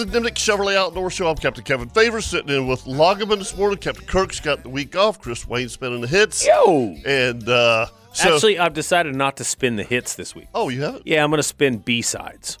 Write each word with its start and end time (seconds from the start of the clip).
The 0.00 0.06
Nimnicht 0.18 0.36
Chevrolet 0.36 0.76
Outdoor 0.76 1.10
Show. 1.10 1.28
I'm 1.28 1.36
Captain 1.36 1.62
Kevin 1.62 1.90
Faver, 1.90 2.22
sitting 2.22 2.48
in 2.56 2.66
with 2.66 2.84
Lageman 2.84 3.36
this 3.36 3.54
morning. 3.54 3.76
Captain 3.76 4.06
Kirk's 4.06 4.40
got 4.40 4.62
the 4.62 4.70
week 4.70 4.96
off. 4.96 5.20
Chris 5.20 5.46
Wayne 5.46 5.68
spinning 5.68 6.00
the 6.00 6.06
hits. 6.06 6.46
Yo! 6.46 6.96
And 7.04 7.46
uh, 7.46 7.84
so, 8.14 8.34
Actually, 8.34 8.58
I've 8.58 8.72
decided 8.72 9.14
not 9.14 9.36
to 9.36 9.44
spin 9.44 9.76
the 9.76 9.82
hits 9.82 10.14
this 10.14 10.34
week. 10.34 10.46
oh, 10.54 10.70
you 10.70 10.80
have 10.84 10.94
it? 10.96 11.02
Yeah, 11.04 11.22
I'm 11.22 11.28
going 11.28 11.36
to 11.38 11.42
spin 11.42 11.78
B 11.78 12.00
sides. 12.00 12.56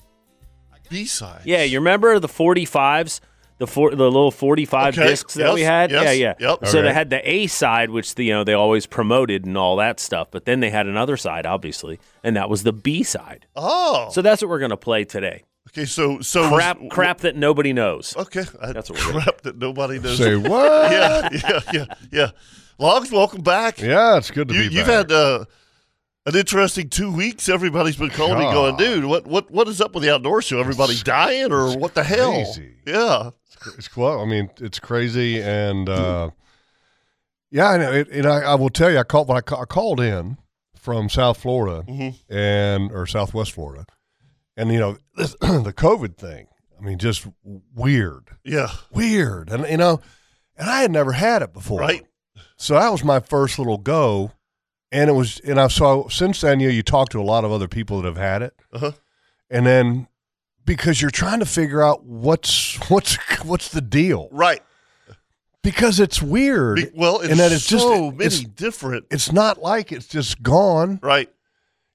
B 0.90 1.06
sides. 1.06 1.46
Yeah, 1.46 1.62
you 1.62 1.78
remember 1.78 2.18
the 2.18 2.28
45s, 2.28 3.20
the 3.56 3.66
four, 3.66 3.90
the 3.90 4.04
little 4.04 4.30
45 4.30 4.98
Okay, 4.98 5.08
discs 5.08 5.32
that 5.34 5.44
yes, 5.46 5.54
we 5.54 5.62
had? 5.62 5.90
yes, 5.90 6.04
yeah, 6.04 6.34
yeah. 6.40 6.48
yep. 6.50 6.66
So 6.66 6.82
they 6.82 6.88
Okay. 6.88 6.92
had 6.94 7.08
the 7.08 7.26
A 7.26 7.46
side, 7.46 7.88
which 7.88 8.16
the, 8.16 8.24
you 8.24 8.32
know 8.34 8.44
they 8.44 8.52
always 8.52 8.84
promoted 8.84 9.46
and 9.46 9.56
all 9.56 9.76
that 9.76 9.98
stuff, 9.98 10.28
but 10.30 10.44
then 10.44 10.60
they 10.60 10.68
had 10.68 10.86
another 10.86 11.16
side, 11.16 11.46
obviously, 11.46 12.00
and 12.22 12.36
that 12.36 12.50
was 12.50 12.64
the 12.64 12.72
B 12.74 13.02
side. 13.02 13.46
Oh. 13.56 14.10
So 14.12 14.20
that's 14.20 14.42
what 14.42 14.50
we're 14.50 14.58
going 14.58 14.70
to 14.72 14.76
play 14.76 15.04
today. 15.06 15.44
Okay. 15.68 15.84
So 15.84 16.20
so 16.20 16.48
Crap, 16.48 16.80
was- 16.80 16.88
crap 16.92 17.18
that 17.18 17.36
nobody 17.36 17.72
knows. 17.72 18.14
Okay. 18.16 18.44
That's 18.62 18.90
what 18.90 19.04
we're 19.14 19.20
crap 19.20 19.40
that 19.42 19.58
nobody 19.58 19.98
knows. 19.98 20.18
Say 20.18 20.36
what? 20.36 20.90
yeah, 20.92 21.28
yeah, 21.32 21.60
yeah, 21.72 21.84
yeah. 22.12 22.30
Logs, 22.78 23.10
welcome 23.12 23.42
back. 23.42 23.80
Yeah, 23.80 24.16
it's 24.16 24.30
good 24.30 24.48
to 24.48 24.54
you, 24.54 24.68
be 24.70 24.74
you've 24.76 24.86
back. 24.86 25.10
had 25.10 25.12
uh, 25.12 25.44
an 26.26 26.34
interesting 26.36 26.88
two 26.88 27.12
weeks. 27.12 27.48
Everybody's 27.48 27.96
been 27.96 28.08
calling 28.10 28.38
me, 28.38 28.44
going, 28.52 28.76
"Dude, 28.76 29.04
what 29.04 29.26
what 29.26 29.50
what 29.50 29.68
is 29.68 29.80
up 29.80 29.92
with 29.94 30.02
the 30.02 30.12
outdoor 30.14 30.40
show? 30.42 30.58
Everybody 30.60 30.96
dying 31.02 31.52
or 31.52 31.76
what 31.76 31.94
the 31.94 32.02
hell?" 32.04 32.32
crazy. 32.32 32.76
Yeah. 32.86 33.30
it's 33.76 33.88
cool. 33.88 34.18
I 34.18 34.24
mean, 34.24 34.48
it's 34.58 34.78
crazy, 34.78 35.42
and 35.42 35.88
uh, 35.90 36.30
yeah, 37.50 37.68
I 37.70 37.76
know. 37.76 37.92
It, 37.92 38.08
and 38.08 38.26
I, 38.26 38.38
I 38.40 38.54
will 38.54 38.70
tell 38.70 38.90
you, 38.90 38.96
I 38.98 39.02
called 39.02 39.28
when 39.28 39.36
I, 39.36 39.42
ca- 39.42 39.60
I 39.60 39.64
called 39.66 40.00
in 40.00 40.38
from 40.74 41.10
South 41.10 41.36
Florida 41.36 41.84
Mm-hmm. 41.86 42.34
and 42.34 42.90
or 42.92 43.06
Southwest 43.06 43.52
Florida, 43.52 43.84
and 44.60 44.70
you 44.72 44.78
know 44.78 44.96
this, 45.16 45.34
the 45.40 45.72
COVID 45.76 46.16
thing. 46.16 46.46
I 46.78 46.82
mean, 46.82 46.98
just 46.98 47.26
weird, 47.74 48.30
Yeah. 48.44 48.68
weird, 48.90 49.50
and 49.50 49.66
you 49.68 49.76
know, 49.76 50.00
and 50.56 50.70
I 50.70 50.80
had 50.80 50.90
never 50.90 51.12
had 51.12 51.42
it 51.42 51.52
before, 51.52 51.80
Right. 51.80 52.06
So 52.56 52.74
that 52.74 52.90
was 52.90 53.02
my 53.04 53.20
first 53.20 53.58
little 53.58 53.76
go, 53.78 54.32
and 54.92 55.08
it 55.10 55.12
was, 55.14 55.40
and 55.40 55.60
I 55.60 55.68
saw 55.68 56.08
since 56.08 56.40
then. 56.42 56.58
You 56.60 56.68
know, 56.68 56.74
you 56.74 56.82
talk 56.82 57.08
to 57.10 57.20
a 57.20 57.22
lot 57.22 57.44
of 57.44 57.52
other 57.52 57.68
people 57.68 58.00
that 58.00 58.06
have 58.08 58.16
had 58.16 58.42
it, 58.42 58.54
Uh-huh. 58.72 58.92
and 59.50 59.66
then 59.66 60.08
because 60.64 61.00
you're 61.02 61.10
trying 61.10 61.40
to 61.40 61.46
figure 61.46 61.82
out 61.82 62.04
what's 62.04 62.76
what's 62.90 63.16
what's 63.44 63.68
the 63.68 63.80
deal 63.80 64.28
Right. 64.30 64.62
because 65.62 66.00
it's 66.00 66.22
weird. 66.22 66.76
Be- 66.76 66.90
well, 66.94 67.20
it's 67.20 67.30
and 67.30 67.40
that 67.40 67.52
it's 67.52 67.64
so 67.64 68.10
just 68.10 68.16
many 68.18 68.24
it's, 68.26 68.40
different. 68.40 69.06
it's 69.10 69.32
not 69.32 69.58
like 69.60 69.92
it's 69.92 70.06
just 70.06 70.42
gone. 70.42 70.98
Right. 71.02 71.30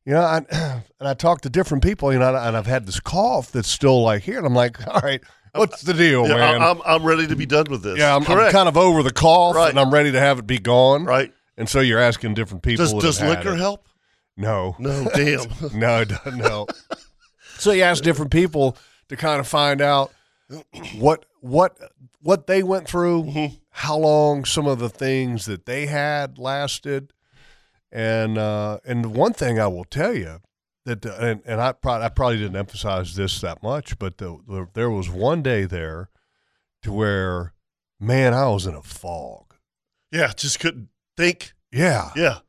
You 0.06 0.14
know, 0.14 0.22
I, 0.22 0.38
and 1.00 1.08
I 1.08 1.14
talk 1.14 1.42
to 1.42 1.50
different 1.50 1.84
people. 1.84 2.14
You 2.14 2.20
know, 2.20 2.36
and 2.36 2.56
I've 2.58 2.68
had 2.68 2.86
this 2.86 3.00
cough 3.00 3.52
that's 3.52 3.70
still 3.70 4.04
like 4.04 4.24
here, 4.24 4.38
and 4.38 4.46
I'm 4.46 4.54
like, 4.54 4.86
all 4.94 5.02
right, 5.02 5.22
what's 5.54 5.82
the 5.82 5.94
deal, 5.94 6.28
Yeah, 6.28 6.36
man? 6.36 6.62
I, 6.62 6.70
am 6.72 6.82
I'm 6.86 7.04
ready 7.04 7.28
to 7.28 7.36
be 7.36 7.46
done 7.46 7.66
with 7.70 7.84
this. 7.84 7.98
yeah, 7.98 8.16
I'm, 8.16 8.24
I'm 8.28 8.52
kind 8.52 8.68
of 8.70 8.78
over 8.78 9.02
the 9.04 9.12
cough, 9.14 9.56
Right. 9.56 9.70
and 9.70 9.80
I'm 9.80 9.92
ready 9.94 10.12
to 10.12 10.20
have 10.20 10.40
it 10.40 10.48
be 10.48 10.60
gone. 10.60 11.06
right. 11.06 11.32
And 11.58 11.70
so 11.70 11.80
you're 11.80 12.00
asking 12.02 12.34
different 12.34 12.64
people. 12.64 12.84
Does 12.86 12.94
does 12.94 13.22
liquor 13.22 13.54
it. 13.54 13.58
help? 13.60 13.88
No, 14.38 14.76
No, 14.78 15.08
damn. 15.16 15.46
no, 15.80 16.02
it 16.02 16.10
doesn't 16.10 16.40
help. 16.42 16.72
so 17.58 17.72
you 17.72 17.84
ask 17.84 18.04
different 18.04 18.30
people 18.32 18.76
to 19.08 19.16
kind 19.16 19.40
of 19.40 19.48
find 19.48 19.82
out 19.82 20.12
what 20.98 21.26
what 21.40 21.78
what 22.22 22.48
they 22.48 22.62
went 22.62 22.88
through, 22.88 23.24
Mm-hmm. 23.24 23.56
how 23.70 23.98
long 23.98 24.44
some 24.46 24.68
of 24.68 24.80
the 24.80 24.90
things 24.90 25.46
that 25.46 25.66
they 25.66 25.86
had 25.86 26.38
lasted, 26.38 27.14
and 27.96 28.38
uh, 28.38 28.80
and 28.86 29.16
one 29.16 29.32
thing 29.34 29.58
I 29.60 29.68
will 29.68 29.86
tell 29.86 30.14
you 30.14 30.40
that 30.86 31.06
and, 31.06 31.42
and 31.46 31.62
I 31.62 31.72
probably 31.72 32.06
I 32.06 32.10
probably 32.10 32.38
didn't 32.38 32.58
emphasize 32.58 33.16
this 33.16 33.40
that 33.42 33.64
much, 33.64 33.98
but 33.98 34.18
the, 34.18 34.38
the, 34.48 34.68
there 34.74 34.90
was 34.90 35.10
one 35.10 35.42
day 35.42 35.64
there 35.66 36.10
to 36.84 36.92
where 36.92 37.54
man 38.00 38.34
I 38.34 38.48
was 38.50 38.66
in 38.68 38.76
a 38.76 38.84
fog. 38.84 39.56
yeah, 40.12 40.32
just 40.36 40.60
couldn't 40.60 40.90
think. 41.18 41.54
Yeah, 41.72 42.12
Yeah. 42.16 42.40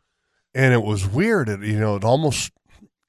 and 0.54 0.74
it 0.74 0.82
was 0.82 1.06
weird. 1.06 1.48
It, 1.48 1.60
you 1.60 1.78
know, 1.80 1.96
it 1.96 2.04
almost 2.04 2.50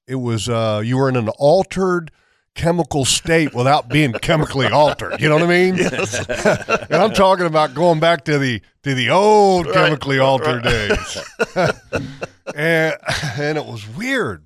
it 0.07 0.15
was 0.15 0.47
uh, 0.47 0.81
you 0.85 0.97
were 0.97 1.09
in 1.09 1.15
an 1.15 1.29
altered 1.39 2.11
chemical 2.57 3.05
state 3.05 3.53
without 3.53 3.87
being 3.87 4.11
chemically 4.13 4.65
altered. 4.67 5.21
You 5.21 5.29
know 5.29 5.35
what 5.35 5.43
I 5.43 5.47
mean? 5.47 5.79
and 6.89 6.95
I'm 7.01 7.13
talking 7.13 7.45
about 7.45 7.73
going 7.73 7.99
back 8.01 8.25
to 8.25 8.37
the 8.37 8.61
to 8.83 8.93
the 8.95 9.09
old 9.11 9.67
Right, 9.67 9.75
chemically 9.75 10.19
altered 10.19 10.65
right. 10.65 10.89
days. 10.89 11.17
and 12.55 12.95
and 13.39 13.57
it 13.57 13.65
was 13.65 13.87
weird. 13.87 14.45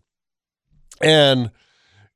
And 1.02 1.52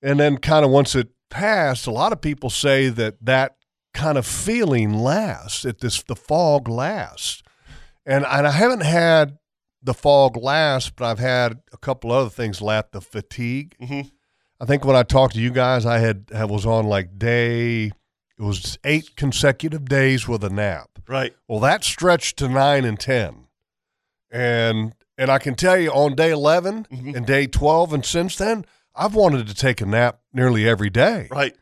and 0.01 0.19
then 0.19 0.37
kind 0.37 0.65
of 0.65 0.69
once 0.71 0.93
it 0.95 1.09
passed, 1.29 1.87
a 1.87 1.91
lot 1.91 2.11
of 2.11 2.21
people 2.21 2.49
say 2.49 2.89
that 2.89 3.15
that 3.25 3.55
kind 3.93 4.17
of 4.17 4.25
feeling 4.27 4.93
lasts, 4.93 5.63
that 5.63 5.79
this 5.79 6.03
the 6.03 6.15
fog 6.15 6.67
lasts. 6.67 7.41
And 8.05 8.25
and 8.25 8.45
I 8.45 8.51
haven't 8.51 8.83
had 8.83 9.37
the 9.81 9.93
fog 9.93 10.35
last, 10.35 10.95
but 10.95 11.05
I've 11.05 11.19
had 11.19 11.59
a 11.71 11.77
couple 11.77 12.11
other 12.11 12.29
things 12.29 12.61
last. 12.61 12.91
The 12.91 13.01
fatigue. 13.01 13.75
Mhm. 13.81 14.11
I 14.65 14.67
think 14.67 14.83
when 14.83 14.95
I 14.95 15.03
talked 15.03 15.35
to 15.35 15.39
you 15.39 15.51
guys, 15.51 15.85
I 15.85 15.99
had 15.99 16.25
I 16.33 16.45
was 16.45 16.65
on 16.65 16.87
like 16.87 17.19
day. 17.19 17.83
It 17.85 18.41
was 18.41 18.79
eight 18.83 19.15
consecutive 19.15 19.85
days 19.87 20.27
with 20.27 20.43
a 20.43 20.49
nap. 20.49 20.89
Right. 21.07 21.35
Well, 21.47 21.59
that 21.59 21.83
stretched 21.83 22.37
to 22.37 22.49
nine 22.49 22.83
and 22.83 22.99
ten, 22.99 23.45
and 24.31 24.95
and 25.19 25.29
I 25.29 25.37
can 25.37 25.53
tell 25.53 25.77
you 25.77 25.91
on 25.91 26.15
day 26.15 26.31
11 26.31 26.85
Mhm. 26.91 27.15
and 27.15 27.27
day 27.27 27.45
twelve, 27.45 27.93
and 27.93 28.03
since 28.03 28.37
then, 28.37 28.65
I've 28.95 29.13
wanted 29.13 29.45
to 29.47 29.53
take 29.53 29.81
a 29.81 29.85
nap 29.85 30.19
nearly 30.33 30.67
every 30.67 30.89
day. 30.89 31.27
Right. 31.29 31.55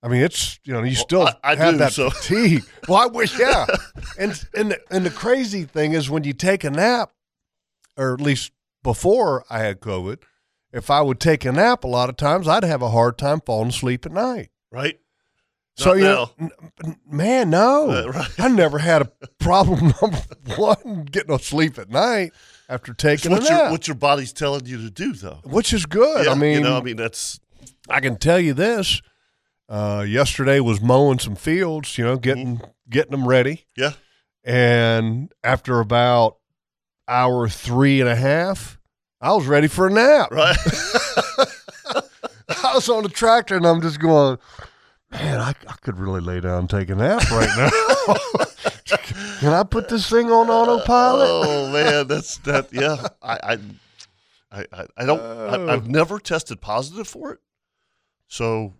I 0.00 0.06
mean, 0.06 0.22
it's 0.22 0.60
you 0.62 0.72
know 0.72 0.84
you 0.84 0.94
still 0.94 1.26
I- 1.26 1.34
I 1.42 1.56
have 1.56 1.72
do, 1.74 1.78
that 1.78 1.92
so- 1.94 2.10
fatigue. 2.10 2.62
Well, 2.86 2.98
I 3.02 3.06
wish, 3.06 3.36
yeah. 3.40 3.66
and 4.20 4.40
and 4.54 4.70
the, 4.70 4.80
and 4.88 5.04
the 5.04 5.10
crazy 5.10 5.64
thing 5.64 5.94
is 5.94 6.08
when 6.08 6.22
you 6.22 6.32
take 6.32 6.62
a 6.62 6.70
nap, 6.70 7.10
or 7.96 8.14
at 8.14 8.20
least 8.20 8.52
before 8.84 9.44
I 9.50 9.58
had 9.58 9.80
COVID, 9.80 10.22
if 10.72 10.90
I 10.90 11.00
would 11.02 11.20
take 11.20 11.44
a 11.44 11.52
nap, 11.52 11.84
a 11.84 11.88
lot 11.88 12.08
of 12.08 12.16
times 12.16 12.46
I'd 12.48 12.64
have 12.64 12.82
a 12.82 12.90
hard 12.90 13.18
time 13.18 13.40
falling 13.40 13.68
asleep 13.70 14.06
at 14.06 14.12
night. 14.12 14.50
Right. 14.70 14.98
So 15.76 15.94
Not 15.94 15.96
you 15.96 16.04
know, 16.04 16.30
man, 17.10 17.50
no, 17.50 17.90
Uh, 17.90 18.10
right. 18.10 18.30
I 18.38 18.48
never 18.48 18.78
had 18.78 19.02
a 19.02 19.10
problem. 19.38 19.92
Number 20.02 20.18
one, 20.56 21.04
getting 21.04 21.30
no 21.30 21.38
sleep 21.38 21.78
at 21.78 21.88
night. 21.88 22.32
after 22.68 22.92
It's 22.92 23.02
taking 23.02 23.32
a 23.32 23.36
what 23.36 23.48
your 23.48 23.58
nap, 23.58 23.70
what 23.70 23.88
your 23.88 23.94
body's 23.94 24.32
telling 24.32 24.66
you 24.66 24.76
to 24.82 24.90
do, 24.90 25.12
though. 25.14 25.40
which 25.44 25.72
is 25.72 25.86
good. 25.86 26.26
Yeah, 26.26 26.32
I 26.32 26.34
mean, 26.34 26.58
you 26.58 26.60
know, 26.60 26.76
I 26.76 26.82
mean 26.82 26.96
that's 26.96 27.40
I 27.88 28.00
can 28.00 28.16
tell 28.16 28.38
you 28.38 28.52
this. 28.52 29.00
Uh, 29.68 30.04
yesterday 30.06 30.58
was 30.60 30.80
mowing 30.80 31.20
some 31.20 31.36
fields, 31.36 31.96
you 31.96 32.04
know, 32.04 32.16
getting 32.16 32.56
Mm-hmm. 32.58 32.70
getting 32.90 33.12
them 33.12 33.26
ready, 33.26 33.66
yeah. 33.76 33.92
and 34.44 35.32
after 35.44 35.78
about 35.80 36.38
hour 37.06 37.48
three 37.48 38.00
and 38.00 38.08
a 38.10 38.16
half, 38.16 38.79
I 39.20 39.32
was 39.32 39.46
ready 39.46 39.68
for 39.68 39.86
a 39.86 39.90
nap. 39.90 40.30
Right. 40.30 40.56
I 42.64 42.74
was 42.74 42.88
on 42.88 43.02
the 43.02 43.08
tractor 43.08 43.56
and 43.56 43.66
I'm 43.66 43.82
just 43.82 44.00
going, 44.00 44.38
man, 45.10 45.40
I, 45.40 45.50
I 45.50 45.74
could 45.82 45.98
really 45.98 46.20
lay 46.20 46.40
down 46.40 46.60
and 46.60 46.70
take 46.70 46.88
a 46.90 46.94
nap 46.94 47.30
right 47.30 47.48
now. 47.56 47.70
Can 49.40 49.52
I 49.52 49.62
put 49.62 49.88
this 49.88 50.08
thing 50.08 50.30
on 50.30 50.50
autopilot? 50.50 51.28
oh 51.28 51.72
man, 51.72 52.06
that's 52.06 52.36
that. 52.38 52.72
Yeah, 52.72 53.06
I, 53.22 53.58
I, 54.52 54.64
I, 54.72 54.86
I 54.96 55.06
don't. 55.06 55.20
Oh. 55.20 55.66
I, 55.68 55.72
I've 55.72 55.88
never 55.88 56.18
tested 56.18 56.60
positive 56.60 57.08
for 57.08 57.32
it, 57.32 57.38
so 58.28 58.74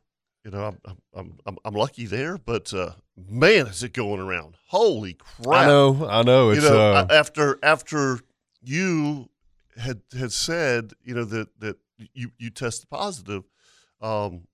you 0.44 0.50
know, 0.50 0.64
I'm, 0.64 0.98
I'm, 1.14 1.38
I'm, 1.46 1.58
I'm 1.64 1.74
lucky 1.74 2.04
there. 2.06 2.36
But 2.36 2.74
uh, 2.74 2.92
man, 3.16 3.68
is 3.68 3.82
it 3.82 3.94
going 3.94 4.20
around? 4.20 4.56
Holy 4.66 5.14
crap! 5.14 5.64
I 5.64 5.66
know, 5.66 6.06
I 6.08 6.22
know. 6.22 6.50
It's 6.50 6.62
you 6.62 6.68
know, 6.68 6.92
uh, 6.92 7.06
after 7.08 7.58
after 7.62 8.20
you 8.62 9.29
had 9.80 10.02
had 10.18 10.32
said, 10.32 10.92
you 11.02 11.14
know 11.14 11.24
that 11.24 11.48
that 11.60 11.76
you 12.14 12.30
you 12.38 12.50
tested 12.50 12.88
positive, 12.90 13.44
um, 14.00 14.46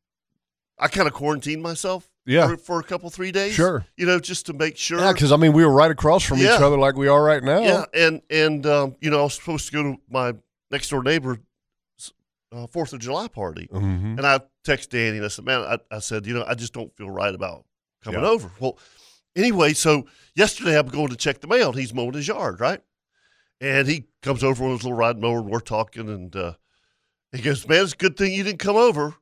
I 0.78 0.88
kind 0.88 1.06
of 1.06 1.14
quarantined 1.14 1.62
myself. 1.62 2.08
Yeah. 2.28 2.48
for, 2.48 2.56
for 2.56 2.80
a 2.80 2.82
couple 2.82 3.08
three 3.08 3.30
days. 3.30 3.52
Sure. 3.54 3.86
you 3.96 4.04
know, 4.04 4.18
just 4.18 4.46
to 4.46 4.52
make 4.52 4.76
sure. 4.76 4.98
yeah, 4.98 5.12
because 5.12 5.30
I 5.30 5.36
mean, 5.36 5.52
we 5.52 5.64
were 5.64 5.70
right 5.72 5.92
across 5.92 6.24
from 6.24 6.38
each 6.38 6.48
other 6.48 6.76
like 6.76 6.96
we 6.96 7.06
are 7.06 7.22
right 7.22 7.40
now. 7.40 7.60
Yeah, 7.60 7.84
and 7.94 8.20
and 8.28 8.66
um, 8.66 8.96
you 9.00 9.10
know, 9.10 9.20
I 9.20 9.22
was 9.22 9.34
supposed 9.34 9.66
to 9.66 9.72
go 9.72 9.82
to 9.84 9.96
my 10.10 10.34
next 10.72 10.88
door 10.90 11.04
neighbor's 11.04 11.38
uh, 12.52 12.66
Fourth 12.66 12.92
of 12.92 12.98
July 12.98 13.28
party, 13.28 13.68
hmm 13.70 14.16
and 14.18 14.26
I 14.26 14.40
texted 14.66 14.88
Danny 14.88 15.18
and 15.18 15.24
I 15.24 15.28
said, 15.28 15.44
"Man, 15.44 15.60
I, 15.60 15.78
I 15.90 16.00
said, 16.00 16.26
you 16.26 16.34
know, 16.34 16.44
I 16.46 16.54
just 16.54 16.72
don't 16.72 16.92
feel 16.96 17.10
right 17.10 17.32
about 17.34 17.64
coming 18.02 18.20
Yeah. 18.20 18.26
over." 18.28 18.50
Well, 18.58 18.76
anyway, 19.36 19.72
so 19.72 20.06
yesterday 20.34 20.76
I'm 20.76 20.88
going 20.88 21.08
to 21.08 21.16
check 21.16 21.40
the 21.40 21.46
mail, 21.46 21.70
and 21.70 21.78
he's 21.78 21.94
mowing 21.94 22.14
his 22.14 22.26
yard, 22.26 22.58
right? 22.58 22.80
And 23.60 23.88
he 23.88 24.04
comes 24.22 24.44
over 24.44 24.64
with 24.64 24.72
his 24.78 24.84
little 24.84 24.96
ride 24.98 25.18
mower, 25.18 25.38
and 25.38 25.48
we're 25.50 25.60
talking, 25.60 26.08
and 26.08 26.34
uh, 26.36 26.54
he 27.32 27.40
goes, 27.40 27.66
"Man, 27.66 27.82
it's 27.82 27.94
a 27.94 27.96
good 27.96 28.16
thing 28.16 28.32
you 28.32 28.42
didn't 28.44 28.58
come 28.58 28.76
over." 28.76 29.14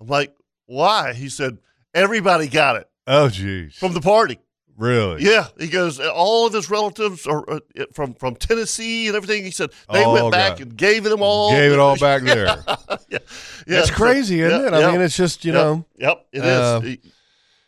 I'm 0.00 0.06
like, 0.06 0.34
"Why?" 0.66 1.12
He 1.12 1.28
said, 1.28 1.58
"Everybody 1.94 2.48
got 2.48 2.76
it 2.76 2.88
Oh, 3.06 3.28
geez. 3.28 3.74
from 3.76 3.92
the 3.92 4.00
party." 4.00 4.38
really? 4.78 5.22
Yeah, 5.24 5.46
he 5.58 5.68
goes. 5.68 5.98
All 6.00 6.46
of 6.46 6.52
his 6.52 6.68
relatives 6.70 7.26
are 7.26 7.44
uh, 7.50 7.60
from 7.92 8.12
from 8.14 8.36
Tennessee 8.36 9.06
and 9.08 9.16
everything. 9.16 9.44
He 9.44 9.50
said 9.50 9.70
they 9.92 10.04
Oh, 10.04 10.12
went 10.14 10.32
back 10.32 10.60
and 10.60 10.74
gave 10.76 11.04
them 11.04 11.22
all. 11.22 11.50
Gave 11.50 11.72
it 11.72 11.78
all 11.78 11.98
back 11.98 12.22
there. 12.22 12.46
yeah, 12.66 12.76
yeah. 13.10 13.18
It's 13.66 13.88
so- 13.88 13.94
crazy, 13.94 14.40
isn't 14.40 14.60
yeah, 14.60 14.66
it? 14.68 14.72
I 14.84 14.90
mean, 14.92 15.00
it's 15.02 15.16
just, 15.16 15.44
you 15.44 15.52
yep, 15.52 15.62
know, 15.62 15.84
Yep, 15.98 16.26
it 16.32 16.38
is. 16.44 16.44
uh, 16.46 16.80
You- 16.84 16.98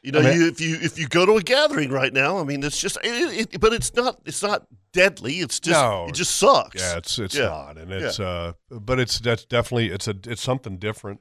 You 0.02 0.12
know, 0.12 0.20
I 0.20 0.22
mean- 0.22 0.40
you, 0.40 0.48
if 0.48 0.60
you 0.60 0.76
if 0.80 0.98
you 0.98 1.06
go 1.08 1.26
to 1.26 1.36
a 1.36 1.42
gathering 1.42 1.90
right 1.90 2.12
now, 2.12 2.38
I 2.38 2.44
mean, 2.44 2.62
it's 2.62 2.78
just, 2.80 2.96
it, 3.02 3.54
it, 3.54 3.60
but 3.60 3.72
it's 3.72 3.94
not 3.94 4.20
it's 4.26 4.42
not 4.42 4.66
deadly. 4.92 5.34
It's 5.40 5.60
just 5.60 5.80
No. 5.80 6.06
it 6.08 6.14
just 6.14 6.34
sucks. 6.36 6.80
Yeah, 6.80 6.96
it's 6.98 7.18
it's 7.18 7.34
Yeah. 7.34 7.46
not, 7.46 7.78
and 7.78 7.92
it's 7.92 8.18
uh, 8.20 8.52
but 8.70 8.98
it's 8.98 9.18
that's 9.18 9.44
definitely 9.44 9.88
it's 9.90 10.08
a 10.08 10.14
it's 10.26 10.42
something 10.42 10.78
different. 10.78 11.20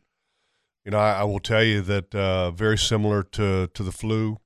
You 0.85 0.91
know, 0.91 0.99
I, 0.99 1.19
I 1.19 1.23
will 1.25 1.39
tell 1.39 1.63
you 1.63 1.81
that 1.81 2.15
uh, 2.15 2.51
very 2.51 2.77
similar 2.77 3.23
to 3.23 3.67
to 3.73 3.83
the 3.83 3.91
flu, 3.91 4.37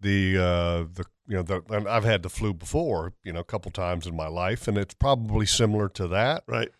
the 0.00 0.38
uh, 0.38 0.78
the 0.92 1.04
you 1.26 1.36
know 1.36 1.42
the 1.42 1.62
and 1.70 1.86
I've 1.88 2.04
had 2.04 2.22
the 2.22 2.30
flu 2.30 2.54
before, 2.54 3.12
you 3.22 3.32
know, 3.32 3.40
a 3.40 3.44
couple 3.44 3.70
times 3.70 4.06
in 4.06 4.16
my 4.16 4.28
life, 4.28 4.66
and 4.66 4.78
it's 4.78 4.94
probably 4.94 5.44
similar 5.46 5.88
to 5.90 6.08
that. 6.08 6.44
right. 6.46 6.70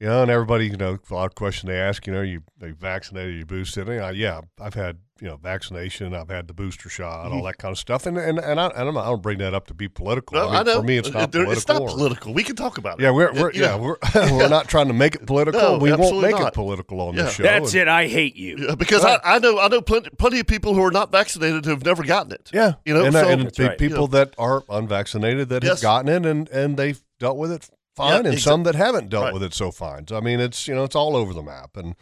You 0.00 0.08
know, 0.08 0.22
and 0.22 0.30
everybody, 0.30 0.66
you 0.66 0.76
know, 0.76 0.98
a 1.08 1.14
lot 1.14 1.26
of 1.26 1.34
questions 1.36 1.68
they 1.68 1.78
ask, 1.78 2.06
you 2.06 2.12
know, 2.12 2.20
you 2.20 2.42
they 2.58 2.72
vaccinated, 2.72 3.36
you 3.36 3.46
boosted, 3.46 3.88
and 3.88 4.00
I, 4.04 4.10
yeah, 4.10 4.40
I've 4.60 4.74
had 4.74 4.98
you 5.20 5.28
know 5.28 5.36
vaccination, 5.36 6.12
I've 6.12 6.28
had 6.28 6.48
the 6.48 6.52
booster 6.52 6.88
shot, 6.88 7.30
all 7.30 7.44
that 7.44 7.58
kind 7.58 7.70
of 7.70 7.78
stuff, 7.78 8.04
and 8.04 8.18
and 8.18 8.40
and 8.40 8.58
I, 8.60 8.66
and 8.66 8.88
I'm, 8.88 8.98
I 8.98 9.04
don't 9.04 9.22
bring 9.22 9.38
that 9.38 9.54
up 9.54 9.68
to 9.68 9.74
be 9.74 9.86
political. 9.88 10.36
No, 10.36 10.48
I, 10.48 10.50
mean, 10.50 10.56
I 10.56 10.62
know. 10.64 10.76
For 10.80 10.82
me, 10.82 10.98
it's 10.98 11.08
Uh, 11.08 11.12
not 11.12 11.32
there- 11.32 11.44
political. 11.44 11.52
It's 11.52 11.68
not 11.68 11.82
or- 11.82 11.88
political. 11.88 12.34
We 12.34 12.42
can 12.42 12.56
talk 12.56 12.76
about 12.76 12.98
it. 12.98 13.04
yeah, 13.04 13.12
we're, 13.12 13.32
we're 13.34 13.52
You 13.52 13.62
yeah, 13.62 13.76
we're 13.76 13.96
we're 14.14 14.48
not 14.48 14.68
trying 14.68 14.88
to 14.88 14.92
make 14.94 15.14
it 15.14 15.26
political. 15.26 15.60
No, 15.60 15.78
we 15.78 15.92
won't 15.92 16.20
make 16.20 16.32
not. 16.32 16.48
it 16.48 16.54
political 16.54 17.00
on 17.00 17.14
Yeah. 17.14 17.22
this 17.22 17.34
show. 17.34 17.42
That's 17.44 17.72
And- 17.72 17.82
it. 17.82 17.88
I 17.88 18.08
hate 18.08 18.34
you. 18.34 18.56
Yeah, 18.58 18.74
because 18.74 19.04
I, 19.04 19.20
I 19.24 19.38
know 19.38 19.60
I 19.60 19.68
know 19.68 19.80
plenty, 19.80 20.10
plenty 20.18 20.40
of 20.40 20.48
people 20.48 20.74
who 20.74 20.82
are 20.82 20.90
not 20.90 21.12
vaccinated 21.12 21.64
who 21.64 21.70
have 21.70 21.84
never 21.84 22.02
gotten 22.02 22.32
it. 22.32 22.50
Yeah, 22.52 22.72
You 22.84 22.94
know, 22.94 23.04
and, 23.04 23.12
so- 23.14 23.28
and 23.28 23.42
the 23.52 23.68
right. 23.68 23.78
people 23.78 23.96
You 23.98 24.00
know. 24.02 24.06
that 24.08 24.34
are 24.38 24.64
unvaccinated 24.68 25.48
that 25.50 25.62
Yes. 25.62 25.74
have 25.80 25.82
gotten 25.82 26.08
it 26.08 26.26
and 26.28 26.48
and 26.50 26.76
they've 26.76 27.00
dealt 27.20 27.38
with 27.38 27.52
it 27.52 27.70
fine, 27.96 28.10
Yeah, 28.12 28.18
and 28.30 28.38
exa- 28.38 28.40
some 28.40 28.62
that 28.64 28.74
haven't 28.74 29.08
dealt 29.10 29.24
Right. 29.24 29.34
with 29.34 29.42
it 29.42 29.54
so 29.54 29.70
fine. 29.70 30.06
So 30.08 30.16
I 30.16 30.20
mean, 30.20 30.40
it's 30.40 30.66
you 30.68 30.74
know 30.74 30.84
it's 30.84 30.96
all 30.96 31.16
over 31.16 31.32
the 31.34 31.42
map, 31.42 31.76
and 31.76 31.94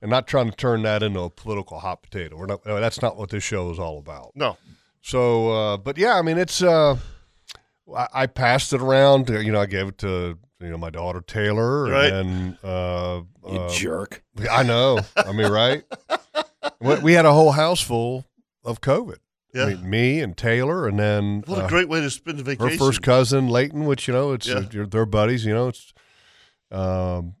and 0.00 0.10
not 0.10 0.26
trying 0.26 0.48
to 0.50 0.56
turn 0.56 0.82
that 0.82 1.02
into 1.02 1.20
a 1.20 1.30
political 1.30 1.78
hot 1.80 2.02
potato. 2.02 2.36
We're 2.36 2.46
not. 2.46 2.62
That's 2.64 3.02
not 3.02 3.16
what 3.16 3.30
this 3.30 3.42
show 3.44 3.70
is 3.70 3.78
all 3.78 3.98
about. 3.98 4.32
No, 4.36 4.56
So, 5.02 5.50
uh, 5.52 5.76
but 5.76 5.98
yeah, 5.98 6.14
I 6.18 6.22
mean, 6.22 6.38
it's. 6.38 6.62
Uh, 6.62 6.96
I, 7.94 8.06
I 8.12 8.26
passed 8.26 8.72
it 8.72 8.80
around. 8.82 9.30
uh, 9.30 9.38
You 9.38 9.50
know, 9.52 9.60
I 9.60 9.66
gave 9.66 9.88
it 9.88 9.98
to 9.98 10.38
you 10.60 10.68
know 10.70 10.76
my 10.78 10.90
daughter 10.90 11.20
Taylor, 11.20 11.84
Right. 11.84 12.12
and 12.12 12.56
uh, 12.64 13.22
You 13.50 13.58
uh, 13.60 13.68
jerk. 13.70 14.22
I 14.50 14.62
know. 14.62 15.00
I 15.16 15.32
mean, 15.32 15.50
right? 15.50 15.84
we, 16.80 16.96
we 17.00 17.12
had 17.14 17.24
a 17.26 17.32
whole 17.32 17.52
house 17.52 17.80
full 17.80 18.24
of 18.64 18.80
COVID. 18.80 19.16
Yeah. 19.54 19.64
I 19.64 19.74
mean, 19.74 19.88
me 19.90 20.20
and 20.20 20.36
Taylor, 20.36 20.86
and 20.86 20.98
then 20.98 21.42
what 21.46 21.62
uh, 21.62 21.66
a 21.66 21.68
great 21.68 21.88
way 21.88 22.00
to 22.00 22.10
spend 22.10 22.38
a 22.38 22.42
her 22.42 22.44
vacation. 22.56 22.78
first 22.78 23.02
cousin 23.02 23.48
Leighton, 23.48 23.84
which 23.86 24.06
you 24.08 24.14
know, 24.14 24.32
it's 24.32 24.46
Yeah. 24.46 24.58
uh, 24.82 24.86
they're 24.88 25.06
buddies. 25.06 25.44
You 25.44 25.54
know, 25.54 25.68
it's 25.68 25.92
um, 26.70 27.34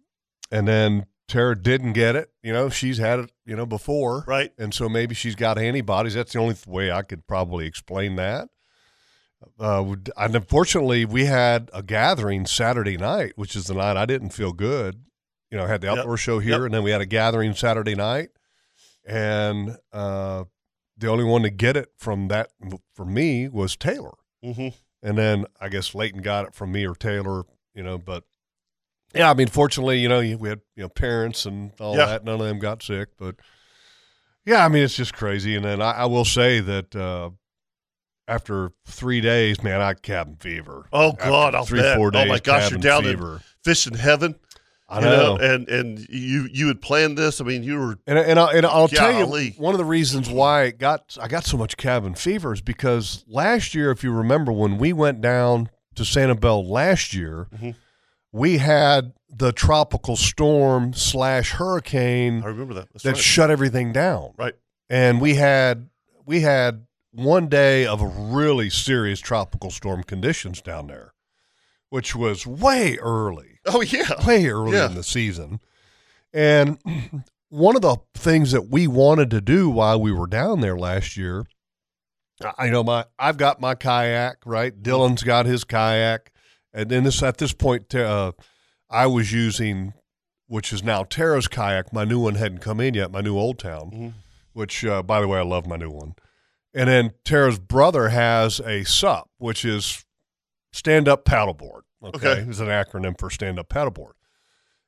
and 0.50 0.66
then 0.66 1.06
Tara 1.28 1.54
didn't 1.60 1.92
get 1.92 2.16
it. 2.16 2.30
You 2.42 2.52
know, 2.52 2.68
she's 2.70 2.98
had 2.98 3.18
it. 3.20 3.32
You 3.44 3.56
know, 3.56 3.66
before, 3.66 4.24
right? 4.26 4.52
and 4.58 4.72
so 4.74 4.88
maybe 4.88 5.14
she's 5.14 5.34
got 5.34 5.58
antibodies. 5.58 6.14
That's 6.14 6.32
the 6.32 6.38
only 6.38 6.54
th- 6.54 6.66
way 6.66 6.90
I 6.92 7.02
could 7.02 7.26
probably 7.26 7.66
explain 7.66 8.16
that. 8.16 8.48
Uh, 9.60 9.94
and 10.16 10.34
unfortunately, 10.36 11.04
we 11.04 11.26
had 11.26 11.70
a 11.72 11.82
gathering 11.82 12.44
Saturday 12.44 12.96
night, 12.96 13.32
which 13.36 13.54
is 13.54 13.66
the 13.66 13.74
night 13.74 13.96
I 13.96 14.04
didn't 14.04 14.30
feel 14.30 14.52
good. 14.52 15.02
You 15.50 15.56
know, 15.58 15.64
I 15.64 15.68
had 15.68 15.80
the 15.80 15.86
Yep. 15.86 15.98
outdoor 15.98 16.16
show 16.16 16.40
here, 16.40 16.56
Yep. 16.56 16.60
and 16.62 16.74
then 16.74 16.82
we 16.82 16.90
had 16.90 17.00
a 17.00 17.06
gathering 17.06 17.54
Saturday 17.54 17.94
night, 17.94 18.30
and 19.06 19.76
uh, 19.92 20.44
the 20.98 21.08
only 21.08 21.24
one 21.24 21.42
to 21.42 21.50
get 21.50 21.76
it 21.76 21.90
from 21.96 22.28
that 22.28 22.50
for 22.94 23.04
me 23.04 23.48
was 23.48 23.76
Taylor, 23.76 24.14
Mm-hmm. 24.44 24.68
and 25.02 25.16
then 25.18 25.46
I 25.60 25.68
guess 25.68 25.94
Leighton 25.94 26.22
got 26.22 26.46
it 26.46 26.54
from 26.54 26.72
me 26.72 26.84
or 26.86 26.94
Taylor. 26.94 27.44
You 27.74 27.82
know, 27.84 27.98
but 27.98 28.24
yeah, 29.14 29.30
I 29.30 29.34
mean, 29.34 29.46
fortunately, 29.48 29.98
you 30.00 30.08
know, 30.08 30.18
we 30.20 30.48
had 30.48 30.60
you 30.76 30.82
know 30.82 30.88
parents 30.88 31.46
and 31.46 31.72
all 31.80 31.96
Yeah. 31.96 32.06
that. 32.06 32.24
None 32.24 32.40
of 32.40 32.46
them 32.46 32.58
got 32.58 32.82
sick, 32.82 33.10
but 33.16 33.36
yeah, 34.44 34.64
I 34.64 34.68
mean, 34.68 34.82
it's 34.82 34.96
just 34.96 35.14
crazy. 35.14 35.54
And 35.54 35.64
then 35.64 35.80
I, 35.82 35.90
I 35.92 36.04
will 36.06 36.24
say 36.24 36.60
that 36.60 36.96
uh, 36.96 37.30
after 38.26 38.72
three 38.86 39.20
days, 39.20 39.62
man, 39.62 39.80
I 39.80 39.88
had 39.88 40.02
cabin 40.02 40.36
fever. 40.36 40.86
Oh 40.92 41.10
After 41.12 41.24
God, 41.24 41.54
I'll 41.54 41.64
three 41.64 41.80
bet. 41.80 41.96
four 41.96 42.10
days. 42.10 42.26
oh 42.26 42.28
my 42.28 42.38
gosh, 42.38 42.70
you're 42.70 42.80
down 42.80 43.04
fever. 43.04 43.34
in 43.36 43.40
fishing 43.64 43.94
heaven. 43.94 44.36
I 44.90 45.00
you 45.00 45.04
know. 45.04 45.36
and 45.36 45.68
and 45.68 45.98
you 46.08 46.48
you 46.52 46.68
had 46.68 46.80
planned 46.80 47.18
this. 47.18 47.40
I 47.40 47.44
mean, 47.44 47.62
you 47.62 47.78
were 47.78 47.98
And 48.06 48.18
and, 48.18 48.38
I, 48.38 48.52
and 48.52 48.64
I'll 48.64 48.88
tell 48.88 49.12
you 49.12 49.52
one 49.58 49.74
of 49.74 49.78
the 49.78 49.84
reasons 49.84 50.30
why 50.30 50.64
it 50.64 50.78
got 50.78 51.16
I 51.20 51.28
got 51.28 51.44
so 51.44 51.56
much 51.58 51.76
cabin 51.76 52.14
fever 52.14 52.52
is 52.54 52.60
because 52.62 53.24
last 53.28 53.74
year, 53.74 53.90
if 53.90 54.02
you 54.02 54.12
remember, 54.12 54.50
when 54.52 54.78
we 54.78 54.92
went 54.92 55.20
down 55.20 55.68
to 55.96 56.04
Sanibel 56.04 56.66
last 56.66 57.12
year, 57.12 57.48
Mhm. 57.54 57.74
we 58.32 58.58
had 58.58 59.12
the 59.30 59.52
tropical 59.52 60.16
storm 60.16 60.94
slash 60.94 61.50
hurricane 61.52 62.42
I 62.42 62.46
remember 62.46 62.72
that. 62.74 62.88
That's 62.92 63.02
that 63.04 63.10
right. 63.12 63.18
shut 63.18 63.50
everything 63.50 63.92
down. 63.92 64.32
Right. 64.38 64.54
And 64.88 65.20
we 65.20 65.34
had 65.34 65.90
we 66.24 66.40
had 66.40 66.86
one 67.12 67.48
day 67.48 67.84
of 67.86 68.00
really 68.00 68.70
serious 68.70 69.20
tropical 69.20 69.70
storm 69.70 70.02
conditions 70.02 70.62
down 70.62 70.86
there, 70.86 71.12
which 71.90 72.14
was 72.14 72.46
way 72.46 72.96
early 72.98 73.58
oh 73.66 73.80
yeah. 73.82 74.26
way 74.26 74.46
early 74.46 74.76
Yeah. 74.76 74.86
in 74.86 74.94
the 74.94 75.02
season. 75.02 75.60
And 76.32 76.78
one 77.48 77.76
of 77.76 77.82
the 77.82 77.96
things 78.14 78.52
that 78.52 78.68
we 78.68 78.86
wanted 78.86 79.30
to 79.30 79.40
do 79.40 79.70
while 79.70 80.00
we 80.00 80.12
were 80.12 80.26
down 80.26 80.60
there 80.60 80.76
last 80.78 81.16
year, 81.16 81.46
I 82.58 82.68
know 82.70 82.84
my 82.84 83.04
I've 83.18 83.36
got 83.36 83.60
my 83.60 83.74
kayak, 83.74 84.38
right? 84.44 84.72
Dylan's 84.82 85.22
got 85.22 85.46
his 85.46 85.64
kayak, 85.64 86.32
and 86.72 86.88
then 86.90 87.04
this 87.04 87.22
at 87.22 87.38
this 87.38 87.52
point, 87.52 87.92
uh, 87.94 88.32
I 88.90 89.06
was 89.06 89.32
using, 89.32 89.94
which 90.46 90.72
is 90.72 90.82
now 90.84 91.02
Tara's 91.04 91.48
kayak. 91.48 91.92
My 91.92 92.04
new 92.04 92.20
one 92.20 92.36
hadn't 92.36 92.58
come 92.60 92.80
in 92.80 92.94
yet. 92.94 93.10
My 93.10 93.20
new 93.22 93.36
Old 93.36 93.58
Town, 93.58 93.90
Mhm. 93.90 94.12
which 94.52 94.84
uh, 94.84 95.02
by 95.02 95.20
the 95.20 95.26
way, 95.28 95.38
I 95.38 95.42
love 95.42 95.66
my 95.66 95.76
new 95.76 95.90
one. 95.90 96.14
And 96.74 96.88
then 96.88 97.12
Tara's 97.24 97.58
brother 97.58 98.10
has 98.10 98.60
a 98.60 98.84
SUP, 98.84 99.28
which 99.38 99.64
is 99.64 100.04
stand 100.78 101.08
up 101.08 101.24
paddleboard. 101.24 101.82
Okay. 102.02 102.28
Okay. 102.28 102.40
It's 102.48 102.60
an 102.60 102.68
acronym 102.68 103.18
for 103.18 103.28
stand 103.30 103.58
up 103.58 103.68
paddleboard. 103.68 104.12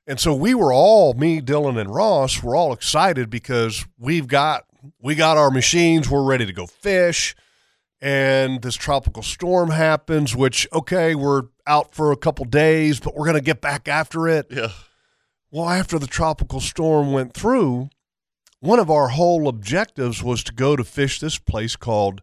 And 0.07 0.19
so 0.19 0.35
we 0.35 0.55
were 0.55 0.73
all, 0.73 1.15
me, 1.15 1.41
Dylan, 1.41 1.79
and 1.79 1.95
Ross, 1.95 2.43
were 2.43 2.57
all 2.57 2.73
excited 2.73 3.29
because 3.29 3.85
we've 3.99 4.27
got 4.27 4.65
we 5.03 5.15
got 5.15 5.37
our 5.37 5.51
machines, 5.51 6.09
we're 6.09 6.23
ready 6.23 6.47
to 6.47 6.53
go 6.53 6.67
fish. 6.67 7.35
And 8.01 8.63
this 8.63 8.77
tropical 8.77 9.23
storm 9.23 9.71
happens, 9.71 10.35
which 10.35 10.67
okay, 10.73 11.15
we're 11.15 11.43
out 11.67 11.95
for 11.95 12.13
a 12.13 12.17
couple 12.17 12.47
days, 12.47 12.99
but 12.99 13.15
we're 13.15 13.27
going 13.27 13.35
to 13.35 13.43
get 13.43 13.61
back 13.61 13.89
after 13.89 14.27
it. 14.27 14.47
Yeah. 14.51 14.69
Well, 15.51 15.69
after 15.69 15.99
the 15.99 16.07
tropical 16.07 16.61
storm 16.61 17.13
went 17.13 17.35
through, 17.35 17.91
one 18.61 18.79
of 18.79 18.91
our 18.91 19.09
whole 19.09 19.49
objectives 19.49 20.23
was 20.23 20.43
to 20.45 20.53
go 20.53 20.77
to 20.77 20.85
fish 20.85 21.21
this 21.21 21.39
place 21.39 21.77
called 21.77 22.23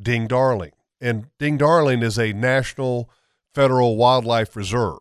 Ding 0.00 0.28
Darling. 0.28 0.72
And 1.00 1.26
Ding 1.38 1.56
Darling 1.56 2.02
is 2.02 2.18
a 2.18 2.32
national 2.32 3.10
federal 3.54 3.96
wildlife 3.96 4.56
reserve. 4.56 5.00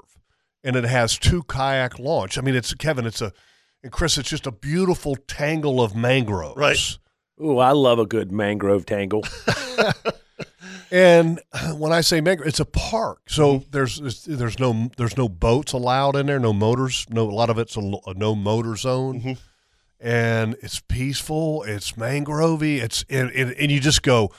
And 0.64 0.76
it 0.76 0.84
has 0.86 1.18
two 1.18 1.44
kayak 1.44 1.98
launch. 2.00 2.38
I 2.38 2.42
mean, 2.42 2.56
it's 2.56 2.74
Kevin, 2.76 3.06
it's 3.06 3.22
a 3.22 3.32
and 3.84 3.92
Chris, 3.92 4.18
it's 4.18 4.30
just 4.30 4.48
a 4.48 4.52
beautiful 4.52 5.16
tangle 5.16 5.82
of 5.82 5.96
mangroves. 5.96 6.58
Right. 6.58 6.98
Ooh, 7.42 7.60
I 7.60 7.72
love 7.72 8.00
a 8.00 8.06
good 8.06 8.32
mangrove 8.32 8.86
tangle. 8.86 9.24
And 10.90 11.42
when 11.76 11.92
I 11.92 12.00
say 12.00 12.22
mangrove, 12.22 12.48
it's 12.48 12.62
a 12.62 12.66
park. 12.66 13.20
So 13.28 13.60
Mm-hmm. 13.60 13.70
there's, 13.72 14.24
there's 14.26 14.58
no 14.58 14.90
there's 14.96 15.18
no 15.18 15.28
boats 15.28 15.74
allowed 15.74 16.16
in 16.16 16.28
there, 16.28 16.40
no 16.40 16.54
motors. 16.54 17.06
No, 17.10 17.30
a 17.30 17.32
lot 17.32 17.50
of 17.50 17.58
it's 17.60 17.76
a, 17.76 17.82
a 18.06 18.14
no 18.14 18.36
motor 18.36 18.76
zone, 18.78 19.22
Mhm. 19.22 19.38
and 20.00 20.56
it's 20.62 20.80
peaceful. 20.80 21.64
It's 21.64 21.94
mangrovey. 21.94 22.78
It's 22.82 23.04
and, 23.10 23.30
and, 23.32 23.52
and 23.52 23.70
you 23.70 23.82
just 23.82 24.02
go, 24.02 24.32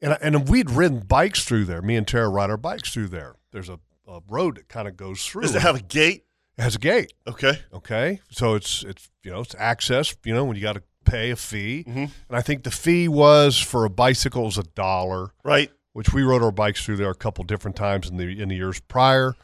and 0.00 0.16
and 0.20 0.48
we'd 0.48 0.70
ridden 0.70 1.00
bikes 1.00 1.44
through 1.44 1.64
there. 1.66 1.82
Me 1.82 1.96
and 1.96 2.06
Tara 2.06 2.28
ride 2.28 2.50
our 2.50 2.56
bikes 2.56 2.92
through 2.92 3.08
there. 3.08 3.36
There's 3.52 3.68
a, 3.68 3.78
a 4.06 4.20
road 4.28 4.56
that 4.56 4.68
kind 4.68 4.86
of 4.88 4.96
goes 4.96 5.24
through. 5.24 5.42
Does 5.42 5.54
it 5.54 5.62
have 5.62 5.76
a 5.76 5.82
gate? 5.82 6.24
It 6.56 6.62
has 6.62 6.74
a 6.74 6.78
gate. 6.78 7.12
Okay. 7.26 7.60
Okay, 7.72 8.20
so 8.30 8.54
it's 8.54 8.82
it's 8.84 9.08
you 9.22 9.30
know 9.30 9.40
it's 9.40 9.54
access. 9.58 10.14
You 10.24 10.34
know 10.34 10.44
when 10.44 10.56
you 10.56 10.62
got 10.62 10.74
to 10.74 10.82
pay 11.04 11.30
a 11.30 11.36
fee, 11.36 11.84
Mhm. 11.88 11.96
and 12.28 12.36
I 12.36 12.42
think 12.42 12.64
the 12.64 12.70
fee 12.70 13.08
was 13.08 13.58
for 13.58 13.84
a 13.84 13.90
bicycle 13.90 14.44
was 14.44 14.58
a 14.58 14.62
dollar 14.64 15.30
Right. 15.42 15.70
which 15.94 16.12
we 16.12 16.22
rode 16.22 16.42
our 16.42 16.52
bikes 16.52 16.84
through 16.84 16.96
there 16.96 17.10
a 17.10 17.14
couple 17.14 17.44
different 17.44 17.76
times 17.76 18.08
in 18.10 18.16
the 18.18 18.40
in 18.40 18.48
the 18.48 18.56
years 18.56 18.80
prior. 18.80 19.34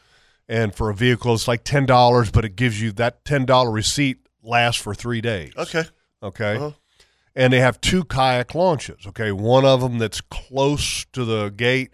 And 0.47 0.75
for 0.75 0.91
a 0.91 0.93
vehicle, 0.93 1.33
it's 1.33 1.47
like 1.47 1.63
ten 1.63 1.85
dollars, 1.87 2.29
but 2.29 2.45
it 2.45 2.55
gives 2.55 2.79
you 2.81 2.91
that 2.93 3.25
ten 3.25 3.45
dollar 3.45 3.71
receipt 3.71 4.17
lasts 4.43 4.79
for 4.81 4.93
three 4.93 5.21
days. 5.21 5.53
Okay. 5.57 5.83
Okay. 6.21 6.55
Uh-huh. 6.57 6.71
And 7.35 7.51
they 7.51 7.59
have 7.59 7.81
two 7.81 8.03
kayak 8.05 8.55
launches. 8.55 9.05
Okay, 9.07 9.31
one 9.31 9.65
of 9.65 9.81
them 9.81 9.97
that's 9.97 10.21
close 10.21 11.05
to 11.13 11.25
the 11.25 11.49
gate 11.49 11.91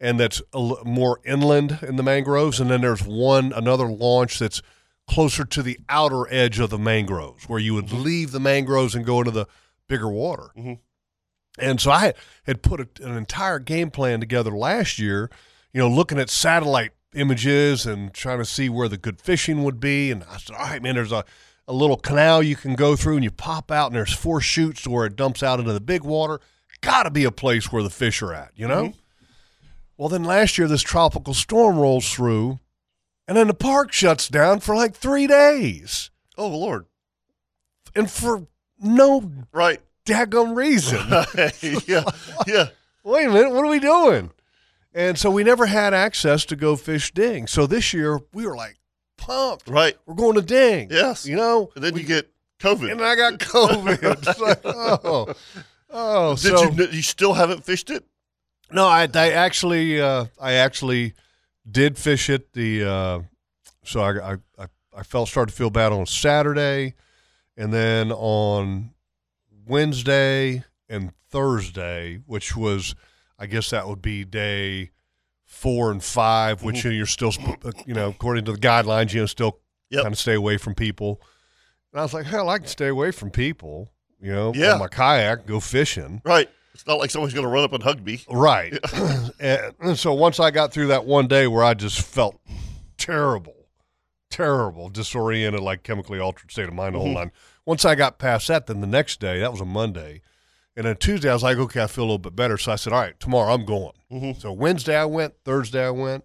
and 0.00 0.18
that's 0.20 0.40
a 0.52 0.56
l- 0.58 0.82
more 0.84 1.20
inland 1.24 1.78
in 1.82 1.96
the 1.96 2.02
mangroves, 2.02 2.58
and 2.60 2.68
then 2.70 2.80
there's 2.80 3.02
one 3.04 3.52
another 3.52 3.86
launch 3.86 4.38
that's 4.38 4.60
closer 5.08 5.44
to 5.44 5.62
the 5.62 5.78
outer 5.88 6.26
edge 6.32 6.58
of 6.58 6.70
the 6.70 6.78
mangroves, 6.78 7.48
where 7.48 7.60
you 7.60 7.72
would 7.74 7.92
leave 7.92 8.32
the 8.32 8.40
mangroves 8.40 8.94
and 8.94 9.06
go 9.06 9.18
into 9.20 9.30
the 9.30 9.46
bigger 9.88 10.08
water. 10.08 10.50
Mhm. 10.58 10.78
And 11.58 11.80
so 11.80 11.90
I 11.90 12.14
had 12.44 12.62
put 12.62 12.80
a, 12.80 12.88
an 13.04 13.16
entire 13.16 13.58
game 13.58 13.90
plan 13.90 14.20
together 14.20 14.50
last 14.50 14.98
year, 14.98 15.30
you 15.72 15.80
know, 15.80 15.88
looking 15.88 16.18
at 16.18 16.30
satellite 16.30 16.92
images 17.14 17.86
and 17.86 18.12
trying 18.12 18.38
to 18.38 18.44
see 18.44 18.68
where 18.68 18.88
the 18.88 18.96
good 18.96 19.20
fishing 19.20 19.62
would 19.64 19.78
be. 19.78 20.10
And 20.10 20.24
I 20.30 20.38
said, 20.38 20.56
all 20.56 20.64
right, 20.66 20.82
man, 20.82 20.94
there's 20.96 21.12
a, 21.12 21.24
a 21.72 21.74
little 21.74 21.96
canal 21.96 22.42
you 22.42 22.54
can 22.54 22.74
go 22.74 22.94
through 22.94 23.14
and 23.14 23.24
you 23.24 23.30
pop 23.30 23.70
out 23.70 23.86
and 23.86 23.96
there's 23.96 24.12
four 24.12 24.42
chutes 24.42 24.82
to 24.82 24.90
where 24.90 25.06
it 25.06 25.16
dumps 25.16 25.42
out 25.42 25.58
into 25.58 25.72
the 25.72 25.80
big 25.80 26.04
water. 26.04 26.38
Got 26.82 27.04
to 27.04 27.10
be 27.10 27.24
a 27.24 27.30
place 27.32 27.72
where 27.72 27.82
the 27.82 27.88
fish 27.88 28.20
are 28.20 28.34
at, 28.34 28.50
you 28.54 28.68
know? 28.68 28.88
Mm-hmm. 28.88 28.98
Well, 29.96 30.10
then 30.10 30.22
last 30.22 30.58
year, 30.58 30.68
this 30.68 30.82
tropical 30.82 31.32
storm 31.32 31.78
rolls 31.78 32.12
through 32.12 32.60
and 33.26 33.36
then 33.36 33.46
the 33.46 33.54
park 33.54 33.90
shuts 33.90 34.28
down 34.28 34.60
for 34.60 34.74
like 34.74 34.94
three 34.94 35.26
days. 35.26 36.10
Oh 36.36 36.48
Lord. 36.48 36.84
And 37.96 38.10
for 38.10 38.46
no 38.78 39.32
Right. 39.50 39.80
daggum 40.04 40.54
reason. 40.54 40.98
yeah. 41.88 42.04
Yeah. 42.46 42.66
wait 43.02 43.26
a 43.26 43.30
minute, 43.30 43.50
what 43.50 43.64
are 43.64 43.70
we 43.70 43.80
doing? 43.80 44.30
And 44.92 45.18
so 45.18 45.30
we 45.30 45.42
never 45.42 45.64
had 45.64 45.94
access 45.94 46.44
to 46.46 46.56
go 46.56 46.76
fish 46.76 47.12
Ding. 47.14 47.46
So 47.46 47.66
this 47.66 47.94
year 47.94 48.20
we 48.34 48.46
were 48.46 48.56
like 48.56 48.76
pumped. 49.16 49.68
Right. 49.68 49.96
We're 50.06 50.14
going 50.14 50.34
to 50.34 50.42
Ding. 50.42 50.88
Yes. 50.90 51.26
You 51.26 51.36
know? 51.36 51.70
And 51.74 51.84
then 51.84 51.96
you 51.96 52.04
get 52.04 52.30
COVID. 52.60 52.90
And 52.90 53.02
I 53.02 53.16
got 53.16 53.38
COVID. 53.38 54.02
It's 54.28 54.40
like, 54.40 54.60
oh. 54.64 55.34
Oh, 55.90 56.36
Did 56.36 56.40
so 56.40 56.70
you? 56.70 56.86
You 56.86 57.02
still 57.02 57.34
haven't 57.34 57.64
fished 57.64 57.90
it? 57.90 58.04
no, 58.72 58.86
I, 58.86 59.08
I 59.14 59.30
actually, 59.32 60.00
uh, 60.00 60.26
I 60.40 60.54
actually 60.54 61.14
did 61.70 61.98
fish 61.98 62.30
it. 62.30 62.52
The 62.54 62.84
uh, 62.84 63.20
so 63.84 64.00
I, 64.00 64.32
I, 64.32 64.36
I, 64.58 64.66
I 64.96 65.02
felt 65.02 65.28
started 65.28 65.52
to 65.52 65.56
feel 65.56 65.70
bad 65.70 65.92
on 65.92 66.06
Saturday, 66.06 66.94
and 67.56 67.72
then 67.72 68.10
on 68.12 68.92
Wednesday 69.66 70.64
and 70.88 71.12
Thursday, 71.30 72.20
which 72.26 72.56
was, 72.56 72.94
I 73.38 73.46
guess 73.46 73.70
that 73.70 73.86
would 73.86 74.02
be 74.02 74.24
day 74.24 74.90
four 75.62 75.92
and 75.92 76.02
five, 76.02 76.64
which 76.64 76.84
you're 76.84 77.06
still, 77.06 77.32
uh, 77.64 77.70
you 77.86 77.94
know, 77.94 78.08
according 78.08 78.44
to 78.46 78.52
the 78.52 78.58
guidelines, 78.58 79.14
you 79.14 79.20
know, 79.20 79.26
still 79.26 79.60
Yep. 79.90 80.02
kind 80.02 80.12
of 80.14 80.18
stay 80.18 80.34
away 80.34 80.56
from 80.56 80.74
people. 80.74 81.20
And 81.92 82.00
I 82.00 82.02
was 82.02 82.12
like, 82.14 82.24
hell, 82.26 82.48
I 82.48 82.58
can 82.58 82.66
stay 82.66 82.88
away 82.88 83.10
from 83.12 83.30
people, 83.30 83.92
you 84.20 84.32
know, 84.32 84.52
Yeah. 84.54 84.72
on 84.72 84.78
my 84.80 84.88
kayak, 84.88 85.46
go 85.46 85.60
fishing. 85.60 86.20
Right. 86.24 86.48
It's 86.74 86.86
not 86.86 86.98
like 86.98 87.10
someone's 87.10 87.34
going 87.34 87.44
to 87.44 87.50
run 87.50 87.62
up 87.62 87.72
and 87.74 87.82
hug 87.82 88.04
me. 88.04 88.24
Right. 88.28 88.76
and, 89.38 89.74
and 89.78 89.98
so 89.98 90.14
once 90.14 90.40
I 90.40 90.50
got 90.50 90.72
through 90.72 90.86
that 90.88 91.04
one 91.04 91.28
day 91.28 91.46
where 91.46 91.62
I 91.62 91.74
just 91.74 92.00
felt 92.00 92.40
terrible, 92.96 93.66
terrible, 94.30 94.88
disoriented, 94.88 95.60
like 95.60 95.82
chemically 95.82 96.18
altered 96.18 96.50
state 96.50 96.68
of 96.68 96.74
mind 96.74 96.94
the 96.94 96.98
whole 97.00 97.12
nine. 97.14 97.30
Once 97.66 97.84
I 97.84 97.94
got 97.94 98.18
past 98.18 98.48
that, 98.48 98.66
then 98.66 98.80
the 98.80 98.86
next 98.86 99.20
day, 99.20 99.38
that 99.40 99.52
was 99.52 99.60
a 99.60 99.64
Monday. 99.66 100.22
And 100.76 100.86
then 100.86 100.96
Tuesday, 100.96 101.28
I 101.30 101.34
was 101.34 101.42
like, 101.42 101.58
okay, 101.58 101.82
I 101.82 101.86
feel 101.86 102.04
a 102.04 102.06
little 102.06 102.18
bit 102.18 102.34
better. 102.34 102.56
So 102.56 102.72
I 102.72 102.76
said, 102.76 102.92
all 102.92 103.00
right, 103.00 103.18
tomorrow 103.20 103.52
I'm 103.52 103.64
going. 103.66 103.92
Mhm. 104.10 104.40
So 104.40 104.52
Wednesday 104.52 104.96
I 104.96 105.04
went, 105.04 105.34
Thursday 105.44 105.84
I 105.84 105.90
went. 105.90 106.24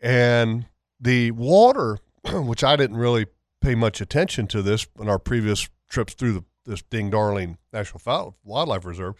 And 0.00 0.66
the 1.00 1.30
water, 1.32 1.98
which 2.32 2.62
I 2.62 2.76
didn't 2.76 2.96
really 2.96 3.26
pay 3.60 3.74
much 3.74 4.00
attention 4.00 4.46
to 4.48 4.62
this 4.62 4.86
in 5.00 5.08
our 5.08 5.18
previous 5.18 5.68
trips 5.88 6.14
through 6.14 6.32
the, 6.34 6.44
this 6.64 6.82
Ding 6.82 7.10
Darling 7.10 7.58
National 7.72 8.36
Wildlife 8.44 8.84
Reserve, 8.84 9.14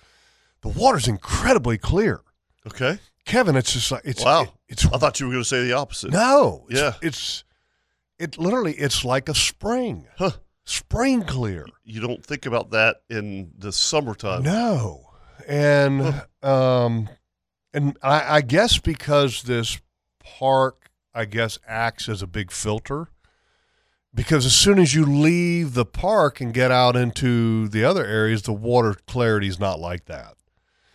the 0.62 0.68
water's 0.68 1.08
incredibly 1.08 1.78
clear. 1.78 2.20
Okay. 2.66 2.98
Kevin, 3.24 3.56
it's 3.56 3.72
just 3.72 3.90
like 3.90 4.02
it's 4.04 4.24
Wow. 4.24 4.42
it- 4.42 4.50
it's 4.68 4.84
I 4.86 4.98
thought 4.98 5.18
you 5.20 5.26
were 5.26 5.32
going 5.32 5.42
to 5.44 5.48
say 5.48 5.64
the 5.64 5.72
opposite. 5.74 6.12
no, 6.12 6.66
it's, 6.68 6.80
Yeah. 6.80 6.92
it's 7.02 7.44
it 8.18 8.38
literally 8.38 8.72
it's 8.74 9.04
like 9.04 9.28
a 9.28 9.34
spring, 9.34 10.06
Huh. 10.16 10.30
Spring 10.66 11.22
clear. 11.22 11.66
You 11.84 12.00
don't 12.00 12.24
think 12.24 12.44
about 12.44 12.70
that 12.72 12.98
in 13.08 13.52
the 13.56 13.72
summertime. 13.72 14.42
No, 14.42 15.08
and 15.48 16.22
um, 16.42 17.08
and 17.72 17.96
I, 18.02 18.36
I 18.36 18.40
guess 18.42 18.78
because 18.78 19.44
this 19.44 19.80
park, 20.22 20.90
I 21.14 21.24
guess 21.24 21.58
acts 21.66 22.08
as 22.08 22.20
a 22.20 22.26
big 22.26 22.50
filter. 22.50 23.08
Because 24.14 24.46
as 24.46 24.54
soon 24.54 24.78
as 24.78 24.94
you 24.94 25.04
leave 25.04 25.74
the 25.74 25.84
park 25.84 26.40
and 26.40 26.54
get 26.54 26.70
out 26.70 26.96
into 26.96 27.68
the 27.68 27.84
other 27.84 28.02
areas, 28.04 28.42
the 28.42 28.52
water 28.52 28.96
clarity 29.06 29.46
is 29.46 29.60
not 29.60 29.78
like 29.78 30.06
that. 30.06 30.36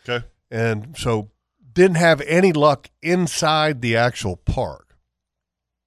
Okay. 0.09 0.25
and 0.49 0.97
so 0.97 1.29
didn't 1.71 1.97
have 1.97 2.21
any 2.21 2.51
luck 2.51 2.89
inside 3.03 3.81
the 3.81 3.95
actual 3.95 4.35
park. 4.35 4.90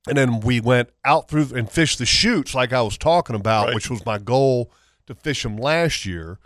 And 0.09 0.19
then 0.19 0.41
we 0.41 0.61
went 0.61 0.91
out 1.05 1.29
through 1.29 1.49
and 1.55 1.71
fished 1.71 1.99
the 1.99 2.07
chutes 2.07 2.55
like 2.55 2.73
I 2.73 2.83
was 2.83 2.99
talking 2.99 3.35
about, 3.37 3.67
Right. 3.67 3.75
which 3.75 3.89
was 3.91 4.05
my 4.05 4.19
goal 4.19 4.71
to 5.07 5.15
fish 5.15 5.43
them 5.43 5.57
last 5.57 6.05
year, 6.05 6.39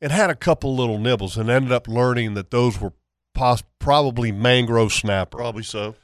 and 0.00 0.12
had 0.12 0.30
a 0.30 0.34
couple 0.34 0.74
little 0.76 0.98
nibbles 0.98 1.36
and 1.36 1.48
ended 1.50 1.72
up 1.72 1.88
learning 1.88 2.34
that 2.34 2.50
those 2.50 2.80
were 2.80 2.92
pos- 3.34 3.62
probably 3.78 4.32
mangrove 4.32 4.92
snapper. 4.92 5.38
Probably 5.38 5.62
so. 5.62 5.94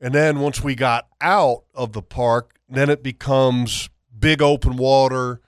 And 0.00 0.14
then 0.14 0.40
once 0.40 0.62
we 0.62 0.74
got 0.74 1.08
out 1.20 1.64
of 1.74 1.92
the 1.92 2.02
park, 2.02 2.58
then 2.68 2.88
it 2.90 3.02
becomes 3.02 3.88
big 4.18 4.40
open 4.42 4.76
water, 4.76 5.40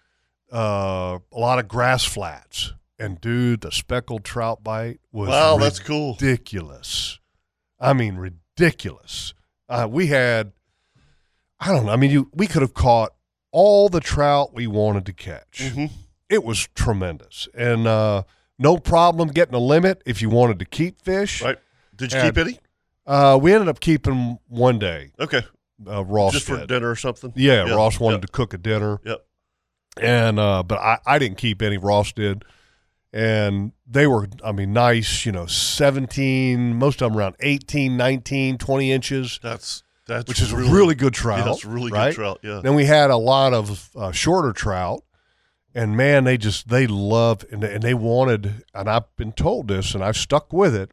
uh, 0.53 1.19
a 1.33 1.39
lot 1.39 1.59
of 1.59 1.69
grass 1.69 2.05
flats. 2.05 2.73
And 2.99 3.21
dude, 3.21 3.61
the 3.63 3.73
speckled 3.73 4.25
trout 4.25 4.65
bite 4.65 5.01
was 5.13 5.29
Wow, 5.29 5.59
that's 5.59 5.79
cool. 5.79 6.13
ridiculous. 6.15 7.19
I 7.79 7.93
mean, 7.93 8.17
ridiculous. 8.17 9.35
Uh, 9.69 9.87
we 9.91 10.07
had, 10.07 10.53
I 11.61 11.73
don't 11.73 11.87
know. 11.87 11.93
I 11.93 11.97
mean, 11.97 12.11
you 12.11 12.31
we 12.35 12.47
could 12.47 12.63
have 12.63 12.75
caught 12.75 13.13
all 13.53 13.89
the 13.89 14.01
trout 14.01 14.53
we 14.55 14.67
wanted 14.67 15.07
to 15.07 15.13
catch. 15.13 15.61
Mhm. 15.75 15.91
It 16.29 16.45
was 16.45 16.69
tremendous, 16.75 17.49
and 17.55 17.87
uh, 17.87 18.25
no 18.59 18.79
problem 18.79 19.29
getting 19.29 19.55
a 19.55 19.59
limit 19.61 20.03
if 20.05 20.21
you 20.21 20.29
wanted 20.29 20.59
to 20.59 20.65
keep 20.65 21.01
fish. 21.03 21.41
Right. 21.43 21.59
Did 21.95 22.13
you 22.13 22.19
And- 22.19 22.35
keep 22.35 22.39
any? 22.47 22.59
Uh, 23.07 23.39
we 23.41 23.53
ended 23.53 23.69
up 23.69 23.79
keeping 23.81 24.39
one 24.49 24.79
day. 24.81 25.13
Okay. 25.21 25.43
Uh, 25.87 26.05
Ross 26.05 26.33
Just 26.33 26.47
for 26.47 26.57
did. 26.57 26.69
dinner 26.69 26.91
or 26.91 26.97
something? 26.97 27.33
Yeah, 27.37 27.67
Yeah, 27.67 27.75
Ross 27.75 28.01
wanted 28.01 28.17
yep. 28.17 28.23
to 28.23 28.29
cook 28.33 28.53
a 28.55 28.59
dinner. 28.59 28.99
Yep. 29.05 29.25
And 30.01 30.39
uh, 30.41 30.63
but 30.65 30.79
I, 30.79 30.99
I 31.07 31.19
didn't 31.19 31.39
keep 31.39 31.63
any. 31.63 31.79
Ross 31.79 32.13
did, 32.13 32.45
and 33.13 33.73
they 33.87 34.07
were 34.07 34.27
I 34.45 34.53
mean 34.53 34.73
nice. 34.73 35.25
You 35.25 35.33
know, 35.33 35.47
seventeen. 35.47 36.75
Most 36.75 37.01
of 37.01 37.11
them 37.13 37.19
around 37.19 37.37
18, 37.41 37.97
19, 37.97 38.59
20 38.59 38.93
inches, 38.93 39.39
That's 39.43 39.83
that's 40.07 40.29
which 40.29 40.41
is 40.41 40.53
a 40.53 40.57
really 40.57 40.95
good 40.95 41.15
trout. 41.15 41.41
Yeah, 41.41 41.45
that's 41.47 41.65
really 41.65 41.91
right? 41.91 42.11
good 42.11 42.15
trout. 42.17 42.41
Yeah. 42.43 42.61
Then 42.63 42.75
we 42.75 42.85
had 42.85 43.11
a 43.11 43.17
lot 43.17 43.53
of 43.53 43.91
uh, 43.97 44.13
shorter 44.13 44.53
trout, 44.53 45.03
and 45.75 45.97
man, 45.97 46.25
they 46.25 46.37
just 46.39 46.69
they 46.69 46.87
love 46.87 47.45
and 47.51 47.63
they, 47.63 47.75
and 47.75 47.83
they 47.83 47.95
wanted, 47.95 48.65
and 48.75 48.89
I've 48.89 49.15
been 49.17 49.33
told 49.33 49.69
this, 49.69 49.95
and 49.95 50.03
I've 50.05 50.17
stuck 50.17 50.53
with 50.53 50.75
it, 50.75 50.93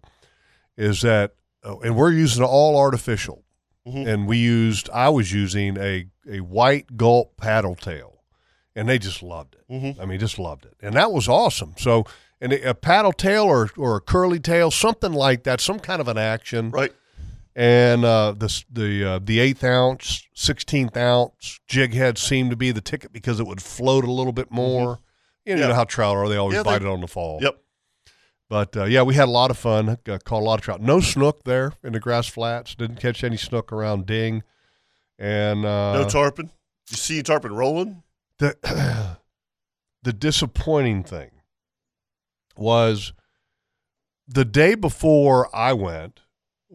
is 0.78 1.02
that, 1.02 1.36
uh, 1.64 1.78
and 1.80 1.96
we're 1.96 2.12
using 2.12 2.44
all 2.44 2.78
artificial. 2.78 3.44
and 3.86 4.28
we 4.28 4.38
used 4.38 4.90
I 4.92 5.10
was 5.10 5.34
using 5.34 5.78
a 5.78 6.08
a 6.30 6.40
white 6.40 6.96
gulp 6.96 7.36
paddle 7.38 7.76
tail, 7.76 8.22
and 8.76 8.88
they 8.88 8.98
just 8.98 9.22
loved 9.22 9.56
it. 9.56 10.00
I 10.00 10.06
mean, 10.06 10.20
just 10.20 10.40
loved 10.40 10.66
it, 10.66 10.76
and 10.82 10.96
that 10.96 11.12
was 11.12 11.28
awesome. 11.28 11.74
So, 11.78 12.06
and 12.40 12.54
a 12.54 12.70
a 12.70 12.74
paddle 12.74 13.12
tail 13.12 13.44
or 13.44 13.70
or 13.76 13.98
a 13.98 14.02
curly 14.02 14.40
tail, 14.40 14.72
something 14.72 15.12
like 15.12 15.44
that, 15.44 15.60
some 15.60 15.80
kind 15.80 16.00
of 16.00 16.08
an 16.08 16.18
action, 16.18 16.70
Right. 16.72 16.94
And 17.56 18.04
uh, 18.06 18.34
the 18.38 18.64
the 18.72 19.04
uh, 19.06 19.20
the 19.24 19.40
eighth 19.40 19.64
ounce, 19.64 20.26
sixteenth 20.34 20.96
ounce 20.98 21.60
jig 21.68 21.94
head 21.94 22.18
seemed 22.18 22.50
to 22.52 22.56
be 22.56 22.72
the 22.72 22.82
ticket 22.82 23.14
because 23.14 23.40
it 23.40 23.46
would 23.48 23.62
float 23.62 24.04
a 24.04 24.12
little 24.12 24.34
bit 24.34 24.52
more. 24.52 25.00
You 25.46 25.56
know 25.56 25.62
Mm-hmm. 25.62 25.70
Yeah. 25.72 25.76
how 25.76 25.84
trout 25.84 26.16
are; 26.16 26.30
they 26.30 26.38
always 26.38 26.56
Yeah, 26.56 26.64
they- 26.64 26.70
bite 26.70 26.82
it 26.82 26.88
on 26.88 27.02
the 27.02 27.08
fall. 27.08 27.40
Yep. 27.42 27.60
But 28.50 28.78
uh, 28.78 28.84
yeah, 28.86 29.02
we 29.02 29.16
had 29.16 29.28
a 29.28 29.32
lot 29.32 29.50
of 29.52 29.58
fun. 29.58 29.90
Uh, 29.90 30.18
caught 30.24 30.42
a 30.42 30.46
lot 30.46 30.60
of 30.60 30.62
trout. 30.62 30.80
No 30.82 31.00
snook 31.00 31.44
there 31.44 31.74
in 31.84 31.94
the 31.94 32.00
grass 32.00 32.28
flats. 32.28 32.76
Didn't 32.76 32.98
catch 33.02 33.24
any 33.24 33.38
snook 33.38 33.72
around 33.72 34.06
Ding. 34.06 34.44
And 35.18 35.66
uh, 35.66 35.94
No 36.02 36.08
tarpon. 36.10 36.52
You 36.92 36.98
see 36.98 37.22
tarpon 37.24 37.54
rolling? 37.56 38.04
the 38.40 38.56
the 40.04 40.14
disappointing 40.14 41.04
thing 41.04 41.32
was 42.56 43.14
the 44.28 44.46
day 44.46 44.76
before 44.76 45.54
I 45.56 45.74
went, 45.74 46.22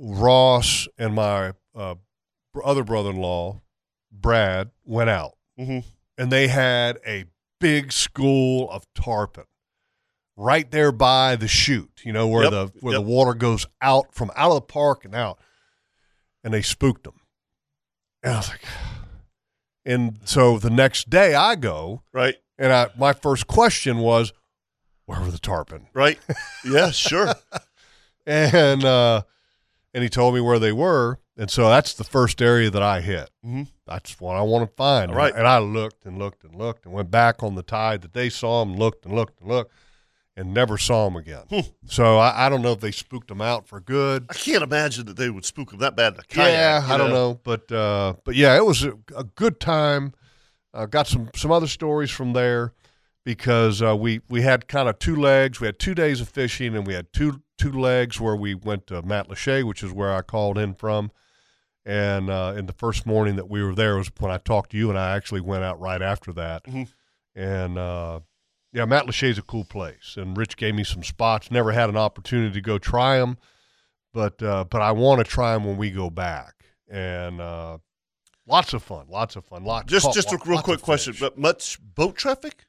Ross 0.01 0.87
and 0.97 1.15
my 1.15 1.53
uh, 1.75 1.97
other 2.65 2.85
brother-in-law, 2.85 3.61
Brad, 4.13 4.71
went 4.85 5.11
out, 5.11 5.37
Mhm. 5.59 5.85
and 6.17 6.31
they 6.33 6.49
had 6.49 6.99
a 7.07 7.25
big 7.61 7.91
school 7.93 8.71
of 8.71 8.85
tarpon 8.95 9.45
right 10.37 10.71
there 10.71 10.93
by 10.93 11.35
the 11.37 11.49
chute. 11.49 12.03
You 12.05 12.13
know 12.13 12.29
where 12.29 12.45
Yep, 12.45 12.51
the 12.53 12.67
where 12.81 12.95
yep. 12.95 13.03
the 13.03 13.09
water 13.09 13.35
goes 13.35 13.67
out 13.83 14.15
from 14.15 14.31
out 14.37 14.51
of 14.51 14.55
the 14.57 14.61
park 14.63 15.05
and 15.05 15.15
out, 15.15 15.39
and 16.45 16.55
they 16.55 16.63
spooked 16.63 17.05
them. 17.05 17.21
And 18.23 18.35
I 18.35 18.37
was 18.37 18.49
like, 18.49 18.63
and 19.85 20.21
so 20.25 20.59
the 20.59 20.71
next 20.71 21.11
day 21.11 21.35
I 21.35 21.57
go, 21.57 22.03
Right. 22.13 22.37
and 22.57 22.73
I 22.73 22.89
my 22.97 23.13
first 23.13 23.47
question 23.49 23.99
was, 23.99 24.33
where 25.07 25.21
were 25.21 25.31
the 25.31 25.39
tarpon? 25.39 25.89
Right. 25.93 26.19
yeah, 26.65 26.91
sure. 26.93 27.35
And 28.27 28.85
uh, 28.85 29.23
and 29.99 30.05
he 30.05 30.09
told 30.09 30.33
me 30.33 30.41
where 30.41 30.61
they 30.61 30.71
were, 30.71 31.19
and 31.37 31.51
so 31.51 31.69
that's 31.69 31.93
the 31.93 32.05
first 32.05 32.41
area 32.41 32.71
that 32.71 32.83
I 32.85 33.01
hit. 33.01 33.31
Mhm. 33.45 33.67
That's 33.85 34.21
what 34.21 34.37
I 34.37 34.43
want 34.43 34.71
to 34.71 34.73
find. 34.77 35.11
All 35.11 35.17
right. 35.17 35.35
And 35.35 35.45
I 35.45 35.59
looked 35.59 36.07
and 36.07 36.19
looked 36.19 36.45
and 36.45 36.55
looked 36.55 36.85
and 36.85 36.95
went 36.95 37.11
back 37.11 37.43
on 37.43 37.57
the 37.57 37.65
tide 37.65 38.03
that 38.03 38.13
they 38.13 38.29
saw 38.29 38.63
him, 38.63 38.77
looked 38.77 39.05
and 39.05 39.13
looked 39.17 39.41
and 39.41 39.49
looked, 39.49 39.73
and 40.37 40.55
never 40.55 40.79
saw 40.79 41.09
him 41.09 41.17
again. 41.17 41.43
Hmm. 41.51 41.61
So 41.87 42.19
I, 42.19 42.47
I 42.47 42.49
don't 42.49 42.63
know 42.63 42.71
if 42.71 42.79
they 42.79 42.93
spooked 42.93 43.29
him 43.29 43.41
out 43.41 43.67
for 43.67 43.81
good. 43.81 44.27
I 44.31 44.35
can't 44.35 44.63
imagine 44.63 45.07
that 45.07 45.17
they 45.17 45.31
would 45.31 45.45
spook 45.45 45.71
them 45.71 45.81
that 45.81 45.97
bad 45.97 46.15
in 46.15 46.21
a 46.21 46.23
kayak. 46.23 46.53
yeah, 46.53 46.95
I 46.95 46.97
don't 46.97 47.11
know, 47.11 47.41
but 47.43 47.73
uh, 47.73 48.15
but 48.25 48.37
yeah, 48.37 48.57
it 48.57 48.65
was 48.65 48.85
a, 48.85 48.93
a 49.17 49.25
good 49.25 49.59
time. 49.59 50.13
Uh, 50.73 50.87
got 50.87 51.09
some 51.09 51.29
some 51.35 51.51
other 51.51 51.67
stories 51.67 52.11
from 52.13 52.35
there 52.35 52.73
because 53.25 53.83
uh, 53.83 53.97
we 53.97 54.21
we 54.29 54.43
had 54.43 54.69
kind 54.69 54.89
of 54.89 54.99
two 55.01 55.17
legs. 55.17 55.61
We 55.61 55.67
had 55.67 55.81
two 55.81 55.95
days 55.95 56.21
of 56.21 56.29
fishing, 56.29 56.77
and 56.77 56.87
we 56.87 56.95
had 56.95 57.13
two 57.13 57.43
two 57.59 57.73
legs 57.73 58.21
where 58.21 58.37
we 58.37 58.55
went 58.55 58.87
to 58.87 59.03
Matlacha, 59.03 59.65
which 59.65 59.83
is 59.83 59.93
where 59.93 60.15
I 60.15 60.23
called 60.23 60.57
in 60.59 60.75
from. 60.75 61.11
And 61.85 62.29
uh, 62.31 62.55
in 62.57 62.67
the 62.67 62.73
first 62.73 63.07
morning 63.07 63.37
that 63.37 63.49
we 63.49 63.63
were 63.63 63.75
there 63.75 63.97
was 63.97 64.11
when 64.19 64.31
I 64.31 64.39
talked 64.39 64.71
to 64.73 64.77
you, 64.77 64.91
and 64.91 64.99
I 64.99 65.17
actually 65.17 65.41
went 65.41 65.65
out 65.65 65.81
right 65.81 66.03
after 66.03 66.33
that. 66.35 66.65
Mhm. 66.65 66.89
And 67.35 67.79
uh, 67.79 68.21
yeah, 68.73 68.85
Matlacha's 68.85 69.39
a 69.39 69.43
cool 69.43 69.65
place, 69.65 70.17
and 70.17 70.37
Rich 70.37 70.57
gave 70.57 70.75
me 70.75 70.85
some 70.85 71.03
spots. 71.03 71.51
Never 71.51 71.73
had 71.73 71.89
an 71.89 71.97
opportunity 71.97 72.53
to 72.55 72.61
go 72.61 72.79
try 72.79 73.19
them, 73.19 73.39
but 74.13 74.43
uh, 74.43 74.65
but 74.65 74.83
I 74.83 74.93
want 74.93 75.25
to 75.25 75.25
try 75.25 75.55
them 75.55 75.65
when 75.65 75.77
we 75.79 75.91
go 75.91 76.11
back. 76.11 76.55
And 76.91 77.41
uh, 77.41 77.79
lots 78.47 78.75
of 78.75 78.83
fun, 78.83 79.07
lots 79.09 79.37
of 79.37 79.47
fun. 79.47 79.65
Lots, 79.65 79.91
Just 79.91 80.05
caught 80.07 80.15
just 80.15 80.33
a 80.33 80.39
real 80.45 80.61
quick 80.61 80.83
question. 80.83 81.15
But 81.19 81.39
much 81.39 81.79
boat 81.81 82.17
traffic? 82.17 82.67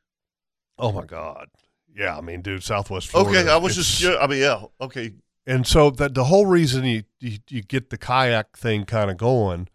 Oh 0.77 0.93
my 0.93 1.03
God, 1.03 1.49
yeah. 1.95 2.17
I 2.17 2.21
mean, 2.21 2.41
dude, 2.41 2.63
Southwest 2.63 3.07
Florida. 3.07 3.39
Okay, 3.41 3.49
I 3.49 3.57
was 3.57 3.75
just 3.75 4.01
yeah, 4.01 4.17
I 4.17 4.27
mean, 4.27 4.39
yeah. 4.39 4.63
Okay. 4.81 5.13
And 5.45 5.65
so 5.65 5.89
that 5.91 6.13
the 6.13 6.25
whole 6.25 6.45
reason 6.45 6.85
you, 6.85 7.03
you 7.19 7.39
you 7.49 7.61
get 7.61 7.89
the 7.89 7.97
kayak 7.97 8.55
thing 8.57 8.85
kind 8.85 9.09
of 9.09 9.17
going 9.17 9.67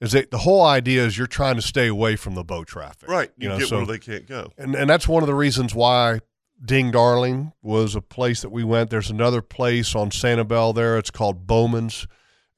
is 0.00 0.12
that 0.12 0.30
the 0.30 0.38
whole 0.38 0.62
idea 0.62 1.04
is 1.04 1.18
you're 1.18 1.26
trying 1.26 1.56
to 1.56 1.62
stay 1.62 1.86
away 1.86 2.16
from 2.16 2.34
the 2.34 2.42
boat 2.42 2.66
traffic, 2.66 3.08
Right. 3.08 3.30
You, 3.36 3.48
know, 3.50 3.58
get 3.58 3.68
so 3.68 3.78
where 3.78 3.86
they 3.86 3.98
can't 3.98 4.26
go. 4.26 4.50
and 4.58 4.74
and 4.74 4.88
that's 4.88 5.06
one 5.06 5.22
of 5.22 5.26
the 5.26 5.34
reasons 5.34 5.74
why 5.74 6.20
Ding 6.64 6.90
Darling 6.90 7.52
was 7.62 7.94
a 7.94 8.00
place 8.00 8.42
that 8.42 8.50
we 8.50 8.64
went. 8.64 8.90
There's 8.90 9.10
another 9.10 9.42
place 9.42 9.94
on 9.94 10.10
Sanibel 10.10 10.74
there. 10.74 10.98
It's 10.98 11.10
called 11.10 11.46
Bowman's, 11.46 12.06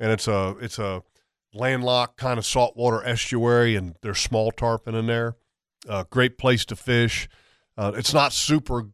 and 0.01 0.11
it's 0.11 0.27
a 0.27 0.57
it's 0.61 0.79
a 0.79 1.03
landlocked 1.55 2.16
kind 2.16 2.38
of 2.38 2.46
saltwater 2.46 3.05
estuary, 3.05 3.77
and 3.77 3.96
there's 4.03 4.18
small 4.18 4.51
tarpon 4.51 4.94
in 4.94 5.07
there. 5.07 5.37
Uh, 5.88 6.05
great 6.11 6.38
place 6.38 6.64
to 6.66 6.77
fish. 6.77 7.29
Uh, 7.77 7.92
it's 7.94 8.14
not 8.14 8.33
super 8.33 8.81
a 8.81 8.85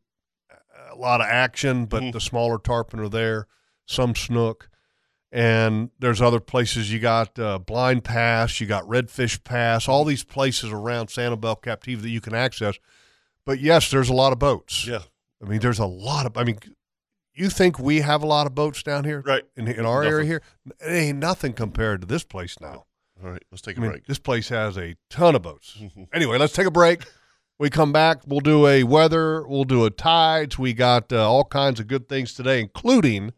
lot 1.01 1.21
of 1.21 1.27
action, 1.29 1.87
but 1.87 2.03
Mhm. 2.03 2.13
the 2.13 2.21
smaller 2.21 2.59
tarpon 2.59 3.01
are 3.01 3.09
there. 3.09 3.47
Some 3.87 4.15
snook. 4.15 4.69
And 5.31 5.91
there's 5.99 6.23
other 6.23 6.41
places. 6.41 6.91
You 6.93 7.01
got 7.01 7.39
uh, 7.39 7.59
Blind 7.59 8.03
Pass, 8.05 8.61
you 8.61 8.67
got 8.67 8.85
Redfish 8.85 9.45
Pass, 9.45 9.87
all 9.87 10.05
these 10.05 10.25
places 10.25 10.71
around 10.71 11.09
Sanibel 11.09 11.61
Captiva 11.63 12.01
that 12.01 12.09
you 12.09 12.21
can 12.23 12.35
access. 12.35 12.79
But 13.45 13.61
yes, 13.61 13.91
there's 13.91 14.09
a 14.09 14.15
lot 14.15 14.33
of 14.33 14.39
boats. 14.39 14.87
Yeah. 14.87 15.03
I 15.43 15.49
mean, 15.49 15.61
there's 15.61 15.79
a 15.79 15.87
lot 15.87 16.25
of. 16.27 16.37
I 16.37 16.45
mean, 16.45 16.59
you 17.35 17.51
think 17.51 17.79
we 17.79 18.01
have 18.01 18.23
a 18.23 18.27
lot 18.27 18.47
of 18.47 18.55
boats 18.55 18.83
down 18.83 19.05
here 19.05 19.23
Right. 19.25 19.45
in 19.57 19.69
in 19.69 19.85
our 19.85 20.03
Nothing. 20.03 20.13
area 20.13 20.27
here? 20.27 20.43
It 20.81 20.91
ain't 20.91 21.19
nothing 21.19 21.53
compared 21.53 22.01
to 22.01 22.07
this 22.07 22.25
place 22.25 22.57
now. 22.61 22.87
All 23.23 23.31
right. 23.31 23.43
Let's 23.51 23.63
take 23.63 23.77
a 23.77 23.81
I 23.81 23.83
mean, 23.83 23.91
break. 23.93 24.07
this 24.07 24.19
place 24.19 24.49
has 24.49 24.79
a 24.79 24.97
ton 25.11 25.35
of 25.37 25.43
boats. 25.43 25.77
Mhm. 25.79 26.09
Anyway, 26.13 26.39
let's 26.39 26.53
take 26.55 26.67
a 26.67 26.71
break. 26.71 27.05
We 27.59 27.71
come 27.71 27.93
back. 27.93 28.19
We'll 28.27 28.41
do 28.41 28.67
a 28.67 28.85
weather. 28.85 29.47
We'll 29.47 29.65
do 29.65 29.85
a 29.85 29.91
tides. 29.91 30.59
We 30.59 30.73
got 30.75 31.13
uh, 31.13 31.29
all 31.29 31.45
kinds 31.45 31.81
of 31.81 31.89
good 31.89 32.09
things 32.09 32.35
today, 32.35 32.61
including 32.61 33.33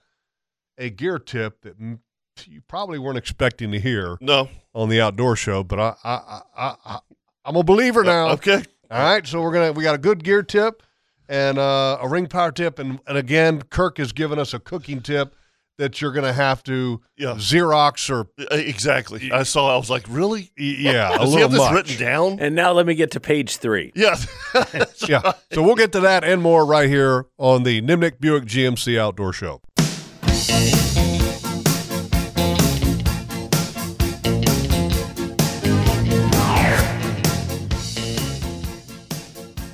a 0.77 0.91
gear 0.91 1.19
tip 1.19 1.63
that 1.63 1.77
m- 1.81 2.01
you 2.47 2.61
probably 2.63 2.99
weren't 2.99 3.19
expecting 3.19 3.73
to 3.73 3.81
hear 3.81 4.17
No. 4.21 4.49
on 4.75 4.89
the 4.91 5.01
outdoor 5.01 5.37
show. 5.37 5.63
But 5.65 5.79
I, 5.81 5.95
I, 6.05 6.41
I, 6.57 6.75
I, 6.85 6.99
I'm 7.45 7.57
a 7.57 7.63
believer 7.63 8.05
now. 8.05 8.29
Okay. 8.33 8.63
All 8.91 9.03
right, 9.03 9.25
so 9.27 9.41
we're 9.41 9.53
gonna 9.53 9.73
we 9.73 9.85
got 9.85 9.95
a 9.95 9.99
good 9.99 10.25
gear 10.25 10.43
tip 10.43 10.83
and 11.29 11.59
uh, 11.59 11.99
a 12.01 12.09
ring 12.09 12.27
power 12.27 12.51
tip, 12.51 12.79
and 12.81 12.99
and 13.07 13.17
again, 13.17 13.63
Kirk 13.63 13.99
has 13.99 14.13
given 14.13 14.39
us 14.39 14.53
a 14.53 14.59
cooking 14.59 15.01
tip 15.01 15.37
that 15.81 16.01
you're 16.01 16.13
gonna 16.13 16.33
have 16.33 16.63
to 16.65 17.01
Yeah. 17.17 17.35
Xerox 17.35 18.09
or 18.11 18.29
Exactly. 18.53 19.31
I 19.33 19.43
saw. 19.43 19.75
I 19.75 19.77
was 19.77 19.91
like, 19.91 20.05
really? 20.09 20.53
yeah, 20.57 21.15
a 21.15 21.19
Does 21.19 21.31
he 21.31 21.35
little 21.37 21.39
have 21.41 21.51
this 21.51 21.61
much. 21.61 21.73
written 21.75 21.97
down? 21.99 22.39
And 22.41 22.55
now 22.55 22.73
let 22.73 22.87
me 22.87 22.95
get 22.95 23.11
to 23.13 23.21
page 23.21 23.57
three. 23.57 23.93
Yeah. 23.95 24.17
yeah. 25.09 25.33
So 25.53 25.63
we'll 25.63 25.75
get 25.75 25.93
to 25.93 26.01
that 26.01 26.23
and 26.25 26.41
more 26.43 26.65
right 26.65 26.89
here 26.89 27.27
on 27.39 27.65
the 27.65 27.81
Nimnicht 27.83 28.21
Buick 28.21 28.45
GMC 28.45 28.99
Outdoor 28.99 29.33
Show. 29.33 29.61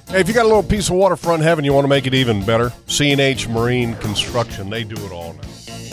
Hey, 0.09 0.21
if 0.21 0.29
you 0.29 0.35
got 0.35 0.45
a 0.45 0.49
little 0.49 0.62
piece 0.62 0.88
of 0.88 0.95
waterfront 0.95 1.42
heaven, 1.42 1.64
you 1.64 1.73
want 1.73 1.85
to 1.85 1.88
make 1.88 2.07
it 2.07 2.14
even 2.14 2.45
better. 2.47 2.73
C&H 2.87 3.49
Marine 3.49 3.95
Construction, 3.97 4.71
they 4.71 4.85
do 4.85 4.95
it 5.05 5.12
all 5.12 5.35
now. 5.35 5.40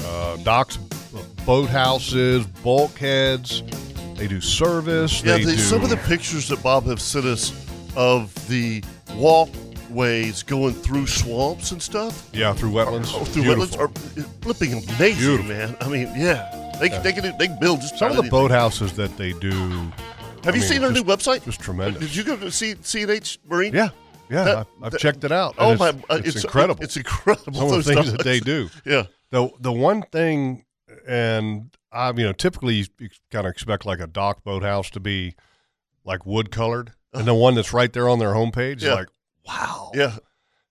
Uh, 0.05 0.37
docks, 0.37 0.77
boat 1.45 1.69
houses, 1.69 2.45
bulkheads. 2.63 3.63
They 4.15 4.27
do 4.27 4.39
service. 4.41 5.23
Yeah, 5.23 5.37
they 5.37 5.43
the, 5.45 5.51
do 5.53 5.57
some 5.57 5.83
of 5.83 5.89
the 5.89 5.97
pictures 5.97 6.47
that 6.49 6.61
Bob 6.63 6.85
have 6.85 7.01
sent 7.01 7.25
us 7.25 7.51
of 7.95 8.33
the 8.47 8.83
walkways 9.15 10.43
going 10.43 10.73
through 10.73 11.07
swamps 11.07 11.71
and 11.71 11.81
stuff, 11.81 12.29
yeah 12.33 12.53
through 12.53 12.71
wetlands. 12.71 13.11
oh, 13.13 13.23
through 13.25 13.43
Beautiful. 13.43 13.87
wetlands, 13.87 14.19
are 14.19 14.23
flipping 14.41 14.73
amazing, 14.73 15.17
Beautiful. 15.37 15.45
man. 15.55 15.77
I 15.81 15.87
mean, 15.89 16.11
yeah, 16.15 16.71
they, 16.79 16.89
they 16.89 17.11
can 17.13 17.37
they 17.37 17.47
can 17.47 17.59
build 17.59 17.81
just 17.81 17.97
Some 17.97 18.11
of 18.11 18.17
the 18.17 18.23
boathouses 18.23 18.93
that 18.95 19.15
they 19.17 19.33
do. 19.33 19.51
Have 19.51 19.93
I 20.45 20.47
you 20.47 20.53
mean, 20.53 20.61
seen 20.61 20.83
our 20.83 20.91
just- 20.91 21.05
new 21.05 21.11
website? 21.11 21.43
Just 21.45 21.59
tremendous. 21.61 22.01
Did 22.01 22.15
you 22.15 22.23
go 22.23 22.35
to 22.37 22.51
see 22.51 22.75
C&H 22.81 23.39
Marine? 23.47 23.73
Yeah, 23.73 23.89
yeah. 24.29 24.43
That- 24.43 24.57
I've, 24.57 24.67
I've 24.83 24.91
that- 24.91 25.01
checked 25.01 25.23
it 25.23 25.31
out. 25.31 25.55
Oh 25.57 25.71
and 25.71 25.79
my! 25.79 25.89
it's, 26.17 26.35
it's, 26.35 26.43
incredible. 26.43 26.83
It's 26.83 26.97
incredible. 26.97 27.53
Some 27.53 27.63
of 27.65 27.69
the 27.69 27.75
those 27.77 27.87
things 27.87 28.11
that 28.11 28.23
they 28.23 28.39
do. 28.39 28.69
Yeah. 28.85 29.03
The 29.33 29.49
the 29.59 29.71
one 29.73 30.03
thing, 30.03 30.63
and 31.07 31.75
I, 31.91 32.09
you 32.11 32.23
know, 32.23 32.33
typically 32.33 32.75
you, 32.75 32.85
kind 33.31 33.47
of 33.47 33.51
expect 33.51 33.83
like 33.85 33.99
a 33.99 34.05
dock 34.07 34.43
boathouse 34.43 34.89
to 34.91 34.99
be 34.99 35.35
like 36.05 36.23
wood 36.25 36.51
colored, 36.51 36.91
and 37.13 37.25
the 37.27 37.33
one 37.33 37.55
that's 37.55 37.73
right 37.73 37.91
there 37.91 38.07
on 38.07 38.19
their 38.19 38.33
homepage 38.33 38.77
is 38.77 38.83
Yeah. 38.83 38.93
like, 38.93 39.07
wow, 39.47 39.89
Yeah. 39.95 40.17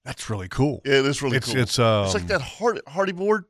that's 0.04 0.30
really 0.30 0.48
cool. 0.48 0.80
Yeah. 0.84 1.00
It 1.00 1.06
is 1.06 1.20
really 1.22 1.38
it's 1.38 1.48
cool. 1.52 1.60
it's 1.60 1.76
um, 1.78 2.04
it's 2.04 2.14
like 2.14 2.28
that 2.28 2.40
hardy, 2.40 2.80
hardy 2.86 3.12
board. 3.12 3.44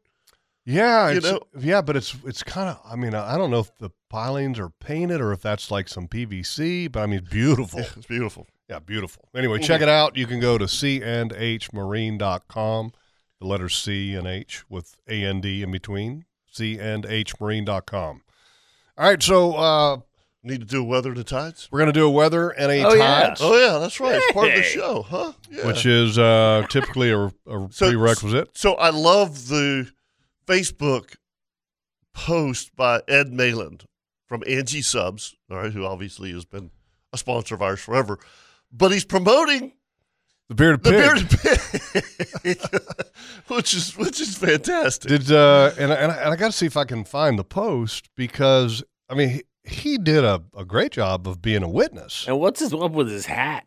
Yeah, 0.64 1.11
You 1.11 1.16
it's, 1.18 1.27
know? 1.27 1.40
yeah, 1.59 1.83
but 1.83 1.96
it's 1.96 2.16
it's 2.25 2.42
kind 2.42 2.70
of. 2.70 2.81
I 2.85 2.96
mean, 2.96 3.14
I 3.14 3.37
don't 3.37 3.51
know 3.51 3.59
if 3.61 3.77
the 3.79 3.90
pilings 4.09 4.59
are 4.59 4.70
painted 4.70 5.20
or 5.20 5.33
if 5.33 5.42
that's 5.42 5.70
like 5.70 5.88
some 5.88 6.09
PVC, 6.09 6.90
but 6.90 7.03
I 7.03 7.07
mean, 7.07 7.18
it's 7.18 7.29
beautiful. 7.29 7.81
Yeah, 7.81 7.87
it's 7.96 8.07
beautiful. 8.07 8.46
Yeah, 8.70 8.79
beautiful. 8.79 9.29
Anyway, 9.35 9.59
check 9.59 9.83
it 9.83 9.88
out. 9.90 10.16
You 10.16 10.27
can 10.27 10.40
go 10.40 10.57
to 10.57 10.64
candhmarine.com, 10.66 12.92
the 13.42 13.48
letters 13.48 13.76
C 13.76 14.14
and 14.14 14.26
H 14.26 14.64
with 14.68 14.96
A 15.09 15.22
A 15.24 15.28
N 15.28 15.40
D 15.40 15.59
D 15.59 15.62
in 15.62 15.70
between, 15.72 16.24
candhmarine.com. 16.55 18.22
All 18.98 19.05
right, 19.09 19.22
so 19.22 19.55
uh, 19.55 19.96
Need 20.44 20.59
to 20.61 20.66
do 20.66 20.83
weather 20.83 21.14
to 21.14 21.22
tides. 21.22 21.68
we're 21.70 21.78
gonna 21.78 21.92
do 21.92 22.05
a 22.05 22.11
weather 22.11 22.50
and 22.50 22.72
a 22.72 22.83
Oh, 22.85 22.94
yeah. 22.94 23.22
tides, 23.28 23.40
Oh 23.42 23.57
yeah, 23.57 23.78
that's 23.78 24.00
right. 24.00 24.16
It's 24.16 24.33
part 24.33 24.48
of 24.48 24.57
the 24.57 24.62
show, 24.64 25.02
huh? 25.02 25.33
Yeah. 25.48 25.66
which 25.68 25.87
is 25.87 26.18
uh, 26.18 26.66
typically 26.68 27.11
a, 27.12 27.26
a 27.26 27.33
So- 27.70 27.88
prerequisite. 27.90 28.50
So 28.55 28.74
I 28.74 28.90
love 28.90 29.46
the 29.48 29.88
Facebook 30.46 31.14
post 32.12 32.74
by 32.74 33.02
Ed 33.07 33.28
Mayland 33.28 33.85
from 34.26 34.42
Angie 34.48 34.83
Subs, 34.83 35.37
all 35.48 35.59
right, 35.59 35.72
who 35.72 35.85
obviously 35.87 36.33
has 36.33 36.44
been 36.44 36.70
a 37.12 37.18
sponsor 37.18 37.55
of 37.55 37.62
ours 37.62 37.78
forever, 37.81 38.18
but 38.72 38.90
he's 38.90 39.05
promoting 39.05 39.74
The 40.52 40.56
bearded 40.56 40.82
the 40.84 40.90
pig. 40.90 41.00
bearded 41.00 41.30
pig, 42.42 42.60
which 43.48 43.74
is 43.74 43.96
which 43.96 44.20
is 44.20 44.36
fantastic. 44.36 45.08
Did 45.08 45.32
uh, 45.32 45.72
and 45.78 45.92
I- 45.92 45.96
and 45.96 46.12
I, 46.12 46.16
and 46.16 46.32
I 46.32 46.36
got 46.36 46.46
to 46.46 46.52
see 46.56 46.66
if 46.66 46.76
I 46.76 46.84
can 46.84 47.04
find 47.04 47.38
the 47.38 47.44
post 47.44 48.10
because 48.16 48.82
I 49.08 49.14
mean 49.14 49.28
he, 49.30 49.42
he 49.64 49.98
did 49.98 50.24
a, 50.24 50.42
a 50.56 50.64
great 50.64 50.92
job 50.92 51.26
of 51.26 51.40
being 51.40 51.62
a 51.62 51.68
witness. 51.68 52.26
And 52.28 52.38
what's 52.38 52.60
his 52.60 52.72
up 52.74 52.92
with 52.92 53.08
his 53.10 53.26
hat? 53.26 53.66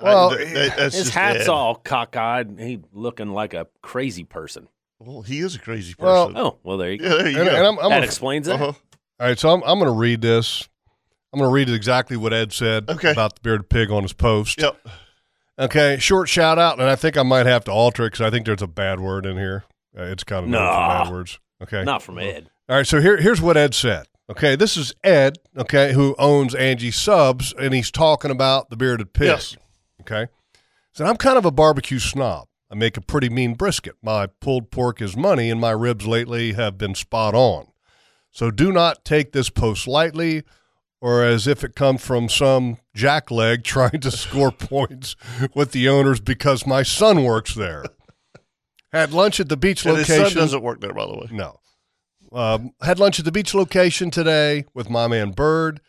Well, 0.00 0.32
I- 0.32 0.36
that- 0.44 0.76
that's 0.76 0.94
His 0.96 1.08
hat's 1.08 1.42
Ed. 1.44 1.48
all 1.48 1.74
cockeyed. 1.76 2.48
and 2.48 2.60
He 2.60 2.80
looking 2.92 3.30
like 3.32 3.54
a 3.54 3.66
crazy 3.82 4.24
person. 4.24 4.68
Well, 4.98 5.22
he 5.22 5.40
is 5.40 5.54
a 5.56 5.58
crazy 5.58 5.94
person. 5.94 6.06
Well, 6.06 6.26
person. 6.28 6.40
Oh, 6.40 6.58
well, 6.62 6.76
there 6.78 6.92
you 6.92 6.98
go. 6.98 7.04
yeah, 7.04 7.16
there 7.22 7.28
you 7.30 7.38
And, 7.40 7.48
go. 7.50 7.56
and 7.56 7.66
I'm, 7.66 7.78
I'm 7.78 7.88
that 7.90 7.96
gonna- 7.96 8.04
explains 8.06 8.46
it. 8.48 8.54
uh-huh. 8.54 8.64
all 8.66 8.74
right, 9.18 9.38
so 9.38 9.50
I'm 9.50 9.62
I'm 9.64 9.78
going 9.78 9.90
to 9.90 9.98
read 9.98 10.20
this. 10.22 10.68
I'm 11.32 11.40
going 11.40 11.50
to 11.50 11.52
read 11.54 11.68
exactly 11.68 12.16
what 12.16 12.32
Ed 12.32 12.52
said 12.52 12.88
Okay. 12.88 13.10
about 13.10 13.34
the 13.34 13.40
bearded 13.42 13.68
pig 13.68 13.90
on 13.90 14.02
his 14.04 14.12
post. 14.14 14.60
Yep. 14.60 14.78
Okay, 15.58 15.96
short 15.98 16.28
shout 16.28 16.58
out, 16.58 16.78
and 16.78 16.88
I 16.88 16.96
think 16.96 17.16
I 17.16 17.22
might 17.22 17.46
have 17.46 17.64
to 17.64 17.70
alter 17.72 18.04
it 18.04 18.10
because 18.12 18.20
I 18.26 18.30
think 18.30 18.44
there's 18.46 18.60
a 18.62 18.66
bad 18.66 19.00
word 19.00 19.24
in 19.24 19.36
here. 19.38 19.64
Uh, 19.98 20.02
it's 20.02 20.22
kind 20.24 20.44
of 20.44 20.50
Nah. 20.50 21.04
bad 21.04 21.10
words. 21.12 21.38
Okay. 21.62 21.82
Not 21.84 22.02
from 22.02 22.18
Ed. 22.18 22.50
All 22.68 22.76
right, 22.76 22.86
so 22.86 23.00
here, 23.00 23.16
here's 23.16 23.40
what 23.40 23.56
Ed 23.56 23.74
said. 23.74 24.06
Okay, 24.28 24.56
this 24.56 24.76
is 24.76 24.92
Ed, 25.02 25.38
okay, 25.56 25.92
who 25.94 26.14
owns 26.18 26.54
Angie 26.54 26.90
Subs, 26.90 27.54
and 27.58 27.72
he's 27.72 27.90
talking 27.90 28.30
about 28.30 28.68
the 28.70 28.76
bearded 28.76 29.12
pig. 29.14 29.28
Yes. 29.28 29.56
Okay. 30.02 30.26
So 30.92 31.06
I'm 31.06 31.16
kind 31.16 31.38
of 31.38 31.44
a 31.44 31.50
barbecue 31.50 31.98
snob. 32.00 32.48
I 32.70 32.74
make 32.74 32.96
a 32.96 33.00
pretty 33.00 33.28
mean 33.28 33.54
brisket. 33.54 33.94
My 34.02 34.26
pulled 34.26 34.70
pork 34.70 35.00
is 35.00 35.16
money, 35.16 35.48
and 35.48 35.60
my 35.60 35.70
ribs 35.70 36.06
lately 36.06 36.52
have 36.54 36.76
been 36.76 36.94
spot 36.94 37.34
on. 37.34 37.68
So 38.32 38.50
do 38.50 38.72
not 38.72 39.04
take 39.04 39.32
this 39.32 39.48
post 39.48 39.86
lightly 39.86 40.42
or 41.00 41.22
as 41.24 41.46
if 41.46 41.62
it 41.62 41.74
comes 41.74 42.02
from 42.04 42.28
some 42.28 42.78
jackleg 42.96 43.64
trying 43.64 44.00
to 44.00 44.10
score 44.10 44.50
points 44.52 45.16
with 45.54 45.72
the 45.72 45.88
owners 45.88 46.20
because 46.20 46.66
my 46.66 46.82
son 46.82 47.24
works 47.24 47.54
there. 47.54 47.84
Had 48.92 49.12
lunch 49.12 49.40
at 49.40 49.48
the 49.48 49.56
beach 49.56 49.84
And 49.84 49.96
his 49.98 50.08
location. 50.08 50.30
son 50.30 50.42
doesn't 50.42 50.62
work 50.62 50.80
there, 50.80 50.94
by 50.94 51.06
the 51.06 51.12
way. 51.12 51.28
No. 51.30 51.60
Um, 52.32 52.72
had 52.82 52.98
lunch 52.98 53.18
at 53.18 53.24
the 53.24 53.32
beach 53.32 53.54
location 53.54 54.10
today 54.10 54.64
with 54.74 54.88
my 54.90 55.06
man 55.06 55.32
Bird. 55.32 55.80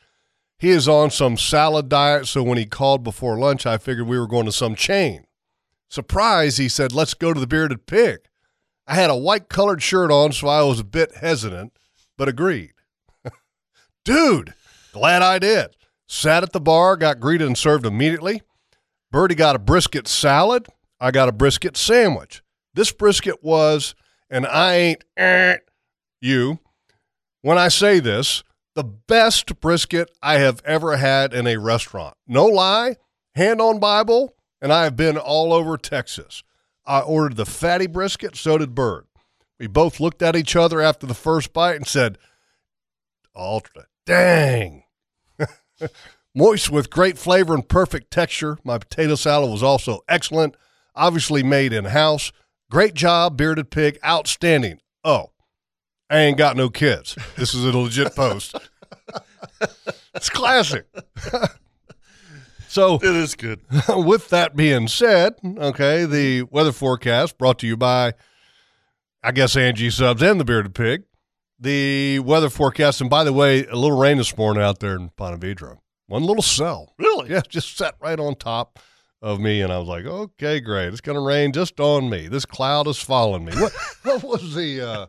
He 0.59 0.69
is 0.71 0.87
on 0.87 1.11
some 1.11 1.37
salad 1.37 1.87
diet, 1.87 2.27
so 2.27 2.41
when 2.41 2.57
he 2.57 2.65
called 2.65 3.03
before 3.03 3.37
lunch, 3.37 3.65
I 3.65 3.77
figured 3.77 4.07
we 4.07 4.17
were 4.19 4.27
going 4.27 4.45
to 4.45 4.51
some 4.51 4.75
chain. 4.75 5.25
Surprise, 5.89 6.57
he 6.57 6.67
said, 6.67 6.91
let's 6.91 7.13
go 7.13 7.33
to 7.33 7.39
the 7.39 7.47
Bearded 7.47 7.85
Pig. 7.85 8.21
I 8.87 8.95
had 8.95 9.09
a 9.09 9.15
white 9.15 9.49
colored 9.49 9.81
shirt 9.83 10.11
on, 10.11 10.31
so 10.31 10.47
I 10.47 10.63
was 10.63 10.79
a 10.79 10.83
bit 10.83 11.15
hesitant, 11.17 11.73
but 12.17 12.27
agreed. 12.27 12.73
Dude, 14.05 14.53
glad 14.97 15.21
I 15.21 15.39
did. 15.39 15.75
Sat 16.07 16.43
at 16.43 16.53
the 16.53 16.59
bar, 16.59 16.97
got 16.97 17.19
greeted 17.19 17.47
and 17.47 17.57
served 17.57 17.85
immediately. 17.85 18.41
Birdie 19.11 19.35
got 19.35 19.55
a 19.55 19.59
brisket 19.59 20.07
salad. 20.07 20.67
I 20.99 21.11
got 21.11 21.29
a 21.29 21.31
brisket 21.31 21.77
sandwich. 21.77 22.41
This 22.73 22.91
brisket 22.91 23.43
was, 23.43 23.93
and 24.29 24.45
I 24.45 24.75
ain't 24.75 25.03
eh, 25.15 25.57
you 26.19 26.59
when 27.41 27.57
I 27.57 27.67
say 27.67 27.99
this, 27.99 28.43
the 28.75 28.83
best 28.83 29.59
brisket 29.59 30.11
I 30.21 30.39
have 30.39 30.61
ever 30.65 30.97
had 30.97 31.33
in 31.33 31.47
a 31.47 31.57
restaurant. 31.57 32.15
No 32.27 32.45
lie, 32.45 32.97
hand 33.35 33.61
on 33.61 33.79
Bible, 33.79 34.35
and 34.61 34.73
I 34.73 34.83
have 34.83 34.95
been 34.95 35.17
all 35.17 35.53
over 35.53 35.77
Texas. 35.77 36.43
I 36.85 37.01
ordered 37.01 37.37
the 37.37 37.45
fatty 37.45 37.87
brisket, 37.87 38.35
so 38.35 38.57
did 38.57 38.73
Bird. 38.75 39.05
We 39.59 39.67
both 39.67 39.99
looked 39.99 40.21
at 40.21 40.35
each 40.35 40.55
other 40.55 40.81
after 40.81 41.05
the 41.05 41.13
first 41.13 41.53
bite 41.53 41.75
and 41.75 41.87
said, 41.87 42.17
Ultra, 43.35 43.85
dang. 44.05 44.83
Moist 46.35 46.69
with 46.69 46.89
great 46.89 47.17
flavor 47.17 47.53
and 47.55 47.67
perfect 47.67 48.11
texture. 48.11 48.57
My 48.63 48.77
potato 48.77 49.15
salad 49.15 49.49
was 49.49 49.63
also 49.63 50.01
excellent, 50.07 50.55
obviously 50.95 51.41
made 51.41 51.73
in 51.73 51.85
house. 51.85 52.31
Great 52.69 52.93
job, 52.93 53.37
Bearded 53.37 53.71
Pig. 53.71 53.97
Outstanding. 54.05 54.79
Oh, 55.03 55.31
I 56.09 56.19
ain't 56.19 56.37
got 56.37 56.55
no 56.55 56.69
kids. 56.69 57.17
This 57.35 57.53
is 57.53 57.63
a 57.65 57.75
legit 57.77 58.15
post. 58.15 58.55
it's 60.13 60.29
classic. 60.29 60.85
so, 62.67 62.95
It 62.95 63.15
is 63.15 63.35
good. 63.35 63.61
with 63.89 64.29
that 64.29 64.55
being 64.55 64.87
said, 64.87 65.35
okay, 65.43 66.05
the 66.05 66.43
weather 66.43 66.71
forecast 66.71 67.37
brought 67.37 67.59
to 67.59 67.67
you 67.67 67.77
by, 67.77 68.13
I 69.23 69.31
guess, 69.31 69.55
Angie 69.55 69.89
Subs 69.89 70.21
and 70.21 70.39
the 70.39 70.45
Bearded 70.45 70.75
Pig. 70.75 71.03
The 71.59 72.19
weather 72.19 72.49
forecast, 72.49 73.01
and 73.01 73.09
by 73.09 73.23
the 73.23 73.33
way, 73.33 73.65
a 73.65 73.75
little 73.75 73.97
rain 73.97 74.17
this 74.17 74.37
morning 74.37 74.61
out 74.63 74.79
there 74.79 74.95
in 74.95 75.09
Ponte 75.09 75.39
Vedra. 75.41 75.77
One 76.05 76.23
little 76.23 76.43
cell. 76.43 76.93
Really? 76.99 77.31
Yeah, 77.31 77.41
just 77.49 77.75
sat 77.77 77.95
right 77.99 78.19
on 78.19 78.35
top 78.35 78.79
of 79.23 79.39
me, 79.39 79.61
and 79.61 79.73
I 79.73 79.79
was 79.79 79.87
like, 79.87 80.05
okay, 80.05 80.59
great. 80.59 80.89
It's 80.89 81.01
going 81.01 81.15
to 81.17 81.21
rain 81.21 81.51
just 81.51 81.79
on 81.79 82.09
me. 82.09 82.27
This 82.27 82.45
cloud 82.45 82.87
is 82.87 82.99
following 82.99 83.45
me. 83.45 83.53
What, 83.53 83.73
what 84.03 84.23
was 84.23 84.53
the. 84.55 84.81
Uh, 84.87 85.05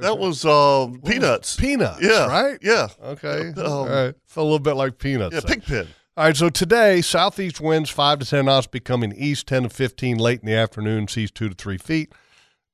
That 0.00 0.16
was 0.18 0.44
um, 0.44 0.92
what 0.92 1.02
was- 1.02 1.10
peanuts. 1.12 1.56
Peanuts, 1.56 2.00
Yeah. 2.02 2.26
right? 2.28 2.58
Yeah. 2.62 2.88
Okay. 3.02 3.52
Um, 3.56 3.66
All 3.66 3.88
right. 3.88 4.14
Felt 4.26 4.42
a 4.44 4.48
little 4.48 4.58
bit 4.60 4.74
like 4.76 4.98
peanuts. 4.98 5.34
Yeah. 5.34 5.40
Pigpen. 5.44 5.88
All 6.16 6.24
right, 6.24 6.36
so 6.36 6.48
today, 6.50 7.00
southeast 7.00 7.60
winds 7.60 7.90
5 7.90 8.20
to 8.20 8.26
10 8.26 8.44
knots 8.46 8.66
becoming 8.66 9.12
east 9.16 9.46
10 9.48 9.64
to 9.64 9.68
15 9.68 10.18
late 10.18 10.40
in 10.40 10.46
the 10.46 10.54
afternoon, 10.54 11.06
seas 11.08 11.30
2 11.30 11.48
to 11.50 11.54
3 11.54 11.78
feet. 11.78 12.12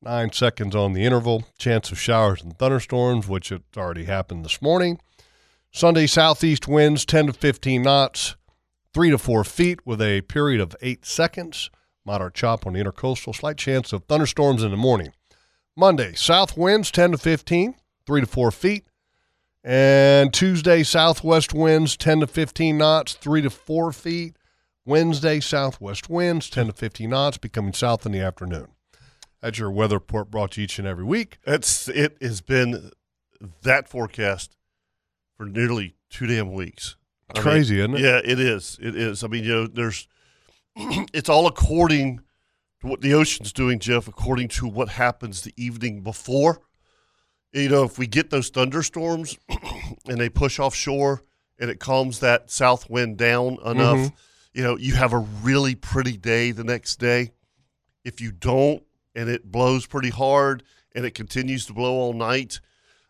Nine 0.05 0.33
seconds 0.33 0.77
on 0.77 0.93
the 0.93 1.03
interval. 1.07 1.45
Chance 1.57 1.91
of 1.91 1.99
showers 1.99 2.43
and 2.43 2.59
thunderstorms, 2.59 3.27
which 3.27 3.51
it 3.51 3.63
already 3.75 4.05
happened 4.05 4.45
this 4.45 4.61
morning. 4.61 5.01
Sunday, 5.73 6.07
southeast 6.07 6.69
winds 6.69 7.07
10 7.07 7.29
to 7.29 7.33
15 7.33 7.81
knots, 7.81 8.37
3 8.93 9.11
to 9.11 9.19
4 9.19 9.45
feet 9.45 9.87
with 9.87 10.03
a 10.03 10.21
period 10.21 10.61
of 10.61 10.77
8 10.83 11.07
seconds. 11.07 11.71
Moderate 12.05 12.35
chop 12.35 12.67
on 12.67 12.75
the 12.75 12.85
intercoastal. 12.85 13.35
Slight 13.35 13.57
chance 13.57 13.95
of 13.95 14.05
thunderstorms 14.05 14.63
in 14.63 14.71
the 14.71 14.77
morning. 14.77 15.11
Monday, 15.75 16.13
south 16.13 16.55
winds 16.55 16.91
10 16.91 17.13
to 17.13 17.19
15, 17.19 17.75
3 18.07 18.21
to 18.21 18.27
4 18.27 18.51
feet. 18.51 18.85
And 19.65 20.35
Tuesday, 20.35 20.83
southwest 20.83 21.55
winds 21.55 21.97
10 21.97 22.21
to 22.21 22.27
15 22.27 22.77
knots, 22.77 23.15
3 23.15 23.41
to 23.41 23.49
4 23.49 23.91
feet. 23.91 24.37
Wednesday, 24.85 25.41
southwest 25.41 26.11
winds 26.11 26.51
10 26.51 26.67
to 26.67 26.73
15 26.75 27.09
knots, 27.09 27.39
becoming 27.39 27.73
south 27.73 28.05
in 28.05 28.13
the 28.13 28.21
afternoon. 28.21 28.74
That's 29.45 29.59
your 29.59 29.71
weather 29.71 29.97
report 29.97 30.31
brought 30.31 30.53
to 30.53 30.63
you 30.63 30.65
each 30.65 30.79
and 30.79 30.89
every 30.89 31.05
week. 31.05 31.37
It's 31.47 31.87
it 31.89 32.17
has 32.23 32.41
been 32.41 32.93
that 33.63 33.87
forecast 33.91 34.57
for 35.37 35.45
nearly 35.45 35.97
two 36.09 36.27
damn 36.27 36.55
weeks. 36.55 36.97
I 37.29 37.35
mean, 37.39 37.43
Crazy, 37.43 37.79
isn't 37.79 37.95
it? 37.97 38.01
Yeah, 38.01 38.21
it 38.25 38.41
is. 38.41 38.79
It 38.81 38.97
is. 38.97 39.23
I 39.23 39.27
mean, 39.27 39.45
you 39.45 39.53
know, 39.53 39.67
there's 39.67 40.09
it's 40.77 41.29
all 41.29 41.47
according 41.47 42.21
to 42.81 42.87
what 42.87 43.03
the 43.03 43.13
ocean's 43.13 43.53
doing, 43.53 43.81
Jeff, 43.81 44.09
according 44.09 44.49
to 44.49 44.67
what 44.67 44.89
happens 44.89 45.43
the 45.43 45.53
evening 45.59 46.01
before. 46.01 46.63
You 47.53 47.69
know, 47.69 47.85
if 47.85 47.99
we 47.99 48.07
get 48.07 48.31
those 48.31 48.49
thunderstorms 48.49 49.37
and 50.09 50.19
they 50.19 50.31
push 50.31 50.59
offshore 50.59 51.23
and 51.59 51.69
it 51.69 51.81
calms 51.81 52.21
that 52.21 52.51
south 52.51 52.89
wind 52.89 53.19
down 53.19 53.59
enough, 53.63 53.99
Mhm. 53.99 54.13
you 54.55 54.63
know, 54.63 54.79
you 54.79 54.95
have 54.95 55.13
a 55.13 55.19
really 55.19 55.75
pretty 55.75 56.17
day 56.17 56.51
the 56.51 56.65
next 56.65 56.97
day. 56.99 57.33
If 58.07 58.23
you 58.23 58.33
don't 58.33 58.83
and 59.15 59.29
it 59.29 59.51
blows 59.51 59.87
pretty 59.87 60.11
hard 60.11 60.63
and 60.95 61.05
it 61.05 61.13
continues 61.15 61.67
to 61.67 61.73
blow 61.73 61.93
all 61.93 62.13
night, 62.13 62.61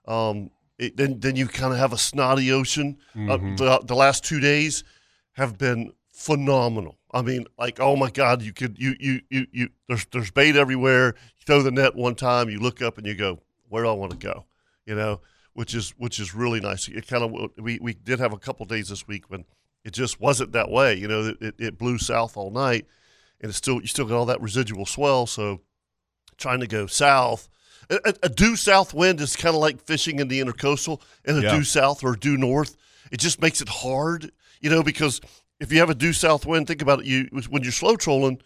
um, 0.06 0.50
it, 0.78 0.96
then 0.96 1.20
then 1.20 1.36
you 1.36 1.46
kind 1.46 1.72
of 1.72 1.78
have 1.78 1.92
a 1.92 1.98
snotty 1.98 2.50
ocean. 2.52 2.98
Uh, 3.14 3.18
Mhm. 3.18 3.56
the, 3.56 3.78
the 3.86 3.94
last 3.94 4.24
two 4.24 4.40
days 4.40 4.84
have 5.32 5.56
been 5.58 5.92
phenomenal. 6.12 6.98
I 7.12 7.22
mean, 7.22 7.46
like, 7.58 7.78
oh 7.80 7.94
my 7.96 8.10
God, 8.10 8.42
you 8.42 8.52
could 8.52 8.76
you 8.78 8.96
you 8.98 9.20
you 9.30 9.46
you 9.52 9.68
there's 9.88 10.04
there's 10.06 10.30
bait 10.30 10.56
everywhere. 10.56 11.08
You 11.38 11.44
throw 11.46 11.62
the 11.62 11.70
net 11.70 11.94
one 11.94 12.14
time, 12.16 12.48
you 12.50 12.58
look 12.58 12.82
up 12.82 12.98
and 12.98 13.06
you 13.06 13.14
go, 13.14 13.38
where 13.68 13.84
do 13.84 13.88
I 13.90 13.92
want 13.92 14.12
to 14.12 14.18
go? 14.18 14.46
You 14.86 14.96
know, 14.96 15.20
which 15.52 15.74
is 15.74 15.90
which 15.96 16.18
is 16.18 16.34
really 16.34 16.60
nice. 16.60 16.88
It 16.88 17.06
kind 17.06 17.22
of 17.22 17.50
we 17.58 17.78
we 17.80 17.94
did 17.94 18.18
have 18.18 18.32
a 18.32 18.38
couple 18.38 18.66
days 18.66 18.88
this 18.88 19.06
week 19.06 19.30
when 19.30 19.44
it 19.84 19.92
just 19.92 20.20
wasn't 20.20 20.52
that 20.52 20.70
way. 20.70 20.94
You 20.94 21.06
know, 21.08 21.34
it, 21.40 21.54
it 21.58 21.78
blew 21.78 21.98
south 21.98 22.36
all 22.36 22.50
night, 22.50 22.86
and 23.40 23.48
it's 23.50 23.58
still 23.58 23.80
you 23.80 23.86
still 23.86 24.06
got 24.06 24.16
all 24.16 24.26
that 24.26 24.40
residual 24.40 24.86
swell. 24.86 25.26
So 25.26 25.60
trying 26.38 26.60
to 26.60 26.66
go 26.66 26.86
south. 26.86 27.48
A, 27.90 27.98
a- 28.04 28.14
a 28.24 28.28
due 28.28 28.56
south 28.56 28.94
wind 28.94 29.20
is 29.20 29.36
kind 29.36 29.54
of 29.54 29.60
like 29.60 29.80
fishing 29.82 30.18
in 30.18 30.28
the 30.28 30.40
intercoastal, 30.40 31.00
and 31.24 31.38
a 31.38 31.42
Yeah. 31.42 31.56
due 31.56 31.64
south 31.64 32.02
or 32.04 32.16
due 32.16 32.36
north. 32.36 32.76
It 33.10 33.20
just 33.20 33.40
makes 33.42 33.60
it 33.60 33.68
hard, 33.68 34.32
you 34.60 34.70
know, 34.70 34.82
because 34.82 35.20
if 35.60 35.70
you 35.72 35.78
have 35.78 35.90
a 35.90 35.94
due 35.94 36.12
south 36.12 36.46
wind, 36.46 36.66
think 36.66 36.82
about 36.82 37.00
it. 37.00 37.06
You 37.06 37.28
when 37.48 37.62
you're 37.62 37.72
slow 37.72 37.96
trolling, 37.96 38.40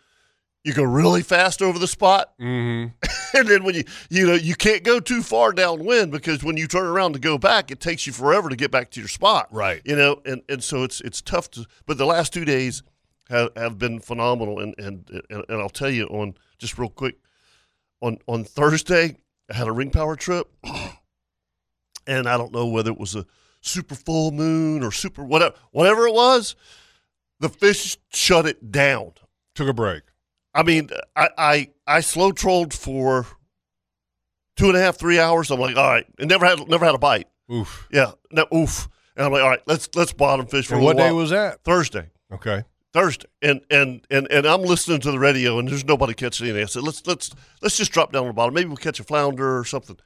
you 0.64 0.74
go 0.74 0.82
really 0.82 1.22
fast 1.22 1.62
over 1.62 1.78
the 1.78 1.86
spot, 1.86 2.32
Mm-hmm. 2.38 2.88
and 3.38 3.46
then 3.48 3.62
when 3.64 3.74
you 3.76 3.84
you 4.10 4.26
know 4.26 4.34
you 4.34 4.54
can't 4.56 4.82
go 4.82 4.98
too 5.00 5.22
far 5.22 5.52
downwind 5.52 6.10
because 6.10 6.42
when 6.42 6.56
you 6.56 6.66
turn 6.66 6.86
around 6.86 7.12
to 7.12 7.18
go 7.20 7.38
back, 7.38 7.70
it 7.70 7.78
takes 7.80 8.06
you 8.06 8.12
forever 8.12 8.48
to 8.48 8.56
get 8.56 8.70
back 8.72 8.90
to 8.90 9.00
your 9.00 9.08
spot. 9.08 9.46
Right. 9.52 9.80
You 9.84 9.94
know, 9.96 10.20
and, 10.26 10.42
and 10.48 10.62
so 10.62 10.82
it's 10.82 11.00
it's 11.02 11.22
tough 11.22 11.50
to. 11.52 11.64
But 11.86 11.96
the 11.96 12.06
last 12.06 12.32
two 12.32 12.44
days 12.44 12.82
have, 13.30 13.50
have 13.56 13.78
been 13.78 14.00
phenomenal, 14.00 14.58
and, 14.58 14.74
and 14.78 15.08
and 15.30 15.44
and 15.48 15.62
I'll 15.62 15.68
tell 15.70 15.90
you 15.90 16.06
on 16.06 16.34
just 16.58 16.76
real 16.76 16.90
quick 16.90 17.16
on 18.00 18.18
on 18.26 18.44
Thursday 18.44 19.16
I 19.50 19.54
had 19.54 19.66
a 19.68 19.72
ring 19.72 19.90
power 19.90 20.16
trip, 20.16 20.46
and 22.06 22.28
I 22.28 22.36
don't 22.36 22.52
know 22.52 22.66
whether 22.66 22.90
it 22.90 22.98
was 22.98 23.14
a 23.14 23.26
super 23.60 23.94
full 23.94 24.30
moon 24.30 24.82
or 24.84 24.90
super 24.92 25.24
whatever 25.24 25.54
whatever 25.70 26.06
it 26.06 26.14
was, 26.14 26.54
the 27.40 27.48
fish 27.48 27.96
shut 28.12 28.46
it 28.46 28.70
down. 28.70 29.12
Took 29.54 29.68
a 29.68 29.72
break. 29.72 30.02
I 30.54 30.62
mean, 30.62 30.90
I 31.16 31.28
I, 31.36 31.68
I 31.86 32.00
slow 32.00 32.32
trolled 32.32 32.72
for 32.74 33.26
two 34.56 34.68
and 34.68 34.76
a 34.76 34.80
half, 34.80 34.96
three 34.98 35.18
hours. 35.18 35.50
I'm 35.50 35.60
like, 35.60 35.76
all 35.76 35.88
right, 35.88 36.06
and 36.18 36.28
never 36.28 36.46
had 36.46 36.68
never 36.68 36.84
had 36.84 36.94
a 36.94 36.98
bite. 36.98 37.28
Oof. 37.52 37.88
Yeah, 37.90 38.12
no, 38.30 38.44
oof. 38.54 38.88
And 39.16 39.26
I'm 39.26 39.32
like, 39.32 39.42
all 39.42 39.48
right, 39.50 39.62
let's 39.66 39.88
let's 39.94 40.12
bottom 40.12 40.46
fish 40.46 40.66
for 40.66 40.74
And 40.74 40.82
a 40.82 40.86
what 40.86 40.96
day 40.96 41.04
while. 41.10 41.16
was 41.16 41.30
that? 41.30 41.62
Thursday. 41.64 42.10
Okay. 42.32 42.62
Thursday, 42.98 43.26
and 43.42 43.60
and 43.70 44.06
and 44.10 44.26
and 44.30 44.46
I'm 44.46 44.62
listening 44.62 45.00
to 45.00 45.10
the 45.10 45.18
radio, 45.18 45.58
and 45.58 45.68
there's 45.68 45.84
nobody 45.84 46.14
catching 46.14 46.46
anything. 46.46 46.62
I 46.62 46.66
said, 46.66 46.82
let's 46.82 47.06
let's 47.06 47.30
let's 47.62 47.76
just 47.76 47.92
drop 47.92 48.12
down 48.12 48.22
to 48.24 48.28
the 48.28 48.32
bottom. 48.34 48.54
Maybe 48.54 48.66
we'll 48.68 48.76
catch 48.76 49.00
a 49.00 49.04
flounder 49.04 49.58
or 49.58 49.64
something. 49.64 49.96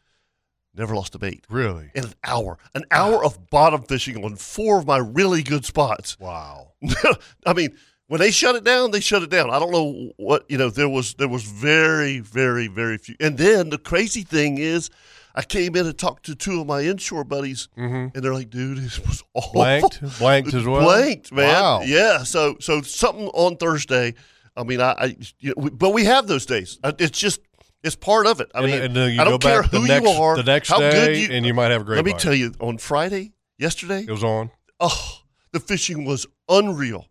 Never 0.74 0.94
lost 0.94 1.14
a 1.14 1.18
bait 1.18 1.44
Really? 1.50 1.90
in 1.94 2.04
an 2.04 2.14
hour. 2.24 2.58
An 2.74 2.84
hour 2.90 3.22
of 3.22 3.50
bottom 3.50 3.82
fishing 3.82 4.24
on 4.24 4.36
four 4.36 4.78
of 4.78 4.86
my 4.86 4.96
really 4.96 5.42
good 5.42 5.66
spots. 5.66 6.18
Wow. 6.18 6.72
I 7.46 7.52
mean, 7.52 7.76
when 8.06 8.20
they 8.20 8.30
shut 8.30 8.56
it 8.56 8.64
down, 8.64 8.90
they 8.90 9.00
shut 9.00 9.22
it 9.22 9.28
down. 9.28 9.50
I 9.50 9.58
don't 9.58 9.70
know 9.70 10.12
what 10.16 10.44
you 10.50 10.56
know. 10.58 10.70
There 10.70 10.88
was 10.88 11.14
there 11.14 11.28
was 11.28 11.44
very 11.44 12.20
very 12.20 12.68
very 12.68 12.98
few. 12.98 13.16
And 13.20 13.36
then 13.38 13.70
the 13.70 13.78
crazy 13.78 14.22
thing 14.22 14.58
is, 14.58 14.90
I 15.34 15.42
came 15.42 15.74
in 15.76 15.86
and 15.86 15.96
talked 15.98 16.26
to 16.26 16.34
two 16.34 16.60
of 16.60 16.66
my 16.66 16.82
inshore 16.82 17.24
buddies, 17.24 17.68
Mm-hmm. 17.78 18.14
and 18.14 18.22
they're 18.24 18.34
like, 18.34 18.50
"Dude, 18.50 18.78
this 18.78 18.98
was 19.00 19.22
awful." 19.34 19.52
Blanked? 19.52 20.18
Blanked 20.18 20.54
as 20.54 20.64
well? 20.64 20.82
Blanked, 20.82 21.32
man. 21.32 21.48
Wow. 21.48 21.80
Yeah. 21.82 22.22
So 22.24 22.56
so 22.60 22.82
something 22.82 23.28
on 23.28 23.56
Thursday. 23.56 24.14
I 24.56 24.64
mean, 24.64 24.80
I, 24.82 24.92
I 24.92 25.04
you 25.40 25.48
know, 25.50 25.54
we- 25.56 25.70
but 25.70 25.90
we 25.90 26.04
have 26.04 26.26
those 26.26 26.44
days. 26.46 26.78
Uh, 26.84 26.92
It's 26.98 27.18
just 27.18 27.40
it's 27.82 27.96
part 27.96 28.26
of 28.26 28.40
it. 28.40 28.50
I 28.54 28.58
And- 28.58 28.66
mean, 28.66 28.82
and 28.82 29.20
I 29.20 29.24
don't 29.24 29.42
care 29.42 29.62
who 29.62 29.86
next, 29.88 30.04
you 30.04 30.10
are, 30.10 30.36
the 30.36 30.42
next 30.42 30.68
how 30.68 30.78
day, 30.78 30.90
good 30.90 31.16
you, 31.30 31.36
and 31.36 31.46
you 31.46 31.54
might 31.54 31.70
have 31.70 31.80
a 31.80 31.84
great 31.84 31.96
Let 31.96 32.04
me 32.04 32.12
bite. 32.12 32.20
tell 32.20 32.34
you, 32.34 32.52
on 32.60 32.78
Friday, 32.78 33.32
yesterday, 33.58 34.02
It 34.06 34.10
was 34.10 34.22
on. 34.22 34.50
oh, 34.80 35.22
the 35.52 35.60
fishing 35.60 36.04
was 36.04 36.26
unreal, 36.48 37.08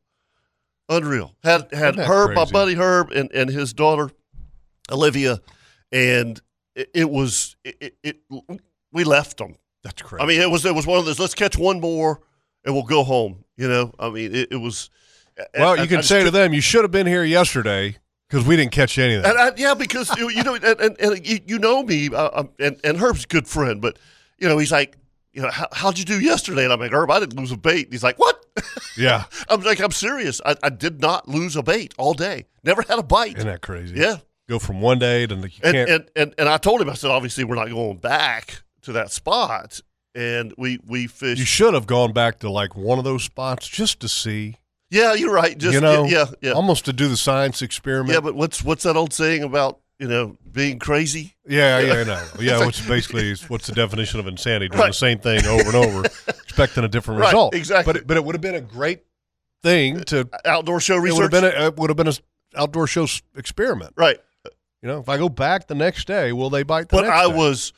unreal. 0.88 1.36
Had 1.44 1.74
had 1.74 1.96
Herb, 1.98 2.36
my 2.36 2.46
buddy 2.46 2.76
Herb, 2.76 3.12
and 3.12 3.32
and 3.34 3.50
his 3.50 3.74
daughter 3.74 4.12
Olivia, 4.92 5.40
and 5.92 6.40
it, 6.76 6.90
it 6.94 7.10
was 7.10 7.56
it, 7.64 7.78
it, 7.82 7.96
it. 8.04 8.62
We 8.92 9.04
left 9.04 9.38
them. 9.38 9.56
That's 9.84 10.02
crazy. 10.02 10.24
I 10.24 10.28
mean, 10.28 10.42
it 10.42 10.50
was 10.50 10.66
it 10.66 10.76
was 10.76 10.86
one 10.86 11.00
of 11.00 11.06
those. 11.06 11.20
Let's 11.20 11.36
catch 11.36 11.58
one 11.58 11.80
more, 11.80 12.22
and 12.66 12.74
we'll 12.74 12.84
go 12.84 13.04
home. 13.04 13.44
You 13.58 13.68
know, 13.68 13.94
I 14.00 14.10
mean, 14.10 14.34
it, 14.36 14.50
it 14.52 14.58
was. 14.58 14.90
well, 15.58 15.80
I- 15.80 15.84
you 15.84 15.88
can 15.88 15.98
just 15.98 16.10
say 16.10 16.24
to 16.24 16.32
them, 16.32 16.54
you 16.54 16.62
should 16.62 16.84
have 16.84 16.92
been 16.92 17.08
here 17.08 17.24
yesterday 17.24 17.98
because 18.30 18.46
we 18.46 18.56
didn't 18.56 18.72
catch 18.72 18.98
anything. 18.98 19.26
And 19.30 19.38
I, 19.38 19.52
yeah, 19.58 19.74
because 19.74 20.16
you, 20.18 20.44
know, 20.44 20.56
and, 20.56 20.64
and, 20.64 21.00
and 21.00 21.28
you, 21.28 21.40
you 21.46 21.60
know 21.60 21.84
me, 21.84 22.10
uh, 22.14 22.44
and 22.60 22.80
and 22.84 22.98
Herb's 22.98 23.26
a 23.26 23.28
good 23.28 23.48
friend, 23.48 23.82
but 23.82 23.98
you 24.40 24.48
know, 24.48 24.58
he's 24.58 24.72
like, 24.72 24.98
you 25.34 25.42
know, 25.42 25.50
how, 25.50 25.68
how'd 25.72 25.98
you 25.98 26.06
do 26.06 26.20
yesterday? 26.20 26.64
And 26.64 26.74
I'm 26.74 26.80
like, 26.80 26.92
Herb, 26.92 27.12
I 27.12 27.20
didn't 27.20 27.38
lose 27.38 27.52
a 27.52 27.58
bait. 27.58 27.86
And 27.86 27.94
he's 27.94 28.04
like, 28.04 28.20
what? 28.20 28.44
yeah. 28.98 29.26
I'm 29.50 29.62
like, 29.62 29.80
I'm 29.80 29.92
serious. 29.92 30.42
I, 30.46 30.56
I 30.64 30.70
did 30.70 31.00
not 31.02 31.28
lose 31.28 31.56
a 31.56 31.64
bait 31.64 31.94
all 31.98 32.14
day. 32.14 32.46
Never 32.64 32.82
had 32.82 33.00
a 33.00 33.04
bite. 33.04 33.38
Isn't 33.38 33.48
that 33.48 33.62
crazy? 33.62 33.96
Yeah, 34.00 34.18
Go 34.50 34.60
from 34.60 34.82
one 34.82 35.00
day 35.00 35.26
to 35.28 35.36
the, 35.36 35.48
you 35.50 35.60
and, 35.64 35.74
can't. 35.74 35.90
and 35.90 36.10
and 36.16 36.36
and 36.38 36.50
I 36.50 36.58
told 36.58 36.82
him, 36.82 36.90
I 36.90 36.94
said, 36.94 37.10
obviously, 37.12 37.44
we're 37.44 37.56
not 37.56 37.70
going 37.70 37.98
back 37.98 38.64
to 38.82 38.92
that 38.94 39.12
spot, 39.12 39.80
and 40.16 40.54
we 40.58 40.80
we 40.86 41.08
fished. 41.08 41.40
you 41.40 41.46
should 41.46 41.74
have 41.74 41.88
gone 41.88 42.12
back 42.12 42.40
to 42.40 42.50
like 42.50 42.76
one 42.76 42.98
of 42.98 43.04
those 43.06 43.24
spots 43.24 43.68
just 43.68 44.00
to 44.02 44.10
see. 44.10 44.58
yeah, 44.90 45.14
you're 45.14 45.32
right. 45.34 45.58
Just 45.58 45.74
you 45.76 45.80
know, 45.82 46.06
yeah, 46.06 46.26
yeah, 46.42 46.52
almost 46.52 46.86
to 46.86 46.94
do 46.94 47.08
the 47.08 47.16
science 47.18 47.62
experiment. 47.62 48.14
yeah. 48.14 48.20
But 48.20 48.36
what's 48.36 48.62
what's 48.64 48.84
that 48.84 48.98
old 48.98 49.14
saying 49.14 49.44
about 49.44 49.80
you 50.00 50.08
know 50.10 50.36
being 50.52 50.80
crazy? 50.80 51.36
Yeah, 51.48 51.80
yeah, 51.80 51.94
I 51.94 52.04
know. 52.04 52.24
Yeah, 52.42 52.58
like- 52.58 52.68
which 52.68 52.86
basically 52.88 53.30
is 53.32 53.50
what's 53.50 53.68
the 53.68 53.74
definition 53.74 54.20
of 54.20 54.28
insanity? 54.28 54.68
Doing 54.68 54.82
Right. 54.82 54.88
the 54.90 54.94
same 54.94 55.20
thing 55.20 55.46
over 55.46 55.64
and 55.68 55.76
over, 55.76 56.06
expecting 56.28 56.84
a 56.84 56.90
different 56.90 57.22
Right, 57.22 57.28
result. 57.28 57.56
exactly. 57.56 57.94
But 57.94 58.02
it, 58.02 58.08
but 58.08 58.18
it 58.18 58.26
would 58.26 58.36
have 58.36 58.42
been 58.42 58.56
a 58.56 58.62
great 58.62 59.04
thing 59.64 60.02
to. 60.06 60.28
Outdoor 60.44 60.82
show 60.82 60.96
It 60.96 61.02
would 61.02 61.04
research. 61.06 61.22
have 61.22 61.32
been 61.32 61.46
a, 61.46 61.68
it 61.68 61.78
would 61.78 61.90
have 61.90 61.98
been 61.98 62.08
a 62.10 62.14
outdoor 62.58 62.88
show 62.88 63.08
experiment. 63.38 63.94
right. 63.96 64.18
You 64.82 64.90
know, 64.90 65.00
if 65.00 65.10
I 65.10 65.18
go 65.18 65.30
back 65.30 65.68
the 65.68 65.76
next 65.76 66.08
day, 66.08 66.32
will 66.34 66.50
they 66.50 66.64
bite 66.64 66.90
the 66.90 66.98
But 66.98 67.06
I 67.06 67.28
day? 67.28 67.34
was 67.36 67.72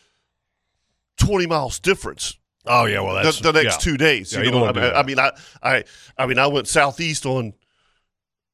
twenty 1.17 1.45
miles 1.47 1.79
difference 1.79 2.37
Oh 2.65 2.85
yeah, 2.85 3.01
well 3.01 3.15
the, 3.15 3.23
that's 3.23 3.39
the 3.41 3.51
next 3.51 3.85
yeah. 3.85 3.91
two 3.91 3.97
days. 3.97 4.31
Yeah, 4.31 4.39
you 4.39 4.45
you 4.45 4.51
know, 4.51 4.65
don't 4.65 4.77
I, 4.77 4.81
mean, 4.81 4.93
I 4.95 5.03
mean, 5.03 5.19
I, 5.19 5.31
I, 5.61 5.83
I 6.17 6.25
mean, 6.27 6.39
I 6.39 6.47
went 6.47 6.67
southeast 6.69 7.25
on 7.25 7.53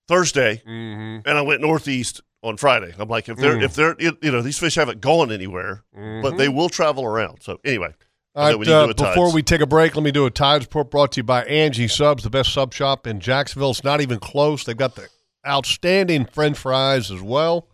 Thursday, 0.07 0.63
Mhm. 0.67 1.21
and 1.27 1.37
I 1.37 1.41
went 1.43 1.61
northeast 1.61 2.21
on 2.41 2.57
Friday. 2.57 2.91
I'm 2.97 3.07
like, 3.07 3.29
if 3.29 3.37
they're 3.37 3.57
Mm. 3.57 3.63
if 3.63 3.75
they're 3.75 3.95
you 3.99 4.31
know 4.31 4.41
these 4.41 4.57
fish 4.57 4.75
haven't 4.75 5.01
gone 5.01 5.31
anywhere, 5.31 5.83
but 5.93 6.37
they 6.37 6.49
will 6.49 6.69
travel 6.69 7.05
around. 7.05 7.43
So 7.43 7.59
anyway, 7.63 7.93
All 8.33 8.47
right, 8.47 8.57
we 8.57 8.65
uh, 8.65 8.85
do 8.85 8.89
a 8.91 8.93
tides. 8.95 9.11
before 9.11 9.31
we 9.31 9.43
take 9.43 9.61
a 9.61 9.67
break, 9.67 9.95
let 9.95 10.01
me 10.03 10.11
do 10.11 10.25
a 10.25 10.31
Tides 10.31 10.65
report 10.65 10.89
brought 10.89 11.11
to 11.11 11.17
you 11.19 11.23
by 11.23 11.43
Angie 11.45 11.87
Subs, 11.87 12.23
the 12.23 12.29
best 12.31 12.51
sub 12.51 12.73
shop 12.73 13.05
in 13.05 13.19
Jacksonville. 13.19 13.69
It's 13.71 13.83
not 13.83 14.01
even 14.01 14.17
close. 14.19 14.63
They've 14.63 14.75
got 14.75 14.95
the 14.95 15.07
outstanding 15.47 16.25
French 16.25 16.57
fries 16.57 17.11
as 17.11 17.21
well. 17.21 17.67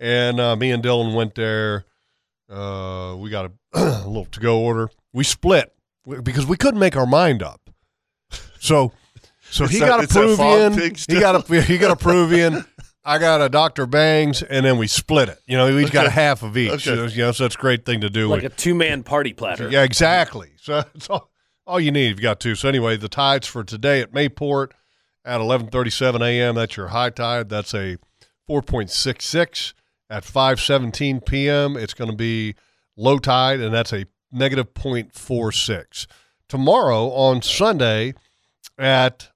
And 0.00 0.40
uh, 0.40 0.56
me 0.56 0.70
and 0.72 0.82
Dylan 0.82 1.14
went 1.14 1.34
there. 1.34 1.84
Uh, 2.48 3.14
we 3.18 3.30
got 3.30 3.46
a, 3.46 3.52
a 3.74 3.80
little 4.08 4.24
to 4.24 4.40
go 4.40 4.60
order. 4.60 4.88
We 5.12 5.22
split 5.24 5.72
because 6.22 6.46
we 6.46 6.56
couldn't 6.56 6.80
make 6.80 6.96
our 6.96 7.06
mind 7.06 7.42
up. 7.42 7.60
So, 8.58 8.92
so 9.50 9.66
he 9.66 9.78
that- 9.78 9.86
got 9.86 10.00
a 10.00 10.02
it's 10.04 10.12
Peruvian. 10.14 10.94
He 11.08 11.20
got 11.20 11.50
a 11.50 11.62
he 11.62 11.78
got 11.78 11.90
a 11.90 11.96
Peruvian. 11.96 12.64
I 13.04 13.18
got 13.18 13.40
a 13.40 13.48
Dr. 13.48 13.86
Bangs, 13.86 14.42
and 14.42 14.64
then 14.64 14.76
we 14.78 14.86
split 14.86 15.28
it. 15.30 15.38
You 15.46 15.56
know, 15.56 15.74
we 15.74 15.84
each 15.84 15.90
got 15.90 16.06
a 16.06 16.10
half 16.10 16.42
of 16.42 16.56
each. 16.56 16.86
Okay. 16.86 17.08
You 17.14 17.22
know, 17.22 17.32
so 17.32 17.44
that's 17.44 17.54
a 17.54 17.58
great 17.58 17.86
thing 17.86 18.02
to 18.02 18.10
do. 18.10 18.28
like 18.28 18.40
We- 18.42 18.46
a 18.46 18.50
two 18.50 18.74
man 18.74 19.02
party 19.02 19.32
platter. 19.32 19.68
yeah, 19.70 19.82
exactly. 19.82 20.50
So 20.60 20.82
it's 20.94 21.08
all, 21.10 21.30
all 21.66 21.78
you 21.80 21.90
need 21.92 22.10
if 22.12 22.16
you 22.18 22.22
got 22.22 22.40
two. 22.40 22.54
So 22.54 22.68
anyway, 22.68 22.96
the 22.96 23.08
tides 23.08 23.46
for 23.46 23.64
today 23.64 24.00
at 24.00 24.12
Mayport 24.12 24.72
at 25.24 25.40
11:37 25.40 26.20
a.m. 26.22 26.54
That's 26.54 26.76
your 26.76 26.88
high 26.88 27.10
tide. 27.10 27.48
That's 27.48 27.74
a 27.74 27.96
4.66 28.48 29.72
at 30.10 30.24
5:17 30.24 31.24
p.m. 31.24 31.76
It's 31.76 31.94
going 31.94 32.10
to 32.10 32.16
be 32.16 32.54
low 32.96 33.18
tide, 33.18 33.60
and 33.60 33.72
that's 33.72 33.92
a 33.94 34.04
negative 34.32 34.74
0.46. 34.74 36.06
Tomorrow 36.48 37.10
on 37.12 37.40
Sunday 37.42 38.12
at 38.76 39.28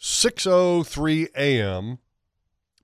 6:03 0.00 1.28
a.m. 1.36 1.98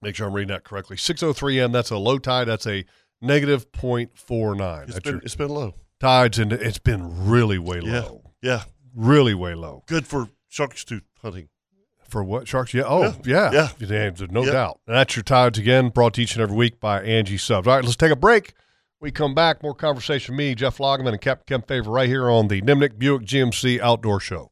Make 0.03 0.17
sure 0.17 0.27
I'm 0.27 0.33
reading 0.33 0.49
that 0.55 0.65
correctly. 0.65 0.97
6:03 0.97 1.59
a.m. 1.61 1.73
That's 1.73 1.91
a 1.91 1.99
low 1.99 2.19
tide. 2.19 2.49
That's 2.49 2.67
a 2.67 2.85
negative 3.21 3.71
0.49. 3.73 4.89
it's 4.89 4.99
been 5.01 5.13
your 5.15 5.23
it's 5.23 5.37
been 5.37 5.49
low. 5.51 5.75
tides 6.01 6.39
and 6.39 6.53
it's 6.53 6.79
been 6.79 7.29
really 7.29 7.59
way 7.59 7.81
Yeah. 7.85 8.01
low. 8.01 8.33
Yeah, 8.43 8.65
Really 8.95 9.35
way 9.35 9.55
low. 9.55 9.85
good 9.87 10.07
for 10.07 10.29
shark's 10.49 10.85
tooth 10.85 11.03
hunting. 11.21 11.49
For 12.11 12.25
what 12.25 12.49
sharks? 12.49 12.75
Yeah. 12.75 12.83
Oh, 12.87 13.15
yeah. 13.25 13.53
Yeah. 13.53 13.69
Yeah, 13.79 13.87
there's 14.11 14.31
no 14.33 14.45
Yeah. 14.45 14.51
doubt. 14.53 14.81
And 14.89 14.97
that's 14.97 15.15
your 15.15 15.23
tides 15.23 15.59
again, 15.59 15.91
brought 15.91 16.15
to 16.15 16.23
each 16.23 16.35
and 16.35 16.43
every 16.43 16.57
week 16.57 16.81
by 16.81 17.01
Angie 17.03 17.39
Subs. 17.39 17.69
All 17.69 17.75
right, 17.77 17.85
let's 17.85 17.97
take 17.97 18.11
a 18.11 18.17
break. 18.17 18.53
We 19.01 19.11
come 19.13 19.33
back, 19.35 19.63
more 19.63 19.75
conversation 19.75 20.35
with 20.35 20.39
me, 20.39 20.55
Jeff 20.57 20.79
Lageman, 20.79 21.11
and 21.11 21.21
Captain 21.21 21.63
Kevin 21.63 21.85
Faver 21.85 21.91
right 21.95 22.09
here 22.09 22.29
on 22.29 22.49
the 22.49 22.61
Nimnicht 22.63 22.99
Buick 22.99 23.23
GMC 23.23 23.81
Outdoor 23.81 24.19
Show. 24.21 24.49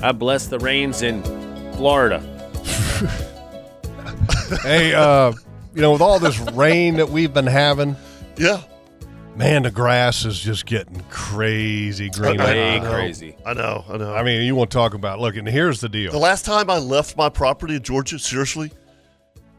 I 0.00 0.12
bless 0.12 0.46
the 0.46 0.58
rains 0.60 1.02
in 1.02 1.22
Florida. 1.74 2.20
hey, 4.62 4.94
uh, 4.94 5.32
you 5.78 5.82
know, 5.82 5.92
with 5.92 6.00
all 6.00 6.18
this 6.18 6.36
rain 6.54 6.96
that 6.96 7.08
we've 7.08 7.32
been 7.32 7.46
having, 7.46 7.94
Yeah, 8.36 8.60
man, 9.36 9.62
the 9.62 9.70
grass 9.70 10.24
is 10.24 10.36
just 10.40 10.66
getting 10.66 11.04
crazy 11.08 12.10
green. 12.10 12.36
Way 12.38 12.78
I 12.78 12.80
crazy. 12.80 13.36
I 13.46 13.54
know, 13.54 13.84
I 13.88 13.96
know. 13.96 14.12
I 14.12 14.24
mean, 14.24 14.42
you 14.42 14.56
want 14.56 14.72
to 14.72 14.74
talk 14.74 14.94
about, 14.94 15.20
look, 15.20 15.36
and 15.36 15.46
here's 15.46 15.80
the 15.80 15.88
deal. 15.88 16.10
the 16.10 16.18
last 16.18 16.44
time 16.44 16.68
I 16.68 16.78
left 16.78 17.16
my 17.16 17.28
property 17.28 17.76
in 17.76 17.82
Georgia, 17.84 18.18
seriously, 18.18 18.72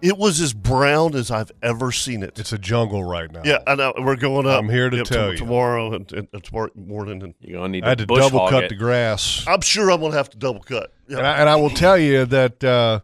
it 0.01 0.17
was 0.17 0.41
as 0.41 0.51
brown 0.53 1.15
as 1.15 1.31
I've 1.31 1.53
ever 1.63 1.93
seen 1.93 2.21
it. 2.21 2.37
It's 2.37 2.51
a 2.51 2.57
jungle 2.57 3.01
right 3.01 3.31
now. 3.31 3.43
Yeah, 3.45 3.59
I 3.65 3.75
know. 3.75 3.93
We're 3.97 4.17
going 4.17 4.45
up. 4.45 4.59
I'm 4.59 4.67
here 4.67 4.89
to 4.89 4.97
yep, 4.97 5.05
tell 5.05 5.31
you. 5.31 5.37
tomorrow 5.37 5.93
and, 5.93 6.11
and, 6.11 6.27
and 6.33 6.43
tomorrow 6.43 6.69
morning, 6.75 7.23
and 7.23 7.33
You're 7.39 7.59
gonna 7.59 7.69
need 7.69 7.85
I 7.85 7.89
had 7.89 7.99
to 7.99 8.03
to 8.03 8.07
bush 8.07 8.23
double 8.23 8.49
cut 8.49 8.65
it. 8.65 8.69
the 8.71 8.75
grass. 8.75 9.45
I'm 9.47 9.61
sure 9.61 9.89
I'm 9.89 10.01
going 10.01 10.11
to 10.11 10.17
have 10.17 10.29
to 10.31 10.37
double 10.37 10.63
cut. 10.63 10.91
Yeah. 11.07 11.19
And 11.19 11.27
I, 11.27 11.37
and 11.37 11.47
I 11.47 11.55
will 11.55 11.69
tell 11.69 11.97
you 11.97 12.25
that 12.25 12.61
uh, 12.61 12.99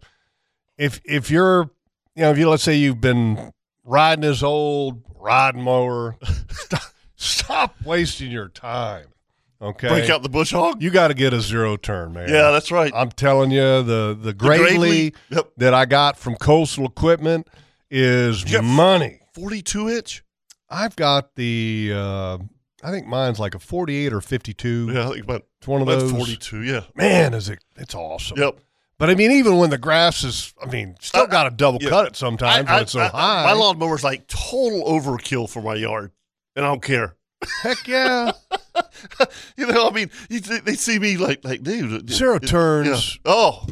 if 0.78 1.00
if 1.06 1.32
you're, 1.32 1.70
you 2.16 2.24
know, 2.24 2.32
if 2.32 2.38
you 2.38 2.50
let's 2.50 2.64
say 2.64 2.76
you've 2.76 3.02
been 3.02 3.52
riding 3.84 4.24
his 4.24 4.44
old 4.44 5.02
riding 5.20 5.62
mower. 5.62 6.18
stop, 6.50 6.82
stop 7.16 7.76
wasting 7.84 8.32
your 8.32 8.50
time. 8.50 9.08
Okay. 9.62 9.88
Break 9.88 10.10
out 10.10 10.22
the 10.22 10.30
bush 10.30 10.52
hog. 10.52 10.82
you 10.82 10.92
got 10.92 11.08
to 11.08 11.14
get 11.14 11.34
a 11.34 11.42
zero 11.42 11.78
turn, 11.78 12.14
man. 12.14 12.30
Yeah, 12.30 12.52
that's 12.52 12.72
right. 12.72 12.92
I'm 12.94 13.10
telling 13.10 13.52
you, 13.52 13.82
the 13.84 14.18
the 14.20 14.34
Gravely, 14.34 15.14
yep. 15.30 15.50
that 15.58 15.74
I 15.74 15.86
got 15.86 16.18
from 16.18 16.36
Coastal 16.36 16.86
Equipment 16.86 17.48
is 17.90 18.46
money. 18.62 19.22
42 19.34 19.90
inch. 19.90 20.24
I've 20.70 20.96
got 20.96 21.36
the, 21.36 21.92
uh, 21.94 22.38
I 22.84 22.92
think 22.92 23.08
mine's 23.08 23.40
like 23.40 23.56
a 23.56 23.60
48 23.60 24.14
or 24.14 24.22
52. 24.22 24.92
Yeah, 24.92 25.08
I 25.08 25.12
think 25.12 25.24
about 25.24 25.44
It's 25.60 25.68
one 25.68 25.82
of 25.82 25.88
those. 25.88 26.12
42. 26.12 26.64
Yeah. 26.64 26.82
Man, 26.96 27.34
is 27.34 27.50
it? 27.50 27.60
It's 27.78 27.96
awesome. 27.96 28.38
Yep. 28.38 28.60
But 28.98 29.10
I 29.10 29.16
mean, 29.16 29.32
even 29.32 29.58
when 29.58 29.70
the 29.72 29.78
grass 29.78 30.24
is, 30.24 30.54
I 30.62 30.68
mean, 30.68 30.96
still 31.02 31.24
I- 31.24 31.28
got 31.28 31.44
to 31.44 31.50
double 31.52 31.80
yeah. 31.82 31.90
cut 31.90 32.08
it 32.08 32.16
sometimes 32.16 32.70
when 32.70 32.82
it's 32.82 32.94
so 32.94 33.02
I- 33.02 33.08
high. 33.08 33.44
My 33.46 33.54
lawnmower's 33.54 34.04
like 34.04 34.28
total 34.28 34.84
overkill 34.86 35.50
for 35.50 35.62
my 35.62 35.76
yard, 35.76 36.12
and 36.56 36.66
I 36.66 36.70
don't 36.70 36.82
care. 36.82 37.16
Heck 37.62 37.88
yeah. 37.88 38.32
You 39.58 39.68
know, 39.68 39.88
I 39.88 39.92
mean, 39.92 40.10
you, 40.30 40.40
they 40.42 40.74
see 40.76 41.00
me 41.00 41.16
like, 41.16 41.44
like, 41.46 41.64
dude, 41.64 41.94
uh, 42.10 42.14
Zero 42.14 42.36
it- 42.36 42.44
yeah. 42.44 42.50
turns. 42.50 43.20
Oh, 43.24 43.66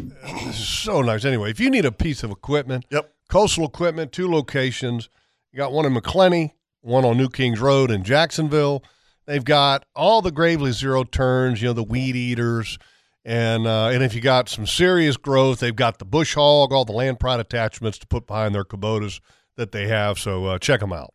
so 0.53 1.01
nice. 1.01 1.25
Anyway, 1.25 1.49
if 1.51 1.59
you 1.59 1.69
need 1.69 1.83
a 1.86 1.91
piece 1.91 2.23
of 2.23 2.31
equipment, 2.31 2.86
Yep. 2.89 3.12
Coastal 3.29 3.65
Equipment, 3.65 4.12
two 4.13 4.29
locations. 4.31 5.09
You 5.51 5.57
got 5.57 5.71
one 5.73 5.86
in 5.86 5.93
Macclenny, 5.93 6.53
one 6.81 7.03
on 7.03 7.17
New 7.17 7.29
Kings 7.29 7.59
Road 7.59 7.91
in 7.91 8.03
Jacksonville. 8.03 8.83
They've 9.25 9.43
got 9.43 9.86
all 9.95 10.21
the 10.21 10.31
Gravely 10.31 10.71
zero 10.71 11.03
turns, 11.03 11.62
you 11.62 11.67
know, 11.69 11.73
the 11.73 11.83
weed 11.83 12.15
eaters. 12.15 12.77
And 13.25 13.65
uh, 13.67 13.88
and 13.88 14.03
if 14.03 14.13
you 14.13 14.19
got 14.21 14.49
some 14.49 14.67
serious 14.67 15.15
growth, 15.15 15.59
they've 15.59 15.75
got 15.75 15.97
the 15.99 16.05
bush 16.05 16.33
hog, 16.36 16.73
all 16.73 16.83
the 16.83 16.91
land 16.91 17.19
pride 17.19 17.39
attachments 17.39 17.97
to 17.99 18.07
put 18.07 18.27
behind 18.27 18.53
their 18.53 18.65
Kubotas 18.65 19.21
that 19.55 19.71
they 19.71 19.88
have. 19.88 20.19
So 20.19 20.45
uh, 20.45 20.59
check 20.59 20.81
them 20.81 20.91
out. 20.91 21.13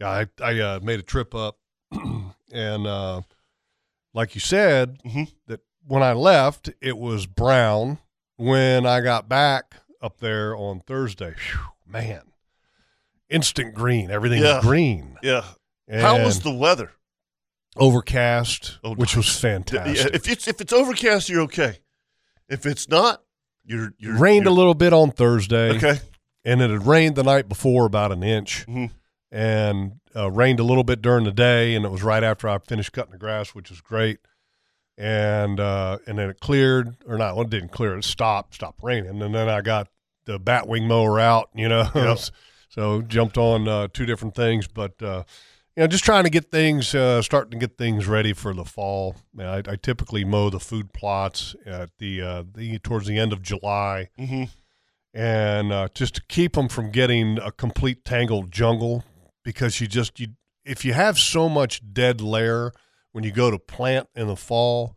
Yeah, 0.00 0.08
I, 0.10 0.26
I 0.42 0.60
uh, 0.60 0.80
made 0.82 0.98
a 1.00 1.02
trip 1.04 1.34
up, 1.34 1.56
and 2.52 2.86
uh, 2.86 3.22
like 4.12 4.34
you 4.34 4.40
said, 4.40 4.98
Mhm. 5.04 5.32
that 5.46 5.60
when 5.86 6.02
I 6.02 6.12
left, 6.12 6.70
it 6.80 6.98
was 6.98 7.26
brown. 7.26 7.98
When 8.36 8.84
I 8.84 9.00
got 9.00 9.28
back 9.28 9.76
up 10.02 10.18
there 10.18 10.54
on 10.56 10.80
Thursday, 10.80 11.34
phew, 11.38 11.60
man, 11.86 12.22
instant 13.30 13.74
green. 13.74 14.10
Everything's 14.10 14.42
Yeah. 14.44 14.60
green. 14.60 15.16
yeah. 15.22 15.44
How 15.90 16.22
was 16.22 16.40
the 16.40 16.52
weather? 16.52 16.90
Overcast, 17.76 18.78
Oh, 18.84 18.94
which 18.94 19.16
was 19.16 19.26
Yeah, 19.42 19.50
fantastic. 19.50 20.14
if 20.14 20.28
it's 20.28 20.48
if 20.48 20.60
it's 20.60 20.72
overcast, 20.72 21.28
you're 21.28 21.42
okay. 21.42 21.78
If 22.48 22.66
it's 22.66 22.88
not, 22.88 23.22
you're 23.64 23.92
you're 23.98 24.16
rained 24.18 24.46
a 24.46 24.50
you're- 24.50 24.56
little 24.56 24.74
bit 24.74 24.92
on 24.92 25.10
Thursday, 25.10 25.76
Okay. 25.76 26.00
and 26.44 26.60
it 26.60 26.70
had 26.70 26.86
rained 26.86 27.16
the 27.16 27.22
night 27.22 27.48
before 27.48 27.86
about 27.86 28.12
an 28.12 28.22
inch, 28.22 28.66
Mhm. 28.66 28.90
and 29.30 29.92
uh, 30.14 30.30
rained 30.30 30.60
a 30.60 30.64
little 30.64 30.84
bit 30.84 31.02
during 31.02 31.24
the 31.24 31.32
day, 31.32 31.74
and 31.74 31.84
it 31.84 31.90
was 31.90 32.02
right 32.02 32.22
after 32.22 32.48
I 32.48 32.58
finished 32.58 32.92
cutting 32.92 33.12
the 33.12 33.18
grass, 33.18 33.50
which 33.54 33.70
was 33.70 33.80
great. 33.80 34.18
And 34.96 35.58
uh, 35.58 35.98
and 36.06 36.18
then 36.18 36.30
it 36.30 36.38
cleared, 36.38 36.94
or 37.08 37.18
not? 37.18 37.34
Well, 37.34 37.44
it 37.44 37.50
didn't 37.50 37.72
clear. 37.72 37.96
It 37.98 38.04
stopped, 38.04 38.54
stopped 38.54 38.78
raining, 38.82 39.20
and 39.20 39.34
then 39.34 39.48
I 39.48 39.60
got 39.60 39.88
the 40.24 40.38
batwing 40.38 40.86
mower 40.86 41.18
out. 41.18 41.50
You 41.54 41.68
know, 41.68 41.90
Yep. 41.94 42.18
so 42.68 43.02
jumped 43.02 43.36
on 43.36 43.66
uh, 43.66 43.88
two 43.92 44.06
different 44.06 44.36
things, 44.36 44.68
but 44.68 45.02
uh, 45.02 45.24
you 45.76 45.82
know, 45.82 45.86
just 45.86 46.04
trying 46.04 46.24
to 46.24 46.30
get 46.30 46.50
things, 46.50 46.94
uh, 46.94 47.20
starting 47.22 47.50
to 47.52 47.56
get 47.66 47.76
things 47.76 48.06
ready 48.06 48.32
for 48.32 48.54
the 48.54 48.64
fall. 48.64 49.16
I, 49.38 49.58
I 49.66 49.76
typically 49.76 50.24
mow 50.24 50.50
the 50.50 50.60
food 50.60 50.92
plots 50.92 51.54
at 51.66 51.90
the 51.98 52.22
uh, 52.22 52.44
the 52.54 52.78
towards 52.78 53.06
the 53.06 53.18
end 53.18 53.32
of 53.32 53.42
July 53.42 54.10
hmm 54.18 54.44
and 55.16 55.72
uh, 55.72 55.86
just 55.94 56.16
to 56.16 56.22
keep 56.28 56.54
them 56.54 56.68
from 56.68 56.90
getting 56.90 57.38
a 57.38 57.52
complete 57.52 58.04
tangled 58.04 58.50
jungle 58.50 59.04
because 59.44 59.80
you 59.80 59.86
just 59.86 60.18
you 60.18 60.26
if 60.64 60.84
you 60.84 60.92
have 60.92 61.18
so 61.18 61.48
much 61.48 61.80
dead 61.92 62.20
layer 62.20 62.72
when 63.12 63.22
you 63.22 63.30
go 63.30 63.48
to 63.48 63.58
plant 63.58 64.08
in 64.16 64.26
the 64.26 64.34
fall 64.34 64.96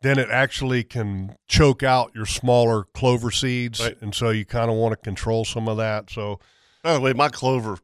then 0.00 0.18
it 0.18 0.28
actually 0.30 0.82
can 0.82 1.36
choke 1.46 1.84
out 1.84 2.10
your 2.12 2.26
smaller 2.26 2.84
clover 2.92 3.30
seeds 3.30 3.80
Right. 3.80 3.96
and 4.02 4.12
so 4.14 4.30
you 4.30 4.44
kind 4.44 4.68
of 4.68 4.76
want 4.76 4.92
to 4.92 4.96
control 4.96 5.44
some 5.44 5.68
of 5.68 5.76
that 5.76 6.10
so 6.10 6.40
By 6.82 6.94
the 6.94 7.00
way, 7.00 7.12
my 7.12 7.28
clover 7.28 7.78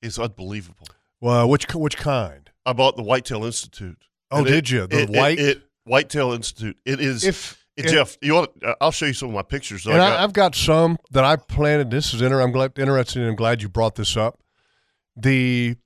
is 0.00 0.18
unbelievable. 0.18 0.88
Well 1.20 1.48
which 1.48 1.72
which 1.74 1.96
kind 1.96 2.50
I 2.66 2.72
bought 2.72 2.96
the 2.96 3.02
Whitetail 3.02 3.44
Institute. 3.44 3.98
oh 4.30 4.38
And 4.38 4.46
it- 4.46 4.50
did 4.50 4.70
you 4.70 4.86
the 4.86 5.02
it, 5.02 5.10
white 5.10 5.38
It, 5.38 5.56
it, 5.58 5.62
Whitetail 5.84 6.32
Institute. 6.32 6.76
It 6.84 7.00
is. 7.00 7.24
if 7.24 7.64
it- 7.76 7.86
if- 7.86 7.92
Jeff, 7.92 8.18
you 8.20 8.34
want? 8.34 8.50
uh, 8.62 8.74
I'll 8.80 8.90
show 8.92 9.06
you 9.06 9.14
some 9.14 9.28
of 9.30 9.34
my 9.34 9.42
pictures. 9.42 9.86
and 9.86 9.94
I 9.94 10.06
I, 10.06 10.10
got. 10.10 10.20
I've 10.20 10.32
got 10.34 10.54
some 10.54 10.98
that 11.12 11.24
I 11.24 11.36
planted. 11.36 11.90
This 11.90 12.12
is 12.12 12.20
inter- 12.20 12.40
I'm 12.42 12.52
glad, 12.52 12.78
interested. 12.78 13.26
I'm 13.26 13.36
glad 13.36 13.62
you 13.62 13.68
brought 13.68 13.94
this 13.94 14.16
up. 14.16 14.40
The 15.16 15.76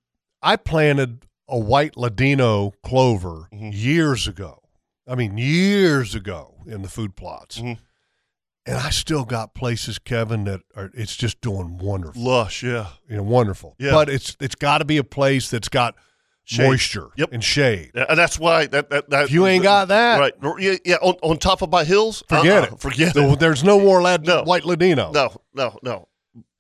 I 0.43 0.57
planted 0.57 1.27
a 1.49 1.59
white 1.59 1.97
Ladino 1.97 2.73
clover 2.83 3.49
Mhm. 3.53 3.71
years 3.75 4.27
ago. 4.27 4.61
I 5.07 5.15
mean, 5.15 5.37
years 5.39 6.15
ago 6.15 6.55
in 6.67 6.83
the 6.83 6.89
food 6.89 7.15
plots, 7.17 7.59
Mhm. 7.59 7.79
And 8.67 8.77
I 8.79 8.91
still 8.91 9.25
got 9.25 9.55
places, 9.55 9.99
Kevin, 9.99 10.45
that 10.45 10.61
are 10.75 10.91
it's 10.95 11.17
just 11.17 11.41
doing 11.41 11.79
wonderful. 11.79 12.23
Lush, 12.23 12.63
yeah. 12.63 12.89
You 13.09 13.17
know, 13.19 13.23
wonderful. 13.23 13.77
Yeah. 13.79 13.93
But 13.93 14.09
it's 14.09 14.37
it's 14.41 14.55
got 14.55 14.79
to 14.79 14.85
be 14.85 14.97
a 14.99 15.05
place 15.05 15.51
that's 15.51 15.69
got 15.69 15.95
Shade. 16.47 16.67
moisture 16.67 17.09
Yep. 17.17 17.31
and 17.33 17.43
shade. 17.43 17.93
Yeah, 17.95 18.15
that's 18.15 18.39
why 18.39 18.67
that 18.67 18.91
that, 18.91 19.09
that 19.11 19.25
If 19.25 19.31
you 19.33 19.47
ain't 19.47 19.63
got 19.63 19.89
that, 19.89 20.19
right, 20.19 20.35
yeah, 20.61 20.75
yeah, 20.85 20.97
on, 20.97 21.15
on 21.23 21.39
top 21.39 21.63
of 21.63 21.71
my 21.71 21.85
hills, 21.85 22.23
Forget 22.29 22.65
uh-uh, 22.65 22.75
it. 22.75 22.81
forget 22.81 23.15
so 23.15 23.33
it. 23.33 23.41
there's 23.41 23.65
no 23.65 23.81
more 23.81 24.03
lad- 24.03 24.27
No. 24.27 24.43
white 24.43 24.65
Ladino. 24.65 25.11
No, 25.13 25.31
no, 25.55 25.79
no. 25.83 26.09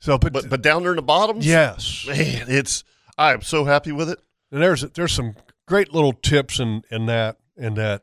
So, 0.00 0.16
but, 0.18 0.32
But 0.32 0.48
but 0.50 0.62
down 0.62 0.82
there 0.82 0.92
in 0.92 0.96
the 0.96 1.02
bottoms, 1.02 1.46
yes, 1.46 2.04
man, 2.06 2.46
it's. 2.48 2.84
I 3.16 3.32
am 3.32 3.42
so 3.42 3.64
happy 3.64 3.92
with 3.92 4.08
it. 4.10 4.18
And 4.50 4.60
there's 4.62 4.82
there's 4.82 5.12
some 5.12 5.34
great 5.66 5.92
little 5.94 6.12
tips 6.12 6.58
in 6.60 6.82
in 6.90 7.06
that 7.06 7.36
in 7.56 7.74
that. 7.74 8.02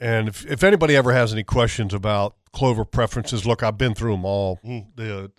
And 0.00 0.28
if 0.28 0.44
if 0.46 0.62
anybody 0.62 0.94
ever 0.96 1.12
has 1.12 1.32
any 1.32 1.42
questions 1.44 1.94
about 1.94 2.34
clover 2.56 2.84
preferences, 2.84 3.46
look, 3.46 3.62
I've 3.62 3.78
been 3.78 3.94
through 3.94 4.12
them 4.12 4.24
all. 4.24 4.58
Mm. 4.64 4.86
The 4.96 5.30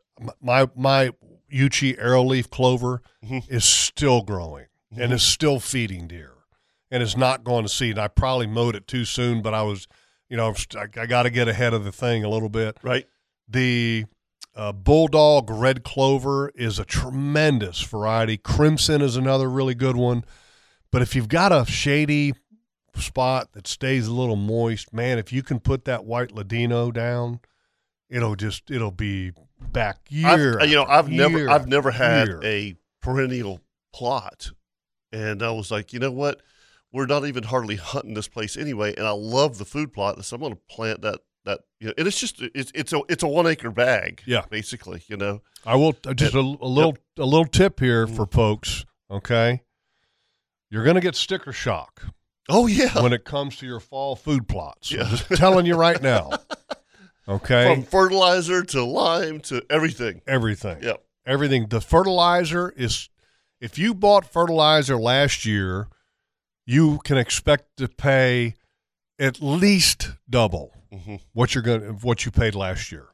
my 0.42 0.68
my 0.76 1.12
Yuchi 1.52 1.98
arrowleaf 2.00 2.50
clover 2.50 3.02
Mhm. 3.26 3.50
is 3.50 3.66
still 3.66 4.22
growing 4.22 4.68
and 4.96 5.12
is 5.12 5.24
still 5.24 5.60
feeding 5.60 6.08
deer, 6.08 6.34
and 6.92 7.02
is 7.04 7.18
not 7.18 7.44
going 7.44 7.64
to 7.64 7.70
seed. 7.70 7.98
I 7.98 8.08
probably 8.08 8.48
mowed 8.48 8.76
it 8.76 8.88
too 8.88 9.06
soon, 9.06 9.42
but 9.42 9.54
I 9.54 9.64
was, 9.64 9.88
you 10.30 10.38
know, 10.38 10.54
I, 10.76 10.84
I 11.02 11.06
got 11.06 11.24
to 11.24 11.30
get 11.30 11.48
ahead 11.48 11.74
of 11.74 11.84
the 11.84 11.92
thing 11.92 12.24
a 12.24 12.30
little 12.30 12.50
bit. 12.50 12.78
Right. 12.84 13.06
The 13.48 14.06
uh, 14.56 14.72
Bulldog 14.74 15.50
Red 15.50 15.84
Clover 15.84 16.50
is 16.56 16.80
a 16.80 16.86
tremendous 16.86 17.82
variety. 17.82 18.38
Crimson 18.38 19.02
is 19.02 19.16
another 19.16 19.50
really 19.50 19.76
good 19.76 19.96
one. 19.96 20.24
But 20.92 21.02
if 21.02 21.16
you've 21.16 21.28
got 21.30 21.52
a 21.52 21.66
shady 21.66 22.34
spot 23.02 23.54
that 23.54 23.68
stays 23.68 24.08
a 24.08 24.14
little 24.14 24.36
moist, 24.36 24.94
man, 24.94 25.18
if 25.18 25.32
you 25.34 25.44
can 25.44 25.60
put 25.60 25.86
that 25.86 26.06
white 26.06 26.32
Ladino 26.34 26.92
down, 26.92 27.40
it'll 28.10 28.36
just 28.36 28.70
it'll 28.72 28.92
be 28.92 29.32
back 29.72 29.98
year. 30.10 30.60
I've, 30.60 30.70
you 30.70 30.76
know, 30.76 30.86
I've 30.86 31.10
never, 31.10 31.50
I've 31.50 31.68
never 31.68 31.92
had 31.92 32.28
year. 32.28 32.40
a 32.44 32.76
perennial 33.02 33.62
plot, 33.94 34.52
and 35.12 35.42
I 35.44 35.52
was 35.52 35.72
like, 35.72 35.94
you 35.94 36.00
know 36.00 36.12
what? 36.12 36.42
We're 36.92 37.06
not 37.06 37.26
even 37.26 37.44
hardly 37.44 37.76
hunting 37.76 38.14
this 38.14 38.28
place 38.28 38.56
anyway, 38.58 38.94
and 38.98 39.06
I 39.06 39.12
love 39.12 39.58
the 39.58 39.66
food 39.66 39.92
plot, 39.94 40.24
so 40.24 40.36
I'm 40.36 40.42
going 40.42 40.54
to 40.54 40.62
plant 40.70 41.02
that. 41.02 41.20
That 41.46 41.62
you 41.80 41.88
know, 41.88 41.94
and 41.98 42.06
it's 42.08 42.20
just 42.20 42.42
it's 42.42 42.74
it's 42.76 42.92
a 42.92 43.02
it's 43.08 43.24
a 43.24 43.28
one 43.28 43.48
acre 43.48 43.72
bag, 43.72 44.22
Yeah. 44.26 44.44
basically. 44.50 45.04
You 45.08 45.16
know, 45.16 45.42
I 45.66 45.76
will 45.78 45.96
uh, 46.06 46.14
just 46.14 46.34
a, 46.34 46.40
a 46.40 46.42
little 46.68 46.98
a 47.18 47.24
little 47.26 47.46
tip 47.46 47.80
here 47.80 48.06
for 48.06 48.26
Mm. 48.26 48.34
folks. 48.34 48.86
Okay, 49.10 49.62
you're 50.70 50.84
going 50.84 50.96
to 50.96 51.02
get 51.02 51.16
sticker 51.16 51.54
shock 51.54 52.04
oh 52.50 52.68
yeah, 52.68 53.02
when 53.02 53.14
it 53.14 53.24
comes 53.26 53.58
to 53.58 53.66
your 53.66 53.80
fall 53.80 54.16
food 54.16 54.48
plots. 54.48 54.92
I'm 54.92 55.06
just 55.08 55.30
telling 55.36 55.66
you 55.66 55.76
right 55.76 56.02
now. 56.02 56.32
Okay, 57.30 57.74
from 57.74 57.84
fertilizer 57.84 58.64
to 58.64 58.86
lime 58.86 59.42
to 59.42 59.62
everything. 59.70 60.22
everything. 60.28 60.82
Yep. 60.82 61.04
Everything. 61.26 61.68
The 61.68 61.82
fertilizer 61.82 62.70
is, 62.78 63.10
if 63.60 63.78
you 63.78 63.94
bought 63.94 64.32
fertilizer 64.32 64.96
last 64.96 65.46
year, 65.46 65.90
you 66.66 67.00
can 67.04 67.18
expect 67.18 67.76
to 67.80 67.90
pay 67.90 68.56
at 69.20 69.42
least 69.42 70.12
double 70.30 70.74
Mm-hmm. 70.90 71.16
what 71.34 71.54
you're 71.54 71.62
going 71.64 71.82
what 72.00 72.24
you 72.24 72.32
paid 72.32 72.56
last 72.56 72.94
year. 72.94 73.08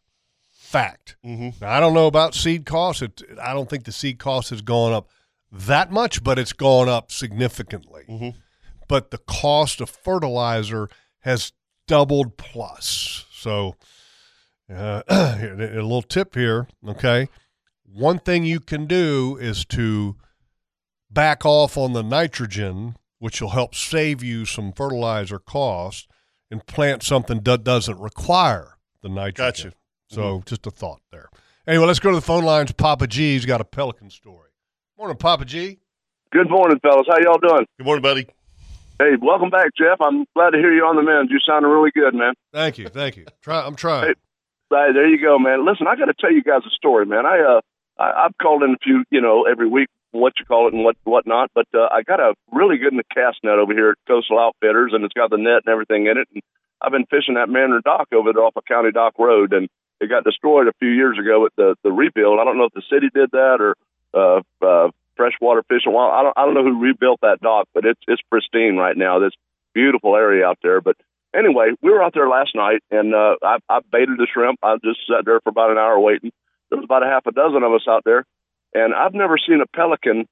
Fact. 0.51 1.15
Mm-hmm. 1.25 1.63
Now, 1.65 1.71
I 1.71 1.79
don't 1.79 1.95
know 1.95 2.05
about 2.05 2.35
seed 2.35 2.67
costs. 2.67 3.01
It, 3.01 3.23
I 3.41 3.51
don't 3.53 3.67
think 3.67 3.85
the 3.85 3.91
seed 3.91 4.19
cost 4.19 4.51
has 4.51 4.61
gone 4.61 4.93
up 4.93 5.09
that 5.51 5.91
much, 5.91 6.23
but 6.23 6.37
it's 6.37 6.53
gone 6.53 6.87
up 6.87 7.11
significantly. 7.11 8.03
Mhm. 8.07 8.35
But 8.93 9.09
the 9.09 9.17
cost 9.17 9.81
of 9.81 9.89
fertilizer 9.89 10.87
has 11.21 11.51
doubled 11.87 12.37
plus. 12.37 13.25
So, 13.31 13.73
uh, 14.71 15.01
a 15.07 15.57
little 15.57 16.03
tip 16.03 16.35
here, 16.35 16.67
okay? 16.87 17.27
One 17.83 18.19
thing 18.19 18.43
you 18.43 18.59
can 18.59 18.85
do 18.85 19.35
is 19.41 19.65
to 19.65 20.15
back 21.09 21.43
off 21.43 21.75
on 21.75 21.93
the 21.93 22.03
nitrogen, 22.03 22.95
which 23.17 23.41
will 23.41 23.49
help 23.49 23.73
save 23.73 24.21
you 24.21 24.45
some 24.45 24.71
fertilizer 24.71 25.39
cost, 25.39 26.07
and 26.51 26.63
plant 26.67 27.01
something 27.01 27.41
that 27.41 27.63
doesn't 27.63 27.97
require 27.97 28.77
the 29.01 29.09
nitrogen. 29.09 29.71
Gotcha. 29.71 29.73
So 30.07 30.43
just 30.45 30.67
a 30.67 30.69
thought 30.69 31.01
there. 31.11 31.29
Anyway, 31.65 31.87
let's 31.87 31.99
go 31.99 32.11
to 32.11 32.15
the 32.15 32.21
phone 32.21 32.43
lines. 32.43 32.71
Papa 32.73 33.07
G's 33.07 33.47
got 33.47 33.59
a 33.59 33.65
pelican 33.65 34.11
story. 34.11 34.51
Morning, 34.99 35.17
Papa 35.17 35.45
G. 35.45 35.79
Good 36.31 36.51
morning, 36.51 36.77
fellas. 36.83 37.07
How 37.09 37.17
y'all 37.23 37.39
doing? 37.39 37.65
Good 37.79 37.85
morning, 37.87 38.03
buddy. 38.03 38.27
Hey, 39.03 39.17
welcome 39.21 39.49
back, 39.49 39.75
Jeff. 39.77 39.99
I'm 39.99 40.23
glad 40.33 40.51
to 40.51 40.57
hear 40.57 40.73
you 40.73 40.85
on 40.85 40.95
the 40.95 41.03
mend. 41.03 41.27
You 41.29 41.37
sounding 41.45 41.69
really 41.69 41.91
good, 41.91 42.15
man. 42.15 42.35
Thank 42.53 42.77
you, 42.77 42.87
thank 42.87 43.17
you. 43.17 43.25
Try, 43.41 43.59
I'm 43.59 43.75
trying. 43.75 44.07
Hey. 44.07 44.13
Hey, 44.71 44.93
there 44.93 45.09
you 45.09 45.21
go, 45.21 45.37
man. 45.37 45.65
Listen, 45.65 45.87
I 45.87 45.97
got 45.97 46.05
to 46.05 46.13
tell 46.17 46.31
you 46.31 46.41
guys 46.41 46.61
a 46.65 46.69
story, 46.69 47.05
man. 47.05 47.25
I 47.25 47.41
uh, 47.41 47.61
I, 47.99 48.25
I've 48.25 48.37
called 48.41 48.63
in 48.63 48.71
a 48.71 48.77
few, 48.81 49.03
you 49.11 49.19
know, 49.19 49.43
every 49.43 49.67
week, 49.67 49.89
what 50.11 50.31
you 50.39 50.45
call 50.45 50.69
it 50.69 50.73
and 50.73 50.85
what 50.85 50.95
whatnot. 51.03 51.51
But 51.53 51.67
uh, 51.73 51.89
I 51.91 52.03
got 52.03 52.21
a 52.21 52.33
really 52.53 52.77
good 52.77 52.93
in 52.93 52.97
the 52.97 53.03
cast 53.13 53.39
net 53.43 53.59
over 53.59 53.73
here 53.73 53.89
at 53.89 53.97
Coastal 54.07 54.39
Outfitters, 54.39 54.93
and 54.93 55.03
it's 55.03 55.13
got 55.13 55.31
the 55.31 55.37
net 55.37 55.63
and 55.65 55.73
everything 55.73 56.07
in 56.07 56.17
it. 56.17 56.29
And 56.33 56.41
I've 56.81 56.93
been 56.93 57.05
fishing 57.05 57.35
that 57.35 57.49
Manor 57.49 57.81
Dock 57.83 58.07
over 58.15 58.31
there 58.31 58.45
off 58.45 58.55
of 58.55 58.63
County 58.63 58.93
Dock 58.93 59.19
Road, 59.19 59.51
and 59.51 59.67
it 59.99 60.07
got 60.09 60.23
destroyed 60.23 60.67
a 60.69 60.79
few 60.79 60.89
years 60.89 61.19
ago 61.19 61.41
with 61.41 61.53
the 61.57 61.75
the 61.83 61.91
rebuild. 61.91 62.39
I 62.39 62.45
don't 62.45 62.57
know 62.57 62.71
if 62.71 62.73
the 62.73 62.87
city 62.89 63.09
did 63.13 63.31
that 63.31 63.57
or 63.59 63.75
uh, 64.13 64.41
uh, 64.65 64.91
freshwater 65.15 65.63
fishing. 65.63 65.93
Well, 65.93 66.09
I 66.09 66.23
don't 66.23 66.33
I 66.37 66.45
don't 66.45 66.53
know 66.53 66.63
who 66.63 66.79
rebuilt 66.79 67.19
that 67.21 67.41
dock, 67.41 67.67
but 67.73 67.85
it's 67.85 68.01
it's 68.07 68.21
pristine 68.29 68.77
right 68.77 68.97
now. 68.97 69.19
This 69.19 69.33
beautiful 69.73 70.15
area 70.15 70.45
out 70.45 70.59
there, 70.61 70.81
but 70.81 70.95
anyway, 71.33 71.71
we 71.81 71.91
were 71.91 72.03
out 72.03 72.13
there 72.13 72.29
last 72.29 72.51
night, 72.55 72.81
and 72.91 73.13
uh, 73.13 73.35
I, 73.43 73.57
I 73.69 73.79
baited 73.91 74.17
the 74.17 74.27
shrimp. 74.31 74.59
I 74.63 74.75
just 74.83 74.99
sat 75.07 75.25
there 75.25 75.39
for 75.41 75.49
about 75.49 75.71
an 75.71 75.77
hour 75.77 75.99
waiting. 75.99 76.31
There 76.69 76.77
was 76.77 76.85
about 76.85 77.03
a 77.03 77.07
half 77.07 77.25
a 77.25 77.31
dozen 77.31 77.63
of 77.63 77.73
us 77.73 77.87
out 77.87 78.03
there, 78.05 78.25
and 78.73 78.93
I've 78.93 79.13
never 79.13 79.37
seen 79.37 79.61
a 79.61 79.67
pelican 79.67 80.27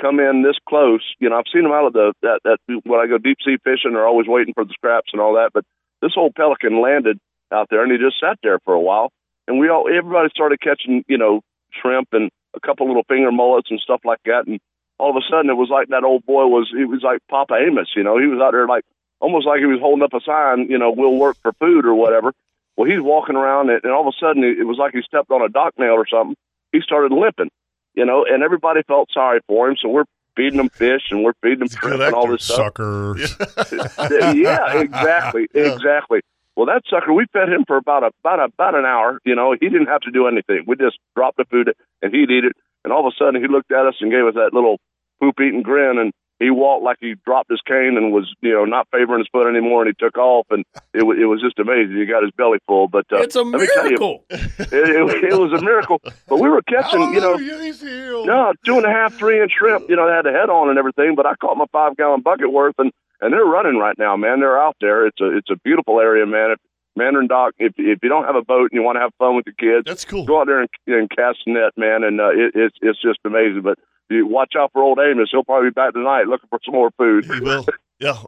come 0.00 0.20
in 0.20 0.42
this 0.42 0.56
close. 0.68 1.02
You 1.18 1.30
know, 1.30 1.36
I've 1.36 1.50
seen 1.52 1.64
them 1.64 1.72
out 1.72 1.86
of 1.86 1.92
the 1.92 2.12
that 2.22 2.40
that 2.44 2.58
when 2.84 3.00
I 3.00 3.06
go 3.06 3.18
deep 3.18 3.38
sea 3.44 3.56
fishing, 3.64 3.92
they're 3.92 4.06
always 4.06 4.28
waiting 4.28 4.54
for 4.54 4.64
the 4.64 4.72
scraps 4.72 5.10
and 5.12 5.20
all 5.20 5.34
that. 5.34 5.50
But 5.52 5.64
this 6.00 6.12
old 6.16 6.34
pelican 6.34 6.80
landed 6.80 7.18
out 7.52 7.68
there, 7.70 7.82
and 7.82 7.92
he 7.92 7.98
just 7.98 8.20
sat 8.20 8.38
there 8.42 8.58
for 8.64 8.74
a 8.74 8.80
while, 8.80 9.10
and 9.46 9.58
we 9.58 9.68
all 9.68 9.88
everybody 9.88 10.28
started 10.30 10.60
catching 10.60 11.04
you 11.08 11.18
know 11.18 11.40
shrimp 11.80 12.08
and 12.12 12.30
a 12.54 12.60
couple 12.60 12.86
little 12.86 13.04
finger 13.08 13.32
mullets 13.32 13.70
and 13.70 13.80
stuff 13.80 14.00
like 14.04 14.20
that, 14.26 14.46
and 14.46 14.60
all 14.98 15.10
of 15.10 15.16
a 15.16 15.24
sudden 15.30 15.50
it 15.50 15.54
was 15.56 15.68
like 15.70 15.88
that 15.88 16.04
old 16.04 16.24
boy 16.26 16.46
was 16.46 16.70
he 16.76 16.84
was 16.84 17.02
like 17.02 17.20
Papa 17.28 17.54
Amos, 17.54 17.88
you 17.96 18.02
know, 18.04 18.18
he 18.18 18.26
was 18.26 18.40
out 18.40 18.52
there 18.52 18.66
like 18.66 18.84
almost 19.20 19.46
like 19.46 19.60
he 19.60 19.66
was 19.66 19.80
holding 19.80 20.02
up 20.04 20.12
a 20.14 20.20
sign, 20.20 20.66
you 20.70 20.78
know, 20.78 20.90
we'll 20.90 21.16
work 21.16 21.36
for 21.42 21.52
food 21.54 21.86
or 21.86 21.94
whatever. 21.94 22.32
Well, 22.76 22.88
he's 22.90 23.02
walking 23.02 23.36
around, 23.36 23.68
and, 23.70 23.80
and 23.84 23.92
all 23.92 24.00
of 24.08 24.14
a 24.14 24.16
sudden, 24.18 24.42
it 24.44 24.64
was 24.66 24.78
like 24.78 24.92
he 24.94 25.02
stepped 25.02 25.30
on 25.30 25.42
a 25.42 25.48
dock 25.48 25.74
nail 25.78 25.92
or 25.92 26.06
something. 26.08 26.36
He 26.72 26.80
started 26.80 27.12
limping, 27.14 27.50
you 27.94 28.06
know, 28.06 28.24
and 28.28 28.42
everybody 28.42 28.80
felt 28.88 29.10
sorry 29.12 29.40
for 29.46 29.68
him. 29.68 29.76
So 29.80 29.90
we're 29.90 30.04
feeding 30.36 30.58
him 30.58 30.70
fish 30.70 31.02
and 31.10 31.22
we're 31.22 31.34
feeding 31.42 31.60
him 31.60 31.66
He's 31.68 31.74
a 31.76 31.80
good 31.80 31.88
shrimp 31.98 32.02
and 32.02 32.14
all 32.14 32.22
actor. 32.22 32.32
this 32.36 32.44
stuff. 32.44 32.56
Suckers. 32.56 33.36
yeah, 34.36 34.80
exactly, 34.80 35.48
Yeah. 35.54 35.74
exactly. 35.74 36.20
Well, 36.56 36.66
that 36.66 36.82
sucker, 36.88 37.12
we 37.12 37.26
fed 37.32 37.48
him 37.48 37.64
for 37.66 37.76
about 37.76 38.02
a, 38.02 38.10
about 38.22 38.40
a, 38.40 38.44
about 38.44 38.74
an 38.74 38.84
hour. 38.84 39.20
You 39.24 39.34
know, 39.34 39.56
he 39.58 39.68
didn't 39.68 39.88
have 39.88 40.02
to 40.02 40.10
do 40.10 40.26
anything. 40.26 40.64
We 40.66 40.76
just 40.76 40.98
dropped 41.16 41.38
the 41.38 41.44
food 41.50 41.72
and 42.02 42.14
he'd 42.14 42.30
eat 42.30 42.44
it. 42.44 42.52
And 42.84 42.92
all 42.92 43.06
of 43.06 43.12
a 43.12 43.16
sudden, 43.16 43.40
he 43.40 43.48
looked 43.48 43.72
at 43.72 43.86
us 43.86 43.94
and 44.00 44.10
gave 44.10 44.26
us 44.26 44.34
that 44.34 44.52
little 44.52 44.78
poop 45.20 45.36
eating 45.40 45.62
grin. 45.62 45.98
And 45.98 46.12
he 46.42 46.50
walked 46.50 46.82
like 46.82 46.96
he 47.00 47.14
dropped 47.24 47.50
his 47.50 47.60
cane 47.64 47.94
and 47.96 48.12
was, 48.12 48.34
you 48.42 48.52
know, 48.52 48.64
not 48.64 48.88
favoring 48.90 49.20
his 49.20 49.28
foot 49.30 49.48
anymore. 49.48 49.82
And 49.82 49.94
he 49.94 50.04
took 50.04 50.18
off, 50.18 50.46
and 50.50 50.64
it 50.92 51.04
was 51.04 51.16
it 51.20 51.26
was 51.26 51.40
just 51.40 51.58
amazing. 51.58 51.96
He 51.96 52.04
got 52.04 52.22
his 52.24 52.32
belly 52.36 52.58
full. 52.66 52.88
But 52.88 53.06
uh, 53.12 53.22
it's 53.22 53.36
a 53.36 53.42
let 53.42 53.60
me 53.60 53.68
tell 53.72 53.84
you, 53.84 53.90
miracle. 53.90 54.24
it, 54.30 54.72
it, 54.72 55.32
it 55.32 55.38
was 55.38 55.52
a 55.52 55.64
miracle. 55.64 56.00
But 56.26 56.40
we 56.40 56.48
were 56.48 56.62
catching, 56.62 57.14
you 57.14 57.20
know, 57.20 57.38
Hallelujah, 57.38 57.62
he's 57.62 57.80
healed. 57.80 58.26
no, 58.26 58.52
two 58.66 58.76
and 58.76 58.84
a 58.84 58.90
half, 58.90 59.14
three 59.14 59.40
inch 59.40 59.52
shrimp. 59.56 59.88
You 59.88 59.94
know, 59.94 60.08
they 60.08 60.14
had 60.14 60.24
the 60.24 60.32
head 60.32 60.50
on 60.50 60.68
and 60.68 60.78
everything. 60.78 61.14
But 61.14 61.26
I 61.26 61.36
caught 61.36 61.56
my 61.56 61.66
five 61.70 61.96
gallon 61.96 62.22
bucket 62.22 62.52
worth, 62.52 62.74
and 62.78 62.90
and 63.22 63.32
they're 63.32 63.44
running 63.44 63.78
right 63.78 63.96
now, 63.98 64.16
man. 64.16 64.40
They're 64.40 64.60
out 64.60 64.76
there. 64.82 65.06
It's 65.06 65.20
a 65.20 65.34
it's 65.38 65.48
a 65.50 65.56
beautiful 65.64 65.98
area, 66.00 66.26
man. 66.26 66.50
If, 66.52 66.58
Mandarin 66.94 67.26
Dock. 67.26 67.54
If 67.58 67.72
if 67.78 68.00
you 68.02 68.10
don't 68.10 68.24
have 68.24 68.36
a 68.36 68.42
boat 68.44 68.68
and 68.70 68.72
you 68.78 68.82
want 68.82 68.96
to 68.96 69.00
have 69.00 69.12
fun 69.18 69.34
with 69.34 69.46
the 69.46 69.52
kids, 69.58 69.84
That's 69.86 70.04
cool. 70.04 70.26
go 70.26 70.42
out 70.42 70.46
there 70.46 70.60
and, 70.60 70.68
and 70.86 71.08
cast 71.08 71.38
a 71.46 71.50
net, 71.50 71.72
man. 71.78 72.04
And 72.04 72.20
uh, 72.20 72.28
it, 72.32 72.52
it's 72.54 72.76
it's 72.82 73.00
just 73.00 73.18
amazing. 73.24 73.62
But 73.62 73.78
you 74.10 74.26
watch 74.26 74.52
out 74.58 74.72
for 74.74 74.82
old 74.82 74.98
Amos. 74.98 75.28
He'll 75.32 75.42
probably 75.42 75.70
be 75.70 75.72
back 75.72 75.94
tonight 75.94 76.24
looking 76.26 76.48
for 76.50 76.58
some 76.62 76.74
more 76.74 76.90
food. 76.98 77.24
He 77.24 77.40
will. 77.40 77.64
Yeah. 77.98 78.20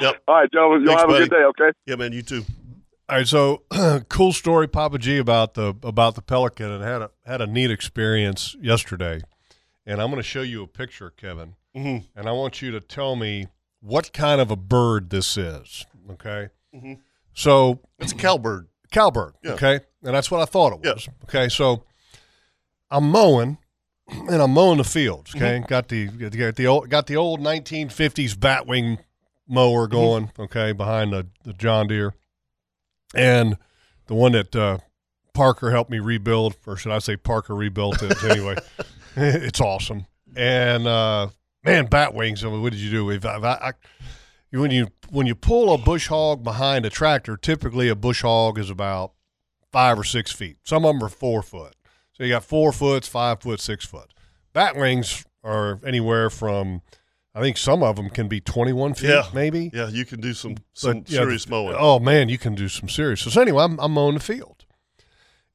Yep. 0.00 0.22
All 0.28 0.34
right, 0.36 0.50
gentlemen, 0.50 0.84
y'all 0.86 0.96
Thanks, 0.96 1.02
have 1.02 1.10
a 1.10 1.18
good 1.18 1.30
day. 1.30 1.42
Okay. 1.44 1.76
Yeah, 1.86 1.96
man. 1.96 2.12
You 2.12 2.22
too. 2.22 2.44
All 3.08 3.16
right, 3.18 3.26
so 3.26 3.62
cool 4.08 4.32
story, 4.32 4.68
Papa 4.68 4.96
G, 4.98 5.18
about 5.18 5.54
the 5.54 5.74
about 5.82 6.14
the 6.14 6.22
pelican, 6.22 6.70
and 6.70 6.82
had 6.84 7.02
a 7.02 7.10
had 7.26 7.40
a 7.42 7.46
neat 7.46 7.70
experience 7.70 8.56
yesterday. 8.60 9.20
And 9.84 10.00
I'm 10.00 10.06
going 10.08 10.16
to 10.22 10.28
show 10.28 10.40
you 10.42 10.62
a 10.62 10.66
picture, 10.68 11.10
Kevin, 11.10 11.56
Mhm. 11.76 12.04
and 12.16 12.28
I 12.28 12.32
want 12.32 12.62
you 12.62 12.70
to 12.70 12.80
tell 12.80 13.16
me 13.16 13.48
what 13.82 14.12
kind 14.14 14.40
of 14.40 14.50
a 14.50 14.56
bird 14.56 15.10
this 15.10 15.36
is. 15.36 15.84
Okay, 16.10 16.48
Mhm. 16.74 16.98
so 17.34 17.80
It's 17.98 18.12
a 18.12 18.16
cowbird. 18.16 18.68
cowbird. 18.90 19.34
Yeah. 19.42 19.52
Okay, 19.52 19.80
and 20.02 20.14
that's 20.14 20.30
what 20.30 20.40
I 20.40 20.44
thought 20.46 20.72
it 20.74 20.80
Yeah. 20.84 20.94
was. 20.94 21.08
Okay, 21.24 21.48
so 21.48 21.84
I'm 22.90 23.10
mowing, 23.10 23.58
and 24.08 24.40
I'm 24.42 24.52
mowing 24.52 24.78
the 24.78 24.84
fields. 24.84 25.34
Okay, 25.34 25.58
Mm-hmm. 25.58 25.66
got 25.66 25.88
the 25.88 26.06
got 26.06 26.56
the 26.56 26.66
old 26.66 26.88
got 26.90 27.06
the 27.06 27.16
old 27.16 27.40
1950s 27.40 28.34
batwing 28.36 28.98
mower 29.48 29.86
Mm-hmm. 29.86 29.92
going. 29.92 30.32
Okay, 30.38 30.72
behind 30.72 31.12
the, 31.12 31.26
the 31.44 31.52
John 31.52 31.88
Deere, 31.88 32.14
and 33.14 33.56
the 34.06 34.14
one 34.14 34.32
that 34.32 34.54
uh, 34.54 34.78
Parker 35.34 35.70
helped 35.70 35.90
me 35.90 35.98
rebuild, 35.98 36.56
or 36.66 36.76
should 36.76 36.92
I 36.92 36.98
say 36.98 37.16
Parker 37.16 37.54
rebuilt 37.54 38.02
it 38.02 38.22
anyway? 38.24 38.56
it's 39.16 39.60
awesome, 39.60 40.06
and 40.36 40.86
uh, 40.86 41.28
man, 41.64 41.86
bat 41.86 42.14
wings. 42.14 42.44
I 42.44 42.48
mean, 42.48 42.62
what 42.62 42.72
did 42.72 42.80
you 42.80 42.90
do? 42.90 43.10
If 43.10 43.24
I, 43.24 43.36
I, 43.36 43.68
I 43.68 43.72
when 44.52 44.70
you 44.70 44.88
when 45.10 45.26
you 45.26 45.34
pull 45.34 45.72
a 45.72 45.78
bush 45.78 46.08
hog 46.08 46.42
behind 46.42 46.84
a 46.86 46.90
tractor, 46.90 47.36
typically 47.36 47.88
a 47.88 47.94
bush 47.94 48.22
hog 48.22 48.58
is 48.58 48.70
about 48.70 49.12
five 49.72 49.98
or 49.98 50.04
six 50.04 50.30
feet. 50.32 50.58
Some 50.64 50.84
of 50.84 50.94
them 50.94 51.02
are 51.04 51.08
four 51.08 51.42
foot. 51.42 51.74
So 52.12 52.24
you 52.24 52.30
got 52.30 52.44
four 52.44 52.72
foot, 52.72 53.04
five 53.06 53.40
foot, 53.40 53.60
six 53.60 53.86
foot. 53.86 54.12
Bat 54.52 54.76
wings 54.76 55.24
are 55.42 55.80
anywhere 55.84 56.28
from, 56.28 56.82
I 57.34 57.40
think 57.40 57.56
some 57.56 57.82
of 57.82 57.96
them 57.96 58.10
can 58.10 58.28
be 58.28 58.40
twenty 58.40 58.72
one 58.74 58.92
feet, 58.94 59.08
Yeah. 59.08 59.24
maybe. 59.32 59.70
Yeah, 59.72 59.88
you 59.88 60.04
can 60.04 60.20
do 60.20 60.34
some 60.34 60.56
some 60.74 61.00
But, 61.00 61.10
yeah, 61.10 61.20
serious 61.20 61.48
mowing. 61.48 61.74
Oh 61.78 61.98
man, 61.98 62.28
you 62.28 62.36
can 62.38 62.54
do 62.54 62.68
some 62.68 62.88
serious. 62.88 63.22
So 63.22 63.40
anyway, 63.40 63.64
I'm, 63.64 63.80
I'm 63.80 63.92
mowing 63.92 64.14
the 64.14 64.20
field, 64.20 64.66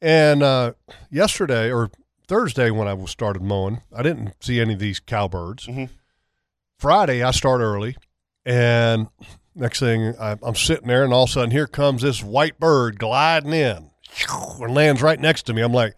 and 0.01 0.41
uh, 0.41 0.73
yesterday 1.11 1.71
or 1.71 1.91
Thursday 2.27 2.71
when 2.71 2.87
I 2.87 3.05
started 3.05 3.41
mowing, 3.43 3.81
I 3.95 4.01
didn't 4.01 4.33
see 4.43 4.59
any 4.59 4.73
of 4.73 4.79
these 4.79 4.99
cowbirds. 4.99 5.67
Mhm. 5.67 5.89
Friday, 6.79 7.23
I 7.23 7.31
start 7.31 7.61
early, 7.61 7.95
and 8.45 9.07
next 9.55 9.79
thing 9.79 10.13
I, 10.19 10.37
I'm 10.41 10.55
sitting 10.55 10.87
there, 10.87 11.03
and 11.03 11.11
all 11.13 11.23
of 11.23 11.29
a 11.29 11.33
sudden 11.33 11.51
here 11.51 11.67
comes 11.67 12.01
this 12.03 12.23
white 12.23 12.59
bird 12.59 12.99
gliding 12.99 13.53
in, 13.53 13.89
and 14.59 14.73
lands 14.73 15.01
right 15.01 15.19
next 15.19 15.43
to 15.43 15.53
me. 15.53 15.61
I'm 15.61 15.73
like, 15.73 15.95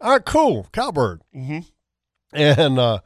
all 0.00 0.10
right, 0.12 0.24
cool, 0.24 0.68
cowbird, 0.72 1.20
hmm 1.32 1.58
and 2.32 2.78
uh, 2.78 3.00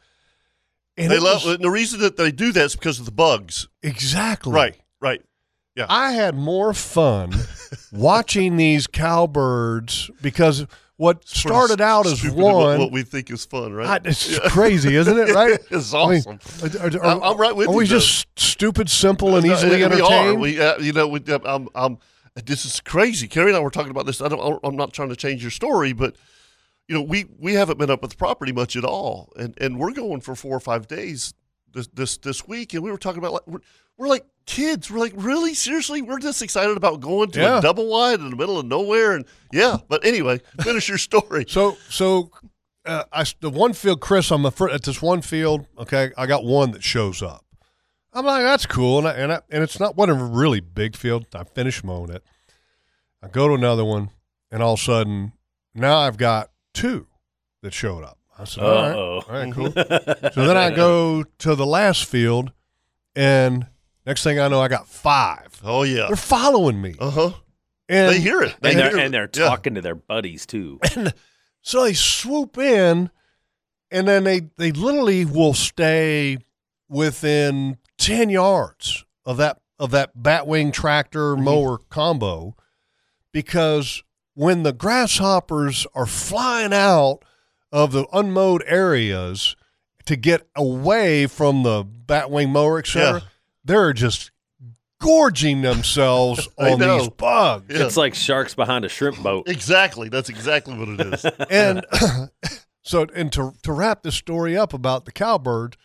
and 0.96 1.10
They 1.10 1.18
love. 1.18 1.44
was- 1.44 1.58
the 1.58 1.70
reason 1.70 2.00
that 2.00 2.16
they 2.16 2.30
do 2.30 2.52
that 2.52 2.64
is 2.64 2.76
because 2.76 3.00
of 3.00 3.06
the 3.06 3.12
bugs. 3.12 3.68
exactly 3.82 4.52
Right. 4.52 4.76
Right. 5.00 5.20
Yeah. 5.74 5.86
I 5.90 6.12
had 6.12 6.34
more 6.36 6.72
fun 6.72 7.32
watching 7.92 8.56
these 8.56 8.86
cowbirds 8.86 10.10
because 10.22 10.66
what 10.98 11.28
started 11.28 11.80
out 11.80 12.06
as 12.06 12.24
what- 12.24 12.54
one. 12.54 12.78
What, 12.78 12.92
we 12.92 13.02
think 13.02 13.30
is 13.30 13.44
fun, 13.44 13.72
right? 13.72 13.86
I, 14.06 14.08
it's 14.08 14.38
crazy, 14.48 14.94
isn't 14.96 15.18
it? 15.18 15.28
Right? 15.34 15.58
it's 15.70 15.92
I 15.92 16.08
mean, 16.08 16.18
awesome. 16.26 16.38
are- 16.80 17.00
are- 17.04 17.22
I'm- 17.22 17.36
right 17.38 17.54
with 17.54 17.68
are 17.68 17.72
you, 17.72 17.76
we 17.78 17.84
though. 17.84 17.98
just 17.98 18.26
stupid, 18.38 18.88
simple, 18.88 19.36
and 19.36 19.46
No, 19.46 19.52
easily 19.52 19.76
we 19.76 19.84
entertained? 19.84 20.12
are. 20.12 20.34
We, 20.34 20.60
uh, 20.60 20.78
you 20.78 20.92
know, 20.92 21.06
we, 21.08 21.20
uh, 21.28 21.38
I'm, 21.44 21.68
I'm, 21.74 21.98
this 22.44 22.64
is 22.64 22.80
crazy. 22.80 23.28
Carrie 23.28 23.48
and 23.50 23.56
I 23.56 23.60
were 23.60 23.70
talking 23.70 23.90
about 23.90 24.06
this. 24.06 24.20
I 24.20 24.28
don't, 24.28 24.60
I'm 24.64 24.76
not 24.76 24.92
trying 24.92 25.08
to 25.10 25.16
change 25.16 25.42
your 25.42 25.50
story, 25.50 25.92
but 25.92 26.16
you 26.88 26.94
know, 26.94 27.02
we 27.02 27.24
we 27.38 27.54
haven't 27.54 27.78
been 27.78 27.90
up 27.90 28.04
at 28.04 28.10
the 28.10 28.16
property 28.16 28.52
much 28.52 28.76
at 28.76 28.84
all, 28.84 29.32
and 29.36 29.54
and 29.60 29.78
we're 29.78 29.92
going 29.92 30.20
for 30.20 30.34
four 30.36 30.54
or 30.56 30.60
five 30.60 30.86
days 30.86 31.34
this 31.72 31.88
this 31.88 32.16
this 32.18 32.46
week, 32.46 32.74
and 32.74 32.82
we 32.82 32.90
were 32.92 32.98
talking 32.98 33.18
about 33.18 33.32
like 33.32 33.60
we're, 33.96 34.04
we're 34.06 34.08
like 34.08 34.26
kids. 34.46 34.90
We're 34.90 34.98
like 35.00 35.14
really 35.16 35.54
seriously, 35.54 36.02
we're 36.02 36.20
this 36.20 36.42
excited 36.42 36.76
about 36.76 37.00
going 37.00 37.30
to 37.32 37.40
Yeah. 37.40 37.58
a 37.58 37.62
double 37.62 37.86
wide 37.88 38.20
in 38.20 38.30
the 38.30 38.36
middle 38.36 38.58
of 38.58 38.66
nowhere, 38.66 39.12
and 39.12 39.24
yeah. 39.52 39.78
But 39.88 40.04
anyway, 40.04 40.40
finish 40.62 40.88
your 40.88 40.98
story. 40.98 41.44
So, 41.48 41.76
so 41.88 42.30
uh, 42.84 43.04
I 43.12 43.24
the 43.40 43.50
one 43.50 43.72
field, 43.72 44.00
Chris. 44.00 44.30
I'm 44.30 44.44
a, 44.46 44.50
fir- 44.50 44.70
at 44.70 44.82
this 44.84 45.02
one 45.02 45.22
field. 45.22 45.66
Okay, 45.78 46.12
I 46.16 46.26
got 46.26 46.44
one 46.44 46.70
that 46.72 46.82
shows 46.82 47.22
up. 47.22 47.44
I'm 48.12 48.24
like, 48.24 48.44
that's 48.44 48.64
cool, 48.64 48.98
and 48.98 49.06
I, 49.08 49.12
and 49.12 49.32
I, 49.32 49.40
and 49.50 49.62
it's 49.62 49.78
not 49.78 49.94
what 49.94 50.08
a 50.08 50.14
really 50.14 50.60
big 50.60 50.96
field. 50.96 51.26
I 51.34 51.44
finish 51.44 51.84
mowing 51.84 52.10
it. 52.10 52.22
I 53.22 53.28
go 53.28 53.48
to 53.48 53.54
another 53.54 53.84
one, 53.84 54.08
and 54.50 54.62
all 54.62 54.74
of 54.74 54.80
a 54.80 54.82
sudden, 54.82 55.32
now 55.74 55.98
I've 55.98 56.16
got 56.16 56.50
two 56.72 57.08
that 57.62 57.74
showed 57.74 58.04
up. 58.04 58.18
I 58.38 58.44
said, 58.44 58.64
all 58.64 58.72
right, 58.74 58.94
all 58.94 59.24
right, 59.28 59.52
cool. 59.52 59.70
so 60.32 60.46
then 60.46 60.56
I 60.56 60.70
go 60.74 61.24
to 61.40 61.54
the 61.54 61.66
last 61.66 62.06
field, 62.06 62.52
and 63.14 63.66
next 64.06 64.22
thing 64.22 64.38
I 64.38 64.48
know, 64.48 64.60
I 64.60 64.68
got 64.68 64.86
five. 64.88 65.60
Oh 65.64 65.82
yeah. 65.82 66.06
They're 66.06 66.16
following 66.16 66.80
me, 66.80 66.94
Uh 66.98 67.10
huh. 67.10 67.30
and 67.88 68.14
They 68.14 68.20
hear 68.20 68.42
it. 68.42 68.54
They 68.60 68.70
and 68.70 68.78
hear 68.80 68.90
they're, 68.90 68.98
it. 68.98 69.04
and 69.06 69.14
they're 69.14 69.30
Yeah. 69.34 69.48
talking 69.48 69.74
to 69.74 69.80
their 69.82 69.94
buddies 69.94 70.46
too. 70.46 70.78
And 70.96 71.12
So 71.62 71.82
they 71.84 71.94
swoop 71.94 72.56
in, 72.58 73.10
and 73.90 74.06
then 74.08 74.24
they 74.24 74.40
they 74.56 74.72
literally 74.72 75.24
will 75.24 75.54
stay 75.54 76.38
within 76.88 77.78
ten 77.98 78.30
yards 78.30 79.04
of 79.24 79.36
that 79.38 79.60
of 79.78 79.90
that 79.90 80.16
batwing 80.16 80.72
tractor 80.72 81.36
mower 81.36 81.78
combo, 81.90 82.54
because 83.32 84.02
when 84.34 84.62
the 84.62 84.72
grasshoppers 84.72 85.86
are 85.94 86.06
flying 86.06 86.72
out 86.72 87.20
of 87.72 87.92
the 87.92 88.06
unmowed 88.12 88.62
areas 88.66 89.56
to 90.04 90.16
get 90.16 90.46
away 90.54 91.26
from 91.26 91.62
the 91.62 91.84
batwing 91.84 92.50
mower, 92.50 92.78
etc., 92.78 93.20
Yeah. 93.20 93.28
They're 93.66 93.92
just 93.92 94.30
gorging 95.00 95.62
themselves 95.62 96.48
on 96.58 96.78
know. 96.78 96.98
these 96.98 97.08
bugs. 97.10 97.74
Yeah. 97.74 97.84
It's 97.84 97.96
like 97.96 98.14
sharks 98.14 98.54
behind 98.54 98.84
a 98.84 98.88
shrimp 98.88 99.22
boat. 99.22 99.48
Exactly. 99.48 100.08
That's 100.08 100.28
exactly 100.28 100.76
what 100.76 100.88
it 100.88 101.14
is. 101.14 101.24
and 101.50 101.84
so 102.82 103.06
and 103.14 103.32
to 103.32 103.52
to 103.62 103.72
wrap 103.72 104.02
this 104.02 104.14
story 104.14 104.56
up 104.56 104.72
about 104.72 105.04
the 105.04 105.12
cowbird, 105.12 105.76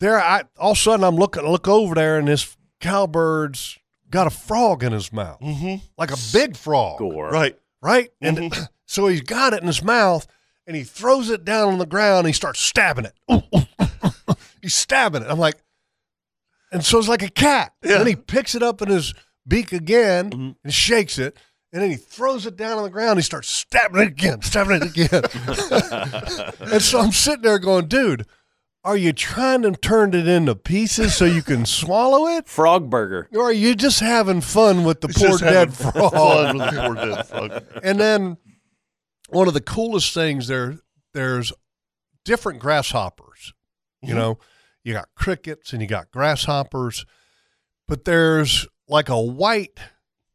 there 0.00 0.20
I 0.20 0.44
all 0.58 0.72
of 0.72 0.78
a 0.78 0.80
sudden 0.80 1.04
I'm 1.04 1.16
looking 1.16 1.42
look 1.42 1.68
over 1.68 1.94
there 1.94 2.18
and 2.18 2.28
this 2.28 2.56
cowbird's 2.80 3.78
got 4.10 4.26
a 4.26 4.30
frog 4.30 4.82
in 4.84 4.92
his 4.92 5.12
mouth, 5.12 5.38
hmm 5.40 5.76
like 5.96 6.10
a 6.12 6.18
big 6.32 6.56
frog, 6.56 6.98
Gore. 6.98 7.30
Right. 7.30 7.58
right? 7.80 8.10
And 8.20 8.52
so 8.86 9.06
he's 9.08 9.22
got 9.22 9.54
it 9.54 9.62
in 9.62 9.66
his 9.66 9.82
mouth 9.82 10.26
and 10.66 10.76
he 10.76 10.84
throws 10.84 11.30
it 11.30 11.44
down 11.44 11.72
on 11.72 11.78
the 11.78 11.86
ground 11.86 12.20
and 12.20 12.26
he 12.28 12.32
starts 12.32 12.60
stabbing 12.60 13.06
it. 13.06 13.66
he's 14.62 14.74
stabbing 14.74 15.22
it. 15.22 15.28
I'm 15.28 15.38
like, 15.38 15.56
and 16.72 16.84
so 16.84 16.98
it's 16.98 17.08
like 17.08 17.22
a 17.22 17.30
cat. 17.30 17.72
Yeah. 17.84 17.98
Then 17.98 18.06
he 18.06 18.16
picks 18.16 18.54
it 18.54 18.62
up 18.62 18.82
in 18.82 18.88
his 18.88 19.14
beak 19.46 19.72
again 19.72 20.30
mm-hmm. 20.30 20.50
and 20.64 20.74
shakes 20.74 21.18
it. 21.18 21.36
And 21.72 21.82
then 21.82 21.90
he 21.90 21.96
throws 21.96 22.44
it 22.44 22.56
down 22.56 22.78
on 22.78 22.84
the 22.84 22.90
ground. 22.90 23.18
He 23.18 23.22
starts 23.22 23.48
stabbing 23.48 24.02
it 24.02 24.08
again, 24.08 24.42
stabbing 24.42 24.82
it 24.82 24.90
again. 24.90 25.22
and 26.72 26.82
so 26.82 27.00
I'm 27.00 27.12
sitting 27.12 27.42
there 27.42 27.58
going, 27.58 27.86
dude, 27.86 28.26
are 28.84 28.96
you 28.96 29.12
trying 29.12 29.62
to 29.62 29.72
turn 29.72 30.12
it 30.12 30.26
into 30.26 30.54
pieces 30.54 31.14
so 31.14 31.24
you 31.24 31.42
can 31.42 31.64
swallow 31.64 32.26
it? 32.26 32.48
Frog 32.48 32.90
burger. 32.90 33.28
Or 33.32 33.44
are 33.44 33.52
you 33.52 33.74
just 33.74 34.00
having 34.00 34.40
fun 34.40 34.84
with 34.84 35.00
the 35.00 35.08
He's 35.08 35.18
poor 35.18 35.38
dead 35.38 35.72
frog? 35.72 36.12
Fun 36.12 36.58
with 36.58 36.74
the 36.74 36.82
poor 36.82 36.94
dead 36.94 37.26
frog. 37.26 37.64
And 37.82 38.00
then 38.00 38.36
one 39.30 39.48
of 39.48 39.54
the 39.54 39.60
coolest 39.60 40.12
things 40.12 40.48
there, 40.48 40.78
there's 41.14 41.52
different 42.24 42.58
grasshoppers. 42.58 43.54
You 44.02 44.10
mm-hmm. 44.10 44.18
know, 44.18 44.38
you 44.84 44.92
got 44.94 45.08
crickets 45.16 45.72
and 45.72 45.80
you 45.82 45.88
got 45.88 46.10
grasshoppers, 46.10 47.04
but 47.88 48.04
there's 48.04 48.66
like 48.88 49.08
a 49.08 49.20
white 49.20 49.78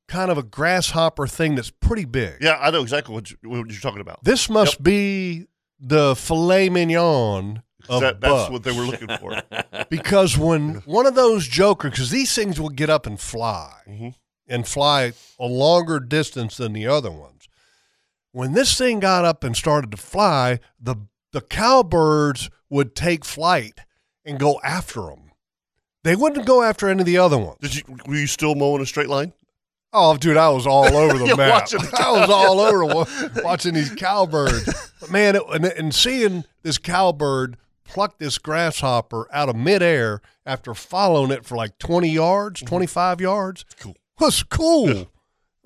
kind 0.08 0.32
of 0.32 0.38
a 0.38 0.43
grasshopper 0.43 1.28
thing 1.28 1.56
that's 1.56 1.70
pretty 1.72 2.06
big. 2.06 2.38
Yeah, 2.41 2.58
I 2.62 2.72
know 2.72 2.82
exactly 2.82 3.14
what, 3.14 3.30
you, 3.30 3.38
what 3.43 3.70
you're 3.70 3.80
talking 3.82 4.00
about. 4.02 4.24
This 4.24 4.50
must 4.50 4.82
be 4.82 5.48
the 5.80 6.16
filet 6.16 6.70
mignon 6.70 7.62
of 7.89 8.02
That, 8.02 8.22
that's 8.22 8.32
bugs. 8.34 8.52
what 8.52 8.64
they 8.64 8.72
were 8.72 8.86
looking 8.86 9.10
for. 9.18 9.41
because 9.89 10.38
when 10.38 10.76
one 10.86 11.06
of 11.06 11.16
those 11.16 11.48
jokers, 11.48 11.91
because 11.91 12.10
these 12.10 12.34
things 12.34 12.60
will 12.60 12.70
get 12.70 12.89
up 12.89 13.06
and 13.06 13.20
fly 13.20 13.74
Mhm. 13.88 14.16
and 14.48 14.68
fly 14.68 15.14
a 15.39 15.45
longer 15.45 16.00
distance 16.00 16.58
than 16.58 16.74
the 16.74 16.88
other 16.88 17.12
ones. 17.12 17.48
When 18.32 18.54
this 18.54 18.78
thing 18.78 19.00
got 19.00 19.26
up 19.26 19.43
and 19.43 19.56
started 19.56 19.91
to 19.91 19.98
fly, 19.98 20.60
the 20.80 20.95
the 21.34 21.41
cowbirds 21.41 22.50
would 22.70 22.95
take 22.95 23.26
flight 23.26 23.82
and 24.28 24.38
go 24.40 24.60
after 24.64 25.02
them. 25.02 25.32
They 26.04 26.16
wouldn't 26.16 26.46
go 26.46 26.62
after 26.62 26.88
any 26.88 27.00
of 27.02 27.06
the 27.06 27.18
other 27.18 27.38
ones. 27.38 27.58
Did 27.62 27.76
you? 27.76 27.84
Were 28.06 28.16
you 28.16 28.28
still 28.28 28.54
mowing 28.56 28.82
a 28.82 28.86
straight 28.86 29.10
line? 29.10 29.34
Oh, 29.94 30.16
dude, 30.18 30.38
I 30.38 30.50
was 30.50 30.68
all 30.68 30.96
over 30.96 31.18
the 31.18 31.36
map. 31.38 31.68
I 32.00 32.12
was 32.12 32.30
all 32.30 32.60
over 32.60 32.86
wa- 32.86 33.06
watching 33.44 33.74
these 33.74 33.90
cowbirds. 33.96 34.92
But 35.00 35.12
man, 35.12 35.36
it, 35.38 35.42
and, 35.52 35.66
and 35.66 35.96
seeing 35.96 36.44
this 36.62 36.78
cowbird 36.78 37.58
pluck 37.84 38.20
this 38.20 38.38
grasshopper 38.38 39.28
out 39.34 39.48
of 39.50 39.56
midair 39.56 40.22
after 40.46 40.74
following 40.74 41.32
it 41.32 41.46
for 41.46 41.56
like 41.56 41.78
20 41.80 42.10
yards, 42.10 42.60
mm-hmm. 42.60 42.68
25 42.68 43.22
yards, 43.22 43.66
Cool. 43.80 43.96
was 44.20 44.44
cool. 44.44 45.10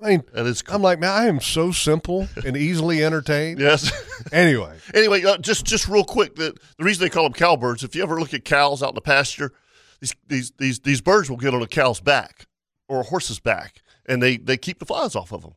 I 0.02 0.08
mean, 0.10 0.22
That 0.32 0.46
is 0.46 0.62
cool. 0.62 0.76
I'm 0.76 0.82
like, 0.82 0.98
man, 0.98 1.10
I 1.10 1.26
am 1.26 1.40
so 1.40 1.70
simple 1.70 2.26
and 2.44 2.56
easily 2.56 3.04
entertained. 3.04 3.60
yes. 3.68 3.92
Anyway, 4.32 4.76
anyway, 4.94 5.22
uh, 5.24 5.38
just 5.38 5.64
just 5.64 5.88
real 5.88 6.04
quick, 6.04 6.34
the 6.36 6.54
the 6.78 6.84
reason 6.84 7.02
they 7.04 7.10
call 7.10 7.24
them 7.24 7.32
cowbirds. 7.34 7.84
If 7.84 7.94
you 7.94 8.02
ever 8.02 8.18
look 8.18 8.34
at 8.34 8.44
cows 8.44 8.82
out 8.82 8.90
in 8.90 8.94
the 8.96 9.00
pasture, 9.00 9.52
these 10.00 10.14
these 10.26 10.52
these 10.58 10.80
these 10.80 11.00
birds 11.00 11.30
will 11.30 11.36
get 11.36 11.54
on 11.54 11.62
a 11.62 11.66
cow's 11.66 12.00
back 12.00 12.46
or 12.88 13.00
a 13.00 13.04
horse's 13.04 13.38
back, 13.40 13.82
and 14.06 14.22
they 14.22 14.36
they 14.36 14.56
keep 14.56 14.78
the 14.78 14.84
flies 14.86 15.14
off 15.14 15.32
of 15.32 15.42
them. 15.42 15.54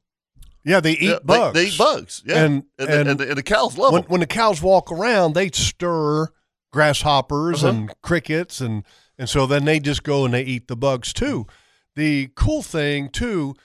yeah, 0.64 0.80
they 0.80 0.92
eat 0.94 1.02
Yeah, 1.02 1.14
they- 1.14 1.20
bugs. 1.26 1.54
They, 1.54 1.66
eat 1.68 1.78
bugs. 1.78 2.24
Yeah, 2.26 2.44
And- 2.44 2.64
and, 2.78 2.90
and- 2.90 3.06
the, 3.08 3.12
and, 3.12 3.20
the, 3.20 3.28
and 3.30 3.38
the 3.38 3.44
cows 3.44 3.78
love 3.78 3.94
when, 3.94 4.02
them. 4.04 4.12
when 4.12 4.20
the 4.22 4.28
cows 4.28 4.62
walk 4.62 4.92
around, 4.92 5.34
they 5.34 5.50
stir 5.52 6.28
grasshoppers 6.72 7.64
Uh-huh. 7.64 7.74
and 7.78 8.02
crickets, 8.02 8.62
and 8.62 8.84
and 9.18 9.30
so 9.30 9.46
then 9.48 9.66
they 9.66 9.80
just 9.80 10.04
go 10.04 10.26
and 10.26 10.34
they 10.34 10.44
eat 10.44 10.68
the 10.68 10.76
bugs 10.76 11.14
too. 11.14 11.48
The 11.96 12.30
cool 12.36 12.62
thing 12.62 13.10
too 13.10 13.56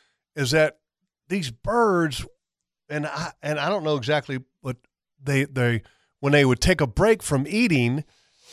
is 0.41 0.51
that 0.53 0.79
these 1.29 1.51
birds, 1.51 2.27
and 2.89 3.07
I 3.07 3.33
and 3.43 3.61
I 3.61 3.69
don't 3.69 3.85
know 3.85 3.97
exactly 3.97 4.39
what 4.63 4.77
they 5.23 5.45
they 5.45 5.83
when 6.21 6.33
they 6.33 6.45
would 6.45 6.61
take 6.61 6.81
a 6.81 6.87
break 6.87 7.23
from 7.23 7.47
eating, 7.49 8.05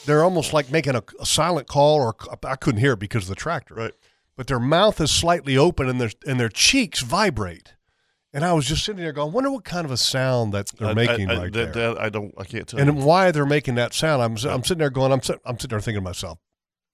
they're 0.05 0.23
almost 0.23 0.53
like 0.53 0.71
making 0.71 0.95
a, 0.95 1.03
a 1.19 1.25
silent 1.25 1.67
call, 1.67 1.97
or 1.97 2.15
I 2.45 2.55
couldn't 2.55 2.81
hear 2.81 2.93
it 2.93 2.99
because 2.99 3.23
of 3.23 3.29
the 3.29 3.35
tractor. 3.35 3.75
Right. 3.75 3.93
But 4.35 4.47
their 4.47 4.59
mouth 4.59 5.01
is 5.01 5.09
slightly 5.11 5.57
open, 5.57 5.89
and 5.89 5.99
their 5.99 6.11
and 6.27 6.39
their 6.39 6.49
cheeks 6.49 7.01
vibrate. 7.01 7.73
And 8.33 8.43
I 8.45 8.53
was 8.53 8.67
just 8.67 8.83
sitting 8.85 9.01
there 9.01 9.13
going, 9.13 9.31
wonder 9.31 9.49
what 9.49 9.63
kind 9.63 9.85
of 9.85 9.89
a 9.91 9.97
sound 9.97 10.53
that 10.53 10.67
they're 10.77 10.89
I- 10.89 10.93
making 10.93 11.31
I, 11.31 11.33
I, 11.33 11.37
right 11.37 11.53
that, 11.53 11.73
there. 11.73 11.93
that 11.93 12.01
I 12.01 12.09
don't. 12.09 12.33
I 12.37 12.43
can't 12.43 12.67
tell. 12.67 12.79
you. 12.79 12.85
And 12.85 13.03
why 13.03 13.31
they're 13.31 13.45
making 13.45 13.75
that 13.75 13.93
sound, 13.93 14.21
I'm 14.21 14.33
I'm 14.49 14.63
sitting 14.63 14.77
there 14.79 14.89
going, 14.91 15.11
I'm 15.11 15.21
I'm 15.45 15.55
sitting 15.57 15.69
there 15.69 15.79
thinking 15.79 16.01
to 16.03 16.09
myself, 16.09 16.37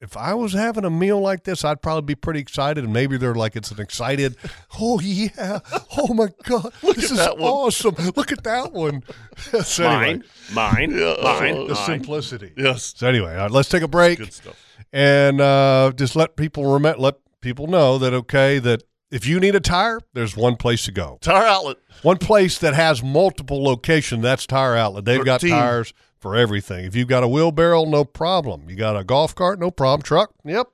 if 0.03 0.17
I 0.17 0.33
was 0.33 0.51
having 0.53 0.83
a 0.83 0.89
meal 0.89 1.19
like 1.19 1.45
this, 1.45 1.63
I'd 1.63 1.81
probably 1.81 2.01
be 2.05 2.15
pretty 2.15 2.41
excited. 2.41 2.83
And 2.83 2.91
maybe 2.93 3.17
they're 3.17 3.33
like, 3.33 3.55
it's 3.55 3.71
an 3.71 3.79
excited, 3.79 4.35
oh 4.79 4.99
yeah, 4.99 5.59
oh 5.97 6.13
my 6.13 6.27
god, 6.43 6.73
this 6.83 7.09
is 7.09 7.17
that 7.17 7.37
one." 7.37 7.49
awesome. 7.49 7.95
Look 8.15 8.31
at 8.31 8.43
that 8.43 8.73
one. 8.73 9.03
so 9.63 9.87
anyway, 9.87 10.21
Mine. 10.53 10.91
Mine. 10.91 10.91
Yeah, 10.91 11.15
Mine. 11.23 11.67
the 11.67 11.73
mine. 11.73 11.85
simplicity. 11.85 12.51
yes, 12.57 12.93
So 12.97 13.07
anyway, 13.07 13.31
all 13.35 13.43
right, 13.43 13.51
let's 13.51 13.69
take 13.69 13.81
a 13.81 13.87
break 13.87 14.19
good 14.19 14.33
stuff. 14.33 14.55
and 14.91 15.39
uh, 15.41 15.91
just 15.95 16.15
let 16.15 16.35
people 16.35 16.65
let 16.79 17.15
people 17.41 17.67
know 17.67 17.97
that 17.97 18.13
okay, 18.13 18.59
that 18.59 18.83
if 19.09 19.25
you 19.27 19.39
need 19.39 19.55
a 19.55 19.59
tire, 19.59 19.99
there's 20.13 20.35
one 20.35 20.55
place 20.57 20.85
to 20.85 20.91
go. 20.91 21.17
Tire 21.21 21.45
outlet. 21.45 21.77
One 22.01 22.17
place 22.17 22.57
that 22.57 22.73
has 22.73 23.01
multiple 23.03 23.63
locations, 23.63 24.23
that's 24.23 24.45
Tire 24.47 24.75
Outlet. 24.75 25.05
They've 25.05 25.23
got 25.23 25.39
tires 25.39 25.93
for 26.23 26.37
everything. 26.37 26.85
If 26.85 26.95
you've 26.95 27.09
got 27.09 27.21
a 27.21 27.27
wheelbarrow, 27.27 27.83
no 27.83 28.05
problem. 28.05 28.69
You 28.69 28.77
got 28.77 28.95
a 28.97 29.03
golf 29.03 29.35
cart, 29.35 29.59
no 29.59 29.69
problem. 29.69 30.01
Truck, 30.03 30.33
yep. 30.45 30.67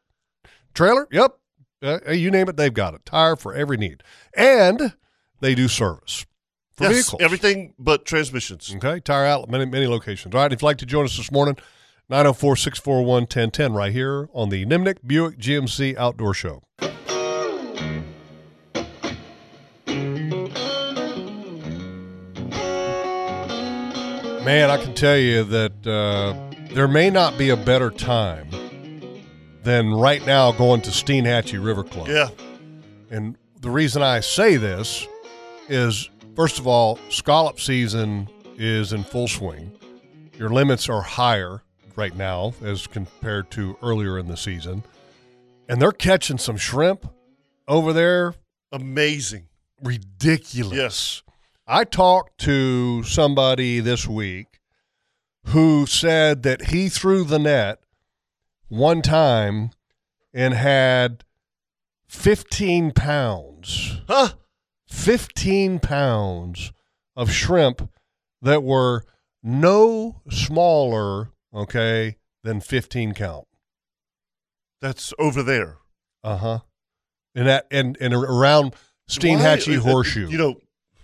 Trailer, 0.75 1.07
yep. 1.11 1.37
Uh, 1.81 2.11
you 2.11 2.29
name 2.29 2.47
it, 2.47 2.55
they've 2.55 2.73
got 2.73 2.93
it. 2.93 3.03
Tire 3.03 3.35
for 3.35 3.55
every 3.55 3.75
need. 3.75 4.03
And 4.35 4.93
they 5.41 5.55
do 5.55 5.67
service 5.67 6.27
for 6.71 6.83
Yes, 6.83 6.93
vehicles. 6.93 7.21
everything 7.21 7.73
but 7.79 8.05
transmissions. 8.05 8.71
Okay, 8.75 8.99
Tire 8.99 9.25
Outlet, 9.25 9.49
many, 9.49 9.65
many 9.65 9.87
locations. 9.87 10.35
All 10.35 10.41
right, 10.41 10.53
if 10.53 10.61
you'd 10.61 10.65
like 10.67 10.77
to 10.77 10.85
join 10.85 11.03
us 11.05 11.17
this 11.17 11.31
morning, 11.31 11.57
904 12.09 12.55
641 12.55 13.21
1010 13.23 13.73
right 13.73 13.91
here 13.91 14.29
on 14.33 14.49
the 14.49 14.65
Nimnicht 14.67 14.99
Buick 15.07 15.39
GMC 15.39 15.97
Outdoor 15.97 16.35
Show. 16.35 16.61
Man, 24.43 24.69
I 24.69 24.77
can 24.77 24.93
tell 24.93 25.17
you 25.17 25.43
that 25.43 25.87
uh, 25.87 26.33
there 26.73 26.87
may 26.87 27.09
not 27.09 27.37
be 27.37 27.49
a 27.49 27.57
better 27.57 27.91
time 27.91 28.47
than 29.63 29.91
right 29.93 30.25
now 30.25 30.51
going 30.51 30.81
to 30.81 30.89
Steinhatchee 30.91 31.63
River 31.63 31.83
Club. 31.83 32.07
Yeah, 32.07 32.29
And 33.11 33.37
the 33.59 33.69
reason 33.69 34.01
I 34.01 34.21
say 34.21 34.55
this 34.57 35.07
is, 35.67 36.09
first 36.35 36.57
of 36.57 36.67
all, 36.67 36.97
scallop 37.09 37.59
season 37.59 38.29
is 38.57 38.93
in 38.93 39.03
full 39.03 39.27
swing. 39.27 39.77
Your 40.37 40.49
limits 40.49 40.87
are 40.89 41.01
higher 41.01 41.61
right 41.95 42.15
now 42.15 42.53
as 42.63 42.87
compared 42.87 43.51
to 43.51 43.77
earlier 43.83 44.17
in 44.17 44.27
the 44.27 44.37
season. 44.37 44.83
And 45.67 45.81
they're 45.81 45.91
catching 45.91 46.37
some 46.37 46.57
shrimp 46.57 47.05
over 47.67 47.93
there. 47.93 48.35
amazing. 48.71 49.47
Ridiculous. 49.83 50.73
Yes. 50.77 51.21
I 51.71 51.83
talked 51.83 52.39
to 52.39 53.03
somebody 53.03 53.79
this 53.79 54.07
week 54.07 54.59
who 55.45 55.85
said 55.85 56.41
that 56.41 56.69
he 56.69 56.89
threw 56.89 57.23
the 57.23 57.37
net 57.37 57.79
one 58.69 59.03
time 59.03 59.69
and 60.33 60.55
had 60.55 61.23
15 62.07 62.91
pounds, 62.93 64.01
Huh? 64.07 64.29
15 64.87 65.77
pounds 65.79 66.73
of 67.15 67.31
shrimp 67.31 67.87
that 68.41 68.63
were 68.63 69.03
no 69.43 70.23
smaller, 70.27 71.29
okay, 71.53 72.17
than 72.43 72.61
15 72.61 73.13
count. 73.13 73.47
That's 74.81 75.13
over 75.19 75.43
there. 75.43 75.77
Uh 76.23 76.37
huh. 76.37 76.59
And 77.35 77.47
that 77.47 77.67
and 77.69 77.95
and 78.01 78.15
around 78.15 78.73
Steinhatchee 79.07 79.77
uh, 79.77 79.81
uh, 79.81 79.83
Horseshoe. 79.83 80.29
You 80.29 80.37
know, 80.37 80.61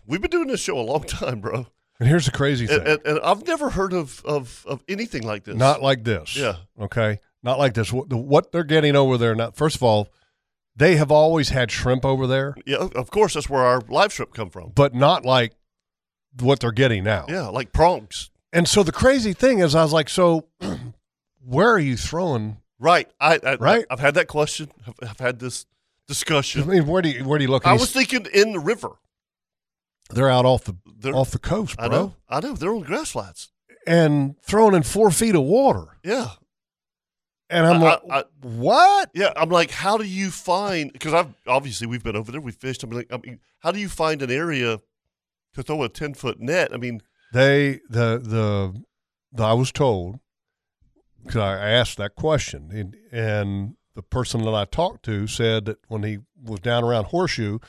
we've 0.07 0.21
been 0.21 0.31
doing 0.31 0.47
this 0.47 0.59
show 0.61 0.77
a 0.79 0.81
long 0.81 1.03
time, 1.07 1.39
bro. 1.41 1.67
and 1.99 2.09
here's 2.09 2.25
the 2.25 2.31
crazy 2.31 2.67
thing. 2.67 2.79
And, 2.79 2.87
and, 2.87 2.99
and 3.05 3.19
I've 3.21 3.45
never 3.47 3.69
heard 3.69 3.93
of, 3.93 4.23
of, 4.25 4.65
of 4.67 4.83
anything 4.87 5.23
like 5.23 5.43
this. 5.43 5.55
Not 5.55 5.81
like 5.81 6.03
this. 6.03 6.35
Yeah. 6.35 6.55
Okay. 6.79 7.19
Not 7.43 7.59
like 7.59 7.73
this. 7.73 7.91
What, 7.93 8.09
the, 8.09 8.17
what 8.17 8.51
they're 8.51 8.63
getting 8.63 8.95
over 8.95 9.17
there 9.17 9.35
now, 9.35 9.51
first 9.51 9.75
of 9.75 9.83
all, 9.83 10.09
they 10.75 10.95
have 10.97 11.11
always 11.11 11.49
had 11.49 11.71
shrimp 11.71 12.03
over 12.03 12.27
there, 12.27 12.53
Yeah, 12.65 12.87
of 12.95 13.09
course 13.09 13.35
that's 13.35 13.49
where 13.49 13.61
our 13.61 13.81
live 13.87 14.11
shrimp 14.11 14.33
come 14.33 14.49
from. 14.49 14.71
but 14.75 14.93
not 14.93 15.23
like 15.25 15.53
what 16.41 16.59
they're 16.59 16.71
getting 16.73 17.03
now. 17.05 17.25
Yeah, 17.29 17.47
like 17.47 17.71
prongs. 17.71 18.29
And 18.51 18.67
so 18.67 18.83
the 18.83 18.91
crazy 18.91 19.31
thing 19.33 19.59
is, 19.59 19.73
I 19.73 19.83
was 19.83 19.93
like, 19.93 20.09
so 20.09 20.47
where 21.45 21.69
are 21.69 21.79
you 21.79 21.95
throwing? 21.95 22.57
Right. 22.79 23.09
I, 23.21 23.39
I 23.43 23.55
Right. 23.55 23.85
I, 23.89 23.93
have 23.93 23.99
had 24.01 24.15
that 24.15 24.27
question. 24.27 24.69
I've, 24.85 25.09
I've 25.11 25.19
had 25.19 25.39
this 25.39 25.65
discussion. 26.07 26.63
I 26.63 26.65
mean, 26.65 26.87
where 26.87 27.01
do 27.01 27.09
you 27.09 27.23
where 27.23 27.37
do 27.39 27.45
you 27.45 27.51
look? 27.51 27.65
I 27.65 27.73
was 27.73 27.91
thinking 27.91 28.27
in 28.33 28.51
the 28.51 28.59
river. 28.59 28.89
They're 30.11 30.29
out 30.29 30.45
off 30.45 30.63
the 30.65 30.75
They're, 30.99 31.15
off 31.15 31.31
the 31.31 31.39
coast, 31.39 31.77
bro, 31.77 31.85
I 31.85 31.89
know. 31.89 32.13
I 32.29 32.39
know. 32.39 32.53
They're 32.53 32.73
on 32.73 32.81
grass 32.81 33.11
flats. 33.11 33.49
and 33.87 34.35
throwing 34.43 34.75
in 34.75 34.83
four 34.83 35.11
feet 35.11 35.35
of 35.35 35.43
water. 35.43 35.97
Yeah. 36.03 36.29
And 37.49 37.65
I'm 37.65 37.81
I- 37.83 37.85
like, 37.85 38.01
I- 38.09 38.19
I- 38.19 38.23
what? 38.41 39.09
Yeah. 39.13 39.31
I'm 39.35 39.49
like, 39.49 39.71
how 39.71 39.97
do 39.97 40.03
you 40.03 40.31
find? 40.31 40.91
Because 40.91 41.13
I've 41.13 41.33
obviously 41.47 41.85
we've 41.87 42.03
been 42.03 42.15
over 42.15 42.31
there. 42.31 42.41
We 42.41 42.51
fished. 42.51 42.83
I'm 42.83 42.89
like, 42.89 43.07
I 43.11 43.17
mean, 43.17 43.39
how 43.59 43.71
do 43.71 43.79
you 43.79 43.89
find 43.89 44.21
an 44.21 44.31
area 44.31 44.79
to 45.53 45.63
throw 45.63 45.83
a 45.83 45.89
ten 45.89 46.13
foot 46.15 46.39
net? 46.39 46.73
I 46.73 46.77
mean, 46.77 47.01
They 47.33 47.81
the 47.89 48.19
the, 48.23 48.83
the 49.31 49.43
I 49.43 49.53
was 49.53 49.71
told 49.71 50.19
because 51.23 51.41
I 51.41 51.69
asked 51.69 51.97
that 51.97 52.15
question, 52.15 52.69
and, 52.71 52.95
and 53.11 53.75
the 53.95 54.01
person 54.03 54.43
that 54.43 54.53
I 54.53 54.65
talked 54.65 55.03
to 55.05 55.27
said 55.27 55.65
that 55.65 55.77
when 55.87 56.03
he 56.03 56.19
was 56.43 56.59
down 56.59 56.83
around 56.83 57.05
Horseshoe, 57.05 57.59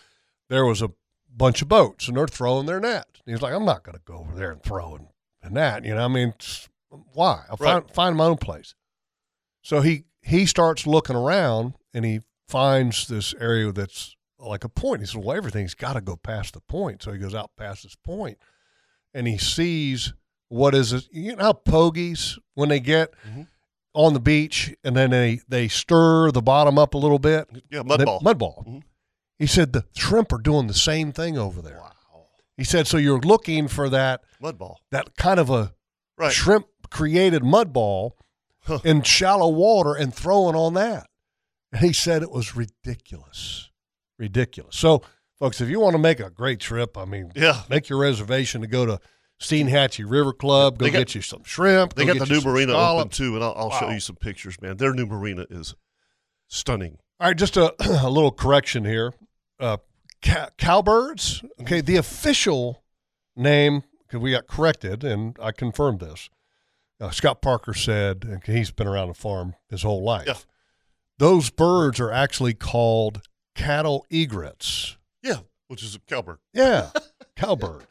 there 0.48 0.64
was 0.64 0.80
a 0.82 0.90
bunch 1.36 1.62
of 1.62 1.68
boats 1.68 2.08
and 2.08 2.16
they're 2.16 2.26
throwing 2.26 2.66
their 2.66 2.80
net. 2.80 3.06
He 3.26 3.32
was 3.32 3.42
like, 3.42 3.52
I'm 3.52 3.64
not 3.64 3.82
going 3.82 3.96
to 3.96 4.02
go 4.04 4.18
over 4.18 4.34
there 4.34 4.50
and 4.52 4.62
throw 4.62 4.96
in 4.96 5.08
a 5.42 5.50
net. 5.50 5.84
You 5.84 5.94
know, 5.94 6.04
I 6.04 6.08
mean, 6.08 6.34
why? 7.12 7.44
I'll 7.50 7.56
find 7.56 7.84
Right. 7.84 7.94
find 7.94 8.16
my 8.16 8.24
own 8.26 8.36
place. 8.38 8.74
So 9.62 9.80
he 9.80 10.04
he 10.22 10.46
starts 10.46 10.86
looking 10.86 11.16
around 11.16 11.74
and 11.92 12.04
he 12.04 12.20
finds 12.48 13.06
this 13.08 13.34
area 13.40 13.72
that's 13.72 14.16
like 14.38 14.64
a 14.64 14.68
point. 14.68 15.00
He 15.00 15.06
says, 15.06 15.16
"Well, 15.16 15.36
everything's 15.36 15.74
got 15.74 15.94
to 15.94 16.00
go 16.00 16.16
past 16.16 16.54
the 16.54 16.60
point." 16.60 17.02
So 17.02 17.12
he 17.12 17.18
goes 17.18 17.34
out 17.34 17.50
past 17.56 17.82
this 17.82 17.96
point, 17.96 18.38
and 19.14 19.26
he 19.26 19.38
sees 19.38 20.12
what 20.48 20.74
is 20.74 20.92
it? 20.92 21.08
You 21.10 21.34
know 21.34 21.42
how 21.42 21.52
pogies 21.52 22.38
when 22.54 22.68
they 22.68 22.78
get 22.78 23.12
Mhm. 23.28 23.48
on 23.94 24.14
the 24.14 24.20
beach 24.20 24.74
and 24.84 24.96
then 24.96 25.10
they 25.10 25.40
they 25.48 25.66
stir 25.68 26.30
the 26.30 26.42
bottom 26.42 26.78
up 26.78 26.94
a 26.94 26.98
little 26.98 27.18
bit. 27.18 27.48
yeah, 27.70 27.82
mud 27.82 28.04
ball. 28.04 28.20
Mud 28.22 28.38
ball. 28.38 28.64
Mhm. 28.66 28.82
He 29.38 29.46
said 29.46 29.72
the 29.72 29.84
shrimp 29.96 30.32
are 30.32 30.38
doing 30.38 30.66
the 30.66 30.74
same 30.74 31.12
thing 31.12 31.36
over 31.36 31.60
there. 31.60 31.78
Wow. 31.80 32.24
He 32.56 32.64
said 32.64 32.86
so. 32.86 32.96
You're 32.96 33.20
looking 33.20 33.68
for 33.68 33.88
that 33.90 34.22
Mud 34.40 34.56
ball. 34.58 34.80
that 34.90 35.14
kind 35.16 35.38
of 35.38 35.50
a 35.50 35.74
Right. 36.18 36.32
shrimp 36.32 36.66
created 36.90 37.44
mud 37.44 37.72
ball 37.72 38.16
Huh. 38.62 38.78
in 38.84 39.02
shallow 39.02 39.48
water 39.50 39.94
and 39.94 40.14
throwing 40.14 40.56
on 40.56 40.74
that. 40.74 41.06
And 41.72 41.82
he 41.82 41.92
said 41.92 42.22
it 42.22 42.30
was 42.30 42.56
ridiculous. 42.56 43.70
Ridiculous. 44.18 44.76
So, 44.76 45.02
folks, 45.38 45.60
if 45.60 45.68
you 45.68 45.78
want 45.80 45.92
to 45.94 45.98
make 45.98 46.18
a 46.20 46.30
great 46.30 46.58
trip, 46.60 46.96
I 46.96 47.04
mean, 47.04 47.30
Yeah. 47.36 47.62
make 47.68 47.88
your 47.90 47.98
reservation 47.98 48.62
to 48.62 48.66
go 48.66 48.86
to 48.86 48.98
Steinhatchee 49.40 50.10
River 50.10 50.32
Club, 50.32 50.78
go 50.78 50.86
They 50.86 50.90
got- 50.90 50.98
get 51.00 51.14
you 51.14 51.20
some 51.20 51.44
shrimp. 51.44 51.94
They 51.94 52.06
go 52.06 52.14
got 52.14 52.26
the 52.26 52.34
new 52.34 52.40
marina 52.40 52.72
open 52.72 53.10
too, 53.10 53.34
and 53.34 53.44
I'll, 53.44 53.54
I'll 53.54 53.70
show 53.70 53.90
you 53.90 54.00
some 54.00 54.16
pictures, 54.16 54.58
man. 54.62 54.78
Their 54.78 54.94
new 54.94 55.04
marina 55.04 55.44
is 55.50 55.74
stunning. 56.48 56.98
All 57.20 57.28
right, 57.28 57.36
just 57.36 57.56
a, 57.58 57.74
a 58.02 58.08
little 58.10 58.32
correction 58.32 58.84
here. 58.86 59.12
Uh, 59.58 59.78
cow- 60.22 60.50
cowbirds. 60.58 61.42
Okay, 61.60 61.80
the 61.80 61.96
official 61.96 62.82
name 63.34 63.82
because 64.06 64.20
we 64.20 64.30
got 64.30 64.46
corrected, 64.46 65.04
and 65.04 65.36
I 65.40 65.52
confirmed 65.52 66.00
this. 66.00 66.28
Uh, 67.00 67.10
Scott 67.10 67.42
Parker 67.42 67.74
said, 67.74 68.24
and 68.24 68.42
he's 68.44 68.70
been 68.70 68.86
around 68.86 69.08
the 69.08 69.14
farm 69.14 69.54
his 69.68 69.82
whole 69.82 70.02
life. 70.02 70.26
Yeah. 70.26 70.34
Those 71.18 71.50
birds 71.50 72.00
are 72.00 72.10
actually 72.10 72.54
called 72.54 73.22
cattle 73.54 74.06
egrets. 74.10 74.96
Yeah, 75.22 75.40
which 75.68 75.82
is 75.82 75.94
a 75.94 75.98
cowbird. 76.00 76.38
Yeah, 76.52 76.90
cowbird. 77.36 77.86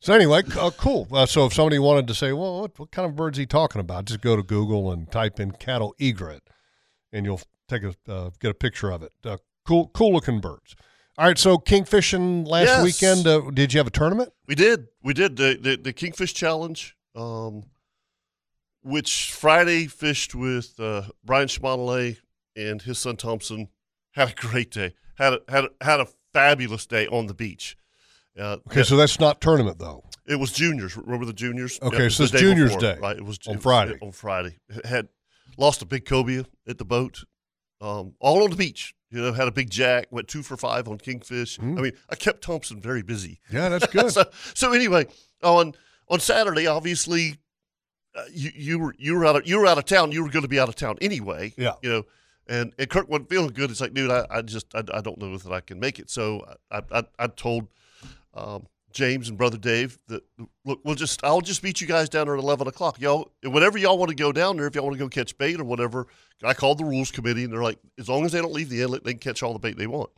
So 0.00 0.12
anyway, 0.12 0.42
uh, 0.58 0.70
cool. 0.76 1.08
Uh, 1.10 1.26
so 1.26 1.46
if 1.46 1.54
somebody 1.54 1.78
wanted 1.78 2.06
to 2.08 2.14
say, 2.14 2.32
well, 2.32 2.60
what, 2.60 2.78
what 2.78 2.90
kind 2.90 3.06
of 3.08 3.16
birds 3.16 3.38
he 3.38 3.46
talking 3.46 3.80
about? 3.80 4.04
Just 4.04 4.20
go 4.20 4.36
to 4.36 4.42
Google 4.42 4.92
and 4.92 5.10
type 5.10 5.40
in 5.40 5.52
cattle 5.52 5.94
egret, 5.98 6.42
and 7.12 7.24
you'll 7.24 7.40
take 7.68 7.82
a 7.82 7.94
uh, 8.08 8.30
get 8.40 8.50
a 8.50 8.54
picture 8.54 8.90
of 8.90 9.02
it. 9.02 9.12
Cool, 9.66 9.90
cool 9.94 10.12
looking 10.12 10.40
birds. 10.40 10.76
All 11.18 11.26
right. 11.26 11.38
So 11.38 11.56
kingfishing 11.58 12.46
last 12.46 12.66
Yes. 12.66 12.84
weekend. 12.84 13.26
Uh, 13.26 13.50
did 13.52 13.72
you 13.72 13.78
have 13.78 13.86
a 13.86 13.90
tournament? 13.90 14.32
We 14.46 14.54
did. 14.54 14.86
We 15.02 15.12
did 15.14 15.36
the 15.36 15.58
the, 15.60 15.76
the 15.76 15.92
Kingfish 15.92 16.34
Challenge, 16.34 16.96
um, 17.14 17.64
which 18.82 19.32
Friday 19.32 19.86
fished 19.86 20.34
with 20.34 20.78
uh, 20.78 21.02
Brian 21.24 21.48
Schmontelay 21.48 22.18
and 22.54 22.82
his 22.82 22.98
son 22.98 23.16
Thompson. 23.16 23.68
Had 24.12 24.30
a 24.30 24.34
great 24.34 24.70
day. 24.70 24.94
Had 25.16 25.34
a, 25.34 25.40
had 25.48 25.64
a, 25.64 25.70
had 25.84 26.00
a 26.00 26.06
fabulous 26.32 26.86
day 26.86 27.06
on 27.08 27.26
the 27.26 27.34
beach. 27.34 27.76
Uh, 28.38 28.58
Okay, 28.70 28.82
so 28.82 28.96
that's 28.96 29.18
not 29.18 29.40
tournament 29.40 29.78
though. 29.78 30.04
It 30.26 30.36
was 30.36 30.52
juniors. 30.52 30.96
Remember 30.96 31.24
the 31.24 31.32
juniors? 31.32 31.78
Okay, 31.82 31.96
Yeah, 31.98 32.02
it 32.04 32.10
so 32.10 32.24
it's 32.24 32.32
juniors 32.32 32.74
before, 32.74 32.94
day 32.94 32.98
right? 33.00 33.16
It 33.16 33.24
was 33.24 33.38
on 33.46 33.56
it 33.56 33.62
Friday. 33.62 33.98
On 34.02 34.12
Friday, 34.12 34.56
had 34.84 35.08
lost 35.56 35.82
a 35.82 35.86
big 35.86 36.04
cobia 36.04 36.44
at 36.68 36.78
the 36.78 36.84
boat, 36.84 37.24
um, 37.80 38.14
all 38.20 38.42
on 38.42 38.50
the 38.50 38.56
beach. 38.56 38.94
You 39.10 39.22
know, 39.22 39.32
had 39.32 39.48
a 39.48 39.52
big 39.52 39.70
jack. 39.70 40.08
Went 40.10 40.28
two 40.28 40.42
for 40.42 40.56
five 40.56 40.88
on 40.88 40.98
kingfish. 40.98 41.58
Hmm. 41.58 41.78
I 41.78 41.82
mean, 41.82 41.92
I 42.10 42.16
kept 42.16 42.42
Thompson 42.42 42.80
very 42.80 43.02
busy. 43.02 43.40
Yeah, 43.50 43.68
that's 43.68 43.86
good. 43.86 44.10
so, 44.12 44.24
so 44.54 44.72
anyway, 44.72 45.06
on 45.42 45.74
on 46.08 46.20
Saturday, 46.20 46.66
obviously, 46.66 47.38
uh, 48.14 48.24
you 48.32 48.50
you 48.54 48.78
were 48.78 48.94
you 48.98 49.14
were 49.14 49.24
out 49.24 49.36
of 49.36 49.46
you 49.46 49.58
were 49.58 49.66
out 49.66 49.78
of 49.78 49.84
town. 49.84 50.12
You 50.12 50.24
were 50.24 50.30
going 50.30 50.42
to 50.42 50.48
be 50.48 50.58
out 50.58 50.68
of 50.68 50.74
town 50.74 50.96
anyway. 51.00 51.54
Yeah. 51.56 51.74
You 51.82 51.90
know, 51.90 52.02
and, 52.48 52.72
and 52.78 52.88
Kirk 52.88 53.08
wasn't 53.08 53.28
feeling 53.28 53.50
good. 53.50 53.70
It's 53.70 53.80
like, 53.80 53.94
dude, 53.94 54.10
I, 54.10 54.26
I 54.30 54.42
just 54.42 54.74
I, 54.74 54.82
I 54.92 55.00
don't 55.00 55.18
know 55.18 55.36
that 55.36 55.52
I 55.52 55.60
can 55.60 55.78
make 55.78 55.98
it. 55.98 56.10
So 56.10 56.44
I 56.70 56.82
I, 56.90 57.04
I 57.18 57.26
told 57.28 57.68
um, 58.34 58.66
James 58.92 59.28
and 59.28 59.36
brother 59.36 59.58
Dave 59.58 59.98
that 60.08 60.22
look, 60.64 60.80
we'll 60.84 60.94
just 60.94 61.22
I'll 61.22 61.40
just 61.40 61.62
meet 61.62 61.80
you 61.80 61.86
guys 61.86 62.08
down 62.08 62.26
there 62.26 62.36
at 62.36 62.42
eleven 62.42 62.66
o'clock. 62.66 63.00
Y'all, 63.00 63.30
whenever 63.42 63.76
y'all 63.76 63.98
want 63.98 64.08
to 64.08 64.14
go 64.14 64.32
down 64.32 64.56
there, 64.56 64.66
if 64.66 64.74
y'all 64.74 64.84
want 64.84 64.96
to 64.96 65.04
go 65.04 65.08
catch 65.08 65.36
bait 65.36 65.60
or 65.60 65.64
whatever, 65.64 66.06
I 66.42 66.54
called 66.54 66.78
the 66.78 66.84
rules 66.84 67.10
committee 67.10 67.44
and 67.44 67.52
they're 67.52 67.62
like, 67.62 67.78
as 67.98 68.08
long 68.08 68.24
as 68.24 68.32
they 68.32 68.40
don't 68.40 68.54
leave 68.54 68.70
the 68.70 68.82
inlet, 68.82 69.04
they 69.04 69.12
can 69.12 69.20
catch 69.20 69.42
all 69.42 69.52
the 69.52 69.58
bait 69.58 69.76
they 69.76 69.86
want. 69.86 70.10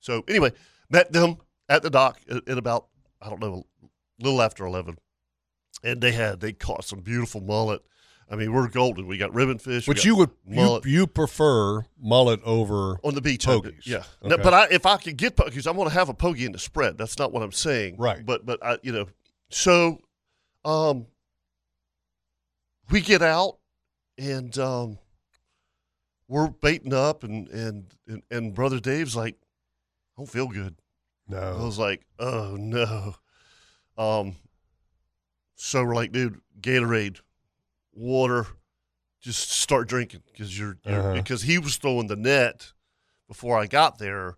So 0.00 0.24
anyway, 0.26 0.52
met 0.90 1.12
them 1.12 1.36
at 1.68 1.82
the 1.82 1.90
dock 1.90 2.20
at, 2.30 2.56
about 2.56 2.86
I 3.20 3.28
don't 3.28 3.40
know, 3.40 3.64
a 3.82 4.24
little 4.24 4.40
after 4.40 4.64
eleven, 4.64 4.96
and 5.82 6.00
they 6.00 6.12
had 6.12 6.40
they 6.40 6.52
caught 6.52 6.84
some 6.84 7.00
beautiful 7.00 7.40
mullet. 7.40 7.82
I 8.30 8.36
mean, 8.36 8.52
we're 8.52 8.68
golden. 8.68 9.06
We 9.06 9.18
got 9.18 9.34
ribbon 9.34 9.58
fish, 9.58 9.86
we 9.86 9.92
Which 9.92 10.04
you 10.04 10.16
would 10.16 10.30
you, 10.48 10.80
you 10.84 11.06
prefer 11.06 11.84
mullet 12.00 12.40
over 12.44 12.98
on 13.04 13.14
the 13.14 13.20
beach. 13.20 13.46
Pogies. 13.46 13.84
yeah, 13.86 14.02
No, 14.22 14.34
Okay. 14.34 14.42
but 14.42 14.54
I, 14.54 14.66
if 14.70 14.86
I 14.86 14.96
could 14.96 15.16
get 15.16 15.36
pogies, 15.36 15.66
I 15.66 15.70
want 15.72 15.90
to 15.90 15.94
have 15.94 16.08
a 16.08 16.14
pogie 16.14 16.46
in 16.46 16.52
the 16.52 16.58
spread. 16.58 16.96
That's 16.98 17.18
not 17.18 17.32
what 17.32 17.42
I'm 17.42 17.52
saying. 17.52 17.96
Right. 17.98 18.24
But 18.24 18.46
but 18.46 18.64
I, 18.64 18.78
you 18.82 18.92
know, 18.92 19.06
so 19.50 19.98
um, 20.64 21.06
we 22.90 23.00
get 23.00 23.22
out 23.22 23.58
and 24.18 24.56
um, 24.58 24.98
we're 26.28 26.48
baiting 26.48 26.94
up, 26.94 27.24
and 27.24 27.48
and 27.48 27.94
and, 28.08 28.22
and 28.30 28.54
brother 28.54 28.80
Dave's 28.80 29.14
like, 29.16 29.36
I 30.16 30.20
don't 30.20 30.30
feel 30.30 30.48
good. 30.48 30.76
No. 31.28 31.38
I 31.38 31.64
was 31.64 31.78
like, 31.78 32.02
oh 32.18 32.56
no. 32.58 33.14
Um, 33.96 34.36
so 35.56 35.84
we're 35.84 35.94
like, 35.94 36.10
dude, 36.12 36.40
Gatorade, 36.60 37.20
water, 37.94 38.46
just 39.20 39.50
start 39.50 39.88
drinking 39.88 40.22
because 40.30 40.58
you're, 40.58 40.76
you're 40.84 41.00
Uh-huh. 41.00 41.14
because 41.14 41.42
he 41.42 41.58
was 41.58 41.76
throwing 41.76 42.06
the 42.08 42.16
net 42.16 42.72
before 43.28 43.58
I 43.58 43.66
got 43.66 43.98
there, 43.98 44.36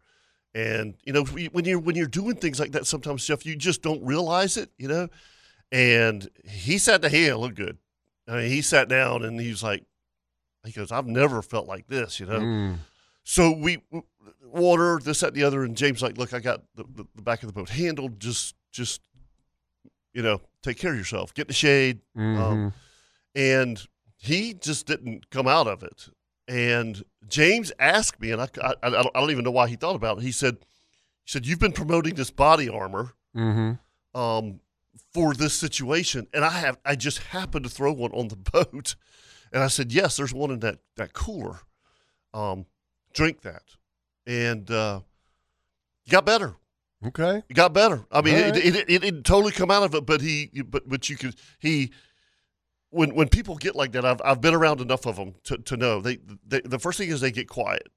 and 0.55 0.95
you 1.05 1.13
know 1.13 1.25
when 1.25 1.65
you're 1.65 1.79
when 1.81 1.97
you're 1.97 2.07
doing 2.07 2.37
things 2.37 2.61
like 2.61 2.73
that, 2.73 2.87
sometimes 2.87 3.27
Jeff, 3.27 3.45
you 3.45 3.57
just 3.57 3.83
don't 3.83 4.05
realize 4.05 4.57
it, 4.57 4.71
you 4.79 4.89
know. 4.89 5.09
And 5.73 6.29
he 6.49 6.79
sat 6.79 7.01
down. 7.03 7.11
He 7.11 7.25
didn't 7.25 7.39
look 7.39 7.55
good. 7.57 7.79
I 8.29 8.37
mean, 8.37 8.51
he 8.51 8.63
sat 8.63 8.89
down 8.89 9.25
and 9.25 9.41
he 9.41 9.51
was 9.51 9.63
like, 9.63 9.85
he 10.65 10.71
goes, 10.73 10.93
I've 10.93 11.07
never 11.07 11.43
felt 11.43 11.67
like 11.67 11.87
this, 11.89 12.21
you 12.21 12.27
know. 12.27 12.39
Mm. 12.41 12.77
So 13.25 13.51
we 13.51 13.83
water 14.45 15.01
this 15.03 15.23
at 15.25 15.35
the 15.35 15.43
other, 15.43 15.65
and 15.65 15.77
James 15.77 16.01
like, 16.03 16.17
look, 16.19 16.33
I 16.33 16.39
got 16.39 16.63
the, 16.77 16.85
the, 16.85 17.07
the 17.17 17.23
back 17.23 17.43
of 17.43 17.49
the 17.49 17.53
boat 17.53 17.69
handled. 17.71 18.21
Just 18.21 18.55
just 18.73 19.01
you 20.15 20.23
know, 20.23 20.41
take 20.63 20.79
care 20.79 20.93
of 20.93 20.97
yourself. 20.99 21.35
Get 21.35 21.43
in 21.43 21.49
the 21.49 21.55
shade. 21.55 22.01
Mhm. 22.17 22.39
Um, 22.41 22.73
and 23.37 23.87
he 24.17 24.55
just 24.55 24.87
didn't 24.87 25.31
come 25.31 25.47
out 25.47 25.69
of 25.69 25.83
it. 25.85 26.09
And 26.49 27.05
James 27.29 27.71
asked 27.79 28.21
me, 28.21 28.31
and 28.33 28.41
I, 28.43 28.49
I, 28.63 28.75
I 28.83 28.91
don't- 28.91 29.11
I 29.15 29.21
don't 29.21 29.31
even 29.31 29.45
know 29.45 29.51
why 29.53 29.69
he 29.69 29.77
thought 29.77 29.95
about 29.95 30.19
it. 30.19 30.23
He 30.25 30.33
said, 30.33 30.57
he 31.25 31.31
said, 31.31 31.47
you've 31.47 31.59
been 31.61 31.73
promoting 31.73 32.15
this 32.15 32.31
body 32.31 32.69
armor 32.69 33.13
Mhm. 33.37 33.79
um, 34.15 34.61
for 35.13 35.35
this 35.35 35.55
situation, 35.55 36.27
and 36.33 36.45
I 36.45 36.51
have 36.51 36.79
I 36.85 36.95
just 36.97 37.19
happened 37.19 37.65
to 37.65 37.71
throw 37.71 37.93
one 37.93 38.13
on 38.13 38.29
the 38.29 38.37
boat, 38.53 38.97
and 39.53 39.63
I 39.63 39.69
said, 39.69 39.93
yes, 39.93 40.17
there's 40.17 40.33
one 40.35 40.51
in 40.51 40.61
that 40.61 40.79
that 40.97 41.13
cooler. 41.13 41.61
Um, 42.33 42.67
drink 43.13 43.43
that, 43.43 43.63
and 44.27 44.71
uh, 44.71 45.01
you 46.05 46.11
got 46.13 46.25
better. 46.27 46.55
Okay. 47.05 47.43
It 47.49 47.55
got 47.55 47.73
better. 47.75 48.07
I 48.11 48.23
mean, 48.23 48.35
All 48.37 48.41
it, 48.41 48.57
it, 48.57 48.77
it, 48.77 48.91
it 48.91 49.03
didn't 49.03 49.25
totally 49.25 49.53
come 49.53 49.71
out 49.71 49.83
of 49.83 49.95
it, 49.95 50.07
but 50.07 50.21
he, 50.23 50.51
but 50.67 50.89
but 50.89 51.11
you 51.11 51.17
could 51.17 51.35
he. 51.59 51.93
When 52.91 53.15
when 53.15 53.29
people 53.29 53.57
get 53.57 53.75
like 53.77 53.93
that, 53.93 54.05
I've 54.05 54.21
I've 54.25 54.41
been 54.41 54.55
around 54.55 54.81
enough 54.81 55.07
of 55.07 55.17
them 55.17 55.35
to, 55.45 55.59
to 55.59 55.77
know 55.77 56.01
they, 56.01 56.19
they 56.47 56.61
the 56.61 56.79
first 56.79 56.99
thing 56.99 57.11
is 57.11 57.21
they 57.21 57.31
get 57.33 57.49
quiet, 57.49 57.89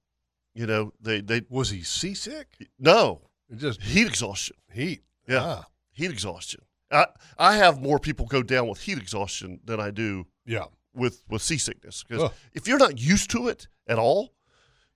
You 0.55 0.65
know, 0.67 0.93
they 0.99 1.21
they 1.21 1.41
Was 1.49 1.69
he 1.69 1.83
seasick? 1.83 2.47
no 2.79 3.21
It 3.49 3.57
just 3.57 3.81
heat 3.81 4.07
exhaustion. 4.07 4.55
heat. 4.73 5.01
Yeah. 5.27 5.43
Ah, 5.43 5.65
Heat 5.91 6.11
exhaustion. 6.11 6.61
I 6.91 7.05
I 7.37 7.55
have 7.57 7.79
more 7.81 7.99
people 7.99 8.25
go 8.25 8.41
down 8.43 8.67
with 8.67 8.81
heat 8.81 8.97
exhaustion 8.97 9.59
than 9.63 9.79
I 9.79 9.91
do 9.91 10.25
yeah. 10.45 10.65
with 10.93 11.21
with 11.29 11.41
seasickness 11.41 12.03
because 12.03 12.31
if 12.53 12.67
you're 12.67 12.79
not 12.79 12.99
used 12.99 13.29
to 13.31 13.47
it 13.47 13.67
at 13.87 13.99
all, 13.99 14.33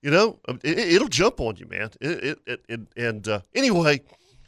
you 0.02 0.10
know, 0.10 0.40
it, 0.64 0.78
it'll 0.78 1.08
jump 1.08 1.40
on 1.40 1.56
you, 1.56 1.66
man. 1.66 1.90
It, 2.00 2.24
it, 2.24 2.38
it, 2.46 2.64
it 2.68 2.80
and 2.96 3.28
uh, 3.28 3.40
anyway, 3.54 4.00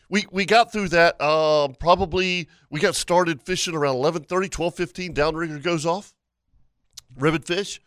we 0.09 0.27
we 0.31 0.45
got 0.45 0.73
through 0.73 0.89
that. 0.89 1.21
Um, 1.21 1.75
probably 1.79 2.49
we 2.71 2.81
got 2.81 2.95
started 2.95 3.43
fishing 3.43 3.75
around 3.75 3.97
11:30, 3.97 4.49
12:15. 4.49 5.15
Downrigger 5.15 5.63
goes 5.63 5.87
off. 5.87 6.13
Ribbon 7.17 7.43
fish, 7.43 7.81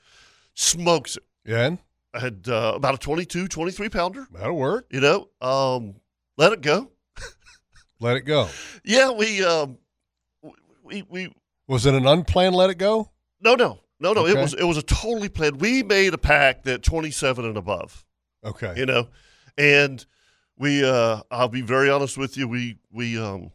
smokes 0.53 1.17
it. 1.17 1.23
Yeah, 1.45 1.65
and 1.65 1.77
I 2.13 2.19
had 2.19 2.47
uh, 2.47 2.73
about 2.75 2.95
a 2.95 2.97
22, 2.97 3.47
23 3.47 3.89
pounder. 3.89 4.27
that'll 4.33 4.55
work. 4.57 4.87
You 4.91 5.01
know, 5.01 5.29
um, 5.41 5.95
let 6.37 6.53
it 6.53 6.61
go. 6.61 6.91
Let 8.01 8.15
it 8.15 8.21
go. 8.21 8.47
Yeah, 8.85 9.11
we 9.11 9.43
um, 9.43 9.77
we 10.83 11.03
we 11.09 11.33
Was 11.67 11.85
it 11.85 11.93
an 11.93 12.07
unplanned 12.07 12.55
let 12.55 12.69
it 12.69 12.77
go? 12.77 13.11
no 13.41 13.55
no 13.55 13.79
no 13.99 14.13
no. 14.13 14.25
It 14.25 14.37
was 14.37 14.53
it 14.53 14.63
was 14.63 14.77
a 14.77 14.81
totally 14.81 15.27
planned. 15.27 15.59
We 15.59 15.83
made 15.83 16.13
a 16.13 16.17
pack 16.17 16.63
that 16.63 16.81
27 16.81 17.43
and 17.43 17.57
above. 17.57 18.05
Okay. 18.43 18.73
you 18.77 18.85
know 18.85 19.09
and 19.57 20.05
we 20.59 20.83
uh 20.83 21.21
i'll 21.31 21.47
be 21.47 21.61
very 21.61 21.89
honest 21.89 22.17
with 22.17 22.37
you 22.37 22.47
we 22.47 22.77
we 22.91 23.17
um 23.17 23.51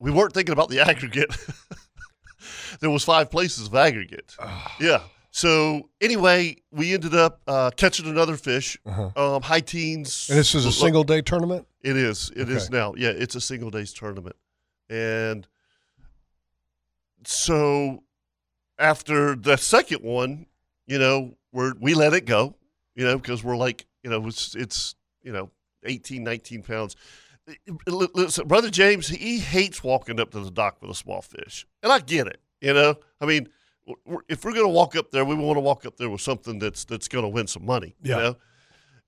we 0.00 0.10
weren't 0.10 0.32
thinking 0.32 0.52
about 0.52 0.68
the 0.70 0.80
aggregate. 0.88 1.36
There 2.80 2.88
was 2.90 3.02
five 3.02 3.30
places 3.32 3.66
of 3.66 3.74
aggregate. 3.74 4.36
Yeah. 4.80 5.00
So 5.32 5.88
anyway 6.00 6.56
we 6.70 6.94
ended 6.94 7.14
up 7.14 7.40
uh 7.48 7.70
catching 7.76 8.06
another 8.06 8.36
fish 8.36 8.78
Uh-huh. 8.86 9.10
um 9.34 9.42
high 9.42 9.60
teens. 9.60 10.28
And 10.30 10.38
this 10.38 10.54
is 10.54 10.64
a 10.66 10.72
single 10.72 11.02
day 11.04 11.20
tournament? 11.20 11.66
it 11.82 11.96
is. 11.96 12.30
It 12.36 12.48
is 12.48 12.66
Okay. 12.66 12.76
now. 12.78 12.94
Yeah 12.96 13.10
it's 13.10 13.34
a 13.34 13.40
single 13.40 13.70
days 13.70 13.92
tournament. 13.92 14.36
And 14.88 15.46
so 17.24 18.02
after 18.78 19.34
the 19.34 19.56
second 19.56 20.02
one 20.02 20.46
you 20.86 20.98
know 20.98 21.34
we're 21.52 21.74
we 21.80 21.94
let 21.94 22.14
it 22.14 22.24
go 22.24 22.54
you 22.94 23.04
know 23.04 23.16
because 23.18 23.42
we're 23.42 23.56
like 23.56 23.86
you 24.04 24.10
know 24.10 24.24
it's 24.26 24.54
it's 24.54 24.94
you 25.28 25.34
know 25.34 25.50
18 25.84 26.24
19 26.24 26.62
pounds. 26.62 26.96
Listen 27.86 28.46
brother 28.48 28.70
james 28.70 29.08
he 29.08 29.38
hates 29.38 29.82
walking 29.84 30.18
up 30.20 30.30
to 30.32 30.40
the 30.40 30.50
dock 30.50 30.80
with 30.82 30.90
a 30.90 30.94
small 30.94 31.22
fish 31.22 31.66
and 31.82 31.90
i 31.92 31.98
get 31.98 32.26
it 32.26 32.40
you 32.60 32.74
know? 32.74 32.96
I 33.20 33.26
mean 33.26 33.48
if 34.28 34.44
we're 34.44 34.52
going 34.52 34.66
to 34.66 34.68
walk 34.72 34.96
up 34.96 35.10
there 35.10 35.24
we 35.24 35.34
want 35.34 35.56
to 35.56 35.60
walk 35.60 35.86
up 35.86 35.96
there 35.96 36.10
with 36.10 36.20
something 36.20 36.58
that's 36.58 36.84
that's 36.84 37.08
going 37.08 37.22
to 37.24 37.28
win 37.28 37.46
some 37.46 37.64
money 37.64 37.94
Yeah. 38.02 38.16
you 38.16 38.22
know? 38.22 38.36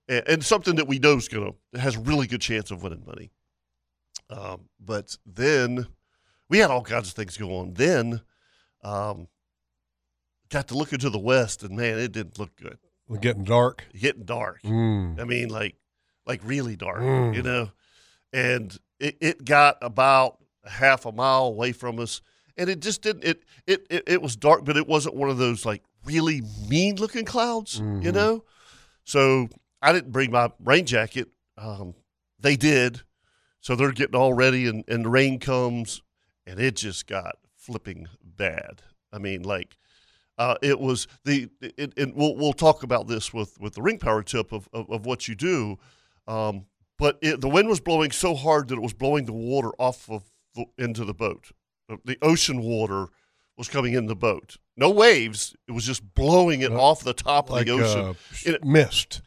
And, 0.08 0.28
and 0.28 0.44
something 0.44 0.76
that 0.76 0.88
we 0.88 0.98
know 0.98 1.16
is 1.16 1.28
going 1.28 1.54
to 1.72 1.80
has 1.80 1.96
a 1.96 2.00
really 2.00 2.26
good 2.26 2.40
chance 2.40 2.70
of 2.70 2.82
winning 2.82 3.04
money. 3.06 3.30
Um, 4.30 4.68
but 4.80 5.16
then 5.26 5.86
we 6.48 6.58
had 6.58 6.70
all 6.70 6.82
kinds 6.82 7.08
of 7.08 7.14
things 7.14 7.36
going 7.36 7.52
on. 7.52 7.74
Then 7.74 8.22
um, 8.82 9.28
got 10.48 10.68
to 10.68 10.74
look 10.78 10.92
into 10.94 11.10
the 11.10 11.18
west 11.18 11.62
and 11.62 11.76
man 11.76 11.98
it 11.98 12.12
didn't 12.12 12.38
look 12.38 12.56
good. 12.56 12.78
We're 13.06 13.18
getting 13.18 13.44
dark. 13.44 13.84
getting 13.98 14.24
dark. 14.24 14.62
Mm. 14.62 15.20
I 15.20 15.24
mean, 15.24 15.48
like, 15.48 15.74
like 16.26 16.40
really 16.44 16.76
dark, 16.76 17.00
Mm. 17.02 17.34
you 17.34 17.42
know. 17.42 17.70
And 18.32 18.76
it, 18.98 19.16
it 19.20 19.44
got 19.44 19.78
about 19.82 20.38
half 20.64 21.04
a 21.06 21.12
mile 21.12 21.44
away 21.46 21.72
from 21.72 21.98
us, 21.98 22.20
and 22.56 22.68
it 22.70 22.80
just 22.80 23.02
didn't. 23.02 23.24
It, 23.24 23.42
it 23.66 23.86
it 23.90 24.04
it 24.06 24.22
was 24.22 24.36
dark, 24.36 24.64
but 24.64 24.76
it 24.76 24.86
wasn't 24.86 25.16
one 25.16 25.30
of 25.30 25.38
those 25.38 25.64
like 25.66 25.82
really 26.04 26.42
mean 26.68 26.96
looking 26.96 27.24
clouds, 27.24 27.78
you 27.78 28.10
Mhm. 28.10 28.14
know. 28.14 28.44
So 29.04 29.48
I 29.82 29.92
didn't 29.92 30.12
bring 30.12 30.30
my 30.30 30.50
rain 30.62 30.86
jacket. 30.86 31.28
Um, 31.56 31.94
they 32.38 32.56
did, 32.56 33.02
so 33.60 33.74
they're 33.74 33.92
getting 33.92 34.14
all 34.16 34.32
ready, 34.34 34.66
and 34.68 34.84
and 34.86 35.04
the 35.04 35.08
rain 35.10 35.38
comes, 35.40 36.02
and 36.46 36.60
it 36.60 36.76
just 36.76 37.06
got 37.06 37.36
flipping 37.56 38.06
bad. 38.22 38.82
I 39.12 39.18
mean, 39.18 39.42
like 39.42 39.76
uh, 40.38 40.54
it 40.62 40.78
was 40.78 41.08
the 41.24 41.48
it, 41.60 41.98
and 41.98 42.14
we'll 42.14 42.36
we'll 42.36 42.52
talk 42.52 42.82
about 42.84 43.08
this 43.08 43.34
with 43.34 43.58
with 43.60 43.74
the 43.74 43.82
ring 43.82 43.98
power 43.98 44.22
tip 44.22 44.52
of 44.52 44.68
of, 44.72 44.88
of 44.88 45.04
what 45.04 45.26
you 45.26 45.34
do, 45.34 45.78
um, 46.30 46.66
but 46.98 47.18
it, 47.22 47.40
the 47.40 47.48
wind 47.48 47.68
was 47.68 47.80
blowing 47.80 48.10
so 48.10 48.34
hard 48.34 48.68
that 48.68 48.76
it 48.76 48.82
was 48.82 48.92
blowing 48.94 49.24
the 49.24 49.32
water 49.32 49.70
off 49.78 50.08
of 50.10 50.22
the, 50.54 50.64
into 50.78 51.04
the 51.04 51.14
boat. 51.14 51.50
The- 52.04 52.18
ocean 52.22 52.60
water 52.62 53.08
was 53.56 53.68
coming 53.68 53.94
in 53.94 54.06
the 54.06 54.14
boat. 54.16 54.56
No 54.76 54.90
waves. 54.90 55.54
It 55.68 55.72
was 55.72 55.84
just 55.84 56.14
blowing 56.14 56.60
it 56.60 56.72
Uh, 56.72 56.80
off 56.80 57.02
the 57.02 57.12
top 57.14 57.50
of 57.50 57.64
the 57.64 57.72
ocean. 57.72 58.04
uh, 58.10 58.14
It- 58.44 58.64
mist. 58.64 59.22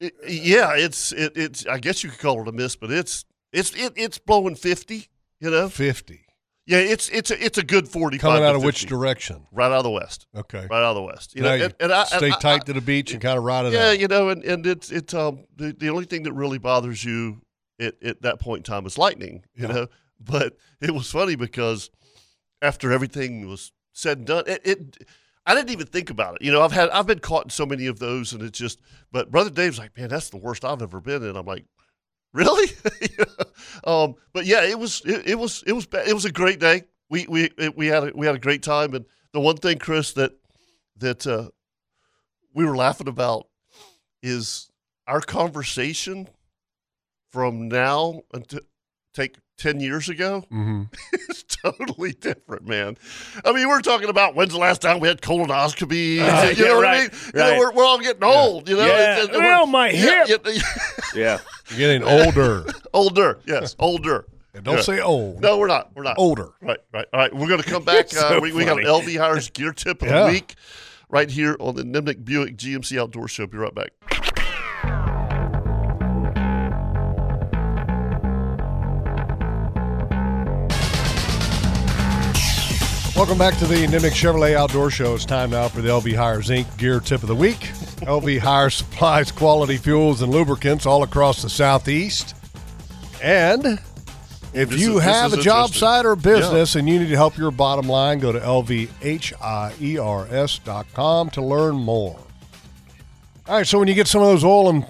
It- 0.00 0.14
yeah, 0.28 0.74
it's 0.76 1.12
it, 1.12 1.32
it's. 1.36 1.66
I 1.66 1.78
guess 1.78 2.04
you 2.04 2.10
could 2.10 2.18
call 2.20 2.42
it 2.42 2.48
a 2.48 2.52
mist, 2.52 2.78
but 2.80 2.90
it's 2.90 3.24
it's 3.52 3.72
it, 3.74 3.92
it's 3.96 4.18
blowing 4.18 4.54
fifty. 4.56 5.08
You 5.40 5.50
know, 5.50 5.68
50. 5.68 6.23
Yeah, 6.66 6.78
it's 6.78 7.08
it's 7.10 7.30
a, 7.30 7.44
it's 7.44 7.58
a 7.58 7.62
good 7.62 7.88
forty. 7.88 8.18
Coming 8.18 8.42
out 8.42 8.54
of 8.54 8.62
which 8.64 8.86
direction? 8.86 9.46
Right 9.52 9.66
out 9.66 9.72
of 9.78 9.84
the 9.84 9.90
west. 9.90 10.26
Okay. 10.34 10.66
Right 10.70 10.82
out 10.82 10.90
of 10.90 10.96
the 10.96 11.02
west. 11.02 11.34
You 11.36 11.42
Now 11.42 11.48
know, 11.50 11.54
you 11.56 11.64
and, 11.64 11.74
and 11.80 11.92
I, 11.92 12.00
and 12.00 12.08
Stay 12.08 12.30
I- 12.30 12.38
tight 12.38 12.66
to 12.66 12.72
the 12.72 12.80
beach 12.80 13.12
and 13.12 13.20
kind 13.20 13.36
of 13.38 13.44
ride 13.44 13.66
it 13.66 13.72
yeah, 13.72 13.88
out. 13.90 13.98
you 13.98 14.08
know, 14.08 14.28
and, 14.30 14.42
and 14.44 14.66
it's 14.66 14.90
it's 14.90 15.12
um 15.14 15.44
the, 15.56 15.72
the 15.72 15.90
only 15.90 16.04
thing 16.04 16.22
that 16.24 16.32
really 16.32 16.58
bothers 16.58 17.04
you 17.04 17.42
at, 17.80 17.94
at 18.02 18.22
that 18.22 18.40
point 18.40 18.60
in 18.60 18.62
time 18.72 18.86
is 18.86 18.96
lightning, 18.98 19.44
you 19.54 19.66
Yeah. 19.66 19.72
know. 19.74 19.86
But 20.20 20.56
it 20.80 20.92
was 20.94 21.10
funny 21.10 21.36
because 21.36 21.90
after 22.62 22.92
everything 22.92 23.46
was 23.48 23.72
said 23.92 24.18
and 24.18 24.26
done, 24.26 24.44
it, 24.46 24.60
it 24.64 24.96
I 25.44 25.54
didn't 25.54 25.70
even 25.70 25.86
think 25.86 26.08
about 26.08 26.36
it. 26.36 26.42
You 26.42 26.50
know, 26.52 26.62
I've 26.62 26.72
had 26.72 26.88
I've 26.90 27.06
been 27.06 27.18
caught 27.18 27.44
in 27.44 27.50
so 27.50 27.66
many 27.66 27.86
of 27.86 27.98
those, 27.98 28.32
and 28.32 28.42
it's 28.42 28.58
just. 28.58 28.80
But 29.12 29.30
brother 29.30 29.50
Dave's 29.50 29.78
like, 29.78 29.94
man, 29.98 30.08
that's 30.08 30.30
the 30.30 30.38
worst 30.38 30.64
I've 30.64 30.80
ever 30.80 31.00
been 31.00 31.22
in. 31.22 31.36
I'm 31.36 31.44
like, 31.44 31.66
really? 32.34 32.68
um, 33.84 34.16
but 34.34 34.44
yeah, 34.44 34.64
it 34.64 34.78
was 34.78 35.00
it, 35.06 35.30
it 35.30 35.38
was 35.38 35.64
it 35.66 35.72
was 35.72 35.88
it 36.06 36.12
was 36.12 36.26
a 36.26 36.32
great 36.32 36.60
day. 36.60 36.82
We 37.08 37.26
we 37.28 37.50
we 37.74 37.86
had 37.86 38.08
a, 38.08 38.12
we 38.14 38.26
had 38.26 38.34
a 38.34 38.40
great 38.40 38.62
time, 38.62 38.94
and 38.94 39.06
the 39.32 39.40
one 39.40 39.56
thing, 39.56 39.78
Chris, 39.78 40.12
that 40.12 40.32
that 40.98 41.26
uh, 41.26 41.48
we 42.52 42.66
were 42.66 42.76
laughing 42.76 43.08
about 43.08 43.46
is 44.22 44.70
our 45.06 45.20
conversation 45.20 46.28
from 47.30 47.68
now 47.68 48.22
until 48.32 48.60
take 49.12 49.36
10 49.56 49.80
years 49.80 50.08
ago 50.08 50.40
hmm 50.50 50.82
is 51.28 51.44
totally 51.44 52.12
different, 52.12 52.66
man. 52.66 52.96
I 53.44 53.52
mean, 53.52 53.68
we're 53.68 53.80
talking 53.80 54.08
about 54.08 54.34
when's 54.34 54.52
the 54.52 54.58
last 54.58 54.82
time 54.82 55.00
we 55.00 55.08
had 55.08 55.20
colonoscopy. 55.20 56.18
Uh, 56.20 56.48
you 56.56 56.64
yeah, 56.64 56.70
know 56.70 56.76
what 56.76 56.82
right, 56.84 56.96
I 56.96 57.00
mean? 57.00 57.10
You 57.34 57.40
know, 57.40 57.58
we're, 57.58 57.72
we're 57.72 57.84
all 57.84 57.98
getting 58.00 58.24
old, 58.24 58.68
you 58.68 58.76
know? 58.76 58.86
Yeah. 58.86 59.20
and- 59.20 59.30
and 59.30 59.38
Well, 59.42 59.60
we're- 59.62 59.72
my 59.72 59.90
yeah, 59.90 60.26
hip. 60.26 60.46
yeah, 60.46 60.62
Yeah. 61.14 61.38
You're 61.70 61.78
getting 61.78 62.02
older. 62.04 62.66
older, 62.92 63.38
yes, 63.46 63.74
older. 63.78 64.26
And 64.54 64.64
don't 64.64 64.76
Yeah. 64.76 64.82
say 64.82 65.00
old. 65.00 65.40
No, 65.40 65.58
we're 65.58 65.66
not. 65.66 65.90
We're 65.96 66.02
not. 66.04 66.16
Older. 66.18 66.50
Right, 66.60 66.78
right. 66.92 67.06
All 67.12 67.20
right. 67.20 67.34
We're 67.34 67.48
going 67.48 67.62
to 67.62 67.68
come 67.68 67.84
back. 67.84 68.08
So 68.10 68.36
uh, 68.36 68.40
we, 68.40 68.52
we 68.52 68.64
got 68.64 68.78
an. 68.78 68.84
LV 68.84 69.16
Hiers 69.18 69.50
gear 69.50 69.72
tip 69.72 70.00
of 70.02 70.08
Yeah. 70.08 70.26
the 70.26 70.30
week 70.32 70.54
right 71.08 71.28
here 71.30 71.56
on 71.58 71.74
the 71.74 71.82
Nimnicht 71.82 72.24
Buick 72.24 72.56
GMC 72.56 73.00
Outdoor 73.00 73.26
Show. 73.26 73.46
Be 73.48 73.56
right 73.58 73.74
back. 73.74 73.90
Welcome 83.16 83.38
back 83.38 83.56
to 83.58 83.66
the 83.66 83.76
Nimnicht 83.86 84.10
Chevrolet 84.12 84.56
Outdoor 84.56 84.90
Show. 84.90 85.14
It's 85.14 85.24
time 85.24 85.50
now 85.50 85.68
for 85.68 85.80
the 85.80 85.88
LV 85.88 86.14
Hiers 86.16 86.48
Inc. 86.48 86.76
Gear 86.78 86.98
Tip 86.98 87.22
of 87.22 87.28
the 87.28 87.34
Week. 87.36 87.60
LV 88.00 88.38
Hiers 88.42 88.74
supplies 88.74 89.30
quality 89.30 89.76
fuels 89.76 90.20
and 90.20 90.32
lubricants 90.32 90.84
all 90.84 91.04
across 91.04 91.40
the 91.40 91.48
Southeast. 91.48 92.34
And 93.22 93.78
if 94.52 94.68
This 94.70 94.80
you 94.80 94.98
is- 94.98 95.04
have 95.04 95.32
a 95.32 95.36
job 95.40 95.70
site 95.70 96.04
or 96.04 96.16
business 96.16 96.74
and 96.74 96.88
you 96.88 96.98
need 96.98 97.08
to 97.08 97.14
help 97.16 97.38
your 97.38 97.52
bottom 97.52 97.86
line, 97.88 98.18
go 98.18 98.32
to 98.32 98.40
lvhiers.com 98.40 98.90
to 101.30 101.42
learn 101.42 101.74
more. 101.76 102.18
All 103.46 103.56
right, 103.56 103.66
so 103.66 103.78
when 103.78 103.86
you 103.86 103.94
get 103.94 104.08
some 104.08 104.22
of 104.22 104.28
those 104.28 104.42
oil 104.42 104.70
and 104.70 104.84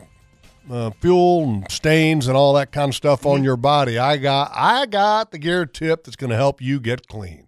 uh, 0.70 0.90
fuel 1.00 1.44
and 1.44 1.70
stains 1.70 2.26
and 2.26 2.36
all 2.38 2.54
that 2.54 2.72
kind 2.72 2.88
of 2.88 2.94
stuff 2.94 3.20
Mm-hmm. 3.20 3.28
on 3.28 3.44
your 3.44 3.56
body, 3.58 3.98
I 3.98 4.16
got 4.16 4.50
I 4.54 4.86
got 4.86 5.30
the 5.30 5.38
gear 5.38 5.66
tip 5.66 6.04
that's 6.04 6.16
going 6.16 6.30
to 6.30 6.36
help 6.36 6.62
you 6.62 6.80
get 6.80 7.06
clean. 7.06 7.43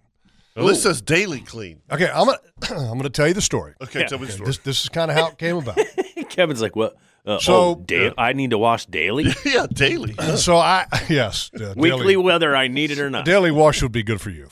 Well, 0.57 0.66
this 0.68 0.82
says 0.82 1.02
daily 1.02 1.40
clean. 1.40 1.82
Okay, 1.90 2.09
I'm 2.12 2.26
gonna 2.26 2.38
I'm 2.90 2.96
gonna 2.96 3.11
tell 3.11 3.28
you 3.28 3.34
the 3.34 3.40
story. 3.42 3.74
Okay, 3.82 4.00
Yeah. 4.00 4.07
tell 4.07 4.18
me 4.18 4.26
the 4.26 4.32
story. 4.32 4.46
This 4.46 4.59
this 4.59 4.82
is 4.84 4.88
kind 4.88 5.11
of 5.11 5.16
how 5.16 5.28
it 5.28 5.38
came 5.38 5.57
about. 5.57 5.78
Kevin's 6.30 6.62
like, 6.62 6.74
what? 6.76 6.96
Uh, 7.26 7.38
So- 7.40 7.54
oh, 7.54 7.74
da- 7.84 8.12
I 8.16 8.32
need 8.34 8.50
to 8.50 8.59
wash 8.59 8.86
daily, 8.86 9.26
yeah, 9.44 9.66
daily. 9.72 10.14
so 10.36 10.57
I 10.57 10.86
yes, 11.09 11.50
uh, 11.61 11.74
weekly, 11.76 11.98
daily, 11.98 12.16
whether 12.18 12.54
I 12.57 12.68
need 12.68 12.90
it 12.92 12.98
or 13.00 13.11
not. 13.11 13.24
daily 13.24 13.50
wash 13.50 13.82
would 13.82 13.90
be 13.92 14.02
good 14.04 14.20
for 14.20 14.30
you. 14.30 14.48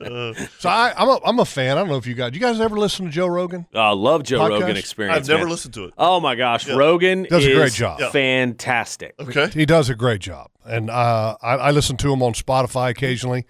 Uh, 0.00 0.32
So 0.58 0.68
I, 0.68 0.92
I'm 0.96 1.08
a 1.08 1.20
I'm 1.24 1.38
a 1.40 1.44
fan. 1.44 1.76
I 1.76 1.80
don't 1.80 1.88
know 1.88 1.96
if 1.96 2.06
you 2.06 2.14
guys 2.14 2.32
you 2.34 2.40
guys 2.40 2.60
ever 2.60 2.76
listen 2.76 3.06
to 3.06 3.10
Joe 3.12 3.26
Rogan? 3.26 3.66
Uh, 3.74 3.94
love 3.94 4.22
Joe 4.22 4.38
Podcast? 4.40 4.60
Rogan 4.60 4.76
experience. 4.76 5.16
I've 5.18 5.28
never 5.28 5.44
man. 5.44 5.50
listened 5.50 5.74
to 5.74 5.84
it. 5.84 5.94
Oh 5.98 6.20
my 6.20 6.34
gosh, 6.34 6.68
Rogan 6.68 7.24
Does 7.28 7.44
a 7.44 7.50
is 7.50 7.56
great 7.58 7.72
job. 7.72 8.00
Yeah. 8.00 8.10
fantastic. 8.10 9.14
Okay. 9.20 9.48
He 9.50 9.66
does 9.66 9.88
a 9.90 9.94
great 9.94 10.20
job, 10.20 10.50
and 10.64 10.90
uh, 10.90 11.36
I, 11.42 11.54
I 11.56 11.70
listen 11.70 11.96
to 11.98 12.12
him 12.12 12.22
on 12.22 12.32
Spotify 12.32 12.90
occasionally. 12.90 13.44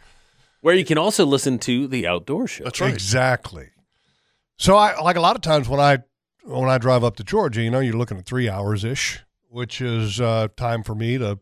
Where 0.60 0.74
you 0.74 0.84
can 0.84 0.98
also 0.98 1.24
listen 1.24 1.58
to 1.60 1.86
the 1.86 2.06
outdoor 2.06 2.46
show. 2.48 2.64
That's 2.64 2.80
right. 2.80 2.92
Exactly. 2.92 3.68
So 4.56 4.76
I 4.76 5.00
like 5.00 5.16
a 5.16 5.20
lot 5.20 5.36
of 5.36 5.42
times 5.42 5.68
when 5.68 5.80
I 5.80 5.98
when 6.44 6.68
I 6.68 6.78
drive 6.78 7.04
up 7.04 7.16
to 7.16 7.24
Georgia, 7.24 7.62
you 7.62 7.70
know, 7.70 7.80
you're 7.80 7.96
looking 7.96 8.18
at 8.18 8.26
three 8.26 8.48
hours 8.48 8.84
ish, 8.84 9.20
which 9.48 9.80
is 9.80 10.20
uh, 10.20 10.48
time 10.56 10.82
for 10.82 10.94
me 10.94 11.16
to 11.18 11.38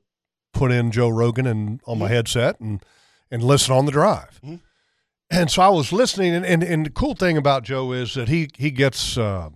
put 0.52 0.70
in 0.72 0.90
Joe 0.90 1.08
Rogan 1.08 1.46
and 1.46 1.80
on 1.86 1.98
my 1.98 2.08
headset 2.08 2.60
and 2.60 2.84
and 3.30 3.42
listen 3.42 3.74
on 3.74 3.86
the 3.86 3.92
drive. 3.92 4.40
Mhm. 4.44 4.60
And 5.28 5.50
so 5.50 5.60
I 5.62 5.68
was 5.70 5.92
listening, 5.92 6.34
and, 6.36 6.46
and, 6.46 6.62
and 6.62 6.86
the 6.86 6.90
cool 6.90 7.14
thing 7.14 7.36
about 7.36 7.64
Joe 7.64 7.92
is 7.92 8.14
that 8.14 8.28
he 8.28 8.48
he 8.56 8.70
gets 8.70 9.16
uh, 9.18 9.48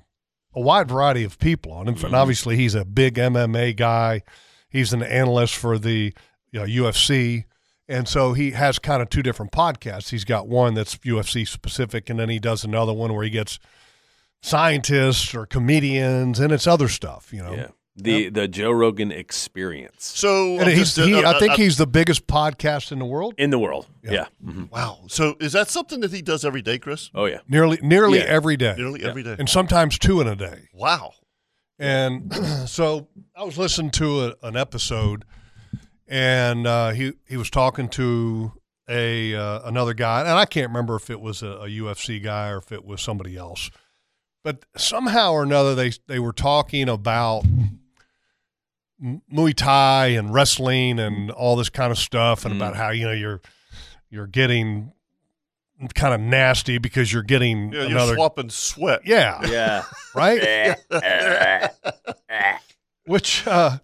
a 0.54 0.60
wide 0.60 0.88
variety 0.88 1.22
of 1.22 1.38
people 1.38 1.70
on 1.72 1.86
him. 1.86 2.02
And 2.04 2.14
obviously, 2.14 2.56
he's 2.56 2.74
a 2.74 2.84
big 2.84 3.14
MMA 3.14 3.76
guy. 3.76 4.22
He's 4.68 4.92
an 4.92 5.02
analyst 5.02 5.54
for 5.54 5.78
the 5.78 6.12
you 6.50 6.60
know, 6.60 6.64
UFC. 6.64 7.44
And 7.90 8.06
so 8.08 8.32
he 8.34 8.52
has 8.52 8.78
kind 8.78 9.02
of 9.02 9.10
two 9.10 9.22
different 9.22 9.50
podcasts. 9.52 10.10
He's 10.10 10.24
got 10.24 10.46
one 10.48 10.74
that's 10.74 10.96
UFC 10.98 11.46
specific, 11.46 12.08
and 12.08 12.18
then 12.20 12.28
he 12.28 12.38
does 12.38 12.64
another 12.64 12.92
one 12.92 13.12
where 13.12 13.24
he 13.24 13.30
gets 13.30 13.58
scientists 14.42 15.34
or 15.34 15.46
comedians, 15.46 16.40
and 16.40 16.52
it's 16.52 16.66
other 16.66 16.88
stuff, 16.88 17.32
you 17.32 17.42
know. 17.42 17.54
Yeah. 17.54 17.66
The 17.96 18.28
the 18.30 18.48
Joe 18.48 18.70
Rogan 18.70 19.10
experience 19.12 20.04
So 20.06 20.52
And 20.52 20.62
I'm 20.62 20.68
he's, 20.76 20.94
just- 20.94 21.06
he, 21.08 21.12
uh, 21.22 21.34
I 21.34 21.38
think 21.38 21.52
uh, 21.52 21.56
he's 21.56 21.76
the 21.76 21.88
biggest 21.88 22.26
podcast 22.26 22.92
in 22.92 22.98
the 23.00 23.04
world. 23.04 23.34
in 23.36 23.50
the 23.50 23.58
world. 23.58 23.88
Yeah. 24.02 24.12
Yeah. 24.12 24.26
Mhm. 24.42 24.70
Wow. 24.70 25.00
So 25.08 25.34
is 25.40 25.52
that 25.52 25.68
something 25.68 26.00
that 26.00 26.12
he 26.12 26.22
does 26.22 26.44
every 26.44 26.62
day, 26.62 26.78
Chris? 26.78 27.10
Oh 27.14 27.26
yeah. 27.26 27.40
Nearly, 27.48 27.78
nearly 27.82 28.20
Yeah. 28.20 28.24
every 28.26 28.56
day, 28.56 28.74
Nearly 28.78 29.02
every 29.04 29.22
day. 29.24 29.36
and 29.38 29.48
sometimes 29.50 29.98
two 29.98 30.20
in 30.22 30.28
a 30.28 30.36
day. 30.36 30.68
Wow. 30.72 31.12
And 31.78 32.32
so 32.66 33.08
I 33.36 33.42
was 33.44 33.58
listening 33.58 33.90
to 33.92 34.26
a, 34.26 34.34
an 34.44 34.56
episode, 34.56 35.24
and 36.10 36.66
uh, 36.66 36.90
he 36.90 37.12
he 37.28 37.36
was 37.38 37.48
talking 37.48 37.88
to 37.90 38.52
a 38.88 39.34
uh, 39.34 39.60
another 39.64 39.94
guy, 39.94 40.20
and 40.20 40.28
I 40.30 40.44
can't 40.44 40.68
remember 40.68 40.96
if 40.96 41.08
it 41.08 41.20
was 41.20 41.42
a, 41.42 41.46
a 41.48 41.68
UFC 41.68 42.22
guy 42.22 42.48
or 42.50 42.58
if 42.58 42.72
it 42.72 42.84
was 42.84 43.00
somebody 43.00 43.36
else, 43.36 43.70
but 44.44 44.64
somehow 44.76 45.32
or 45.32 45.42
another 45.44 45.74
they 45.74 45.92
they 46.08 46.18
were 46.18 46.32
talking 46.32 46.88
about 46.88 47.44
Muay 49.02 49.54
Thai 49.54 50.08
and 50.08 50.34
wrestling 50.34 50.98
and 50.98 51.30
all 51.30 51.56
this 51.56 51.70
kind 51.70 51.90
of 51.90 51.98
stuff, 51.98 52.44
and 52.44 52.54
Mm. 52.54 52.58
about 52.58 52.76
how 52.76 52.90
you 52.90 53.06
know 53.06 53.12
you're 53.12 53.40
you're 54.10 54.26
getting 54.26 54.92
kind 55.94 56.12
of 56.12 56.20
nasty 56.20 56.76
because 56.76 57.10
you're 57.12 57.22
getting 57.22 57.72
Yeah, 57.72 57.82
you're 57.82 57.90
another 57.92 58.14
swapping 58.16 58.50
sweat. 58.50 59.00
yeah 59.06 59.40
Yeah. 59.48 59.84
right 60.14 60.76
Which, 63.06 63.46
uh, 63.46 63.78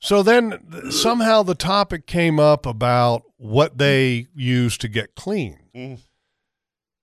so 0.00 0.22
then 0.22 0.90
somehow 0.90 1.42
the 1.42 1.54
topic 1.54 2.06
came 2.06 2.38
up 2.38 2.66
about 2.66 3.22
what 3.38 3.78
they 3.78 4.26
use 4.34 4.76
to 4.78 4.88
get 4.88 5.14
clean. 5.14 5.58
Mm. 5.74 5.98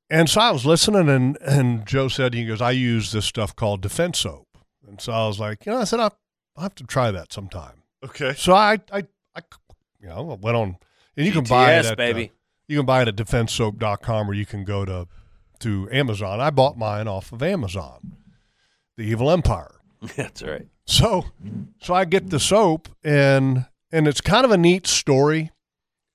And 0.09 0.29
so 0.29 0.41
I 0.41 0.51
was 0.51 0.65
listening, 0.65 1.09
and, 1.09 1.37
and 1.41 1.85
Joe 1.87 2.07
said, 2.07 2.33
he 2.33 2.45
goes, 2.45 2.61
I 2.61 2.71
use 2.71 3.11
this 3.11 3.25
stuff 3.25 3.55
called 3.55 3.81
defense 3.81 4.19
soap. 4.19 4.47
And 4.87 5.01
so 5.01 5.11
I 5.11 5.25
was 5.25 5.39
like, 5.39 5.65
you 5.65 5.71
know, 5.71 5.79
I 5.79 5.85
said, 5.85 5.99
I'll, 5.99 6.15
I'll 6.55 6.63
have 6.63 6.75
to 6.75 6.83
try 6.83 7.09
that 7.09 7.33
sometime. 7.33 7.81
Okay. 8.05 8.33
So 8.37 8.53
I, 8.53 8.77
I, 8.91 9.05
I 9.35 9.41
you 9.99 10.09
know, 10.09 10.37
went 10.39 10.55
on, 10.55 10.77
and 11.17 11.25
you 11.25 11.31
can 11.31 11.45
buy 11.45 11.73
it 11.79 11.85
at, 11.85 11.97
baby. 11.97 12.25
uh, 12.25 12.33
you 12.67 12.77
can 12.77 12.85
buy 12.85 13.01
it 13.01 13.07
at 13.07 13.15
defensesoap.com 13.15 14.29
or 14.29 14.33
you 14.33 14.45
can 14.45 14.63
go 14.63 14.85
to, 14.85 15.07
to 15.59 15.89
Amazon. 15.91 16.39
I 16.39 16.51
bought 16.51 16.77
mine 16.77 17.07
off 17.07 17.31
of 17.31 17.41
Amazon, 17.41 18.17
the 18.97 19.03
Evil 19.03 19.31
Empire. 19.31 19.79
That's 20.15 20.41
right. 20.43 20.67
So, 20.85 21.25
so 21.81 21.93
I 21.93 22.05
get 22.05 22.29
the 22.29 22.39
soap, 22.39 22.89
and 23.03 23.65
and 23.91 24.07
it's 24.07 24.21
kind 24.21 24.43
of 24.45 24.51
a 24.51 24.57
neat 24.57 24.85
story, 24.87 25.51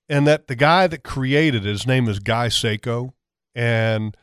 and 0.08 0.26
that 0.26 0.46
the 0.48 0.56
guy 0.56 0.86
that 0.86 1.02
created 1.02 1.64
it, 1.64 1.68
his 1.70 1.86
name 1.86 2.08
is 2.08 2.18
Guy 2.18 2.48
Sico, 2.48 3.12
and 3.54 4.16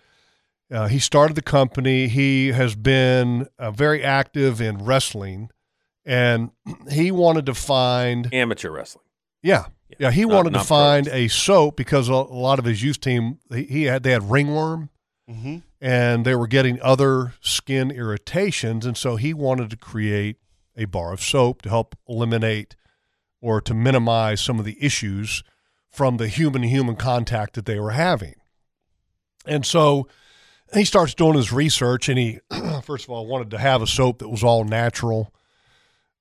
uh, 0.72 0.88
he 0.88 1.00
started 1.00 1.36
the 1.36 1.42
company. 1.42 2.08
He 2.08 2.50
has 2.50 2.76
been 2.76 3.48
uh, 3.58 3.72
very 3.72 4.04
active 4.04 4.62
in 4.62 4.84
wrestling, 4.86 5.50
and 6.06 6.52
he 6.92 7.12
wanted 7.12 7.46
to 7.48 7.54
find 7.56 8.32
Amateur 8.34 8.70
wrestling. 8.72 9.06
yeah. 9.42 9.66
Yeah, 10.00 10.10
he 10.12 10.26
Not- 10.26 10.34
wanted 10.36 10.54
to 10.54 10.60
find 10.64 11.06
pros. 11.06 11.16
a 11.16 11.28
soap 11.30 11.78
because 11.78 12.10
a 12.10 12.14
a 12.14 12.14
lot 12.14 12.58
of 12.60 12.66
his 12.66 12.84
youth 12.84 13.00
team 13.00 13.38
he, 13.54 13.64
he 13.64 13.84
had 13.84 14.04
they 14.04 14.12
had 14.12 14.30
ringworm, 14.30 14.90
Mm-hmm. 15.30 15.58
And 15.86 16.26
they 16.26 16.34
were 16.34 16.48
getting 16.48 16.82
other 16.82 17.36
skin 17.42 17.92
irritations. 17.92 18.88
And 18.88 18.98
so 18.98 19.18
he 19.18 19.36
wanted 19.36 19.70
to 19.70 19.78
create 19.78 20.38
a 20.76 20.86
bar 20.86 21.14
of 21.14 21.22
soap 21.22 21.62
to 21.62 21.70
help 21.70 21.96
eliminate 22.10 22.76
or 23.40 23.62
to 23.62 23.76
minimize 23.76 24.42
some 24.42 24.58
of 24.58 24.66
the 24.66 24.84
issues 24.84 25.44
from 25.92 26.18
the 26.18 26.28
human 26.28 26.64
to 26.64 26.68
human 26.68 26.96
contact 26.96 27.54
that 27.54 27.68
they 27.68 27.80
were 27.80 27.92
having. 27.92 28.34
And 29.46 29.64
so 29.64 30.08
he 30.74 30.86
starts 30.86 31.14
doing 31.14 31.36
his 31.36 31.52
research, 31.52 32.10
and 32.10 32.18
he, 32.18 32.40
first 32.82 33.04
of 33.04 33.12
all, 33.12 33.28
wanted 33.28 33.52
to 33.52 33.60
have 33.60 33.84
a 33.84 33.88
soap 33.88 34.18
that 34.20 34.30
was 34.30 34.44
all 34.44 34.64
natural. 34.64 35.32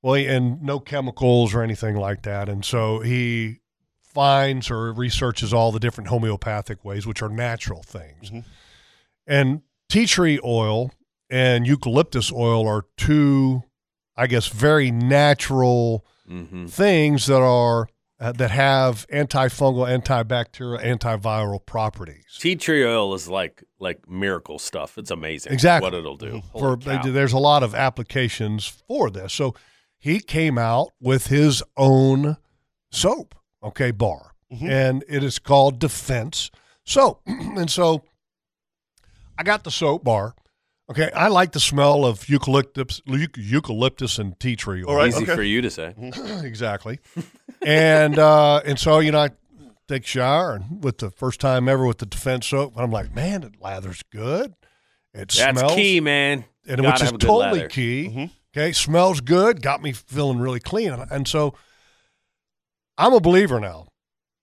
Well, 0.02 0.16
and 0.16 0.60
no 0.60 0.78
chemicals 0.78 1.54
or 1.54 1.62
anything 1.62 1.96
like 1.96 2.24
that. 2.24 2.50
And 2.50 2.66
so 2.66 3.00
he 3.00 3.60
finds 4.02 4.70
or 4.70 4.92
researches 4.92 5.54
all 5.54 5.72
the 5.72 5.80
different 5.80 6.08
homeopathic 6.08 6.84
ways, 6.84 7.06
which 7.06 7.22
are 7.22 7.30
natural 7.30 7.82
things. 7.82 8.30
Mhm. 8.30 8.44
And 9.26 9.62
tea 9.88 10.06
tree 10.06 10.38
oil 10.44 10.90
and 11.30 11.66
eucalyptus 11.66 12.30
oil 12.32 12.66
are 12.68 12.84
two, 12.96 13.62
I 14.16 14.26
guess, 14.26 14.48
very 14.48 14.90
natural 14.90 16.04
Mm-hmm. 16.26 16.68
things 16.68 17.26
that 17.26 17.42
are 17.42 17.86
uh, 18.18 18.32
that 18.32 18.50
have 18.50 19.06
antifungal, 19.12 19.86
antibacterial, 19.86 20.82
antiviral 20.82 21.60
properties. 21.66 22.24
Tea 22.40 22.56
tree 22.56 22.82
oil 22.82 23.12
is 23.12 23.28
like 23.28 23.62
like 23.78 24.08
miracle 24.08 24.58
stuff. 24.58 24.96
It's 24.96 25.10
amazing. 25.10 25.52
Exactly. 25.52 25.86
What 25.90 25.92
it'll 25.98 26.16
do. 26.16 26.40
for 26.58 26.76
there's 26.78 27.34
a 27.34 27.38
lot 27.38 27.62
of 27.62 27.74
applications 27.74 28.66
for 28.66 29.10
this. 29.10 29.34
So 29.34 29.54
he 29.98 30.18
came 30.18 30.56
out 30.56 30.88
with 30.98 31.26
his 31.26 31.62
own 31.76 32.38
soap, 32.90 33.34
okay, 33.62 33.90
bar, 33.90 34.30
Mhm. 34.50 34.70
and 34.70 35.04
it 35.06 35.22
is 35.22 35.38
called 35.38 35.78
Defense 35.78 36.50
Soap. 36.86 37.20
and 37.26 37.70
so 37.70 38.02
I 39.38 39.42
got 39.42 39.64
the 39.64 39.70
soap 39.70 40.04
bar. 40.04 40.34
Okay, 40.90 41.10
I 41.12 41.28
like 41.28 41.52
the 41.52 41.60
smell 41.60 42.04
of 42.04 42.28
eucalyptus, 42.28 43.00
eucalyptus 43.06 44.18
and 44.18 44.38
tea 44.38 44.54
tree 44.54 44.82
oil. 44.82 44.90
All 44.90 44.96
right. 44.96 45.08
Easy 45.08 45.22
okay. 45.22 45.34
for 45.34 45.42
you 45.42 45.62
to 45.62 45.70
say. 45.70 45.94
exactly. 46.44 46.98
and 47.62 48.18
uh, 48.18 48.60
and 48.66 48.78
so 48.78 48.98
you 48.98 49.10
know, 49.10 49.20
I 49.20 49.30
take 49.88 50.04
a 50.04 50.06
shower 50.06 50.54
and 50.56 50.84
with 50.84 50.98
the 50.98 51.10
first 51.10 51.40
time 51.40 51.68
ever 51.68 51.86
with 51.86 51.98
the 51.98 52.06
Defense 52.06 52.46
soap, 52.48 52.74
and 52.74 52.82
I'm 52.84 52.90
like, 52.90 53.14
man, 53.14 53.42
it 53.44 53.60
lathers 53.60 54.02
good. 54.10 54.54
It 55.14 55.30
That's 55.30 55.38
smells 55.38 55.74
key, 55.74 56.00
man. 56.00 56.44
and 56.66 56.82
Gotta 56.82 56.88
which 56.88 56.94
is 56.96 57.00
have 57.02 57.14
a 57.14 57.18
good 57.18 57.26
totally 57.26 57.60
lather. 57.60 57.68
key. 57.68 58.08
Mhm. 58.14 58.30
Okay, 58.56 58.72
smells 58.72 59.20
good, 59.20 59.62
got 59.62 59.82
me 59.82 59.92
feeling 59.92 60.38
really 60.38 60.60
clean, 60.60 60.92
and, 60.92 61.10
and 61.10 61.26
so 61.26 61.54
I'm 62.98 63.12
a 63.14 63.20
believer 63.20 63.58
now. 63.58 63.88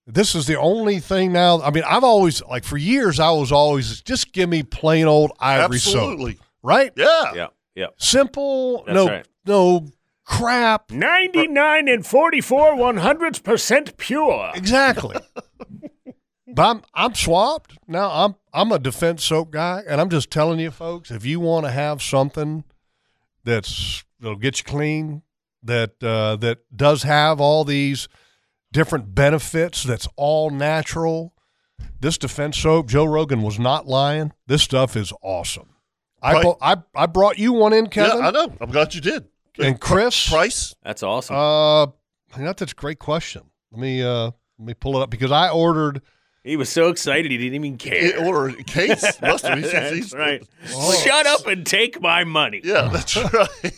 This 0.06 0.34
is 0.34 0.46
the 0.46 0.58
only 0.58 0.98
thing 0.98 1.32
now. 1.32 1.60
I 1.62 1.70
mean, 1.70 1.84
I've 1.86 2.02
always 2.04 2.42
like 2.42 2.64
for 2.64 2.76
years 2.76 3.20
I 3.20 3.30
was 3.30 3.52
always 3.52 4.00
just 4.02 4.32
give 4.32 4.48
me 4.48 4.62
plain 4.62 5.06
old 5.06 5.32
ivory 5.38 5.78
soap, 5.78 6.30
right? 6.62 6.92
Yeah. 6.96 7.32
Yeah. 7.34 7.46
Yeah. 7.74 7.86
Simple, 7.98 8.84
That's 8.84 8.94
no 8.94 9.06
right. 9.06 9.28
no 9.46 9.88
crap. 10.24 10.90
99 10.90 11.88
and 11.88 12.06
44 12.06 12.76
one 12.76 12.96
hundredths 12.98 13.38
percent 13.38 13.96
pure. 13.96 14.50
Exactly. 14.54 15.16
but 16.54 16.62
I'm 16.62 16.82
I'm 16.94 17.14
swapped 17.14 17.78
now. 17.86 18.10
I'm 18.10 18.34
I'm 18.52 18.72
a 18.72 18.78
defense 18.78 19.24
soap 19.24 19.52
guy, 19.52 19.82
and 19.88 20.00
I'm 20.00 20.10
just 20.10 20.30
telling 20.30 20.58
you, 20.58 20.70
folks, 20.70 21.10
if 21.10 21.24
you 21.24 21.40
want 21.40 21.64
to 21.66 21.70
have 21.70 22.02
something 22.02 22.64
that's 23.44 24.04
that'll 24.20 24.36
get 24.36 24.58
you 24.58 24.64
clean, 24.64 25.22
that 25.62 26.02
uh, 26.02 26.36
that 26.36 26.58
does 26.76 27.04
have 27.04 27.40
all 27.40 27.64
these 27.64 28.08
different 28.72 29.14
benefits, 29.14 29.84
that's 29.84 30.08
all 30.16 30.50
natural. 30.50 31.34
This 32.00 32.18
defense 32.18 32.58
soap, 32.58 32.88
Joe 32.88 33.04
Rogan 33.04 33.42
was 33.42 33.58
not 33.58 33.86
lying. 33.86 34.32
This 34.46 34.62
stuff 34.62 34.96
is 34.96 35.12
awesome. 35.22 35.68
I 36.20 36.32
Right. 36.34 36.42
bu- 36.44 36.54
I 36.60 36.76
I 36.94 37.06
brought 37.06 37.38
you 37.38 37.52
one 37.52 37.72
in, 37.72 37.88
Kevin, 37.88 38.18
Yeah, 38.18 38.28
I 38.28 38.30
know. 38.30 38.52
I'm 38.60 38.70
glad 38.70 38.94
you 38.94 39.00
did. 39.00 39.26
and 39.58 39.78
Chris. 39.80 40.28
Price? 40.28 40.74
That's 40.82 41.02
awesome. 41.02 41.36
Uh, 41.36 41.86
you 42.36 42.44
know, 42.44 42.52
that's 42.52 42.72
a 42.72 42.74
great 42.74 42.98
question. 42.98 43.42
Let 43.72 43.80
me 43.80 44.02
uh 44.02 44.30
let 44.58 44.66
me 44.66 44.74
pull 44.74 44.96
it 44.98 45.02
up 45.02 45.10
because 45.10 45.32
I 45.32 45.48
ordered. 45.50 46.00
he 46.44 46.56
was 46.56 46.68
so 46.68 46.88
excited 46.88 47.30
he 47.30 47.38
didn't 47.38 47.54
even 47.54 47.76
care. 47.78 48.24
Or 48.24 48.50
case? 48.52 49.20
Must 49.20 49.44
have. 49.44 49.58
He's- 49.58 49.72
That's 49.72 49.94
he's- 49.94 50.12
right. 50.14 50.42
Oh. 50.72 50.94
Shut 51.04 51.26
up 51.26 51.46
and 51.48 51.66
take 51.66 52.00
my 52.00 52.22
money. 52.24 52.60
Yeah, 52.64 52.88
that's 52.92 53.16
right. 53.32 53.74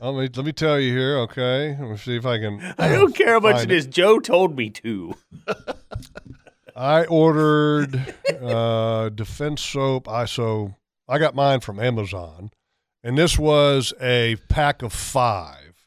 Let 0.00 0.14
me 0.14 0.28
let 0.34 0.44
me 0.46 0.52
tell 0.52 0.78
you 0.80 0.92
here. 0.92 1.18
Okay, 1.18 1.76
let 1.80 1.90
me 1.90 1.96
see 1.96 2.16
if 2.16 2.26
I 2.26 2.38
can. 2.38 2.60
I 2.78 2.88
don't 2.88 3.14
care 3.14 3.34
how 3.34 3.40
much 3.40 3.56
Find 3.56 3.70
it 3.72 3.74
is. 3.76 3.86
Joe 3.86 4.18
told 4.18 4.56
me 4.56 4.70
to. 4.70 5.14
I 6.74 7.04
ordered 7.04 8.14
uh, 8.42 9.08
defense 9.10 9.62
soap. 9.62 10.08
I 10.08 10.26
so 10.26 10.74
I 11.08 11.18
got 11.18 11.34
mine 11.34 11.60
from 11.60 11.80
Amazon, 11.80 12.50
and 13.02 13.16
this 13.16 13.38
was 13.38 13.94
a 14.00 14.36
pack 14.48 14.82
of 14.82 14.92
five, 14.92 15.86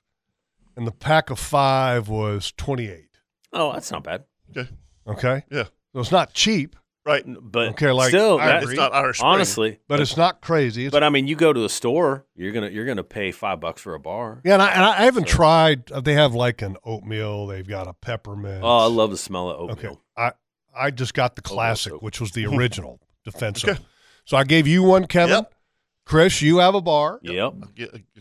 and 0.76 0.88
the 0.88 0.92
pack 0.92 1.30
of 1.30 1.38
five 1.40 2.10
was 2.10 2.52
twenty 2.58 2.88
eight. 2.88 3.10
Oh, 3.54 3.74
that's 3.74 3.92
not 3.92 4.04
bad. 4.04 4.24
Okay. 4.52 4.70
Okay, 5.08 5.44
Yeah. 5.52 5.64
so 5.94 6.00
it's 6.02 6.12
not 6.12 6.34
cheap, 6.34 6.76
Right. 7.10 7.24
But 7.28 7.70
Okay, 7.70 7.92
like, 7.92 8.10
still, 8.10 8.40
I 8.40 8.48
that- 8.48 8.64
It's 8.64 8.74
not 8.74 8.94
Irish 8.94 9.18
Spring. 9.18 9.32
honestly. 9.32 9.80
but 9.88 10.00
it's 10.00 10.16
not 10.16 10.42
crazy. 10.42 10.86
It's, 10.86 10.92
But 10.92 11.04
I 11.04 11.10
mean, 11.10 11.28
you 11.28 11.36
go 11.36 11.52
to 11.54 11.66
a 11.66 11.70
store, 11.70 12.26
you're 12.36 12.52
gonna 12.52 12.70
you're 12.70 12.86
gonna 12.86 13.04
pay 13.04 13.32
five 13.32 13.60
bucks 13.60 13.82
for 13.82 13.96
a 13.96 14.00
bar. 14.00 14.42
yeah, 14.46 14.54
and 14.54 14.62
I, 14.62 14.70
and 14.72 14.84
I 14.84 14.96
haven't 15.06 15.28
tried. 15.28 15.92
uh, 15.92 16.02
They 16.02 16.14
have 16.14 16.34
like 16.36 16.62
an 16.62 16.78
oatmeal. 16.84 17.48
They've 17.48 17.68
got 17.68 17.88
a 17.88 17.94
peppermint. 17.94 18.64
Oh, 18.64 18.78
I 18.78 18.86
love 18.88 19.12
the 19.12 19.18
smell 19.18 19.50
of 19.50 19.58
oatmeal. 19.60 19.72
Okay, 19.78 19.88
oatmeal. 19.88 20.02
I 20.18 20.32
I 20.76 20.92
just 20.92 21.14
got 21.14 21.36
the 21.36 21.42
classic, 21.42 21.94
soup. 21.94 22.04
which 22.04 22.22
was 22.22 22.32
the 22.32 22.46
original 22.56 23.00
defensive. 23.26 23.70
Okay. 23.70 23.80
So 24.26 24.38
I 24.38 24.44
gave 24.44 24.68
you 24.68 24.84
one, 24.84 25.06
Kevin. 25.08 25.38
Yep. 25.38 25.54
Chris, 26.06 26.42
you 26.42 26.58
have 26.60 26.74
a 26.76 26.82
bar. 26.82 27.20
Yep. 27.24 27.36
I'll 27.40 27.64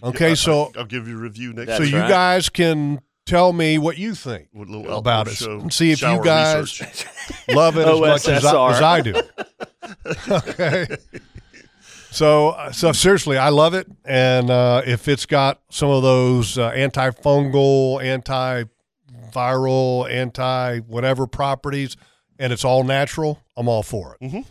I'll- 0.03 0.09
Okay, 0.11 0.31
I'll- 0.31 0.37
so- 0.37 0.73
I'll 0.77 0.85
give 0.85 1.09
you 1.09 1.17
a 1.17 1.21
review 1.21 1.53
next 1.53 1.69
That's 1.69 1.79
so 1.79 1.85
you 1.85 1.99
right. 2.01 2.09
guys 2.09 2.49
can 2.49 3.01
tell 3.29 3.53
me 3.53 3.79
what 3.79 3.99
you 3.99 4.15
think 4.15 4.49
with 4.53 4.69
about 4.69 5.27
outdoor 5.29 5.33
it 5.33 5.37
show, 5.37 5.61
and 5.61 5.73
see 5.73 5.93
if 5.93 6.03
you 6.03 6.21
guys 6.25 6.81
love 7.49 7.77
it 7.77 7.87
as 7.89 8.01
much 8.01 8.29
as 8.29 8.45
I, 8.45 8.71
as 8.71 8.83
I 8.83 9.01
do. 9.01 9.15
okay. 10.31 10.97
So, 12.11 12.51
uh, 12.51 12.73
so 12.73 12.93
seriously, 12.93 13.37
I 13.37 13.51
love 13.51 13.75
it, 13.75 13.87
and 14.05 14.49
uh, 14.51 14.83
if 14.87 15.09
it's 15.09 15.27
got 15.27 15.61
some 15.71 15.91
of 15.91 16.03
those 16.03 16.57
uh, 16.57 16.71
antifungal, 16.73 18.01
antiviral, 19.33 20.11
anti 20.11 20.79
whatever 20.81 21.27
properties, 21.27 21.97
and 22.39 22.53
it's 22.53 22.65
all 22.65 22.83
natural, 22.83 23.41
I'm 23.57 23.69
all 23.69 23.83
for 23.83 24.17
it. 24.21 24.25
Mhm. 24.31 24.45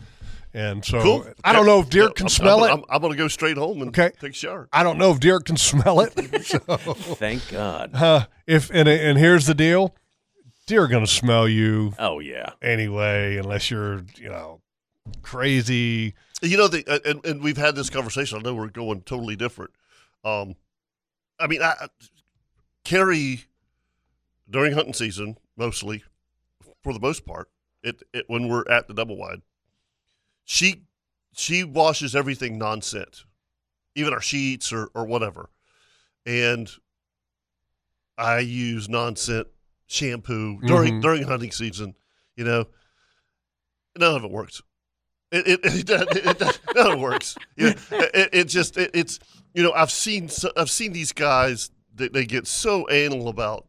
And 0.54 0.84
so, 0.84 1.02
Cool. 1.02 1.26
I 1.44 1.52
don't 1.52 1.66
know 1.66 1.80
if 1.80 1.90
deer 1.90 2.04
Yeah, 2.04 2.08
can 2.16 2.24
I'm- 2.24 2.28
smell 2.30 2.64
I'm, 2.64 2.70
it. 2.70 2.72
I'm, 2.72 2.84
I'm 2.88 3.00
going 3.02 3.12
to 3.12 3.18
go 3.18 3.28
straight 3.28 3.56
home 3.58 3.82
and 3.82 3.88
Okay. 3.90 4.10
take 4.20 4.30
a 4.30 4.34
shower. 4.34 4.68
I 4.72 4.82
don't 4.82 4.96
know 4.98 5.10
if 5.12 5.20
deer 5.20 5.40
can 5.40 5.56
smell 5.56 6.00
it. 6.00 6.12
so, 6.46 6.58
Thank 6.58 7.50
God. 7.50 7.90
uh, 7.94 8.26
if 8.46 8.70
and 8.72 8.88
and 8.88 9.18
here's 9.18 9.46
the 9.46 9.54
deal, 9.54 9.94
deer 10.66 10.84
are 10.84 10.88
going 10.88 11.04
to 11.04 11.10
smell 11.10 11.46
you 11.48 11.92
Oh 11.98 12.18
yeah. 12.20 12.50
anyway, 12.62 13.36
unless 13.36 13.70
you're 13.70 14.04
you 14.16 14.28
know 14.30 14.60
crazy. 15.22 16.14
You 16.40 16.56
know, 16.56 16.68
the, 16.68 16.84
uh, 16.86 16.98
and, 17.04 17.24
and 17.26 17.42
we've 17.42 17.56
had 17.56 17.74
this 17.74 17.90
conversation. 17.90 18.38
I 18.38 18.42
know 18.42 18.54
we're 18.54 18.68
going 18.68 19.02
totally 19.02 19.36
different. 19.36 19.72
Um, 20.24 20.54
I 21.40 21.46
mean, 21.46 21.62
I, 21.62 21.74
I- 21.80 21.88
Carrie 22.84 23.44
during 24.48 24.72
hunting 24.72 24.94
season, 24.94 25.36
mostly, 25.56 26.04
for 26.82 26.92
the 26.94 27.00
most 27.00 27.26
part, 27.26 27.50
it, 27.82 28.02
it 28.14 28.24
when 28.28 28.48
we're 28.48 28.64
at 28.70 28.88
the 28.88 28.94
double 28.94 29.16
wide, 29.16 29.42
she 30.50 30.84
she 31.36 31.62
washes 31.62 32.16
everything 32.16 32.56
non-scent, 32.56 33.24
even 33.94 34.14
our 34.14 34.20
sheets 34.22 34.72
or 34.72 34.88
or 34.94 35.04
whatever, 35.04 35.50
and 36.24 36.70
I 38.16 38.38
use 38.40 38.88
non-scent 38.88 39.46
shampoo 39.86 40.58
during 40.66 40.94
Mhm. 40.94 41.02
during 41.02 41.22
hunting 41.24 41.50
season. 41.52 41.94
You 42.34 42.44
know, 42.44 42.64
none 43.98 44.14
of 44.16 44.24
it 44.24 44.30
works. 44.30 44.62
It 45.30 45.46
it, 45.46 45.60
it, 45.64 45.86
does- 45.86 46.16
it, 46.16 46.38
does- 46.38 46.58
none 46.74 46.86
of 46.92 46.92
it 46.94 46.98
works. 46.98 47.36
You 47.56 47.66
know, 47.70 47.74
it, 47.90 48.30
it 48.32 48.44
just 48.44 48.78
it, 48.78 48.90
it's 48.94 49.18
you 49.52 49.62
know 49.62 49.72
I've 49.72 49.90
seen 49.90 50.30
I've 50.56 50.70
seen 50.70 50.92
these 50.94 51.12
guys 51.12 51.70
they, 51.94 52.08
they 52.08 52.24
get 52.24 52.46
so 52.46 52.88
anal 52.90 53.28
about 53.28 53.66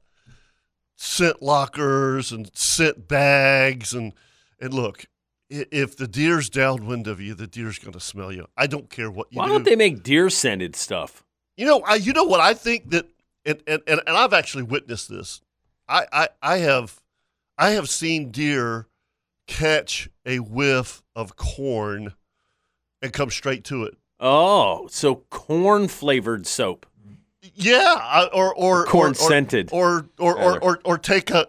scent 0.95 1.41
lockers 1.41 2.31
and 2.31 2.49
scent 2.55 3.07
bags 3.09 3.93
and 3.93 4.13
and 4.61 4.73
look 4.73 5.05
if 5.49 5.97
the 5.97 6.07
deer's 6.07 6.49
downwind 6.49 7.07
of 7.07 7.19
you 7.19 7.33
the 7.33 7.47
deer's 7.47 7.79
going 7.79 7.93
to 7.93 7.99
smell 7.99 8.31
you. 8.31 8.47
I 8.55 8.67
don't 8.67 8.89
care 8.89 9.09
what 9.09 9.27
you 9.31 9.37
Why 9.37 9.47
do. 9.47 9.53
don't 9.53 9.63
they 9.63 9.75
make 9.75 10.03
deer 10.03 10.29
scented 10.29 10.75
stuff? 10.75 11.23
You 11.57 11.65
know, 11.65 11.81
I 11.81 11.95
you 11.95 12.13
know 12.13 12.23
what 12.23 12.39
I 12.39 12.53
think 12.53 12.89
that 12.91 13.05
and 13.45 13.61
and, 13.67 13.81
and, 13.87 14.01
and 14.05 14.17
I've 14.17 14.33
actually 14.33 14.63
witnessed 14.63 15.09
this. 15.09 15.41
I, 15.87 16.05
I 16.11 16.29
I 16.41 16.57
have 16.57 17.01
I 17.57 17.71
have 17.71 17.89
seen 17.89 18.31
deer 18.31 18.87
catch 19.47 20.09
a 20.25 20.39
whiff 20.39 21.01
of 21.15 21.35
corn 21.35 22.13
and 23.01 23.11
come 23.11 23.31
straight 23.31 23.63
to 23.65 23.83
it. 23.85 23.97
Oh, 24.19 24.87
so 24.87 25.23
corn 25.29 25.87
flavored 25.87 26.45
soap. 26.45 26.85
Yeah, 27.55 28.27
or 28.33 28.53
or 28.53 28.85
Corn 28.85 29.11
or, 29.11 29.15
scented, 29.15 29.69
or 29.71 30.05
or, 30.19 30.37
or, 30.37 30.63
or 30.63 30.79
or 30.83 30.97
take 30.97 31.31
a 31.31 31.47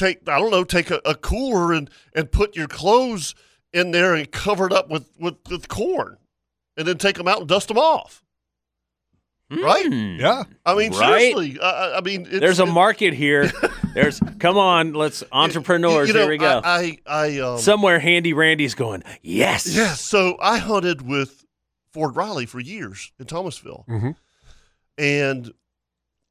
take 0.00 0.28
I 0.28 0.38
don't 0.38 0.50
know 0.50 0.64
take 0.64 0.90
a, 0.90 1.00
a 1.04 1.14
cooler 1.14 1.72
and 1.72 1.88
and 2.14 2.30
put 2.32 2.56
your 2.56 2.66
clothes 2.68 3.34
in 3.72 3.90
there 3.92 4.14
and 4.14 4.30
cover 4.30 4.66
it 4.66 4.72
up 4.72 4.88
with 4.88 5.10
with, 5.18 5.36
with 5.50 5.68
corn, 5.68 6.16
and 6.76 6.86
then 6.88 6.98
take 6.98 7.16
them 7.16 7.28
out 7.28 7.40
and 7.40 7.48
dust 7.48 7.68
them 7.68 7.78
off. 7.78 8.22
Right? 9.50 9.86
Hmm. 9.86 10.16
Yeah, 10.20 10.44
I 10.64 10.76
mean, 10.76 10.92
Right. 10.92 11.20
seriously. 11.22 11.58
I, 11.60 11.66
I- 11.70 11.98
I 11.98 12.00
mean, 12.02 12.22
it's, 12.30 12.38
There's 12.38 12.60
a 12.60 12.64
it- 12.64 12.72
market 12.72 13.14
here. 13.14 13.50
There's 13.94 14.20
come 14.38 14.56
on, 14.56 14.92
let's 14.92 15.24
entrepreneurs. 15.32 16.06
You 16.06 16.14
know, 16.14 16.20
here 16.20 16.28
we 16.28 16.38
go. 16.38 16.60
I 16.62 16.98
I, 17.04 17.24
I 17.26 17.38
um, 17.40 17.58
Somewhere 17.58 17.98
Handy 17.98 18.32
Randy's 18.32 18.74
going, 18.76 19.02
yes. 19.22 19.66
yeah. 19.74 19.94
So 19.94 20.36
I 20.40 20.58
hunted 20.58 21.02
with 21.02 21.44
Ford 21.92 22.14
Riley 22.14 22.46
for 22.46 22.60
years 22.60 23.10
in 23.18 23.26
Thomasville, 23.26 23.84
Mhm. 23.88 24.14
and 24.98 25.52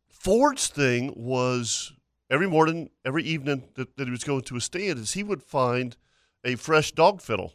Ford's 0.10 0.68
thing 0.68 1.12
was 1.18 1.92
every 2.30 2.48
morning, 2.48 2.90
every 3.06 3.24
evening 3.24 3.64
that, 3.76 3.96
that 3.98 4.06
he 4.06 4.12
was 4.12 4.24
going 4.24 4.42
to 4.44 4.56
a 4.56 4.62
stand, 4.62 5.00
is 5.00 5.14
he 5.14 5.24
would 5.24 5.44
find 5.44 5.96
a 6.44 6.56
fresh 6.56 6.92
dog 6.92 7.22
fiddle 7.22 7.54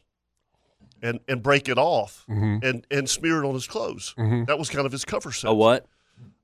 and 1.03 1.21
and 1.29 1.43
break 1.43 1.69
it 1.69 1.79
off 1.79 2.25
Mhm. 2.31 2.63
and 2.65 2.87
and 2.91 3.09
smear 3.09 3.43
it 3.43 3.47
on 3.47 3.55
his 3.55 3.67
clothes. 3.67 4.15
Mhm. 4.19 4.47
That 4.47 4.59
was 4.59 4.71
kind 4.71 4.87
of 4.87 4.93
his 4.93 5.05
cover 5.05 5.33
set. 5.33 5.51
A 5.51 5.55
what? 5.55 5.87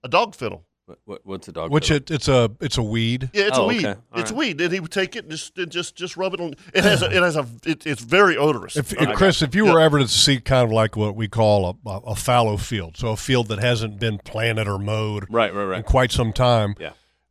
A 0.02 0.08
dog 0.08 0.34
fiddle. 0.34 0.64
What, 0.86 0.98
what 1.04 1.20
what's 1.24 1.46
a 1.48 1.52
dog? 1.52 1.70
which 1.70 1.88
fiddle? 1.88 2.02
it, 2.02 2.10
it's 2.10 2.28
a 2.28 2.50
it's 2.60 2.76
a 2.76 2.82
weed. 2.82 3.30
Yeah, 3.32 3.44
it's 3.44 3.58
Oh, 3.58 3.64
a 3.64 3.66
weed. 3.68 3.86
okay. 3.86 4.00
It's 4.16 4.32
right. 4.32 4.38
weed, 4.38 4.60
and 4.60 4.72
he 4.72 4.80
would 4.80 4.90
take 4.90 5.14
it 5.14 5.24
and 5.24 5.30
just 5.30 5.56
and 5.56 5.70
just 5.70 5.94
just 5.94 6.16
rub 6.16 6.34
it 6.34 6.40
on. 6.40 6.54
It 6.74 6.82
has 6.84 7.02
a, 7.02 7.06
it 7.06 7.22
has 7.22 7.36
a 7.36 7.46
it, 7.64 7.86
it's 7.86 8.02
very 8.02 8.36
odorous. 8.36 8.76
If, 8.76 8.98
I 9.00 9.12
Chris, 9.14 9.40
if 9.40 9.54
you 9.54 9.66
yeah. 9.66 9.74
were 9.74 9.80
ever 9.80 9.98
to 10.00 10.08
see 10.08 10.40
kind 10.40 10.64
of 10.64 10.72
like 10.72 10.96
what 10.96 11.14
we 11.14 11.28
call 11.28 11.78
a, 11.86 11.88
a, 11.88 11.98
a 12.08 12.14
fallow 12.16 12.56
field, 12.56 12.96
so 12.96 13.08
a 13.08 13.16
field 13.16 13.48
that 13.48 13.60
hasn't 13.60 14.00
been 14.00 14.18
planted 14.18 14.66
or 14.66 14.78
mowed 14.78 15.26
right, 15.30 15.54
right, 15.54 15.64
right. 15.64 15.76
in 15.78 15.84
quite 15.84 16.10
some 16.10 16.32
time, 16.32 16.74
Yeah. 16.80 16.90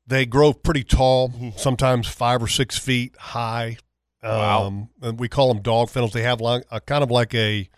They 0.10 0.26
grow 0.26 0.54
pretty 0.54 0.84
tall, 0.84 1.30
Mm-hmm. 1.30 1.50
sometimes 1.58 2.08
five 2.08 2.42
or 2.44 2.48
six 2.48 2.78
feet 2.78 3.16
high. 3.18 3.78
Wow. 4.24 4.64
Um, 4.68 4.90
and 5.02 5.20
we 5.20 5.30
call 5.30 5.54
them 5.54 5.62
dog 5.64 5.90
fennels. 5.90 6.12
They 6.14 6.24
have 6.24 6.42
like 6.42 6.64
a 6.72 6.82
kind 6.82 7.04
of 7.04 7.10
like 7.12 7.34
a 7.34 7.70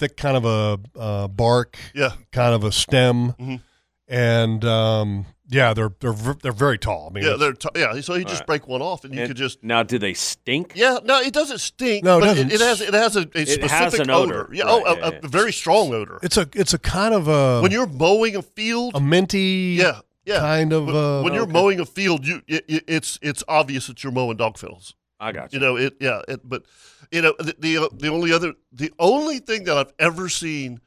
thick 0.00 0.16
kind 0.16 0.36
of 0.36 0.44
a 0.44 0.98
uh, 0.98 1.28
bark, 1.28 1.76
yeah, 1.94 2.12
kind 2.32 2.54
of 2.54 2.64
a 2.64 2.72
stem, 2.72 3.32
Mhm. 3.34 3.60
and 4.08 4.64
um, 4.64 5.26
yeah, 5.48 5.72
they're 5.74 5.92
they're 6.00 6.14
they're 6.42 6.50
very 6.52 6.76
tall. 6.78 7.08
I 7.10 7.14
mean, 7.14 7.24
yeah, 7.24 7.36
they're 7.38 7.52
t- 7.52 7.68
yeah. 7.76 8.00
So 8.00 8.14
you 8.14 8.24
just 8.24 8.40
right. 8.40 8.46
break 8.46 8.66
one 8.68 8.82
off, 8.82 9.04
and 9.04 9.14
you 9.14 9.20
And 9.20 9.28
could 9.28 9.36
just 9.36 9.62
now, 9.62 9.82
do 9.84 9.98
they 9.98 10.14
stink? 10.14 10.72
yeah. 10.74 10.98
No, 11.04 11.20
it 11.20 11.32
doesn't 11.32 11.58
stink. 11.58 12.02
No, 12.04 12.18
it 12.18 12.20
but 12.22 12.26
doesn't. 12.26 12.52
It, 12.52 12.60
has 12.60 12.80
it 12.80 12.94
has 12.94 13.14
a, 13.16 13.20
a 13.20 13.22
It 13.34 13.48
specific 13.48 13.70
has 13.70 13.94
an 13.94 14.10
odor. 14.10 14.48
Yeah, 14.52 14.64
Right, 14.64 14.82
oh, 14.86 14.92
a, 14.94 15.10
yeah, 15.12 15.20
a 15.22 15.28
very 15.28 15.52
strong 15.52 15.92
odor. 15.94 16.18
it's 16.22 16.36
a 16.36 16.48
it's 16.54 16.74
a 16.74 16.78
kind 16.80 17.14
of 17.14 17.28
a 17.28 17.60
when 17.62 17.70
you're 17.70 17.86
mowing 17.86 18.34
a 18.34 18.42
field, 18.42 18.96
a 18.96 19.00
minty 19.00 19.76
yeah, 19.78 20.00
yeah. 20.30 20.38
kind 20.40 20.72
of 20.72 20.86
when, 20.86 20.96
uh, 20.96 21.22
when 21.22 21.32
you're 21.34 21.42
okay. 21.44 21.52
mowing 21.52 21.80
a 21.80 21.86
field, 21.86 22.26
you 22.26 22.42
it, 22.46 22.64
it- 22.68 22.84
it's 22.86 23.18
it's 23.22 23.42
obvious 23.48 23.86
that 23.88 24.02
you're 24.02 24.12
mowing 24.12 24.36
dog 24.36 24.58
fiddles. 24.58 24.94
I 25.18 25.32
got 25.32 25.52
You 25.52 25.58
you. 25.60 25.66
know 25.66 25.76
it. 25.76 25.96
Yeah, 26.00 26.22
it, 26.28 26.40
but 26.48 26.64
you 27.12 27.20
know 27.22 27.34
the, 27.38 27.54
the 27.58 27.88
the 27.92 28.08
only 28.08 28.32
other 28.32 28.54
the 28.72 28.90
only 28.98 29.38
thing 29.38 29.64
that 29.64 29.76
I've 29.76 29.92
ever 29.98 30.28
seen 30.28 30.80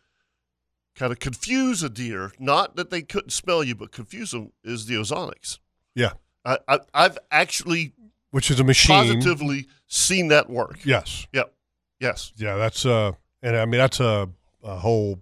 kind 0.95 1.11
of 1.11 1.19
confuse 1.19 1.81
a 1.83 1.89
deer, 1.89 2.31
not 2.39 2.75
that 2.75 2.89
they 2.89 3.01
couldn't 3.01 3.31
smell 3.31 3.63
you, 3.63 3.75
but 3.75 3.91
confuse 3.91 4.31
them, 4.31 4.51
is 4.63 4.85
the 4.85 4.95
ozonics. 4.95 5.59
yeah, 5.95 6.13
I, 6.45 6.57
I 6.67 6.79
I've 6.93 7.17
actually 7.31 7.93
which 8.31 8.49
is 8.49 8.59
a 8.59 8.63
machine. 8.63 8.95
positively 8.95 9.67
seen 9.87 10.27
that 10.29 10.49
work. 10.49 10.79
Yes, 10.85 11.27
Yep. 11.33 11.53
Yes. 11.99 12.31
yeah, 12.35 12.55
that's 12.55 12.85
uh, 12.85 13.11
and 13.43 13.55
I 13.55 13.65
mean 13.65 13.79
that's 13.79 13.99
a, 13.99 14.29
a 14.63 14.75
whole 14.75 15.19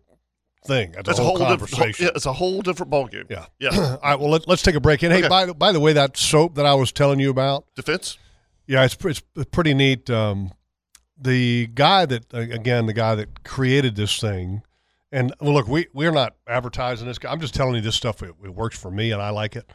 thing. 0.66 0.92
That's, 0.92 1.08
That's 1.08 1.20
a 1.20 1.24
whole, 1.24 1.38
different. 1.38 1.60
conversation. 1.72 2.06
Yeah, 2.06 2.12
it's 2.16 2.26
a 2.26 2.34
whole 2.34 2.62
different 2.62 2.92
ballgame. 2.92 3.30
Yeah. 3.30 3.46
Yeah. 3.60 3.70
All 3.78 4.00
right. 4.04 4.20
Well, 4.20 4.30
let, 4.30 4.48
let's 4.48 4.62
take 4.62 4.76
a 4.76 4.80
break. 4.80 5.04
And 5.04 5.12
hey, 5.12 5.20
Okay. 5.20 5.28
by 5.30 5.46
the, 5.46 5.54
by 5.54 5.72
the 5.72 5.80
way, 5.80 5.94
that 5.94 6.18
soap 6.18 6.56
that 6.56 6.66
I 6.66 6.74
was 6.76 6.92
telling 6.92 7.20
you 7.20 7.30
about, 7.30 7.66
Defense. 7.76 8.18
yeah, 8.68 8.84
it's 8.86 8.98
it's 9.04 9.22
pretty 9.52 9.74
neat. 9.74 10.10
Um, 10.10 10.52
the 11.18 11.68
guy 11.68 12.06
that 12.06 12.34
uh, 12.34 12.40
again, 12.40 12.86
the 12.86 12.94
guy 12.94 13.16
that 13.16 13.44
created 13.44 13.96
this 13.96 14.20
thing, 14.20 14.64
and 15.12 15.34
well, 15.42 15.54
look, 15.54 15.68
we 15.68 15.88
we're 15.94 16.12
not 16.12 16.36
advertising 16.48 17.08
this 17.08 17.18
guy. 17.20 17.32
I'm 17.32 17.40
just 17.42 17.54
telling 17.54 17.76
you 17.76 17.82
this 17.82 17.96
stuff. 17.96 18.22
It, 18.24 18.34
it 18.44 18.54
works 18.56 18.78
for 18.78 18.90
me, 18.92 19.12
and 19.12 19.22
I 19.22 19.30
like 19.30 19.56
it. 19.56 19.70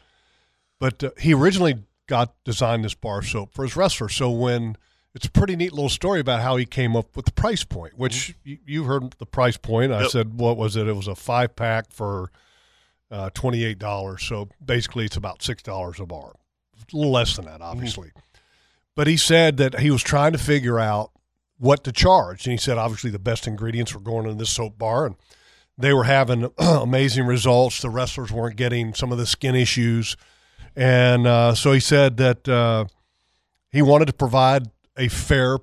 But 0.78 1.03
uh, 1.05 1.11
he 1.18 1.34
originally 1.34 1.84
got 2.07 2.34
designed 2.45 2.84
this 2.84 2.95
bar 2.95 3.22
soap 3.22 3.53
for 3.53 3.62
his 3.64 3.74
wrestler. 3.76 4.09
So 4.09 4.30
when 4.30 4.76
it's 5.17 5.27
a 5.27 5.31
pretty 5.31 5.57
neat 5.57 5.73
little 5.73 5.89
story 5.89 6.21
about 6.21 6.43
how 6.43 6.57
he 6.57 6.64
came 6.67 6.95
up 6.95 7.17
with 7.17 7.25
the 7.25 7.33
price 7.33 7.64
point, 7.64 7.99
which 7.99 8.37
you, 8.45 8.59
you 8.67 8.85
heard 8.85 9.12
the 9.19 9.27
price 9.27 9.57
point. 9.57 9.91
I 9.91 10.03
Yep. 10.03 10.11
said, 10.11 10.39
what 10.39 10.57
was 10.59 10.77
it? 10.77 10.87
It 10.87 10.95
was 10.95 11.09
a 11.09 11.14
five 11.17 11.57
pack 11.57 11.91
for 11.91 12.31
uh, 13.11 13.31
twenty 13.35 13.64
eight 13.64 13.79
dollars. 13.79 14.23
So 14.23 14.49
basically, 14.64 15.07
it's 15.07 15.17
about 15.17 15.43
six 15.43 15.62
dollars 15.62 15.99
a 15.99 16.07
bar. 16.07 16.33
A 16.93 16.97
little 16.97 17.11
less 17.12 17.35
than 17.37 17.47
that, 17.47 17.61
obviously. 17.62 18.11
But 18.95 19.07
he 19.07 19.17
said 19.17 19.57
that 19.57 19.81
he 19.81 19.91
was 19.91 20.03
trying 20.03 20.33
to 20.33 20.39
figure 20.39 20.79
out 20.79 21.11
what 21.59 21.83
to 21.85 21.93
charge, 21.93 22.47
and 22.47 22.53
he 22.53 22.59
said 22.59 22.77
obviously 22.79 23.11
the 23.11 23.19
best 23.19 23.47
ingredients 23.47 23.95
were 23.95 24.01
going 24.01 24.29
in 24.29 24.37
this 24.39 24.51
soap 24.51 24.77
bar, 24.79 25.07
and 25.07 25.17
they 25.79 25.93
were 25.95 26.05
having 26.05 26.51
amazing 26.59 27.25
results. 27.27 27.81
The 27.81 27.89
wrestlers 27.91 28.31
weren't 28.31 28.57
getting 28.57 28.93
some 28.93 29.11
of 29.12 29.19
the 29.19 29.27
skin 29.27 29.55
issues, 29.55 30.17
and 30.77 31.27
uh, 31.27 31.55
so 31.55 31.73
he 31.73 31.81
said 31.81 32.19
that 32.19 32.47
uh, 32.49 32.85
he 33.71 33.81
wanted 33.83 34.07
to 34.07 34.12
provide 34.12 34.69
a 34.97 35.09
fair, 35.09 35.59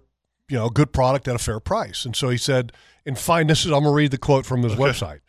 you 0.50 0.58
know, 0.58 0.68
a 0.68 0.72
good 0.72 0.94
product 0.94 1.28
at 1.28 1.36
a 1.36 1.40
fair 1.40 1.60
price. 1.60 2.06
And 2.06 2.16
so 2.16 2.30
he 2.30 2.38
said, 2.38 2.72
in 3.06 3.16
find 3.16 3.50
this 3.50 3.66
is 3.66 3.72
I'm 3.72 3.84
gonna 3.84 3.92
read 3.92 4.12
the 4.12 4.18
quote 4.18 4.46
from 4.46 4.64
his 4.64 4.74
website. 4.74 5.20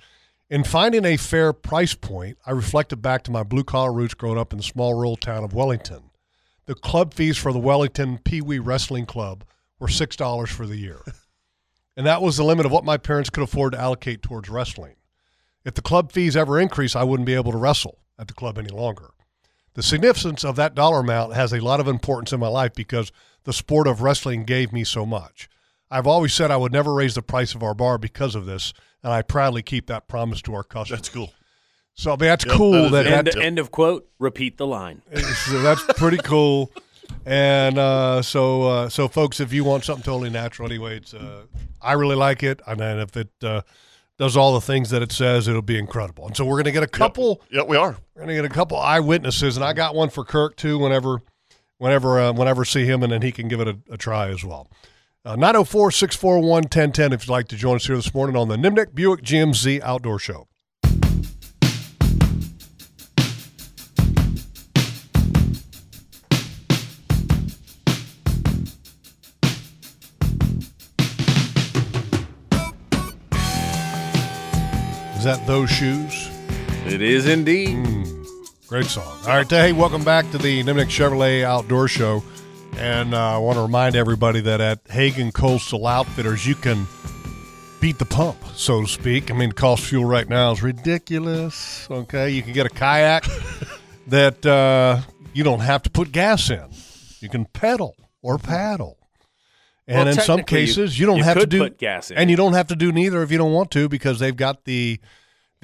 In 0.51 0.63
finding 0.63 1.05
a 1.05 1.17
fair 1.17 1.53
price 1.53 1.95
point, 1.95 2.39
I 2.47 2.53
reflected 2.53 3.03
back 3.03 3.23
to 3.25 3.31
my 3.31 3.43
blue 3.43 3.65
collar 3.65 3.93
roots 3.93 4.15
growing 4.15 4.39
up 4.39 4.53
in 4.53 4.59
the 4.59 4.63
small 4.63 4.95
rural 4.95 5.17
town 5.17 5.43
of 5.43 5.55
Wellington. 5.55 6.11
The 6.67 6.75
club 6.75 7.15
fees 7.15 7.37
for 7.37 7.53
the 7.53 7.59
Wellington 7.59 8.19
Pee 8.19 8.41
Wee 8.41 8.59
Wrestling 8.59 9.07
Club 9.07 9.45
were 9.79 9.89
six 9.89 10.17
dollars 10.17 10.51
for 10.51 10.67
the 10.67 10.77
year. 10.77 11.01
and 11.97 12.07
that 12.07 12.23
was 12.23 12.37
the 12.37 12.45
limit 12.45 12.67
of 12.67 12.73
what 12.73 12.85
my 12.85 12.97
parents 12.97 13.31
could 13.31 13.43
afford 13.43 13.73
to 13.73 13.81
allocate 13.81 14.23
towards 14.23 14.49
wrestling. 14.49 14.97
If 15.65 15.75
the 15.75 15.83
club 15.83 16.13
fees 16.13 16.37
ever 16.37 16.61
increase, 16.61 16.95
I 16.95 17.05
wouldn't 17.05 17.27
be 17.27 17.35
able 17.35 17.53
to 17.53 17.59
wrestle 17.59 17.99
at 18.19 18.29
the 18.29 18.35
club 18.35 18.59
any 18.59 18.69
longer. 18.69 19.11
The 19.75 19.83
significance 19.83 20.45
of 20.45 20.57
that 20.57 20.75
dollar 20.75 21.01
amount 21.01 21.35
has 21.35 21.53
a 21.53 21.61
lot 21.61 21.81
of 21.81 21.89
importance 21.89 22.33
in 22.33 22.41
my 22.41 22.49
life 22.49 22.75
because 22.75 23.11
the 23.45 23.53
sport 23.53 23.87
of 23.87 24.03
wrestling 24.03 24.45
gave 24.45 24.73
me 24.73 24.85
so 24.85 25.07
much. 25.07 25.49
I've 25.91 26.07
always 26.07 26.35
said 26.35 26.51
I 26.51 26.57
would 26.57 26.73
never 26.73 26.93
raise 26.93 27.15
the 27.15 27.23
price 27.23 27.55
of 27.55 27.63
our 27.63 27.75
bar 27.75 27.99
because 27.99 28.35
of 28.35 28.47
this, 28.47 28.73
and 29.03 29.13
I 29.13 29.23
proudly 29.23 29.63
keep 29.63 29.87
that 29.87 30.09
promise 30.09 30.43
to 30.43 30.55
our 30.55 30.65
customers. 30.65 31.01
That's 31.01 31.09
cool. 31.09 31.33
So 31.95 32.11
I 32.11 32.15
mean, 32.15 32.19
that's 32.29 32.45
Yep, 32.45 32.57
cool 32.57 32.73
that 32.73 32.85
is 32.85 32.91
that. 32.91 33.07
End, 33.07 33.27
that 33.29 33.37
end 33.37 33.59
of 33.59 33.71
quote. 33.71 34.09
Repeat 34.19 34.57
the 34.57 34.67
line. 34.67 35.03
so 35.47 35.63
that's 35.63 35.85
pretty 35.97 36.17
cool. 36.19 36.73
And 37.27 37.79
uh, 37.79 38.23
so, 38.23 38.63
uh, 38.63 38.89
so 38.89 39.07
folks, 39.09 39.39
if 39.39 39.53
you 39.53 39.63
want 39.63 39.85
something 39.85 40.03
totally 40.03 40.31
natural, 40.31 40.69
anyway, 40.69 40.97
it's 40.97 41.15
uh, 41.15 41.43
I 41.81 41.93
really 41.93 42.17
like 42.17 42.43
it, 42.43 42.61
and 42.67 42.81
then 42.81 42.99
if 42.99 43.17
it 43.17 43.29
uh, 43.43 43.61
does 44.19 44.37
all 44.37 44.55
the 44.55 44.61
things 44.61 44.91
that 44.91 45.03
it 45.03 45.13
says, 45.13 45.47
it'll 45.47 45.63
be 45.63 45.79
incredible. 45.79 46.27
And 46.27 46.37
so 46.37 46.45
we're 46.45 46.57
gonna 46.57 46.73
get 46.73 46.83
a 46.83 46.89
couple. 46.89 47.43
Yep, 47.51 47.69
we 47.69 47.77
are. 47.77 47.97
We're 48.15 48.23
gonna 48.23 48.35
get 48.35 48.45
a 48.45 48.49
couple 48.49 48.79
eyewitnesses, 48.79 49.57
and 49.57 49.65
I 49.65 49.73
got 49.75 49.95
one 49.95 50.09
for 50.09 50.25
Kirk 50.25 50.57
too. 50.57 50.79
Whenever, 50.79 51.21
whenever, 51.85 52.19
uh, 52.19 52.33
whenever 52.33 52.65
see 52.65 52.87
him, 52.87 53.03
and 53.03 53.13
then 53.13 53.21
he 53.21 53.31
can 53.31 53.47
give 53.47 53.61
it 53.61 53.69
a, 53.69 53.77
a 53.91 53.99
try 53.99 54.31
as 54.31 54.43
well. 54.43 54.71
Uh, 55.23 55.37
904 55.37 55.91
641 55.91 56.63
1010 56.63 57.13
if 57.13 57.27
you'd 57.27 57.31
like 57.31 57.47
to 57.47 57.57
join 57.57 57.77
us 57.77 57.87
here 57.87 57.97
this 57.97 58.15
morning 58.15 58.37
on 58.37 58.49
the 58.49 58.57
Nimnicht 58.57 58.95
Buick 58.95 59.21
GMC 59.21 59.83
Outdoor 59.83 60.19
Show. 60.19 60.49
Is 75.19 75.25
that 75.25 75.47
those 75.47 75.69
shoes? 75.69 76.31
It 76.87 77.03
is 77.03 77.27
indeed. 77.27 78.04
Great 78.67 78.87
song. 78.87 79.05
All 79.23 79.37
right, 79.37 79.49
hey, 79.49 79.73
welcome 79.73 80.03
back 80.05 80.31
to 80.31 80.39
the 80.39 80.63
Nimnicht 80.65 80.89
Chevrolet 80.89 81.45
Outdoor 81.45 81.87
Show. 81.87 82.25
And 82.77 83.15
uh, 83.15 83.35
I 83.37 83.39
want 83.39 83.57
to 83.57 83.63
remind 83.63 83.95
everybody 83.95 84.41
that 84.41 84.61
at 84.61 84.81
Hagen 84.89 85.31
Coastal 85.33 85.87
Outfitters, 85.87 86.47
you 86.47 86.55
can 86.55 86.87
beat 87.81 87.99
the 87.99 88.05
pump, 88.07 88.39
so 88.55 88.81
to 88.81 88.87
speak. 88.89 89.31
I 89.31 89.35
mean, 89.35 89.51
the 89.51 89.55
cost 89.55 89.83
of 89.83 89.89
fuel 89.91 90.05
right 90.07 90.29
now 90.29 90.51
is 90.53 90.63
ridiculous. 90.63 91.87
Okay, 91.91 92.31
you 92.31 92.43
can 92.43 92.53
get 92.53 92.67
a 92.67 92.71
kayak 92.71 93.27
that 94.09 94.45
uh, 94.45 95.01
you 95.35 95.45
don't 95.45 95.61
have 95.61 95.83
to 95.85 95.91
put 95.91 96.11
gas 96.11 96.51
in. 96.51 96.65
You 97.21 97.29
can 97.29 97.45
pedal 97.45 97.95
or 98.23 98.39
paddle. 98.39 98.99
And 99.87 99.99
Well, 99.99 100.09
in 100.09 100.15
some 100.15 100.39
technically, 100.39 100.61
you- 100.63 100.67
cases, 100.69 100.99
you, 100.99 101.07
don't 101.07 101.19
you 101.19 101.25
have 101.25 101.39
to 101.39 101.47
do 101.47 101.59
put 101.59 101.79
gas 101.79 102.11
in 102.11 102.17
and 102.17 102.31
you 102.31 102.37
don't 102.37 102.55
have 102.55 102.69
to 102.69 102.77
do 102.77 102.91
neither 102.91 103.23
if 103.23 103.31
you 103.31 103.37
don't 103.37 103.53
want 103.53 103.71
to 103.73 103.89
because 103.91 104.19
they've 104.19 104.35
got 104.35 104.65
the 104.65 104.99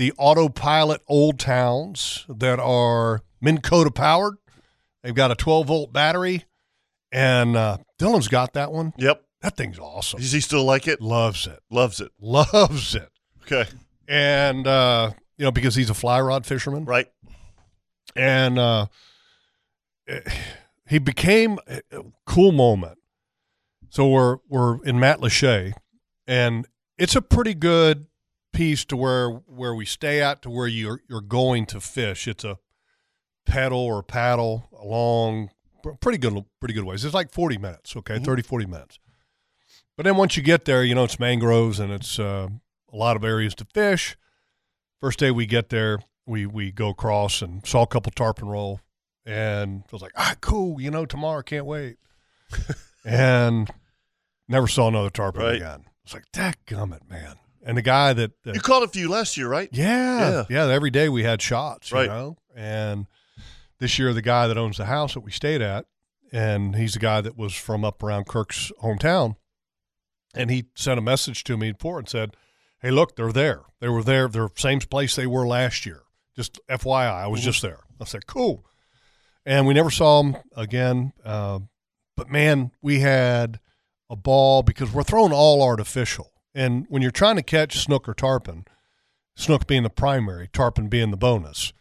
the 0.00 0.14
autopilot 0.16 1.02
old 1.08 1.38
towns 1.38 2.24
that 2.26 2.58
are 2.58 3.20
Minn 3.38 3.60
Kota 3.60 3.90
powered. 3.90 4.36
They've 5.02 5.14
got 5.14 5.30
a 5.30 5.34
12 5.34 5.66
volt 5.66 5.92
battery, 5.92 6.46
and 7.12 7.54
uh, 7.54 7.76
Dylan's 7.98 8.26
got 8.28 8.54
that 8.54 8.72
one. 8.72 8.94
Yep. 8.96 9.22
That 9.42 9.58
thing's 9.58 9.78
awesome. 9.78 10.18
Does 10.18 10.32
he 10.32 10.40
still 10.40 10.64
like 10.64 10.88
it? 10.88 11.02
Loves 11.02 11.46
it. 11.46 11.60
Loves 11.70 12.00
it. 12.00 12.12
Loves 12.18 12.94
it. 12.94 13.10
Okay. 13.42 13.66
And 14.08 14.66
uh, 14.66 15.10
you 15.36 15.44
know 15.44 15.50
because 15.52 15.74
he's 15.74 15.90
a 15.90 15.94
fly 15.94 16.18
rod 16.18 16.46
fisherman, 16.46 16.86
Right. 16.86 17.08
and 18.16 18.58
uh, 18.58 18.86
he 20.88 20.98
became 20.98 21.58
cool 22.24 22.52
moment. 22.52 22.96
So 23.90 24.08
we're 24.08 24.38
we're 24.48 24.82
in 24.84 24.96
Matlacha, 24.96 25.74
and 26.26 26.66
it's 26.96 27.16
a 27.16 27.20
pretty 27.22 27.52
good 27.54 28.06
piece 28.52 28.84
to 28.86 28.96
where 28.96 29.28
where 29.30 29.74
we 29.74 29.84
stay 29.86 30.20
at 30.22 30.42
to 30.42 30.50
where 30.50 30.66
you're 30.66 31.00
you're 31.08 31.20
going 31.20 31.66
to 31.66 31.80
fish. 31.80 32.26
It's 32.28 32.44
a 32.44 32.58
pedal 33.46 33.78
or 33.80 34.02
paddle 34.02 34.68
along 34.78 35.50
pretty 36.00 36.18
good 36.18 36.44
pretty 36.60 36.74
good 36.74 36.84
ways. 36.84 37.04
It's 37.04 37.14
like 37.14 37.30
40 37.32 37.58
minutes, 37.58 37.96
okay, 37.96 38.14
Mhm. 38.18 38.24
thirty 38.24 38.42
forty 38.42 38.64
30 38.64 38.66
40 38.66 38.66
minutes. 38.66 38.98
But 39.96 40.04
then 40.04 40.16
once 40.16 40.36
you 40.36 40.42
get 40.42 40.64
there, 40.64 40.82
you 40.84 40.94
know 40.94 41.04
it's 41.04 41.18
mangroves 41.20 41.78
and 41.80 41.92
it's 41.92 42.18
uh, 42.18 42.48
a 42.92 42.96
lot 42.96 43.16
of 43.16 43.24
areas 43.24 43.54
to 43.56 43.64
fish. 43.66 44.16
First 45.00 45.18
day 45.18 45.30
we 45.30 45.46
get 45.46 45.68
there, 45.70 45.98
we 46.26 46.46
we 46.46 46.70
go 46.72 46.88
across 46.90 47.40
and 47.42 47.66
saw 47.66 47.82
a 47.82 47.86
couple 47.86 48.12
tarpon 48.12 48.48
roll, 48.48 48.80
and 49.24 49.82
I 49.86 49.88
was 49.92 50.02
like, 50.02 50.12
ah, 50.16 50.34
cool, 50.40 50.80
you 50.80 50.90
know, 50.90 51.06
tomorrow 51.06 51.42
can't 51.42 51.66
wait. 51.66 51.96
and 53.04 53.70
never 54.48 54.66
saw 54.68 54.88
another 54.88 55.10
tarpon 55.10 55.42
Right. 55.42 55.56
again. 55.56 55.84
It's 56.04 56.12
like, 56.14 56.24
"That 56.32 56.56
gummit, 56.66 57.08
man. 57.08 57.36
And 57.62 57.76
the 57.76 57.82
guy 57.82 58.12
that, 58.14 58.32
that 58.44 58.54
You 58.54 58.60
caught 58.60 58.82
a 58.82 58.88
few 58.88 59.08
last 59.08 59.36
year, 59.36 59.48
right? 59.48 59.68
yeah, 59.72 60.44
yeah, 60.48 60.66
Every 60.68 60.90
day 60.90 61.08
we 61.08 61.22
had 61.24 61.42
shots, 61.42 61.90
you 61.90 61.98
know. 62.06 62.38
And 62.56 63.06
this 63.78 63.98
year, 63.98 64.12
the 64.14 64.22
guy 64.22 64.46
that 64.46 64.56
owns 64.58 64.78
the 64.78 64.86
house 64.86 65.14
that 65.14 65.20
we 65.20 65.30
stayed 65.30 65.60
at, 65.60 65.86
and 66.32 66.74
he's 66.76 66.94
the 66.94 66.98
guy 67.00 67.20
that 67.20 67.36
was 67.36 67.54
from 67.54 67.84
up 67.84 68.02
around 68.02 68.26
Kirk's 68.26 68.72
hometown, 68.82 69.36
and 70.34 70.50
he 70.50 70.66
sent 70.74 70.98
a 70.98 71.02
message 71.02 71.44
to 71.44 71.56
me 71.56 71.72
before 71.72 71.98
and 71.98 72.08
said, 72.08 72.34
"Hey, 72.80 72.90
look, 72.90 73.16
they're 73.16 73.32
there. 73.32 73.62
They 73.80 73.88
were 73.88 74.02
there. 74.02 74.28
They're 74.28 74.48
same 74.56 74.80
place 74.80 75.14
they 75.16 75.26
were 75.26 75.46
last 75.46 75.84
year. 75.84 76.02
Just 76.36 76.60
FYI, 76.68 77.24
I 77.24 77.26
was 77.26 77.40
just 77.42 77.62
there." 77.62 77.80
I 78.00 78.04
said, 78.04 78.26
"Cool." 78.26 78.64
And 79.44 79.66
we 79.66 79.74
never 79.74 79.90
saw 79.90 80.22
them 80.22 80.36
again. 80.56 81.12
Uh, 81.24 81.60
but 82.16 82.28
man, 82.30 82.70
we 82.82 83.00
had 83.00 83.58
a 84.08 84.16
ball 84.16 84.62
because 84.62 84.92
we're 84.92 85.02
throwing 85.02 85.32
all 85.32 85.62
artificial. 85.62 86.30
And 86.54 86.86
when 86.88 87.02
you're 87.02 87.10
trying 87.10 87.36
to 87.36 87.42
catch 87.42 87.78
snook 87.78 88.08
or 88.08 88.14
tarpon, 88.14 88.64
snook 89.36 89.66
being 89.66 89.82
the 89.82 89.90
primary, 89.90 90.48
tarpon 90.48 90.88
being 90.88 91.10
the 91.10 91.16
bonus, 91.16 91.72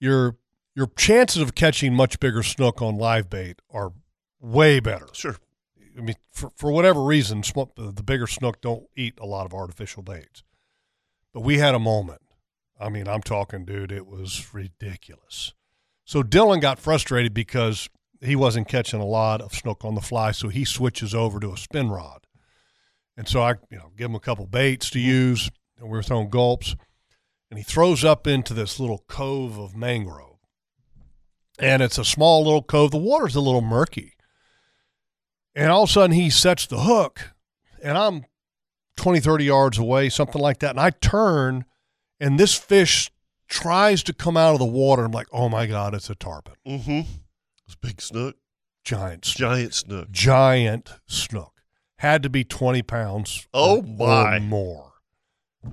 your 0.00 0.36
your 0.74 0.88
chances 0.96 1.40
of 1.40 1.54
catching 1.54 1.94
much 1.94 2.20
bigger 2.20 2.42
snook 2.42 2.82
on 2.82 2.96
live 2.96 3.30
bait 3.30 3.60
are 3.70 3.92
way 4.40 4.78
better. 4.80 5.08
Sure. 5.12 5.36
I 5.96 6.02
mean, 6.02 6.16
for, 6.30 6.52
for 6.54 6.70
whatever 6.70 7.02
reason, 7.02 7.40
the 7.40 7.92
the 7.94 8.02
bigger 8.02 8.26
snook 8.26 8.60
don't 8.60 8.86
eat 8.96 9.18
a 9.20 9.26
lot 9.26 9.46
of 9.46 9.54
artificial 9.54 10.02
baits. 10.02 10.42
But 11.32 11.40
we 11.40 11.58
had 11.58 11.74
a 11.74 11.78
moment. 11.78 12.22
I 12.78 12.90
mean, 12.90 13.08
I'm 13.08 13.22
talking, 13.22 13.64
dude, 13.64 13.92
it 13.92 14.06
was 14.06 14.52
ridiculous. 14.52 15.54
So 16.04 16.22
Dylan 16.22 16.60
got 16.60 16.78
frustrated 16.78 17.32
because 17.34 17.88
he 18.20 18.36
wasn't 18.36 18.68
catching 18.68 19.00
a 19.00 19.06
lot 19.06 19.40
of 19.40 19.54
snook 19.54 19.84
on 19.84 19.94
the 19.94 20.00
fly, 20.00 20.32
so 20.32 20.48
he 20.48 20.64
switches 20.64 21.14
over 21.14 21.40
to 21.40 21.52
a 21.52 21.56
spin 21.56 21.90
rod. 21.90 22.25
And 23.16 23.26
so 23.26 23.40
I, 23.40 23.54
you 23.70 23.78
know, 23.78 23.92
give 23.96 24.10
him 24.10 24.14
a 24.14 24.20
couple 24.20 24.46
baits 24.46 24.90
to 24.90 25.00
use, 25.00 25.50
and 25.78 25.88
we're 25.88 26.02
throwing 26.02 26.28
gulps, 26.28 26.76
and 27.50 27.58
he 27.58 27.64
throws 27.64 28.04
up 28.04 28.26
into 28.26 28.52
this 28.52 28.78
little 28.78 29.04
cove 29.08 29.58
of 29.58 29.76
mangrove. 29.76 30.38
And 31.58 31.82
it's 31.82 31.96
a 31.96 32.04
small 32.04 32.44
little 32.44 32.62
cove. 32.62 32.90
The 32.90 32.98
water's 32.98 33.34
a 33.34 33.40
little 33.40 33.62
murky. 33.62 34.12
And 35.54 35.70
all 35.70 35.84
of 35.84 35.88
a 35.88 35.92
sudden 35.92 36.14
he 36.14 36.28
sets 36.28 36.66
the 36.66 36.80
hook, 36.80 37.32
and 37.82 37.96
I'm 37.96 38.26
20, 38.96 39.20
30 39.20 39.44
yards 39.44 39.78
away, 39.78 40.10
something 40.10 40.40
like 40.40 40.58
that. 40.58 40.70
And 40.70 40.80
I 40.80 40.90
turn, 40.90 41.64
and 42.20 42.38
this 42.38 42.54
fish 42.54 43.10
tries 43.48 44.02
to 44.02 44.12
come 44.12 44.36
out 44.36 44.52
of 44.52 44.58
the 44.58 44.66
water. 44.66 45.04
I'm 45.04 45.12
like, 45.12 45.28
oh 45.32 45.48
my 45.48 45.66
God, 45.66 45.94
it's 45.94 46.10
a 46.10 46.14
tarpon. 46.14 46.56
Mm-hmm. 46.66 47.00
It's 47.66 47.74
big 47.76 48.00
snook. 48.00 48.36
Giant 48.84 49.24
snook. 49.24 49.50
Giant 49.50 49.74
snook. 49.74 50.10
Giant 50.10 50.92
snook. 51.06 51.52
Had 51.98 52.22
to 52.24 52.28
be 52.30 52.44
20 52.44 52.82
pounds 52.82 53.46
Oh, 53.54 53.78
or, 53.78 53.82
my. 53.82 54.36
or 54.36 54.40
more. 54.40 54.92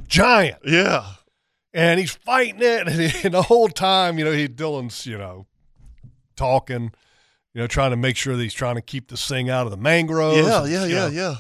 Giant. 0.08 0.60
Yeah. 0.66 1.06
And 1.74 2.00
he's 2.00 2.12
fighting 2.12 2.62
it. 2.62 2.88
And, 2.88 3.02
he- 3.02 3.26
and 3.26 3.34
the 3.34 3.42
whole 3.44 3.68
time, 3.70 4.18
you 4.18 4.26
know, 4.26 4.32
he 4.32 4.48
Dylan's, 4.48 5.06
you 5.06 5.18
know, 5.18 5.48
talking, 6.36 6.92
you 7.54 7.62
know, 7.62 7.68
trying 7.68 7.92
to 7.92 7.98
make 7.98 8.16
sure 8.18 8.36
that 8.36 8.42
he's 8.44 8.54
trying 8.54 8.76
to 8.76 8.82
keep 8.82 9.10
this 9.10 9.28
thing 9.28 9.50
out 9.50 9.66
of 9.66 9.72
the 9.72 9.78
mangroves. 9.78 10.38
Yeah, 10.48 10.66
yeah, 10.66 10.86
yeah, 10.86 11.08
know. 11.08 11.08
yeah. 11.08 11.36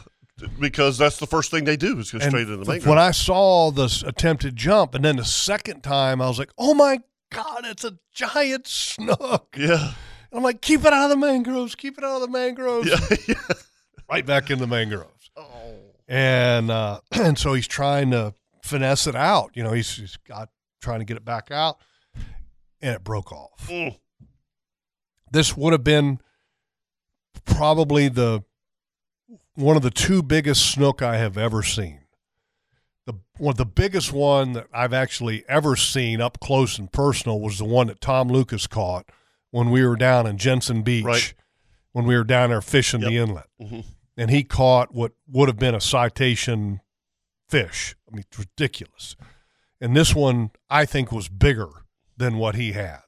Because 0.59 0.97
that's 0.97 1.17
the 1.17 1.27
first 1.27 1.51
thing 1.51 1.63
they 1.63 1.77
do 1.77 1.97
is 1.99 2.11
go 2.11 2.19
straight 2.19 2.41
into 2.41 2.57
the 2.57 2.65
th- 2.65 2.67
mangrove. 2.67 2.87
When 2.89 2.97
I 2.97 3.11
saw 3.11 3.71
this 3.71 4.01
attempted 4.03 4.55
jump, 4.55 4.95
and 4.95 5.05
then 5.05 5.15
the 5.15 5.23
second 5.25 5.81
time, 5.83 6.21
I 6.21 6.27
was 6.27 6.39
like, 6.39 6.49
"Oh 6.57 6.73
my 6.73 6.99
god, 7.31 7.61
it's 7.65 7.83
a 7.85 7.97
giant 8.13 8.67
snook!" 8.67 9.55
yeah. 9.57 9.93
And 10.31 10.37
I'm 10.39 10.43
like, 10.43 10.59
"Keep 10.61 10.81
it 10.81 10.87
out 10.91 11.03
of 11.05 11.09
the 11.11 11.17
mangroves! 11.17 11.75
Keep 11.75 11.99
it 11.99 12.03
out 12.03 12.15
of 12.15 12.21
the 12.23 12.27
mangroves!" 12.29 12.89
Yeah. 12.89 13.17
yeah. 13.27 13.53
Right 14.13 14.25
back 14.25 14.49
in 14.51 14.59
the 14.59 14.67
mangroves. 14.67 15.31
Oh. 15.35 15.75
And 16.07 16.69
uh, 16.69 16.99
and 17.11 17.37
so 17.37 17.53
he's 17.53 17.67
trying 17.67 18.11
to 18.11 18.33
finesse 18.63 19.07
it 19.07 19.15
out. 19.15 19.51
You 19.55 19.63
know, 19.63 19.71
he's, 19.73 19.95
he's 19.95 20.17
got 20.17 20.49
trying 20.81 20.99
to 20.99 21.05
get 21.05 21.17
it 21.17 21.25
back 21.25 21.49
out, 21.51 21.77
and 22.81 22.95
it 22.95 23.03
broke 23.03 23.31
off. 23.31 23.67
Mm. 23.67 23.97
This 25.31 25.57
would 25.57 25.71
have 25.73 25.83
been 25.83 26.19
probably 27.45 28.07
the 28.07 28.43
one 29.55 29.75
of 29.75 29.81
the 29.81 29.89
two 29.91 30.21
biggest 30.21 30.69
snook 30.71 31.01
I 31.01 31.17
have 31.17 31.37
ever 31.37 31.63
seen. 31.63 32.01
The 33.05 33.15
one 33.37 33.55
the 33.55 33.65
biggest 33.65 34.13
one 34.13 34.53
that 34.53 34.67
I've 34.73 34.93
actually 34.93 35.43
ever 35.49 35.75
seen 35.75 36.21
up 36.21 36.39
close 36.39 36.77
and 36.77 36.91
personal 36.91 37.39
was 37.39 37.57
the 37.57 37.65
one 37.65 37.87
that 37.87 37.99
Tom 37.99 38.27
Lucas 38.29 38.67
caught 38.67 39.09
when 39.51 39.71
we 39.71 39.85
were 39.85 39.95
down 39.95 40.27
in 40.27 40.37
Jensen 40.37 40.83
Beach 40.83 41.03
Right. 41.03 41.33
when 41.91 42.05
we 42.05 42.15
were 42.15 42.23
down 42.23 42.49
there 42.51 42.61
fishing 42.61 43.01
the 43.01 43.11
Yep. 43.11 43.27
inlet. 43.27 43.45
Mhm. 43.61 43.85
And 44.15 44.29
he 44.29 44.43
caught 44.43 44.93
what 44.93 45.13
would 45.27 45.49
have 45.49 45.57
been 45.57 45.73
a 45.75 45.81
citation 45.81 46.81
fish. 47.49 47.95
I 48.07 48.15
mean, 48.15 48.25
it's 48.29 48.37
ridiculous. 48.39 49.15
And 49.81 49.95
this 49.95 50.13
one 50.15 50.51
I 50.69 50.85
think 50.85 51.11
was 51.11 51.27
bigger 51.29 51.69
than 52.15 52.37
what 52.37 52.55
he 52.55 52.73
had. 52.73 52.99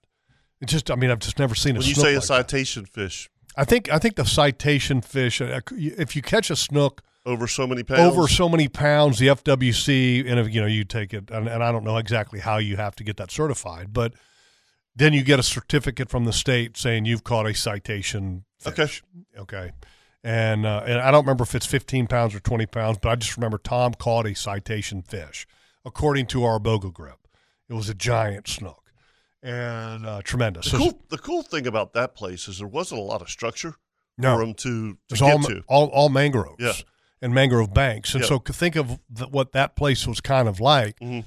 It 0.61 0.65
just 0.67 0.89
I 0.89 0.95
mean, 0.95 1.11
I've 1.11 1.19
just 1.19 1.37
never 1.39 1.55
seen 1.55 1.75
a 1.75 1.79
When 1.79 1.87
you 1.87 1.95
say 1.95 2.13
a 2.13 2.15
like 2.19 2.21
that. 2.21 2.27
citation 2.27 2.85
fish 2.85 3.29
I 3.57 3.63
think 3.65 3.91
I 3.91 3.99
think 3.99 4.15
the 4.15 4.25
citation 4.25 5.01
fish. 5.01 5.39
uh, 5.41 5.61
If 5.71 6.15
you 6.15 6.21
catch 6.21 6.49
a 6.49 6.55
snook 6.55 7.01
over 7.25 7.47
so 7.47 7.65
many 7.65 7.83
pounds, 7.83 8.01
over 8.01 8.27
so 8.27 8.49
many 8.49 8.67
pounds, 8.67 9.17
the 9.19 9.27
FWC, 9.27 10.29
and 10.29 10.39
if 10.39 10.53
you 10.53 10.61
know 10.61 10.67
you 10.67 10.83
take 10.83 11.13
it, 11.13 11.31
and, 11.31 11.47
and 11.47 11.63
I 11.63 11.71
don't 11.71 11.83
know 11.83 11.97
exactly 11.97 12.39
how 12.39 12.57
you 12.57 12.75
have 12.75 12.95
to 12.97 13.03
get 13.03 13.17
that 13.17 13.31
certified, 13.31 13.93
but 13.93 14.13
then 14.95 15.13
you 15.13 15.23
get 15.23 15.39
a 15.39 15.43
certificate 15.43 16.09
from 16.09 16.25
the 16.25 16.33
state 16.33 16.77
saying 16.77 17.05
you've 17.05 17.23
caught 17.23 17.47
a 17.47 17.53
citation 17.55 18.45
fish. 18.59 19.03
Okay. 19.37 19.71
And 20.27 20.65
uh, 20.65 20.81
and 20.87 20.99
I 20.99 21.11
don't 21.11 21.23
remember 21.23 21.43
if 21.43 21.53
it's 21.53 21.67
15 21.67 22.07
pounds 22.07 22.33
or 22.33 22.39
20 22.39 22.65
pounds, 22.65 22.97
but 22.99 23.09
I 23.09 23.15
just 23.15 23.37
remember 23.37 23.59
Tom 23.59 23.93
caught 23.93 24.25
a 24.25 24.33
citation 24.33 25.03
fish, 25.03 25.45
according 25.85 26.25
to 26.27 26.43
our 26.45 26.59
boga 26.59 26.91
grip. 26.91 27.27
It 27.69 27.73
was 27.75 27.89
a 27.89 27.93
giant 27.93 28.47
snook, 28.47 28.91
and 29.43 30.03
uh, 30.05 30.21
tremendous. 30.23 30.65
The 30.65 30.71
So- 30.71 30.77
cool, 30.79 31.01
the 31.09 31.17
cool 31.19 31.43
thing 31.43 31.67
about 31.67 31.93
that 31.93 32.15
place 32.15 32.47
is 32.47 32.57
there 32.57 32.67
wasn't 32.67 33.01
a 33.01 33.03
lot 33.03 33.21
of 33.21 33.29
structure 33.29 33.75
No. 34.17 34.35
for 34.35 34.45
them 34.45 34.53
to, 34.55 34.97
to 35.09 35.15
get 35.15 35.21
all, 35.21 35.39
to. 35.43 35.63
all 35.67 35.87
all 35.89 36.09
mangroves 36.09 36.55
Yeah. 36.59 36.73
and 37.21 37.31
mangrove 37.31 37.71
banks, 37.73 38.15
and 38.15 38.23
Yeah. 38.23 38.29
so 38.29 38.39
think 38.39 38.75
of 38.75 38.99
th- 39.15 39.29
what 39.29 39.51
that 39.51 39.75
place 39.75 40.07
was 40.07 40.21
kind 40.21 40.47
of 40.47 40.59
like. 40.59 40.99
Mhm. 40.99 41.23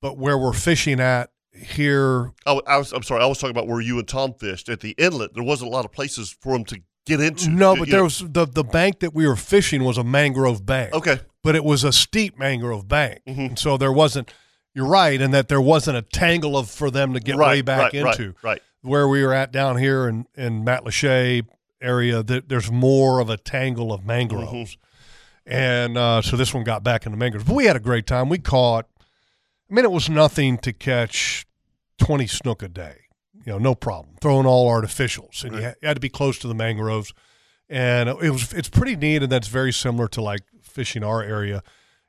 But 0.00 0.16
where 0.16 0.38
we're 0.38 0.54
fishing 0.54 0.98
at 0.98 1.30
here, 1.54 2.32
Oh, 2.46 2.62
I 2.66 2.78
was, 2.78 2.92
I'm 2.92 3.02
sorry. 3.02 3.22
I 3.22 3.26
was 3.26 3.36
talking 3.36 3.50
about 3.50 3.66
where 3.68 3.82
you 3.82 3.98
and 3.98 4.08
Tom 4.08 4.32
fished 4.32 4.70
at 4.70 4.80
the 4.80 4.92
inlet. 4.92 5.34
There 5.34 5.42
wasn't 5.42 5.70
a 5.70 5.74
lot 5.74 5.84
of 5.84 5.92
places 5.92 6.34
for 6.40 6.54
them 6.54 6.64
to 6.66 6.80
get 7.16 7.20
into. 7.20 7.48
no, 7.50 7.74
but 7.76 7.88
you 7.88 7.92
there 7.92 8.04
was 8.04 8.18
the 8.26 8.46
the 8.46 8.64
bank 8.64 9.00
that 9.00 9.14
we 9.14 9.26
were 9.26 9.36
fishing 9.36 9.84
was 9.84 9.98
a 9.98 10.04
mangrove 10.04 10.64
bank. 10.64 10.94
okay. 10.94 11.20
but 11.42 11.54
it 11.56 11.64
was 11.64 11.84
a 11.84 11.92
steep 11.92 12.38
mangrove 12.38 12.86
bank, 12.88 13.20
Mhm. 13.28 13.38
and 13.48 13.58
so 13.58 13.76
there 13.76 13.92
wasn't. 13.92 14.32
You're 14.74 14.86
right, 14.86 15.20
in 15.20 15.32
that 15.32 15.48
there 15.48 15.60
wasn't 15.60 15.96
a 15.96 16.02
tangle 16.02 16.56
of 16.56 16.70
for 16.70 16.90
them 16.90 17.12
to 17.14 17.20
get 17.20 17.36
right, 17.36 17.48
way 17.48 17.62
back 17.62 17.92
right, 17.92 18.02
right, 18.04 18.20
into. 18.20 18.34
Right. 18.42 18.62
Where 18.82 19.08
we 19.08 19.24
were 19.24 19.34
at 19.34 19.50
down 19.52 19.78
here 19.78 20.06
in 20.08 20.26
in 20.36 20.64
Matlacha 20.64 21.44
area, 21.82 22.22
that 22.22 22.48
there's 22.48 22.70
more 22.70 23.18
of 23.20 23.28
a 23.30 23.36
tangle 23.36 23.92
of 23.92 24.04
mangroves, 24.06 24.76
Mm-hmm. 24.76 25.52
and 25.52 25.98
uh, 25.98 26.22
so 26.22 26.36
this 26.36 26.54
one 26.54 26.62
got 26.64 26.84
back 26.84 27.06
into 27.06 27.18
mangroves. 27.18 27.44
But 27.46 27.54
we 27.54 27.64
had 27.64 27.76
a 27.76 27.80
great 27.80 28.06
time. 28.06 28.28
We 28.28 28.38
caught. 28.38 28.86
I 29.70 29.74
mean, 29.74 29.84
it 29.84 29.90
was 29.90 30.08
nothing 30.08 30.58
to 30.58 30.72
catch 30.72 31.46
twenty 31.98 32.26
snook 32.26 32.62
a 32.62 32.68
day. 32.68 32.96
You 33.44 33.52
know, 33.52 33.58
no 33.58 33.74
problem. 33.74 34.16
Throwing 34.20 34.46
all 34.46 34.70
artificials, 34.70 35.44
and 35.44 35.54
you, 35.54 35.62
had, 35.62 35.76
you 35.80 35.88
had 35.88 35.94
to 35.94 36.00
be 36.00 36.10
close 36.10 36.38
to 36.40 36.48
the 36.48 36.54
mangroves, 36.54 37.14
and 37.68 38.08
it 38.08 38.30
was 38.30 38.52
it's 38.52 38.68
pretty 38.68 38.96
neat, 38.96 39.22
and 39.22 39.32
that's 39.32 39.48
very 39.48 39.72
similar 39.72 40.08
to 40.08 40.20
like 40.20 40.42
fishing 40.62 41.02
our 41.02 41.22
area. 41.22 41.62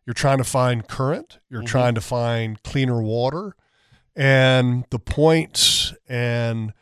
You're 0.06 0.14
trying 0.14 0.40
to 0.40 0.44
find 0.44 0.88
current. 0.88 1.40
You're 1.50 1.62
mm-hmm. 1.62 1.68
trying 1.68 1.96
to 1.96 2.02
find 2.02 2.62
cleaner 2.64 3.02
water, 3.02 3.56
and 4.16 4.86
the 4.90 5.00
points 5.00 5.94
and 6.08 6.74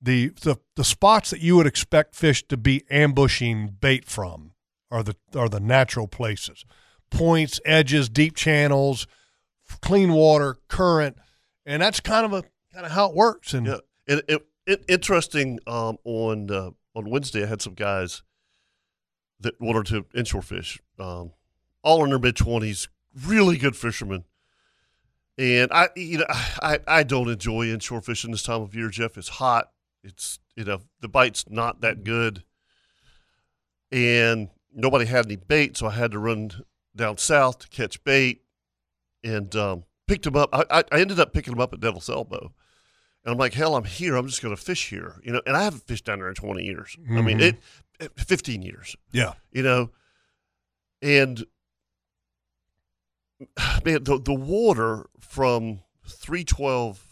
the, 0.00 0.28
the 0.42 0.56
the 0.76 0.84
spots 0.84 1.30
that 1.30 1.40
you 1.40 1.56
would 1.56 1.66
expect 1.66 2.14
fish 2.14 2.46
to 2.48 2.56
be 2.56 2.84
ambushing 2.90 3.76
bait 3.80 4.04
from 4.04 4.52
are 4.90 5.02
the 5.02 5.16
are 5.34 5.48
the 5.48 5.60
natural 5.60 6.06
places. 6.06 6.64
Points, 7.10 7.60
edges, 7.64 8.08
deep 8.08 8.36
channels, 8.36 9.06
clean 9.80 10.12
water, 10.12 10.58
current, 10.68 11.16
and 11.64 11.82
that's 11.82 12.00
kind 12.00 12.24
of 12.26 12.32
a 12.32 12.42
kind 12.72 12.86
of 12.86 12.92
how 12.92 13.08
it 13.08 13.14
works. 13.16 13.54
And 13.54 13.66
Yeah. 13.66 13.78
And 14.08 14.22
it, 14.28 14.46
it 14.66 14.84
interesting. 14.88 15.58
Um, 15.66 15.98
on 16.04 16.50
uh, 16.50 16.70
on 16.94 17.10
Wednesday, 17.10 17.44
I 17.44 17.46
had 17.46 17.62
some 17.62 17.74
guys 17.74 18.22
that 19.40 19.60
wanted 19.60 19.86
to 19.86 20.06
inshore 20.18 20.42
fish. 20.42 20.80
Um, 20.98 21.32
all 21.82 22.02
in 22.04 22.10
their 22.10 22.18
mid 22.18 22.36
twenties, 22.36 22.88
really 23.26 23.56
good 23.56 23.76
fishermen. 23.76 24.24
And 25.38 25.70
I, 25.72 25.88
you 25.94 26.18
know, 26.18 26.24
I, 26.28 26.78
I 26.86 27.02
don't 27.02 27.28
enjoy 27.28 27.66
inshore 27.66 28.00
fishing 28.00 28.30
this 28.30 28.42
time 28.42 28.62
of 28.62 28.74
year, 28.74 28.88
Jeff. 28.88 29.18
It's 29.18 29.28
hot. 29.28 29.70
It's 30.02 30.38
you 30.54 30.64
know 30.64 30.80
the 31.00 31.08
bite's 31.08 31.44
not 31.48 31.80
that 31.80 32.04
good, 32.04 32.44
and 33.90 34.48
nobody 34.72 35.04
had 35.04 35.26
any 35.26 35.36
bait, 35.36 35.76
so 35.76 35.88
I 35.88 35.90
had 35.90 36.12
to 36.12 36.18
run 36.18 36.52
down 36.94 37.18
south 37.18 37.58
to 37.60 37.68
catch 37.68 38.02
bait, 38.04 38.42
and 39.24 39.54
um, 39.56 39.84
picked 40.06 40.24
them 40.24 40.36
up. 40.36 40.50
I 40.52 40.84
I 40.92 41.00
ended 41.00 41.18
up 41.18 41.32
picking 41.32 41.54
them 41.54 41.60
up 41.60 41.74
at 41.74 41.80
Devil's 41.80 42.08
Elbow, 42.08 42.52
and 43.26 43.32
I'm 43.32 43.38
like, 43.38 43.52
hell, 43.54 43.74
I'm 43.76 43.84
here. 43.84 44.14
I'm 44.16 44.28
just 44.28 44.40
going 44.40 44.54
to 44.56 44.62
fish 44.62 44.88
here, 44.88 45.16
you 45.22 45.32
know. 45.32 45.42
And 45.46 45.56
I 45.56 45.64
haven't 45.64 45.82
fished 45.86 46.04
down 46.06 46.20
there 46.20 46.28
in 46.28 46.34
20 46.36 46.62
years. 46.64 46.96
I 47.10 47.20
mean, 47.20 47.38
Mhm. 47.38 47.42
it, 47.42 47.56
it 48.00 48.12
15 48.16 48.62
years 48.62 48.96
yeah, 49.12 49.32
you 49.52 49.62
know, 49.62 49.90
and 51.02 51.44
man, 53.84 54.04
the 54.04 54.20
the 54.22 54.34
water 54.34 55.06
from 55.20 55.80
three 56.06 56.44
twelve 56.44 57.02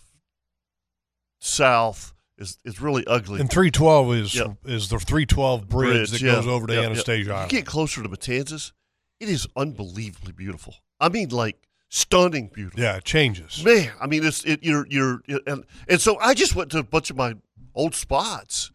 south 1.40 2.14
is 2.38 2.58
is 2.64 2.80
really 2.80 3.06
ugly. 3.06 3.40
and 3.40 3.50
three 3.50 3.70
twelve 3.70 4.12
is 4.14 4.34
Yeah. 4.34 4.54
is 4.64 4.88
the 4.88 4.98
three 4.98 5.26
twelve 5.26 5.68
bridge, 5.68 6.10
that 6.10 6.20
yeah, 6.20 6.32
goes 6.36 6.46
over 6.46 6.66
to 6.66 6.74
yeah. 6.74 6.80
Anastasia 6.82 7.26
You 7.28 7.32
Island. 7.34 7.50
get 7.50 7.66
closer 7.66 8.02
to 8.02 8.08
Matanzas, 8.08 8.72
it 9.20 9.28
is 9.28 9.46
unbelievably 9.56 10.32
beautiful. 10.32 10.76
I 11.00 11.08
mean, 11.08 11.28
like 11.30 11.66
stunning 11.94 12.48
beautiful. 12.52 12.80
yeah, 12.80 12.96
it 12.96 13.04
changes. 13.04 13.62
Man, 13.64 13.92
I 14.00 14.06
mean, 14.06 14.24
it's 14.24 14.44
it, 14.44 14.62
you're 14.64 14.86
you're 14.90 15.20
and 15.46 15.64
and 15.88 16.00
so 16.00 16.18
I 16.18 16.34
just 16.34 16.54
went 16.56 16.70
to 16.72 16.78
a 16.78 16.82
bunch 16.82 17.10
of 17.10 17.16
my 17.16 17.36
old 17.74 17.94
spots 17.94 18.72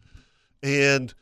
and 0.62 1.12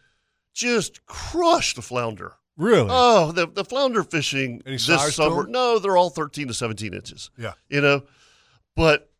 just 0.55 1.05
crushed 1.07 1.77
the 1.77 1.83
flounder. 1.83 2.35
Really? 2.57 2.89
Oh, 2.91 3.33
the 3.33 3.47
the 3.47 3.65
flounder 3.65 4.03
fishing 4.05 4.63
Any 4.67 4.77
this 4.77 4.87
size 4.87 5.07
to 5.07 5.13
summer. 5.13 5.45
'em? 5.45 5.53
No, 5.53 5.79
they're 5.79 5.97
all 5.97 6.11
thirteen 6.11 6.49
to 6.49 6.55
seventeen 6.55 6.95
inches. 6.95 7.31
yeah. 7.37 7.53
You 7.69 7.81
know, 7.81 8.03
but 8.77 9.11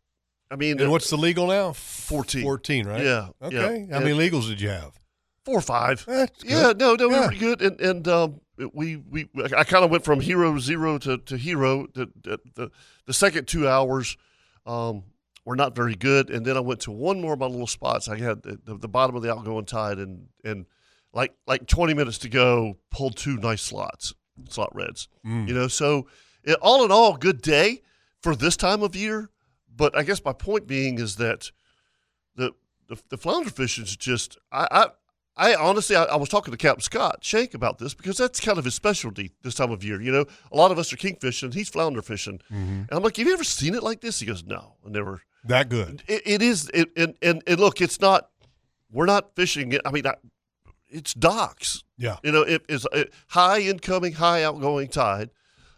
I 0.51 0.55
mean, 0.55 0.79
And 0.79 0.89
what's 0.91 1.09
the 1.09 1.15
legal 1.17 1.47
now? 1.47 1.73
14. 1.73 2.41
Fourteen, 2.41 2.87
right? 2.87 3.03
Yeah, 3.03 3.27
Okay. 3.41 3.85
yeah. 3.87 3.93
How 3.97 4.03
many 4.03 4.13
legals 4.17 4.47
did 4.47 4.59
you 4.61 4.69
have? 4.69 4.99
four 5.45 5.59
or 5.59 5.61
five? 5.61 6.05
Yeah, 6.43 6.73
no, 6.75 6.95
no, 6.95 7.07
we 7.07 7.19
were 7.19 7.31
good, 7.33 7.61
and 7.61 7.79
and 7.79 8.07
um, 8.07 8.41
we 8.73 8.97
we 8.97 9.29
I 9.55 9.63
kind 9.63 9.85
of 9.85 9.91
went 9.91 10.03
from 10.03 10.19
hero 10.19 10.59
zero 10.59 10.97
to, 10.99 11.17
to 11.17 11.37
hero. 11.37 11.87
The, 11.93 12.09
the 12.55 12.71
the 13.05 13.13
second 13.13 13.47
two 13.47 13.67
hours 13.67 14.17
um, 14.65 15.03
were 15.45 15.55
not 15.55 15.75
very 15.75 15.95
good, 15.95 16.29
and 16.29 16.45
then 16.45 16.57
I 16.57 16.59
went 16.59 16.81
to 16.81 16.91
one 16.91 17.21
more 17.21 17.33
of 17.33 17.39
my 17.39 17.45
little 17.45 17.67
spots. 17.67 18.07
I 18.07 18.17
had 18.17 18.43
the, 18.43 18.59
the, 18.63 18.75
the 18.75 18.87
bottom 18.87 19.15
of 19.15 19.21
the 19.21 19.31
outgoing 19.31 19.65
tide, 19.65 19.97
and 19.97 20.27
and 20.43 20.65
like 21.13 21.33
like 21.47 21.67
twenty 21.67 21.93
minutes 21.93 22.17
to 22.19 22.29
go, 22.29 22.77
pulled 22.91 23.15
two 23.15 23.37
nice 23.37 23.61
slots, 23.61 24.13
slot 24.49 24.73
reds. 24.75 25.07
Mm. 25.25 25.47
You 25.47 25.53
know, 25.53 25.67
so 25.67 26.07
it, 26.43 26.57
all 26.61 26.83
in 26.83 26.91
all, 26.91 27.15
good 27.15 27.41
day 27.41 27.81
for 28.21 28.35
this 28.35 28.57
time 28.57 28.83
of 28.83 28.95
year. 28.95 29.29
But 29.73 29.97
I 29.97 30.03
guess 30.03 30.23
my 30.23 30.33
point 30.33 30.67
being 30.67 30.99
is 30.99 31.15
that 31.15 31.51
the 32.35 32.53
the, 32.87 32.97
the 33.09 33.17
flounder 33.17 33.49
fishing 33.49 33.85
is 33.85 33.95
just 33.95 34.37
I. 34.51 34.89
I 35.39 35.55
honestly, 35.55 35.95
I, 35.95 36.03
I 36.03 36.15
was 36.17 36.29
talking 36.29 36.51
to 36.51 36.57
Captain 36.57 36.81
Scott 36.81 37.23
Shank 37.23 37.53
about 37.53 37.79
this 37.79 37.93
because 37.93 38.17
that's 38.17 38.39
kind 38.39 38.57
of 38.57 38.65
his 38.65 38.75
specialty 38.75 39.31
this 39.41 39.55
time 39.55 39.71
of 39.71 39.83
year. 39.83 40.01
You 40.01 40.11
know, 40.11 40.25
a 40.51 40.55
lot 40.57 40.71
of 40.71 40.77
us 40.77 40.91
are 40.93 40.97
kingfishing, 40.97 41.53
he's 41.53 41.69
flounder 41.69 42.01
fishing, 42.01 42.39
and 42.49 42.87
I'm 42.91 43.01
like, 43.01 43.17
"Have 43.17 43.25
you 43.25 43.33
ever 43.33 43.43
seen 43.43 43.73
it 43.73 43.81
like 43.81 44.01
this?" 44.01 44.19
He 44.19 44.25
goes, 44.25 44.43
"No, 44.43 44.75
I 44.85 44.89
never." 44.89 45.21
That 45.45 45.69
good. 45.69 46.03
It, 46.07 46.21
it 46.25 46.41
is, 46.41 46.69
it, 46.73 46.89
and, 46.97 47.15
and 47.21 47.41
and 47.47 47.59
look, 47.59 47.79
it's 47.81 47.99
not. 48.01 48.29
We're 48.91 49.05
not 49.05 49.35
fishing. 49.35 49.71
it. 49.71 49.81
I 49.85 49.91
mean, 49.91 50.05
I, 50.05 50.15
it's 50.89 51.13
docks. 51.13 51.83
Yeah. 51.97 52.17
You 52.23 52.31
know, 52.31 52.41
it 52.41 52.63
is 52.67 52.85
high 53.29 53.59
incoming, 53.59 54.13
high 54.13 54.43
outgoing 54.43 54.89
tide 54.89 55.29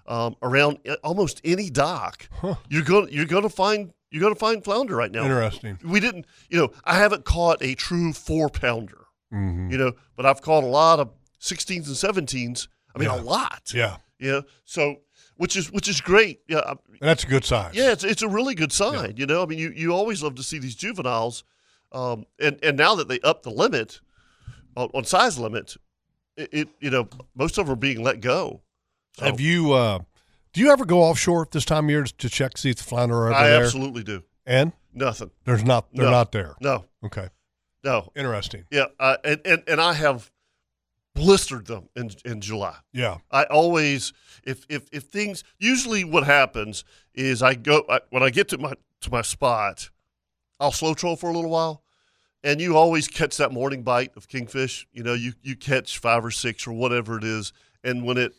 um, 0.07 0.35
around 0.41 0.79
almost 1.03 1.41
any 1.43 1.69
dock. 1.69 2.27
Huh. 2.31 2.55
You're 2.69 2.83
going 2.83 3.09
you're 3.11 3.25
going 3.25 3.43
to 3.43 3.49
find 3.49 3.93
you're 4.09 4.21
going 4.21 4.33
to 4.33 4.39
find 4.39 4.63
flounder 4.63 4.95
right 4.95 5.11
now. 5.11 5.23
Interesting. 5.23 5.79
We 5.83 5.99
didn't, 5.99 6.25
you 6.49 6.57
know, 6.57 6.71
I 6.83 6.95
haven't 6.95 7.23
caught 7.25 7.61
a 7.61 7.75
true 7.75 8.11
four 8.13 8.49
pounder, 8.49 9.00
Mm-hmm. 9.33 9.71
you 9.71 9.77
know, 9.77 9.93
but 10.15 10.25
I've 10.25 10.41
caught 10.41 10.63
a 10.63 10.67
lot 10.67 10.99
of 10.99 11.09
16s 11.39 11.87
and 11.87 12.27
17s. 12.27 12.67
I 12.95 12.99
mean, 12.99 13.09
Yeah. 13.09 13.19
a 13.19 13.23
lot. 13.23 13.71
Yeah. 13.73 13.97
Yeah. 14.19 14.41
so 14.65 14.97
which 15.37 15.55
is 15.55 15.71
which 15.71 15.87
is 15.87 15.99
great. 16.01 16.41
Yeah, 16.47 16.61
And 16.69 16.77
that's 16.99 17.23
a 17.23 17.27
good 17.27 17.43
sign. 17.45 17.71
yeah, 17.73 17.91
it's 17.91 18.03
it's 18.03 18.21
a 18.21 18.27
really 18.27 18.53
good 18.53 18.71
sign. 18.71 19.15
You 19.17 19.25
know, 19.25 19.41
I 19.41 19.45
mean, 19.47 19.57
you, 19.57 19.71
you 19.75 19.91
always 19.93 20.21
love 20.21 20.35
to 20.35 20.43
see 20.43 20.59
these 20.59 20.75
juveniles, 20.75 21.43
um, 21.91 22.25
and 22.39 22.59
and 22.61 22.77
now 22.77 22.93
that 22.95 23.07
they 23.07 23.19
up 23.21 23.41
the 23.41 23.49
limit 23.49 23.99
on, 24.77 24.89
on 24.93 25.03
size 25.05 25.39
limit, 25.39 25.75
it, 26.37 26.49
it 26.51 26.67
you 26.79 26.91
know 26.91 27.07
most 27.33 27.57
of 27.57 27.65
them 27.65 27.73
are 27.73 27.75
being 27.77 28.03
let 28.03 28.19
go. 28.21 28.61
So 29.17 29.25
Have 29.25 29.39
you? 29.39 29.71
uh 29.73 29.99
Do 30.53 30.61
you 30.61 30.69
ever 30.71 30.85
go 30.85 30.99
offshore 31.01 31.47
this 31.51 31.65
time 31.65 31.85
of 31.85 31.89
year 31.89 32.03
to 32.03 32.29
check 32.29 32.57
see 32.57 32.69
if 32.69 32.75
the 32.77 32.83
flounder 32.83 33.15
are 33.15 33.27
ever 33.33 33.35
I 33.35 33.47
there? 33.49 33.63
absolutely 33.63 34.03
do 34.03 34.23
And 34.45 34.73
nothing. 34.93 35.31
there's 35.45 35.63
not. 35.63 35.87
They're 35.93 36.05
No. 36.05 36.11
not 36.11 36.31
there. 36.31 36.55
No, 36.61 36.85
Okay. 37.03 37.29
No. 37.83 38.11
Interesting. 38.15 38.65
Yeah, 38.71 38.85
uh, 38.99 39.17
and, 39.23 39.41
and 39.45 39.63
and 39.67 39.81
I 39.81 39.93
have 39.93 40.31
blistered 41.13 41.67
them 41.67 41.89
in 41.95 42.11
in 42.25 42.41
July. 42.41 42.75
Yeah. 42.93 43.17
I 43.31 43.43
always 43.45 44.13
if 44.43 44.65
if 44.69 44.87
if 44.91 45.03
things 45.03 45.43
usually 45.59 46.03
what 46.03 46.23
happens 46.23 46.83
is 47.13 47.41
I 47.43 47.53
go 47.55 47.83
I, 47.89 47.99
when 48.09 48.23
I 48.23 48.29
get 48.29 48.47
to 48.49 48.57
my 48.57 48.73
to 49.01 49.11
my 49.11 49.21
spot, 49.21 49.89
I'll 50.59 50.71
slow 50.71 50.93
troll 50.93 51.15
for 51.15 51.29
a 51.29 51.33
little 51.33 51.49
while, 51.49 51.83
and 52.43 52.61
you 52.61 52.77
always 52.77 53.07
catch 53.07 53.37
that 53.37 53.51
morning 53.51 53.83
bite 53.83 54.11
of 54.15 54.27
kingfish. 54.27 54.87
You 54.93 55.03
know, 55.03 55.13
you 55.13 55.33
you 55.41 55.55
catch 55.55 55.97
five 55.97 56.23
or 56.23 56.31
six 56.31 56.65
or 56.67 56.71
whatever 56.73 57.17
it 57.17 57.23
is, 57.23 57.51
and 57.83 58.05
when 58.05 58.17
it 58.17 58.33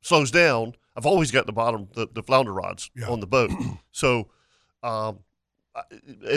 slows 0.00 0.30
down, 0.30 0.74
I've 0.96 1.06
always 1.06 1.30
got 1.30 1.46
the 1.46 1.52
bottom 1.52 1.88
the, 1.94 2.08
the 2.12 2.22
flounder 2.22 2.52
rods 2.52 2.90
Yeah. 2.96 3.08
on 3.08 3.20
the 3.20 3.26
boat. 3.26 3.50
so, 3.92 4.28
um, 4.82 5.20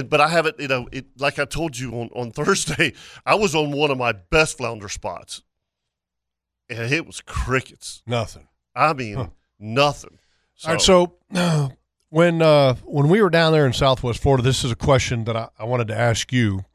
but 0.07 0.21
I 0.21 0.27
haven't. 0.27 0.59
You 0.59 0.67
know, 0.67 0.87
it 0.91 1.05
like 1.19 1.39
I 1.39 1.45
told 1.45 1.77
you 1.77 1.91
on 1.93 2.09
on 2.15 2.31
Thursday, 2.33 2.93
I 3.25 3.35
was 3.35 3.55
on 3.55 3.71
one 3.71 3.91
of 3.91 3.97
my 3.97 4.11
best 4.11 4.57
flounder 4.57 4.89
spots, 4.89 5.41
and 6.69 6.91
it 6.93 7.05
was 7.05 7.21
crickets. 7.21 8.03
Nothing. 8.05 8.47
I 8.75 8.93
mean, 8.93 9.15
Huh. 9.15 9.27
nothing. 9.59 10.17
So, 10.55 10.67
All 10.67 10.73
right. 10.75 10.81
So 10.81 11.71
when 12.09 12.41
uh, 12.41 12.75
when 12.83 13.09
we 13.09 13.21
were 13.21 13.29
down 13.29 13.51
there 13.51 13.65
in 13.65 13.73
Southwest 13.73 14.21
Florida, 14.21 14.43
this 14.43 14.63
is 14.63 14.71
a 14.71 14.75
question 14.75 15.23
that 15.25 15.35
I, 15.35 15.49
I 15.59 15.63
wanted 15.65 15.87
to 15.89 15.97
ask 15.97 16.31
you, 16.31 16.65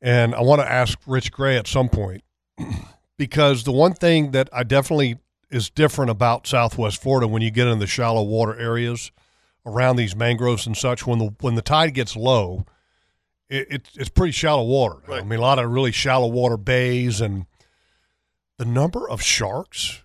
and 0.00 0.34
I 0.34 0.40
want 0.40 0.60
to 0.60 0.70
ask 0.70 0.98
Rich 1.06 1.32
Gray 1.32 1.56
at 1.56 1.66
some 1.66 1.88
point 1.88 2.22
because 3.18 3.64
the 3.64 3.72
one 3.72 3.94
thing 3.94 4.30
that 4.32 4.48
I 4.52 4.62
definitely 4.62 5.18
is 5.50 5.70
different 5.70 6.10
about 6.10 6.46
Southwest 6.46 7.00
Florida 7.00 7.28
when 7.28 7.42
you 7.42 7.50
get 7.50 7.68
in 7.68 7.78
the 7.78 7.86
shallow 7.86 8.22
water 8.22 8.58
areas 8.58 9.12
around 9.66 9.96
these 9.96 10.14
mangroves 10.14 10.66
and 10.66 10.76
such 10.76 11.06
when 11.06 11.18
the 11.18 11.34
when 11.40 11.54
the 11.54 11.62
tide 11.62 11.94
gets 11.94 12.16
low, 12.16 12.64
it, 13.48 13.66
it's 13.70 13.90
it's 13.96 14.08
pretty 14.10 14.32
shallow 14.32 14.64
water. 14.64 14.96
I 15.12 15.22
mean, 15.22 15.38
a 15.38 15.42
lot 15.42 15.58
of 15.58 15.70
really 15.70 15.92
shallow 15.92 16.26
water 16.28 16.56
bays 16.56 17.20
and 17.20 17.46
the 18.58 18.64
number 18.64 19.08
of 19.08 19.20
sharks 19.22 20.02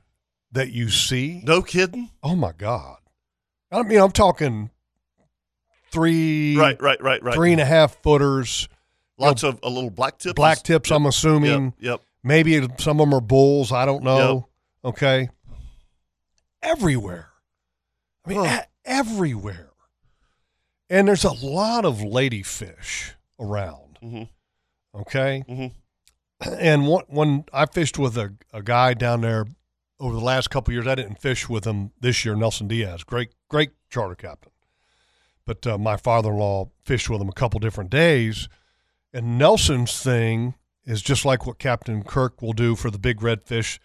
that 0.52 0.72
you 0.72 0.90
see. 0.90 1.42
no 1.46 1.62
kidding. 1.62 2.10
Oh 2.24 2.36
my 2.36 2.52
God! 2.58 2.98
I 3.72 3.84
mean, 3.84 4.00
I'm 4.00 4.12
talking 4.12 4.72
three, 5.92 6.56
Right, 6.58 6.80
right, 6.82 7.02
right, 7.02 7.22
right. 7.24 7.34
three 7.34 7.52
and 7.52 7.62
a 7.62 7.66
half 7.66 8.02
footers, 8.02 8.68
Lots 9.18 9.44
of 9.44 9.60
a 9.64 9.70
little 9.70 9.90
black 9.90 10.18
tips. 10.20 10.34
black 10.34 10.64
tips. 10.64 10.92
I'm 10.92 11.06
assuming 11.06 11.74
Yep, 11.80 11.92
yep. 11.92 12.02
maybe 12.24 12.60
some 12.78 13.00
of 13.00 13.08
them 13.10 13.14
are 13.14 13.22
bulls. 13.22 13.72
I 13.72 13.86
don't 13.86 14.04
know. 14.04 14.48
Okay, 14.86 15.30
everywhere. 16.62 17.28
I 18.26 18.30
mean, 18.30 18.46
Huh. 18.46 18.62
Everywhere. 18.86 19.70
And 20.90 21.08
there's 21.08 21.24
a 21.24 21.32
lot 21.32 21.86
of 21.86 21.98
ladyfish 21.98 23.12
around. 23.40 24.00
Mhm. 24.02 24.30
Okay. 24.96 25.44
Mhm. 25.48 25.74
And 26.60 26.88
one, 26.88 27.04
when 27.08 27.46
I 27.54 27.66
fished 27.66 28.00
with 28.00 28.18
a, 28.18 28.34
a 28.54 28.64
guy 28.64 28.94
down 28.94 29.22
there 29.22 29.46
over 30.00 30.16
the 30.16 30.24
last 30.24 30.50
couple 30.50 30.74
years, 30.74 30.88
I 30.88 30.96
didn't 30.96 31.20
fish 31.22 31.50
with 31.50 31.66
him 31.66 31.92
this 32.00 32.24
year. 32.24 32.36
Nelson 32.36 32.68
Diaz, 32.68 33.04
great, 33.04 33.30
great 33.50 33.72
charter 33.90 34.16
captain. 34.16 34.52
But 35.46 35.66
uh, 35.68 35.78
my 35.78 35.98
father-in-law 35.98 36.70
fished 36.86 37.10
with 37.10 37.22
him 37.22 37.30
a 37.30 37.34
couple 37.34 37.60
different 37.60 37.90
days, 37.90 38.48
and 39.12 39.38
Nelson's 39.38 40.02
thing 40.02 40.54
is 40.86 41.02
just 41.02 41.26
like 41.26 41.46
what 41.46 41.60
Captain 41.60 42.04
Kirk 42.04 42.42
will 42.42 42.54
do 42.54 42.76
for 42.76 42.90
the 42.92 43.00
big 43.00 43.18
redfish: 43.20 43.80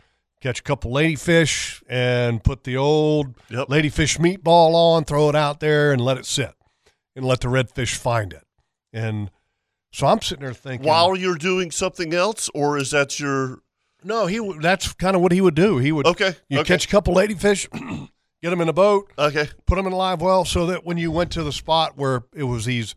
catch 0.44 0.60
a 0.60 0.62
couple 0.62 0.92
ladyfish 0.92 1.82
and 1.88 2.44
put 2.44 2.64
the 2.64 2.76
old 2.76 3.34
Yep. 3.50 3.68
ladyfish 3.68 4.18
meatball 4.18 4.74
on, 4.74 5.04
throw 5.04 5.28
it 5.30 5.34
out 5.34 5.58
there, 5.60 5.90
and 5.92 6.00
let 6.00 6.18
it 6.18 6.26
sit, 6.26 6.52
and 7.16 7.24
let 7.24 7.40
the 7.40 7.48
redfish 7.48 7.94
find 7.96 8.32
it. 8.32 8.44
And 8.92 9.30
so 9.92 10.06
I'm 10.06 10.20
sitting 10.20 10.44
there 10.44 10.52
thinking, 10.54 10.86
While 10.86 11.16
you're 11.16 11.36
doing 11.38 11.70
something 11.70 12.12
else, 12.12 12.50
or 12.54 12.76
is 12.76 12.90
that 12.90 13.18
your 13.18 13.60
no, 14.02 14.26
he 14.26 14.38
that's 14.60 14.92
kind 14.92 15.16
of 15.16 15.22
what 15.22 15.32
he 15.32 15.40
would 15.40 15.54
do. 15.54 15.78
He 15.78 15.90
would 15.90 16.04
okay? 16.06 16.34
you 16.50 16.58
okay, 16.60 16.74
catch 16.74 16.84
a 16.84 16.88
couple 16.88 17.14
ladyfish, 17.14 17.66
get 18.42 18.50
them 18.50 18.60
in 18.60 18.68
a 18.68 18.72
boat, 18.74 19.10
okay. 19.18 19.48
put 19.66 19.76
them 19.76 19.86
in 19.86 19.92
a 19.94 19.96
live 19.96 20.20
well, 20.20 20.44
so 20.44 20.66
that 20.66 20.84
when 20.84 20.98
you 20.98 21.10
went 21.10 21.30
to 21.32 21.42
the 21.42 21.52
spot 21.52 21.96
where 21.96 22.24
it 22.34 22.42
was 22.44 22.66
these 22.66 22.94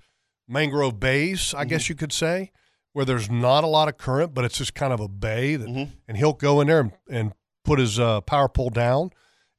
mangrove 0.49 0.99
bays, 0.99 1.53
I 1.53 1.61
Mm-hmm. 1.61 1.69
guess 1.69 1.88
you 1.88 1.95
could 1.95 2.11
say, 2.11 2.52
where 2.94 3.06
there's 3.06 3.30
not 3.30 3.64
a 3.64 3.68
lot 3.68 3.88
of 3.88 3.98
current, 3.98 4.34
but 4.34 4.44
it's 4.46 4.58
just 4.58 4.74
kind 4.74 4.92
of 4.94 5.00
a 5.00 5.08
bay, 5.08 5.56
that, 5.56 5.68
Mhm. 5.68 5.90
and 6.08 6.18
he'll 6.18 6.34
go 6.34 6.62
in 6.62 6.68
there 6.68 6.80
and, 6.80 6.92
and 7.10 7.34
put 7.64 7.80
his 7.80 8.00
uh, 8.00 8.22
power 8.22 8.48
pole 8.50 8.70
down, 8.70 9.12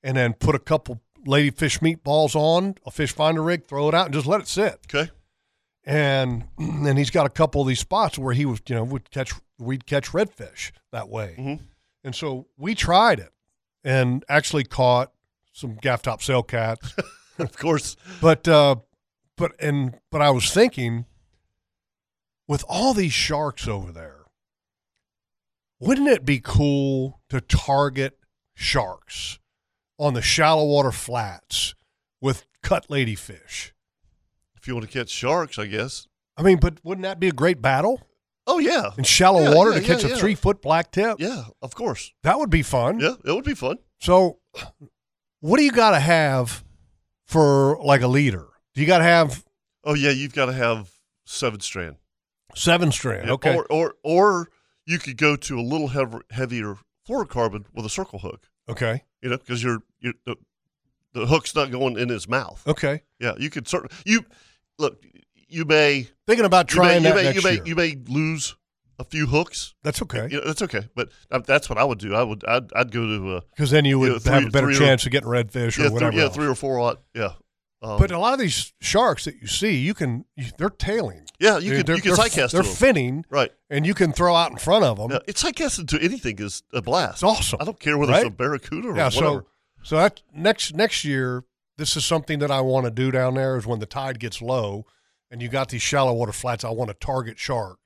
and 0.03 0.17
then 0.17 0.33
put 0.35 0.55
a 0.55 0.59
couple 0.59 1.01
ladyfish 1.27 1.81
meatballs 1.81 2.35
on 2.35 2.75
a 2.87 2.91
fish 2.91 3.13
finder 3.13 3.43
rig, 3.43 3.67
throw 3.67 3.89
it 3.89 3.95
out, 3.95 4.07
and 4.07 4.15
just 4.15 4.27
let 4.27 4.41
it 4.41 4.49
sit. 4.49 4.81
Okay. 4.93 5.11
And 5.85 6.45
and 6.59 6.99
he's 6.99 7.11
got 7.11 7.27
a 7.27 7.31
couple 7.31 7.61
of 7.63 7.69
these 7.69 7.81
spots 7.81 8.19
where 8.19 8.35
he 8.35 8.45
was, 8.45 8.61
you 8.69 8.75
know, 8.75 8.85
would 8.85 9.11
catch 9.11 9.33
we'd 9.59 9.87
catch 9.87 10.11
redfish 10.11 10.71
that 10.93 11.09
way. 11.09 11.35
Mhm. 11.39 11.61
And 12.05 12.15
so 12.15 12.47
we 12.57 12.75
tried 12.75 13.19
it 13.19 13.33
and 13.85 14.25
actually 14.29 14.65
caught 14.65 15.13
some 15.53 15.75
gaff 15.77 16.03
top 16.03 16.23
sail 16.23 16.43
cats. 16.43 16.95
Of 17.41 17.57
course. 17.57 17.95
but 18.21 18.49
uh 18.49 18.77
but 19.37 19.53
and 19.61 19.95
but 20.11 20.21
I 20.21 20.31
was 20.31 20.51
thinking 20.53 21.05
with 22.49 22.65
all 22.69 22.95
these 22.95 23.13
sharks 23.13 23.69
over 23.69 23.93
there, 23.93 24.25
wouldn't 25.79 26.09
it 26.09 26.25
be 26.25 26.41
cool 26.41 27.21
to 27.29 27.41
target 27.41 28.19
sharks 28.55 29.39
on 29.99 30.15
the 30.15 30.23
shallow 30.23 30.65
water 30.67 30.91
flats 30.91 31.75
with 32.21 32.47
cut 32.63 32.89
ladyfish? 32.89 33.71
If 34.57 34.67
you 34.67 34.75
want 34.75 34.91
to 34.91 34.93
catch 34.99 35.11
sharks, 35.11 35.59
I 35.59 35.67
guess. 35.67 36.09
I 36.37 36.43
mean, 36.43 36.59
but 36.59 36.79
wouldn't 36.83 37.05
that 37.05 37.21
be 37.21 37.29
a 37.29 37.33
great 37.33 37.63
battle 37.63 38.01
Oh 38.47 38.59
yeah. 38.59 38.91
in 38.97 39.05
shallow 39.05 39.43
Yeah, 39.43 39.55
water 39.55 39.73
yeah, 39.73 39.81
to 39.81 39.85
catch 39.85 40.05
yeah, 40.05 40.15
a 40.15 40.17
three 40.17 40.35
foot 40.35 40.63
black 40.63 40.91
tip? 40.91 41.17
Yeah, 41.21 41.45
of 41.63 41.75
course. 41.75 42.13
That 42.23 42.39
would 42.39 42.51
be 42.51 42.63
fun. 42.63 42.99
Yeah, 42.99 43.15
it 43.25 43.33
would 43.33 43.45
be 43.45 43.55
fun. 43.55 43.79
So, 44.01 44.39
what 45.41 45.59
do 45.59 45.65
you 45.65 45.73
got 45.73 45.91
to 45.91 46.01
have 46.01 46.65
for 47.27 47.79
like 47.83 48.01
a 48.03 48.09
leader? 48.09 48.47
Do 48.75 48.81
you 48.81 48.87
got 48.87 48.99
to 48.99 49.05
have 49.05 49.45
Oh 49.85 49.95
yeah, 49.95 50.11
you've 50.11 50.35
got 50.35 50.47
to 50.47 50.53
have 50.53 50.91
seven 51.25 51.61
strand. 51.61 51.97
Seven 52.59 52.93
strand? 52.93 53.27
Yeah, 53.27 53.33
Okay. 53.35 53.55
Or 53.57 53.67
or 53.71 53.95
or 54.03 54.49
you 54.87 54.99
could 54.99 55.17
go 55.17 55.37
to 55.37 55.59
a 55.59 55.63
little 55.63 55.89
heav- 55.89 56.23
heavier 56.31 56.77
fluorocarbon 57.09 57.65
with 57.75 57.85
a 57.87 57.91
circle 57.91 58.19
hook. 58.21 58.49
okay. 58.69 59.05
You 59.23 59.31
know, 59.31 59.39
because 59.39 59.63
you're 59.63 59.81
you 60.01 60.15
the, 60.27 60.37
the 61.13 61.27
hook's 61.27 61.55
not 61.55 61.71
going 61.71 61.99
in 61.99 62.09
his 62.09 62.29
mouth. 62.29 62.63
Okay. 62.67 63.03
Yeah, 63.21 63.33
you 63.39 63.51
could 63.51 63.67
certainly 63.69 63.95
you 64.05 64.25
look. 64.79 65.03
You 65.51 65.65
may 65.65 66.09
Thinking 66.27 66.45
about 66.45 66.73
you 66.75 66.81
may 66.83 66.87
trying 66.89 67.03
you 67.05 67.09
that 67.09 67.17
may, 67.17 67.23
next 67.25 67.37
you 67.37 67.43
may, 67.43 67.55
year. 67.55 67.63
you 67.67 67.75
may 67.75 67.97
lose 68.09 68.55
a 68.99 69.05
few 69.05 69.27
hooks. 69.27 69.75
That's 69.83 70.03
okay. 70.03 70.29
You 70.31 70.41
know, 70.41 70.47
that's 70.47 70.61
okay, 70.63 70.89
but 70.95 71.09
uh, 71.31 71.39
that's 71.39 71.71
what 71.71 71.79
I 71.79 71.85
would 71.85 71.99
do. 71.99 72.15
I 72.15 72.23
would 72.23 72.45
I'd, 72.47 72.71
I'd 72.75 72.91
go 72.93 73.07
to 73.07 73.37
uh, 73.37 73.41
Because 73.57 73.71
then 73.71 73.85
you 73.87 73.99
would 73.99 74.13
Yeah, 74.13 74.19
three- 74.19 74.33
have 74.35 74.47
a 74.47 74.51
better 74.51 74.67
three 74.67 74.77
or- 74.77 74.79
chance 74.79 75.07
of 75.07 75.13
getting 75.13 75.29
redfish 75.31 75.79
or 75.79 75.91
whatever. 75.93 76.11
three, 76.13 76.19
yeah 76.21 76.27
else. 76.27 76.35
three 76.35 76.47
or 76.47 76.55
four 76.55 76.79
aught. 76.81 77.01
Yeah, 77.15 77.33
um, 77.83 77.99
But 77.99 78.11
a 78.11 78.19
lot 78.19 78.33
of 78.33 78.39
these 78.41 78.73
sharks 78.81 79.25
that 79.25 79.41
you 79.41 79.47
see, 79.47 79.77
you 79.77 79.95
can 79.95 80.25
you, 80.37 80.47
they're 80.59 80.69
tailing. 80.71 81.27
yeah, 81.39 81.59
you 81.59 81.71
They're- 81.75 81.85
can 81.85 81.97
you 81.97 82.03
can 82.03 82.15
they're, 82.15 82.25
sidecast 82.27 82.51
They're 82.53 82.63
them. 82.63 82.73
finning, 82.73 83.25
right. 83.31 83.53
and 83.71 83.87
you 83.87 83.95
can 83.95 84.13
throw 84.13 84.35
out 84.35 84.51
in 84.51 84.59
front 84.59 84.85
of 84.85 84.99
them. 84.99 85.11
Yeah, 85.13 85.19
it's 85.27 85.43
sidecasting 85.43 85.89
to 85.89 86.01
anything 86.03 86.39
is 86.39 86.63
a 86.73 86.83
blast. 86.83 87.15
It's 87.15 87.23
awesome. 87.23 87.59
I 87.61 87.65
don't 87.65 87.79
care 87.81 87.97
whether 87.99 88.13
it's 88.15 88.25
a 88.27 88.31
barracuda 88.31 88.89
or 88.89 88.97
yeah. 88.97 89.05
whatever. 89.07 89.21
So 89.21 89.47
so 89.83 89.97
that 89.97 90.23
next 90.35 90.75
next 90.75 91.05
year, 91.05 91.45
this 91.77 91.97
is 91.97 92.05
something 92.05 92.41
that 92.41 92.51
I 92.51 92.61
want 92.61 92.85
to 92.87 92.91
do 92.91 93.11
down 93.11 93.35
there. 93.35 93.57
Is 93.57 93.67
when 93.67 93.79
the 93.79 93.87
tide 93.87 94.19
gets 94.19 94.43
low, 94.43 94.85
and 95.31 95.41
you 95.41 95.49
got 95.49 95.69
these 95.69 95.83
shallow 95.83 96.13
water 96.13 96.33
flats. 96.33 96.65
I 96.65 96.71
want 96.71 96.89
to 96.91 96.95
target 96.95 97.39
shark 97.39 97.79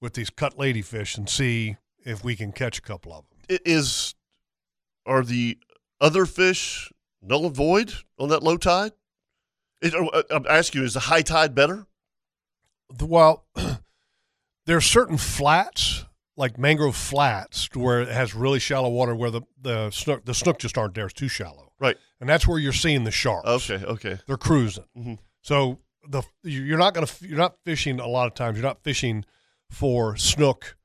with 0.00 0.14
these 0.14 0.30
cut 0.30 0.56
ladyfish 0.56 1.16
and 1.18 1.28
see 1.28 1.76
if 2.04 2.24
we 2.24 2.36
can 2.36 2.52
catch 2.52 2.78
a 2.78 2.82
couple 2.82 3.12
of 3.12 3.24
them. 3.28 3.38
It 3.48 3.62
is 3.66 4.14
are 5.04 5.22
the 5.22 5.58
other 6.00 6.24
fish 6.26 6.90
null 7.22 7.46
and 7.46 7.54
void 7.54 7.92
on 8.18 8.28
that 8.30 8.42
low 8.42 8.56
tide? 8.56 8.92
It, 9.82 9.94
uh, 9.94 10.22
I'm 10.30 10.46
asking 10.48 10.80
you, 10.80 10.86
is 10.86 10.94
the 10.94 11.00
high 11.00 11.22
tide 11.22 11.54
better? 11.54 11.86
Well, 13.00 13.44
there 14.66 14.76
are 14.76 14.80
certain 14.80 15.16
flats 15.16 16.04
like 16.36 16.58
mangrove 16.58 16.96
flats 16.96 17.68
where 17.74 18.02
it 18.02 18.08
has 18.08 18.34
really 18.34 18.58
shallow 18.58 18.90
water 18.90 19.14
where 19.14 19.30
the 19.30 19.42
the 19.60 19.90
snook 19.90 20.24
the 20.24 20.34
snook 20.34 20.58
just 20.58 20.76
aren't 20.76 20.94
there. 20.94 21.06
It's 21.06 21.14
too 21.14 21.28
shallow, 21.28 21.72
Right. 21.80 21.96
and 22.20 22.28
that's 22.28 22.46
where 22.46 22.58
you're 22.58 22.72
seeing 22.74 23.04
the 23.04 23.10
sharks. 23.10 23.48
Okay. 23.70 23.84
Okay. 23.84 24.18
they're 24.26 24.36
cruising. 24.36 24.84
Mhm. 24.96 25.18
So 25.42 25.78
the 26.08 26.22
you're 26.42 26.78
not 26.78 26.92
gonna 26.94 27.06
you're 27.20 27.38
not 27.38 27.56
fishing 27.64 28.00
a 28.00 28.06
lot 28.06 28.26
of 28.26 28.34
times. 28.34 28.56
You're 28.58 28.66
not 28.66 28.82
fishing 28.82 29.24
for 29.70 30.16
snook 30.16 30.76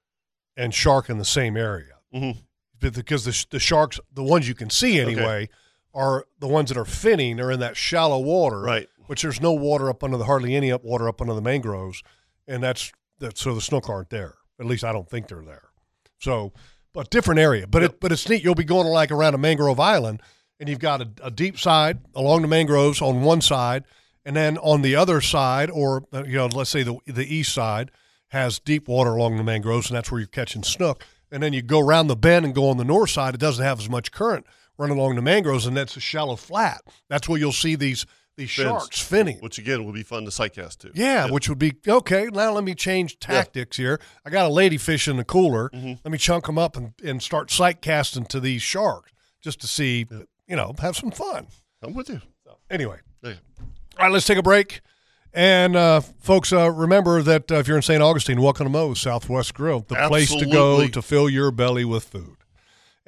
and 0.58 0.74
shark 0.74 1.10
in 1.10 1.18
the 1.18 1.26
same 1.26 1.56
area 1.58 1.96
hmm 2.14 2.32
because 2.80 3.26
the 3.26 3.46
the 3.52 3.60
sharks, 3.60 4.00
the 4.12 4.24
ones 4.24 4.48
you 4.48 4.56
can 4.56 4.70
see 4.72 5.00
anyway, 5.00 5.48
are 5.94 6.26
the 6.40 6.48
ones 6.48 6.70
that 6.70 6.78
are 6.78 6.86
finning 6.86 7.40
are 7.40 7.52
in 7.52 7.60
that 7.60 7.78
shallow 7.78 8.20
water, 8.20 8.62
Right. 8.62 8.88
Which 9.08 9.24
there's 9.24 9.42
no 9.42 9.52
water 9.52 9.90
up 9.90 10.04
under 10.06 10.16
the 10.18 10.24
hardly 10.24 10.56
any 10.56 10.72
up 10.72 10.84
water 10.86 11.08
up 11.10 11.20
under 11.22 11.34
the 11.34 11.42
mangroves, 11.42 12.02
and 12.48 12.64
that's 12.64 12.94
that. 13.20 13.38
So 13.38 13.54
the 13.54 13.60
snook 13.62 13.90
aren't 13.90 14.10
there. 14.10 14.36
At 14.58 14.66
least 14.66 14.86
I 14.86 14.94
don't 14.94 15.10
think 15.10 15.28
they're 15.28 15.42
there. 15.44 15.70
So, 16.20 16.54
but 16.94 17.10
different 17.10 17.40
area. 17.42 17.68
But 17.68 17.84
it 17.84 18.00
but 18.00 18.14
it's 18.14 18.30
neat. 18.30 18.42
You'll 18.42 18.56
be 18.56 18.64
going 18.64 18.88
like 18.88 19.12
around 19.12 19.34
a 19.34 19.38
mangrove 19.38 19.82
island, 19.82 20.22
and 20.62 20.70
you've 20.70 20.80
got 20.80 21.02
a, 21.02 21.10
a 21.24 21.32
deep 21.32 21.60
side 21.60 22.00
along 22.16 22.42
the 22.44 22.48
mangroves 22.48 23.02
on 23.02 23.22
one 23.22 23.42
side, 23.42 23.84
and 24.24 24.34
then 24.34 24.58
on 24.60 24.82
the 24.82 24.96
other 24.96 25.20
side, 25.20 25.70
or 25.70 26.06
uh, 26.14 26.24
you 26.24 26.38
know, 26.38 26.46
let's 26.46 26.70
say 26.70 26.84
the 26.84 26.96
the 27.06 27.26
east 27.36 27.54
side 27.54 27.92
has 28.30 28.60
deep 28.60 28.88
water 28.88 29.16
along 29.16 29.36
the 29.36 29.44
mangroves, 29.44 29.90
and 29.90 29.98
that's 29.98 30.10
where 30.10 30.20
you're 30.22 30.28
catching 30.28 30.64
snook. 30.64 31.04
and 31.30 31.44
then 31.44 31.52
you 31.52 31.62
go 31.62 31.80
around 31.82 32.08
the 32.08 32.16
bend 32.16 32.46
and 32.46 32.56
go 32.56 32.70
on 32.70 32.78
the 32.78 32.86
north 32.86 33.10
side. 33.10 33.34
It 33.36 33.42
doesn't 33.42 33.64
have 33.64 33.80
as 33.80 33.90
much 33.90 34.12
current 34.14 34.46
running 34.82 34.98
along 34.98 35.16
the 35.16 35.22
mangroves, 35.22 35.66
and 35.66 35.78
that's 35.78 35.96
a 35.96 36.00
shallow 36.00 36.36
flat. 36.36 36.82
That's 37.10 37.30
where 37.30 37.40
you'll 37.40 37.52
see 37.54 37.76
these 37.76 38.06
these 38.38 38.52
Fins. 38.52 38.68
sharks 38.68 39.00
finning. 39.10 39.42
Which 39.42 39.58
again 39.60 39.86
would 39.86 39.94
be 39.94 40.04
fun 40.04 40.24
to 40.26 40.32
sightcast 40.32 40.80
too. 40.80 40.92
Yeah, 40.96 41.30
which 41.30 41.48
would 41.48 41.60
be 41.60 41.74
okay. 41.88 42.28
Now 42.32 42.54
let 42.54 42.64
me 42.64 42.74
change 42.74 43.20
tactics 43.20 43.78
here. 43.78 44.00
I 44.26 44.30
got 44.30 44.46
a 44.46 44.54
lady 44.54 44.78
fish 44.78 45.08
in 45.08 45.18
the 45.18 45.24
cooler. 45.24 45.70
Mm-hmm. 45.70 45.94
Let 46.04 46.12
me 46.12 46.18
chunk 46.18 46.46
them 46.48 46.58
up 46.58 46.76
and, 46.76 46.94
and 47.04 47.22
start 47.22 47.52
sight 47.52 47.82
casting 47.82 48.26
to 48.28 48.40
these 48.40 48.62
sharks 48.62 49.12
just 49.42 49.60
to 49.62 49.68
see, 49.68 50.08
you 50.48 50.56
know, 50.56 50.74
have 50.80 50.96
some 50.96 51.12
fun. 51.12 51.48
I'm 51.84 51.94
with 51.94 52.10
you. 52.10 52.22
Anyway, 52.70 53.00
Yeah. 53.22 53.34
all 53.98 54.06
right, 54.06 54.12
let's 54.12 54.26
take 54.26 54.38
a 54.38 54.44
break. 54.44 54.80
And 55.34 55.76
uh, 55.76 56.00
folks, 56.02 56.54
uh, 56.54 56.72
remember 56.72 57.22
that 57.22 57.52
uh, 57.52 57.56
if 57.56 57.68
you're 57.68 57.76
in 57.78 57.84
St. 57.84 58.02
Augustine, 58.02 58.42
welcome 58.42 58.66
to 58.66 58.70
Moe's 58.70 59.00
Southwest 59.02 59.54
Grill, 59.54 59.86
the 59.88 59.96
place 60.08 60.34
to 60.36 60.46
go 60.46 60.88
to 60.88 61.02
fill 61.02 61.30
your 61.30 61.52
belly 61.52 61.84
with 61.86 62.04
food. 62.06 62.38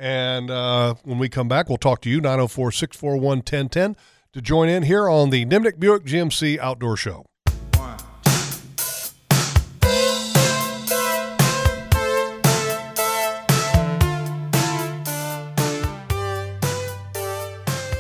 And 0.03 0.51
uh, 0.51 0.95
when 1.05 1.17
we 1.17 1.30
come 1.30 1.47
back, 1.47 1.69
we'll 1.69 1.77
talk 1.77 2.01
to 2.01 2.09
you, 2.09 2.19
904 2.19 2.73
641 2.73 3.38
1010, 3.38 3.95
to 4.34 4.41
join 4.41 4.67
in 4.67 4.84
here 4.84 5.07
on 5.07 5.30
the 5.30 5.45
Nimnicht 5.45 5.80
Buick 5.80 6.03
GMC 6.03 6.59
Outdoor 6.59 6.97
Show. 6.97 7.25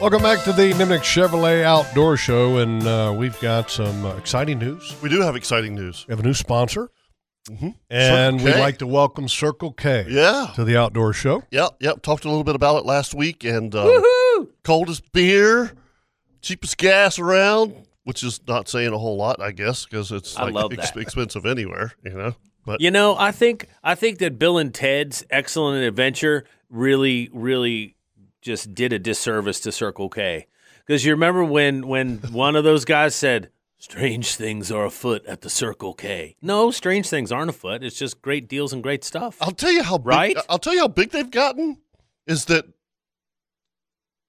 Welcome 0.01 0.21
back 0.21 0.43
to 0.43 0.51
the 0.51 0.73
Nimnicht 0.73 1.03
Chevrolet 1.03 1.63
Outdoor 1.63 2.17
Show, 2.17 2.57
and 2.57 2.85
uh, 2.85 3.15
we've 3.17 3.39
got 3.39 3.71
some 3.71 4.05
uh, 4.05 4.17
exciting 4.17 4.59
news. 4.59 4.93
We 5.01 5.07
do 5.07 5.21
have 5.21 5.37
exciting 5.37 5.73
news. 5.73 6.05
We 6.05 6.11
have 6.11 6.19
a 6.19 6.23
new 6.23 6.33
sponsor, 6.33 6.89
and 7.89 8.43
we'd 8.43 8.55
like 8.55 8.77
to 8.79 8.87
welcome 8.87 9.27
Circle 9.27 9.73
K 9.73 10.05
Yeah. 10.09 10.47
to 10.55 10.63
the 10.63 10.77
Outdoor 10.77 11.13
Show. 11.13 11.43
Yep. 11.51 11.77
Yep. 11.79 12.01
Talked 12.01 12.25
a 12.25 12.29
little 12.29 12.43
bit 12.43 12.55
about 12.55 12.77
it 12.77 12.85
last 12.85 13.13
week, 13.13 13.43
and 13.43 13.73
uh, 13.75 14.01
coldest 14.63 15.11
beer, 15.11 15.73
cheapest 16.41 16.77
gas 16.77 17.19
around, 17.19 17.73
which 18.03 18.23
is 18.23 18.39
not 18.47 18.67
saying 18.69 18.93
a 18.93 18.97
whole 18.97 19.17
lot, 19.17 19.41
I 19.41 19.51
guess, 19.51 19.85
because 19.85 20.11
it's 20.11 20.37
I 20.37 20.43
like 20.45 20.53
love 20.53 20.73
ex- 20.73 20.91
that. 20.91 20.99
expensive 21.01 21.45
anywhere, 21.45 21.93
you 22.03 22.11
know. 22.13 22.35
But 22.65 22.79
You 22.79 22.91
know, 22.91 23.15
I 23.17 23.31
think 23.31 23.67
I 23.83 23.95
think 23.95 24.19
that 24.19 24.39
Bill 24.39 24.57
and 24.57 24.73
Ted's 24.73 25.25
Excellent 25.29 25.83
Adventure 25.83 26.45
really, 26.69 27.29
really 27.33 27.97
just 28.41 28.73
did 28.73 28.93
a 28.93 28.99
disservice 28.99 29.59
to 29.61 29.71
Circle 29.71 30.09
K. 30.09 30.47
Because 30.85 31.03
you 31.05 31.11
remember 31.11 31.43
when 31.43 31.87
when 31.87 32.17
one 32.31 32.55
of 32.55 32.63
those 32.63 32.85
guys 32.85 33.15
said, 33.15 33.49
"Strange 33.83 34.35
things 34.35 34.71
are 34.71 34.85
afoot 34.85 35.25
at 35.25 35.41
the 35.41 35.49
Circle 35.49 35.93
K." 35.93 36.35
No, 36.41 36.71
strange 36.71 37.09
things 37.09 37.31
aren't 37.31 37.49
afoot. 37.49 37.83
It's 37.83 37.97
just 37.99 38.21
great 38.21 38.47
deals 38.47 38.71
and 38.71 38.81
great 38.81 39.03
stuff. 39.03 39.37
I'll 39.41 39.51
tell 39.51 39.71
you 39.71 39.83
how 39.83 39.97
big, 39.97 40.07
Right? 40.07 40.37
I'll 40.49 40.57
tell 40.59 40.73
you 40.73 40.79
how 40.79 40.87
big 40.87 41.11
they've 41.11 41.29
gotten 41.29 41.79
is 42.25 42.45
that 42.45 42.65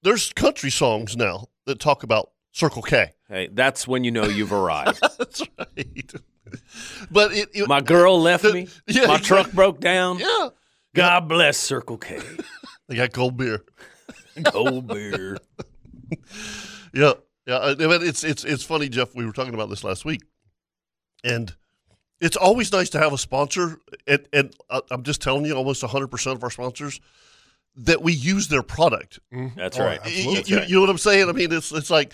there's 0.03 0.33
country 0.33 0.69
songs 0.69 1.15
now 1.15 1.47
that 1.65 1.79
talk 1.79 2.03
about 2.03 2.31
Circle 2.51 2.81
K. 2.81 3.11
Hey, 3.29 3.47
that's 3.51 3.87
when 3.87 4.03
you 4.03 4.11
know 4.11 4.25
you've 4.25 4.53
arrived. 4.53 4.99
That's 5.17 5.41
right. 5.57 6.13
But 7.09 7.33
it, 7.33 7.49
it 7.55 7.67
My 7.67 7.81
girl 7.81 8.21
left 8.21 8.43
The- 8.43 8.53
me. 8.53 8.67
yeah, 8.87 9.07
My 9.07 9.15
exactly. 9.15 9.25
truck 9.27 9.51
broke 9.53 9.79
down. 9.79 10.19
yeah, 10.19 10.49
God 10.93 11.27
bless 11.27 11.57
Circle 11.57 11.97
K. 11.97 12.19
they 12.87 12.95
got 12.97 13.13
cold 13.13 13.35
beer. 13.37 13.63
Cold 14.45 14.85
beer. 14.87 15.37
Yeah, 16.93 17.13
yeah. 17.45 17.55
Uh, 17.55 17.75
I 17.79 17.87
mean, 17.87 18.01
it's 18.03 18.23
it's 18.23 18.43
it's 18.43 18.63
funny, 18.63 18.89
Jeff. 18.89 19.13
We 19.15 19.25
were 19.25 19.31
talking 19.31 19.53
about 19.53 19.69
this 19.69 19.83
last 19.83 20.05
week, 20.05 20.21
and 21.23 21.53
it's 22.21 22.37
always 22.37 22.71
nice 22.71 22.89
to 22.91 22.99
have 22.99 23.13
a 23.13 23.17
sponsor. 23.17 23.79
And, 24.07 24.27
and 24.33 24.53
uh, 24.69 24.81
I'm 24.91 25.03
just 25.03 25.21
telling 25.21 25.45
you, 25.45 25.53
almost 25.55 25.83
100 25.83 26.07
percent 26.07 26.37
of 26.37 26.43
our 26.43 26.49
sponsors 26.49 26.99
that 27.77 28.01
we 28.01 28.13
use 28.13 28.47
their 28.47 28.63
product. 28.63 29.19
Mm-hmm. 29.33 29.57
That's 29.59 29.77
Oh, 29.79 29.83
right. 29.85 29.99
You, 30.05 30.37
Absolutely. 30.37 30.53
you- 30.55 30.61
you 30.67 30.75
know 30.75 30.81
what 30.81 30.89
I'm 30.89 30.97
saying? 30.97 31.27
I 31.29 31.33
mean, 31.33 31.51
it's 31.51 31.71
it's 31.73 31.89
like 31.89 32.13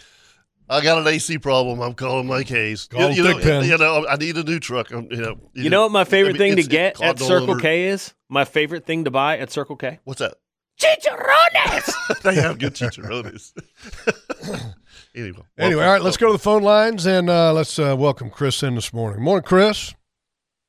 I 0.69 0.81
got 0.81 0.97
an 0.99 1.07
AC 1.07 1.37
problem. 1.37 1.81
I'm 1.81 1.93
calling 1.93 2.27
my 2.27 2.43
Hayes. 2.43 2.87
Call 2.87 3.07
him 3.07 3.11
you, 3.13 3.23
know, 3.23 3.37
Pen. 3.39 3.65
you 3.65 3.77
know, 3.77 4.05
I 4.07 4.15
need 4.15 4.37
a 4.37 4.43
new 4.43 4.59
truck. 4.59 4.89
I'm, 4.91 5.07
you 5.11 5.17
know, 5.21 5.37
You 5.53 5.69
know 5.69 5.81
what 5.83 5.91
my 5.91 6.03
favorite 6.05 6.35
I 6.37 6.39
mean, 6.39 6.55
thing 6.55 6.63
to 6.63 6.69
get 6.69 6.99
at 7.01 7.19
Circle 7.19 7.57
K 7.57 7.85
is? 7.89 8.13
My 8.29 8.45
favorite 8.45 8.85
thing 8.85 9.03
to 9.03 9.11
buy 9.11 9.37
at 9.37 9.51
Circle 9.51 9.75
K? 9.75 9.99
What's 10.05 10.19
that? 10.19 10.35
Chicharrones. 10.79 12.21
they 12.23 12.35
have 12.35 12.57
good 12.57 12.73
chicharrones. 12.73 13.51
anyway, 15.15 15.39
Anyway, 15.57 15.83
all 15.83 15.91
right, 15.93 16.01
let's 16.01 16.17
go 16.17 16.27
to 16.27 16.33
the 16.33 16.39
phone 16.39 16.63
lines 16.63 17.05
and 17.05 17.29
uh, 17.29 17.53
let's 17.53 17.77
uh, 17.79 17.95
welcome 17.97 18.29
Chris 18.29 18.63
in 18.63 18.75
this 18.75 18.93
morning. 18.93 19.21
Morning, 19.23 19.43
Chris. 19.43 19.93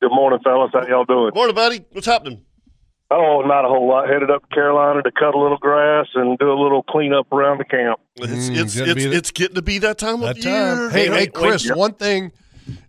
Good 0.00 0.10
morning, 0.12 0.40
fellas. 0.42 0.70
How 0.72 0.86
y'all 0.86 1.04
doing? 1.04 1.32
Morning, 1.34 1.54
buddy. 1.54 1.84
What's 1.92 2.06
happening? 2.06 2.44
Oh, 3.10 3.42
not 3.44 3.64
a 3.64 3.68
whole 3.68 3.86
lot. 3.88 4.08
Headed 4.08 4.30
up 4.30 4.48
to 4.48 4.54
Carolina 4.54 5.02
to 5.02 5.10
cut 5.12 5.34
a 5.34 5.38
little 5.38 5.58
grass 5.58 6.06
and 6.14 6.38
do 6.38 6.50
a 6.50 6.58
little 6.60 6.82
cleanup 6.82 7.30
around 7.30 7.58
the 7.58 7.64
camp. 7.64 8.00
It's 8.16 8.48
Mm, 8.48 8.56
it's 8.56 8.74
getting 8.74 8.84
to 8.86 8.90
it's, 8.90 8.94
be 8.94 9.06
the- 9.10 9.16
it's 9.16 9.30
getting 9.30 9.54
to 9.56 9.62
be 9.62 9.78
that 9.78 9.98
time 9.98 10.20
That 10.20 10.38
of 10.38 10.42
time. 10.42 10.78
year. 10.78 10.90
Hey, 10.90 11.04
hey, 11.06 11.10
wait, 11.10 11.34
Chris. 11.34 11.64
Yep. 11.66 11.76
One 11.76 11.92
thing 11.94 12.32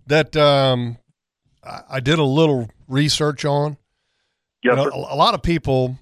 that 0.08 0.36
um, 0.38 0.98
I, 1.64 1.82
I 1.92 2.00
did 2.00 2.20
a 2.20 2.24
little 2.24 2.70
research 2.88 3.44
on. 3.46 3.78
Yes, 4.64 4.72
You 4.72 4.76
know, 4.78 4.84
sir. 4.86 4.92
a, 4.96 5.14
a 5.14 5.18
lot 5.18 5.34
of 5.34 5.44
people 5.44 6.00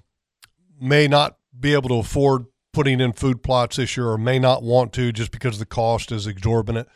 may 0.80 1.08
not 1.08 1.36
be 1.58 1.72
able 1.74 1.88
to 1.88 1.96
afford 1.96 2.46
putting 2.72 3.00
in 3.00 3.12
food 3.12 3.42
plots 3.42 3.76
this 3.76 3.96
year, 3.96 4.08
or 4.08 4.18
may 4.18 4.38
not 4.38 4.62
want 4.62 4.92
to, 4.94 5.12
just 5.12 5.30
because 5.30 5.58
the 5.58 5.66
cost 5.66 6.10
is 6.10 6.26
exorbitant. 6.26 6.88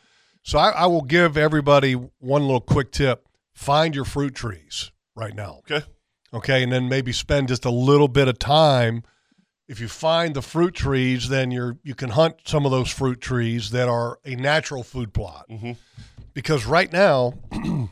So 0.43 0.59
I, 0.59 0.71
I 0.71 0.87
will 0.87 1.03
give 1.03 1.37
everybody 1.37 1.93
one 1.95 2.43
little 2.43 2.61
quick 2.61 2.93
tip: 2.93 3.27
find 3.55 3.95
your 3.95 4.05
fruit 4.05 4.35
trees 4.35 4.91
right 5.15 5.35
now. 5.35 5.61
Okay. 5.71 5.85
Okay, 6.35 6.63
and 6.63 6.73
then 6.73 6.89
maybe 6.89 7.13
spend 7.13 7.49
just 7.49 7.65
a 7.65 7.71
little 7.71 8.09
bit 8.09 8.29
of 8.29 8.39
time. 8.39 9.03
If 9.69 9.81
you 9.81 9.89
find 9.89 10.35
the 10.35 10.43
fruit 10.43 10.75
trees, 10.75 11.29
then 11.29 11.51
you're 11.51 11.79
you 11.83 11.95
can 11.95 12.11
hunt 12.11 12.37
some 12.45 12.65
of 12.65 12.73
those 12.73 12.91
fruit 12.91 13.21
trees 13.21 13.71
that 13.71 13.89
are 13.89 14.19
a 14.25 14.37
natural 14.37 14.83
food 14.83 15.13
plot. 15.13 15.47
Mhm. 15.51 15.77
Because 16.35 16.67
right 16.67 16.93
now, 16.93 17.35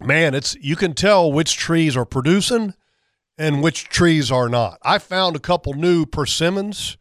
man, 0.00 0.34
it's 0.34 0.54
you 0.60 0.76
can 0.76 0.94
tell 0.94 1.32
which 1.32 1.56
trees 1.56 1.96
are 1.96 2.04
producing 2.04 2.74
and 3.38 3.62
which 3.62 3.84
trees 3.88 4.30
are 4.32 4.48
not. 4.48 4.78
I 4.82 4.98
found 4.98 5.36
a 5.36 5.38
couple 5.38 5.74
new 5.74 6.04
persimmons 6.06 6.96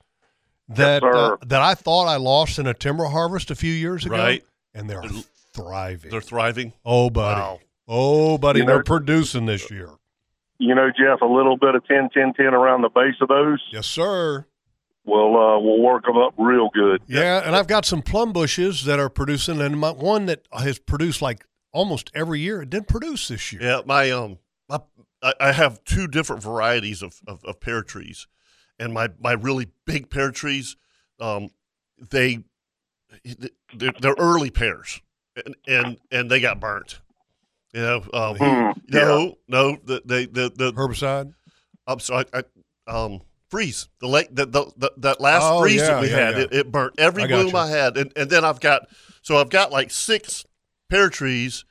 that 0.70 1.02
sir. 1.02 1.34
uh, 1.34 1.38
that 1.46 1.62
I 1.62 1.74
thought 1.74 2.06
I 2.08 2.18
lost 2.18 2.60
in 2.60 2.68
a 2.68 2.74
timber 2.74 3.06
harvest 3.06 3.50
a 3.52 3.56
few 3.56 3.72
years 3.74 4.06
ago, 4.06 4.16
Right. 4.16 4.44
and 4.74 4.90
they're 4.90 5.04
thriving. 5.54 6.12
They're 6.12 6.22
thriving. 6.22 6.74
oh, 6.86 7.10
buddy. 7.10 7.40
Wow. 7.42 7.60
Oh, 7.88 8.38
buddy, 8.38 8.60
You 8.60 8.66
they're 8.66 8.84
producing 8.84 9.46
this 9.46 9.72
year. 9.72 9.90
You 10.60 10.76
know, 10.76 10.90
Jeff, 10.90 11.22
a 11.22 11.26
little 11.26 11.56
bit 11.58 11.76
of 11.76 11.86
10 11.88 12.10
10 12.14 12.34
10 12.34 12.48
around 12.48 12.82
the 12.82 12.90
base 12.90 13.16
of 13.22 13.28
those 13.30 13.62
Yes, 13.72 13.86
sir. 13.88 14.46
will 15.06 15.38
uh, 15.38 15.60
will 15.60 15.82
work 15.82 16.04
them 16.04 16.18
up 16.18 16.34
real 16.38 16.70
good. 16.74 17.02
Yeah, 17.08 17.42
and 17.46 17.56
I've 17.56 17.68
got 17.68 17.86
some 17.86 18.02
plum 18.02 18.34
bushes 18.34 18.84
that 18.86 19.00
are 19.00 19.08
producing, 19.10 19.62
and 19.62 19.80
my, 19.80 19.92
one 19.92 20.26
that 20.26 20.42
has 20.52 20.80
produced 20.80 21.22
like 21.22 21.46
almost 21.72 22.12
every 22.14 22.40
year. 22.42 22.64
It 22.64 22.70
didn't 22.72 22.88
produce 22.90 23.28
this 23.30 23.54
year. 23.54 23.62
Yeah, 23.62 23.82
my 23.86 24.10
um, 24.12 24.40
my, 24.68 24.80
I, 25.28 25.50
I 25.50 25.52
have 25.52 25.84
two 25.84 26.08
different 26.08 26.42
varieties 26.44 27.02
of, 27.02 27.20
of, 27.28 27.44
of 27.44 27.60
pear 27.60 27.84
trees, 27.84 28.28
and 28.80 28.94
my 28.94 29.10
my 29.20 29.34
really 29.34 29.68
big 29.86 30.10
pear 30.10 30.32
trees, 30.32 30.76
um, 31.20 31.50
they 32.12 32.44
they're, 33.76 33.94
they're 34.00 34.16
early 34.18 34.50
pears, 34.50 35.02
and, 35.46 35.56
and 35.68 35.98
and 36.12 36.32
they 36.32 36.40
got 36.40 36.60
burnt. 36.60 37.00
You 37.74 37.82
know, 37.82 37.98
um, 38.14 38.36
Mm, 38.38 38.76
yeah. 38.90 39.00
no, 39.06 39.36
no, 39.48 39.78
the 39.84 40.02
they 40.06 40.26
the 40.26 40.50
the 40.56 40.72
Herbicide. 40.74 41.34
I'm 41.86 42.00
sorry, 42.00 42.26
I, 42.34 42.44
um, 42.88 43.22
freeze 43.50 43.88
the 44.00 44.08
late 44.08 44.34
the, 44.36 44.46
the, 44.46 44.72
the 44.78 44.92
that 44.98 45.22
last 45.22 45.50
Oh, 45.50 45.62
freeze 45.62 45.82
yeah, 45.82 45.88
that 45.94 46.02
we 46.02 46.10
yeah, 46.10 46.16
had 46.16 46.38
yeah. 46.38 46.44
It, 46.44 46.54
it 46.54 46.72
burnt 46.72 46.94
every 46.98 47.24
I 47.24 47.28
bloom 47.28 47.50
you. 47.50 47.58
I 47.58 47.68
had, 47.70 47.98
and 47.98 48.12
and 48.16 48.30
then 48.30 48.46
I've 48.46 48.60
got 48.60 48.88
so 49.22 49.38
I've 49.38 49.50
got 49.50 49.72
like 49.72 49.92
six 49.92 50.46
pear 50.90 51.10
trees, 51.10 51.66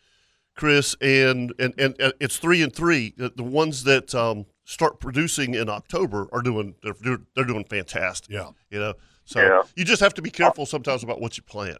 Chris, 0.57 0.97
and 1.01 1.53
and 1.59 1.75
and 1.79 2.01
uh, 2.01 2.13
it's 2.21 2.37
three 2.39 2.63
and 2.63 2.75
three. 2.75 3.15
The, 3.17 3.31
the 3.35 3.43
ones 3.43 3.85
that 3.85 4.15
um 4.15 4.47
start 4.65 4.99
producing 5.01 5.55
in 5.55 5.69
October 5.69 6.29
are 6.33 6.43
doing 6.43 6.75
they're 6.83 6.95
they're, 7.01 7.19
they're 7.35 7.45
doing 7.45 7.65
fantastic. 7.65 8.31
Yeah. 8.33 8.51
you 8.71 8.79
know, 8.81 8.95
so 9.25 9.41
Yeah. 9.41 9.63
you 9.77 9.85
just 9.85 10.01
have 10.01 10.15
to 10.15 10.23
be 10.23 10.31
careful 10.31 10.67
sometimes 10.67 11.03
about 11.05 11.21
what 11.21 11.37
you 11.37 11.43
plant. 11.43 11.79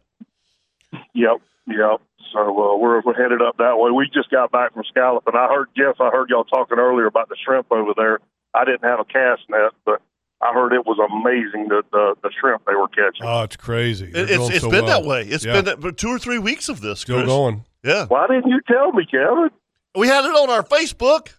Yep, 1.13 1.37
yep. 1.67 2.01
So 2.33 2.39
uh, 2.39 2.77
we're 2.77 3.01
we're 3.01 3.13
headed 3.21 3.41
up 3.41 3.57
that 3.57 3.77
way. 3.77 3.91
We 3.91 4.09
just 4.13 4.29
got 4.29 4.51
back 4.51 4.73
from 4.73 4.83
Scallop, 4.89 5.23
and 5.27 5.35
I 5.37 5.47
heard 5.47 5.67
Jeff. 5.75 5.99
I 5.99 6.09
heard 6.09 6.29
y'all 6.29 6.43
talking 6.45 6.77
earlier 6.77 7.05
about 7.07 7.29
the 7.29 7.35
shrimp 7.43 7.71
over 7.71 7.91
there. 7.95 8.19
I 8.53 8.65
didn't 8.65 8.83
have 8.83 8.99
a 8.99 9.05
cast 9.05 9.41
net, 9.49 9.71
but 9.85 10.01
I 10.41 10.53
heard 10.53 10.73
it 10.73 10.85
was 10.85 10.97
amazing 10.99 11.67
the 11.69 11.83
the, 11.91 12.15
the 12.23 12.31
shrimp 12.39 12.63
they 12.65 12.75
were 12.75 12.87
catching. 12.89 13.23
Oh, 13.25 13.43
it's 13.43 13.55
crazy. 13.55 14.07
They're 14.11 14.23
It, 14.25 14.31
it's 14.31 14.49
it's 14.49 14.61
so 14.61 14.69
been 14.69 14.85
well. 14.85 15.01
that 15.01 15.07
way. 15.07 15.21
It's 15.23 15.45
Yeah. 15.45 15.53
been 15.53 15.65
that, 15.65 15.81
for 15.81 15.91
two 15.91 16.09
or 16.09 16.19
three 16.19 16.39
weeks 16.39 16.69
of 16.69 16.81
this. 16.81 17.01
Still 17.01 17.17
Chris. 17.17 17.27
going. 17.27 17.63
Yeah, 17.87 18.05
Why 18.07 18.27
didn't 18.27 18.49
you 18.49 18.59
tell 18.67 18.91
me, 18.91 19.05
Kevin? 19.09 19.49
we 19.95 20.07
had 20.07 20.25
it 20.25 20.31
on 20.35 20.49
our 20.49 20.63
Facebook. 20.63 21.29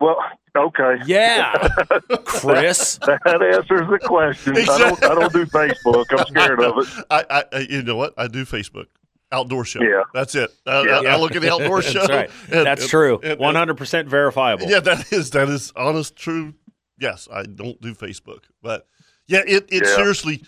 Well, 0.00 0.16
okay. 0.56 0.96
Yeah, 1.06 1.52
Chris. 2.24 2.98
That 3.06 3.20
answers 3.26 3.88
the 3.88 3.98
question. 4.02 4.56
I 4.56 4.64
don't. 4.78 5.04
I 5.04 5.14
don't 5.14 5.32
do 5.32 5.44
Facebook. 5.46 6.06
I'm 6.10 6.26
scared 6.26 6.60
of 6.60 6.78
it. 6.78 7.04
I, 7.10 7.24
I, 7.30 7.44
I- 7.52 7.66
you 7.70 7.82
know 7.82 7.96
what? 7.96 8.14
I 8.18 8.26
do 8.28 8.44
Facebook. 8.44 8.86
outdoor 9.32 9.64
show. 9.64 9.82
Yeah. 9.82 10.02
that's 10.12 10.34
it. 10.34 10.50
I, 10.66 10.70
I- 10.72 11.04
I 11.12 11.16
look 11.16 11.34
at 11.36 11.42
the 11.42 11.52
outdoor 11.52 11.82
show. 11.82 12.00
That's 12.06 12.08
right. 12.10 12.30
and- 12.50 12.66
That's 12.66 12.82
and- 12.82 12.90
true. 12.90 13.14
and- 13.22 13.32
and- 13.32 13.40
One 13.40 13.54
hundred 13.54 13.76
percent 13.76 14.08
verifiable. 14.08 14.66
Yeah, 14.68 14.80
that 14.80 15.12
is 15.12 15.30
that 15.30 15.48
is 15.48 15.72
honest, 15.76 16.16
true. 16.16 16.54
Yes, 16.98 17.28
I 17.32 17.42
don't 17.44 17.80
do 17.80 17.94
Facebook, 17.94 18.44
but 18.62 18.86
yeah, 19.26 19.42
it 19.46 19.66
it 19.70 19.84
Yeah. 19.84 19.94
seriously, 19.96 20.42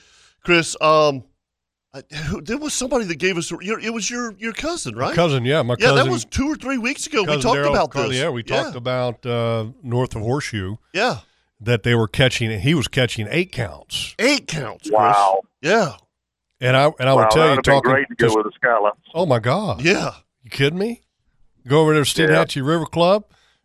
Chris. 0.44 0.76
Um, 0.80 1.24
I, 1.96 2.14
who- 2.14 2.40
there 2.40 2.58
was 2.58 2.72
somebody 2.74 3.04
that 3.06 3.16
gave 3.16 3.36
us. 3.38 3.50
Your, 3.50 3.78
it 3.80 3.92
was 3.92 4.10
your 4.10 4.32
your 4.38 4.52
cousin, 4.52 4.94
right? 4.96 5.14
Cousin, 5.14 5.44
yeah, 5.44 5.62
my 5.62 5.76
cousin. 5.76 5.96
yeah, 5.96 6.02
that 6.04 6.10
was 6.10 6.24
two 6.24 6.46
or 6.48 6.56
three 6.56 6.78
weeks 6.78 7.06
ago. 7.06 7.22
We 7.22 7.40
talked 7.40 7.58
Daryl 7.58 7.70
about 7.70 7.90
called- 7.90 8.10
this. 8.10 8.18
Yeah, 8.18 8.30
we 8.30 8.42
talked 8.42 8.76
about 8.76 9.24
uh, 9.24 9.66
north 9.82 10.14
of 10.16 10.22
Horseshoe 10.22 10.76
Yeah, 10.92 11.18
that 11.60 11.82
they 11.82 11.94
were 11.94 12.08
catching. 12.08 12.58
He 12.60 12.74
was 12.74 12.88
catching 12.88 13.26
eight 13.30 13.52
counts, 13.52 14.14
eight 14.18 14.46
counts. 14.46 14.88
Chris. 14.88 14.92
Wow. 14.98 15.40
Yeah, 15.62 15.92
and 16.60 16.76
I 16.76 16.90
and 16.98 17.08
I 17.08 17.14
wow, 17.14 17.22
would 17.22 17.30
tell 17.30 17.48
you 17.48 17.56
that'd 17.56 17.56
have 17.56 17.64
been 17.64 17.74
talking. 17.74 17.90
great 17.92 18.08
to 18.08 18.14
go 18.16 18.26
just- 18.26 18.36
with 18.36 18.46
the 18.46 18.52
scallops. 18.54 19.00
oh 19.14 19.26
my 19.26 19.38
God, 19.38 19.82
yeah. 19.82 20.14
you 20.44 20.50
kidding 20.50 20.78
me? 20.78 21.02
Go 21.66 21.80
over 21.82 21.94
there 21.94 22.04
to 22.04 22.08
Steinhatchee 22.10 22.64
River 22.66 22.86
Club 22.86 23.24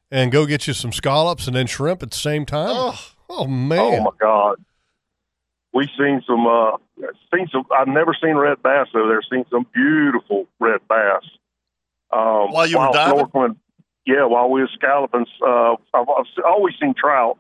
and 0.10 0.32
go 0.32 0.45
get 0.48 0.66
you 0.68 0.74
some 0.74 0.91
scallops 0.91 1.45
and 1.48 1.56
then 1.56 1.68
shrimp 1.68 2.02
at 2.02 2.10
the 2.12 2.18
same 2.18 2.45
time. 2.45 2.70
Oh, 2.72 2.99
Oh 3.34 3.48
man, 3.48 3.80
Oh 3.80 4.03
my 4.03 4.12
God. 4.20 4.56
We 5.73 5.88
seen 5.98 6.22
some 6.27 6.45
uh 6.48 6.77
seen 7.34 7.48
some 7.52 7.65
I've 7.72 7.88
never 7.88 8.14
seen 8.22 8.35
red 8.35 8.61
bass 8.61 8.88
over 8.95 9.07
there, 9.07 9.22
seen 9.31 9.45
some 9.49 9.65
beautiful 9.73 10.48
red 10.60 10.81
bass. 10.89 11.23
Um 12.11 12.52
While 12.52 12.68
you 12.68 12.77
were 12.80 12.89
diving? 12.91 13.26
snorkeling- 13.26 13.56
yeah, 14.06 14.26
while 14.26 14.49
we 14.49 14.61
were 14.61 14.69
scalloping 14.73 15.26
uh 15.45 15.73
I've, 15.93 16.10
I've 16.10 16.26
always 16.45 16.76
seen 16.81 16.93
trout. 16.98 17.38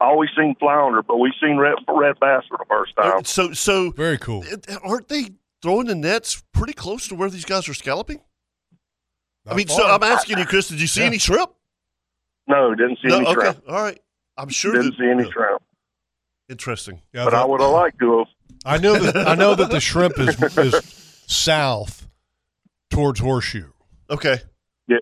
I 0.00 0.06
always 0.06 0.30
seen 0.36 0.54
flounder, 0.58 1.02
but 1.02 1.18
we've 1.18 1.32
seen 1.40 1.56
red 1.58 1.74
red 1.88 2.18
bass 2.20 2.42
for 2.48 2.58
the 2.58 2.64
first 2.68 2.96
time. 2.96 3.24
so 3.24 3.52
so 3.52 3.90
very 3.90 4.18
cool. 4.18 4.44
aren't 4.82 5.08
they 5.08 5.30
throwing 5.62 5.86
the 5.86 5.94
nets 5.94 6.42
pretty 6.52 6.72
close 6.72 7.06
to 7.08 7.14
where 7.14 7.30
these 7.30 7.44
guys 7.44 7.68
are 7.68 7.74
scalloping? 7.74 8.20
I 9.46 9.50
Not 9.50 9.56
mean, 9.56 9.68
so. 9.68 9.86
I'm 9.86 10.02
asking 10.02 10.38
you, 10.38 10.46
Chris. 10.46 10.68
Did 10.68 10.80
you 10.80 10.86
see 10.86 11.00
Yeah. 11.00 11.06
any 11.06 11.18
shrimp? 11.18 11.50
No, 12.46 12.74
didn't 12.74 12.96
see 13.02 13.08
No. 13.08 13.16
any 13.18 13.26
Okay. 13.26 13.34
trout. 13.34 13.62
All 13.68 13.82
right. 13.82 14.00
I'm 14.38 14.48
sure. 14.48 14.72
Didn't 14.72 14.92
that, 14.92 14.98
see 14.98 15.10
any 15.10 15.24
yeah. 15.24 15.30
trout. 15.30 15.62
Interesting. 16.48 17.00
Yeah, 17.12 17.24
But 17.24 17.34
I 17.34 17.44
would 17.44 17.60
have 17.60 17.70
liked 17.70 17.98
to 18.00 18.18
have 18.18 18.26
I 18.64 18.78
know 18.78 18.98
that 18.98 19.28
I 19.28 19.34
know 19.34 19.54
that 19.54 19.70
the 19.70 19.80
shrimp 19.88 20.18
is 20.18 20.40
is 20.58 20.74
south 21.26 22.08
towards 22.90 23.20
Horseshoe. 23.20 23.70
Okay. 24.10 24.38
Yeah, 24.86 24.98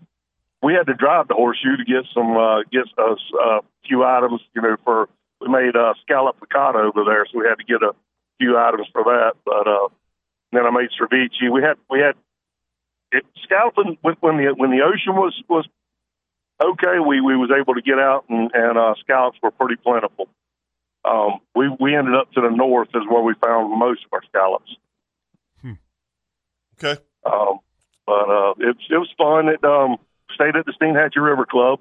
we 0.62 0.74
had 0.74 0.86
to 0.86 0.94
drive 0.94 1.28
to 1.28 1.34
Horseshoe 1.34 1.76
to 1.76 1.84
get 1.84 2.04
some 2.14 2.36
uh, 2.36 2.62
get 2.70 2.84
us 2.98 3.20
a 3.40 3.60
few 3.86 4.04
items. 4.04 4.40
You 4.54 4.62
know, 4.62 4.76
for 4.84 5.08
we 5.40 5.48
made 5.48 5.76
uh, 5.76 5.94
scallop 6.02 6.36
piccata 6.40 6.76
over 6.76 7.04
there, 7.04 7.26
so 7.26 7.38
we 7.38 7.46
had 7.46 7.56
to 7.56 7.64
get 7.64 7.82
a 7.82 7.92
few 8.38 8.56
items 8.58 8.86
for 8.92 9.04
that. 9.04 9.32
But 9.44 9.66
uh, 9.68 9.88
then 10.52 10.66
I 10.66 10.70
made 10.70 10.90
ceviche. 10.98 11.50
We 11.52 11.62
had 11.62 11.76
we 11.90 12.00
had 12.00 12.14
it, 13.12 13.24
scalloping 13.44 13.98
when 14.02 14.16
when 14.20 14.36
the 14.38 14.54
when 14.56 14.70
the 14.70 14.82
ocean 14.82 15.14
was 15.14 15.34
was 15.48 15.66
okay. 16.62 16.98
We 16.98 17.20
we 17.20 17.36
was 17.36 17.50
able 17.50 17.74
to 17.74 17.82
get 17.82 17.98
out 17.98 18.24
and 18.28 18.50
and 18.54 18.78
uh, 18.78 18.94
scallops 19.00 19.38
were 19.42 19.50
pretty 19.50 19.76
plentiful. 19.76 20.28
Um, 21.04 21.40
we 21.54 21.68
we 21.80 21.96
ended 21.96 22.14
up 22.14 22.32
to 22.32 22.40
the 22.40 22.50
north 22.50 22.88
is 22.94 23.02
where 23.08 23.22
we 23.22 23.34
found 23.42 23.76
most 23.78 24.04
of 24.04 24.12
our 24.12 24.22
scallops. 24.28 24.76
Okay. 26.82 27.00
Um, 27.24 27.60
but 28.06 28.28
uh, 28.28 28.54
it, 28.58 28.76
it 28.90 28.98
was 28.98 29.08
fun. 29.16 29.48
It 29.48 29.64
um, 29.64 29.96
stayed 30.34 30.56
at 30.56 30.66
the 30.66 30.72
Steinhatchee 30.80 31.22
River 31.22 31.46
Club. 31.46 31.80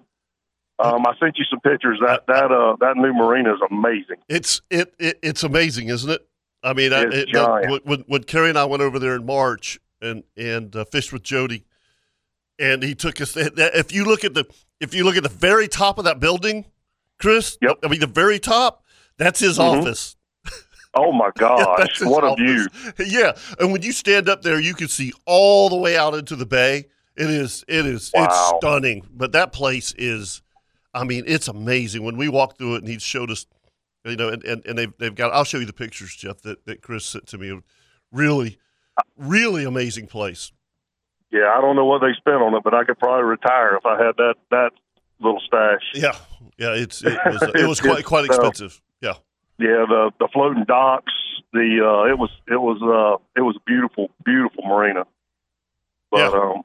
Um, 0.80 1.06
I 1.06 1.14
sent 1.20 1.38
you 1.38 1.46
some 1.50 1.60
pictures. 1.60 2.00
That 2.06 2.26
that 2.28 2.52
uh, 2.52 2.76
that 2.80 2.98
new 2.98 3.14
marina 3.14 3.54
is 3.54 3.60
amazing. 3.70 4.18
It's 4.28 4.62
it, 4.70 4.94
it 5.00 5.20
it's 5.22 5.44
amazing, 5.44 5.90
isn't 5.90 6.10
it? 6.10 6.28
I 6.64 6.74
mean, 6.74 6.94
I, 6.94 7.02
it, 7.04 7.30
giant. 7.30 7.72
when, 7.72 7.82
when 7.84 8.00
when 8.08 8.24
Kerry 8.24 8.50
and 8.50 8.58
I 8.58 8.66
went 8.66 8.82
over 8.84 9.00
there 9.00 9.16
in 9.16 9.26
March 9.26 9.80
and 10.02 10.24
and 10.36 10.76
uh, 10.76 10.86
fished 10.86 11.14
with 11.14 11.24
Jody, 11.24 11.66
and 12.58 12.82
he 12.84 12.96
took 12.96 13.22
us. 13.22 13.36
If 13.38 13.94
you 13.94 14.06
look 14.06 14.24
at 14.24 14.34
the 14.34 14.46
if 14.80 14.94
you 14.94 15.04
look 15.04 15.18
at 15.18 15.24
the 15.24 15.30
very 15.30 15.68
top 15.68 16.00
of 16.00 16.06
that 16.06 16.20
building, 16.20 16.66
Chris. 17.20 17.58
Yep. 17.62 17.80
I 17.84 17.88
mean, 17.88 18.00
the 18.00 18.08
very 18.08 18.40
top. 18.40 18.81
That's 19.22 19.40
his 19.40 19.60
Mhm. 19.60 19.80
office. 19.82 20.16
Oh 20.96 21.12
my 21.12 21.28
Yeah, 21.40 21.64
gosh, 21.78 22.00
his 22.00 22.08
what 22.08 22.24
a 22.24 22.36
view! 22.36 22.68
Yeah, 22.98 23.34
and 23.60 23.72
when 23.72 23.84
you 23.84 23.92
stand 23.92 24.28
up 24.28 24.42
there, 24.42 24.60
you 24.60 24.74
can 24.74 24.88
see 24.88 25.14
all 25.28 25.70
the 25.70 25.76
way 25.78 25.96
out 25.96 26.16
into 26.16 26.36
the 26.36 26.46
bay. 26.48 26.86
It 27.16 27.30
is, 27.30 27.64
it 27.68 27.86
is, 27.86 28.10
it's 28.16 28.52
stunning. 28.58 29.06
But 29.14 29.32
that 29.34 29.54
place 29.54 29.94
is, 29.98 30.42
I 30.94 31.04
mean, 31.04 31.24
it's 31.28 31.48
amazing. 31.48 32.04
When 32.04 32.18
we 32.18 32.30
walked 32.30 32.58
through 32.58 32.76
it, 32.76 32.78
and 32.80 32.88
he 32.88 32.98
showed 32.98 33.30
us, 33.30 33.46
you 34.06 34.16
know, 34.16 34.30
and, 34.30 34.44
and, 34.44 34.66
and 34.66 34.78
they've 34.78 34.94
they've 34.98 35.14
got. 35.16 35.32
I'll 35.32 35.44
show 35.44 35.60
you 35.60 35.66
the 35.66 35.72
pictures, 35.72 36.16
Jeff, 36.16 36.42
that, 36.42 36.66
that 36.66 36.82
Chris 36.82 37.06
sent 37.06 37.28
to 37.28 37.38
me. 37.38 37.62
Really, 38.12 38.58
really 39.18 39.64
amazing 39.66 40.08
place. 40.08 40.52
Yeah, 41.32 41.54
I 41.56 41.62
don't 41.62 41.76
know 41.76 41.86
what 41.86 42.02
they 42.02 42.12
spent 42.18 42.42
on 42.42 42.56
it, 42.56 42.64
but 42.64 42.74
I 42.74 42.84
could 42.86 42.98
probably 42.98 43.24
retire 43.24 43.76
if 43.78 43.86
I 43.86 44.04
had 44.04 44.18
that 44.18 44.36
that 44.50 44.72
little 45.20 45.40
stash. 45.46 45.84
Yeah, 45.94 46.16
yeah, 46.58 46.74
it's 46.74 47.04
it 47.04 47.18
was 47.26 47.42
it 47.56 47.68
was 47.68 47.80
quite 47.80 48.04
quite 48.04 48.26
expensive. 48.26 48.82
Yeah, 49.02 49.14
Yeah, 49.58 49.86
the 49.88 50.12
the 50.20 50.28
floating 50.32 50.66
docks. 50.66 51.14
The 51.54 51.80
uh, 51.84 52.12
it 52.12 52.18
was 52.18 52.30
it 52.48 52.62
was 52.62 52.82
uh, 52.82 53.22
it 53.36 53.42
was 53.44 53.56
a 53.58 53.64
beautiful 53.66 54.10
beautiful 54.24 54.64
marina. 54.66 55.06
But 56.12 56.32
Yeah. 56.34 56.40
um, 56.40 56.64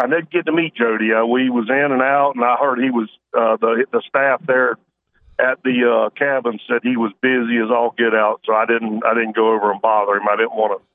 I 0.00 0.06
did 0.06 0.30
get 0.30 0.46
to 0.46 0.52
meet 0.52 0.74
Jody. 0.76 1.12
Uh, 1.12 1.24
we 1.26 1.50
was 1.50 1.68
in 1.68 1.92
and 1.92 2.02
out, 2.02 2.34
and 2.36 2.44
I 2.44 2.54
heard 2.56 2.78
he 2.78 2.90
was 2.90 3.08
uh, 3.36 3.56
the 3.56 3.84
the 3.90 4.02
staff 4.08 4.42
there 4.46 4.76
at 5.40 5.62
the 5.62 5.84
uh, 6.06 6.10
cabin 6.10 6.58
said 6.68 6.80
he 6.82 6.96
was 6.96 7.12
busy 7.20 7.58
as 7.58 7.70
all 7.70 7.94
get 7.96 8.14
out. 8.14 8.40
So 8.44 8.54
I 8.54 8.66
didn't 8.66 9.04
I 9.04 9.14
didn't 9.14 9.34
go 9.34 9.52
over 9.54 9.72
and 9.72 9.80
bother 9.82 10.14
him. 10.16 10.28
I 10.30 10.36
didn't 10.36 10.54
want 10.54 10.80
to 10.80 10.86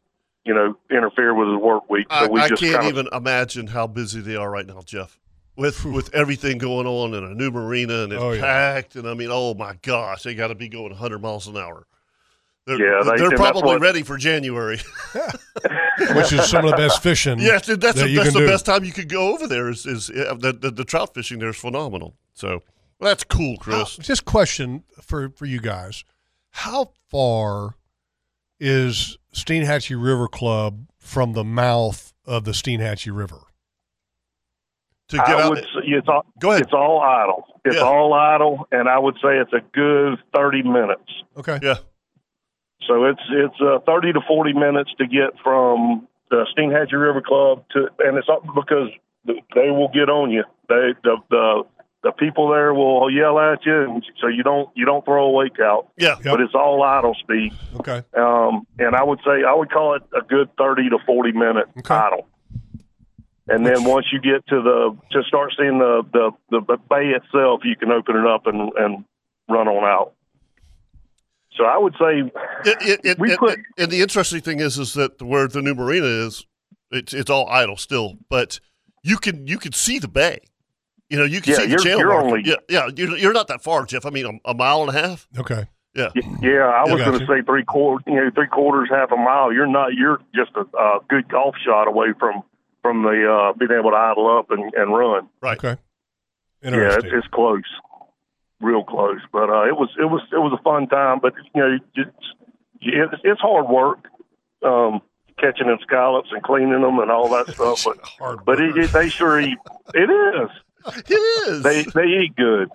you 0.46 0.54
know 0.54 0.78
interfere 0.90 1.34
with 1.34 1.50
his 1.50 1.58
work 1.58 1.90
week. 1.90 2.08
So 2.10 2.16
I, 2.16 2.28
we 2.28 2.40
I 2.40 2.48
can't 2.50 2.60
kind 2.60 2.76
of 2.76 2.86
even 2.86 3.08
imagine 3.12 3.68
how 3.68 3.88
busy 3.88 4.22
they 4.22 4.36
are 4.36 4.50
right 4.50 4.66
now, 4.66 4.82
Jeff. 4.86 5.20
With 5.56 5.86
with 5.86 6.14
everything 6.16 6.58
going 6.58 6.88
on 6.88 7.14
and 7.14 7.26
a 7.28 7.36
new 7.36 7.52
marina 7.52 8.04
and 8.04 8.14
it's 8.14 8.22
Oh, 8.22 8.32
yeah. 8.32 8.42
packed 8.42 8.96
and 8.96 9.08
I 9.08 9.14
mean, 9.14 9.30
oh 9.32 9.54
my 9.54 9.76
gosh, 9.84 10.24
they 10.24 10.34
got 10.34 10.48
to 10.48 10.56
be 10.56 10.68
going 10.68 10.90
100 10.90 11.20
miles 11.22 11.48
an 11.48 11.58
hour. 11.58 11.86
They're, 12.66 12.80
Yeah, 12.80 13.04
they- 13.04 13.18
they're 13.18 13.38
probably 13.38 13.62
what- 13.64 13.82
ready 13.82 14.02
for 14.02 14.18
January. 14.18 14.80
which 16.16 16.34
is 16.34 16.50
some 16.50 16.66
of 16.66 16.72
the 16.72 16.78
best 16.78 17.04
fishing. 17.04 17.38
yes, 17.40 17.70
and 17.70 17.80
that's 17.80 18.00
that 18.00 18.08
the, 18.08 18.16
that's 18.16 18.34
the 18.34 18.40
do. 18.40 18.48
best 18.48 18.66
time 18.66 18.84
you 18.84 18.92
could 18.92 19.10
go 19.10 19.32
over 19.34 19.46
there. 19.48 19.70
Is 19.70 19.86
is 19.86 20.10
uh, 20.10 20.34
the, 20.40 20.54
the 20.54 20.72
the 20.72 20.84
trout 20.84 21.14
fishing 21.14 21.38
there 21.40 21.50
is 21.50 21.56
phenomenal. 21.58 22.16
So 22.34 22.64
well, 23.00 23.10
that's 23.12 23.24
cool, 23.24 23.58
How- 23.62 23.84
Chris. 23.84 23.98
just 23.98 24.26
question 24.26 24.84
for 25.02 25.30
for 25.30 25.46
you 25.46 25.62
guys: 25.62 26.04
How 26.50 26.94
far 27.12 27.76
is 28.60 29.18
Steinhatchee 29.36 30.02
River 30.04 30.28
Club 30.28 30.88
from 31.00 31.34
the 31.34 31.44
mouth 31.44 32.12
of 32.26 32.44
the 32.46 32.52
Steinhatchee 32.54 33.16
River? 33.16 33.42
To 35.14 35.18
get 35.20 35.30
I 35.30 35.42
out, 35.44 35.50
would 35.52 35.60
say 35.60 35.82
it's 35.86 36.08
all, 36.08 36.26
go 36.40 36.50
ahead. 36.52 36.64
it's 36.64 36.74
all 36.74 37.00
idle. 37.02 37.46
It's 37.66 37.76
Yeah. 37.78 37.82
all 37.84 38.14
idle, 38.14 38.68
and 38.72 38.90
I 38.90 38.98
would 39.00 39.16
say 39.16 39.38
it's 39.38 39.54
a 39.54 39.62
good 39.74 40.18
thirty 40.36 40.64
minutes. 40.64 41.10
Okay. 41.38 41.60
Yeah, 41.62 41.76
So 42.88 43.06
it's 43.06 43.22
it's 43.30 43.60
uh, 43.62 43.80
thirty 43.86 44.12
to 44.14 44.22
forty 44.28 44.54
minutes 44.54 44.92
to 44.98 45.06
get 45.08 45.38
from 45.44 46.08
the 46.32 46.46
Steinhatchee 46.58 46.94
River 47.00 47.22
Club 47.22 47.64
to, 47.74 47.90
and 48.00 48.18
it's 48.18 48.28
up 48.30 48.44
because 48.56 48.90
they 49.26 49.70
will 49.70 49.90
get 49.94 50.10
on 50.10 50.32
you. 50.32 50.44
They 50.68 50.94
the 51.04 51.18
the 51.30 51.64
the 52.04 52.12
people 52.12 52.50
there 52.50 52.74
will 52.74 53.10
yell 53.10 53.40
at 53.40 53.66
you, 53.66 53.82
and 53.84 54.06
so 54.20 54.28
you 54.28 54.44
don't 54.44 54.70
you 54.76 54.86
don't 54.86 55.06
throw 55.06 55.26
a 55.28 55.32
wake 55.32 55.60
out. 55.62 55.90
yeah. 55.98 56.16
Yep. 56.18 56.24
But 56.26 56.42
it's 56.42 56.56
all 56.56 56.82
idle 56.84 57.14
speed, 57.14 57.54
Okay. 57.80 58.02
um, 58.18 58.66
and 58.80 58.96
I 58.96 59.04
would 59.04 59.20
say 59.26 59.44
I 59.48 59.54
would 59.54 59.72
call 59.72 59.96
it 59.96 60.02
a 60.14 60.22
good 60.22 60.50
thirty 60.58 60.90
to 60.90 60.98
forty 61.06 61.32
minute 61.32 61.68
Okay. 61.80 61.94
idle. 61.94 62.28
And 63.48 63.66
then 63.66 63.84
once 63.84 64.06
you 64.14 64.22
get 64.22 64.46
to 64.48 64.62
the 64.62 64.98
to 65.12 65.24
start 65.28 65.54
seeing 65.58 65.78
the 65.80 66.04
the 66.14 66.32
the 66.50 66.78
bay 66.90 67.10
itself, 67.10 67.62
you 67.66 67.76
can 67.76 67.92
open 67.92 68.16
it 68.16 68.26
up 68.26 68.48
and 68.48 68.72
and 68.78 69.04
run 69.50 69.68
on 69.68 69.84
out. 69.84 70.14
So 71.58 71.66
I 71.66 71.78
would 71.78 71.94
say 71.94 72.20
It, 72.66 72.78
it, 72.82 73.00
it, 73.04 73.20
We 73.20 73.34
it- 73.34 73.40
put- 73.40 73.60
and 73.78 73.92
the 73.92 74.02
interesting 74.02 74.42
thing 74.42 74.60
is, 74.60 74.78
is 74.80 74.94
that 74.94 75.22
where 75.22 75.48
the 75.48 75.62
new 75.62 75.76
marina 75.76 76.06
is, 76.08 76.46
it's 76.92 77.14
it's 77.14 77.30
all 77.30 77.48
idle 77.50 77.78
still, 77.78 78.18
but 78.30 78.60
you 79.04 79.18
can 79.18 79.46
you 79.46 79.58
can 79.58 79.72
see 79.74 80.00
the 80.00 80.08
bay. 80.08 80.40
You 81.10 81.20
know, 81.20 81.26
you 81.26 81.42
can 81.42 81.52
Yeah, 81.52 81.58
see 81.58 81.64
the 81.66 81.70
you're- 81.72 81.84
channel. 81.84 82.00
you're 82.00 82.10
marker. 82.14 82.28
only- 82.28 82.42
yeah, 82.46 82.56
yeah. 82.70 82.88
You're, 82.96 83.18
you're 83.18 83.34
not 83.34 83.48
that 83.50 83.62
far, 83.62 83.86
Jeff. 83.86 84.06
I 84.06 84.10
mean, 84.10 84.26
a, 84.46 84.50
a 84.52 84.54
mile 84.56 84.82
and 84.82 84.90
a 84.98 85.00
half. 85.00 85.28
Okay. 85.38 85.68
Yeah, 85.94 86.10
Y- 86.16 86.22
Yeah, 86.42 86.66
I 86.66 86.92
was 86.92 87.04
going 87.04 87.20
to 87.20 87.28
say 87.28 87.42
three 87.46 87.64
quarters. 87.66 88.04
You 88.08 88.16
know, 88.16 88.32
three 88.34 88.48
quarters, 88.48 88.90
half 88.90 89.12
a 89.12 89.16
mile. 89.18 89.54
You're 89.54 89.68
not. 89.68 89.94
You're 89.94 90.20
just 90.34 90.52
a, 90.56 90.62
a 90.76 91.00
good 91.08 91.30
golf 91.30 91.54
shot 91.64 91.88
away 91.88 92.14
from 92.18 92.42
from 92.84 93.02
the 93.02 93.26
uh, 93.28 93.54
being 93.58 93.72
able 93.72 93.90
to 93.90 93.96
idle 93.96 94.38
up 94.38 94.52
and, 94.52 94.72
and 94.76 94.94
run. 94.94 95.28
right. 95.42 95.58
Okay. 95.58 95.82
Yeah, 96.62 96.96
it's, 96.96 97.08
it's 97.12 97.28
close, 97.34 97.64
real 98.62 98.84
close. 98.84 99.20
But 99.32 99.50
uh, 99.50 99.66
it 99.68 99.76
was 99.76 99.90
it 100.00 100.06
was 100.06 100.22
it 100.32 100.38
was 100.38 100.56
a 100.58 100.62
fun 100.64 100.88
time. 100.88 101.20
But 101.20 101.34
you 101.56 101.62
know, 101.62 101.78
it's 101.96 102.10
it's, 102.82 103.14
it's 103.24 103.42
hard 103.42 103.68
work 103.68 104.00
um, 104.64 105.02
catching 105.40 105.68
them 105.68 105.80
scallops 105.82 106.30
and 106.32 106.42
cleaning 106.44 106.82
them 106.82 107.00
and 107.00 107.10
all 107.12 107.30
that 107.32 107.48
stuff. 107.54 107.84
But 107.84 107.98
Hard 108.06 108.46
but 108.46 108.62
it, 108.62 108.78
it, 108.78 108.92
they 108.94 109.10
sure 109.10 109.40
eat. 109.42 109.58
It 109.96 110.10
is. 110.10 110.50
It 110.86 111.12
is. 111.14 111.64
They 111.64 111.84
they 111.84 112.08
eat 112.08 112.36
good. 112.36 112.70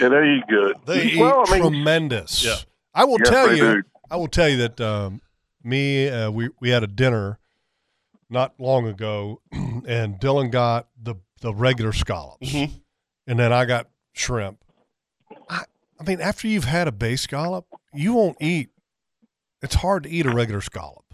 Yeah, 0.00 0.08
they 0.08 0.24
eat 0.36 0.44
good. 0.48 0.76
They 0.84 1.04
eat 1.04 1.20
I 1.22 1.44
mean, 1.48 1.62
tremendous. 1.62 2.44
Yeah. 2.44 2.56
I 2.92 3.04
will 3.04 3.18
Yes, 3.20 3.28
tell 3.30 3.54
you. 3.54 3.74
do. 3.74 3.82
I 4.10 4.16
will 4.16 4.26
tell 4.26 4.48
you 4.48 4.56
that 4.56 4.80
um, 4.80 5.20
me 5.62 6.08
uh, 6.08 6.28
we 6.32 6.50
we 6.60 6.70
had 6.70 6.82
a 6.82 6.88
dinner 6.88 7.38
not 8.32 8.54
long 8.58 8.86
ago, 8.86 9.40
and 9.52 10.18
Dylan 10.20 10.50
got 10.50 10.88
the 11.00 11.16
the 11.40 11.54
regular 11.54 11.92
scallops, 11.92 12.50
Mhm. 12.52 12.70
and 13.26 13.38
then 13.38 13.52
I 13.52 13.64
got 13.64 13.88
shrimp. 14.12 14.58
I, 15.48 15.64
I 16.00 16.04
mean, 16.04 16.20
after 16.20 16.46
you've 16.48 16.64
had 16.64 16.86
a 16.88 16.92
bay 16.92 17.16
scallop, 17.16 17.66
you 17.92 18.14
won't 18.14 18.36
eat. 18.40 18.70
It's 19.60 19.74
hard 19.76 20.04
to 20.04 20.10
eat 20.10 20.26
a 20.26 20.30
regular 20.34 20.60
scallop. 20.60 21.04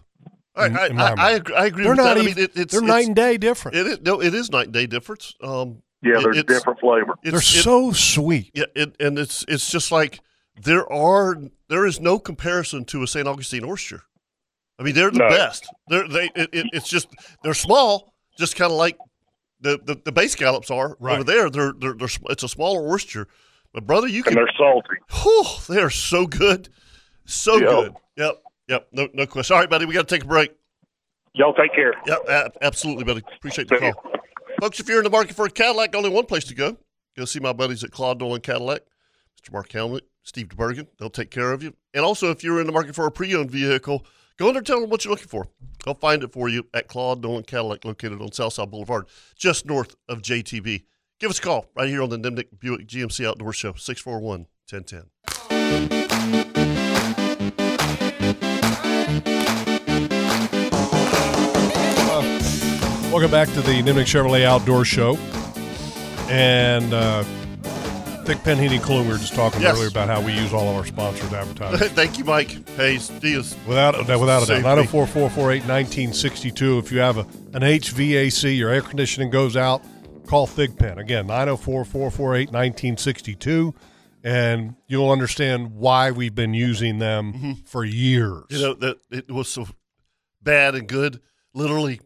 I, 0.54 0.66
in- 0.66 0.76
I, 0.76 0.86
in 0.86 1.00
I, 1.00 1.14
I 1.18 1.30
agree, 1.32 1.54
I 1.54 1.66
agree 1.66 1.82
They're 1.84 1.92
with 1.92 1.98
not 1.98 2.14
that. 2.14 2.18
I 2.18 2.22
mean, 2.26 2.38
it, 2.38 2.52
it's 2.56 2.72
They're 2.72 2.80
it's, 2.80 2.82
night 2.82 3.06
and 3.06 3.14
day 3.16 3.36
different. 3.38 3.76
It 3.76 3.86
is, 3.86 4.00
no, 4.00 4.20
it 4.20 4.34
is 4.34 4.50
night 4.50 4.64
and 4.66 4.72
day 4.72 4.86
difference. 4.86 5.34
Um, 5.42 5.82
Yeah, 6.02 6.18
It- 6.18 6.22
there's 6.24 6.36
it's- 6.38 6.58
different 6.58 6.80
flavor. 6.80 7.14
it's, 7.22 7.30
They're 7.30 7.38
it- 7.40 7.62
so 7.64 7.92
sweet. 7.92 8.50
Yeah, 8.54 8.64
it, 8.74 8.96
and 9.00 9.18
it's 9.18 9.44
it's 9.48 9.70
just 9.70 9.90
like 9.92 10.20
there 10.60 10.90
are 10.92 11.36
there 11.68 11.86
is 11.86 12.00
no 12.00 12.18
comparison 12.18 12.84
to 12.86 13.02
a 13.02 13.06
St. 13.06 13.26
Augustine 13.28 13.64
oyster. 13.64 14.02
I 14.78 14.82
mean, 14.84 14.94
they're 14.94 15.10
the 15.10 15.18
No. 15.18 15.28
best. 15.28 15.66
They're 15.88 16.06
they 16.08 16.26
it, 16.36 16.50
it, 16.52 16.66
it's 16.72 16.88
just 16.88 17.08
they're 17.42 17.54
small, 17.54 18.14
just 18.38 18.56
kind 18.56 18.70
of 18.70 18.78
like 18.78 18.96
the, 19.60 19.78
the 19.84 20.00
the 20.04 20.12
bay 20.12 20.28
scallops 20.28 20.70
are 20.70 20.96
Right. 21.00 21.14
over 21.14 21.24
there. 21.24 21.50
They're, 21.50 21.72
they're 21.72 21.94
they're 21.94 22.08
it's 22.30 22.42
a 22.44 22.48
smaller 22.48 22.88
oyster, 22.88 23.26
but 23.72 23.86
brother, 23.86 24.06
you 24.06 24.18
And 24.18 24.26
can. 24.26 24.34
they're 24.36 24.48
salty. 24.56 24.88
Whew, 25.22 25.74
they 25.74 25.82
are 25.82 25.90
so 25.90 26.26
good, 26.26 26.68
so 27.26 27.54
Yep. 27.56 27.68
good. 27.68 27.94
Yep, 28.16 28.42
yep. 28.68 28.88
No 28.92 29.08
no 29.14 29.26
question. 29.26 29.54
All 29.54 29.60
right, 29.60 29.70
buddy, 29.70 29.84
we 29.84 29.94
got 29.94 30.06
to 30.06 30.14
take 30.14 30.24
a 30.24 30.28
break. 30.28 30.52
Y'all 31.34 31.54
take 31.54 31.74
care. 31.74 31.94
Yep, 32.06 32.18
a- 32.28 32.52
absolutely, 32.64 33.04
buddy. 33.04 33.22
Appreciate 33.36 33.68
the 33.68 33.78
call. 33.78 33.92
Folks, 34.60 34.80
if 34.80 34.88
you're 34.88 34.98
in 34.98 35.04
the 35.04 35.10
market 35.10 35.36
for 35.36 35.44
a 35.46 35.50
Cadillac, 35.50 35.94
only 35.94 36.08
one 36.10 36.26
place 36.26 36.44
to 36.44 36.54
go. 36.54 36.76
Go 37.16 37.24
see 37.24 37.38
my 37.40 37.52
buddies 37.52 37.82
at 37.84 37.90
Claude 37.90 38.18
Nolan 38.20 38.40
Cadillac, 38.40 38.82
Mr. 39.40 39.52
Mark 39.52 39.70
Helmut, 39.72 40.04
Steve 40.22 40.48
DeBergen. 40.48 40.86
They'll 40.98 41.10
take 41.10 41.30
care 41.30 41.52
of 41.52 41.62
you. 41.62 41.74
And 41.94 42.04
also, 42.04 42.30
if 42.30 42.42
you're 42.42 42.60
in 42.60 42.66
the 42.66 42.72
market 42.72 42.94
for 42.94 43.06
a 43.06 43.10
pre-owned 43.10 43.50
vehicle, 43.50 44.04
go 44.38 44.48
in 44.48 44.54
there 44.54 44.62
tell 44.62 44.80
them 44.80 44.88
what 44.88 45.04
you're 45.04 45.12
looking 45.12 45.28
for. 45.28 45.48
They'll 45.84 45.94
find 45.94 46.22
it 46.22 46.32
for 46.32 46.48
you 46.48 46.66
at 46.72 46.88
Claude 46.88 47.22
Nolan 47.22 47.42
Cadillac, 47.44 47.84
located 47.84 48.22
on 48.22 48.32
Southside 48.32 48.70
Boulevard, 48.70 49.06
just 49.36 49.66
north 49.66 49.96
of 50.08 50.22
JTB. 50.22 50.84
Give 51.18 51.30
us 51.30 51.38
a 51.38 51.42
call 51.42 51.66
right 51.74 51.88
here 51.88 52.02
on 52.02 52.10
the 52.10 52.18
Nimnicht 52.18 52.60
Buick 52.60 52.86
GMC 52.86 53.26
Outdoor 53.26 53.52
Show, 53.52 53.74
641 53.74 54.46
1010. 54.70 55.98
Welcome 63.10 63.30
back 63.30 63.48
to 63.54 63.60
the 63.62 63.82
Nimnicht 63.82 64.06
Chevrolet 64.06 64.44
Outdoor 64.44 64.84
Show. 64.84 65.16
And 66.28 66.92
uh, 66.92 67.24
Thigpen 68.28 68.58
Heating 68.60 68.82
Cologne, 68.82 69.06
we 69.06 69.12
were 69.12 69.18
just 69.18 69.34
talking 69.34 69.62
Yes. 69.62 69.74
earlier 69.74 69.88
about 69.88 70.08
how 70.08 70.20
we 70.20 70.34
use 70.34 70.52
all 70.52 70.68
of 70.68 70.76
our 70.76 70.84
sponsors 70.84 71.32
advertising. 71.32 71.88
Thank 71.88 72.18
you, 72.18 72.24
Mike 72.24 72.68
Hayes 72.76 73.08
Diaz. 73.08 73.56
Without, 73.66 73.96
without 73.96 74.42
a 74.42 74.46
doubt. 74.46 74.60
904 74.62 75.06
448 75.06 75.60
1962. 75.62 76.78
If 76.78 76.92
you 76.92 76.98
have 76.98 77.16
a, 77.16 77.20
an 77.54 77.62
HVAC, 77.62 78.54
your 78.54 78.68
air 78.68 78.82
conditioning 78.82 79.30
goes 79.30 79.56
out, 79.56 79.82
call 80.26 80.46
Thigpen. 80.46 80.98
Again, 80.98 81.26
904 81.26 81.86
448 81.86 82.48
1962. 82.48 83.74
And 84.22 84.74
you'll 84.88 85.10
understand 85.10 85.76
why 85.76 86.10
we've 86.10 86.34
been 86.34 86.52
using 86.52 86.98
them 86.98 87.62
for 87.64 87.82
years. 87.82 88.44
You 88.50 88.58
know 88.60 88.74
that 88.74 88.98
it 89.10 89.30
was 89.30 89.48
so 89.48 89.68
bad 90.42 90.74
and 90.74 90.86
good. 90.86 91.22
Literally, 91.54 92.02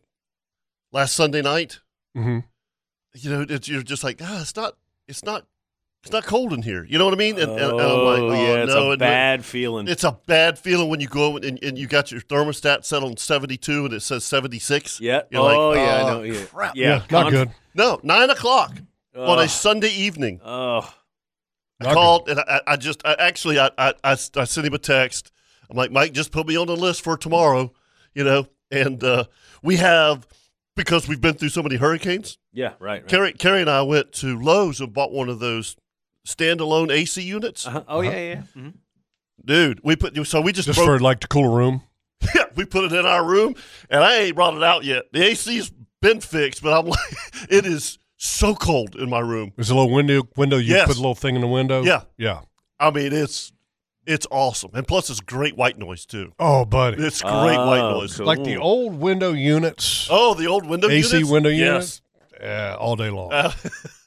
last 0.93 1.17
Sunday 1.17 1.43
night, 1.43 1.81
hmm 2.15 2.39
you 3.15 3.29
know, 3.31 3.45
it's, 3.49 3.69
you're 3.69 3.83
just 3.83 4.05
like, 4.05 4.21
ah, 4.23 4.41
it's 4.41 4.55
not, 4.57 4.75
it's 5.09 5.25
not, 5.25 5.47
it's 6.03 6.11
not 6.11 6.25
cold 6.25 6.53
in 6.53 6.63
here. 6.63 6.85
You 6.85 6.99
know 6.99 7.05
what 7.05 7.15
I 7.15 7.17
mean? 7.17 7.39
And, 7.39 7.53
and, 7.53 7.61
and 7.61 7.81
I'm 7.81 8.05
like, 8.05 8.21
oh, 8.21 8.31
oh, 8.31 8.33
yeah, 8.33 8.65
it's 8.65 8.75
no, 8.75 8.89
a 8.89 8.91
and 8.91 8.99
bad 8.99 9.45
feeling. 9.45 9.87
It's 9.87 10.03
a 10.03 10.19
bad 10.27 10.59
feeling 10.59 10.89
when 10.89 11.01
you 11.01 11.07
go 11.07 11.37
and, 11.37 11.63
and 11.63 11.79
you 11.79 11.87
got 11.87 12.11
your 12.11 12.21
thermostat 12.21 12.85
set 12.85 13.05
on 13.05 13.17
72 13.17 13.85
and 13.85 13.95
it 13.95 14.01
says 14.01 14.25
76. 14.25 15.01
yeah. 15.01 15.23
You're 15.31 15.43
like, 15.43 15.57
oh, 15.57 15.75
yeah. 15.75 15.81
I 15.81 16.03
oh, 16.03 16.07
know. 16.09 16.23
Yeah. 16.23 16.45
crap. 16.47 16.75
Yeah. 16.75 16.89
Yeah, 16.89 17.03
not 17.11 17.23
conf- 17.23 17.31
good. 17.31 17.51
No, 17.75 18.01
nine 18.03 18.31
o'clock 18.31 18.73
on 19.17 19.39
a 19.39 19.49
Sunday 19.49 19.91
evening. 19.91 20.41
Oh, 20.45 20.93
I 21.81 21.85
Not 21.85 21.95
called 21.95 22.29
and 22.29 22.41
I, 22.41 22.61
I 22.67 22.77
just, 22.77 23.03
I, 23.05 23.15
actually, 23.15 23.61
I, 23.61 23.71
I, 23.79 23.95
I, 24.03 24.13
I 24.13 24.17
sent 24.17 24.67
him 24.67 24.75
a 24.75 24.79
text. 24.79 25.31
I'm 25.71 25.77
like, 25.77 25.93
Mike, 25.93 26.13
just 26.13 26.33
put 26.33 26.49
me 26.49 26.57
on 26.57 26.67
the 26.67 26.77
list 26.77 27.03
for 27.03 27.17
tomorrow, 27.17 27.73
you 28.13 28.25
know. 28.25 28.49
And 28.73 29.03
uh, 29.05 29.25
we 29.63 29.77
have 29.77 30.27
because 30.75 31.07
we've 31.07 31.21
been 31.21 31.35
through 31.35 31.51
so 31.51 31.63
many 31.63 31.77
hurricanes. 31.77 32.39
yeah. 32.53 32.71
Right. 32.81 33.03
right. 33.03 33.09
Carrie, 33.09 33.33
Carrie 33.35 33.61
and 33.61 33.71
I 33.71 33.83
went 33.83 34.13
to 34.15 34.37
Lowe's 34.39 34.81
and 34.81 34.93
bought 34.93 35.13
one 35.13 35.29
of 35.29 35.39
those 35.39 35.77
standalone 36.27 36.91
AC 36.93 37.23
units. 37.23 37.67
Uh-huh. 37.67 37.83
Oh, 37.89 38.01
yeah, 38.01 38.11
yeah. 38.11 38.43
Mhm. 38.57 38.75
Dude, 39.45 39.81
we 39.83 39.97
put 39.97 40.15
so 40.27 40.41
we 40.41 40.53
just, 40.53 40.67
Just 40.67 40.77
broke, 40.79 40.87
for 40.87 40.99
like 41.01 41.21
to 41.21 41.29
cool 41.29 41.47
a 41.53 41.57
room. 41.57 41.83
yeah, 42.35 42.45
we 42.55 42.65
put 42.65 42.85
it 42.85 42.93
in 42.93 43.05
our 43.07 43.25
room, 43.25 43.55
and 43.91 44.05
I 44.05 44.17
ain't 44.19 44.37
brought 44.37 44.55
it 44.57 44.63
out 44.63 44.85
yet. 44.85 45.05
The 45.13 45.25
AC's 45.25 45.73
been 46.01 46.21
fixed, 46.21 46.63
but 46.63 46.73
I'm 46.79 46.87
like, 46.87 47.01
it 47.51 47.67
is 47.67 47.99
so 48.17 48.55
cold 48.55 48.95
in 48.95 49.11
my 49.11 49.19
room. 49.19 49.53
There's 49.57 49.71
a 49.71 49.75
little 49.75 49.91
window. 49.93 50.23
Window. 50.37 50.59
You 50.59 50.75
Yes. 50.75 50.87
put 50.87 50.97
a 50.97 51.01
little 51.01 51.17
thing 51.17 51.35
in 51.35 51.41
the 51.41 51.49
window. 51.49 51.83
Yeah. 51.83 52.03
Yeah. 52.17 52.43
I 52.79 52.91
mean, 52.91 53.13
it's 53.13 53.53
it's 54.07 54.27
awesome, 54.31 54.71
and 54.75 54.87
plus 54.87 55.11
it's 55.11 55.21
great 55.21 55.57
white 55.57 55.79
noise 55.79 56.07
too. 56.07 56.33
Oh, 56.39 56.65
buddy. 56.65 57.03
It's 57.05 57.21
great 57.23 57.33
white 57.33 57.81
Oh, 57.81 58.01
noise. 58.01 58.17
cool. 58.17 58.27
like 58.27 58.45
the 58.45 58.57
old 58.59 58.95
window 59.01 59.33
units. 59.33 60.07
Oh, 60.11 60.35
the 60.35 60.47
old 60.47 60.67
window 60.67 60.89
AC 60.89 61.15
units? 61.17 61.31
window 61.33 61.49
yes. 61.51 61.59
units? 61.67 62.03
Yeah, 62.41 62.77
all 62.79 62.95
day 62.97 63.11
long. 63.11 63.33
Uh, 63.33 63.53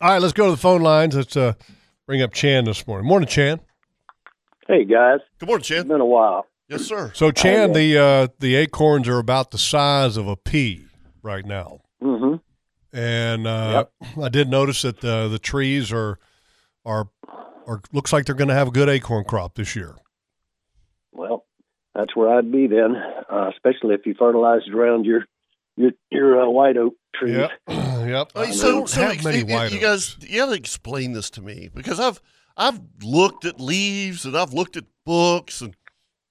all 0.00 0.10
right, 0.10 0.20
let's 0.20 0.32
go 0.32 0.46
to 0.46 0.50
the 0.50 0.56
phone 0.56 0.82
lines. 0.82 1.14
Let's 1.16 1.36
uh, 1.36 1.54
bring 2.06 2.22
up 2.22 2.32
Chan 2.32 2.64
this 2.64 2.86
morning. 2.86 3.06
Morning, 3.06 3.28
Chan. 3.28 3.60
Hey 4.68 4.84
guys, 4.84 5.20
good 5.38 5.46
morning, 5.46 5.60
it's 5.60 5.68
Chan. 5.68 5.86
been 5.88 6.00
a 6.00 6.06
while. 6.06 6.46
Yes, 6.68 6.82
sir. 6.82 7.12
So, 7.14 7.30
Chan, 7.30 7.72
the 7.72 7.96
uh, 7.98 8.28
the 8.40 8.56
acorns 8.56 9.08
are 9.08 9.18
about 9.18 9.52
the 9.52 9.58
size 9.58 10.16
of 10.16 10.26
a 10.26 10.36
pea 10.36 10.86
right 11.22 11.44
now, 11.44 11.80
hmm 12.02 12.34
and 12.92 13.46
uh, 13.46 13.84
I 14.20 14.28
did 14.28 14.48
notice 14.48 14.82
that 14.82 15.00
the 15.00 15.28
the 15.28 15.38
trees 15.38 15.92
are 15.92 16.18
are 16.84 17.08
are 17.66 17.80
looks 17.92 18.12
like 18.12 18.26
they're 18.26 18.34
going 18.34 18.48
to 18.48 18.54
have 18.54 18.68
a 18.68 18.72
good 18.72 18.88
acorn 18.88 19.24
crop 19.24 19.54
this 19.54 19.76
year. 19.76 19.96
Well, 21.12 21.44
that's 21.94 22.16
where 22.16 22.36
I'd 22.36 22.50
be 22.50 22.66
then, 22.66 22.96
uh, 23.30 23.50
especially 23.50 23.94
if 23.94 24.04
you 24.04 24.14
fertilized 24.18 24.68
around 24.68 25.04
your 25.06 25.26
your 25.76 25.90
your 26.10 26.42
uh, 26.42 26.48
white 26.48 26.76
oak 26.76 26.94
trees. 27.14 27.36
Yep, 27.36 27.50
yep. 27.68 28.32
Oh, 28.34 28.50
so, 28.50 28.86
so 28.86 29.02
ex- 29.02 29.24
many 29.24 29.38
you, 29.38 29.46
white 29.46 29.72
you 29.72 29.78
oaks. 29.78 30.14
guys, 30.16 30.28
you 30.28 30.38
got 30.38 30.46
to 30.46 30.52
explain 30.52 31.12
this 31.12 31.30
to 31.30 31.42
me 31.42 31.70
because 31.72 32.00
I've 32.00 32.20
I've 32.56 32.80
looked 33.02 33.44
at 33.44 33.60
leaves 33.60 34.24
and 34.24 34.36
I've 34.36 34.52
looked 34.52 34.76
at 34.76 34.84
books 35.04 35.60
and 35.60 35.74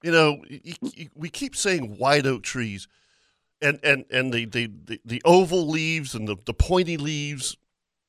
you 0.02 0.12
know 0.12 0.42
you, 0.48 0.74
you, 0.82 1.08
we 1.14 1.28
keep 1.28 1.56
saying 1.56 1.96
white 1.98 2.26
oak 2.26 2.42
trees 2.42 2.88
and 3.62 3.78
and 3.82 4.04
and 4.10 4.32
the 4.32 4.44
the, 4.44 4.70
the, 4.84 5.00
the 5.04 5.22
oval 5.24 5.68
leaves 5.68 6.14
and 6.14 6.28
the, 6.28 6.36
the 6.44 6.54
pointy 6.54 6.96
leaves 6.96 7.56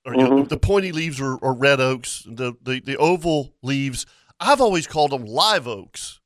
or 0.05 0.14
you 0.14 0.23
know, 0.23 0.43
the 0.43 0.57
pointy 0.57 0.91
leaves 0.91 1.19
are, 1.19 1.38
are 1.43 1.53
red 1.53 1.80
oaks 1.80 2.23
the, 2.27 2.53
the 2.61 2.80
the 2.80 2.97
oval 2.97 3.53
leaves 3.61 4.05
I've 4.39 4.61
always 4.61 4.88
called 4.88 5.11
them 5.11 5.26
live 5.26 5.68
oaks. 5.68 6.19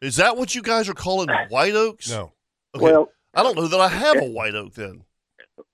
Is 0.00 0.16
that 0.16 0.36
what 0.36 0.54
you 0.54 0.62
guys 0.62 0.88
are 0.88 0.94
calling 0.94 1.28
white 1.48 1.74
oaks? 1.74 2.10
No, 2.10 2.32
Okay. 2.74 2.84
Well, 2.84 3.08
I 3.34 3.42
don't 3.42 3.56
know 3.56 3.66
that 3.68 3.80
I 3.80 3.88
have 3.88 4.16
a 4.20 4.24
white 4.24 4.54
oak 4.54 4.74
then. 4.74 5.04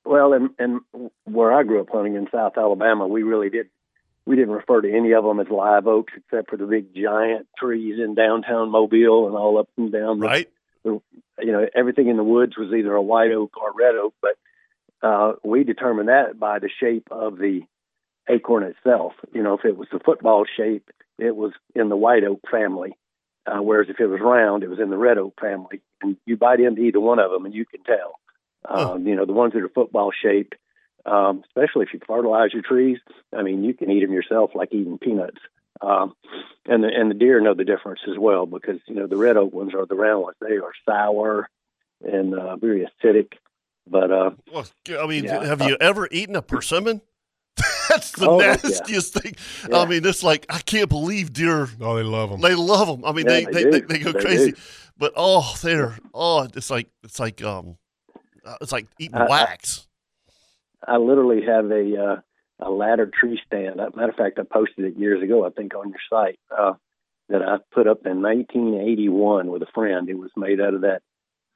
well, 0.04 0.32
and 0.32 0.50
and 0.58 0.80
where 1.24 1.52
I 1.52 1.62
grew 1.62 1.80
up 1.80 1.88
hunting 1.92 2.14
in 2.16 2.28
South 2.32 2.54
Alabama, 2.56 3.06
we 3.06 3.22
really 3.22 3.50
did. 3.50 3.68
We 4.26 4.36
didn't 4.36 4.54
refer 4.54 4.80
to 4.82 4.92
any 4.96 5.12
of 5.12 5.24
them 5.24 5.40
as 5.40 5.48
live 5.48 5.86
oaks, 5.86 6.12
except 6.16 6.50
for 6.50 6.56
the 6.56 6.66
big 6.66 6.94
giant 6.94 7.48
trees 7.58 7.98
in 7.98 8.14
downtown 8.14 8.70
Mobile 8.70 9.26
and 9.26 9.36
all 9.36 9.58
up 9.58 9.68
and 9.76 9.90
down. 9.90 10.20
the- 10.20 10.26
Right? 10.26 10.48
you 10.84 11.52
know, 11.52 11.66
everything 11.74 12.08
in 12.08 12.16
the 12.16 12.22
woods 12.24 12.56
was 12.56 12.72
either 12.72 12.92
a 12.94 13.02
white 13.02 13.32
oak 13.32 13.56
or 13.56 13.72
red 13.72 13.94
oak, 13.96 14.14
but 14.20 14.36
uh, 15.02 15.32
we 15.42 15.64
determined 15.64 16.08
that 16.08 16.38
by 16.38 16.58
the 16.58 16.68
shape 16.80 17.08
of 17.10 17.38
the 17.38 17.62
acorn 18.28 18.62
itself. 18.62 19.14
You 19.32 19.42
know, 19.42 19.54
if 19.54 19.64
it 19.64 19.76
was 19.76 19.88
the 19.92 19.98
football 20.00 20.44
shape, 20.56 20.90
it 21.18 21.34
was 21.34 21.52
in 21.74 21.88
the 21.88 21.96
white 21.96 22.24
oak 22.24 22.40
family, 22.50 22.96
uh, 23.50 23.60
whereas 23.62 23.88
if 23.88 23.98
it 24.00 24.06
was 24.06 24.20
round, 24.20 24.62
it 24.62 24.70
was 24.70 24.78
in 24.78 24.90
the 24.90 24.96
red 24.96 25.18
oak 25.18 25.34
family. 25.40 25.80
And 26.02 26.16
you 26.26 26.36
bite 26.36 26.60
into 26.60 26.82
either 26.82 27.00
one 27.00 27.18
of 27.18 27.30
them, 27.30 27.44
and 27.44 27.54
you 27.54 27.66
can 27.66 27.82
tell. 27.82 28.18
Huh. 28.64 28.92
Um, 28.92 29.06
you 29.06 29.16
know, 29.16 29.26
the 29.26 29.32
ones 29.32 29.52
that 29.54 29.62
are 29.62 29.68
football 29.68 30.10
shaped, 30.12 30.54
um, 31.06 31.42
especially 31.46 31.86
if 31.86 31.94
you 31.94 32.00
fertilize 32.06 32.52
your 32.52 32.62
trees, 32.62 32.98
I 33.36 33.42
mean, 33.42 33.64
you 33.64 33.74
can 33.74 33.90
eat 33.90 34.00
them 34.00 34.12
yourself 34.12 34.50
like 34.54 34.72
eating 34.72 34.98
peanuts. 34.98 35.38
Um, 35.80 36.14
and 36.66 36.84
the 36.84 36.88
and 36.88 37.10
the 37.10 37.14
deer 37.14 37.40
know 37.40 37.54
the 37.54 37.64
difference 37.64 38.00
as 38.06 38.18
well 38.18 38.44
because 38.44 38.80
you 38.86 38.94
know 38.96 39.06
the 39.06 39.16
red 39.16 39.38
oak 39.38 39.52
ones 39.52 39.72
are 39.74 39.86
the 39.86 39.94
round 39.94 40.22
ones. 40.22 40.36
They 40.40 40.56
are 40.58 40.72
sour 40.86 41.48
and 42.04 42.34
uh, 42.34 42.56
very 42.56 42.86
acidic. 42.86 43.32
But 43.86 44.10
uh, 44.10 44.30
Well, 44.52 44.66
I 44.98 45.06
mean, 45.06 45.24
Yeah. 45.24 45.44
have 45.44 45.62
you 45.62 45.76
ever 45.80 46.06
eaten 46.10 46.36
a 46.36 46.42
persimmon? 46.42 47.00
That's 47.90 48.12
the 48.12 48.28
Oh, 48.28 48.40
yeah. 48.40 48.56
nastiest 48.62 49.14
thing. 49.14 49.34
Yeah. 49.68 49.78
I 49.80 49.86
mean, 49.86 50.04
it's 50.06 50.22
like 50.22 50.46
I 50.48 50.58
can't 50.60 50.88
believe 50.88 51.32
deer. 51.32 51.68
oh, 51.80 51.96
they 51.96 52.02
love 52.02 52.30
them. 52.30 52.40
They 52.40 52.54
love 52.54 52.86
them. 52.88 53.04
I 53.04 53.12
mean, 53.12 53.26
Yeah, 53.26 53.32
they, 53.32 53.44
they 53.44 53.64
they, 53.64 53.70
they, 53.70 53.80
they 53.80 53.98
go 53.98 54.12
They 54.12 54.20
crazy. 54.20 54.52
do. 54.52 54.58
But 54.96 55.12
oh, 55.16 55.54
they're 55.62 55.96
oh, 56.14 56.42
it's 56.54 56.70
like 56.70 56.88
it's 57.02 57.18
like 57.20 57.42
um, 57.42 57.76
uh, 58.44 58.56
it's 58.60 58.72
like 58.72 58.86
eating 58.98 59.16
I- 59.16 59.24
I- 59.24 59.28
wax. 59.28 59.86
I 60.86 60.96
literally 60.96 61.42
have 61.46 61.70
a 61.70 61.96
uh, 62.02 62.20
a 62.66 62.70
ladder 62.70 63.10
tree 63.20 63.38
stand. 63.46 63.80
As 63.80 63.92
a 63.92 63.96
matter 63.96 64.10
of 64.10 64.16
fact, 64.16 64.38
I 64.38 64.42
posted 64.50 64.84
it 64.86 64.96
years 64.98 65.22
ago, 65.22 65.44
I 65.46 65.50
think, 65.50 65.74
on 65.74 65.90
your 65.90 65.98
site 66.08 66.38
uh, 66.56 66.72
that 67.28 67.42
I 67.42 67.58
put 67.74 67.86
up 67.86 68.06
in 68.06 68.22
1981 68.22 69.48
with 69.50 69.62
a 69.62 69.66
friend. 69.74 70.08
It 70.08 70.18
was 70.18 70.30
made 70.36 70.60
out 70.60 70.74
of 70.74 70.80
that 70.82 71.02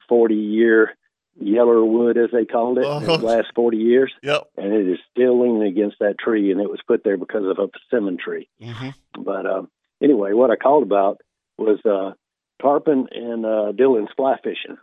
40 0.09 0.35
year 0.35 0.91
yeller 1.39 1.83
wood, 1.83 2.17
as 2.17 2.29
they 2.31 2.45
called 2.45 2.77
it, 2.77 2.85
Uh-huh. 2.85 3.13
in 3.13 3.19
the 3.21 3.25
last 3.25 3.47
40 3.55 3.77
years, 3.77 4.11
Yep. 4.23 4.43
and 4.57 4.73
it 4.73 4.87
is 4.87 4.99
still 5.11 5.41
leaning 5.41 5.63
against 5.63 5.99
that 5.99 6.17
tree, 6.17 6.51
and 6.51 6.61
it 6.61 6.69
was 6.69 6.79
put 6.87 7.03
there 7.03 7.17
because 7.17 7.45
of 7.45 7.59
a 7.59 7.67
persimmon 7.67 8.17
tree. 8.17 8.47
hmm 8.61 8.89
But 9.17 9.45
um, 9.45 9.69
anyway, 10.01 10.33
what 10.33 10.51
I 10.51 10.55
called 10.55 10.83
about 10.83 11.21
was 11.57 11.79
uh, 11.85 12.13
tarpon 12.61 13.07
and 13.11 13.45
uh, 13.45 13.71
Dylan's 13.73 14.11
fly 14.15 14.37
fishing. 14.43 14.77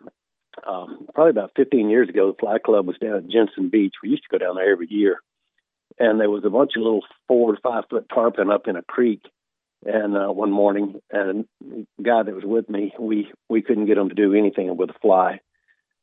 Um, 0.67 1.09
probably 1.15 1.31
about 1.31 1.53
15 1.57 1.89
years 1.89 2.09
ago, 2.11 2.31
the 2.31 2.37
fly 2.39 2.59
club 2.59 2.87
was 2.87 2.99
down 2.99 3.15
at 3.17 3.29
Jensen 3.29 3.71
Beach. 3.71 3.95
We 4.03 4.11
used 4.11 4.25
to 4.25 4.39
go 4.39 4.45
down 4.45 4.57
there 4.57 4.71
every 4.71 4.89
year, 4.91 5.21
and 5.99 6.21
there 6.21 6.31
was 6.31 6.45
a 6.45 6.51
bunch 6.51 6.73
of 6.77 6.83
little 6.83 7.05
four 7.27 7.55
to 7.55 7.61
five 7.63 7.85
foot 7.89 8.07
tarpon 8.13 8.51
up 8.51 8.69
in 8.69 8.77
a 8.77 8.83
creek. 8.83 9.23
And 9.85 10.17
uh, 10.17 10.29
one 10.29 10.53
morning, 10.53 11.01
and 11.11 11.47
the 11.61 11.87
guy 12.03 12.23
that 12.23 12.35
was 12.35 12.45
with 12.45 12.69
me, 12.69 12.93
we 13.01 13.33
we 13.49 13.63
couldn't 13.63 13.87
get 13.87 13.99
him 13.99 14.11
to 14.11 14.15
do 14.15 14.35
anything 14.35 14.77
with 14.77 14.91
a 14.91 14.99
fly. 15.01 15.41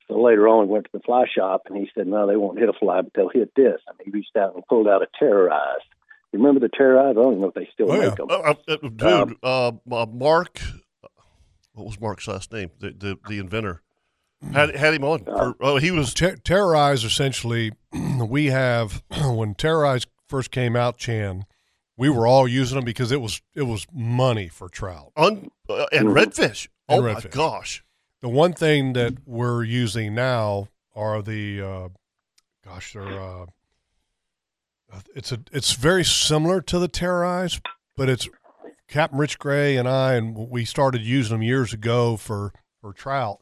So 0.09 0.19
later 0.21 0.47
on, 0.47 0.67
we 0.67 0.73
went 0.73 0.85
to 0.85 0.91
the 0.91 0.99
fly 1.01 1.25
shop, 1.33 1.63
and 1.67 1.77
he 1.77 1.89
said, 1.95 2.07
"No, 2.07 2.25
they 2.27 2.35
won't 2.35 2.57
hit 2.59 2.67
a 2.67 2.73
fly, 2.73 3.01
but 3.01 3.13
they'll 3.13 3.29
hit 3.29 3.53
this." 3.55 3.79
And 3.87 3.95
he 4.03 4.09
reached 4.11 4.35
out 4.35 4.55
and 4.55 4.65
pulled 4.67 4.87
out 4.87 5.03
a 5.03 5.07
TerrorEyz. 5.23 5.81
You 6.33 6.39
remember 6.39 6.59
the 6.59 6.69
TerrorEyz? 6.75 7.11
I 7.11 7.13
don't 7.13 7.27
even 7.33 7.41
know 7.41 7.47
if 7.49 7.53
they 7.53 7.69
still 7.73 7.91
Oh, 7.91 7.97
make 7.97 8.09
yeah. 8.09 8.15
them. 8.15 8.27
Uh, 8.29 8.33
uh, 8.33 8.53
uh, 8.67 8.75
dude, 8.89 9.03
Um, 9.03 9.37
uh, 9.43 9.71
uh, 9.91 10.05
Mark, 10.07 10.59
what 11.73 11.85
was 11.85 11.99
Mark's 12.01 12.27
last 12.27 12.51
name? 12.51 12.71
The 12.79 12.89
the, 12.91 13.17
the 13.27 13.37
inventor 13.39 13.81
had 14.51 14.75
had 14.75 14.93
him 14.95 15.03
on. 15.03 15.25
For, 15.25 15.55
oh, 15.61 15.77
he 15.77 15.91
was 15.91 16.13
Ter- 16.13 16.37
TerrorEyz 16.37 17.05
essentially, 17.05 17.73
we 18.27 18.47
have 18.47 19.03
when 19.11 19.53
TerrorEyz 19.53 20.07
first 20.27 20.49
came 20.51 20.75
out, 20.75 20.97
Chan, 20.97 21.45
we 21.97 22.09
were 22.09 22.25
all 22.25 22.47
using 22.47 22.77
them 22.77 22.85
because 22.85 23.11
it 23.11 23.21
was 23.21 23.41
it 23.53 23.63
was 23.63 23.85
money 23.93 24.47
for 24.47 24.69
trout. 24.69 25.11
un 25.15 25.49
uh, 25.69 25.85
and 25.91 26.07
Mhm. 26.09 26.13
redfish. 26.15 26.67
And 26.87 27.01
oh 27.01 27.03
my 27.03 27.13
redfish. 27.15 27.31
gosh! 27.31 27.83
The 28.21 28.29
one 28.29 28.53
thing 28.53 28.93
that 28.93 29.15
we're 29.25 29.63
using 29.63 30.13
now 30.13 30.67
are 30.95 31.21
the, 31.21 31.61
uh, 31.61 31.89
gosh, 32.65 32.93
they're 32.93 33.19
uh, 33.21 33.45
it's 35.15 35.31
a 35.31 35.39
it's 35.51 35.73
very 35.73 36.03
similar 36.03 36.61
to 36.61 36.79
the 36.79 36.89
TerrorEyz, 36.89 37.61
but 37.95 38.09
it's 38.09 38.27
Captain 38.87 39.19
Rich 39.19 39.39
Gray 39.39 39.77
and 39.77 39.87
I, 39.87 40.13
and 40.15 40.49
we 40.49 40.65
started 40.65 41.01
using 41.01 41.35
them 41.35 41.43
years 41.43 41.73
ago 41.73 42.17
for 42.17 42.53
for 42.81 42.93
trout. 42.93 43.39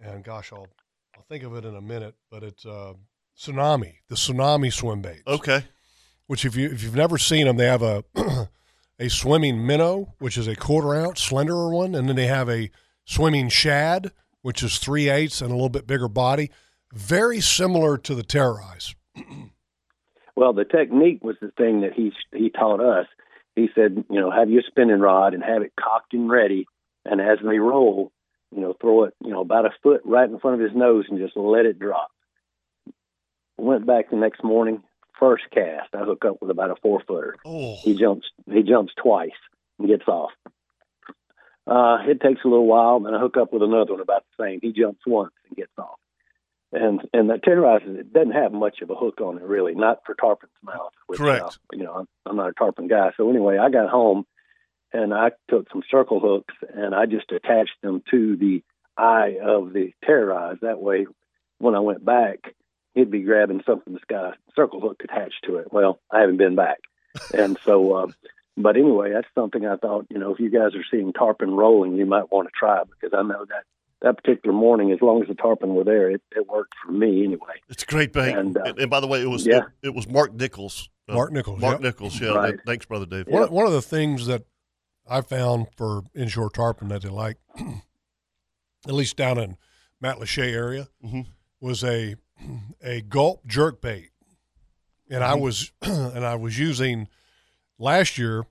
And 0.00 0.22
gosh, 0.22 0.52
I'll 0.52 0.68
I'll 1.16 1.24
think 1.28 1.42
of 1.42 1.54
it 1.54 1.64
in 1.64 1.74
a 1.74 1.80
minute, 1.80 2.14
but 2.30 2.42
it's 2.42 2.66
uh, 2.66 2.94
tsunami, 3.38 3.94
the 4.08 4.16
tsunami 4.16 4.72
swim 4.72 5.00
baits. 5.00 5.22
Okay, 5.26 5.64
which 6.26 6.44
if 6.44 6.54
you 6.56 6.68
if 6.70 6.82
you've 6.82 6.96
never 6.96 7.18
seen 7.18 7.46
them, 7.46 7.56
they 7.56 7.66
have 7.66 7.82
a 7.82 8.04
a 8.98 9.08
swimming 9.08 9.66
minnow, 9.66 10.14
which 10.18 10.36
is 10.36 10.46
a 10.46 10.56
quarter 10.56 10.94
ounce, 10.94 11.28
slenderer 11.28 11.72
one, 11.72 11.94
and 11.94 12.08
then 12.08 12.16
they 12.16 12.26
have 12.26 12.50
a 12.50 12.70
swimming 13.04 13.48
shad, 13.48 14.12
which 14.42 14.62
is 14.62 14.78
three 14.78 15.08
eighths 15.08 15.40
and 15.40 15.50
a 15.50 15.54
little 15.54 15.68
bit 15.68 15.86
bigger 15.86 16.08
body. 16.08 16.50
Very 16.92 17.40
similar 17.40 17.96
to 17.98 18.14
the 18.14 18.22
TerrorEyz. 18.22 18.94
Well, 20.36 20.52
the 20.52 20.64
technique 20.64 21.22
was 21.22 21.36
the 21.40 21.52
thing 21.56 21.82
that 21.82 21.92
he 21.92 22.12
he 22.32 22.50
taught 22.50 22.80
us. 22.80 23.06
He 23.54 23.68
said, 23.74 24.04
you 24.10 24.20
know, 24.20 24.30
have 24.32 24.50
your 24.50 24.62
spinning 24.66 24.98
rod 24.98 25.32
and 25.32 25.44
have 25.44 25.62
it 25.62 25.72
cocked 25.78 26.12
and 26.12 26.28
ready, 26.28 26.66
and 27.04 27.20
as 27.20 27.38
they 27.44 27.58
roll, 27.58 28.10
you 28.50 28.60
know, 28.60 28.74
throw 28.80 29.04
it, 29.04 29.14
you 29.22 29.30
know, 29.30 29.42
about 29.42 29.66
a 29.66 29.70
foot 29.82 30.00
right 30.04 30.28
in 30.28 30.40
front 30.40 30.60
of 30.60 30.68
his 30.68 30.76
nose 30.76 31.04
and 31.08 31.20
just 31.20 31.36
let 31.36 31.66
it 31.66 31.78
drop. 31.78 32.08
Went 33.58 33.86
back 33.86 34.10
the 34.10 34.16
next 34.16 34.42
morning, 34.42 34.82
first 35.20 35.44
cast, 35.52 35.94
I 35.94 35.98
hook 35.98 36.24
up 36.24 36.38
with 36.40 36.50
about 36.50 36.70
a 36.70 36.76
four 36.82 37.00
footer. 37.06 37.36
oh 37.44 37.76
He 37.82 37.94
jumps 37.94 38.26
he 38.50 38.64
jumps 38.64 38.92
twice 39.00 39.30
and 39.78 39.86
gets 39.86 40.08
off. 40.08 40.32
Uh, 41.66 41.98
it 42.06 42.20
takes 42.20 42.44
a 42.44 42.48
little 42.48 42.66
while, 42.66 43.00
then 43.00 43.14
I 43.14 43.20
hook 43.20 43.36
up 43.38 43.52
with 43.52 43.62
another 43.62 43.92
one 43.92 44.00
about 44.00 44.24
the 44.36 44.44
same. 44.44 44.60
He 44.60 44.72
jumps 44.72 45.00
once 45.06 45.32
and 45.48 45.56
gets 45.56 45.72
off. 45.78 45.98
And 46.72 47.00
and 47.12 47.30
that 47.30 47.42
terrorizes 47.42 47.96
it 47.98 48.12
doesn't 48.12 48.32
have 48.32 48.52
much 48.52 48.80
of 48.82 48.90
a 48.90 48.96
hook 48.96 49.20
on 49.20 49.38
it 49.38 49.44
really, 49.44 49.74
not 49.74 50.00
for 50.04 50.14
tarpon's 50.14 50.52
mouth. 50.62 50.92
Which, 51.06 51.20
Correct. 51.20 51.42
Uh, 51.42 51.50
you 51.72 51.84
know, 51.84 51.94
I'm, 51.94 52.08
I'm 52.26 52.36
not 52.36 52.50
a 52.50 52.52
tarpon 52.52 52.88
guy. 52.88 53.12
So 53.16 53.30
anyway, 53.30 53.58
I 53.58 53.70
got 53.70 53.88
home 53.88 54.26
and 54.92 55.14
I 55.14 55.30
took 55.48 55.70
some 55.70 55.82
circle 55.88 56.18
hooks 56.18 56.54
and 56.74 56.94
I 56.94 57.06
just 57.06 57.30
attached 57.30 57.80
them 57.82 58.02
to 58.10 58.36
the 58.36 58.62
eye 58.96 59.36
of 59.42 59.72
the 59.72 59.92
TerrorEyz. 60.04 60.60
That 60.60 60.80
way, 60.80 61.06
when 61.58 61.76
I 61.76 61.80
went 61.80 62.04
back, 62.04 62.54
he'd 62.94 63.10
be 63.10 63.22
grabbing 63.22 63.62
something 63.64 63.92
that's 63.92 64.04
got 64.06 64.34
a 64.34 64.36
circle 64.56 64.80
hook 64.80 65.00
attached 65.04 65.44
to 65.44 65.58
it. 65.58 65.72
Well, 65.72 66.00
I 66.10 66.20
haven't 66.20 66.38
been 66.38 66.56
back, 66.56 66.80
and 67.32 67.56
so. 67.64 67.92
Uh, 67.94 68.06
but 68.56 68.76
anyway, 68.76 69.12
that's 69.12 69.26
something 69.34 69.66
I 69.66 69.76
thought. 69.76 70.06
You 70.10 70.18
know, 70.18 70.32
if 70.32 70.40
you 70.40 70.50
guys 70.50 70.74
are 70.74 70.84
seeing 70.90 71.12
tarpon 71.12 71.50
rolling, 71.54 71.96
you 71.96 72.06
might 72.06 72.30
want 72.32 72.48
to 72.48 72.52
try 72.58 72.82
because 72.84 73.16
I 73.16 73.22
know 73.22 73.44
that 73.46 73.64
that 74.02 74.16
particular 74.22 74.54
morning, 74.54 74.92
as 74.92 75.00
long 75.00 75.22
as 75.22 75.28
the 75.28 75.34
tarpon 75.34 75.74
were 75.74 75.84
there, 75.84 76.10
it, 76.10 76.20
it 76.36 76.46
worked 76.46 76.74
for 76.84 76.92
me 76.92 77.24
anyway. 77.24 77.54
it's 77.70 77.82
a 77.82 77.86
great 77.86 78.12
bait. 78.12 78.32
And, 78.36 78.56
And, 78.56 78.78
uh, 78.80 78.86
by 78.86 79.00
the 79.00 79.06
way, 79.06 79.22
it 79.22 79.26
was 79.30 79.46
yeah. 79.46 79.58
it, 79.82 79.88
it 79.88 79.94
was 79.94 80.06
Mark 80.08 80.34
Nichols. 80.34 80.90
uh, 81.08 81.14
Mark 81.14 81.32
Nichols, 81.32 81.60
Mark 81.60 81.74
yep. 81.76 81.80
Nichols. 81.82 82.20
Yeah. 82.20 82.30
Right. 82.34 82.54
Thanks, 82.66 82.84
brother 82.86 83.06
Dave. 83.06 83.26
One, 83.28 83.50
one 83.50 83.66
of 83.66 83.72
the 83.72 83.80
things 83.82 84.26
that 84.26 84.44
I 85.08 85.20
found 85.22 85.68
for 85.76 86.02
inshore 86.14 86.50
tarpon 86.50 86.88
that 86.88 87.02
they 87.02 87.08
like, 87.08 87.38
at 88.86 88.92
least 88.94 89.16
down 89.16 89.38
in 89.38 89.56
Matlacha 90.02 90.52
area, 90.52 90.88
Mhm. 91.04 91.26
was 91.60 91.82
a 91.82 92.16
a 92.82 93.00
gulp 93.00 93.46
jerk 93.46 93.80
bait, 93.80 94.10
and 95.08 95.24
I 95.24 95.34
was 95.34 95.72
and 95.82 96.24
I 96.26 96.34
was 96.34 96.58
using 96.58 97.08
last 97.78 98.18
year 98.18 98.44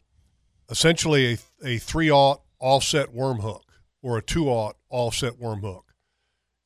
essentially 0.70 1.34
a 1.34 1.38
a 1.64 1.78
three 1.78 2.12
aught 2.12 2.42
offset 2.60 3.14
worm 3.14 3.40
hook 3.40 3.64
or 4.02 4.18
a 4.18 4.22
two 4.22 4.50
aught 4.50 4.76
offset 4.90 5.38
worm 5.40 5.62
hook 5.62 5.94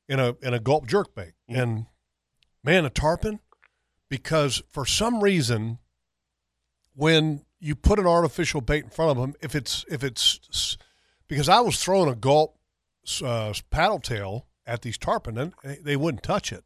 in 0.08 0.20
a 0.20 0.36
in 0.42 0.54
a 0.54 0.60
gulp 0.60 0.88
jerk 0.88 1.14
bait, 1.16 1.34
and 1.48 1.86
man, 2.64 2.86
a 2.86 2.90
tarpon? 2.90 3.40
Because 4.10 4.62
for 4.70 4.86
some 4.86 5.22
reason 5.22 5.80
when 6.96 7.44
you 7.60 7.76
put 7.76 8.00
an 8.00 8.08
artificial 8.08 8.62
bait 8.62 8.84
in 8.84 8.90
front 8.90 9.12
of 9.12 9.18
them, 9.18 9.34
if 9.42 9.56
it's 9.56 9.86
if 9.90 10.04
it's 10.04 10.78
because 11.28 11.50
I 11.50 11.60
was 11.60 11.82
throwing 11.82 12.10
a 12.10 12.16
gulp 12.16 12.58
uh, 13.24 13.54
paddle 13.70 14.00
tail 14.00 14.48
at 14.66 14.82
these 14.82 14.98
tarpon, 14.98 15.38
and 15.38 15.54
they 15.84 15.96
wouldn't 15.96 16.24
touch 16.24 16.52
it 16.52 16.64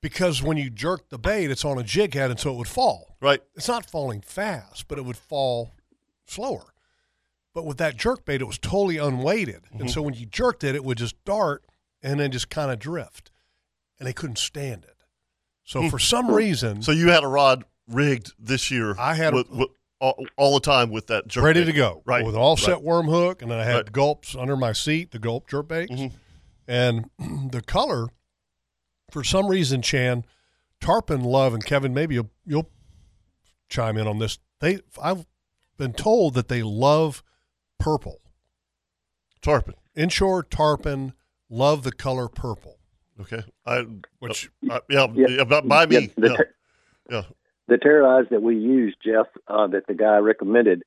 because 0.00 0.42
when 0.42 0.56
you 0.56 0.70
jerk 0.70 1.08
the 1.08 1.18
bait, 1.18 1.50
it's 1.50 1.64
on 1.64 1.78
a 1.78 1.82
jig 1.82 2.14
head, 2.14 2.30
and 2.30 2.38
so 2.38 2.52
it 2.52 2.56
would 2.56 2.68
fall. 2.68 3.16
Right. 3.20 3.40
It's 3.56 3.68
not 3.68 3.88
falling 3.90 4.20
fast, 4.20 4.86
but 4.88 4.98
it 4.98 5.04
would 5.04 5.16
fall 5.16 5.72
slower. 6.26 6.72
But 7.54 7.64
with 7.64 7.78
that 7.78 7.96
jerk 7.96 8.24
bait, 8.24 8.40
it 8.40 8.46
was 8.46 8.58
totally 8.58 8.98
unweighted, 8.98 9.62
and 9.72 9.90
so 9.90 10.02
when 10.02 10.14
you 10.14 10.26
jerked 10.26 10.62
it, 10.62 10.74
it 10.76 10.84
would 10.84 10.98
just 10.98 11.22
dart 11.24 11.64
and 12.02 12.20
then 12.20 12.30
just 12.30 12.48
kind 12.50 12.70
of 12.70 12.78
drift, 12.78 13.30
and 13.98 14.06
they 14.06 14.12
couldn't 14.12 14.38
stand 14.38 14.84
it. 14.84 14.94
So 15.64 15.88
for 15.90 15.98
some 15.98 16.30
reason, 16.30 16.82
So 16.82 16.92
you 16.92 17.08
had 17.10 17.24
a 17.24 17.28
rod 17.28 17.64
rigged 17.88 18.32
this 18.38 18.70
year. 18.70 18.94
I 18.98 19.14
had 19.14 19.32
a- 19.32 19.36
with, 19.36 19.50
with, 19.50 19.68
all, 20.00 20.24
all 20.36 20.54
the 20.54 20.60
time 20.60 20.90
with 20.90 21.08
that 21.08 21.26
jerk 21.26 21.42
ready 21.42 21.60
bait. 21.60 21.66
to 21.66 21.72
go. 21.72 22.02
Right. 22.06 22.24
With 22.24 22.36
an 22.36 22.40
offset 22.40 22.74
Right. 22.74 22.82
worm 22.84 23.06
hook, 23.08 23.42
and 23.42 23.50
then 23.50 23.58
I 23.58 23.64
had 23.64 23.74
Right. 23.74 23.92
gulps 23.92 24.36
under 24.36 24.56
my 24.56 24.72
seat, 24.72 25.10
the 25.10 25.18
gulp 25.18 25.48
jerk 25.48 25.66
baits. 25.68 25.90
Mhm. 25.90 26.12
And 26.68 27.10
the 27.50 27.60
color, 27.62 28.06
for 29.10 29.24
some 29.24 29.48
reason, 29.48 29.82
Chan, 29.82 30.24
Tarpon 30.80 31.22
love, 31.22 31.54
and 31.54 31.64
Kevin, 31.64 31.94
maybe 31.94 32.14
you'll, 32.14 32.30
you'll 32.46 32.70
chime 33.68 33.96
in 33.96 34.06
on 34.06 34.18
this. 34.18 34.38
They, 34.60 34.80
I've 35.02 35.26
been 35.76 35.92
told 35.92 36.34
that 36.34 36.48
they 36.48 36.62
love 36.62 37.22
purple. 37.78 38.20
Tarpon. 39.40 39.74
Inshore 39.94 40.42
tarpon 40.42 41.12
love 41.50 41.82
the 41.82 41.92
color 41.92 42.28
purple, 42.28 42.78
Okay. 43.20 43.42
I 43.66 43.84
which 44.20 44.50
uh, 44.70 44.80
yeah, 44.88 45.06
Yeah. 45.14 45.26
yeah, 45.28 45.44
by, 45.44 45.60
by 45.62 45.86
me. 45.86 45.96
Yeah, 45.96 46.06
the 46.16 46.28
yeah. 46.28 46.36
ter- 46.36 46.54
yeah. 47.10 47.22
the 47.66 47.74
TerrorEyz 47.76 48.28
that 48.30 48.42
we 48.42 48.56
used, 48.56 48.96
Jeff, 49.04 49.26
uh, 49.48 49.66
that 49.68 49.86
the 49.88 49.94
guy 49.94 50.18
recommended, 50.18 50.82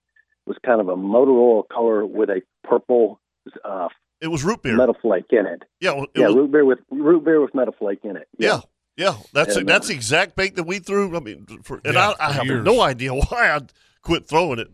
was 0.46 0.58
kind 0.66 0.80
of 0.80 0.88
a 0.90 0.96
motor 0.96 1.32
oil 1.32 1.64
color 1.64 2.06
with 2.06 2.30
a 2.30 2.42
purple 2.64 3.20
uh, 3.66 3.90
It 4.22 4.28
was 4.28 4.44
root 4.44 4.62
beer. 4.62 4.76
metal 4.78 4.96
flake 5.02 5.26
in 5.32 5.46
it. 5.48 5.64
Yeah. 5.80 5.94
well, 5.94 6.04
It 6.04 6.20
yeah, 6.20 6.28
was, 6.28 6.36
root 6.36 6.52
beer 6.52 6.66
with 6.66 6.80
root 6.92 7.24
beer 7.26 7.42
with 7.42 7.54
metal 7.56 7.74
flake 7.78 8.00
in 8.04 8.16
it. 8.16 8.28
yeah. 8.38 8.62
Yeah, 8.98 9.16
that's 9.34 9.56
And, 9.56 9.68
that's 9.68 9.88
uh, 9.88 9.90
the 9.90 9.94
exact 9.96 10.36
bait 10.36 10.56
that 10.58 10.66
we 10.66 10.78
threw. 10.80 11.16
I 11.16 11.22
mean, 11.22 11.48
for, 11.64 11.80
and 11.86 11.94
Yeah, 11.96 12.14
I, 12.20 12.28
I 12.28 12.32
have 12.34 12.46
years. 12.46 12.64
no 12.66 12.82
idea 12.82 13.14
why 13.16 13.50
I 13.50 13.62
quit 14.04 14.28
throwing 14.28 14.60
it. 14.60 14.68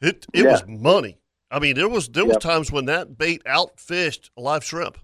It 0.00 0.26
it 0.32 0.44
Yeah. 0.44 0.52
was 0.52 0.64
money. 0.68 1.18
I 1.50 1.58
mean, 1.58 1.74
there 1.74 1.88
was 1.88 2.08
there 2.10 2.24
was 2.24 2.34
Yep. 2.34 2.40
times 2.42 2.70
when 2.70 2.84
that 2.84 3.16
bait 3.18 3.42
outfished 3.44 4.30
a 4.36 4.40
live 4.42 4.62
shrimp. 4.62 4.98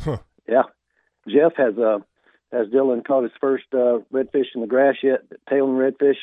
Huh. 0.00 0.18
Yeah. 0.48 0.62
Jeff 1.28 1.52
has 1.56 1.76
uh 1.78 1.98
has 2.52 2.66
Dylan 2.68 3.06
caught 3.06 3.22
his 3.22 3.32
first 3.40 3.66
uh, 3.74 3.98
redfish 4.12 4.46
in 4.54 4.62
the 4.62 4.66
grass 4.66 4.96
yet? 5.02 5.20
Tailing 5.48 5.74
redfish. 5.76 6.16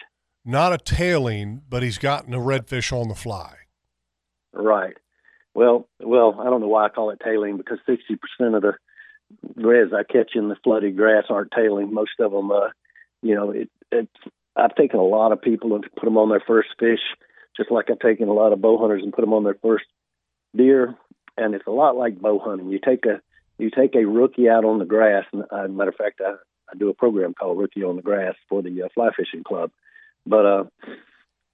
not 0.43 0.73
a 0.73 0.77
tailing, 0.79 1.61
but 1.69 1.83
he's 1.83 1.99
gotten 1.99 2.33
a 2.33 2.39
redfish 2.39 2.91
on 2.91 3.07
the 3.07 3.15
fly. 3.15 3.55
Right. 4.51 4.97
Well, 5.57 5.87
well, 5.99 6.39
I 6.39 6.51
don't 6.51 6.61
know 6.61 6.67
why 6.67 6.85
I 6.85 6.89
call 6.89 7.09
it 7.09 7.19
tailing 7.19 7.57
because 7.57 7.79
sixty 7.87 8.15
percent 8.15 8.53
of 8.53 8.61
the 8.61 8.73
reds 9.55 9.91
I 9.91 10.03
catch 10.03 10.33
in 10.35 10.49
the 10.49 10.55
flooded 10.63 10.95
grass 10.95 11.23
aren't 11.29 11.49
tailing. 11.49 11.91
Most 11.91 12.11
of 12.19 12.31
them, 12.31 12.51
uh, 12.51 12.69
you 13.23 13.33
know, 13.33 13.49
it, 13.49 13.67
it's. 13.91 14.13
I've 14.55 14.75
taken 14.75 14.99
a 14.99 15.03
lot 15.03 15.31
of 15.31 15.41
people 15.41 15.73
and 15.73 15.83
put 15.95 16.05
them 16.05 16.19
on 16.19 16.29
their 16.29 16.43
first 16.45 16.69
fish, 16.79 16.99
just 17.57 17.71
like 17.71 17.89
I've 17.89 17.97
taken 17.97 18.27
a 18.27 18.33
lot 18.33 18.53
of 18.53 18.61
bow 18.61 18.77
hunters 18.77 19.01
and 19.01 19.11
put 19.11 19.21
them 19.21 19.33
on 19.33 19.43
their 19.43 19.57
first 19.63 19.85
deer. 20.55 20.95
And 21.37 21.55
it's 21.55 21.65
a 21.65 21.71
lot 21.71 21.95
like 21.95 22.21
bow 22.21 22.37
hunting. 22.37 22.69
You 22.69 22.79
take 22.79 23.07
a 23.07 23.19
you 23.57 23.71
take 23.71 23.95
a 23.95 24.05
rookie 24.05 24.49
out 24.49 24.63
on 24.63 24.77
the 24.77 24.85
grass. 24.85 25.25
And 25.33 25.43
uh, 25.49 25.67
matter 25.69 25.89
of 25.89 25.95
fact, 25.95 26.21
I, 26.23 26.33
I 26.71 26.77
do 26.77 26.89
a 26.89 26.93
program 26.93 27.33
called 27.33 27.57
Rookie 27.57 27.83
on 27.83 27.95
the 27.95 28.03
Grass 28.03 28.35
for 28.47 28.61
the 28.61 28.83
uh, 28.83 28.89
Fly 28.93 29.09
Fishing 29.17 29.43
Club. 29.43 29.71
But 30.23 30.45
uh, 30.45 30.63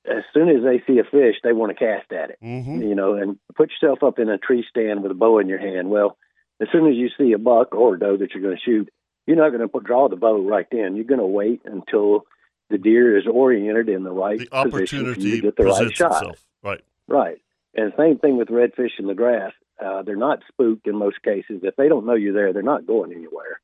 as 0.06 0.24
soon 0.34 0.50
as 0.50 0.64
they 0.64 0.82
see 0.86 1.00
a 1.00 1.04
fish, 1.04 1.36
they 1.44 1.54
want 1.54 1.72
to 1.72 1.86
cast 1.86 2.12
at 2.12 2.30
it. 2.32 2.38
Mm-hmm. 2.44 2.82
You 2.82 2.96
know, 2.96 3.14
and 3.16 3.38
put 3.56 3.72
yourself 3.72 4.04
up 4.04 4.20
in 4.20 4.30
a 4.30 4.38
tree 4.38 4.66
stand 4.70 5.02
with 5.02 5.12
a 5.12 5.16
bow 5.16 5.40
in 5.40 5.48
your 5.48 5.60
hand. 5.60 5.90
Well, 5.90 6.18
as 6.62 6.68
soon 6.72 6.88
as 6.88 6.96
you 6.96 7.10
see 7.18 7.34
a 7.34 7.38
buck 7.38 7.74
or 7.74 7.96
a 7.96 8.00
doe 8.00 8.18
that 8.18 8.32
you're 8.34 8.44
going 8.44 8.58
to 8.58 8.62
shoot, 8.62 8.90
you're 9.26 9.38
not 9.38 9.52
going 9.52 9.68
to 9.68 9.80
draw 9.80 10.10
the 10.10 10.16
bow 10.16 10.42
right 10.42 10.68
then. 10.72 10.96
You're 10.96 11.06
going 11.06 11.20
to 11.20 11.26
wait 11.26 11.62
until 11.66 12.26
the 12.70 12.78
deer 12.78 13.18
is 13.18 13.26
oriented 13.28 13.90
in 13.90 14.04
the 14.04 14.12
right 14.12 14.40
The 14.40 14.46
position 14.46 14.72
for 14.72 14.78
you 14.78 14.84
opportunity 15.12 15.32
to 15.32 15.42
get 15.42 15.56
the 15.56 15.64
right 15.66 15.96
shot. 15.96 16.12
itself. 16.12 16.46
Right. 16.64 16.82
Right. 17.08 17.38
And 17.76 17.94
same 17.98 18.20
thing 18.20 18.38
with 18.38 18.50
redfish 18.50 19.00
in 19.00 19.08
the 19.08 19.16
grass. 19.16 19.52
Uh, 19.84 20.04
they're 20.04 20.16
not 20.16 20.40
spooked 20.48 20.88
in 20.88 20.96
most 20.96 21.22
cases. 21.24 21.62
If 21.64 21.76
they 21.76 21.88
don't 21.90 22.06
know 22.06 22.14
you're 22.14 22.34
there, 22.34 22.54
they're 22.54 22.62
not 22.62 22.86
going 22.86 23.12
anywhere. 23.12 23.60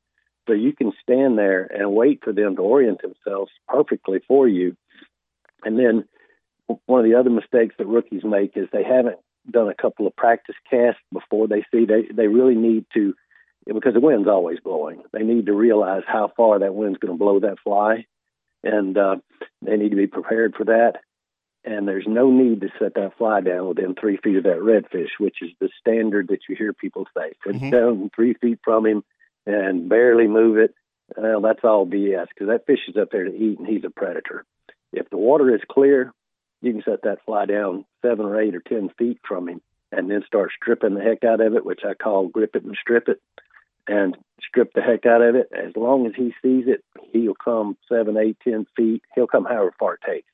So 0.46 0.54
you 0.54 0.72
can 0.72 0.92
stand 1.02 1.38
there 1.38 1.62
and 1.62 1.92
wait 1.92 2.24
for 2.24 2.32
them 2.32 2.56
to 2.56 2.62
orient 2.62 3.00
themselves 3.02 3.52
perfectly 3.68 4.20
for 4.26 4.48
you. 4.48 4.76
And 5.64 5.78
then 5.78 6.04
one 6.86 7.00
of 7.00 7.06
the 7.10 7.18
other 7.18 7.30
mistakes 7.30 7.74
that 7.78 7.86
rookies 7.86 8.24
make 8.24 8.56
is 8.56 8.68
they 8.72 8.84
haven't 8.84 9.16
done 9.50 9.68
a 9.68 9.74
couple 9.74 10.06
of 10.06 10.14
practice 10.16 10.56
casts 10.70 11.00
before 11.12 11.48
they 11.48 11.64
see. 11.72 11.86
They 11.86 12.06
they 12.12 12.26
really 12.26 12.54
need 12.54 12.86
to 12.94 13.14
because 13.66 13.94
the 13.94 14.00
wind's 14.00 14.28
always 14.28 14.58
blowing. 14.60 15.02
They 15.12 15.22
need 15.22 15.46
to 15.46 15.52
realize 15.54 16.02
how 16.06 16.32
far 16.36 16.58
that 16.58 16.74
wind's 16.74 16.98
going 16.98 17.12
to 17.12 17.18
blow 17.18 17.40
that 17.40 17.58
fly, 17.62 18.06
and 18.62 18.96
uh, 18.96 19.16
they 19.62 19.76
need 19.76 19.90
to 19.90 19.96
be 19.96 20.06
prepared 20.06 20.54
for 20.56 20.64
that 20.64 21.00
and 21.64 21.86
there's 21.86 22.06
no 22.06 22.30
need 22.30 22.62
to 22.62 22.68
set 22.78 22.94
that 22.94 23.16
fly 23.18 23.40
down 23.40 23.68
within 23.68 23.94
three 23.94 24.16
feet 24.16 24.36
of 24.36 24.44
that 24.44 24.60
redfish, 24.60 25.10
which 25.18 25.42
is 25.42 25.50
the 25.60 25.68
standard 25.78 26.28
that 26.28 26.40
you 26.48 26.56
hear 26.56 26.72
people 26.72 27.06
say. 27.16 27.32
Put 27.44 27.56
it 27.56 27.62
Mhm. 27.62 27.70
down 27.70 28.10
three 28.14 28.34
feet 28.34 28.60
from 28.64 28.86
him 28.86 29.04
and 29.46 29.88
barely 29.88 30.26
move 30.26 30.56
it. 30.56 30.74
Well, 31.16 31.40
that's 31.40 31.64
all 31.64 31.84
BS 31.86 32.28
because 32.28 32.46
that 32.48 32.66
fish 32.66 32.88
is 32.88 32.96
up 32.96 33.10
there 33.10 33.24
to 33.24 33.34
eat 33.34 33.58
and 33.58 33.68
he's 33.68 33.84
a 33.84 33.90
predator. 33.90 34.44
If 34.92 35.10
the 35.10 35.18
water 35.18 35.54
is 35.54 35.62
clear, 35.68 36.12
you 36.62 36.72
can 36.72 36.82
set 36.82 37.02
that 37.02 37.24
fly 37.24 37.46
down 37.46 37.84
seven 38.02 38.26
or 38.26 38.40
eight 38.40 38.54
or 38.54 38.60
ten 38.60 38.90
feet 38.98 39.18
from 39.26 39.48
him 39.48 39.60
and 39.92 40.10
then 40.10 40.22
start 40.26 40.50
stripping 40.54 40.94
the 40.94 41.00
heck 41.00 41.24
out 41.24 41.40
of 41.40 41.54
it, 41.54 41.64
which 41.64 41.80
I 41.84 41.94
call 41.94 42.28
grip 42.28 42.54
it 42.54 42.64
and 42.64 42.76
strip 42.80 43.08
it, 43.08 43.20
and 43.88 44.16
strip 44.40 44.72
the 44.72 44.82
heck 44.82 45.04
out 45.06 45.22
of 45.22 45.34
it. 45.34 45.50
As 45.52 45.74
long 45.76 46.06
as 46.06 46.12
he 46.14 46.34
sees 46.42 46.66
it, 46.68 46.84
he'll 47.12 47.34
come 47.34 47.76
seven, 47.88 48.16
eight, 48.16 48.36
ten 48.44 48.66
feet. 48.76 49.02
He'll 49.14 49.26
come 49.26 49.44
however 49.44 49.74
far 49.78 49.94
it 49.94 50.00
takes 50.06 50.28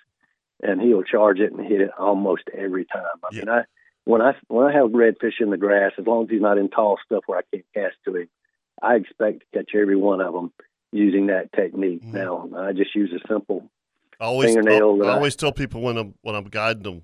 and 0.62 0.80
he'll 0.80 1.02
charge 1.02 1.38
it 1.38 1.52
and 1.52 1.66
hit 1.66 1.80
it 1.80 1.90
almost 1.98 2.44
every 2.56 2.84
time. 2.86 3.04
I 3.24 3.28
Yeah. 3.32 3.40
mean, 3.40 3.48
I 3.50 3.64
when 4.04 4.22
I 4.22 4.36
when 4.48 4.66
I 4.66 4.72
have 4.72 4.90
redfish 4.90 5.40
in 5.40 5.50
the 5.50 5.56
grass, 5.56 5.92
as 5.98 6.06
long 6.06 6.24
as 6.24 6.30
he's 6.30 6.40
not 6.40 6.58
in 6.58 6.68
tall 6.68 6.98
stuff 7.04 7.24
where 7.26 7.38
I 7.38 7.42
can't 7.52 7.64
cast 7.74 7.96
to 8.04 8.16
him, 8.16 8.28
I 8.82 8.96
expect 8.96 9.40
to 9.40 9.46
catch 9.58 9.74
every 9.74 9.96
one 9.96 10.20
of 10.20 10.32
them 10.32 10.52
using 10.92 11.26
that 11.26 11.52
technique. 11.52 12.02
Mhm. 12.02 12.14
Now, 12.14 12.48
I 12.56 12.72
just 12.72 12.94
use 12.94 13.12
a 13.12 13.26
simple. 13.26 13.68
I 14.20 14.24
always, 14.24 14.54
Fingernail 14.54 15.02
I, 15.04 15.08
I- 15.08 15.14
always 15.14 15.36
tell 15.36 15.52
people 15.52 15.80
when 15.82 15.96
I'm 15.96 16.14
when 16.22 16.34
I'm 16.34 16.44
guiding 16.44 16.82
them, 16.82 17.02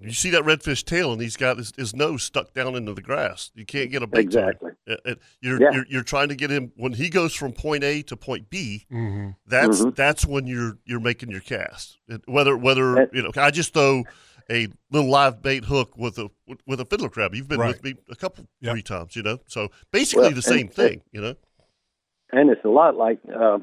you 0.00 0.12
see 0.12 0.30
that 0.30 0.42
redfish 0.42 0.84
tail 0.84 1.12
and 1.12 1.22
he's 1.22 1.36
got 1.36 1.56
his, 1.56 1.72
his 1.76 1.94
nose 1.94 2.24
stuck 2.24 2.52
down 2.52 2.74
into 2.74 2.92
the 2.94 3.00
grass. 3.02 3.52
You 3.54 3.64
can't 3.64 3.90
get 3.92 4.02
a 4.02 4.06
bait 4.08 4.30
to 4.32 4.40
him. 4.42 4.48
Exactly. 4.48 4.70
Uh, 4.88 4.96
uh, 5.06 5.14
You're, 5.40 5.62
Yeah. 5.62 5.70
you're 5.72 5.86
you're 5.88 6.02
trying 6.02 6.28
to 6.30 6.34
get 6.34 6.50
him 6.50 6.72
when 6.76 6.92
he 6.94 7.08
goes 7.08 7.32
from 7.34 7.52
point 7.52 7.84
A 7.84 8.02
to 8.02 8.16
point 8.16 8.50
B. 8.50 8.86
Mm-hmm. 8.90 9.30
That's 9.46 9.82
Mhm. 9.82 9.94
that's 9.94 10.26
when 10.26 10.46
you're 10.48 10.78
you're 10.84 11.00
making 11.00 11.30
your 11.30 11.40
cast. 11.40 11.98
It- 12.08 12.22
Whether 12.26 12.56
whether 12.56 12.94
That- 12.96 13.14
you 13.14 13.22
know, 13.22 13.30
I 13.36 13.50
just 13.52 13.72
throw 13.72 14.02
a 14.50 14.66
little 14.90 15.08
live 15.08 15.40
bait 15.40 15.64
hook 15.66 15.96
with 15.96 16.18
a 16.18 16.28
with 16.66 16.80
a 16.80 16.84
fiddler 16.84 17.08
crab. 17.08 17.34
You've 17.34 17.48
been 17.48 17.60
Right. 17.60 17.68
with 17.68 17.84
me 17.84 17.94
a 18.10 18.16
couple 18.16 18.46
Yep. 18.60 18.72
three 18.72 18.82
times, 18.82 19.14
you 19.16 19.22
know. 19.22 19.38
So 19.46 19.68
basically 19.92 20.22
Well, 20.24 20.30
the 20.32 20.36
and- 20.36 20.44
same 20.44 20.68
thing, 20.68 21.02
you 21.12 21.20
know. 21.20 21.36
And 22.32 22.50
it's 22.50 22.64
a 22.64 22.68
lot 22.68 22.96
like 22.96 23.20
uh, 23.32 23.58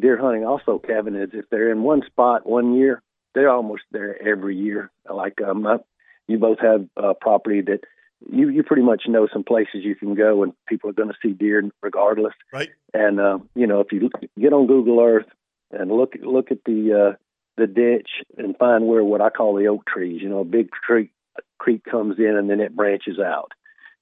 deer 0.00 0.18
hunting. 0.18 0.44
Also, 0.44 0.78
Kevin 0.78 1.16
is 1.16 1.30
if 1.32 1.48
they're 1.50 1.70
in 1.70 1.82
one 1.82 2.02
spot 2.06 2.46
one 2.46 2.74
year, 2.74 3.02
they're 3.34 3.50
almost 3.50 3.82
there 3.90 4.20
every 4.26 4.56
year. 4.56 4.90
Like 5.08 5.40
um, 5.42 5.66
I- 5.66 5.78
you 6.26 6.38
both 6.38 6.58
have 6.60 6.86
uh, 6.96 7.12
property 7.20 7.60
that 7.62 7.80
you 8.30 8.48
you 8.48 8.62
pretty 8.62 8.82
much 8.82 9.02
know 9.06 9.28
some 9.30 9.44
places 9.44 9.84
you 9.84 9.94
can 9.94 10.14
go 10.14 10.42
and 10.42 10.54
people 10.66 10.88
are 10.88 10.94
going 10.94 11.10
to 11.10 11.14
see 11.20 11.32
deer 11.32 11.62
regardless. 11.82 12.32
Right. 12.52 12.70
And 12.94 13.20
uh, 13.20 13.38
you 13.54 13.66
know, 13.66 13.80
if 13.80 13.92
you 13.92 14.10
get 14.40 14.52
on 14.54 14.66
Google 14.66 15.00
Earth 15.00 15.26
and 15.70 15.90
look 15.90 16.14
look 16.22 16.50
at 16.50 16.64
the 16.64 17.10
uh, 17.12 17.16
the 17.56 17.66
ditch 17.66 18.08
and 18.38 18.56
find 18.56 18.86
where 18.86 19.04
what 19.04 19.20
I 19.20 19.30
call 19.30 19.54
the 19.54 19.66
oak 19.68 19.84
trees. 19.86 20.22
You 20.22 20.28
know, 20.28 20.40
a 20.40 20.44
big 20.44 20.70
creek 20.70 21.10
creek 21.58 21.84
comes 21.84 22.18
in 22.18 22.36
and 22.36 22.48
then 22.48 22.60
it 22.60 22.74
branches 22.76 23.18
out, 23.18 23.52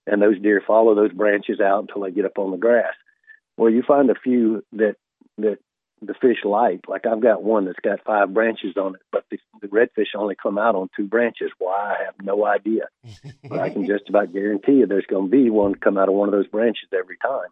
and 0.06 0.22
those 0.22 0.40
deer 0.40 0.62
follow 0.64 0.94
those 0.94 1.12
branches 1.12 1.60
out 1.60 1.80
until 1.80 2.02
they 2.02 2.10
get 2.10 2.24
up 2.24 2.38
on 2.38 2.50
the 2.50 2.56
grass. 2.56 2.94
Well, 3.56 3.70
you 3.70 3.82
find 3.82 4.10
a 4.10 4.14
few 4.14 4.64
that 4.72 4.96
that 5.38 5.58
the 6.02 6.14
fish 6.14 6.38
like. 6.44 6.88
Like 6.88 7.06
I've 7.06 7.22
got 7.22 7.42
one 7.42 7.64
that's 7.64 7.78
got 7.80 8.04
five 8.04 8.34
branches 8.34 8.76
on 8.76 8.96
it, 8.96 9.00
but 9.10 9.24
the, 9.30 9.38
the 9.60 9.68
redfish 9.68 10.14
only 10.16 10.34
come 10.34 10.58
out 10.58 10.74
on 10.74 10.90
two 10.96 11.06
branches. 11.06 11.50
Why? 11.58 11.96
I 11.98 12.04
have 12.04 12.14
no 12.22 12.44
idea. 12.44 12.88
but 13.48 13.60
I 13.60 13.70
can 13.70 13.86
just 13.86 14.08
about 14.08 14.32
guarantee 14.32 14.72
you 14.72 14.86
there's 14.86 15.06
going 15.06 15.30
to 15.30 15.30
be 15.30 15.48
one 15.50 15.74
come 15.76 15.96
out 15.96 16.08
of 16.08 16.14
one 16.14 16.28
of 16.28 16.32
those 16.32 16.48
branches 16.48 16.88
every 16.92 17.16
time. 17.16 17.48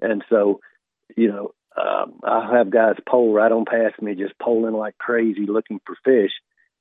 And 0.00 0.24
so, 0.30 0.60
you 1.16 1.28
know, 1.28 1.52
um, 1.76 2.20
I 2.24 2.56
have 2.56 2.70
guys 2.70 2.96
pole 3.08 3.32
right 3.32 3.50
on 3.52 3.64
past 3.64 4.00
me, 4.00 4.14
just 4.14 4.38
poling 4.38 4.74
like 4.74 4.96
crazy, 4.98 5.46
looking 5.46 5.80
for 5.84 5.96
fish. 6.04 6.32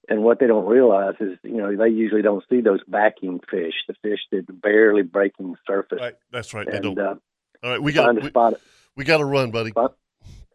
And 0.07 0.23
what 0.23 0.39
they 0.39 0.47
don't 0.47 0.65
realize 0.65 1.15
is, 1.19 1.37
you 1.43 1.57
know, 1.57 1.75
they 1.75 1.89
usually 1.89 2.23
don't 2.23 2.43
see 2.49 2.61
those 2.61 2.79
backing 2.87 3.39
fish, 3.51 3.73
the 3.87 3.93
fish 4.01 4.19
that 4.31 4.61
barely 4.61 5.03
breaking 5.03 5.51
the 5.51 5.57
surface. 5.67 5.99
Right. 6.01 6.15
That's 6.31 6.53
right. 6.53 6.69
They 6.69 6.79
don't. 6.79 6.97
uh, 6.97 7.15
All 7.63 7.71
right, 7.71 7.81
we 7.81 7.91
got 7.91 8.17
a 8.17 8.21
we, 8.21 8.29
spot. 8.29 8.55
we 8.95 9.03
got 9.03 9.17
to 9.17 9.25
run, 9.25 9.51
buddy. 9.51 9.71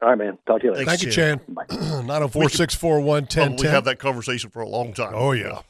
All 0.03 0.11
right, 0.11 0.19
man. 0.19 0.39
Talk 0.47 0.61
to 0.61 0.67
you 0.67 0.73
later. 0.73 0.85
Thanks, 0.85 1.03
Thank 1.03 1.07
you, 1.07 1.13
Chan. 1.13 1.41
Bye. 1.49 1.65
904 1.71 2.49
641 2.51 3.27
Probably 3.27 3.43
1010. 3.43 3.71
have 3.71 3.85
that 3.85 3.99
conversation 3.99 4.51
for 4.51 4.61
a 4.61 4.69
long 4.69 4.93
time. 4.93 5.13
Oh, 5.15 5.33
yeah. 5.33 5.61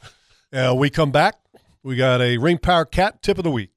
Uh, 0.52 0.74
we 0.74 0.90
come 0.90 1.10
back. 1.12 1.36
We 1.82 1.96
got 1.96 2.20
a 2.20 2.38
Ring 2.38 2.59
Power 2.59 2.84
Cat 2.84 3.22
tip 3.22 3.38
of 3.38 3.44
the 3.44 3.51
week. 3.51 3.70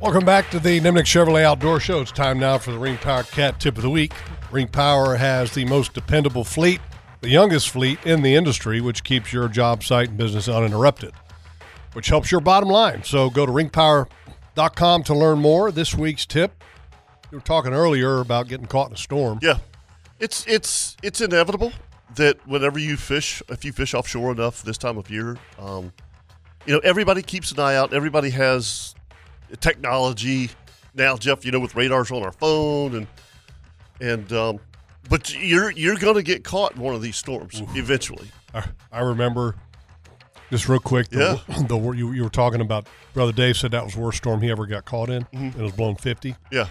Welcome 0.00 0.24
back 0.24 0.50
to 0.50 0.60
the 0.60 0.78
Nimnicht 0.80 1.06
Chevrolet 1.06 1.42
Outdoor 1.42 1.80
Show. 1.80 2.00
It's 2.00 2.12
time 2.12 2.38
now 2.38 2.58
for 2.58 2.70
the 2.70 2.78
Ring 2.78 2.98
Power 2.98 3.22
Cat 3.24 3.58
tip 3.58 3.76
of 3.76 3.82
the 3.82 3.90
week. 3.90 4.12
Ring 4.52 4.68
Power 4.68 5.16
has 5.16 5.52
the 5.52 5.64
most 5.64 5.94
dependable 5.94 6.44
fleet, 6.44 6.80
the 7.22 7.28
youngest 7.30 7.70
fleet 7.70 7.98
in 8.04 8.22
the 8.22 8.34
industry, 8.34 8.80
which 8.80 9.02
keeps 9.04 9.32
your 9.32 9.48
job 9.48 9.82
site 9.82 10.10
and 10.10 10.18
business 10.18 10.48
uninterrupted, 10.48 11.12
which 11.96 12.08
helps 12.08 12.30
your 12.30 12.42
bottom 12.42 12.68
line. 12.68 13.02
So 13.02 13.30
go 13.30 13.46
to 13.46 13.52
ringpower.com 13.52 15.02
to 15.04 15.14
learn 15.14 15.38
more. 15.38 15.72
This 15.72 15.94
week's 15.94 16.26
tip 16.26 16.62
you 17.30 17.38
were 17.38 17.42
talking 17.42 17.72
earlier 17.72 18.20
about 18.20 18.48
getting 18.48 18.66
caught 18.66 18.88
in 18.88 18.94
a 18.94 18.98
storm. 18.98 19.38
Yeah, 19.40 19.58
it's 20.20 20.46
it's 20.46 20.96
it's 21.02 21.22
inevitable 21.22 21.72
that 22.16 22.46
whenever 22.46 22.78
you 22.78 22.98
fish, 22.98 23.42
if 23.48 23.64
you 23.64 23.72
fish 23.72 23.94
offshore 23.94 24.30
enough 24.30 24.62
this 24.62 24.78
time 24.78 24.98
of 24.98 25.10
year, 25.10 25.38
um, 25.58 25.90
you 26.66 26.74
know 26.74 26.80
everybody 26.84 27.22
keeps 27.22 27.50
an 27.50 27.60
eye 27.60 27.76
out. 27.76 27.94
Everybody 27.94 28.30
has 28.30 28.94
technology 29.60 30.50
now, 30.94 31.16
Jeff. 31.16 31.44
You 31.46 31.50
know, 31.50 31.60
with 31.60 31.74
radars 31.74 32.10
on 32.10 32.22
our 32.22 32.32
phone 32.32 32.94
and 32.94 33.06
and 34.02 34.32
um, 34.32 34.60
but 35.08 35.34
you're 35.34 35.70
you're 35.70 35.96
going 35.96 36.16
to 36.16 36.22
get 36.22 36.44
caught 36.44 36.76
in 36.76 36.80
one 36.82 36.94
of 36.94 37.00
these 37.00 37.16
storms 37.16 37.62
eventually. 37.74 38.28
I, 38.54 38.64
I 38.92 39.00
remember 39.00 39.56
just 40.50 40.68
real 40.68 40.78
quick. 40.80 41.08
The, 41.08 41.40
the 41.68 41.76
you, 41.92 42.12
you 42.12 42.22
were 42.24 42.30
talking 42.30 42.60
about. 42.60 42.86
Brother 43.14 43.32
Dave 43.32 43.56
said 43.56 43.70
that 43.72 43.84
was 43.84 43.94
the 43.94 44.00
worst 44.00 44.18
storm 44.18 44.40
he 44.42 44.50
ever 44.50 44.66
got 44.66 44.84
caught 44.84 45.08
in. 45.10 45.24
Mm-hmm. 45.24 45.58
It 45.58 45.62
was 45.62 45.72
blowing 45.72 45.96
fifty. 45.96 46.36
Yeah, 46.50 46.66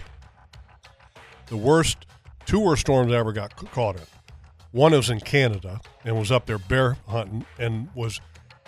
The 1.48 1.56
worst, 1.56 2.06
two 2.44 2.60
worst 2.60 2.80
storms 2.82 3.12
I 3.12 3.16
ever 3.16 3.32
got 3.32 3.58
c- 3.58 3.66
caught 3.66 3.96
in. 3.96 4.02
One 4.72 4.92
was 4.92 5.10
in 5.10 5.20
Canada 5.20 5.80
and 6.04 6.18
was 6.18 6.30
up 6.30 6.46
there 6.46 6.58
bear 6.58 6.96
hunting 7.08 7.46
and 7.58 7.88
was 7.94 8.20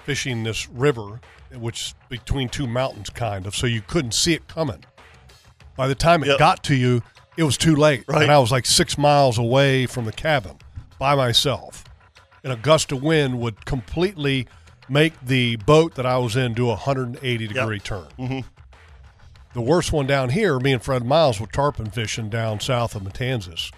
fishing 0.04 0.42
this 0.44 0.68
river, 0.70 1.20
which 1.54 1.80
is 1.82 1.94
between 2.08 2.48
two 2.48 2.66
mountains, 2.66 3.10
kind 3.10 3.46
of. 3.46 3.54
So 3.54 3.66
you 3.66 3.82
couldn't 3.82 4.12
see 4.14 4.32
it 4.34 4.48
coming. 4.48 4.84
By 5.76 5.86
the 5.86 5.94
time 5.94 6.22
it 6.22 6.28
Yep. 6.28 6.38
got 6.38 6.64
to 6.64 6.74
you, 6.74 7.02
it 7.36 7.42
was 7.44 7.56
too 7.58 7.76
late, 7.76 8.04
Right. 8.08 8.22
and 8.22 8.32
I 8.32 8.38
was 8.38 8.50
like 8.50 8.64
six 8.66 8.96
miles 8.98 9.38
away 9.38 9.86
from 9.86 10.06
the 10.06 10.12
cabin 10.12 10.56
by 10.98 11.14
myself. 11.14 11.84
And 12.42 12.52
a 12.52 12.56
gust 12.56 12.90
of 12.90 13.02
wind 13.02 13.38
would 13.40 13.64
completely 13.66 14.48
make 14.88 15.18
the 15.20 15.56
boat 15.56 15.94
that 15.94 16.06
I 16.06 16.18
was 16.18 16.36
in 16.36 16.54
do 16.54 16.66
a 16.66 16.70
180 16.70 17.46
degree 17.46 17.80
turn. 17.80 18.06
Mm-hmm. 18.18 18.40
The 19.54 19.60
worst 19.60 19.92
one 19.92 20.06
down 20.06 20.30
here, 20.30 20.58
me 20.58 20.72
and 20.72 20.82
Fred 20.82 21.04
Miles 21.04 21.40
were 21.40 21.46
tarpon 21.46 21.90
fishing 21.90 22.28
down 22.28 22.60
south 22.60 22.94
of 22.94 23.02
Matanzas, 23.02 23.72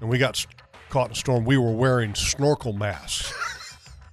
and 0.00 0.08
we 0.08 0.18
got 0.18 0.44
caught 0.90 1.06
in 1.06 1.12
a 1.12 1.16
storm. 1.16 1.44
We 1.44 1.56
were 1.56 1.72
wearing 1.72 2.14
snorkel 2.14 2.72
masks 2.72 3.32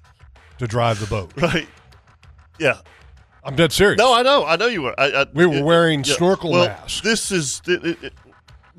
to 0.57 0.67
drive 0.67 0.99
the 0.99 1.07
boat. 1.07 1.31
right. 1.37 1.67
Yeah. 2.59 2.79
I'm 3.43 3.55
dead 3.55 3.71
serious. 3.71 3.97
No, 3.97 4.13
I 4.13 4.21
know. 4.21 4.45
I 4.45 4.55
know 4.55 4.67
you 4.67 4.83
were. 4.83 4.99
I, 4.99 5.21
I, 5.21 5.25
We 5.33 5.45
were 5.47 5.63
wearing 5.63 6.03
yeah. 6.03 6.13
snorkel 6.13 6.51
well, 6.51 6.67
masks. 6.67 7.01
This 7.01 7.31
is 7.31 7.61
it, 7.67 8.03
it- 8.03 8.13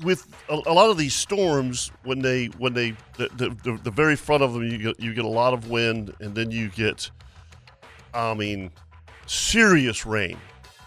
with 0.03 0.25
a, 0.49 0.55
a 0.65 0.73
lot 0.73 0.89
of 0.89 0.97
these 0.97 1.13
storms, 1.13 1.91
when 2.03 2.19
they 2.21 2.47
when 2.57 2.73
they 2.73 2.91
the, 3.17 3.29
the, 3.35 3.49
the, 3.63 3.79
the 3.83 3.91
very 3.91 4.15
front 4.15 4.41
of 4.43 4.53
them, 4.53 4.63
you 4.63 4.77
get 4.77 4.99
you 4.99 5.13
get 5.13 5.23
a 5.25 5.29
lot 5.29 5.53
of 5.53 5.69
wind, 5.69 6.13
and 6.19 6.33
then 6.33 6.49
you 6.51 6.69
get, 6.69 7.11
I 8.13 8.33
mean, 8.33 8.71
serious 9.25 10.05
rain. 10.05 10.37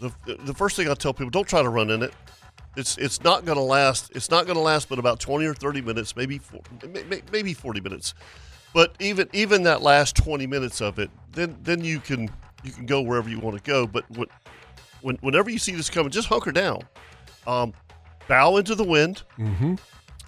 The, 0.01 0.13
the 0.45 0.55
first 0.55 0.77
thing 0.77 0.89
I 0.89 0.95
tell 0.95 1.15
people, 1.15 1.31
don't 1.31 1.49
try 1.49 1.63
to 1.63 1.69
run 1.69 1.91
in 1.91 2.03
it. 2.03 2.13
It's 2.77 2.99
it's 2.99 3.25
not 3.25 3.47
going 3.47 3.57
to 3.57 3.63
last. 3.63 4.13
It's 4.15 4.31
not 4.31 4.45
going 4.45 4.57
to 4.57 4.63
last 4.63 4.89
but 4.91 4.99
about 4.99 5.19
twenty 5.19 5.47
or 5.47 5.55
thirty 5.55 5.81
minutes, 5.81 6.15
maybe 6.15 6.37
four, 6.39 6.61
may- 6.87 7.05
may- 7.05 7.23
maybe 7.33 7.55
forty 7.55 7.81
minutes. 7.81 8.13
But 8.75 8.95
even 9.01 9.31
even 9.33 9.63
that 9.63 9.81
last 9.81 10.15
twenty 10.15 10.47
minutes 10.47 10.83
of 10.83 10.99
it, 10.99 11.11
then 11.33 11.57
then 11.63 11.83
you 11.83 11.99
can 12.01 12.29
you 12.63 12.73
can 12.73 12.85
go 12.85 13.01
wherever 13.01 13.31
you 13.31 13.39
want 13.41 13.57
to 13.57 13.63
go. 13.63 13.87
But 13.87 14.05
when, 14.11 14.27
when 15.01 15.17
whenever 15.23 15.49
you 15.49 15.59
see 15.59 15.73
this 15.73 15.89
coming, 15.89 16.11
just 16.11 16.29
hunker 16.29 16.53
down, 16.53 16.83
um, 17.47 17.73
bow 18.29 18.59
into 18.59 18.75
the 18.75 18.85
wind, 18.85 19.23
Mm-hmm. 19.39 19.77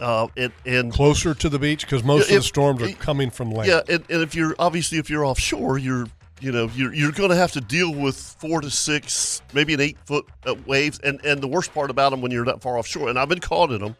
uh, 0.00 0.28
and 0.38 0.52
and 0.64 0.90
Closer 0.90 1.34
to 1.34 1.50
the 1.50 1.58
beach 1.58 1.82
because 1.82 2.02
most 2.02 2.30
of 2.30 2.36
the 2.36 2.42
storms 2.42 2.80
are 2.80 2.88
coming 2.92 3.28
from 3.28 3.50
land. 3.50 3.68
yeah, 3.68 3.80
and, 3.94 4.02
and 4.08 4.22
if 4.22 4.34
you're 4.34 4.56
obviously 4.58 4.96
if 4.96 5.10
you're 5.10 5.26
offshore, 5.26 5.76
you're 5.76 6.06
you 6.40 6.52
know 6.52 6.70
you're 6.74 6.92
you're 6.94 7.12
going 7.12 7.30
to 7.30 7.36
have 7.36 7.52
to 7.52 7.60
deal 7.60 7.92
with 7.94 8.16
four 8.38 8.60
to 8.60 8.70
six, 8.70 9.42
maybe 9.52 9.74
an 9.74 9.80
eight 9.80 9.98
foot 10.04 10.26
uh, 10.46 10.54
waves, 10.66 10.98
and 11.02 11.24
and 11.24 11.40
the 11.40 11.48
worst 11.48 11.72
part 11.74 11.90
about 11.90 12.10
them 12.10 12.20
when 12.20 12.30
you're 12.30 12.44
that 12.44 12.62
far 12.62 12.78
offshore, 12.78 13.08
and 13.08 13.18
I've 13.18 13.28
been 13.28 13.40
caught 13.40 13.70
in 13.70 13.80
them, 13.80 13.96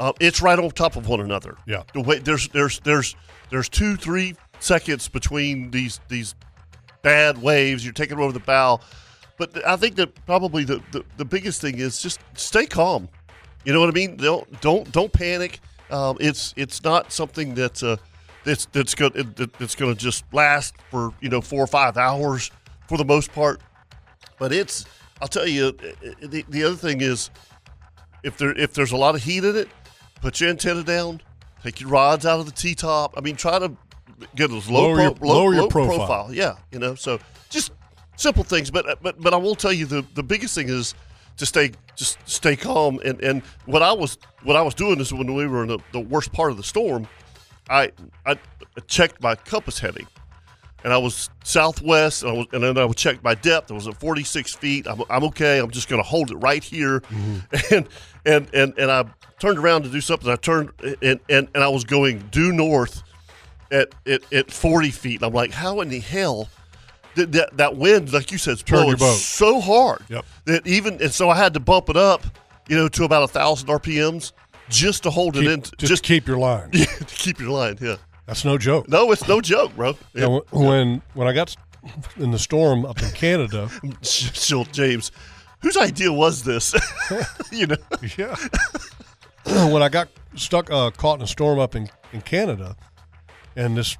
uh, 0.00 0.12
it's 0.20 0.42
right 0.42 0.58
on 0.58 0.70
top 0.70 0.96
of 0.96 1.08
one 1.08 1.20
another. 1.20 1.56
Yeah. 1.66 1.82
the 1.92 2.00
way 2.00 2.18
there's 2.18 2.48
there's 2.48 2.80
there's 2.80 3.16
there's 3.50 3.68
two 3.68 3.96
three 3.96 4.34
seconds 4.60 5.08
between 5.08 5.70
these 5.70 6.00
these 6.08 6.34
bad 7.02 7.40
waves. 7.40 7.84
You're 7.84 7.92
taking 7.92 8.18
over 8.18 8.32
the 8.32 8.40
bow, 8.40 8.80
but 9.38 9.64
I 9.66 9.76
think 9.76 9.96
that 9.96 10.14
probably 10.26 10.64
the, 10.64 10.82
the, 10.92 11.04
the 11.16 11.24
biggest 11.24 11.60
thing 11.60 11.78
is 11.78 12.00
just 12.00 12.20
stay 12.34 12.66
calm. 12.66 13.08
You 13.64 13.72
know 13.72 13.80
what 13.80 13.88
I 13.88 13.92
mean? 13.92 14.16
Don't 14.16 14.60
don't 14.60 14.90
don't 14.90 15.12
panic. 15.12 15.60
Um, 15.90 16.16
it's 16.20 16.54
it's 16.56 16.82
not 16.82 17.12
something 17.12 17.54
that's 17.54 17.82
uh, 17.82 17.96
that's 18.44 18.66
that's 18.66 18.94
going 18.94 19.12
that's 19.58 19.74
going 19.74 19.94
to 19.94 19.98
just 20.00 20.24
last 20.32 20.74
for 20.90 21.12
you 21.20 21.28
know 21.28 21.40
four 21.40 21.60
or 21.62 21.66
five 21.66 21.96
hours 21.96 22.50
for 22.88 22.98
the 22.98 23.04
most 23.04 23.32
part. 23.32 23.60
But 24.38 24.52
it's 24.52 24.84
I'll 25.20 25.28
tell 25.28 25.46
you 25.46 25.66
uh, 25.68 26.26
the, 26.26 26.44
the 26.48 26.64
other 26.64 26.76
thing 26.76 27.00
is 27.00 27.30
if 28.22 28.36
there 28.38 28.56
if 28.56 28.74
there's 28.74 28.92
a 28.92 28.96
lot 28.96 29.14
of 29.14 29.22
heat 29.22 29.44
in 29.44 29.56
it, 29.56 29.68
put 30.20 30.40
your 30.40 30.50
antenna 30.50 30.82
down, 30.82 31.20
take 31.62 31.80
your 31.80 31.90
rods 31.90 32.26
out 32.26 32.40
of 32.40 32.46
the 32.46 32.52
T 32.52 32.74
top. 32.74 33.14
I 33.16 33.20
mean, 33.20 33.36
try 33.36 33.58
to 33.58 33.72
get 34.36 34.50
as 34.52 34.70
low, 34.70 34.88
Lower 34.88 35.00
your- 35.02 35.10
low, 35.20 35.34
lower 35.34 35.54
your 35.54 35.62
low 35.62 35.68
profile. 35.68 36.28
Yeah, 36.32 36.56
you 36.70 36.78
know, 36.78 36.94
so 36.94 37.18
just 37.50 37.72
simple 38.16 38.44
things. 38.44 38.70
But 38.70 39.02
but 39.02 39.20
but 39.20 39.32
I 39.34 39.36
will 39.36 39.54
tell 39.54 39.72
you 39.72 39.86
the 39.86 40.04
the 40.14 40.22
biggest 40.22 40.54
thing 40.54 40.68
is 40.68 40.94
to 41.38 41.46
stay 41.46 41.72
just 41.96 42.18
stay 42.28 42.56
calm. 42.56 43.00
And 43.04 43.20
and 43.22 43.42
what 43.66 43.82
I 43.82 43.92
was 43.92 44.18
what 44.42 44.56
I 44.56 44.62
was 44.62 44.74
doing 44.74 45.00
is 45.00 45.12
when 45.12 45.32
we 45.34 45.46
were 45.46 45.62
in 45.62 45.68
the, 45.68 45.78
the 45.92 46.00
worst 46.00 46.32
part 46.32 46.50
of 46.50 46.56
the 46.56 46.62
storm, 46.62 47.06
I 47.68 47.92
I 48.26 48.36
checked 48.86 49.22
my 49.22 49.34
compass 49.34 49.78
heading 49.78 50.06
and 50.84 50.92
I 50.92 50.98
was 50.98 51.30
southwest, 51.42 52.22
and, 52.22 52.30
I 52.30 52.34
was, 52.34 52.46
and 52.52 52.62
then 52.62 52.76
I 52.78 52.84
would 52.84 52.96
check 52.96 53.24
my 53.24 53.34
depth. 53.34 53.70
I 53.70 53.74
was 53.74 53.88
at 53.88 53.98
46 53.98 54.54
feet. 54.54 54.86
I'm, 54.86 55.02
I'm 55.08 55.24
okay. 55.24 55.58
I'm 55.58 55.70
just 55.70 55.88
going 55.88 56.00
to 56.00 56.06
hold 56.06 56.30
it 56.30 56.36
right 56.36 56.62
here, 56.62 57.02
and 57.72 57.88
and 58.26 58.54
and 58.54 58.78
and 58.78 58.90
I 58.90 59.06
turned 59.38 59.58
around 59.58 59.82
to 59.84 59.88
do 59.88 60.02
something. 60.02 60.30
I 60.30 60.36
turned 60.36 60.70
and 61.02 61.18
and, 61.28 61.48
and 61.54 61.64
I 61.64 61.68
was 61.68 61.84
going 61.84 62.18
due 62.30 62.52
north 62.52 63.02
at, 63.72 63.94
at 64.06 64.30
at 64.32 64.50
40 64.50 64.90
feet. 64.90 65.16
And 65.16 65.24
I'm 65.24 65.32
like, 65.32 65.52
how 65.52 65.80
in 65.80 65.88
the 65.88 66.00
hell? 66.00 66.48
Did 67.14 67.30
that, 67.34 67.56
that 67.58 67.76
wind, 67.76 68.12
like 68.12 68.32
you 68.32 68.38
said, 68.38 68.54
is 68.54 68.64
blowing 68.64 68.96
so 68.98 69.60
hard 69.60 70.02
Yep. 70.08 70.24
that 70.46 70.66
even 70.66 71.00
and 71.00 71.12
so 71.12 71.30
I 71.30 71.36
had 71.36 71.54
to 71.54 71.60
bump 71.60 71.88
it 71.88 71.96
up, 71.96 72.24
you 72.68 72.76
know, 72.76 72.88
to 72.88 73.04
about 73.04 73.22
a 73.22 73.28
thousand 73.28 73.68
RPMs 73.68 74.32
just 74.68 75.02
to 75.04 75.10
hold 75.10 75.34
Keep- 75.34 75.44
it 75.44 75.50
in, 75.52 75.60
just, 75.62 75.78
just 75.78 76.02
keep 76.02 76.26
your 76.26 76.38
line. 76.38 76.70
to 76.72 77.04
keep 77.06 77.38
your 77.40 77.50
line. 77.50 77.76
Yeah, 77.80 77.96
That's 78.26 78.44
no 78.44 78.58
joke. 78.58 78.88
no, 78.88 79.10
it's 79.12 79.26
no 79.28 79.40
joke, 79.40 79.74
bro. 79.76 79.96
Know, 80.14 80.44
when 80.52 81.02
when 81.14 81.28
I 81.28 81.32
got 81.32 81.54
in 82.16 82.30
the 82.30 82.38
storm 82.38 82.84
up 82.86 83.02
in 83.02 83.10
Canada, 83.10 83.68
Shield 84.02 84.72
James, 84.72 85.12
whose 85.60 85.76
idea 85.76 86.12
was 86.12 86.42
this? 86.44 86.74
you 87.52 87.66
know, 87.66 87.76
yeah, 88.16 88.34
when 89.70 89.82
I 89.82 89.88
got 89.88 90.08
stuck 90.36 90.70
uh, 90.70 90.90
caught 90.90 91.18
in 91.18 91.22
a 91.22 91.26
storm 91.26 91.58
up 91.58 91.74
in, 91.76 91.88
in 92.12 92.22
Canada, 92.22 92.76
and 93.56 93.76
this 93.76 93.96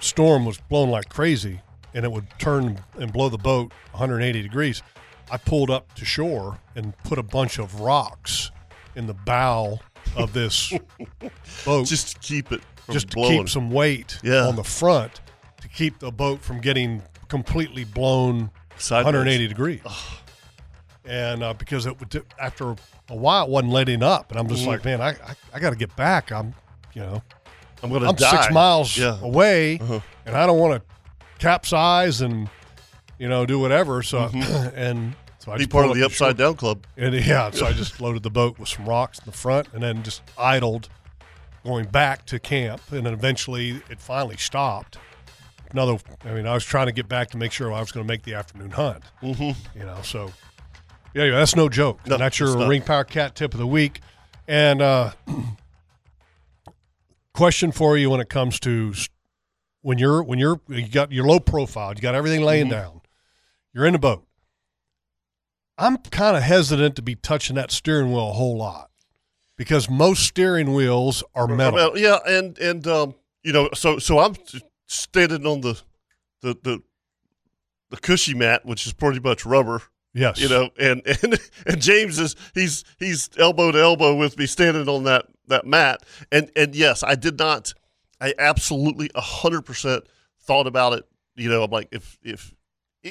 storm 0.00 0.44
was 0.44 0.58
blowing 0.68 0.90
like 0.90 1.08
crazy, 1.08 1.60
and 1.94 2.04
it 2.04 2.12
would 2.12 2.26
turn 2.38 2.78
and 2.98 3.12
blow 3.12 3.28
the 3.28 3.38
boat 3.38 3.72
180 3.92 4.42
degrees. 4.42 4.82
I 5.30 5.38
pulled 5.38 5.70
up 5.70 5.92
to 5.96 6.04
shore 6.04 6.60
and 6.76 6.96
put 6.98 7.18
a 7.18 7.22
bunch 7.24 7.58
of 7.58 7.80
rocks 7.80 8.52
in 8.94 9.06
the 9.08 9.14
bow 9.14 9.80
of 10.16 10.32
this 10.32 10.72
boat 11.64 11.86
just 11.86 12.12
to 12.14 12.18
keep 12.20 12.52
it 12.52 12.60
from 12.84 12.92
just 12.94 13.10
to 13.10 13.14
blowing. 13.16 13.38
keep 13.38 13.48
some 13.48 13.70
weight 13.70 14.18
Yeah. 14.22 14.46
on 14.46 14.56
the 14.56 14.64
front 14.64 15.20
to 15.60 15.68
keep 15.68 15.98
the 15.98 16.10
boat 16.12 16.40
from 16.42 16.60
getting 16.60 17.02
completely 17.28 17.84
blown 17.84 18.50
Sideways. 18.78 19.06
180 19.06 19.48
degrees. 19.48 19.80
And 21.04 21.42
uh, 21.42 21.54
because 21.54 21.86
it 21.86 21.98
would, 22.00 22.24
after 22.40 22.74
a 23.08 23.14
while, 23.16 23.44
it 23.44 23.50
wasn't 23.50 23.72
letting 23.72 24.02
up, 24.02 24.30
and 24.30 24.40
I'm 24.40 24.48
just 24.48 24.64
Mhm. 24.64 24.66
like, 24.66 24.84
man, 24.84 25.00
I 25.00 25.10
I, 25.10 25.34
I 25.54 25.58
got 25.60 25.70
to 25.70 25.76
get 25.76 25.94
back. 25.94 26.32
I'm, 26.32 26.52
you 26.94 27.02
know, 27.02 27.22
I'm 27.82 27.90
gonna 27.92 28.08
I'm 28.08 28.16
die. 28.16 28.30
six 28.30 28.52
miles 28.52 28.96
Yeah. 28.98 29.18
away, 29.22 29.78
Uh-huh. 29.78 30.00
and 30.24 30.36
I 30.36 30.46
don't 30.46 30.58
want 30.58 30.82
to 30.82 30.96
capsize 31.38 32.20
and 32.22 32.48
you 33.18 33.28
know 33.28 33.46
do 33.46 33.58
whatever. 33.60 34.02
So 34.02 34.18
and 34.74 35.14
so 35.46 35.52
I 35.52 35.54
Mm-hmm. 35.54 35.62
Be 35.62 35.66
part 35.68 35.86
of 35.88 35.94
the 35.94 36.02
up 36.04 36.10
to 36.10 36.14
shore. 36.16 36.26
upside 36.28 36.36
down 36.36 36.56
club. 36.56 36.84
And 36.98 37.14
yeah, 37.14 37.50
so 37.52 37.64
I 37.66 37.72
just 37.72 38.00
loaded 38.00 38.22
the 38.22 38.30
boat 38.30 38.58
with 38.58 38.68
some 38.68 38.84
rocks 38.84 39.18
in 39.20 39.24
the 39.26 39.32
front 39.32 39.68
and 39.72 39.82
then 39.82 40.02
just 40.02 40.20
idled 40.36 40.88
going 41.64 41.86
back 41.86 42.26
to 42.26 42.38
camp. 42.38 42.82
And 42.90 43.06
then 43.06 43.14
eventually 43.14 43.80
it 43.88 44.00
finally 44.00 44.36
stopped. 44.36 44.98
Another, 45.70 45.98
I 46.24 46.32
mean, 46.32 46.46
I 46.46 46.54
was 46.54 46.64
trying 46.64 46.86
to 46.86 46.92
get 46.92 47.08
back 47.08 47.30
to 47.30 47.38
make 47.38 47.52
sure 47.52 47.72
I 47.72 47.80
was 47.80 47.90
going 47.92 48.04
to 48.06 48.12
make 48.12 48.22
the 48.24 48.34
afternoon 48.34 48.70
hunt, 48.72 49.02
Mm-hmm. 49.22 49.78
you 49.78 49.86
know, 49.86 49.98
so 50.02 50.32
yeah, 51.14 51.24
yeah 51.24 51.30
that's 51.36 51.56
no 51.56 51.68
joke. 51.68 52.06
No, 52.06 52.16
that's 52.18 52.38
your. 52.38 52.68
Ring 52.68 52.82
Power 52.82 53.04
Cat 53.04 53.34
tip 53.34 53.52
of 53.54 53.58
the 53.58 53.66
week. 53.66 54.00
And 54.48 54.80
uh, 54.82 55.12
question 57.34 57.72
for 57.72 57.96
you 57.96 58.10
when 58.10 58.20
it 58.20 58.28
comes 58.28 58.58
to 58.60 58.92
when 59.82 59.98
you're, 59.98 60.22
when 60.22 60.38
you're, 60.38 60.60
you 60.68 60.88
got 60.88 61.12
your 61.12 61.24
low 61.26 61.38
profile, 61.40 61.92
you 61.94 62.00
got 62.00 62.14
everything 62.14 62.42
laying 62.42 62.66
Mhm. 62.66 62.70
down, 62.70 63.00
you're 63.72 63.86
in 63.86 63.92
the 63.92 63.98
boat. 63.98 64.24
I'm 65.78 65.98
kind 65.98 66.36
of 66.36 66.42
hesitant 66.42 66.96
to 66.96 67.02
be 67.02 67.14
touching 67.14 67.56
that 67.56 67.70
steering 67.70 68.10
wheel 68.12 68.30
a 68.30 68.32
whole 68.32 68.56
lot 68.56 68.90
because 69.56 69.90
most 69.90 70.22
steering 70.22 70.72
wheels 70.72 71.22
are 71.34 71.46
metal. 71.46 71.98
Yeah, 71.98 72.18
and 72.26 72.58
and 72.58 72.86
um, 72.86 73.14
you 73.42 73.52
know, 73.52 73.70
so 73.74 73.98
so 73.98 74.18
I'm 74.18 74.34
standing 74.86 75.46
on 75.46 75.60
the 75.60 75.80
the 76.42 76.56
the 76.62 76.82
the 77.90 77.96
cushy 77.96 78.34
mat, 78.34 78.64
which 78.64 78.86
is 78.86 78.92
pretty 78.92 79.20
much 79.20 79.44
rubber. 79.44 79.82
Yes. 80.14 80.40
You 80.40 80.48
know, 80.48 80.70
and 80.78 81.02
and 81.22 81.38
and 81.66 81.80
James 81.80 82.18
is 82.18 82.36
he's 82.54 82.84
he's 82.98 83.28
elbow 83.38 83.70
to 83.72 83.78
elbow 83.78 84.14
with 84.14 84.38
me 84.38 84.46
standing 84.46 84.88
on 84.88 85.04
that 85.04 85.26
that 85.48 85.66
mat, 85.66 86.02
and 86.32 86.50
and 86.56 86.74
yes, 86.74 87.02
I 87.02 87.14
did 87.14 87.38
not, 87.38 87.74
I 88.20 88.34
absolutely 88.38 89.10
hundred 89.14 89.62
percent 89.62 90.04
thought 90.40 90.66
about 90.66 90.94
it. 90.94 91.04
You 91.34 91.50
know, 91.50 91.62
I'm 91.62 91.70
like 91.70 91.88
if 91.92 92.18
if 92.22 92.54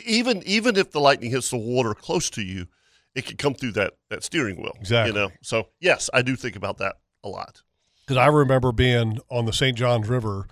even 0.05 0.43
even 0.45 0.75
if 0.75 0.91
the 0.91 0.99
lightning 0.99 1.31
hits 1.31 1.49
the 1.49 1.57
water 1.57 1.93
close 1.93 2.29
to 2.31 2.41
you, 2.41 2.67
it 3.13 3.25
could 3.25 3.37
come 3.37 3.53
through 3.53 3.71
that 3.73 3.93
that 4.09 4.23
steering 4.23 4.57
wheel. 4.61 4.73
Exactly. 4.79 5.13
You 5.13 5.27
know, 5.27 5.33
so 5.41 5.69
yes, 5.79 6.09
I 6.13 6.21
do 6.21 6.35
think 6.35 6.55
about 6.55 6.77
that 6.79 6.95
a 7.23 7.29
lot. 7.29 7.61
Because 8.01 8.17
I 8.17 8.27
remember 8.27 8.71
being 8.71 9.19
on 9.31 9.45
the 9.45 9.53
St. 9.53 9.75
Johns 9.77 10.07
River, 10.07 10.47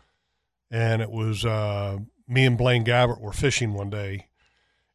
and 0.71 1.01
it 1.01 1.11
was 1.11 1.45
uh, 1.45 1.99
me 2.27 2.45
and 2.45 2.57
Blaine 2.57 2.83
Gabbert 2.83 3.21
were 3.21 3.33
fishing 3.33 3.73
one 3.73 3.89
day, 3.91 4.27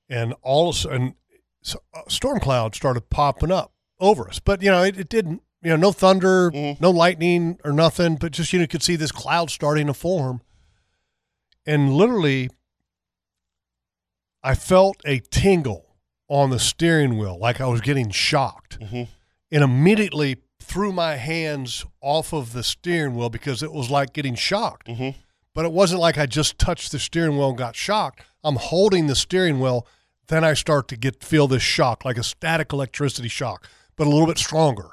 and 0.08 0.34
all 0.42 0.70
of 0.70 0.74
a 0.74 0.78
sudden, 0.78 1.14
a 1.94 2.10
storm 2.10 2.40
cloud 2.40 2.74
started 2.74 3.10
popping 3.10 3.52
up 3.52 3.72
over 4.00 4.28
us. 4.28 4.40
But 4.40 4.62
you 4.62 4.70
know, 4.70 4.82
it, 4.82 4.98
it 4.98 5.08
didn't. 5.08 5.42
You 5.60 5.70
know, 5.70 5.76
no 5.76 5.92
thunder, 5.92 6.52
Mhm. 6.52 6.80
no 6.80 6.90
lightning 6.90 7.58
or 7.64 7.72
nothing, 7.72 8.14
but 8.14 8.30
just 8.30 8.52
you 8.52 8.60
know, 8.60 8.66
could 8.68 8.82
see 8.82 8.94
this 8.94 9.10
cloud 9.10 9.50
starting 9.50 9.88
to 9.88 9.94
form, 9.94 10.40
and 11.66 11.92
literally, 11.92 12.48
I 14.42 14.54
felt 14.54 14.96
a 15.04 15.20
tingle 15.30 15.84
on 16.28 16.50
the 16.50 16.58
steering 16.60 17.18
wheel, 17.18 17.38
like 17.38 17.60
I 17.60 17.66
was 17.66 17.80
getting 17.80 18.10
shocked 18.10 18.78
Mhm. 18.80 19.08
and 19.50 19.64
immediately 19.64 20.36
threw 20.60 20.92
my 20.92 21.16
hands 21.16 21.84
off 22.02 22.32
of 22.32 22.52
the 22.52 22.62
steering 22.62 23.16
wheel 23.16 23.30
because 23.30 23.62
it 23.62 23.72
was 23.72 23.90
like 23.90 24.12
getting 24.12 24.34
shocked. 24.34 24.86
Mhm. 24.88 25.14
But 25.54 25.64
it 25.64 25.72
wasn't 25.72 26.00
like 26.00 26.18
I 26.18 26.26
just 26.26 26.58
touched 26.58 26.92
the 26.92 26.98
steering 26.98 27.36
wheel 27.36 27.48
and 27.48 27.58
got 27.58 27.74
shocked. 27.74 28.22
I'm 28.44 28.56
holding 28.56 29.06
the 29.06 29.16
steering 29.16 29.58
wheel, 29.60 29.86
then 30.28 30.44
I 30.44 30.54
start 30.54 30.86
to 30.88 30.96
get 30.96 31.24
feel 31.24 31.48
this 31.48 31.62
shock, 31.62 32.04
like 32.04 32.18
a 32.18 32.22
static 32.22 32.72
electricity 32.72 33.28
shock, 33.28 33.66
but 33.96 34.06
a 34.06 34.10
little 34.10 34.26
bit 34.26 34.38
stronger. 34.38 34.90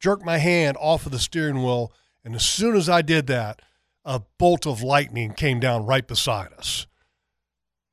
Jerk 0.00 0.24
my 0.24 0.38
hand 0.38 0.76
off 0.80 1.04
of 1.06 1.12
the 1.12 1.18
steering 1.18 1.62
wheel, 1.62 1.92
and 2.24 2.34
as 2.34 2.44
soon 2.44 2.74
as 2.74 2.88
I 2.88 3.02
did 3.02 3.26
that, 3.26 3.60
a 4.04 4.20
bolt 4.38 4.66
of 4.66 4.82
lightning 4.82 5.34
came 5.34 5.60
down 5.60 5.84
right 5.84 6.06
beside 6.06 6.52
us. 6.54 6.86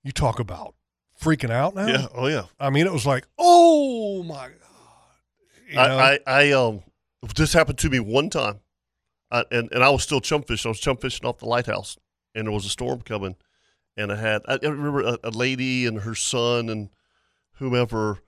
You 0.03 0.11
talk 0.13 0.39
about 0.39 0.73
freaking 1.25 1.49
out 1.49 1.75
now? 1.75 1.87
Yeah. 1.87 2.07
Oh 2.13 2.27
yeah. 2.27 2.43
I 2.59 2.69
mean, 2.69 2.85
it 2.85 2.93
was 2.93 3.05
like, 3.05 3.25
oh 3.37 4.23
my 4.23 4.47
god. 4.47 4.51
You? 5.69 5.79
I, 5.79 6.13
I, 6.13 6.19
I 6.27 6.51
um 6.51 6.83
this 7.35 7.53
happened 7.53 7.79
to 7.79 7.89
me 7.89 7.99
one 7.99 8.29
time, 8.29 8.59
I, 9.31 9.43
and 9.51 9.71
and 9.71 9.83
I 9.83 9.89
was 9.89 10.03
still 10.03 10.21
chum 10.21 10.43
fishing. 10.43 10.69
I 10.69 10.71
was 10.71 10.79
chum 10.79 10.97
fishing 10.97 11.25
off 11.25 11.39
the 11.39 11.47
lighthouse, 11.47 11.97
and 12.35 12.45
there 12.45 12.53
was 12.53 12.65
a 12.65 12.69
storm 12.69 13.01
coming, 13.01 13.35
and 13.97 14.11
I 14.11 14.15
had 14.15 14.43
I, 14.47 14.59
I 14.61 14.67
remember 14.67 15.01
a, 15.01 15.17
a 15.23 15.31
lady 15.31 15.87
and 15.87 16.01
her 16.01 16.13
son 16.13 16.69
and 16.69 16.89
whomever, 17.53 18.19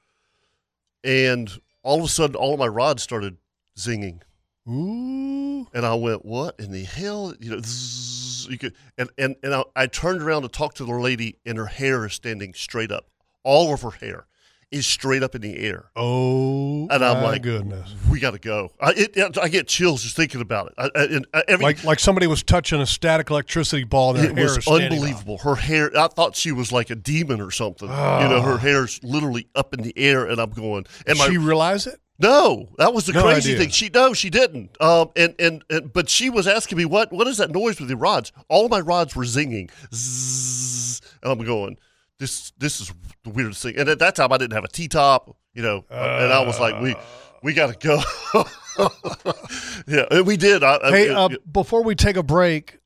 and 1.03 1.51
all 1.83 1.99
of 1.99 2.05
a 2.05 2.09
sudden, 2.09 2.35
all 2.35 2.53
of 2.53 2.59
my 2.59 2.67
rods 2.67 3.03
started 3.03 3.37
zinging. 3.77 4.21
Ooh. 4.67 5.67
And 5.73 5.85
I 5.85 5.93
went, 5.93 6.25
"What 6.25 6.59
in 6.59 6.71
the 6.71 6.83
hell?" 6.83 7.35
You 7.39 7.51
know, 7.51 7.61
zzz, 7.61 8.16
you 8.47 8.57
could, 8.57 8.73
and 8.97 9.09
and 9.17 9.35
and 9.43 9.53
I, 9.53 9.63
I 9.75 9.87
turned 9.87 10.21
around 10.21 10.43
to 10.43 10.49
talk 10.49 10.73
to 10.75 10.85
the 10.85 10.93
lady, 10.93 11.37
and 11.45 11.57
her 11.57 11.65
hair 11.67 12.05
is 12.05 12.13
standing 12.13 12.53
straight 12.53 12.91
up. 12.91 13.07
All 13.43 13.73
of 13.73 13.81
her 13.81 13.91
hair 13.91 14.27
is 14.71 14.85
straight 14.85 15.23
up 15.23 15.33
in 15.33 15.41
the 15.41 15.57
air. 15.57 15.85
Oh, 15.95 16.87
And 16.89 17.03
I'm 17.03 17.17
my 17.21 17.31
like, 17.31 17.41
goodness. 17.41 17.95
We 18.09 18.19
got 18.19 18.31
to 18.31 18.39
go. 18.39 18.71
I, 18.81 18.93
it, 18.97 19.37
I 19.37 19.47
get 19.47 19.67
chills 19.67 20.03
just 20.03 20.15
thinking 20.15 20.41
about 20.41 20.67
it. 20.67 20.73
I, 20.77 20.89
I, 20.93 21.03
and 21.05 21.27
uh, 21.33 21.41
every, 21.47 21.63
Like 21.63 21.83
like 21.83 21.99
somebody 21.99 22.27
was 22.27 22.43
touching 22.43 22.81
a 22.81 22.85
static 22.85 23.29
electricity 23.29 23.85
ball 23.85 24.15
and 24.15 24.19
their 24.19 24.31
it 24.31 24.37
hair 24.37 24.45
was 24.45 24.67
up. 24.67 24.73
unbelievable. 24.73 25.37
Her 25.37 25.55
hair, 25.55 25.97
I 25.97 26.07
thought 26.07 26.35
she 26.35 26.51
was 26.51 26.71
like 26.71 26.89
a 26.89 26.95
demon 26.95 27.39
or 27.39 27.51
something. 27.51 27.87
You 27.87 27.95
know, 27.95 28.41
her 28.41 28.53
ah. 28.53 28.57
hair's 28.57 29.01
literally 29.03 29.47
up 29.55 29.73
in 29.73 29.81
the 29.83 29.93
air, 29.97 30.25
and 30.25 30.39
I'm 30.39 30.51
going. 30.51 30.85
And 31.05 31.17
she 31.17 31.37
realize 31.37 31.87
it? 31.87 31.99
No, 32.19 32.69
that 32.77 32.93
was 32.93 33.05
the 33.05 33.13
No 33.13 33.23
crazy 33.23 33.51
idea. 33.51 33.59
thing. 33.63 33.69
She 33.69 33.89
no, 33.93 34.13
she 34.13 34.29
didn't. 34.29 34.75
Um, 34.81 35.09
and, 35.15 35.35
and 35.39 35.63
and 35.69 35.93
but 35.93 36.09
she 36.09 36.29
was 36.29 36.47
asking 36.47 36.77
me 36.77 36.85
what 36.85 37.11
what 37.13 37.27
is 37.27 37.37
that 37.37 37.51
noise 37.51 37.79
with 37.79 37.89
your 37.89 37.99
rods? 37.99 38.31
All 38.49 38.69
my 38.69 38.79
rods 38.79 39.15
were 39.15 39.23
zinging, 39.23 39.69
Zzz, 39.93 41.01
and 41.23 41.31
I'm 41.31 41.45
going. 41.45 41.77
This 42.19 42.51
this 42.57 42.81
is 42.81 42.91
the 43.23 43.29
weirdest 43.29 43.61
thing. 43.61 43.75
And 43.77 43.87
at 43.89 43.99
that 43.99 44.15
time, 44.15 44.31
I 44.33 44.37
didn't 44.37 44.53
have 44.53 44.63
a 44.63 44.67
T 44.67 44.87
top, 44.87 45.37
you 45.53 45.61
know, 45.61 45.85
and 45.91 46.33
I 46.33 46.43
was 46.45 46.59
like, 46.59 46.81
we 46.81 46.95
we 47.43 47.53
got 47.53 47.79
to 47.79 47.87
go. 47.87 48.01
yeah, 49.87 50.05
and 50.09 50.25
we 50.25 50.37
did. 50.37 50.63
I, 50.63 50.79
I- 50.83 50.89
Hey, 50.91 51.09
it- 51.09 51.15
uh, 51.15 51.29
before 51.51 51.83
we 51.83 51.93
take 51.95 52.15
a 52.17 52.23
break, 52.23 52.79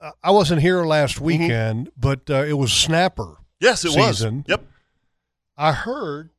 uh, 0.00 0.10
I 0.22 0.30
wasn't 0.32 0.60
here 0.62 0.84
last 0.84 1.16
Mm-hmm. 1.16 1.24
weekend, 1.24 1.90
but 1.96 2.28
uh, 2.30 2.42
it 2.44 2.54
was 2.54 2.72
snapper. 2.72 3.36
yes, 3.60 3.84
it 3.84 3.92
season. 3.92 4.38
was. 4.38 4.44
Yep. 4.48 4.64
I 5.56 5.72
heard 5.72 6.30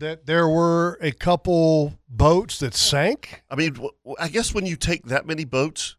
that 0.00 0.26
there 0.26 0.48
were 0.48 0.98
a 1.00 1.12
couple 1.12 1.94
boats 2.08 2.58
that 2.58 2.74
sank. 2.74 3.42
I 3.50 3.54
mean, 3.54 3.76
I 4.18 4.28
guess 4.28 4.52
when 4.52 4.66
you 4.66 4.76
take 4.76 5.04
that 5.06 5.26
many 5.26 5.44
boats, 5.44 5.96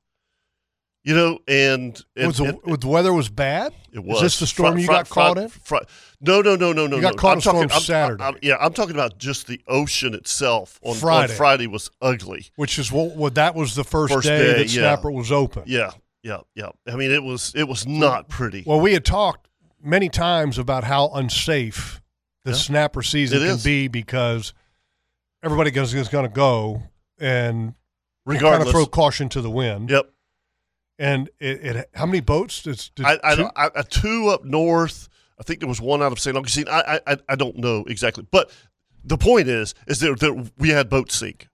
you 1.03 1.15
know, 1.15 1.39
and, 1.47 1.99
and, 2.15 2.27
was 2.27 2.37
the, 2.37 2.43
and- 2.45 2.59
was 2.63 2.79
the 2.79 2.87
weather 2.87 3.11
was 3.13 3.29
bad? 3.29 3.73
It 3.91 4.03
was. 4.03 4.17
Is 4.17 4.21
this 4.23 4.39
the 4.41 4.47
storm 4.47 4.73
Fri- 4.73 4.81
you 4.81 4.87
fri- 4.87 4.95
got 4.95 5.09
caught 5.09 5.51
fri- 5.51 5.79
in? 5.79 5.85
no, 6.21 6.41
no, 6.41 6.55
no, 6.55 6.73
no, 6.73 6.85
no. 6.85 6.97
You 6.97 7.01
got 7.01 7.13
no. 7.13 7.17
caught 7.17 7.29
I'm 7.29 7.33
in 7.33 7.37
a 7.37 7.41
storm 7.41 7.55
talking, 7.55 7.71
I'm- 7.71 7.81
Saturday. 7.81 8.23
I'm- 8.23 8.37
yeah, 8.43 8.57
I'm 8.59 8.73
talking 8.73 8.93
about 8.95 9.17
just 9.17 9.47
the 9.47 9.59
ocean 9.67 10.13
itself 10.13 10.79
on 10.83 10.95
Friday. 10.95 11.33
On 11.33 11.37
Friday 11.37 11.67
was 11.67 11.89
ugly. 12.01 12.47
Which 12.55 12.77
is 12.77 12.91
what, 12.91 13.15
what 13.15 13.35
that 13.35 13.55
was 13.55 13.73
the 13.75 13.83
first, 13.83 14.13
First 14.13 14.27
day, 14.27 14.37
day, 14.37 14.53
that 14.59 14.67
yeah. 14.73 14.81
snapper 14.81 15.09
was 15.11 15.31
open. 15.31 15.63
Yeah, 15.65 15.91
yeah, 16.23 16.41
yeah. 16.55 16.69
I 16.87 16.95
mean, 16.95 17.11
it 17.11 17.23
was 17.23 17.51
it 17.55 17.67
was 17.67 17.87
not 17.87 18.29
pretty. 18.29 18.63
Well, 18.65 18.79
we 18.79 18.93
had 18.93 19.05
talked 19.05 19.47
many 19.83 20.09
times 20.09 20.57
about 20.59 20.83
how 20.83 21.09
unsafe 21.09 22.00
the 22.43 22.51
Yeah. 22.51 22.57
snapper 22.57 23.01
season 23.03 23.37
It 23.37 23.45
can 23.45 23.55
is. 23.55 23.63
be 23.63 23.87
because 23.87 24.53
everybody 25.43 25.71
goes, 25.71 25.93
is 25.93 26.07
going 26.09 26.27
to 26.27 26.33
go 26.33 26.83
and 27.19 27.57
kind 27.59 27.73
of 27.73 27.75
Regardless. 28.25 28.71
throw 28.71 28.85
caution 28.85 29.29
to 29.29 29.41
the 29.41 29.49
wind. 29.49 29.89
Yep. 29.89 30.09
And 30.99 31.29
it, 31.39 31.65
it 31.65 31.89
how 31.95 32.05
many 32.05 32.19
boats? 32.19 32.61
Did, 32.61 32.89
did 32.95 33.05
I, 33.05 33.19
I, 33.23 33.35
two- 33.35 33.49
I, 33.55 33.69
I 33.75 33.81
two 33.81 34.27
up 34.29 34.43
north. 34.45 35.09
I 35.39 35.43
think 35.43 35.59
there 35.59 35.69
was 35.69 35.81
one 35.81 36.03
out 36.03 36.11
of 36.11 36.19
St. 36.19 36.37
Augustine. 36.37 36.67
I, 36.69 36.99
I, 37.07 37.17
I- 37.29 37.35
don't 37.35 37.57
know 37.57 37.83
exactly, 37.87 38.25
but 38.29 38.51
the 39.03 39.17
point 39.17 39.47
is, 39.47 39.73
is 39.87 39.99
that, 40.01 40.19
that 40.19 40.51
we 40.59 40.69
had 40.69 40.89
boats 40.89 41.15
sink. 41.15 41.47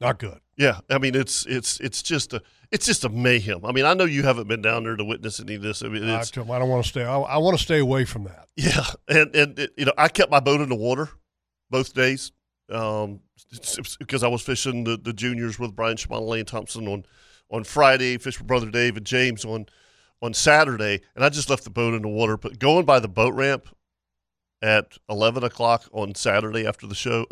not 0.00 0.18
good. 0.18 0.40
Yeah, 0.56 0.80
I 0.88 0.98
mean 0.98 1.14
it's 1.14 1.44
it's 1.46 1.78
it's 1.80 2.00
just 2.02 2.32
a 2.32 2.40
it's 2.74 2.86
just 2.86 3.04
a 3.04 3.08
mayhem. 3.08 3.64
I 3.64 3.70
mean, 3.70 3.84
I 3.84 3.94
know 3.94 4.02
you 4.02 4.24
haven't 4.24 4.48
been 4.48 4.60
down 4.60 4.82
there 4.82 4.96
to 4.96 5.04
witness 5.04 5.38
any 5.38 5.54
of 5.54 5.62
this. 5.62 5.80
I 5.80 5.88
mean, 5.88 6.08
I, 6.08 6.18
it's 6.18 6.32
tell 6.32 6.42
'em 6.42 6.50
I 6.50 6.58
don't 6.58 6.68
want 6.68 6.82
to 6.82 6.88
stay. 6.88 7.04
I, 7.04 7.16
I 7.16 7.36
want 7.38 7.56
to 7.56 7.62
stay 7.62 7.78
away 7.78 8.04
from 8.04 8.24
that. 8.24 8.48
yeah, 8.56 8.84
and 9.08 9.32
and 9.36 9.56
it, 9.60 9.70
you 9.78 9.84
know, 9.84 9.92
I 9.96 10.08
kept 10.08 10.28
my 10.28 10.40
boat 10.40 10.60
in 10.60 10.68
the 10.68 10.74
water 10.74 11.08
both 11.70 11.94
days 11.94 12.32
um, 12.72 13.20
because 14.00 14.24
I 14.24 14.26
was 14.28 14.42
fishing 14.42 14.82
the, 14.82 14.96
the 14.96 15.12
juniors 15.12 15.56
with 15.56 15.76
Brian 15.76 15.96
Schmal, 15.96 16.26
Lane 16.26 16.46
Thompson 16.46 16.88
on 16.88 17.06
on 17.48 17.62
Friday, 17.62 18.18
fished 18.18 18.40
with 18.40 18.48
brother 18.48 18.68
Dave 18.68 18.96
and 18.96 19.06
James 19.06 19.44
on 19.44 19.66
on 20.20 20.34
Saturday, 20.34 21.00
and 21.14 21.24
I 21.24 21.28
just 21.28 21.48
left 21.48 21.62
the 21.62 21.70
boat 21.70 21.94
in 21.94 22.02
the 22.02 22.08
water. 22.08 22.36
But 22.36 22.58
going 22.58 22.84
by 22.84 22.98
the 22.98 23.06
boat 23.06 23.34
ramp 23.34 23.68
at 24.60 24.98
eleven 25.08 25.44
o'clock 25.44 25.84
on 25.92 26.16
Saturday 26.16 26.66
after 26.66 26.88
the 26.88 26.96
show, 26.96 27.26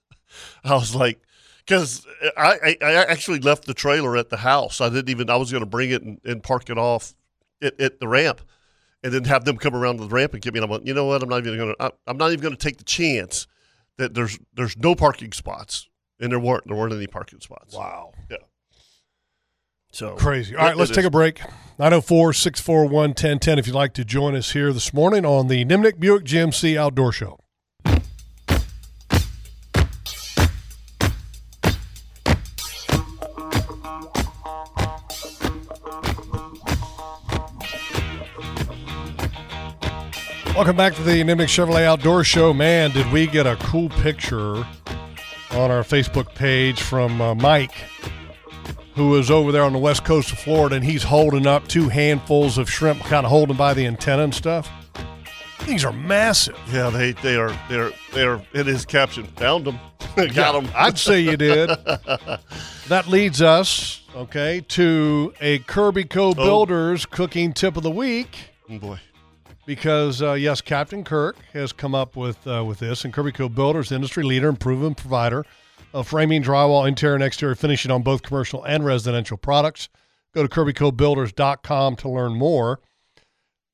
I 0.64 0.74
was 0.74 0.92
like, 0.92 1.22
because 1.64 2.06
I, 2.36 2.76
I 2.82 2.84
I 2.84 2.92
actually 3.04 3.40
left 3.40 3.64
the 3.66 3.74
trailer 3.74 4.16
at 4.16 4.28
the 4.30 4.38
house. 4.38 4.80
I 4.80 4.88
didn't 4.88 5.08
even 5.10 5.30
I 5.30 5.36
was 5.36 5.50
going 5.50 5.62
to 5.62 5.70
bring 5.70 5.90
it 5.90 6.02
and, 6.02 6.20
and 6.24 6.42
park 6.42 6.70
it 6.70 6.78
off 6.78 7.14
at, 7.60 7.78
at 7.80 8.00
the 8.00 8.08
ramp, 8.08 8.40
and 9.02 9.12
then 9.12 9.24
have 9.24 9.44
them 9.44 9.56
come 9.56 9.74
around 9.74 9.98
the 9.98 10.08
ramp 10.08 10.32
and 10.34 10.42
get 10.42 10.52
me. 10.52 10.58
And 10.58 10.64
I'm 10.64 10.70
like, 10.70 10.86
you 10.86 10.94
know 10.94 11.06
what? 11.06 11.22
I'm 11.22 11.28
not 11.28 11.46
even 11.46 11.56
going 11.56 11.74
to. 11.78 11.92
I'm 12.06 12.16
not 12.16 12.32
even 12.32 12.42
going 12.42 12.56
to 12.56 12.62
take 12.62 12.78
the 12.78 12.84
chance 12.84 13.46
that 13.98 14.14
there's 14.14 14.38
there's 14.54 14.76
no 14.76 14.94
parking 14.94 15.32
spots, 15.32 15.88
and 16.20 16.32
there 16.32 16.40
weren't 16.40 16.66
there 16.66 16.76
weren't 16.76 16.92
any 16.92 17.06
parking 17.06 17.40
spots. 17.40 17.74
Wow. 17.74 18.12
Yeah. 18.30 18.38
So 19.92 20.16
Crazy. 20.16 20.56
All 20.56 20.64
right, 20.64 20.76
let's 20.76 20.90
it 20.90 20.94
take 20.94 21.02
is. 21.02 21.08
a 21.08 21.10
break. 21.10 21.40
904 21.78 22.32
641 22.32 22.92
1010 23.10 23.58
if 23.58 23.66
you'd 23.66 23.74
like 23.74 23.92
to 23.94 24.04
join 24.04 24.34
us 24.34 24.52
here 24.52 24.72
this 24.72 24.92
morning 24.94 25.24
on 25.26 25.48
the 25.48 25.64
Nimnicht 25.64 25.98
Buick 25.98 26.24
GMC 26.24 26.76
Outdoor 26.76 27.12
Show. 27.12 27.41
Welcome 40.62 40.76
back 40.76 40.94
to 40.94 41.02
the 41.02 41.24
Nimnicht 41.24 41.48
Chevrolet 41.48 41.82
Outdoor 41.82 42.22
Show. 42.22 42.54
Man, 42.54 42.92
did 42.92 43.10
we 43.10 43.26
get 43.26 43.48
a 43.48 43.56
cool 43.56 43.88
picture 43.88 44.58
on 45.50 45.72
our 45.72 45.82
Facebook 45.82 46.32
page 46.36 46.80
from 46.80 47.20
uh, 47.20 47.34
Mike 47.34 47.74
who 48.94 49.16
is 49.16 49.28
over 49.28 49.50
there 49.50 49.64
on 49.64 49.72
the 49.72 49.80
west 49.80 50.04
coast 50.04 50.30
of 50.30 50.38
Florida, 50.38 50.76
and 50.76 50.84
he's 50.84 51.02
holding 51.02 51.48
up 51.48 51.66
two 51.66 51.88
handfuls 51.88 52.58
of 52.58 52.70
shrimp, 52.70 53.00
kind 53.00 53.26
of 53.26 53.30
holding 53.30 53.56
by 53.56 53.74
the 53.74 53.84
antenna 53.84 54.22
and 54.22 54.32
stuff. 54.32 54.70
These 55.66 55.84
are 55.84 55.92
massive. 55.92 56.56
Yeah, 56.72 56.90
they 56.90 57.10
they 57.10 57.34
are 57.34 57.52
they're 57.68 57.90
they're 58.12 58.40
in 58.54 58.66
his 58.66 58.84
caption. 58.84 59.24
Found 59.38 59.64
them, 59.64 59.80
got 60.32 60.52
them. 60.52 60.70
I'd 60.76 60.96
say 60.96 61.18
you 61.18 61.36
did. 61.36 61.70
that 62.86 63.08
leads 63.08 63.42
us, 63.42 64.02
okay, 64.14 64.64
to 64.68 65.34
a 65.40 65.58
Kirbyco 65.58 66.36
Builders 66.36 67.04
cooking 67.04 67.52
tip 67.52 67.76
of 67.76 67.82
the 67.82 67.90
week. 67.90 68.52
Oh, 68.70 68.78
boy. 68.78 69.00
Because 69.64 70.20
uh, 70.20 70.32
yes, 70.32 70.60
Captain 70.60 71.04
Kirk 71.04 71.36
has 71.52 71.72
come 71.72 71.94
up 71.94 72.16
with 72.16 72.44
uh, 72.46 72.64
with 72.64 72.80
this, 72.80 73.04
and 73.04 73.14
Kirbyco 73.14 73.54
Builders, 73.54 73.92
industry 73.92 74.24
leader 74.24 74.48
and 74.48 74.58
proven 74.58 74.94
provider 74.94 75.44
of 75.94 76.08
framing, 76.08 76.42
drywall, 76.42 76.88
interior, 76.88 77.14
and 77.14 77.22
exterior 77.22 77.54
finishing 77.54 77.90
on 77.92 78.02
both 78.02 78.22
commercial 78.22 78.64
and 78.64 78.84
residential 78.84 79.36
products. 79.36 79.88
Go 80.34 80.42
to 80.44 80.48
KirbyCoBuilders.com 80.48 81.96
to 81.96 82.08
learn 82.08 82.32
more. 82.32 82.80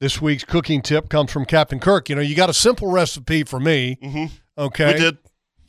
This 0.00 0.20
week's 0.20 0.44
cooking 0.44 0.82
tip 0.82 1.08
comes 1.08 1.32
from 1.32 1.44
Captain 1.44 1.80
Kirk. 1.80 2.08
You 2.08 2.16
know, 2.16 2.20
you 2.22 2.34
got 2.34 2.50
a 2.50 2.54
simple 2.54 2.90
recipe 2.90 3.44
for 3.44 3.58
me, 3.60 3.96
okay, 4.58 4.92
We 4.94 4.98
did. 4.98 5.18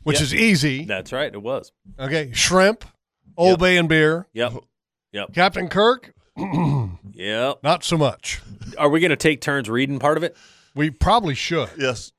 which 0.03 0.17
Yeah. 0.17 0.23
is 0.23 0.35
easy. 0.35 0.85
That's 0.85 1.11
right. 1.13 1.33
It 1.33 1.41
was. 1.41 1.71
Okay, 1.99 2.31
shrimp, 2.33 2.83
Old 3.37 3.51
Yep. 3.51 3.59
Bay 3.59 3.77
and 3.77 3.87
beer. 3.89 4.27
Yep. 4.33 4.53
Yep. 5.13 5.33
Captain 5.33 5.67
Kirk, 5.69 6.13
Yep. 7.13 7.63
not 7.63 7.83
so 7.83 7.97
much. 7.97 8.41
Are 8.77 8.89
we 8.89 8.99
going 9.01 9.09
to 9.09 9.17
take 9.17 9.41
turns 9.41 9.69
reading 9.69 9.99
part 9.99 10.15
of 10.17 10.23
it? 10.23 10.37
We 10.73 10.89
probably 10.89 11.35
should. 11.35 11.69
Yes. 11.77 12.13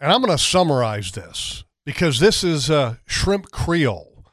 And 0.00 0.12
I'm 0.12 0.20
going 0.20 0.36
to 0.36 0.42
summarize 0.42 1.12
this 1.12 1.64
because 1.84 2.20
this 2.20 2.44
is 2.44 2.70
uh, 2.70 2.96
shrimp 3.06 3.50
Creole. 3.50 4.24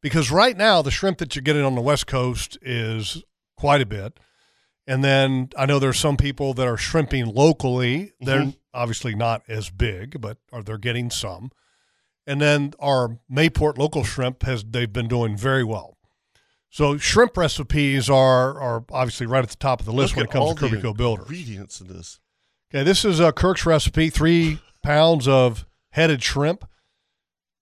Because 0.00 0.30
right 0.30 0.56
now, 0.56 0.80
the 0.80 0.90
shrimp 0.92 1.18
that 1.18 1.34
you're 1.34 1.42
getting 1.42 1.64
on 1.64 1.74
the 1.74 1.80
West 1.80 2.06
Coast 2.06 2.56
is 2.62 3.22
quite 3.56 3.80
a 3.82 3.86
bit. 3.86 4.18
And 4.86 5.04
then 5.04 5.50
I 5.58 5.66
know 5.66 5.78
there's 5.78 5.98
some 5.98 6.16
people 6.16 6.54
that 6.54 6.66
are 6.66 6.78
shrimping 6.78 7.26
locally. 7.26 8.12
They're 8.20 8.54
obviously 8.72 9.14
not 9.14 9.42
as 9.48 9.68
big, 9.68 10.20
but 10.20 10.38
are 10.52 10.62
they're 10.62 10.78
getting 10.78 11.10
some. 11.10 11.50
And 12.26 12.40
then 12.40 12.72
our 12.78 13.18
Mayport 13.30 13.76
local 13.76 14.04
shrimp 14.04 14.44
has 14.44 14.64
they've 14.64 14.90
been 14.92 15.08
doing 15.08 15.36
very 15.36 15.64
well. 15.64 15.97
So 16.70 16.98
shrimp 16.98 17.36
recipes 17.36 18.10
are 18.10 18.60
are 18.60 18.84
obviously 18.90 19.26
right 19.26 19.42
at 19.42 19.50
the 19.50 19.56
top 19.56 19.80
of 19.80 19.86
the 19.86 19.92
list 19.92 20.16
Look 20.16 20.16
when 20.16 20.26
it 20.26 20.30
comes 20.30 20.60
to 20.60 20.76
Kirbyco 20.76 20.96
Builders. 20.96 21.26
Ingredients 21.26 21.80
in 21.80 21.88
this. 21.88 22.20
Okay, 22.70 22.84
this 22.84 23.04
is 23.04 23.20
uh, 23.20 23.32
Kirk's 23.32 23.64
recipe: 23.64 24.10
three 24.10 24.60
pounds 24.82 25.26
of 25.26 25.66
headed 25.90 26.22
shrimp, 26.22 26.68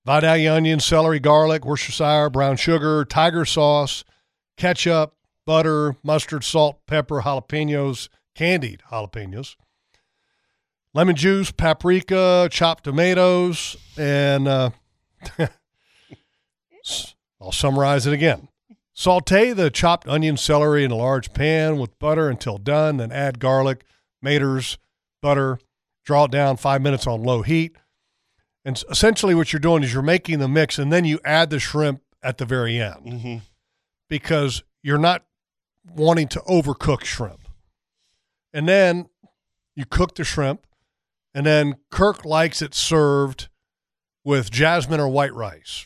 Vidalia 0.05 0.55
onion, 0.55 0.81
celery, 0.81 1.21
garlic, 1.21 1.65
Worcestershire, 1.65 2.31
brown 2.31 2.57
sugar, 2.57 3.05
tiger 3.05 3.45
sauce, 3.45 4.05
ketchup, 4.57 5.15
butter, 5.45 5.97
mustard, 6.03 6.43
salt, 6.43 6.85
pepper, 6.87 7.23
jalapenos, 7.23 8.09
candied 8.35 8.83
jalapenos, 8.91 9.55
lemon 10.93 11.15
juice, 11.15 11.53
paprika, 11.53 12.49
chopped 12.51 12.83
tomatoes, 12.85 13.77
and 13.97 14.49
uh, 14.49 14.71
I'll 17.41 17.53
summarize 17.53 18.07
it 18.09 18.13
again. 18.13 18.49
Saute 18.99 19.53
the 19.53 19.71
chopped 19.71 20.09
onion, 20.09 20.39
celery 20.39 20.83
in 20.83 20.91
a 20.91 20.97
large 20.97 21.35
pan 21.35 21.77
with 21.77 21.99
butter 21.99 22.31
until 22.31 22.57
done, 22.57 22.97
then 22.97 23.13
add 23.13 23.39
garlic, 23.39 23.85
maters, 24.25 24.79
butter, 25.21 25.59
draw 26.03 26.25
it 26.25 26.31
down 26.31 26.57
five 26.57 26.81
minutes 26.81 27.07
on 27.07 27.23
low 27.23 27.43
heat. 27.43 27.77
And 28.65 28.83
essentially, 28.91 29.35
what 29.35 29.53
you're 29.53 29.61
doing 29.61 29.83
is 29.83 29.93
you're 29.93 30.03
making 30.03 30.39
the 30.39 30.49
mix, 30.49 30.79
and 30.79 30.91
then 30.91 31.05
you 31.05 31.21
add 31.27 31.51
the 31.51 31.61
shrimp 31.61 32.01
at 32.23 32.39
the 32.39 32.47
very 32.47 32.81
end 32.81 33.05
Mm-hmm. 33.05 33.37
because 34.09 34.65
you're 34.83 34.97
not 34.97 35.27
wanting 35.95 36.29
to 36.29 36.41
overcook 36.49 37.05
shrimp. 37.05 37.49
And 38.55 38.67
then 38.67 39.11
you 39.75 39.85
cook 39.85 40.15
the 40.15 40.25
shrimp, 40.25 40.67
and 41.35 41.45
then 41.45 41.77
Kirk 41.91 42.25
likes 42.25 42.63
it 42.63 42.75
served 42.75 43.49
with 44.25 44.51
jasmine 44.51 45.01
or 45.01 45.09
white 45.11 45.35
rice. 45.35 45.85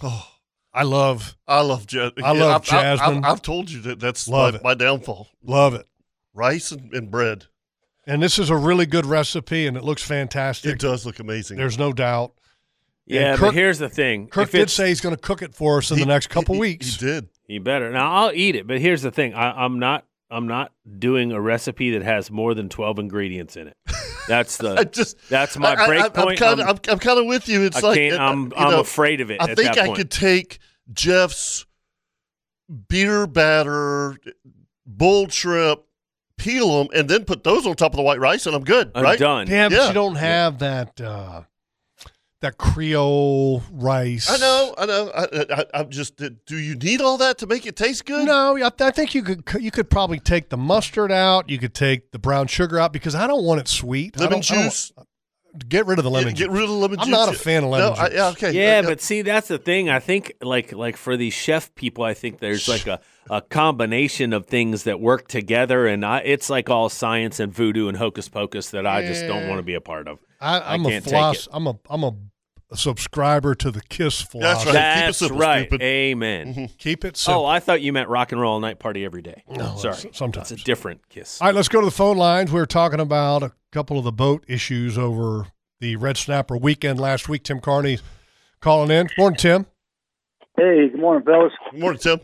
Oh, 0.00 0.28
I 0.74 0.84
love 0.84 1.36
I 1.46 1.60
love 1.60 1.86
jasmine. 1.86 2.24
I 2.24 2.32
love 2.32 2.50
I've, 2.50 2.56
I've- 2.56 2.66
jasmine. 2.98 3.24
I've, 3.24 3.32
I've 3.32 3.42
told 3.42 3.70
you 3.70 3.80
that 3.82 4.00
that's 4.00 4.26
Love 4.28 4.54
my, 4.54 4.58
it. 4.58 4.64
my 4.64 4.74
downfall. 4.74 5.28
love 5.44 5.74
it. 5.74 5.86
Rice 6.34 6.72
and, 6.72 6.92
and 6.94 7.10
bread. 7.10 7.46
And 8.06 8.22
this 8.22 8.38
is 8.38 8.50
a 8.50 8.56
really 8.56 8.86
good 8.86 9.06
recipe, 9.06 9.66
and 9.66 9.76
it 9.76 9.84
looks 9.84 10.02
fantastic. 10.02 10.72
It 10.72 10.78
does 10.80 11.06
look 11.06 11.18
amazing. 11.20 11.56
There's 11.58 11.78
no 11.78 11.92
doubt. 11.92 12.32
Yeah, 13.06 13.32
Kirk- 13.36 13.40
but 13.40 13.54
here's 13.54 13.78
the 13.78 13.88
thing. 13.88 14.28
Kirk 14.28 14.44
If 14.48 14.52
did 14.52 14.70
say 14.70 14.88
he's 14.88 15.00
going 15.00 15.14
to 15.14 15.20
cook 15.20 15.42
it 15.42 15.54
for 15.54 15.78
us 15.78 15.90
in 15.90 15.98
He- 15.98 16.02
the 16.04 16.08
next 16.08 16.28
couple 16.28 16.54
he- 16.54 16.60
weeks. 16.60 16.96
He 16.98 17.06
did. 17.06 17.28
He 17.46 17.58
better. 17.58 17.90
Now 17.90 18.10
I'll 18.12 18.32
eat 18.32 18.56
it, 18.56 18.66
but 18.66 18.80
here's 18.80 19.02
the 19.02 19.10
thing. 19.10 19.34
I, 19.34 19.64
I'm 19.64 19.78
not. 19.78 20.06
I'm 20.32 20.46
not 20.48 20.72
doing 20.98 21.30
a 21.32 21.40
recipe 21.40 21.90
that 21.92 22.02
has 22.02 22.30
more 22.30 22.54
than 22.54 22.68
twelve 22.68 22.98
ingredients 22.98 23.56
in 23.56 23.68
it. 23.68 23.76
That's 24.26 24.60
I 24.64 24.74
the. 24.76 24.84
just 24.86 25.16
That's 25.28 25.56
my 25.58 25.74
I, 25.74 25.86
break 25.86 26.02
I, 26.02 26.08
point. 26.08 26.30
I'm 26.30 26.36
kind 26.36 26.60
I'm- 26.60 26.68
of 26.70 26.80
I'm, 26.86 26.92
I'm 26.94 26.98
kind 26.98 27.18
of 27.20 27.26
with 27.26 27.48
you. 27.48 27.62
It's 27.64 27.82
I 27.82 27.86
like 27.88 27.98
can't. 27.98 28.14
uh, 28.20 28.24
I'm. 28.24 28.44
you 28.46 28.52
I'm 28.56 28.70
know, 28.70 28.80
afraid 28.80 29.20
of 29.20 29.30
it. 29.30 29.40
I 29.40 29.50
at 29.50 29.56
think 29.56 29.74
that 29.74 29.78
I 29.78 29.86
point. 29.86 29.98
could 29.98 30.10
take 30.10 30.58
Jeff's 30.92 31.66
beer 32.88 33.26
batter, 33.26 34.16
bull 34.86 35.28
shrimp, 35.28 35.80
peel 36.38 36.78
them, 36.78 36.88
and 36.94 37.08
then 37.08 37.24
put 37.24 37.44
those 37.44 37.66
on 37.66 37.74
top 37.74 37.92
of 37.92 37.96
the 37.96 38.02
white 38.02 38.20
rice, 38.20 38.46
and 38.46 38.54
I'm 38.56 38.64
good. 38.64 38.90
I'm 38.94 39.02
right? 39.04 39.18
done. 39.18 39.46
Yeah, 39.48 39.68
but 39.68 39.88
you 39.88 39.92
don't 39.94 40.14
have 40.16 40.58
that 40.60 41.00
uh, 41.00 41.42
that 42.42 42.58
Creole 42.58 43.62
rice. 43.72 44.30
I 44.30 44.36
know. 44.36 44.74
I 44.78 44.86
know. 44.86 45.10
I, 45.14 45.26
I, 45.50 45.64
I'm 45.80 45.90
just. 45.90 46.16
Do 46.16 46.56
you 46.58 46.74
need 46.76 47.00
all 47.00 47.16
that 47.18 47.38
to 47.38 47.46
make 47.46 47.66
it 47.66 47.74
taste 47.76 48.04
good? 48.04 48.26
No, 48.26 48.56
I, 48.56 48.70
I 48.80 48.90
think 48.90 49.14
you 49.14 49.22
could 49.22 49.42
you 49.60 49.70
could 49.70 49.88
probably 49.90 50.20
take 50.20 50.50
the 50.50 50.56
mustard 50.56 51.10
out. 51.10 51.48
You 51.48 51.58
could 51.58 51.74
take 51.74 52.12
the 52.12 52.18
brown 52.18 52.46
sugar 52.46 52.78
out 52.78 52.92
because 52.92 53.14
I 53.14 53.26
don't 53.26 53.44
want 53.44 53.60
it 53.60 53.68
sweet. 53.68 54.16
Lemon 54.18 54.40
don't- 54.40 54.50
I 54.50 54.54
don't 54.56 54.64
juice. 54.64 54.92
get 55.68 55.86
rid 55.86 55.98
of 55.98 56.04
the 56.04 56.10
lemon 56.10 56.30
Get, 56.30 56.36
juice. 56.36 56.46
get 56.46 56.52
rid 56.52 56.62
of 56.62 56.68
the 56.70 56.74
lemon 56.74 56.98
I'm 57.00 57.06
juice. 57.06 57.12
not 57.16 57.28
a 57.28 57.38
fan 57.38 57.64
of 57.64 57.70
lemon 57.70 57.94
no, 57.94 58.00
I- 58.00 58.08
juice. 58.08 58.16
yeah, 58.16 58.28
okay. 58.28 58.52
Yeah, 58.52 58.80
Uh, 58.84 58.88
but 58.88 59.00
see, 59.00 59.22
that's 59.22 59.48
the 59.48 59.58
thing. 59.58 59.90
I 59.90 59.98
think 60.00 60.32
like 60.42 60.72
like 60.72 60.96
for 60.96 61.16
these 61.16 61.34
chef 61.34 61.74
people, 61.74 62.04
I 62.04 62.14
think 62.14 62.38
there's 62.40 62.68
like 62.68 62.86
a, 62.86 63.00
a 63.30 63.40
combination 63.42 64.32
of 64.32 64.46
things 64.46 64.84
that 64.84 65.00
work 65.00 65.28
together, 65.28 65.86
and 65.86 66.04
I, 66.04 66.18
it's 66.20 66.48
like 66.50 66.70
all 66.70 66.88
science 66.88 67.38
and 67.40 67.52
voodoo 67.52 67.88
and 67.88 67.96
hocus 67.96 68.28
pocus 68.28 68.70
that 68.70 68.86
I 68.86 69.06
just 69.06 69.26
don't 69.26 69.46
want 69.48 69.58
to 69.58 69.62
be 69.62 69.74
a 69.74 69.80
part 69.80 70.08
of. 70.08 70.18
I, 70.40 70.58
I 70.58 70.74
I'm 70.74 70.84
a 70.86 70.88
can't 70.90 71.04
take 71.04 71.12
floss. 71.12 71.46
it. 71.46 71.48
I'm 71.52 71.66
a 71.68 71.78
I'm 71.88 72.02
a, 72.02 72.14
subscriber 72.74 73.54
to 73.56 73.70
the 73.70 73.80
Kiss 73.82 74.20
That's 74.20 74.30
philosophy. 74.30 74.70
right. 74.76 74.94
Keep 74.94 75.02
it 75.02 75.06
That's 75.06 75.18
simple, 75.18 75.38
right. 75.38 75.66
stupid. 75.68 75.82
Amen. 75.82 76.68
Keep 76.78 77.04
it 77.04 77.16
simple. 77.16 77.42
Oh. 77.42 77.46
I 77.46 77.60
thought 77.60 77.80
you 77.82 77.92
meant 77.92 78.08
rock 78.08 78.32
and 78.32 78.40
roll 78.40 78.58
night 78.60 78.78
party 78.78 79.04
every 79.04 79.22
day. 79.22 79.42
No, 79.48 79.76
Sorry, 79.76 79.94
s- 79.94 80.06
sometimes. 80.12 80.50
it's 80.52 80.62
a 80.62 80.64
different 80.64 81.08
kiss. 81.08 81.40
All 81.40 81.48
right, 81.48 81.54
let's 81.54 81.68
go 81.68 81.80
to 81.80 81.84
the 81.86 81.90
phone 81.90 82.16
lines. 82.16 82.50
We 82.52 82.60
were 82.60 82.66
talking 82.66 83.00
about 83.00 83.42
a 83.42 83.52
couple 83.72 83.98
of 83.98 84.04
the 84.04 84.12
boat 84.12 84.44
issues 84.48 84.96
over 84.98 85.46
the 85.80 85.96
Red 85.96 86.16
Snapper 86.16 86.56
weekend 86.56 87.00
last 87.00 87.28
week. 87.28 87.42
Tim 87.42 87.60
Carney 87.60 87.98
calling 88.60 88.90
in. 88.90 89.08
Morning, 89.18 89.36
Tim. 89.38 89.66
Hey, 90.56 90.88
good 90.90 91.00
morning, 91.00 91.24
fellas. 91.24 91.52
Good 91.70 91.80
morning, 91.80 92.00
Tim. 92.00 92.20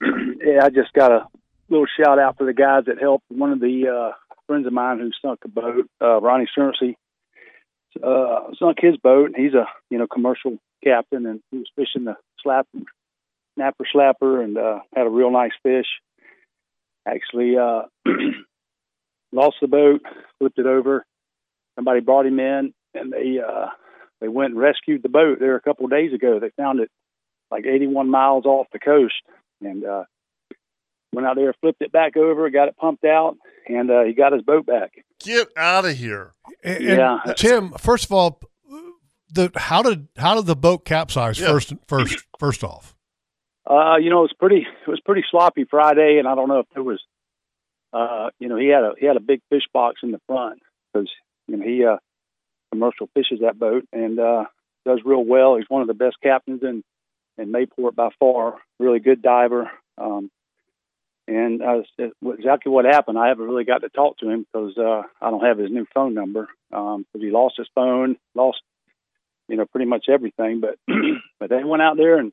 Yeah, 0.42 0.64
I 0.64 0.70
just 0.70 0.92
got 0.94 1.12
a 1.12 1.26
little 1.68 1.86
shout 2.02 2.18
out 2.18 2.38
for 2.38 2.46
the 2.46 2.54
guys 2.54 2.84
that 2.86 2.98
helped 2.98 3.24
one 3.28 3.52
of 3.52 3.60
the 3.60 3.88
uh, 3.88 4.12
friends 4.46 4.66
of 4.66 4.72
mine 4.72 4.98
who 4.98 5.10
sunk 5.20 5.40
a 5.44 5.48
boat, 5.48 5.86
uh, 6.00 6.18
Ronnie 6.20 6.48
Cerncy, 6.56 6.94
uh, 8.02 8.52
sunk 8.58 8.78
his 8.80 8.96
boat. 8.96 9.26
And 9.26 9.36
he's 9.36 9.54
a 9.54 9.66
you 9.90 9.98
know 9.98 10.06
commercial 10.06 10.58
captain, 10.82 11.26
and 11.26 11.40
he 11.50 11.58
was 11.58 11.70
fishing 11.76 12.04
the 12.04 12.16
slap, 12.42 12.66
snapper 13.54 13.84
slapper, 13.94 14.42
and 14.42 14.56
uh, 14.56 14.80
had 14.94 15.06
a 15.06 15.10
real 15.10 15.30
nice 15.30 15.52
fish. 15.62 15.86
Actually, 17.06 17.56
uh, 17.56 17.82
lost 19.32 19.56
the 19.60 19.68
boat, 19.68 20.02
flipped 20.38 20.58
it 20.58 20.66
over. 20.66 21.04
Somebody 21.76 22.00
brought 22.00 22.26
him 22.26 22.40
in, 22.40 22.74
and 22.94 23.12
they 23.12 23.38
uh, 23.38 23.66
they 24.20 24.28
went 24.28 24.52
and 24.52 24.60
rescued 24.60 25.02
the 25.02 25.08
boat 25.08 25.38
there 25.40 25.56
a 25.56 25.62
couple 25.62 25.84
of 25.84 25.90
days 25.90 26.12
ago. 26.12 26.38
They 26.38 26.50
found 26.56 26.80
it 26.80 26.90
like 27.50 27.66
81 27.66 28.08
miles 28.10 28.44
off 28.44 28.66
the 28.72 28.78
coast, 28.78 29.14
and 29.60 29.84
uh, 29.84 30.04
went 31.12 31.26
out 31.26 31.36
there, 31.36 31.54
flipped 31.60 31.82
it 31.82 31.92
back 31.92 32.16
over, 32.16 32.48
got 32.50 32.68
it 32.68 32.76
pumped 32.76 33.04
out, 33.04 33.36
and 33.66 33.90
uh, 33.90 34.04
he 34.04 34.12
got 34.12 34.32
his 34.32 34.42
boat 34.42 34.66
back. 34.66 34.92
Get 35.24 35.48
out 35.56 35.84
of 35.84 35.96
here. 35.96 36.34
And- 36.64 36.76
and 36.84 36.98
Yeah. 36.98 37.32
Tim. 37.36 37.70
First 37.72 38.04
of 38.06 38.12
all, 38.12 38.40
the 39.32 39.50
how 39.56 39.82
did 39.82 40.08
how 40.16 40.34
did 40.34 40.46
the 40.46 40.56
boat 40.56 40.84
capsize 40.84 41.38
Yeah. 41.40 41.48
first 41.48 41.72
first 41.86 42.26
first 42.38 42.64
off? 42.64 42.96
Uh, 43.66 43.96
you 43.96 44.10
know, 44.10 44.18
it 44.18 44.22
was 44.22 44.32
pretty 44.38 44.66
it 44.86 44.88
was 44.88 45.00
pretty 45.00 45.24
sloppy 45.30 45.64
Friday, 45.64 46.18
and 46.18 46.26
I 46.26 46.34
don't 46.34 46.48
know 46.48 46.58
if 46.60 46.66
there 46.74 46.82
was, 46.82 47.00
uh, 47.92 48.30
you 48.40 48.48
know, 48.48 48.56
he 48.56 48.68
had 48.68 48.82
a 48.82 48.92
he 48.98 49.06
had 49.06 49.16
a 49.16 49.20
big 49.20 49.40
fish 49.50 49.62
box 49.72 50.00
in 50.02 50.10
the 50.10 50.20
front 50.26 50.60
because 50.92 51.08
you 51.46 51.56
know 51.56 51.64
he 51.64 51.84
uh, 51.84 51.98
commercial 52.72 53.08
fishes 53.14 53.40
that 53.42 53.58
boat 53.58 53.84
and 53.92 54.18
uh, 54.18 54.44
does 54.84 55.00
real 55.04 55.24
well. 55.24 55.56
He's 55.56 55.68
one 55.68 55.82
of 55.82 55.88
the 55.88 55.94
best 55.94 56.16
captains 56.22 56.62
in 56.62 56.82
in 57.38 57.52
Mayport 57.52 57.94
by 57.94 58.08
far. 58.18 58.58
Really 58.80 58.98
good 59.00 59.22
diver. 59.22 59.70
Um, 59.98 60.30
and 61.30 61.62
uh, 61.62 61.82
exactly 62.34 62.72
what 62.72 62.84
happened, 62.84 63.16
I 63.16 63.28
haven't 63.28 63.46
really 63.46 63.62
got 63.64 63.82
to 63.82 63.88
talk 63.88 64.18
to 64.18 64.28
him 64.28 64.44
because 64.52 64.76
uh, 64.76 65.02
I 65.22 65.30
don't 65.30 65.44
have 65.44 65.58
his 65.58 65.70
new 65.70 65.86
phone 65.94 66.12
number 66.12 66.48
because 66.68 67.04
he 67.20 67.30
lost 67.30 67.54
his 67.56 67.68
phone, 67.72 68.16
lost 68.34 68.58
you 69.48 69.56
know 69.56 69.64
pretty 69.64 69.86
much 69.86 70.06
everything. 70.08 70.60
But 70.60 70.76
but 71.38 71.48
they 71.50 71.62
went 71.62 71.82
out 71.82 71.96
there 71.96 72.18
and 72.18 72.32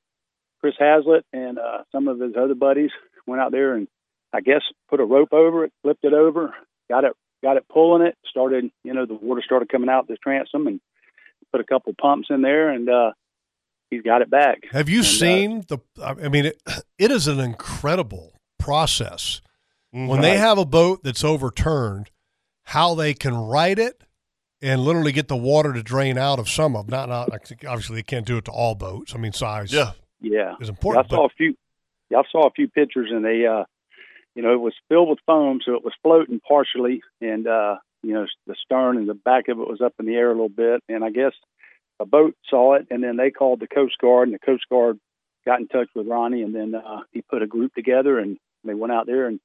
Chris 0.61 0.73
Hazlitt 0.79 1.25
and 1.31 1.59
uh, 1.59 1.83
some 1.91 2.07
of 2.07 2.19
his 2.19 2.35
other 2.35 2.55
buddies 2.55 2.89
went 3.27 3.39
out 3.39 3.51
there 3.51 3.75
and 3.75 3.87
I 4.33 4.41
guess 4.41 4.61
put 4.89 4.99
a 4.99 5.05
rope 5.05 5.31
over 5.31 5.63
it, 5.65 5.73
flipped 5.83 6.03
it 6.03 6.13
over, 6.13 6.55
got 6.89 7.03
it 7.03 7.13
got 7.43 7.57
it 7.57 7.65
pulling 7.71 8.01
it, 8.01 8.17
started 8.27 8.71
you 8.83 8.95
know 8.95 9.05
the 9.05 9.13
water 9.13 9.43
started 9.45 9.69
coming 9.69 9.89
out 9.89 10.07
the 10.07 10.17
transom 10.17 10.65
and 10.65 10.81
put 11.51 11.61
a 11.61 11.65
couple 11.65 11.93
pumps 12.01 12.29
in 12.31 12.41
there 12.41 12.71
and 12.71 12.89
uh, 12.89 13.11
he's 13.91 14.01
got 14.01 14.23
it 14.23 14.29
back. 14.31 14.63
Have 14.71 14.89
you 14.89 15.01
And, 15.01 15.05
uh, 15.05 15.09
seen 15.09 15.65
the? 15.67 15.77
I 16.03 16.29
mean, 16.29 16.45
it, 16.47 16.59
it 16.97 17.11
is 17.11 17.27
an 17.27 17.39
incredible 17.39 18.33
process 18.67 19.41
when 19.91 20.21
they 20.21 20.37
have 20.37 20.57
a 20.57 20.65
boat 20.65 21.01
that's 21.03 21.23
overturned. 21.23 22.09
How 22.63 22.95
they 22.95 23.13
can 23.13 23.33
right 23.33 23.79
it 23.79 24.03
and 24.61 24.81
literally 24.81 25.13
get 25.13 25.29
the 25.29 25.37
water 25.37 25.71
to 25.71 25.81
drain 25.81 26.17
out 26.17 26.37
of 26.37 26.49
some 26.49 26.75
of 26.75 26.87
them. 26.87 27.07
not 27.07 27.07
not 27.07 27.51
obviously 27.65 27.95
they 27.95 28.03
can't 28.03 28.25
do 28.25 28.35
it 28.35 28.43
to 28.45 28.51
all 28.51 28.75
boats. 28.75 29.15
I 29.15 29.17
mean, 29.19 29.31
size 29.31 29.71
Yeah. 29.71 29.91
Yeah, 30.19 30.55
is 30.59 30.67
Yeah, 30.67 30.71
important. 30.71 31.05
I 31.05 31.15
saw 31.15 31.25
a 31.27 31.29
few. 31.29 31.55
Yeah, 32.09 32.19
I 32.19 32.23
saw 32.31 32.47
a 32.47 32.51
few 32.51 32.67
pictures, 32.67 33.09
and 33.11 33.23
they, 33.23 33.45
uh, 33.45 33.65
you 34.35 34.41
know, 34.41 34.53
it 34.53 34.59
was 34.59 34.73
filled 34.89 35.09
with 35.09 35.19
foam, 35.25 35.59
so 35.63 35.75
it 35.75 35.83
was 35.83 35.93
floating 36.01 36.39
partially, 36.39 37.01
and 37.21 37.47
uh, 37.47 37.77
you 38.03 38.13
know, 38.13 38.25
the 38.47 38.55
stern 38.63 38.97
and 38.97 39.07
the 39.07 39.13
back 39.13 39.47
of 39.47 39.59
it 39.59 39.67
was 39.67 39.79
up 39.79 39.93
in 39.99 40.05
the 40.05 40.15
air 40.15 40.29
a 40.29 40.33
little 40.33 40.49
bit. 40.49 40.81
And 40.89 41.03
I 41.03 41.11
guess 41.11 41.33
a 41.99 42.05
boat 42.05 42.35
saw 42.49 42.73
it, 42.73 42.87
and 42.89 43.03
then 43.03 43.15
they 43.15 43.31
called 43.31 43.59
the 43.59 43.67
Coast 43.67 43.97
Guard, 43.99 44.27
and 44.27 44.35
the 44.35 44.45
Coast 44.45 44.65
Guard 44.69 44.99
got 45.45 45.59
in 45.59 45.67
touch 45.67 45.89
with 45.95 46.07
Ronnie, 46.07 46.41
and 46.43 46.53
then 46.53 46.75
uh, 46.75 47.01
he 47.11 47.21
put 47.21 47.43
a 47.43 47.47
group 47.47 47.73
together, 47.73 48.19
and 48.19 48.37
they 48.67 48.73
went 48.73 48.93
out 48.93 49.05
there 49.07 49.27
and 49.27 49.39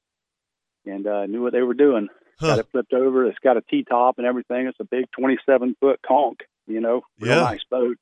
and 0.84 1.06
uh, 1.06 1.26
knew 1.26 1.42
what 1.42 1.52
they 1.52 1.62
were 1.62 1.74
doing. 1.74 2.08
Huh. 2.40 2.48
Got 2.48 2.58
it 2.58 2.68
flipped 2.72 2.92
over. 2.92 3.26
It's 3.26 3.38
got 3.38 3.56
a 3.56 3.60
T 3.62 3.84
top 3.88 4.18
and 4.18 4.26
everything. 4.26 4.66
It's 4.66 4.80
a 4.80 4.84
big 4.84 5.06
27 5.16 5.76
foot 5.80 6.00
conch, 6.06 6.38
you 6.66 6.80
know, 6.80 7.02
real 7.20 7.36
Yeah. 7.36 7.42
nice 7.42 7.64
boat. 7.70 7.98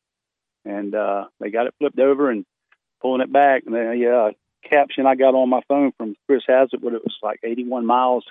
And 0.64 0.94
uh, 0.94 1.26
they 1.40 1.50
got 1.50 1.66
it 1.66 1.74
flipped 1.78 1.98
over 1.98 2.30
and 2.30 2.44
pulling 3.02 3.20
it 3.22 3.32
back. 3.32 3.64
And 3.66 3.74
the 3.74 4.10
uh, 4.10 4.30
caption 4.68 5.06
I 5.06 5.14
got 5.14 5.34
on 5.34 5.48
my 5.50 5.60
phone 5.68 5.92
from 5.98 6.14
Chris 6.26 6.42
Hazard, 6.46 6.80
what 6.82 6.94
it 6.94 7.02
was 7.04 7.16
like 7.22 7.40
81 7.42 7.84
miles 7.84 8.24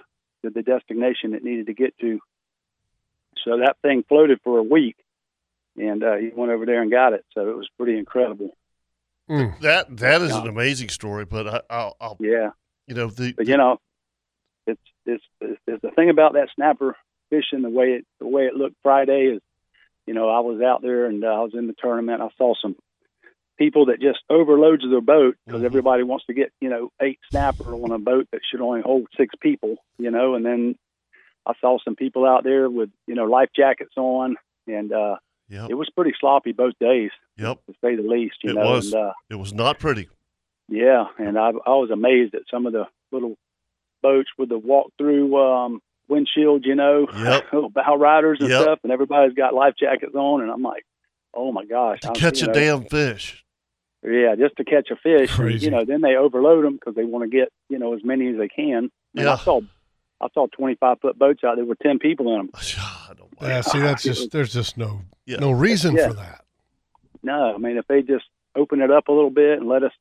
to 0.43 0.49
the 0.49 0.61
destination 0.63 1.33
it 1.35 1.43
needed 1.43 1.67
to 1.67 1.73
get 1.73 1.97
to. 1.99 2.19
So 3.43 3.57
that 3.59 3.77
thing 3.81 4.03
floated 4.07 4.39
for 4.43 4.57
a 4.57 4.63
week, 4.63 4.95
and 5.77 6.03
uh, 6.03 6.15
he 6.15 6.29
went 6.35 6.51
over 6.51 6.65
there 6.65 6.81
and 6.81 6.91
got 6.91 7.13
it. 7.13 7.23
So 7.33 7.49
it 7.49 7.55
was 7.55 7.69
pretty 7.77 7.97
incredible. 7.97 8.55
Mm. 9.29 9.59
That 9.61 9.95
that 9.97 10.21
is 10.21 10.35
an 10.35 10.47
amazing 10.47 10.89
story, 10.89 11.25
but 11.25 11.47
I, 11.47 11.61
I'll, 11.69 11.97
I'll 12.01 12.17
Yeah, 12.19 12.49
you 12.89 12.95
know 12.95 13.07
the 13.07 13.33
but 13.33 13.47
you 13.47 13.55
know, 13.57 13.77
it's 14.67 14.81
it's, 15.05 15.23
it's, 15.39 15.61
the 15.65 15.91
thing 15.95 16.09
about 16.09 16.33
that 16.33 16.49
snapper 16.55 16.95
fishing 17.29 17.61
the 17.61 17.69
way 17.69 17.89
it 17.99 18.05
the 18.19 18.27
way 18.27 18.43
it 18.43 18.55
looked 18.55 18.75
Friday 18.83 19.31
is, 19.35 19.41
you 20.07 20.13
know, 20.13 20.27
I 20.29 20.39
was 20.39 20.61
out 20.61 20.81
there 20.81 21.05
and 21.05 21.23
uh, 21.23 21.27
I 21.27 21.39
was 21.41 21.51
in 21.53 21.67
the 21.67 21.75
tournament. 21.79 22.21
I 22.21 22.29
saw 22.37 22.53
some 22.61 22.75
people 23.57 23.87
that 23.87 24.01
just 24.01 24.19
overloads 24.29 24.83
their 24.89 25.01
boat 25.01 25.35
because 25.45 25.61
Mhm. 25.61 25.65
everybody 25.65 26.03
wants 26.03 26.25
to 26.25 26.33
get 26.33 26.51
you 26.61 26.69
know 26.69 26.89
eight 27.01 27.19
snapper 27.29 27.73
on 27.73 27.91
a 27.91 27.99
boat 27.99 28.27
that 28.31 28.41
should 28.49 28.61
only 28.61 28.81
hold 28.81 29.07
six 29.17 29.33
people, 29.41 29.77
you 29.97 30.11
know, 30.11 30.35
and 30.35 30.45
then 30.45 30.75
I 31.45 31.53
saw 31.61 31.77
some 31.83 31.95
people 31.95 32.25
out 32.25 32.43
there 32.43 32.69
with 32.69 32.89
you 33.07 33.15
know 33.15 33.25
life 33.25 33.49
jackets 33.55 33.93
on 33.97 34.35
and 34.67 34.91
uh 34.91 35.17
Yep. 35.51 35.71
it 35.71 35.73
was 35.73 35.89
pretty 35.95 36.13
sloppy 36.19 36.51
both 36.51 36.75
days, 36.79 37.09
Yep. 37.37 37.57
to 37.65 37.73
say 37.83 37.95
the 37.95 38.03
least. 38.03 38.35
You 38.43 38.51
It 38.51 38.55
know, 38.55 38.65
was. 38.73 38.93
and 38.93 39.03
uh, 39.03 39.13
It 39.31 39.35
was 39.35 39.51
not 39.51 39.79
pretty. 39.79 40.07
Yeah, 40.69 41.05
and 41.17 41.37
I 41.37 41.49
I 41.49 41.75
was 41.75 41.89
amazed 41.91 42.35
at 42.35 42.43
some 42.51 42.65
of 42.65 42.73
the 42.73 42.85
little 43.11 43.35
boats 44.01 44.29
with 44.37 44.49
the 44.49 44.57
walk 44.57 44.91
through 44.97 45.35
um, 45.37 45.81
windshield. 46.07 46.65
You 46.65 46.75
know, 46.75 47.07
Yep. 47.13 47.45
bow 47.73 47.95
riders 47.97 48.37
and 48.39 48.49
Yep. 48.49 48.61
stuff, 48.61 48.79
and 48.83 48.91
everybody's 48.91 49.33
got 49.35 49.53
life 49.53 49.73
jackets 49.79 50.15
on, 50.15 50.41
and 50.41 50.51
I'm 50.51 50.61
like, 50.63 50.83
oh 51.33 51.51
my 51.51 51.65
gosh, 51.65 51.99
To 52.01 52.07
I'm- 52.09 52.15
catch 52.15 52.41
a 52.41 52.47
know, 52.47 52.53
damn 52.53 52.83
fish. 52.85 53.43
Yeah, 54.01 54.35
just 54.37 54.55
to 54.55 54.63
catch 54.63 54.89
a 54.91 54.95
fish. 54.95 55.37
and, 55.37 55.61
you 55.61 55.69
know, 55.71 55.83
then 55.83 55.99
they 55.99 56.15
overload 56.15 56.63
them 56.63 56.75
because 56.75 56.95
they 56.95 57.03
want 57.03 57.29
to 57.29 57.37
get 57.37 57.49
you 57.69 57.77
know 57.79 57.93
as 57.93 58.01
many 58.03 58.29
as 58.29 58.37
they 58.37 58.47
can. 58.47 58.89
And 59.15 59.25
Yeah. 59.25 59.33
I 59.33 59.37
saw 59.37 59.61
I 60.21 60.27
saw 60.33 60.47
25 60.47 60.99
foot 61.01 61.17
boats 61.19 61.43
out 61.45 61.55
there 61.55 61.65
with 61.65 61.79
10 61.79 61.99
people 61.99 62.31
in 62.33 62.37
them. 62.37 62.49
I 63.09 63.13
don't 63.17 63.29
Yeah, 63.41 63.61
see, 63.61 63.79
that's 63.79 64.03
just 64.03 64.31
there's 64.31 64.53
just 64.53 64.77
no 64.77 65.01
Yeah. 65.25 65.37
no 65.39 65.51
reason 65.51 65.95
Yeah. 65.95 66.07
for 66.09 66.13
that. 66.13 66.45
No, 67.23 67.53
I 67.53 67.57
mean 67.57 67.77
if 67.77 67.87
they 67.87 68.01
just 68.01 68.25
open 68.55 68.81
it 68.81 68.89
up 68.91 69.07
a 69.09 69.11
little 69.11 69.29
bit 69.29 69.59
and 69.59 69.67
let 69.67 69.83
us, 69.83 69.91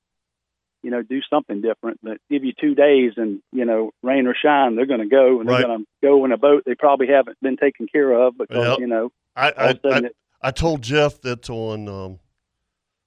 you 0.88 0.94
know, 0.94 1.02
do 1.02 1.20
something 1.28 1.60
different. 1.60 2.00
But 2.02 2.16
give 2.30 2.44
you 2.44 2.52
two 2.58 2.74
days 2.74 3.12
and 3.18 3.40
you 3.52 3.66
know, 3.66 3.90
rain 4.02 4.26
or 4.26 4.34
shine, 4.34 4.74
they're 4.74 4.86
going 4.86 5.00
to 5.00 5.06
go 5.06 5.38
and 5.40 5.46
Right. 5.48 5.58
they're 5.58 5.66
going 5.66 5.84
to 5.84 5.86
go 6.02 6.24
in 6.24 6.32
a 6.32 6.38
boat 6.38 6.62
they 6.64 6.74
probably 6.74 7.08
haven't 7.08 7.36
been 7.42 7.58
taken 7.58 7.86
care 7.86 8.10
of 8.10 8.38
because 8.38 8.64
Yep. 8.68 8.78
you 8.78 8.86
know 8.86 9.12
I, 9.36 9.48
I, 9.50 9.68
of 9.70 9.76
a 9.76 9.80
sudden 9.82 10.04
I, 10.04 10.06
it, 10.08 10.16
I 10.40 10.50
told 10.50 10.80
Jeff 10.82 11.20
that 11.20 11.50
on 11.50 11.88
um, 11.88 12.18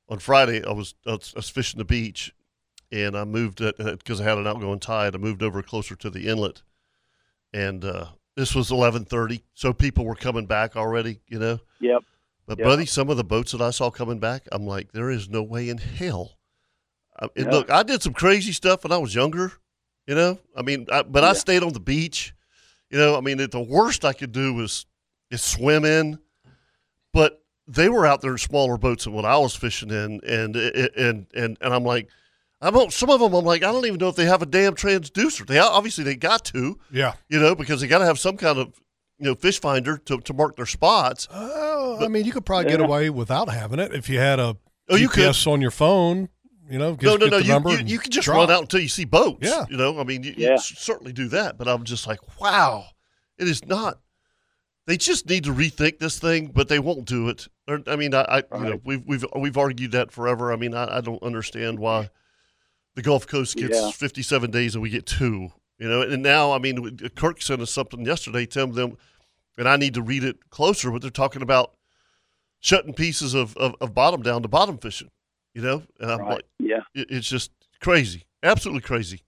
on 0.09 0.19
Friday 0.19 0.63
I 0.63 0.73
was, 0.73 0.93
I 1.07 1.17
was 1.35 1.49
fishing 1.49 1.79
the 1.79 1.85
beach, 1.85 2.35
and 2.91 3.17
I 3.17 3.23
moved 3.23 3.61
it 3.61 3.77
because 3.77 4.21
I 4.21 4.25
had 4.25 4.37
an 4.37 4.45
outgoing 4.45 4.79
tide. 4.79 5.15
I 5.15 5.17
moved 5.17 5.41
over 5.41 5.63
closer 5.63 5.95
to 5.95 6.09
the 6.11 6.27
inlet, 6.27 6.61
and 7.53 7.83
uh, 7.83 8.05
this 8.35 8.53
was 8.53 8.69
eleven 8.71 9.05
thirty, 9.05 9.43
so 9.53 9.73
people 9.73 10.05
were 10.05 10.15
coming 10.15 10.45
back 10.45 10.75
already. 10.75 11.21
You 11.27 11.39
know, 11.39 11.59
yep. 11.79 12.03
but 12.45 12.59
Yeah. 12.59 12.65
buddy, 12.65 12.85
some 12.85 13.09
of 13.09 13.17
the 13.17 13.23
boats 13.23 13.53
that 13.53 13.61
I 13.61 13.71
saw 13.71 13.89
coming 13.89 14.19
back, 14.19 14.47
I'm 14.51 14.67
like, 14.67 14.91
there 14.91 15.09
is 15.09 15.29
no 15.29 15.41
way 15.41 15.69
in 15.69 15.77
hell. 15.79 16.37
I, 17.21 17.27
Yeah. 17.35 17.49
Look, 17.51 17.69
I 17.69 17.83
did 17.83 18.01
some 18.01 18.13
crazy 18.13 18.51
stuff 18.51 18.83
when 18.83 18.91
I 18.91 18.97
was 18.97 19.13
younger. 19.15 19.53
You 20.07 20.15
know, 20.15 20.39
I 20.57 20.63
mean, 20.63 20.87
I, 20.91 21.03
but 21.03 21.23
I 21.23 21.33
stayed 21.33 21.61
on 21.63 21.73
the 21.73 21.79
beach. 21.79 22.33
You 22.89 22.97
know, 22.97 23.15
I 23.15 23.21
mean, 23.21 23.37
the 23.37 23.61
worst 23.61 24.03
I 24.03 24.13
could 24.13 24.31
do 24.31 24.53
was 24.53 24.85
is 25.29 25.41
swim 25.41 25.85
in, 25.85 26.19
but 27.13 27.41
they 27.67 27.87
were 27.89 28.05
out 28.05 28.21
there 28.21 28.31
in 28.31 28.37
smaller 28.37 28.77
boats 28.77 29.03
than 29.05 29.13
what 29.13 29.25
I 29.25 29.37
was 29.37 29.55
fishing 29.55 29.89
in, 29.89 30.19
and 30.27 30.55
and 30.55 31.27
and 31.35 31.57
and 31.61 31.73
I'm 31.73 31.83
like, 31.85 32.09
I 32.61 32.71
don't. 32.71 32.91
Some 32.91 33.09
of 33.09 33.19
them, 33.19 33.33
I'm 33.33 33.45
like, 33.45 33.63
I 33.63 33.71
don't 33.71 33.85
even 33.85 33.99
know 33.99 34.09
if 34.09 34.15
they 34.15 34.25
have 34.25 34.41
a 34.41 34.45
damn 34.45 34.73
transducer. 34.75 35.45
They 35.45 35.59
obviously 35.59 36.03
they 36.03 36.15
got 36.15 36.43
to, 36.45 36.77
Yeah. 36.91 37.13
you 37.29 37.39
know, 37.39 37.55
because 37.55 37.79
they 37.81 37.87
got 37.87 37.99
to 37.99 38.05
have 38.05 38.19
some 38.19 38.37
kind 38.37 38.57
of 38.57 38.73
you 39.19 39.25
know 39.27 39.35
fish 39.35 39.61
finder 39.61 39.97
to, 39.97 40.17
to 40.19 40.33
mark 40.33 40.55
their 40.57 40.65
spots. 40.65 41.27
Oh, 41.31 42.03
I 42.03 42.07
mean, 42.07 42.25
you 42.25 42.31
could 42.33 42.45
probably 42.45 42.71
get 42.71 42.81
away 42.81 43.09
without 43.09 43.49
having 43.49 43.79
it 43.79 43.93
if 43.93 44.09
you 44.09 44.19
had 44.19 44.39
a 44.39 44.57
Oh, 44.89 44.95
you 44.95 45.07
could. 45.07 45.33
On 45.47 45.61
your 45.61 45.71
phone. 45.71 46.27
You 46.71 46.79
know, 46.79 46.91
no, 46.91 46.95
just 46.95 47.03
no, 47.03 47.17
get 47.17 47.31
no. 47.31 47.37
the 47.39 47.43
You, 47.45 47.49
number 47.51 47.69
you, 47.71 47.85
you 47.85 47.99
can 47.99 48.11
just 48.11 48.25
drop. 48.25 48.37
run 48.37 48.51
out 48.51 48.61
until 48.61 48.79
you 48.79 48.87
see 48.87 49.05
boats. 49.05 49.39
Yeah. 49.47 49.65
You 49.69 49.77
know, 49.77 49.99
I 49.99 50.03
mean, 50.03 50.23
you, 50.23 50.31
you 50.37 50.47
Yeah. 50.47 50.53
s- 50.53 50.73
certainly 50.77 51.11
do 51.13 51.27
that. 51.29 51.57
But 51.57 51.67
I'm 51.67 51.83
just 51.83 52.07
like, 52.07 52.19
wow, 52.39 52.85
it 53.37 53.47
is 53.47 53.65
not. 53.65 53.99
They 54.87 54.97
just 54.97 55.27
need 55.29 55.43
to 55.43 55.53
rethink 55.53 55.99
this 55.99 56.17
thing, 56.17 56.47
but 56.47 56.67
they 56.69 56.79
won't 56.79 57.05
do 57.05 57.29
it. 57.29 57.47
Or, 57.67 57.81
I 57.87 57.95
mean, 57.95 58.15
I, 58.15 58.21
I 58.21 58.37
you 58.37 58.43
know, 58.63 58.69
Right. 58.71 58.81
we've 58.85 59.05
we've 59.05 59.25
we've 59.35 59.57
argued 59.57 59.91
that 59.91 60.11
forever. 60.11 60.51
I 60.51 60.55
mean, 60.55 60.73
I, 60.73 60.97
I 60.97 61.01
don't 61.01 61.21
understand 61.21 61.77
why 61.79 62.09
the 62.95 63.01
Gulf 63.01 63.27
Coast 63.27 63.57
gets 63.57 63.77
Yeah. 63.79 63.91
57 63.91 64.49
days 64.51 64.73
and 64.75 64.81
we 64.81 64.89
get 64.89 65.05
two. 65.05 65.49
You 65.77 65.89
know, 65.89 66.01
and 66.01 66.23
now 66.23 66.51
I 66.51 66.59
mean, 66.59 66.97
Kirk 67.15 67.41
sent 67.41 67.61
us 67.61 67.71
something 67.71 68.05
yesterday, 68.05 68.45
telling 68.45 68.73
them, 68.73 68.97
and 69.57 69.67
I 69.67 69.75
need 69.77 69.93
to 69.95 70.01
read 70.01 70.23
it 70.23 70.49
closer, 70.51 70.89
but 70.91 71.01
they're 71.01 71.09
talking 71.11 71.41
about 71.41 71.73
shutting 72.59 72.93
pieces 72.93 73.33
of, 73.33 73.57
of, 73.57 73.75
of 73.81 73.93
bottom 73.93 74.21
down 74.21 74.41
to 74.43 74.47
bottom 74.47 74.77
fishing. 74.77 75.09
You 75.53 75.61
know, 75.61 75.83
and 75.99 76.11
I'm 76.11 76.19
Right. 76.19 76.29
like, 76.35 76.45
Yeah. 76.59 76.81
it's 76.93 77.27
just 77.29 77.51
crazy, 77.81 78.23
absolutely 78.43 78.81
crazy. 78.81 79.21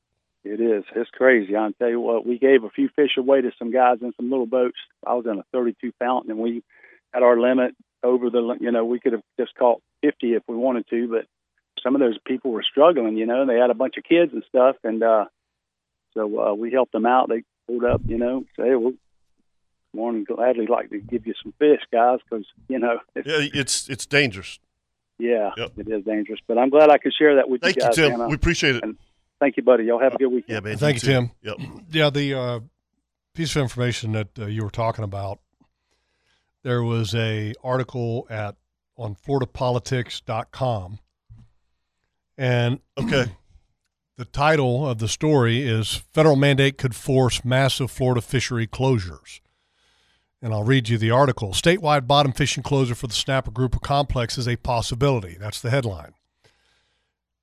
It 0.46 0.60
is. 0.60 0.84
It's 0.96 1.10
crazy. 1.12 1.56
I'll 1.56 1.72
tell 1.74 1.90
you 1.90 2.00
what, 2.00 2.26
we 2.26 2.38
gave 2.38 2.64
a 2.64 2.70
few 2.70 2.90
fish 2.90 3.18
away 3.18 3.42
to 3.42 3.52
some 3.58 3.72
guys 3.72 4.00
in 4.02 4.14
some 4.18 4.30
little 4.30 4.46
boats. 4.46 4.78
I 5.06 5.14
was 5.16 5.26
in 5.26 5.38
a 5.40 5.44
32 5.52 5.92
fountain 6.00 6.32
and 6.32 6.40
we 6.40 6.64
had 7.14 7.24
our 7.24 7.40
limit 7.40 7.76
over 8.04 8.30
the, 8.30 8.58
you 8.60 8.72
know, 8.72 8.84
we 8.86 9.00
could 9.00 9.14
have 9.14 9.24
just 9.40 9.56
caught 9.56 9.82
50 10.02 10.34
if 10.34 10.44
we 10.48 10.56
wanted 10.56 10.86
to, 10.90 11.08
but 11.08 11.26
some 11.82 11.96
of 11.96 12.00
those 12.02 12.18
people 12.26 12.52
were 12.52 12.64
struggling, 12.64 13.18
you 13.18 13.26
know, 13.26 13.46
they 13.46 13.56
had 13.58 13.70
a 13.70 13.74
bunch 13.74 13.96
of 13.98 14.04
kids 14.04 14.32
and 14.34 14.44
stuff. 14.48 14.76
And, 14.84 15.02
uh, 15.04 15.26
so, 16.14 16.40
uh, 16.40 16.54
we 16.54 16.72
helped 16.72 16.92
them 16.92 17.06
out. 17.06 17.30
They 17.30 17.44
pulled 17.68 17.84
up, 17.86 18.02
you 18.06 18.18
know, 18.18 18.46
say, 18.58 18.64
hey, 18.70 18.76
we'll 18.76 18.94
more 19.96 20.12
than 20.12 20.24
gladly 20.24 20.66
like 20.68 20.90
to 20.90 21.00
give 21.00 21.26
you 21.28 21.34
some 21.42 21.54
fish, 21.60 21.82
guys, 21.92 22.20
because, 22.30 22.46
you 22.68 22.80
know, 22.80 23.00
it's, 23.16 23.28
Yeah, 23.54 23.60
it's 23.62 23.88
it's 23.90 24.06
dangerous. 24.06 24.60
Yeah, 25.24 25.52
Yep. 25.58 25.72
it 25.78 25.88
is 25.90 26.04
dangerous. 26.06 26.40
But 26.48 26.58
I'm 26.58 26.70
glad 26.70 26.90
I 26.90 26.98
could 26.98 27.14
share 27.18 27.36
that 27.38 27.50
with 27.50 27.62
Thank 27.62 27.78
you 27.78 27.82
you, 27.84 27.88
guys. 27.88 27.96
Tim. 27.96 28.12
man. 28.12 28.22
Uh, 28.22 28.28
We 28.28 28.36
appreciate 28.36 28.76
it. 28.76 28.84
and- 28.84 28.98
thank 29.40 29.58
you, 29.58 29.64
buddy. 29.64 29.86
Y'all 29.86 30.00
have 30.00 30.14
a 30.16 30.18
good 30.18 30.28
weekend. 30.28 30.50
Yeah, 30.50 30.60
man. 30.60 30.78
Thank 30.78 31.02
you, 31.02 31.08
Tim. 31.10 31.32
Yep. 31.42 31.58
Yeah, 31.92 32.10
the 32.10 32.34
uh, 32.34 32.60
piece 33.34 33.56
of 33.56 33.62
information 33.62 34.12
that 34.14 34.28
uh, 34.40 34.46
you 34.46 34.64
were 34.64 34.70
talking 34.70 35.04
about, 35.04 35.40
there 36.64 36.84
was 36.84 37.14
a 37.16 37.54
article 37.64 38.26
at 38.30 38.56
on 38.98 39.16
floridapolitics.com 39.16 41.00
and 42.38 42.80
Okay. 43.00 43.26
the 44.18 44.26
title 44.26 44.88
of 44.88 45.00
the 45.00 45.08
story 45.08 45.62
is 45.64 45.96
federal 46.14 46.36
mandate 46.36 46.78
could 46.78 46.96
force 46.96 47.44
massive 47.44 47.90
Florida 47.92 48.22
fishery 48.22 48.68
closures. 48.68 49.40
And 50.44 50.54
I'll 50.54 50.66
read 50.66 50.90
you 50.90 50.98
the 50.98 51.10
article. 51.10 51.52
Statewide 51.52 52.06
bottom 52.06 52.34
fishing 52.34 52.64
closure 52.64 52.96
for 52.96 53.08
the 53.08 53.14
snapper 53.14 53.50
grouper 53.50 53.80
complex 53.80 54.38
is 54.38 54.46
a 54.46 54.58
possibility. 54.58 55.38
That's 55.40 55.62
the 55.62 55.70
headline. 55.70 56.16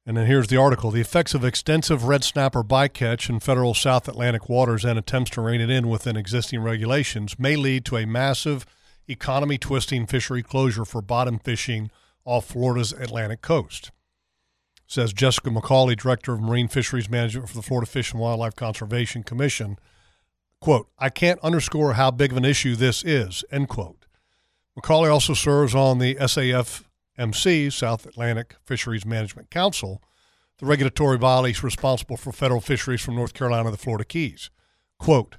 And 0.05 0.19
then 0.19 0.27
here's 0.27 0.49
the 0.49 0.59
article. 0.59 0.91
The 0.91 1.01
effects 1.01 1.33
of 1.33 1.43
extensive 1.43 2.05
red 2.05 2.25
snapper 2.25 2.63
bycatch 2.63 3.31
in 3.31 3.41
federal 3.41 3.73
South 3.73 4.07
Atlantic 4.07 4.51
waters 4.51 4.85
and 4.85 4.99
attempts 4.99 5.31
to 5.31 5.41
rein 5.41 5.63
it 5.63 5.71
in 5.71 5.89
within 5.89 6.15
existing 6.15 6.61
regulations 6.61 7.39
may 7.39 7.57
lead 7.57 7.87
to 7.87 7.97
a 7.97 8.05
massive 8.05 8.67
economy 9.09 9.57
twisting 9.57 10.07
fishery 10.07 10.43
closure 10.43 10.85
for 10.85 11.01
bottom 11.01 11.39
fishing 11.39 11.91
off 12.27 12.49
Florida's 12.49 12.93
Atlantic 12.93 13.41
coast. 13.41 13.93
Says 14.87 15.15
Jessica 15.15 15.49
McCauley, 15.49 15.97
Director 15.97 16.35
of 16.35 16.43
Marine 16.43 16.69
Fisheries 16.69 17.09
Management 17.09 17.49
for 17.49 17.57
the 17.57 17.63
Florida 17.63 17.91
Fish 17.91 18.13
and 18.13 18.21
Wildlife 18.21 18.57
Conservation 18.57 19.23
Commission. 19.23 19.79
Quote, 20.61 20.89
I 20.99 21.09
can't 21.09 21.41
underscore 21.43 21.95
how 21.95 22.11
big 22.11 22.33
of 22.33 22.37
an 22.37 22.45
issue 22.45 22.77
this 22.77 23.03
is, 23.03 23.45
end 23.51 23.69
quote. 23.69 24.05
McCauley 24.79 25.11
also 25.11 25.33
serves 25.33 25.75
on 25.75 25.99
the 25.99 26.17
SAFMC, 26.17 27.73
South 27.73 28.07
Atlantic 28.07 28.57
Fisheries 28.65 29.07
Management 29.07 29.51
Council, 29.51 30.03
the 30.59 30.67
regulatory 30.67 31.17
body 31.17 31.55
responsible 31.63 32.19
for 32.19 32.31
federal 32.31 32.61
fisheries 32.61 33.01
from 33.01 33.17
North 33.17 33.33
Carolina 33.33 33.65
to 33.65 33.71
the 33.71 33.79
Florida 33.79 34.05
Keys. 34.05 34.51
Quote, 34.99 35.37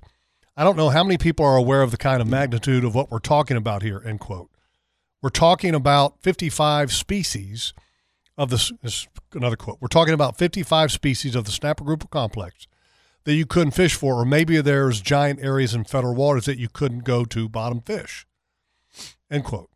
I 0.57 0.63
don't 0.63 0.75
know 0.75 0.89
how 0.89 1.03
many 1.03 1.17
people 1.17 1.45
are 1.45 1.55
aware 1.55 1.83
of 1.83 1.91
the 1.91 1.97
kind 1.97 2.21
of 2.21 2.27
magnitude 2.27 2.83
of 2.83 2.95
what 2.95 3.11
we're 3.11 3.19
talking 3.19 3.57
about 3.57 3.83
here, 3.83 4.01
end 4.03 4.19
quote. 4.19 4.49
We're 5.21 5.29
talking 5.29 5.75
about 5.75 6.19
55 6.21 6.91
species 6.91 7.73
of 8.37 8.49
the, 8.49 8.71
this, 8.81 9.07
another 9.33 9.55
quote, 9.55 9.77
we're 9.79 9.87
talking 9.87 10.15
about 10.15 10.37
55 10.37 10.91
species 10.91 11.35
of 11.35 11.45
the 11.45 11.51
snapper 11.51 11.83
grouper 11.83 12.07
complex 12.07 12.65
that 13.23 13.33
you 13.33 13.45
couldn't 13.45 13.71
fish 13.71 13.95
for, 13.95 14.21
or 14.21 14.25
maybe 14.25 14.59
there's 14.61 15.01
giant 15.01 15.39
areas 15.41 15.73
in 15.73 15.83
federal 15.83 16.15
waters 16.15 16.45
that 16.45 16.57
you 16.57 16.69
couldn't 16.69 17.03
go 17.03 17.25
to 17.25 17.47
bottom 17.47 17.81
fish. 17.81 18.25
End 19.29 19.43
quote. 19.43 19.69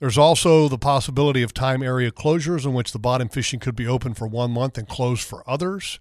There's 0.00 0.18
also 0.18 0.68
the 0.68 0.78
possibility 0.78 1.42
of 1.42 1.52
time 1.52 1.82
area 1.82 2.10
closures 2.10 2.64
in 2.64 2.72
which 2.72 2.92
the 2.92 2.98
bottom 2.98 3.28
fishing 3.28 3.60
could 3.60 3.74
be 3.74 3.86
open 3.86 4.14
for 4.14 4.26
one 4.26 4.52
month 4.52 4.78
and 4.78 4.88
closed 4.88 5.22
for 5.22 5.48
others. 5.48 5.98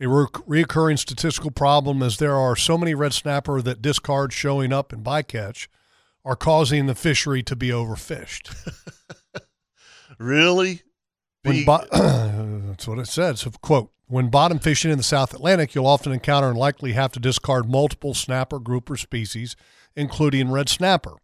A 0.00 0.08
re- 0.08 0.26
reoccurring 0.64 0.98
statistical 0.98 1.50
problem 1.50 2.02
is 2.02 2.16
there 2.16 2.36
are 2.36 2.56
so 2.56 2.76
many 2.76 2.94
red 2.94 3.12
snapper 3.12 3.62
that 3.62 3.82
discards 3.82 4.34
showing 4.34 4.72
up 4.72 4.92
in 4.92 5.02
bycatch 5.02 5.68
are 6.24 6.36
causing 6.36 6.86
the 6.86 6.94
fishery 6.94 7.42
to 7.42 7.54
be 7.56 7.68
overfished. 7.68 8.54
Really? 10.18 10.82
Be- 11.42 11.64
bo- 11.64 11.84
that's 11.92 12.88
what 12.88 12.98
it 12.98 13.08
says. 13.08 13.40
So, 13.40 13.50
quote, 13.60 13.90
when 14.08 14.28
bottom 14.30 14.58
fishing 14.58 14.90
in 14.90 14.98
the 14.98 15.04
South 15.04 15.34
Atlantic, 15.34 15.74
you'll 15.74 15.86
often 15.86 16.12
encounter 16.12 16.48
and 16.48 16.58
likely 16.58 16.92
have 16.92 17.12
to 17.12 17.20
discard 17.20 17.68
multiple 17.68 18.14
snapper 18.14 18.58
grouper 18.58 18.96
species, 18.96 19.56
including 19.94 20.50
red 20.50 20.68
snapper. 20.68 21.14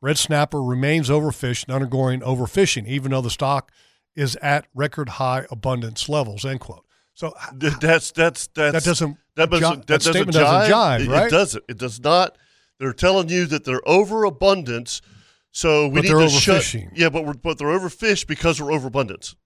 Red 0.00 0.16
snapper 0.18 0.62
remains 0.62 1.10
overfished 1.10 1.64
and 1.66 1.74
undergoing 1.74 2.20
overfishing, 2.20 2.86
even 2.86 3.10
though 3.10 3.20
the 3.20 3.30
stock 3.30 3.70
is 4.16 4.36
at 4.36 4.66
record 4.74 5.10
high 5.10 5.46
abundance 5.50 6.08
levels, 6.08 6.44
end 6.44 6.60
quote. 6.60 6.84
So 7.14 7.34
that's 7.58 8.10
that's 8.12 8.46
that's 8.46 8.72
that 8.72 8.82
doesn't, 8.84 9.18
that 9.36 9.50
doesn't 9.50 9.60
that, 9.60 9.86
that 9.86 9.98
doesn't 9.98 10.12
statement 10.14 10.36
jive. 10.36 10.40
doesn't 10.68 10.72
jive, 10.72 11.00
It- 11.00 11.08
right? 11.08 11.26
It 11.26 11.30
doesn't. 11.30 11.64
It 11.68 11.78
does 11.78 12.00
not. 12.00 12.38
They're 12.78 12.94
telling 12.94 13.28
you 13.28 13.44
that 13.46 13.64
they're 13.64 13.86
overabundance, 13.86 15.02
so 15.50 15.86
we 15.88 15.96
But 15.96 16.02
need 16.04 16.08
to 16.12 16.28
shut. 16.30 16.62
overfishing. 16.62 16.90
Yeah, 16.94 17.10
but 17.10 17.26
we're 17.26 17.34
but 17.34 17.58
they're 17.58 17.68
overfished 17.68 18.26
because 18.26 18.60
we're 18.60 18.72
overabundance. 18.72 19.36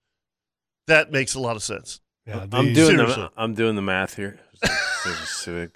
That 0.87 1.11
makes 1.11 1.35
a 1.35 1.41
lot 1.41 1.57
of 1.57 1.63
sense. 1.65 2.01
Yeah, 2.27 2.47
I'm 2.53 2.73
doing 2.73 2.75
Seriously. 2.97 3.23
the 3.23 3.31
I'm 3.37 3.55
doing 3.55 3.77
the 3.77 3.83
math 3.83 4.17
here. 4.17 4.39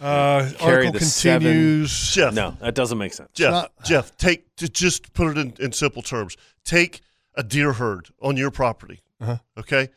Uh, 0.00 0.48
Carry 0.58 0.86
article 0.86 0.92
the 0.92 1.04
seven- 1.04 1.42
continues. 1.42 2.12
Jeff, 2.12 2.32
No, 2.32 2.56
that 2.60 2.76
doesn't 2.76 2.98
make 2.98 3.12
sense. 3.12 3.30
Jeff, 3.34 3.50
not- 3.50 3.72
Jeff, 3.84 4.16
take 4.16 4.54
to 4.56 4.68
just 4.68 5.12
put 5.12 5.36
it 5.36 5.38
in, 5.38 5.54
in 5.58 5.72
simple 5.72 6.02
terms. 6.02 6.36
Take 6.64 7.00
a 7.34 7.42
deer 7.42 7.72
herd 7.72 8.08
on 8.22 8.36
your 8.36 8.52
property. 8.52 9.00
Uh-huh. 9.20 9.38
Okay, 9.58 9.88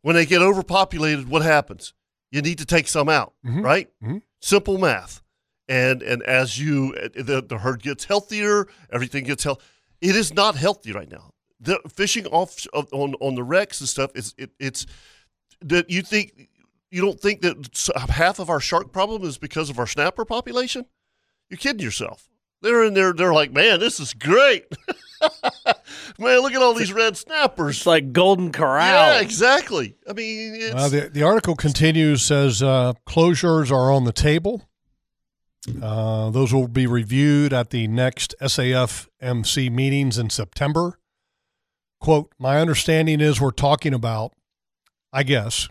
when 0.00 0.16
they 0.16 0.24
get 0.24 0.40
overpopulated, 0.40 1.28
what 1.28 1.42
happens? 1.42 1.92
You 2.30 2.40
need 2.40 2.56
to 2.58 2.64
take 2.64 2.88
some 2.88 3.10
out, 3.10 3.34
Mhm. 3.44 3.62
right? 3.62 3.90
Mhm. 4.02 4.22
Simple 4.40 4.78
math. 4.78 5.20
And 5.68 6.00
and 6.02 6.22
as 6.22 6.58
you 6.58 6.94
the, 7.14 7.44
the 7.46 7.58
herd 7.58 7.82
gets 7.82 8.06
healthier, 8.06 8.68
everything 8.90 9.24
gets 9.24 9.44
healthy. 9.44 9.62
It 10.00 10.16
is 10.16 10.32
not 10.32 10.56
healthy 10.56 10.92
right 10.92 11.10
now. 11.10 11.34
The 11.60 11.78
fishing 11.94 12.26
off 12.28 12.66
of, 12.72 12.88
on 12.92 13.14
on 13.20 13.34
the 13.34 13.42
wrecks 13.44 13.80
and 13.80 13.88
stuff 13.88 14.12
is 14.14 14.34
it, 14.38 14.50
it's 14.58 14.86
that 15.68 15.90
you 15.90 16.02
think 16.02 16.48
you 16.90 17.00
don't 17.00 17.20
think 17.20 17.40
that 17.42 17.90
half 18.10 18.38
of 18.38 18.50
our 18.50 18.60
shark 18.60 18.92
problem 18.92 19.22
is 19.24 19.38
because 19.38 19.70
of 19.70 19.78
our 19.78 19.86
snapper 19.86 20.24
population? 20.24 20.86
You're 21.48 21.58
kidding 21.58 21.84
yourself. 21.84 22.28
They're 22.62 22.84
in 22.84 22.94
there. 22.94 23.12
They're 23.12 23.34
like, 23.34 23.52
man, 23.52 23.80
this 23.80 23.98
is 23.98 24.14
great. 24.14 24.66
man, 26.18 26.40
look 26.40 26.52
at 26.52 26.62
all 26.62 26.74
these 26.74 26.92
red 26.92 27.16
snappers. 27.16 27.78
It's 27.78 27.86
like 27.86 28.12
Golden 28.12 28.52
Corral. 28.52 29.14
Yeah, 29.14 29.20
exactly. 29.20 29.96
I 30.08 30.12
mean, 30.12 30.54
it's, 30.54 30.74
Uh, 30.74 30.88
the, 30.88 31.00
the 31.08 31.22
article 31.24 31.56
continues 31.56 32.22
says 32.22 32.62
uh, 32.62 32.92
closures 33.06 33.70
are 33.72 33.90
on 33.90 34.04
the 34.04 34.12
table. 34.12 34.68
Uh, 35.80 36.30
those 36.30 36.52
will 36.52 36.68
be 36.68 36.86
reviewed 36.86 37.52
at 37.52 37.70
the 37.70 37.86
next 37.86 38.34
SAFMC 38.40 39.70
meetings 39.70 40.18
in 40.18 40.30
September. 40.30 40.98
Quote, 42.00 42.32
my 42.38 42.60
understanding 42.60 43.20
is 43.20 43.40
we're 43.40 43.52
talking 43.52 43.94
about, 43.94 44.32
I 45.12 45.22
guess, 45.22 45.68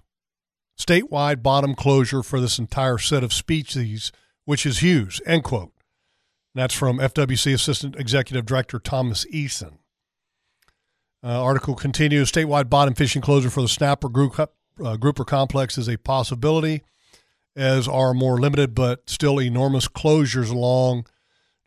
statewide 0.78 1.42
bottom 1.42 1.76
closure 1.76 2.24
for 2.24 2.40
this 2.40 2.60
entire 2.60 2.98
set 2.98 3.24
of 3.24 3.34
species, 3.34 4.12
which 4.46 4.66
is 4.66 4.80
huge, 4.80 5.22
end 5.26 5.44
quote. 5.44 5.72
That's 6.54 6.74
from 6.74 6.98
FWC 6.98 7.54
Assistant 7.54 7.96
Executive 7.96 8.46
Director 8.46 8.78
Thomas 8.78 9.26
Eason. 9.34 9.78
Uh, 11.24 11.42
article 11.42 11.76
continues 11.76 12.32
statewide 12.32 12.70
bottom 12.70 12.94
fishing 12.94 13.22
closure 13.22 13.50
for 13.50 13.62
the 13.62 13.68
snapper 13.68 14.10
group, 14.10 14.40
uh, 14.84 14.98
grouper 14.98 15.24
complex 15.24 15.78
is 15.78 15.88
a 15.88 15.98
possibility, 15.98 16.82
as 17.56 17.88
are 17.88 18.14
more 18.14 18.40
limited 18.40 18.74
but 18.74 19.10
still 19.10 19.40
enormous 19.40 19.88
closures 19.88 20.52
along 20.52 21.06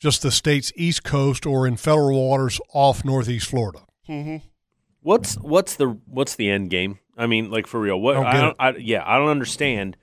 just 0.01 0.23
the 0.23 0.31
state's 0.31 0.73
east 0.77 1.03
coast 1.03 1.47
or 1.47 1.67
in 1.67 1.77
federal 1.77 2.29
waters 2.29 2.61
off 2.73 3.05
northeast 3.05 3.49
Florida. 3.49 3.81
mhm. 4.09 4.43
What's 5.01 5.35
what's 5.37 5.77
the 5.77 5.99
what's 6.07 6.35
the 6.35 6.51
end 6.51 6.71
game? 6.71 6.99
I 7.17 7.27
mean, 7.27 7.51
like 7.51 7.67
for 7.67 7.81
real. 7.81 8.01
What 8.01 8.15
Don't 8.15 8.27
I 8.27 8.41
don't. 8.41 8.57
I, 8.59 8.71
yeah, 8.77 9.03
I 9.05 9.19
don't 9.19 9.29
understand 9.29 9.97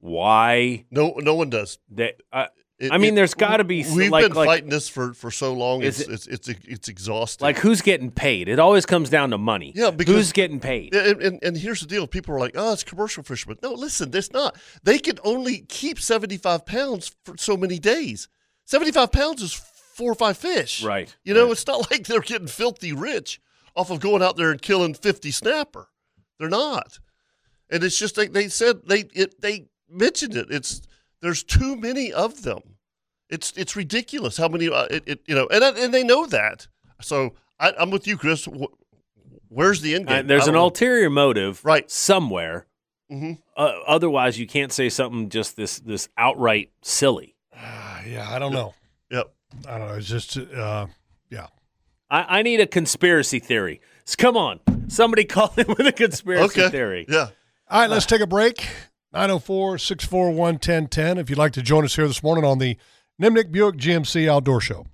why 0.00 0.84
no, 0.90 1.14
no 1.18 1.34
one 1.34 1.50
does. 1.50 1.78
that. 1.92 2.16
I, 2.32 2.48
It- 2.78 2.92
I 2.92 2.98
mean, 2.98 3.14
it- 3.14 3.16
there's 3.16 3.32
gotta 3.34 3.64
be 3.64 3.80
s- 3.80 3.94
We've 3.94 4.10
like- 4.10 4.26
been 4.26 4.34
like- 4.34 4.46
fighting 4.46 4.68
this 4.68 4.88
for, 4.88 5.14
for 5.14 5.30
so 5.30 5.54
long. 5.54 5.82
Is 5.82 6.00
It's, 6.00 6.26
it's 6.26 6.48
it's 6.48 6.60
it's 6.68 6.88
exhausting. 6.88 7.44
like 7.46 7.58
who's 7.58 7.80
getting 7.80 8.10
paid? 8.10 8.48
It 8.48 8.58
always 8.58 8.84
comes 8.84 9.08
down 9.08 9.30
to 9.30 9.38
money. 9.38 9.72
Yeah, 9.74 9.90
because- 9.90 10.14
who's 10.14 10.32
getting 10.32 10.60
paid? 10.60 10.94
And, 10.94 11.22
and, 11.22 11.38
and 11.42 11.56
here's 11.56 11.80
the 11.80 11.86
deal: 11.86 12.06
people 12.06 12.34
are 12.34 12.38
like, 12.38 12.52
"Oh, 12.54 12.72
it's 12.74 12.84
commercial 12.84 13.22
fishermen." 13.22 13.56
No, 13.62 13.72
listen, 13.72 14.10
it's 14.14 14.30
not. 14.32 14.56
They 14.82 14.98
can 14.98 15.18
only 15.24 15.60
keep 15.68 15.98
seventy-five 15.98 16.66
pounds 16.66 17.16
for 17.24 17.36
so 17.38 17.56
many 17.56 17.78
days. 17.78 18.28
Seventy-five 18.66 19.10
pounds 19.10 19.42
is 19.42 19.54
four 19.54 20.12
or 20.12 20.14
five 20.14 20.36
fish, 20.36 20.82
Right, 20.84 21.16
You 21.24 21.32
know, 21.32 21.44
right. 21.44 21.52
it's 21.52 21.66
not 21.66 21.90
like 21.90 22.06
they're 22.06 22.20
getting 22.20 22.46
filthy 22.48 22.92
rich 22.92 23.40
off 23.74 23.90
of 23.90 24.00
going 24.00 24.22
out 24.22 24.36
there 24.36 24.50
and 24.50 24.60
killing 24.60 24.92
fifty 24.92 25.30
snapper. 25.30 25.88
They're 26.38 26.48
not, 26.48 26.98
and 27.70 27.82
it's 27.84 27.98
just 27.98 28.16
like 28.16 28.32
they 28.32 28.48
said 28.48 28.80
they 28.86 29.00
it 29.14 29.40
they 29.40 29.66
mentioned 29.90 30.36
it. 30.36 30.48
It's 30.50 30.82
there's 31.22 31.42
too 31.42 31.76
many 31.76 32.12
of 32.12 32.42
them. 32.42 32.60
It's 33.30 33.52
it's 33.56 33.74
ridiculous 33.76 34.36
how 34.36 34.48
many 34.48 34.68
uh, 34.68 34.84
it, 34.90 35.02
it 35.06 35.20
you 35.26 35.34
know, 35.34 35.46
and 35.50 35.62
and 35.64 35.92
they 35.94 36.04
know 36.04 36.26
that. 36.26 36.66
So 37.00 37.34
I, 37.58 37.72
I'm 37.78 37.90
with 37.90 38.06
you, 38.06 38.16
Chris. 38.16 38.46
Where's 39.48 39.80
the 39.80 39.94
end 39.94 40.08
Uh, 40.08 40.22
there's 40.22 40.46
an 40.48 40.54
know. 40.54 40.64
ulterior 40.64 41.08
motive, 41.10 41.64
Right. 41.64 41.90
somewhere. 41.90 42.66
Mhm. 43.10 43.38
Uh, 43.56 43.72
otherwise, 43.86 44.38
you 44.38 44.46
can't 44.46 44.72
say 44.72 44.88
something 44.88 45.28
just 45.28 45.56
this 45.56 45.78
this 45.78 46.08
outright 46.16 46.70
silly. 46.82 47.34
Yeah, 48.06 48.28
I 48.30 48.38
don't 48.38 48.52
know. 48.52 48.72
Yep. 49.10 49.34
I 49.68 49.78
don't 49.78 49.88
know. 49.88 49.94
It's 49.94 50.06
just, 50.06 50.36
uh, 50.38 50.86
yeah. 51.28 51.48
I, 52.08 52.38
I 52.38 52.42
need 52.42 52.60
a 52.60 52.66
conspiracy 52.68 53.40
theory. 53.40 53.80
So 54.04 54.14
come 54.16 54.36
on, 54.36 54.60
somebody 54.88 55.24
call 55.24 55.52
in 55.56 55.66
with 55.68 55.86
a 55.86 55.92
conspiracy 55.92 56.60
Okay. 56.60 56.70
theory. 56.70 57.06
Yeah. 57.08 57.28
All 57.68 57.80
right, 57.80 57.90
let's 57.90 58.06
take 58.06 58.20
a 58.20 58.26
break. 58.26 58.66
904 59.12 59.78
641 59.78 60.36
1010. 60.54 61.18
If 61.18 61.30
you'd 61.30 61.38
like 61.38 61.52
to 61.54 61.62
join 61.62 61.84
us 61.84 61.96
here 61.96 62.06
this 62.06 62.22
morning 62.22 62.44
on 62.44 62.58
the 62.58 62.76
Nimnicht 63.20 63.50
Buick 63.50 63.76
GMC 63.76 64.28
Outdoor 64.28 64.60
Show. 64.60 64.86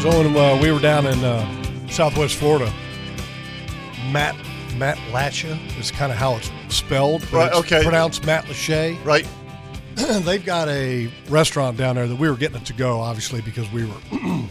So 0.00 0.08
when 0.08 0.36
uh, 0.36 0.58
we 0.60 0.72
were 0.72 0.80
down 0.80 1.06
in 1.06 1.22
uh, 1.22 1.88
Southwest 1.88 2.34
Florida, 2.34 2.72
Matt 4.10 4.34
Matt 4.76 4.98
Latcha 5.12 5.56
is 5.78 5.92
kind 5.92 6.10
of 6.10 6.18
how 6.18 6.34
it's 6.34 6.50
spelled. 6.70 7.20
but 7.30 7.32
Right, 7.32 7.46
it's 7.50 7.58
okay. 7.60 7.82
Pronounced 7.84 8.22
Matlacha. 8.22 9.02
Right. 9.04 9.24
they've 10.24 10.44
got 10.44 10.68
a 10.68 11.10
restaurant 11.28 11.76
down 11.76 11.96
there 11.96 12.06
that 12.06 12.16
we 12.16 12.28
were 12.28 12.36
getting 12.36 12.56
it 12.56 12.66
to 12.66 12.72
go, 12.72 13.00
obviously, 13.00 13.40
because 13.40 13.70
we 13.72 13.84
were 13.84 13.96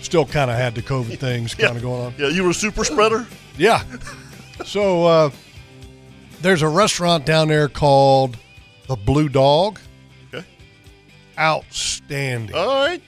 still 0.00 0.24
kind 0.24 0.50
of 0.50 0.56
had 0.56 0.74
the 0.74 0.82
COVID 0.82 1.18
things 1.18 1.54
kind 1.54 1.76
of 1.76 1.82
going 1.82 2.06
on. 2.06 2.14
Yeah. 2.18 2.28
You 2.28 2.44
were 2.44 2.50
a 2.50 2.54
super 2.54 2.84
spreader. 2.84 3.26
Yeah. 3.58 3.84
So 4.64 5.04
uh, 5.04 5.30
there's 6.40 6.62
a 6.62 6.68
restaurant 6.68 7.26
down 7.26 7.48
there 7.48 7.68
called 7.68 8.38
the 8.86 8.96
Blue 8.96 9.28
Dog. 9.28 9.78
Okay. 10.32 10.46
Outstanding. 11.38 12.56
All 12.56 12.66
right. 12.66 13.02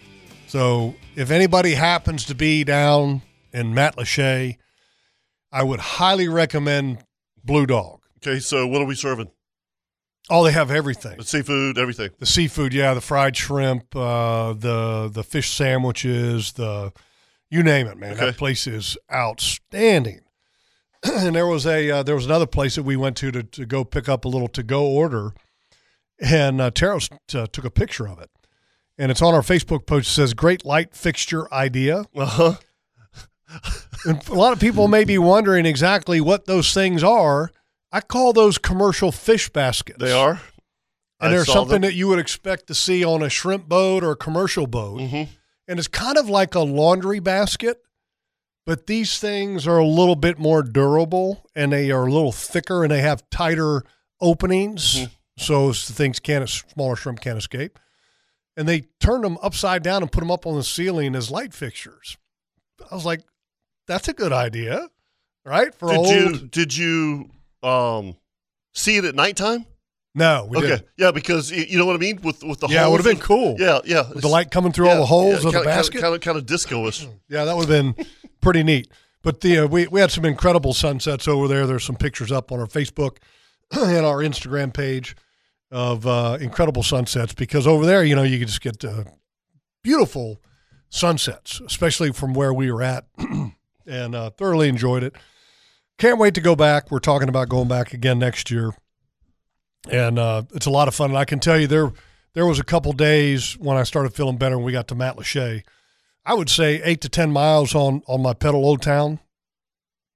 So 0.48 0.94
if 1.16 1.30
anybody 1.30 1.72
happens 1.72 2.26
to 2.26 2.34
be 2.34 2.62
down 2.62 3.22
in 3.54 3.72
Matlacha, 3.72 4.58
I 5.50 5.62
would 5.62 5.80
highly 5.80 6.28
recommend 6.28 7.02
Blue 7.42 7.64
Dog. 7.64 8.00
Okay. 8.18 8.38
So 8.38 8.66
what 8.66 8.82
are 8.82 8.86
we 8.86 8.94
serving? 8.94 9.30
Oh, 10.30 10.44
they 10.44 10.52
have 10.52 10.70
everything. 10.70 11.18
The 11.18 11.24
seafood, 11.24 11.76
everything. 11.76 12.10
The 12.18 12.26
seafood, 12.26 12.72
yeah, 12.72 12.94
the 12.94 13.00
fried 13.00 13.36
shrimp, 13.36 13.94
uh, 13.94 14.54
the 14.54 15.10
the 15.12 15.22
fish 15.22 15.50
sandwiches, 15.50 16.52
the 16.52 16.92
you 17.50 17.62
name 17.62 17.86
it, 17.86 17.98
man. 17.98 18.14
Okay. 18.14 18.26
That 18.26 18.36
place 18.36 18.66
is 18.66 18.96
outstanding. 19.12 20.20
and 21.04 21.36
there 21.36 21.46
was 21.46 21.66
a 21.66 21.90
uh, 21.90 22.02
there 22.02 22.14
was 22.14 22.24
another 22.24 22.46
place 22.46 22.76
that 22.76 22.84
we 22.84 22.96
went 22.96 23.16
to 23.18 23.30
to, 23.30 23.42
to 23.42 23.66
go 23.66 23.84
pick 23.84 24.08
up 24.08 24.24
a 24.24 24.28
little 24.28 24.48
to 24.48 24.62
go 24.62 24.86
order, 24.86 25.34
and 26.20 26.60
uh, 26.60 26.70
Taro 26.70 26.98
uh, 27.34 27.46
took 27.46 27.64
a 27.64 27.70
picture 27.70 28.08
of 28.08 28.18
it, 28.18 28.30
and 28.96 29.10
it's 29.10 29.20
on 29.20 29.34
our 29.34 29.42
Facebook 29.42 29.86
post. 29.86 30.08
It 30.08 30.12
says 30.12 30.32
"Great 30.32 30.64
light 30.64 30.94
fixture 30.94 31.52
idea." 31.52 32.06
Uh 32.16 32.24
huh. 32.24 32.54
And 34.06 34.26
a 34.28 34.34
lot 34.34 34.52
of 34.52 34.58
people 34.60 34.88
may 34.88 35.04
be 35.04 35.16
wondering 35.16 35.64
exactly 35.64 36.20
what 36.20 36.46
those 36.46 36.74
things 36.74 37.04
are. 37.04 37.50
I 37.94 38.00
call 38.00 38.32
those 38.32 38.58
commercial 38.58 39.12
fish 39.12 39.48
baskets. 39.50 40.00
They 40.00 40.10
are. 40.10 40.40
And 41.20 41.32
I 41.32 41.44
saw 41.44 41.52
something 41.52 41.74
them. 41.74 41.82
that 41.82 41.94
you 41.94 42.08
would 42.08 42.18
expect 42.18 42.66
to 42.66 42.74
see 42.74 43.04
on 43.04 43.22
a 43.22 43.30
shrimp 43.30 43.68
boat 43.68 44.02
or 44.02 44.10
a 44.10 44.16
commercial 44.16 44.66
boat. 44.66 45.00
Mhm. 45.00 45.28
And 45.68 45.78
it's 45.78 45.86
kind 45.86 46.18
of 46.18 46.28
like 46.28 46.56
a 46.56 46.60
laundry 46.60 47.20
basket, 47.20 47.80
but 48.66 48.88
these 48.88 49.20
things 49.20 49.68
are 49.68 49.78
a 49.78 49.86
little 49.86 50.16
bit 50.16 50.40
more 50.40 50.64
durable 50.64 51.46
and 51.54 51.72
they 51.72 51.92
are 51.92 52.06
a 52.06 52.12
little 52.12 52.32
thicker 52.32 52.82
and 52.82 52.90
they 52.90 53.00
have 53.00 53.30
tighter 53.30 53.84
openings. 54.20 54.96
Mm-hmm. 54.96 55.12
So 55.38 55.72
things 55.72 56.18
can't, 56.18 56.48
smaller 56.48 56.96
shrimp 56.96 57.20
can't 57.20 57.38
escape. 57.38 57.78
And 58.56 58.68
they 58.68 58.82
turn 58.98 59.22
them 59.22 59.38
upside 59.40 59.84
down 59.84 60.02
and 60.02 60.10
put 60.10 60.20
them 60.20 60.32
up 60.32 60.46
on 60.46 60.56
the 60.56 60.64
ceiling 60.64 61.14
as 61.14 61.30
light 61.30 61.54
fixtures. 61.54 62.16
I 62.90 62.94
was 62.94 63.04
like, 63.04 63.20
that's 63.86 64.08
a 64.08 64.12
good 64.12 64.32
idea, 64.32 64.88
right? 65.44 65.72
For 65.72 65.88
Did 65.88 65.96
old. 65.96 66.08
you 66.08 66.38
did 66.48 66.76
you 66.76 67.30
um 67.64 68.16
see 68.72 68.96
it 68.96 69.04
at 69.04 69.14
nighttime? 69.14 69.66
no, 70.16 70.46
we 70.48 70.58
okay. 70.58 70.66
didn't. 70.68 70.86
Yeah, 70.96 71.10
because 71.10 71.50
y- 71.50 71.66
you 71.68 71.76
know 71.78 71.86
what 71.86 71.96
I 71.96 71.98
mean 71.98 72.20
with 72.22 72.44
with 72.44 72.60
the 72.60 72.68
Yeah, 72.68 72.82
it 72.82 72.84
holes 72.84 72.90
would 72.92 72.98
have 72.98 73.04
been 73.06 73.16
and- 73.16 73.20
cool. 73.22 73.56
Yeah, 73.58 73.80
yeah. 73.84 74.08
With 74.12 74.22
the 74.22 74.28
light 74.28 74.50
coming 74.50 74.70
through 74.72 74.88
all 74.90 74.96
the 74.96 75.06
holes 75.06 75.44
of 75.44 75.52
the 75.52 75.62
basket. 75.62 76.00
Kind 76.00 76.14
of 76.14 76.20
kind 76.20 76.36
of 76.38 76.46
disco-ish. 76.46 77.06
Yeah, 77.28 77.44
that 77.44 77.56
would 77.56 77.68
have 77.68 77.96
been 77.96 78.06
pretty 78.40 78.62
neat. 78.62 78.88
But 79.22 79.40
the 79.40 79.58
uh, 79.60 79.66
we 79.66 79.86
we 79.88 80.00
had 80.00 80.10
some 80.12 80.24
incredible 80.24 80.72
sunsets 80.74 81.26
over 81.26 81.48
there. 81.48 81.66
There's 81.66 81.82
some 81.84 81.96
pictures 81.96 82.30
up 82.30 82.52
on 82.52 82.60
our 82.60 82.66
Facebook 82.66 83.16
and 83.72 84.04
our 84.06 84.18
Instagram 84.18 84.72
page 84.74 85.16
of 85.70 86.06
uh, 86.06 86.36
incredible 86.40 86.82
sunsets 86.82 87.32
because 87.34 87.66
over 87.66 87.84
there, 87.86 88.04
you 88.04 88.14
know, 88.14 88.22
you 88.22 88.38
could 88.38 88.48
just 88.48 88.60
get 88.60 88.84
uh, 88.84 89.04
beautiful 89.82 90.40
sunsets, 90.90 91.60
especially 91.66 92.12
from 92.12 92.34
where 92.34 92.52
we 92.52 92.70
were 92.70 92.82
at, 92.82 93.06
and 93.86 94.14
uh, 94.14 94.30
thoroughly 94.30 94.68
enjoyed 94.68 95.02
it. 95.02 95.16
Can't 95.98 96.18
wait 96.18 96.34
to 96.34 96.40
go 96.40 96.56
back. 96.56 96.90
We're 96.90 96.98
talking 96.98 97.28
about 97.28 97.48
going 97.48 97.68
back 97.68 97.92
again 97.92 98.18
next 98.18 98.50
year, 98.50 98.72
and 99.88 100.18
uh, 100.18 100.42
it's 100.52 100.66
a 100.66 100.70
lot 100.70 100.88
of 100.88 100.94
fun. 100.94 101.10
And 101.10 101.18
I 101.18 101.24
can 101.24 101.40
tell 101.40 101.58
you 101.58 101.66
there 101.66 101.92
there 102.34 102.46
was 102.46 102.58
a 102.58 102.64
couple 102.64 102.92
days 102.92 103.56
when 103.58 103.76
I 103.76 103.84
started 103.84 104.12
feeling 104.14 104.36
better 104.36 104.56
and 104.56 104.64
we 104.64 104.72
got 104.72 104.88
to 104.88 104.94
Matlacha. 104.94 105.62
I 106.26 106.34
would 106.34 106.50
say 106.50 106.80
eight 106.82 107.00
to 107.02 107.08
ten 107.08 107.30
miles 107.30 107.74
on 107.74 108.02
on 108.06 108.22
my 108.22 108.34
pedal 108.34 108.64
Old 108.64 108.82
Town, 108.82 109.20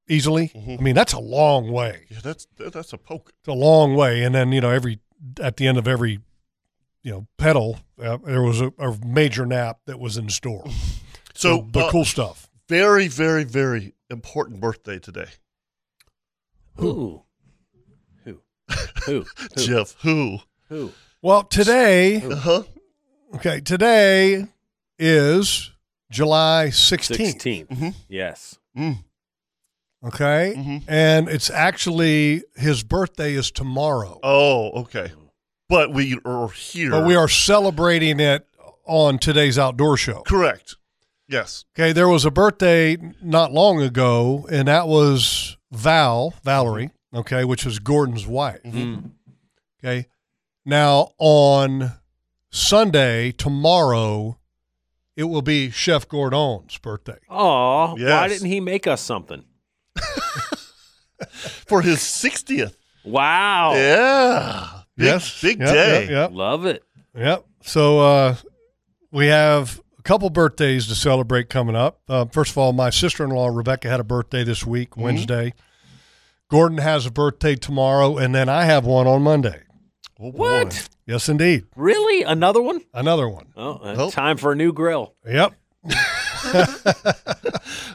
easily. 0.09 0.51
I 0.55 0.83
mean, 0.83 0.95
that's 0.95 1.13
a 1.13 1.21
long 1.21 1.71
way. 1.71 2.07
Yeah, 2.11 2.19
that's 2.23 2.47
that's 2.57 2.93
a 2.93 2.99
poke. 2.99 3.33
It's 3.39 3.49
a 3.49 3.53
long 3.53 3.95
way, 3.95 4.25
and 4.25 4.35
then 4.35 4.51
you 4.53 4.61
know 4.61 4.71
every 4.71 4.99
at 5.41 5.59
the 5.59 5.69
end 5.69 5.79
of 5.79 5.87
every 5.87 6.21
you 7.03 7.13
know 7.13 7.27
pedal, 7.37 7.79
uh, 8.03 8.17
there 8.25 8.43
was 8.43 8.61
a, 8.61 8.73
a 8.79 8.99
major 9.07 9.47
nap 9.47 9.79
that 9.87 10.01
was 10.01 10.17
in 10.17 10.29
store. 10.29 10.65
So, 11.35 11.69
the 11.71 11.85
uh, 11.85 11.91
cool 11.93 12.05
stuff. 12.05 12.51
very, 12.69 13.07
very, 13.07 13.45
very 13.45 13.95
important 14.11 14.61
birthday 14.61 14.99
today. 14.99 15.29
Who? 16.79 17.23
Who? 18.25 18.41
Who? 18.65 18.85
Who? 19.07 19.25
Jeff, 19.57 19.95
who? 20.03 20.39
Who? 20.69 20.93
Well, 21.23 21.43
today, 21.45 22.23
Uh 22.23 22.37
huh. 22.37 22.63
okay, 23.37 23.61
today 23.61 24.47
is 24.99 25.73
July 26.11 26.71
sixteenth. 26.71 27.43
16th. 27.43 27.69
Mhm. 27.69 27.95
Yes. 28.09 28.59
Okay, 30.07 30.55
Mhm. 30.57 30.85
and 30.87 31.29
it's 31.29 31.51
actually 31.51 32.45
his 32.55 32.85
birthday 32.85 33.33
is 33.35 33.51
tomorrow, 33.51 34.21
Oh, 34.23 34.71
okay. 34.83 35.11
But 35.69 35.93
we 35.93 36.19
are 36.25 36.49
here. 36.51 36.91
but 36.93 37.05
we 37.05 37.17
are 37.17 37.29
celebrating 37.29 38.21
it 38.21 38.47
on 38.87 39.19
today's 39.19 39.59
outdoor 39.59 39.97
show. 39.97 40.21
correct. 40.23 40.77
Yes. 41.27 41.65
Okay, 41.77 41.93
there 41.93 42.09
was 42.09 42.25
a 42.25 42.31
birthday 42.31 42.97
not 43.21 43.53
long 43.53 43.83
ago, 43.83 44.47
and 44.51 44.69
that 44.69 44.87
was 44.89 45.58
Val, 45.71 46.35
Valerie, 46.45 46.91
okay, 47.15 47.45
which 47.45 47.65
was 47.65 47.79
Gordon's 47.79 48.27
wife. 48.27 48.63
Mm. 48.65 49.11
Okay. 49.85 50.07
Now, 50.65 51.13
on 51.19 51.93
Sunday, 52.51 53.33
tomorrow, 53.33 54.39
it 55.17 55.25
will 55.25 55.43
be 55.43 55.71
Chef 55.71 56.09
Gordon's 56.09 56.79
birthday. 56.79 57.19
Oh, 57.29 57.97
why 57.99 58.29
didn't 58.29 58.49
he 58.49 58.61
make 58.61 58.87
us 58.87 59.01
something? 59.01 59.45
For 61.67 61.83
his 61.83 61.99
60th. 61.99 62.75
Wow. 63.05 63.75
Yeah. 63.75 64.69
Big, 64.97 65.07
yes. 65.07 65.41
Big 65.43 65.59
Yep, 65.61 65.69
day. 65.69 66.01
Yep. 66.03 66.11
Yep. 66.11 66.31
Love 66.33 66.67
it. 66.67 66.83
yep. 67.17 67.45
So, 67.63 68.01
uh, 68.01 68.35
we 69.11 69.27
have 69.27 69.81
a 69.81 69.88
couple 70.09 70.31
birthdays 70.31 70.87
to 70.87 70.95
celebrate 70.95 71.51
coming 71.51 71.77
up. 71.77 72.01
Uh, 72.09 72.25
first 72.25 72.53
of 72.53 72.57
all, 72.59 72.73
my 72.73 72.89
sister 72.89 73.25
in 73.25 73.31
law, 73.31 73.49
Rebecca, 73.49 73.91
had 73.91 74.01
a 74.01 74.05
birthday 74.05 74.43
this 74.43 74.65
week, 74.65 74.91
Mm-hmm. 74.93 75.03
Wednesday. 75.03 75.53
Gordon 76.51 76.79
has 76.79 77.05
a 77.05 77.11
birthday 77.11 77.55
tomorrow, 77.57 78.17
and 78.17 78.35
then 78.35 78.49
I 78.49 78.65
have 78.65 78.87
one 78.87 79.07
on 79.07 79.21
Monday. 79.23 79.65
Oh, 80.19 80.33
boy. 80.33 80.39
What? 80.65 80.89
Yes, 81.07 81.29
indeed. 81.29 81.65
Really? 81.77 82.23
Another 82.23 82.63
one? 82.63 82.81
Another 82.95 83.29
one. 83.29 83.49
Oh, 83.55 83.73
uh, 83.75 83.95
Oh. 83.99 84.11
time 84.11 84.39
for 84.39 84.51
a 84.53 84.55
new 84.57 84.73
grill. 84.73 85.15
Yep. 85.27 85.53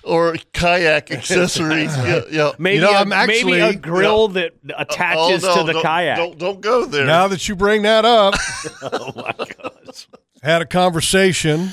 Or 0.03 0.35
kayak 0.52 1.11
accessories. 1.11 1.95
yeah, 1.98 2.22
yeah. 2.30 2.52
Maybe, 2.60 2.81
know, 2.81 2.91
a, 2.91 2.95
I'm 2.95 3.11
actually- 3.14 3.60
maybe 3.60 3.77
a 3.77 3.80
grill 3.80 4.27
that 4.30 4.52
attaches 4.77 5.44
Oh, 5.45 5.48
no, 5.48 5.61
to 5.61 5.64
the 5.68 5.73
don't- 5.73 5.81
kayak. 5.81 6.18
Don't, 6.18 6.38
don't 6.38 6.61
go 6.61 6.85
there. 6.85 7.06
Now 7.06 7.27
that 7.30 7.48
you 7.48 7.56
bring 7.56 7.84
that 7.84 8.03
up, 8.06 8.35
oh 8.84 9.11
my 9.15 9.34
gosh. 9.34 10.07
had 10.44 10.61
a 10.61 10.65
conversation, 10.65 11.69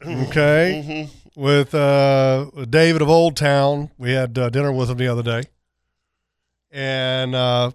okay, 0.06 1.08
with 1.34 1.74
uh, 1.74 2.50
David 2.68 3.02
of 3.02 3.08
Old 3.08 3.36
Town. 3.36 3.90
We 3.98 4.12
had 4.12 4.38
uh, 4.38 4.50
dinner 4.50 4.72
with 4.72 4.90
him 4.90 4.98
the 4.98 5.08
other 5.08 5.22
day, 5.22 5.42
and 6.70 7.34
uh, 7.34 7.72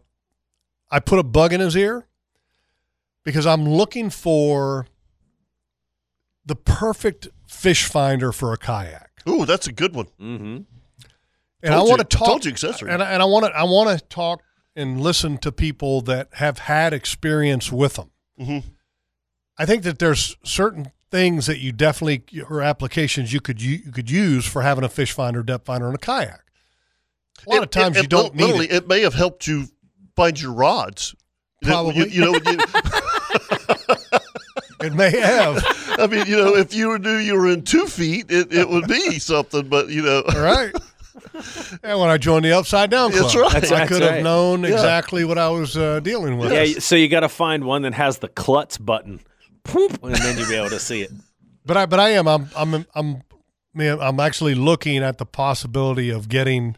I 0.90 1.00
put 1.00 1.20
a 1.20 1.24
bug 1.24 1.54
in 1.54 1.60
his 1.60 1.76
ear 1.76 2.06
because 3.24 3.46
I'm 3.46 3.68
looking 3.68 4.10
for 4.10 4.88
the 6.46 6.56
perfect 6.56 7.28
fish 7.48 7.86
finder 7.86 8.32
for 8.32 8.54
a 8.54 8.58
kayak, 8.58 9.10
Ooh, 9.28 9.46
that's 9.46 9.68
a 9.68 9.72
good 9.72 9.94
one. 9.96 10.08
Mm-hmm. 10.20 10.46
and 10.56 10.66
Told 11.64 11.74
I 11.74 11.84
want 11.90 12.00
to 12.00 12.18
talk. 12.18 12.28
told 12.28 12.46
you 12.46 12.52
accessory. 12.52 12.90
and 12.92 13.02
I, 13.02 13.24
want 13.26 13.46
to 13.46 13.52
I 13.52 13.64
want 13.64 13.98
to 13.98 14.06
talk 14.08 14.42
and 14.76 15.00
listen 15.00 15.38
to 15.40 15.52
people 15.52 16.02
that 16.02 16.30
have 16.34 16.60
had 16.60 16.94
experience 16.94 17.72
with 17.72 17.94
them. 17.96 18.12
Mhm. 18.40 18.64
I 19.58 19.66
think 19.66 19.84
that 19.84 20.00
there's 20.00 20.36
certain 20.44 20.92
things 21.14 21.46
that 21.46 21.60
you 21.60 21.72
definitely 21.72 22.24
or 22.50 22.62
applications 22.62 23.32
you 23.32 23.40
could 23.40 23.62
u- 23.62 23.82
you 23.86 23.92
could 23.92 24.10
use 24.10 24.46
for 24.46 24.64
having 24.64 24.84
a 24.84 24.90
fish 24.90 25.12
finder, 25.12 25.44
depth 25.44 25.66
finder, 25.68 25.86
and 25.86 25.94
a 25.96 26.00
kayak. 26.00 26.42
A 27.46 27.50
lot 27.50 27.58
It- 27.58 27.64
of 27.64 27.70
times 27.70 27.98
it- 27.98 28.02
you 28.04 28.08
don't 28.10 28.34
need 28.36 28.56
it. 28.56 28.72
it 28.72 28.88
may 28.88 29.02
have 29.02 29.14
helped 29.14 29.46
you 29.46 29.68
find 30.16 30.42
your 30.42 30.52
rods. 30.54 31.14
You 31.62 31.70
know, 31.70 31.74
Probably. 31.76 32.10
You, 32.10 32.26
you 32.26 32.32
know, 32.32 32.52
you, 32.52 32.58
It 34.82 34.94
may 34.94 35.12
have, 35.18 35.64
I 35.98 36.08
mean, 36.08 36.26
you 36.28 36.36
know, 36.36 36.56
if 36.58 36.74
you 36.74 36.98
knew 37.00 37.16
you 37.16 37.36
were 37.36 37.48
in 37.48 37.62
two 37.62 37.88
feet, 37.88 38.26
it, 38.30 38.52
it 38.52 38.68
would 38.68 38.86
be 38.88 39.18
something. 39.20 39.70
But 39.70 39.88
you 39.90 40.02
know, 40.02 40.24
all 40.28 40.42
right. 40.42 40.74
And 41.84 42.00
when 42.02 42.10
I 42.10 42.18
joined 42.18 42.44
the 42.44 42.52
Upside 42.52 42.90
Down 42.90 43.12
Club, 43.12 43.24
That's 43.24 43.36
right. 43.36 43.52
That's- 43.54 43.72
I 43.72 43.78
that's 43.80 43.90
could 43.92 44.02
have 44.02 44.12
right. 44.16 44.24
known 44.24 44.64
Yeah. 44.64 44.72
exactly 44.72 45.24
what 45.24 45.38
I 45.38 45.48
was 45.50 45.78
uh, 45.78 46.02
dealing 46.02 46.38
with. 46.38 46.52
Yeah, 46.52 46.80
so 46.80 46.96
you 46.96 47.08
got 47.08 47.22
to 47.22 47.30
find 47.30 47.64
one 47.64 47.84
that 47.84 47.94
has 47.94 48.18
the 48.18 48.28
klutz 48.28 48.78
button, 48.78 49.22
Poop, 49.64 50.04
and 50.04 50.16
then 50.16 50.38
you'll 50.38 50.50
be 50.50 50.56
able 50.56 50.70
to 50.70 50.80
see 50.80 51.02
it. 51.02 51.12
But 51.66 51.78
I, 51.78 51.86
but 51.86 51.98
I 51.98 52.10
am. 52.10 52.28
I'm, 52.28 52.50
I'm, 52.58 52.86
I'm, 52.94 53.24
man, 53.74 54.02
I'm 54.02 54.20
actually 54.20 54.54
looking 54.54 54.98
at 54.98 55.18
the 55.18 55.26
possibility 55.26 56.10
of 56.10 56.28
getting 56.28 56.76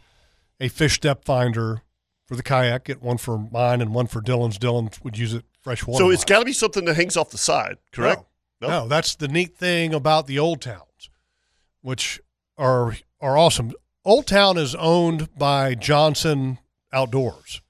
a 0.60 0.68
fish 0.68 1.00
depth 1.00 1.26
finder 1.26 1.82
for 2.28 2.36
the 2.36 2.44
kayak. 2.44 2.84
Get 2.84 3.02
one 3.02 3.18
for 3.18 3.40
mine 3.52 3.82
and 3.82 3.96
one 3.96 4.06
for 4.06 4.22
Dylan's. 4.22 4.60
Dylan 4.60 5.04
would 5.04 5.18
use 5.18 5.34
it 5.34 5.44
freshwater. 5.60 5.98
so 5.98 6.12
it's 6.12 6.24
got 6.24 6.38
to 6.38 6.46
be 6.46 6.54
something 6.54 6.86
that 6.86 6.94
hangs 6.94 7.18
off 7.18 7.32
the 7.32 7.38
side, 7.40 7.78
correct? 7.92 8.26
No, 8.62 8.68
no, 8.68 8.88
that's 8.88 9.16
the 9.16 9.28
neat 9.28 9.58
thing 9.58 9.92
about 9.92 10.28
the 10.28 10.38
old 10.38 10.62
towns, 10.62 11.10
which 11.82 12.22
are 12.56 12.96
are 13.20 13.36
awesome. 13.38 13.74
Old 14.06 14.28
Town 14.28 14.56
is 14.56 14.76
owned 14.76 15.36
by 15.36 15.74
Johnson 15.74 16.60
Outdoors, 16.94 17.62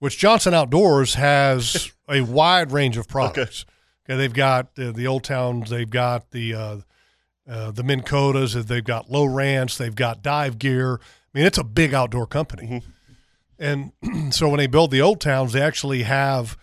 which 0.00 0.18
Johnson 0.18 0.52
Outdoors 0.52 1.14
has 1.14 1.92
a 2.08 2.22
wide 2.22 2.72
range 2.72 2.96
of 2.96 3.06
products. 3.06 3.64
Okay, 4.10 4.16
they've 4.16 4.32
got 4.32 4.74
the, 4.74 4.90
the 4.90 5.06
Old 5.06 5.22
Towns, 5.22 5.70
they've 5.70 5.88
got 5.88 6.32
the 6.32 6.52
uh, 6.54 6.76
uh, 7.48 7.70
the 7.70 7.84
Minn 7.84 8.02
Kotas, 8.02 8.60
they've 8.66 8.82
got 8.82 9.08
Lowrance, 9.08 9.76
they've 9.76 9.94
got 9.94 10.20
Dive 10.20 10.58
Gear. 10.58 10.94
I 11.32 11.38
mean, 11.38 11.46
it's 11.46 11.58
a 11.58 11.64
big 11.64 11.94
outdoor 11.94 12.26
company. 12.26 12.82
And 13.56 13.92
so 14.30 14.48
when 14.48 14.58
they 14.58 14.66
build 14.66 14.90
the 14.90 15.00
Old 15.00 15.20
Towns, 15.20 15.52
they 15.52 15.62
actually 15.62 16.02
have 16.02 16.58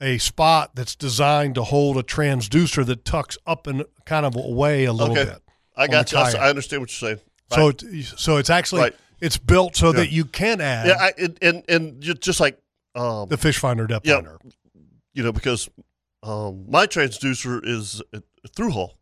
a 0.00 0.18
spot 0.18 0.74
that's 0.74 0.96
designed 0.96 1.54
to 1.54 1.62
hold 1.62 1.96
a 1.98 2.02
transducer 2.02 2.84
that 2.84 3.04
tucks 3.04 3.38
up 3.46 3.68
and 3.68 3.84
kind 4.04 4.26
of 4.26 4.34
away 4.34 4.84
a 4.84 4.92
little 4.92 5.16
Okay. 5.16 5.30
bit. 5.30 5.42
I 5.76 5.86
got 5.86 6.10
you. 6.10 6.18
I. 6.18 6.32
I 6.32 6.48
understand 6.48 6.82
what 6.82 6.90
you're 7.00 7.10
saying. 7.16 7.20
So 7.52 7.68
it, 7.68 8.04
so 8.18 8.38
it's 8.38 8.50
actually 8.50 8.82
Right. 8.82 8.94
it's 9.20 9.36
built 9.36 9.76
so 9.76 9.88
Yeah. 9.88 9.92
that 10.00 10.10
you 10.10 10.24
can 10.24 10.60
add 10.60 10.88
yeah, 10.88 10.96
I, 10.98 11.12
and, 11.16 11.38
and 11.40 11.62
and 11.68 12.02
just 12.20 12.40
like 12.40 12.58
um, 12.96 13.28
the 13.28 13.36
fish 13.36 13.58
finder 13.58 13.86
depth 13.86 14.04
Yeah. 14.04 14.16
finder. 14.16 14.38
you 15.14 15.22
know, 15.22 15.30
because 15.32 15.68
um, 16.22 16.64
my 16.68 16.86
transducer 16.86 17.60
is 17.64 18.00
a, 18.12 18.22
a 18.44 18.48
through 18.48 18.70
hull, 18.70 18.98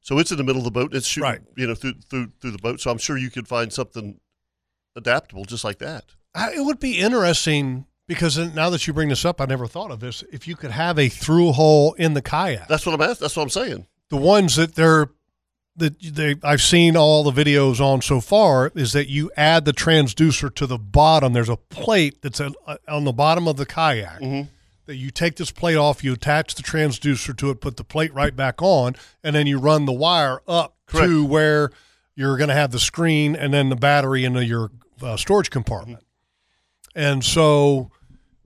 so 0.00 0.18
it's 0.18 0.30
in 0.30 0.36
the 0.38 0.44
middle 0.44 0.60
of 0.60 0.64
the 0.64 0.70
boat. 0.70 0.94
It's 0.94 1.06
shooting, 1.06 1.30
Right. 1.30 1.40
you 1.56 1.66
know, 1.66 1.74
through 1.74 1.94
through 2.08 2.28
through 2.40 2.50
the 2.52 2.58
boat. 2.58 2.80
So 2.80 2.90
I'm 2.90 2.98
sure 2.98 3.16
you 3.16 3.30
could 3.30 3.48
find 3.48 3.72
something 3.72 4.20
adaptable 4.96 5.44
just 5.44 5.64
like 5.64 5.78
that. 5.78 6.04
I, 6.34 6.52
it 6.54 6.64
would 6.64 6.78
be 6.80 6.98
interesting 6.98 7.86
because 8.06 8.36
now 8.54 8.70
that 8.70 8.86
you 8.86 8.92
bring 8.92 9.08
this 9.08 9.24
up, 9.24 9.40
I 9.40 9.46
never 9.46 9.66
thought 9.66 9.90
of 9.90 10.00
this. 10.00 10.22
If 10.32 10.46
you 10.48 10.56
could 10.56 10.70
have 10.72 10.98
a 10.98 11.08
through 11.08 11.52
hole 11.52 11.92
in 11.94 12.14
the 12.14 12.22
kayak, 12.22 12.68
That's 12.68 12.84
what 12.86 12.94
I'm 12.94 13.00
asking. 13.02 13.24
That's 13.24 13.36
what 13.36 13.42
I'm 13.44 13.50
saying. 13.50 13.86
the 14.10 14.16
ones 14.16 14.56
that 14.56 14.74
they're 14.74 15.10
that 15.76 16.00
they 16.00 16.34
I've 16.42 16.60
seen 16.62 16.96
all 16.96 17.22
the 17.30 17.44
videos 17.44 17.80
on 17.80 18.02
so 18.02 18.20
far 18.20 18.70
is 18.74 18.92
that 18.92 19.08
you 19.08 19.30
add 19.36 19.64
the 19.64 19.72
transducer 19.72 20.52
to 20.56 20.66
the 20.66 20.78
bottom. 20.78 21.32
There's 21.32 21.48
a 21.48 21.56
plate 21.56 22.20
that's 22.22 22.40
a, 22.40 22.52
on 22.88 23.04
the 23.04 23.12
bottom 23.12 23.46
of 23.48 23.56
the 23.56 23.66
kayak 23.66 24.20
Mm-hmm. 24.20 24.48
That 24.90 24.96
you 24.96 25.12
take 25.12 25.36
this 25.36 25.52
plate 25.52 25.76
off, 25.76 26.02
you 26.02 26.12
attach 26.12 26.56
the 26.56 26.64
transducer 26.64 27.36
to 27.36 27.50
it, 27.50 27.60
put 27.60 27.76
the 27.76 27.84
plate 27.84 28.12
right 28.12 28.34
back 28.34 28.60
on, 28.60 28.96
and 29.22 29.36
then 29.36 29.46
you 29.46 29.56
run 29.56 29.84
the 29.86 29.92
wire 29.92 30.42
up 30.48 30.74
Correct. 30.86 31.06
to 31.06 31.24
where 31.24 31.70
you're 32.16 32.36
going 32.36 32.48
to 32.48 32.54
have 32.54 32.72
the 32.72 32.80
screen 32.80 33.36
and 33.36 33.54
then 33.54 33.68
the 33.68 33.76
battery 33.76 34.24
into 34.24 34.44
your 34.44 34.72
uh, 35.00 35.16
storage 35.16 35.48
compartment. 35.48 36.02
And 36.92 37.24
so 37.24 37.92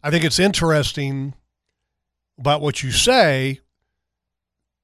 I 0.03 0.11
think 0.11 0.23
it's 0.23 0.39
interesting 0.39 1.33
about 2.39 2.61
what 2.61 2.83
you 2.83 2.91
say. 2.91 3.61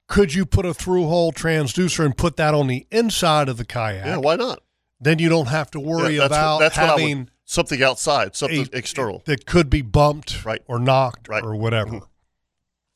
Could 0.09 0.33
you 0.33 0.47
put 0.47 0.65
a 0.65 0.73
through 0.73 1.09
hole 1.09 1.31
transducer 1.31 2.07
and 2.07 2.17
put 2.17 2.39
that 2.39 2.55
on 2.55 2.69
the 2.69 2.87
inside 2.91 3.51
of 3.51 3.59
the 3.59 3.67
kayak? 3.67 4.07
Yeah, 4.07 4.17
why 4.17 4.37
not? 4.37 4.63
then 5.01 5.19
you 5.19 5.29
don't 5.29 5.49
have 5.49 5.71
to 5.71 5.81
worry 5.81 6.15
Yeah, 6.15 6.29
that's 6.29 6.33
about 6.33 6.55
what, 6.55 6.61
that's 6.61 6.77
having 6.77 7.31
something 7.51 7.83
outside, 7.83 8.37
something 8.37 8.69
a- 8.73 8.77
external. 8.77 9.23
that 9.27 9.45
could 9.47 9.69
be 9.69 9.83
bumped 9.83 10.45
Right. 10.45 10.63
or 10.67 10.79
knocked 10.79 11.29
Right. 11.29 11.43
or 11.43 11.55
whatever. 11.57 11.91
Mhm. 11.91 12.07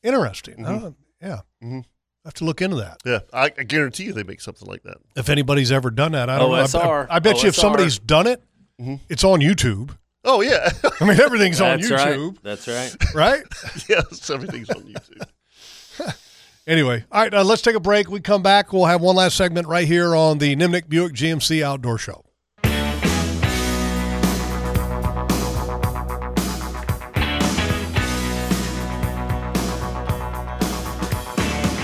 Interesting. 0.03 0.55
Mhm. 0.57 0.83
Uh, 0.85 0.91
yeah. 1.21 1.39
Mhm. 1.63 1.83
I 1.83 2.27
have 2.27 2.33
to 2.35 2.45
look 2.45 2.61
into 2.61 2.77
that. 2.77 2.97
Yeah, 3.05 3.19
I, 3.33 3.45
I 3.45 3.63
guarantee 3.63 4.05
you 4.05 4.13
they 4.13 4.23
make 4.23 4.41
something 4.41 4.67
like 4.67 4.81
that. 4.83 4.97
If 5.15 5.29
anybody's 5.29 5.71
ever 5.71 5.91
done 5.91 6.13
that, 6.13 6.29
I 6.29 6.39
don't 6.39 6.51
know. 6.51 6.79
I- 6.79 7.05
I, 7.11 7.15
I 7.17 7.19
bet 7.19 7.43
you 7.43 7.49
if 7.49 7.55
somebody's 7.55 7.99
done 7.99 8.25
it, 8.27 8.41
Mhm. 8.81 8.99
it's 9.09 9.23
on 9.23 9.41
YouTube. 9.41 9.91
Oh 10.23 10.41
yeah, 10.41 10.69
I 10.99 11.05
mean, 11.05 11.19
everything's 11.19 11.61
on 11.61 11.79
That's 11.79 11.91
right. 11.91 12.17
YouTube, 12.17 12.37
That's 12.41 12.67
right. 12.67 12.95
right? 13.13 13.43
yes, 13.89 14.29
everything's 14.31 14.69
on 14.71 14.81
YouTube. 14.81 16.15
Anyway, 16.67 17.03
all 17.11 17.21
right, 17.21 17.31
uh, 17.31 17.43
let's 17.43 17.61
take 17.61 17.75
a 17.75 17.79
break. 17.79 18.09
We 18.09 18.19
come 18.21 18.41
back. 18.41 18.73
We'll 18.73 18.85
have 18.85 18.99
one 19.01 19.15
last 19.15 19.37
segment 19.37 19.67
right 19.67 19.87
here 19.87 20.15
on 20.15 20.39
the 20.39 20.55
Nimnicht 20.55 20.89
Buick 20.89 21.13
GMC 21.13 21.61
Outdoor 21.63 21.99
Show. 21.99 22.24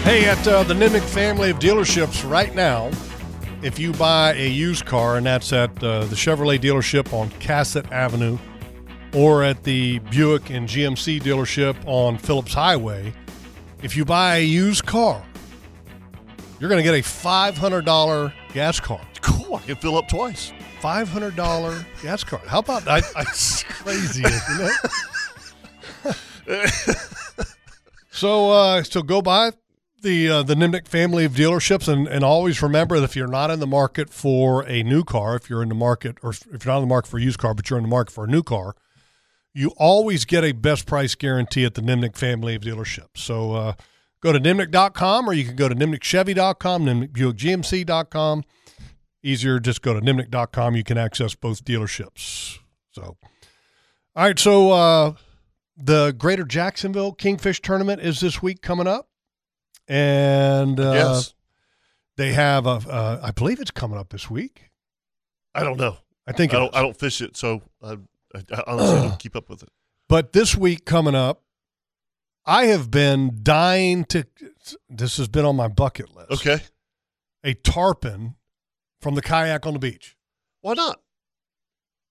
Hey, 0.03 0.26
at 0.26 0.45
uh, 0.48 0.64
the 0.64 0.73
Nimnicht 0.73 1.03
family 1.03 1.52
of 1.52 1.60
dealerships 1.60 2.28
right 2.28 2.56
now, 2.56 2.90
if 3.61 3.78
you 3.78 3.94
buy 3.94 4.34
a 4.34 4.49
used 4.49 4.88
car, 4.88 5.18
and 5.18 5.26
that's 5.28 5.53
at 5.53 5.69
uh, 5.84 6.06
the 6.06 6.15
Chevrolet 6.15 6.60
dealership 6.60 7.14
on 7.14 7.30
Cassat 7.40 7.90
Avenue 7.91 8.40
or 9.14 9.44
at 9.44 9.64
the 9.64 9.99
Buick 9.99 10.49
and 10.49 10.68
GMC 10.68 11.22
dealership 11.22 11.76
on 11.86 12.18
Phillips 12.18 12.52
Highway, 12.52 13.14
if 13.84 13.95
you 13.95 14.03
buy 14.03 14.38
a 14.38 14.44
used 14.44 14.88
car, 14.88 15.23
you're 16.60 16.69
going 16.69 16.84
to 16.84 16.91
get 16.91 16.95
a 16.95 17.03
$500 17.03 18.34
gas 18.53 18.80
card. 18.80 19.06
Cool. 19.22 19.57
I 19.57 19.60
can 19.60 19.76
fill 19.76 19.98
up 19.98 20.07
twice. 20.07 20.52
$500 20.82 21.86
gas 22.02 22.23
card. 22.23 22.48
How 22.48 22.60
about 22.60 22.86
that? 22.86 23.03
It's 23.18 23.61
crazy, 23.64 24.23
isn't 24.26 24.72
it? 26.48 27.45
so, 28.11 28.49
uh, 28.49 28.82
so 28.82 29.03
go 29.03 29.22
buy 29.22 29.52
the 30.02 30.30
uh, 30.30 30.44
the 30.44 30.56
Nimnicht 30.56 30.88
family 30.88 31.26
of 31.26 31.34
dealerships, 31.34 31.88
and, 31.88 32.07
and 32.07 32.23
always 32.23 32.61
remember 32.61 32.99
that 32.99 33.06
if 33.06 33.15
you're 33.15 33.28
not 33.28 33.52
in 33.52 33.60
the 33.60 33.68
market 33.68 34.10
for 34.10 34.68
a 34.68 34.84
new 34.84 35.03
car, 35.03 35.36
if 35.36 35.49
you're 35.49 35.64
in 35.64 35.69
the 35.69 35.76
market, 35.76 36.18
or 36.22 36.32
if 36.32 36.45
you're 36.45 36.73
not 36.73 36.78
in 36.78 36.84
the 36.84 36.88
market 36.88 37.10
for 37.10 37.18
a 37.18 37.22
used 37.22 37.40
car, 37.40 37.53
but 37.53 37.69
you're 37.69 37.78
in 37.78 37.84
the 37.84 37.90
market 37.90 38.11
for 38.11 38.26
a 38.26 38.28
new 38.28 38.44
car, 38.44 38.76
you 39.53 39.72
always 39.78 40.26
get 40.26 40.44
a 40.44 40.52
best 40.52 40.86
price 40.86 41.15
guarantee 41.15 41.65
at 41.65 41.76
the 41.76 41.82
Nimnicht 41.82 42.18
family 42.18 42.56
of 42.56 42.61
dealerships. 42.61 43.18
So 43.18 43.53
uh, 43.53 43.73
go 44.22 44.32
to 44.32 44.40
nimnicht.com, 44.40 45.30
or 45.30 45.34
you 45.34 45.45
can 45.45 45.56
go 45.56 45.68
to 45.69 45.76
nimnichtchevy.com, 45.76 46.86
nimnichtbuickgmc.com. 46.86 48.44
Easier, 49.23 49.60
just 49.60 49.82
go 49.82 49.94
to 49.94 50.02
nimnicht.com. 50.02 50.76
You 50.76 50.84
can 50.84 50.98
access 50.98 51.36
both 51.36 51.64
dealerships. 51.64 52.57
So, 52.91 53.18
all 54.15 54.23
right. 54.26 54.40
So 54.40 54.72
uh, 54.72 55.14
the 55.78 56.11
Greater 56.18 56.44
Jacksonville 56.44 57.14
Kingfish 57.14 57.61
Tournament 57.61 58.02
is 58.02 58.19
this 58.19 58.41
week 58.41 58.61
coming 58.61 58.88
up 58.88 59.10
and 59.88 60.80
uh, 60.80 60.94
yes. 60.94 61.34
they 62.18 62.34
have 62.34 62.66
a. 62.66 62.70
Uh, 62.70 63.20
I 63.24 63.32
believe 63.32 63.60
it's 63.60 63.72
coming 63.72 63.98
up 63.98 64.10
this 64.10 64.30
week. 64.30 64.70
I 65.53 65.64
don't 65.64 65.78
know. 65.78 65.98
I 66.28 66.32
think 66.32 66.53
I 66.53 66.60
don't. 66.60 66.76
I 66.76 66.82
don't 66.82 66.98
fish 66.98 67.22
it, 67.22 67.36
so 67.36 67.62
I, 67.84 67.98
I, 68.36 68.44
I 68.53 68.64
honestly 68.68 69.08
don't 69.10 69.20
keep 69.20 69.36
up 69.36 69.49
with 69.49 69.64
it. 69.64 69.70
But 70.08 70.34
this 70.34 70.56
week 70.56 70.86
coming 70.86 71.16
up, 71.16 71.44
I 72.45 72.66
have 72.66 72.91
been 72.91 73.40
dying 73.44 74.06
to. 74.06 74.26
This 74.90 75.18
has 75.18 75.28
been 75.28 75.45
on 75.45 75.56
my 75.56 75.68
bucket 75.68 76.16
list. 76.16 76.32
Okay. 76.32 76.64
a 77.44 77.53
tarpon 77.53 78.36
from 79.02 79.16
the 79.16 79.22
kayak 79.22 79.66
on 79.66 79.74
the 79.74 79.80
beach. 79.80 80.16
Why 80.62 80.74
not? 80.74 81.02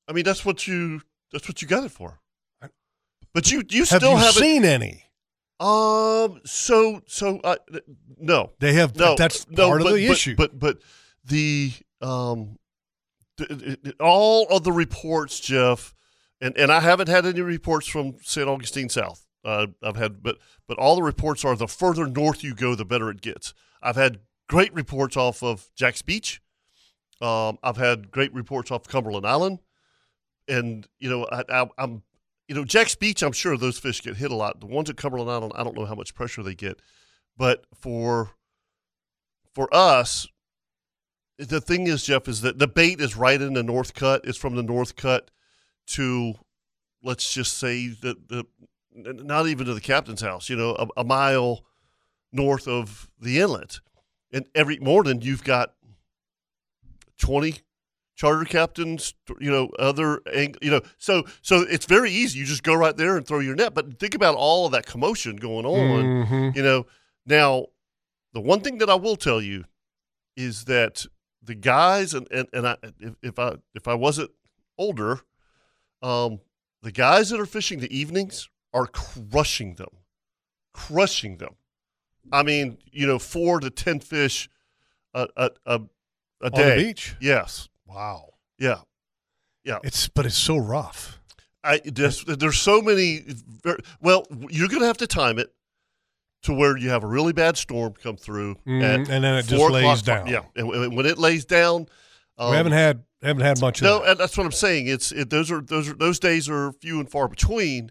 I 0.08 0.12
mean, 0.12 0.24
that's 0.24 0.44
what 0.44 0.66
you. 0.66 1.02
That's 1.32 1.46
what 1.48 1.62
you 1.62 1.68
got 1.68 1.84
it 1.84 1.92
for. 1.92 2.20
But 3.32 3.52
you. 3.52 3.62
You 3.70 3.80
Have 3.80 3.88
still 3.88 4.10
you 4.12 4.16
haven't. 4.16 4.42
seen 4.42 4.64
any? 4.64 5.04
Um. 5.60 6.40
So. 6.44 7.02
So. 7.06 7.38
Uh, 7.44 7.56
no. 8.18 8.52
They 8.58 8.72
have. 8.74 8.96
No. 8.96 9.14
that's 9.14 9.48
no, 9.48 9.68
part 9.68 9.82
but, 9.82 9.88
of 9.88 9.96
the 9.96 10.06
but, 10.06 10.12
issue. 10.12 10.34
But 10.36 10.58
but 10.58 10.78
the 11.24 11.72
um, 12.00 12.58
th- 13.36 13.80
th- 13.82 13.94
all 14.00 14.46
of 14.48 14.64
the 14.64 14.72
reports, 14.72 15.40
Jeff, 15.40 15.94
and 16.40 16.56
and 16.56 16.72
I 16.72 16.80
haven't 16.80 17.08
had 17.08 17.26
any 17.26 17.40
reports 17.40 17.86
from 17.86 18.16
St. 18.22 18.48
Augustine 18.48 18.88
South. 18.88 19.26
Uh, 19.44 19.68
I've 19.82 19.96
had, 19.96 20.22
but 20.22 20.38
but 20.66 20.78
all 20.78 20.96
the 20.96 21.02
reports 21.02 21.44
are 21.44 21.56
the 21.56 21.68
further 21.68 22.06
north 22.06 22.44
you 22.44 22.54
go, 22.54 22.74
the 22.74 22.84
better 22.84 23.10
it 23.10 23.20
gets. 23.20 23.54
I've 23.82 23.96
had 23.96 24.20
great 24.48 24.72
reports 24.74 25.16
off 25.16 25.42
of 25.42 25.70
Jax 25.74 26.02
Beach. 26.02 26.40
Um, 27.20 27.58
I've 27.62 27.76
had 27.76 28.10
great 28.10 28.32
reports 28.32 28.70
off 28.70 28.88
Cumberland 28.88 29.26
Island, 29.26 29.60
and 30.48 30.86
you 30.98 31.08
know 31.10 31.26
I, 31.30 31.44
I, 31.48 31.66
I'm 31.78 32.02
you 32.50 32.56
know 32.56 32.64
Jax 32.64 32.96
Beach. 32.96 33.22
I'm 33.22 33.30
sure 33.30 33.56
those 33.56 33.78
fish 33.78 34.02
get 34.02 34.16
hit 34.16 34.32
a 34.32 34.34
lot. 34.34 34.58
The 34.58 34.66
ones 34.66 34.90
at 34.90 34.96
Cumberland 34.96 35.30
Island, 35.30 35.52
I 35.54 35.62
don't 35.62 35.76
know 35.76 35.84
how 35.84 35.94
much 35.94 36.16
pressure 36.16 36.42
they 36.42 36.56
get, 36.56 36.80
but 37.36 37.64
for 37.80 38.32
for 39.54 39.72
us, 39.72 40.26
the 41.38 41.60
thing 41.60 41.86
is, 41.86 42.02
Jeff, 42.02 42.26
is 42.26 42.40
that 42.40 42.58
the 42.58 42.66
bait 42.66 43.00
is 43.00 43.16
right 43.16 43.40
in 43.40 43.52
the 43.52 43.62
north 43.62 43.94
cut. 43.94 44.22
It's 44.24 44.36
from 44.36 44.56
the 44.56 44.64
north 44.64 44.96
cut 44.96 45.30
to, 45.90 46.34
let's 47.04 47.32
just 47.32 47.56
say 47.56 47.86
that 48.02 48.28
the 48.28 48.44
not 48.92 49.46
even 49.46 49.66
to 49.66 49.74
the 49.74 49.80
captain's 49.80 50.20
house. 50.20 50.50
You 50.50 50.56
know, 50.56 50.74
a, 50.74 50.88
a 51.02 51.04
mile 51.04 51.64
north 52.32 52.66
of 52.66 53.08
the 53.20 53.38
inlet, 53.38 53.78
and 54.32 54.44
every 54.56 54.80
morning 54.80 55.22
you've 55.22 55.44
got 55.44 55.74
twenty 57.16 57.60
charter 58.20 58.44
captains. 58.44 59.14
You 59.40 59.50
know, 59.50 59.70
other 59.78 60.20
you 60.34 60.70
know, 60.70 60.82
so 60.98 61.24
so 61.40 61.60
it's 61.62 61.86
very 61.86 62.10
easy. 62.10 62.38
You 62.38 62.44
just 62.44 62.62
go 62.62 62.74
right 62.74 62.96
there 62.96 63.16
and 63.16 63.26
throw 63.26 63.38
your 63.38 63.54
net. 63.54 63.72
But 63.74 63.98
think 63.98 64.14
about 64.14 64.34
all 64.34 64.66
of 64.66 64.72
that 64.72 64.84
commotion 64.84 65.36
going 65.36 65.64
on. 65.64 66.26
Mhm. 66.26 66.56
You 66.56 66.62
know, 66.62 66.86
now 67.24 67.66
the 68.34 68.40
one 68.40 68.60
thing 68.60 68.78
that 68.78 68.90
I 68.90 68.94
will 68.96 69.16
tell 69.16 69.40
you 69.40 69.64
is 70.36 70.66
that 70.66 71.06
the 71.42 71.54
guys 71.54 72.12
and 72.12 72.28
and, 72.30 72.46
and 72.52 72.66
I 72.68 72.76
if, 72.98 73.14
if 73.22 73.38
I 73.38 73.56
if 73.74 73.88
I 73.88 73.94
wasn't 73.94 74.30
older, 74.76 75.20
um, 76.02 76.40
the 76.82 76.92
guys 76.92 77.30
that 77.30 77.40
are 77.40 77.46
fishing 77.46 77.80
the 77.80 77.96
evenings 77.96 78.50
are 78.74 78.86
crushing 78.86 79.74
them, 79.76 79.88
crushing 80.74 81.38
them. 81.38 81.54
I 82.30 82.42
mean, 82.42 82.78
you 82.92 83.06
know, 83.06 83.18
four 83.18 83.60
to 83.60 83.70
ten 83.70 83.98
fish 84.00 84.50
a 85.14 85.26
a 85.36 85.50
a, 85.64 85.74
a 85.74 85.74
on 85.74 85.88
the 86.42 86.50
day. 86.50 86.76
beach. 86.84 87.16
Yes, 87.20 87.68
Wow. 87.94 88.30
yeah, 88.58 88.80
yeah. 89.64 89.78
It's 89.82 90.08
but 90.08 90.26
it's 90.26 90.36
so 90.38 90.56
rough. 90.56 91.20
I 91.62 91.80
there's, 91.84 92.24
there's 92.24 92.58
so 92.58 92.80
many. 92.80 93.24
Well, 94.00 94.26
you're 94.48 94.68
going 94.68 94.80
to 94.80 94.86
have 94.86 94.98
to 94.98 95.06
time 95.06 95.38
it 95.38 95.52
to 96.42 96.54
where 96.54 96.76
you 96.76 96.88
have 96.90 97.04
a 97.04 97.06
really 97.06 97.32
bad 97.32 97.56
storm 97.56 97.94
come 97.94 98.16
through, 98.16 98.52
at 98.66 98.66
and 98.66 99.06
then 99.06 99.24
it 99.24 99.46
just 99.46 99.70
lays 99.70 100.02
down. 100.02 100.26
Yeah, 100.26 100.42
and 100.56 100.68
when 100.68 100.94
when 100.94 101.06
it 101.06 101.18
lays 101.18 101.44
down, 101.44 101.86
um, 102.38 102.50
we 102.50 102.56
haven't 102.56 102.72
had 102.72 103.02
haven't 103.22 103.44
had 103.44 103.60
much 103.60 103.80
of 103.80 103.84
no, 103.84 103.98
that. 104.00 104.10
and 104.10 104.20
that's 104.20 104.36
what 104.36 104.46
I'm 104.46 104.52
saying. 104.52 104.86
It's 104.86 105.12
it, 105.12 105.28
those 105.28 105.50
are 105.50 105.60
those 105.60 105.88
are 105.88 105.94
those 105.94 106.18
days 106.18 106.48
are 106.48 106.72
few 106.72 106.98
and 107.00 107.10
far 107.10 107.28
between. 107.28 107.90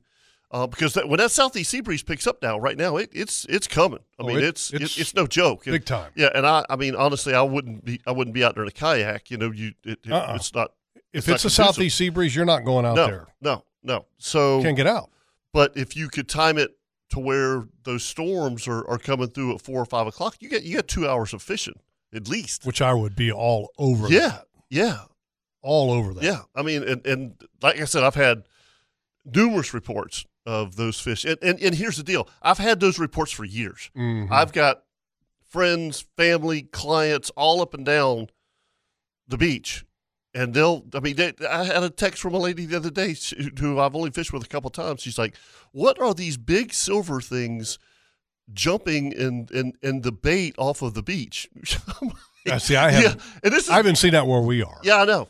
Uh, 0.51 0.65
because 0.65 0.95
that, 0.95 1.07
when 1.07 1.19
that 1.19 1.29
southeast 1.29 1.69
sea 1.69 1.79
breeze 1.81 2.01
picks 2.01 2.25
up 2.25 2.41
now, 2.41 2.57
right 2.59 2.75
now, 2.77 2.97
it, 2.97 3.09
it's 3.13 3.45
it's 3.45 3.67
coming. 3.67 3.99
I 4.19 4.23
Oh, 4.23 4.27
mean, 4.27 4.37
it- 4.39 4.43
it's 4.45 4.73
it's, 4.73 4.83
it's 4.83 4.97
it's 4.97 5.13
no 5.15 5.27
joke. 5.27 5.63
big 5.65 5.85
time. 5.85 6.11
Yeah, 6.15 6.29
and 6.33 6.45
I 6.45 6.65
I 6.69 6.75
mean 6.75 6.95
honestly, 6.95 7.35
I 7.35 7.41
wouldn't 7.43 7.85
be 7.85 8.01
I 8.07 8.11
wouldn't 8.11 8.33
be 8.33 8.43
out 8.43 8.55
there 8.55 8.63
in 8.63 8.67
a 8.69 8.71
kayak. 8.71 9.29
You 9.29 9.37
know, 9.37 9.51
you 9.51 9.73
it, 9.83 9.99
Uh-uh. 10.09 10.33
it's 10.35 10.53
not 10.55 10.73
If 11.13 11.27
not 11.27 11.35
it's 11.35 11.45
a 11.45 11.49
southeast 11.51 11.97
sea 11.97 12.09
breeze, 12.09 12.35
you're 12.35 12.45
not 12.45 12.65
going 12.65 12.85
out 12.85 12.95
no 12.95 13.05
there. 13.07 13.27
no 13.41 13.63
no. 13.83 14.05
So 14.17 14.61
Can't 14.63 14.75
get 14.75 14.87
out. 14.87 15.11
but 15.53 15.77
if 15.77 15.95
you 15.95 16.07
could 16.09 16.27
time 16.27 16.57
it 16.57 16.71
to 17.11 17.19
where 17.19 17.67
those 17.83 18.03
storms 18.03 18.67
are, 18.67 18.87
are 18.87 18.97
coming 18.99 19.27
through 19.29 19.53
at 19.55 19.61
four 19.61 19.81
or 19.81 19.85
five 19.85 20.07
o'clock, 20.07 20.37
you 20.39 20.49
get 20.49 20.63
you 20.63 20.75
get 20.77 20.87
two 20.87 21.07
hours 21.07 21.31
of 21.33 21.43
fishing 21.43 21.79
at 22.11 22.27
least. 22.27 22.65
Which 22.65 22.81
I 22.81 22.93
would 22.95 23.15
be 23.15 23.31
all 23.31 23.69
over. 23.77 24.07
Yeah, 24.09 24.19
that. 24.29 24.45
yeah, 24.71 24.97
all 25.61 25.91
over 25.91 26.13
that. 26.15 26.23
yeah. 26.23 26.41
I 26.55 26.63
mean, 26.63 26.81
and, 26.83 27.05
and 27.05 27.35
like 27.61 27.79
I 27.79 27.85
said, 27.85 28.03
I've 28.03 28.15
had 28.15 28.43
numerous 29.25 29.73
reports 29.73 30.25
of 30.49 30.75
those 30.75 30.99
fish. 30.99 31.25
And, 31.25 31.37
and 31.41 31.59
and 31.59 31.75
here's 31.75 31.97
the 31.97 32.03
deal: 32.03 32.27
I've 32.41 32.57
had 32.57 32.79
those 32.79 32.97
reports 32.99 33.31
for 33.31 33.45
years. 33.45 33.89
Mhm. 33.95 34.31
I've 34.31 34.51
got 34.53 34.83
friends, 35.47 36.05
family, 36.17 36.63
clients 36.63 37.29
all 37.35 37.61
up 37.61 37.73
and 37.73 37.85
down 37.85 38.27
the 39.27 39.37
beach. 39.37 39.85
And 40.35 40.53
they'll, 40.53 40.85
I 40.93 40.99
mean, 40.99 41.15
they, 41.15 41.33
I 41.49 41.63
had 41.63 41.81
a 41.81 41.89
text 41.89 42.21
from 42.21 42.35
a 42.35 42.37
lady 42.37 42.67
the 42.67 42.77
other 42.77 42.91
day 42.91 43.15
who 43.59 43.79
I've 43.79 43.95
only 43.95 44.11
fished 44.11 44.31
with 44.31 44.43
a 44.43 44.47
couple 44.47 44.69
times. 44.69 45.01
She's 45.01 45.17
like, 45.17 45.35
What 45.71 45.99
are 45.99 46.13
these 46.13 46.37
big 46.37 46.71
silver 46.71 47.19
things 47.19 47.79
jumping 48.53 49.11
in, 49.11 49.47
in, 49.53 49.73
in 49.81 50.01
the 50.01 50.11
bait 50.11 50.53
off 50.59 50.81
of 50.83 50.93
the 50.93 51.03
beach? 51.03 51.49
Yeah, 52.45 52.57
see, 52.57 52.77
I 52.77 52.89
haven't. 52.91 53.21
and 53.43 53.51
this 53.53 53.65
is, 53.65 53.69
I 53.69 53.75
haven't 53.75 53.97
seen 53.97 54.11
that 54.13 54.25
where 54.25 54.39
we 54.41 54.63
are. 54.63 54.77
yeah, 54.81 55.01
I 55.01 55.05
know. 55.05 55.27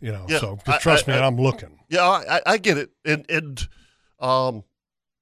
You 0.00 0.10
know, 0.12 0.26
Yeah, 0.28 0.38
so 0.40 0.58
trust 0.80 1.08
I- 1.08 1.12
me, 1.12 1.18
I- 1.18 1.24
I'm 1.26 1.36
looking. 1.36 1.78
Yeah, 1.88 2.02
I, 2.02 2.36
I- 2.38 2.42
I 2.54 2.58
get 2.58 2.76
it, 2.78 2.90
and 3.04 3.24
and 3.30 3.68
um, 4.20 4.64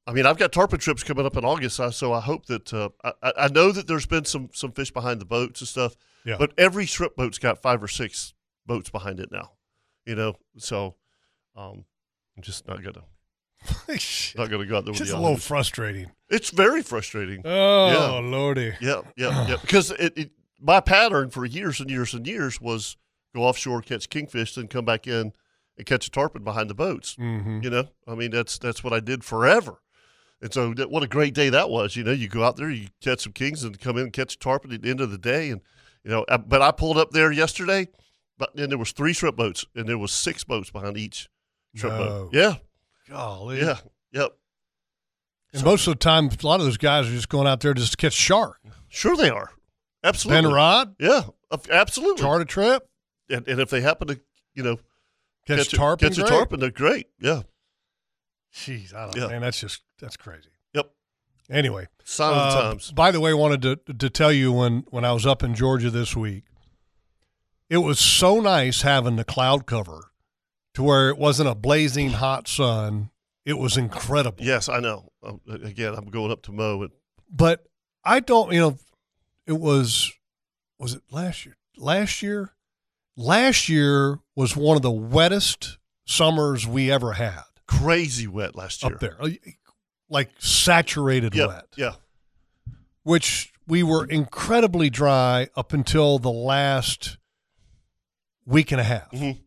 I 0.07 0.13
mean, 0.13 0.25
I've 0.27 0.39
got 0.39 0.53
tarpon 0.53 0.79
trips 0.79 1.03
coming 1.03 1.27
up 1.27 1.37
in 1.37 1.45
August, 1.45 1.81
so 1.97 2.13
I 2.13 2.21
hope 2.21 2.47
that 2.47 2.73
uh, 2.73 2.91
I, 3.23 3.33
I 3.37 3.49
know 3.49 3.73
that 3.73 3.87
there's 3.89 4.07
been 4.07 4.25
some 4.25 4.51
some 4.53 4.73
fish 4.73 4.91
behind 4.93 5.21
the 5.21 5.25
boats 5.25 5.61
and 5.61 5.69
stuff. 5.69 5.97
Yeah. 6.25 6.37
But 6.39 6.53
every 6.59 6.87
strip 6.87 7.17
boat's 7.17 7.39
got 7.39 7.61
five 7.63 7.83
or 7.83 7.89
six 7.89 8.35
boats 8.67 8.89
behind 8.91 9.21
it 9.21 9.31
now, 9.33 9.53
you 10.05 10.15
know. 10.15 10.37
So, 10.59 10.95
um, 11.57 11.85
I'm 12.37 12.43
just 12.43 12.67
not 12.69 12.83
gonna 12.83 13.03
not 14.37 14.51
gonna 14.51 14.67
go 14.67 14.77
out 14.79 14.85
there 14.85 14.93
with 14.93 14.99
Just 14.99 15.11
the 15.11 15.19
a 15.19 15.21
little 15.21 15.37
frustrating. 15.37 16.11
It's 16.29 16.51
very 16.51 16.83
frustrating. 16.83 17.43
Oh 17.45 17.87
Yeah. 17.89 18.29
lordy. 18.29 18.75
Yeah, 18.81 19.03
yeah, 19.17 19.49
yeah. 19.49 19.57
Because 19.61 19.91
it, 19.93 20.17
it 20.17 20.31
my 20.61 20.81
pattern 20.81 21.31
for 21.31 21.45
years 21.45 21.81
and 21.81 21.91
years 21.91 22.15
and 22.15 22.27
years 22.27 22.61
was 22.61 22.97
go 23.35 23.43
offshore, 23.43 23.83
catch 23.83 24.09
kingfish, 24.09 24.55
then 24.55 24.69
come 24.69 24.85
back 24.85 25.07
in 25.07 25.33
and 25.77 25.87
catch 25.87 26.07
a 26.07 26.11
tarpon 26.11 26.43
behind 26.45 26.71
the 26.71 26.75
boats. 26.75 27.17
Mhm. 27.17 27.63
You 27.65 27.71
know, 27.71 27.89
I 28.07 28.15
mean 28.15 28.31
that's 28.31 28.59
that's 28.59 28.83
what 28.85 28.93
I 28.93 29.01
did 29.01 29.25
forever. 29.25 29.81
And 30.43 30.53
so, 30.53 30.75
that, 30.75 30.91
what 30.91 31.03
a 31.03 31.07
great 31.07 31.33
day 31.33 31.49
that 31.49 31.71
was. 31.71 31.97
You 31.97 32.05
know, 32.05 32.13
you 32.13 32.29
go 32.29 32.45
out 32.45 32.57
there, 32.57 32.69
you 32.71 32.89
catch 33.01 33.21
some 33.21 33.33
kings, 33.33 33.63
and 33.65 33.81
come 33.81 33.97
in 33.97 34.05
and 34.05 34.13
catch 34.13 34.35
a 34.35 34.39
tarpon 34.39 34.71
at 34.73 34.83
the 34.83 34.91
end 34.91 35.01
of 35.01 35.11
the 35.11 35.17
day. 35.19 35.49
And 35.51 35.63
you 36.05 36.11
know, 36.11 36.25
uh, 36.29 36.37
but 36.39 36.61
I 36.61 36.73
pulled 36.73 36.99
up 36.99 37.11
there 37.13 37.33
yesterday, 37.33 37.89
but 38.37 38.55
then 38.55 38.69
there 38.69 38.77
was 38.79 38.93
three 38.93 39.15
shrimp 39.15 39.37
boats, 39.37 39.65
and 39.75 39.89
there 39.89 39.97
was 39.99 40.13
six 40.13 40.45
boats 40.45 40.71
behind 40.71 40.99
each 40.99 41.29
shrimp 41.75 41.97
No. 41.97 42.05
boat. 42.05 42.31
Yeah, 42.35 42.55
Golly. 43.09 43.61
yeah, 43.61 43.79
yep. 44.13 44.37
And 45.55 45.65
most 45.65 45.87
of 45.87 45.93
the 45.95 45.99
time, 45.99 46.27
a 46.29 46.47
lot 46.47 46.61
of 46.61 46.67
those 46.67 46.77
guys 46.77 47.07
are 47.09 47.13
just 47.13 47.31
going 47.31 47.47
out 47.47 47.61
there 47.61 47.73
just 47.73 47.93
to 47.93 47.97
catch 47.97 48.13
shark. 48.13 48.59
Sure, 48.89 49.17
they 49.17 49.31
are. 49.31 49.53
Absolutely. 50.05 50.51
A 50.51 50.55
rod, 50.55 50.97
Yeah, 51.01 51.23
absolutely. 51.71 52.23
chart 52.23 52.43
a 52.43 52.45
trip, 52.45 52.89
and, 53.31 53.49
and 53.49 53.59
if 53.59 53.71
they 53.71 53.81
happen 53.81 54.09
to, 54.09 54.21
you 54.55 54.63
know, 54.63 54.79
catch, 55.47 55.73
a- 55.73 55.77
tarpon. 55.77 56.09
catch 56.09 56.19
a 56.19 56.25
tarpon, 56.25 56.61
they're 56.61 56.71
great. 56.71 57.07
Yeah. 57.21 57.43
Jeez, 58.55 58.95
I 58.95 59.05
don't 59.07 59.17
Yeah. 59.17 59.27
man, 59.29 59.43
that's 59.43 59.61
just 59.61 59.83
that's 60.01 60.17
crazy. 60.17 60.49
Yep. 60.75 60.91
Anyway, 61.51 61.89
the 62.17 62.25
uh, 62.25 62.63
times. 62.71 62.91
by 62.93 63.11
the 63.11 63.21
way, 63.21 63.31
I 63.31 63.35
wanted 63.35 63.63
to 63.63 63.77
to 63.95 64.11
tell 64.11 64.33
you 64.33 64.53
when 64.53 64.85
when 64.91 65.05
I 65.05 65.13
was 65.13 65.27
up 65.27 65.43
in 65.43 65.55
Georgia 65.55 65.91
this 65.91 66.17
week, 66.17 66.45
it 67.69 67.79
was 67.79 67.99
so 67.99 68.41
nice 68.41 68.83
having 68.83 69.17
the 69.17 69.25
cloud 69.25 69.67
cover 69.67 70.11
to 70.75 70.83
where 70.83 71.09
it 71.11 71.19
wasn't 71.19 71.49
a 71.49 71.55
blazing 71.55 72.11
hot 72.11 72.49
sun. 72.49 73.11
It 73.45 73.59
was 73.59 73.77
incredible. 73.77 74.45
Yes, 74.45 74.69
I 74.69 74.81
know. 74.81 75.11
Um, 75.23 75.41
again, 75.49 75.95
I'm 75.95 76.07
going 76.07 76.33
up 76.33 76.43
to 76.43 76.53
Mo. 76.53 76.83
And, 76.83 76.91
but 77.31 77.67
I 78.05 78.21
don't, 78.21 78.53
you 78.53 78.59
know, 78.59 78.79
it 79.47 79.59
was 79.59 80.13
was 80.79 80.95
it 80.95 81.03
last 81.11 81.45
year? 81.47 81.57
Last 81.77 82.23
year, 82.23 82.55
last 83.17 83.69
year 83.69 84.19
was 84.37 84.55
one 84.57 84.77
of 84.77 84.83
the 84.83 84.91
wettest 84.93 85.79
summers 86.07 86.67
we 86.67 86.91
ever 86.93 87.15
had 87.15 87.43
crazy 87.67 88.29
wet 88.29 88.55
last 88.55 88.83
year. 88.85 88.95
up 88.95 89.01
there, 89.01 89.19
like 90.09 90.31
saturated 90.39 91.35
Yeah, 91.35 91.47
wet. 91.47 91.67
yeah. 91.77 91.95
Which 93.03 93.53
we 93.67 93.83
were 93.83 94.05
incredibly 94.07 94.89
dry 94.91 95.49
up 95.57 95.73
until 95.73 96.19
the 96.21 96.31
last 96.31 97.17
week 98.45 98.71
and 98.71 98.81
a 98.81 98.85
half, 98.85 99.11
Mhm. 99.11 99.41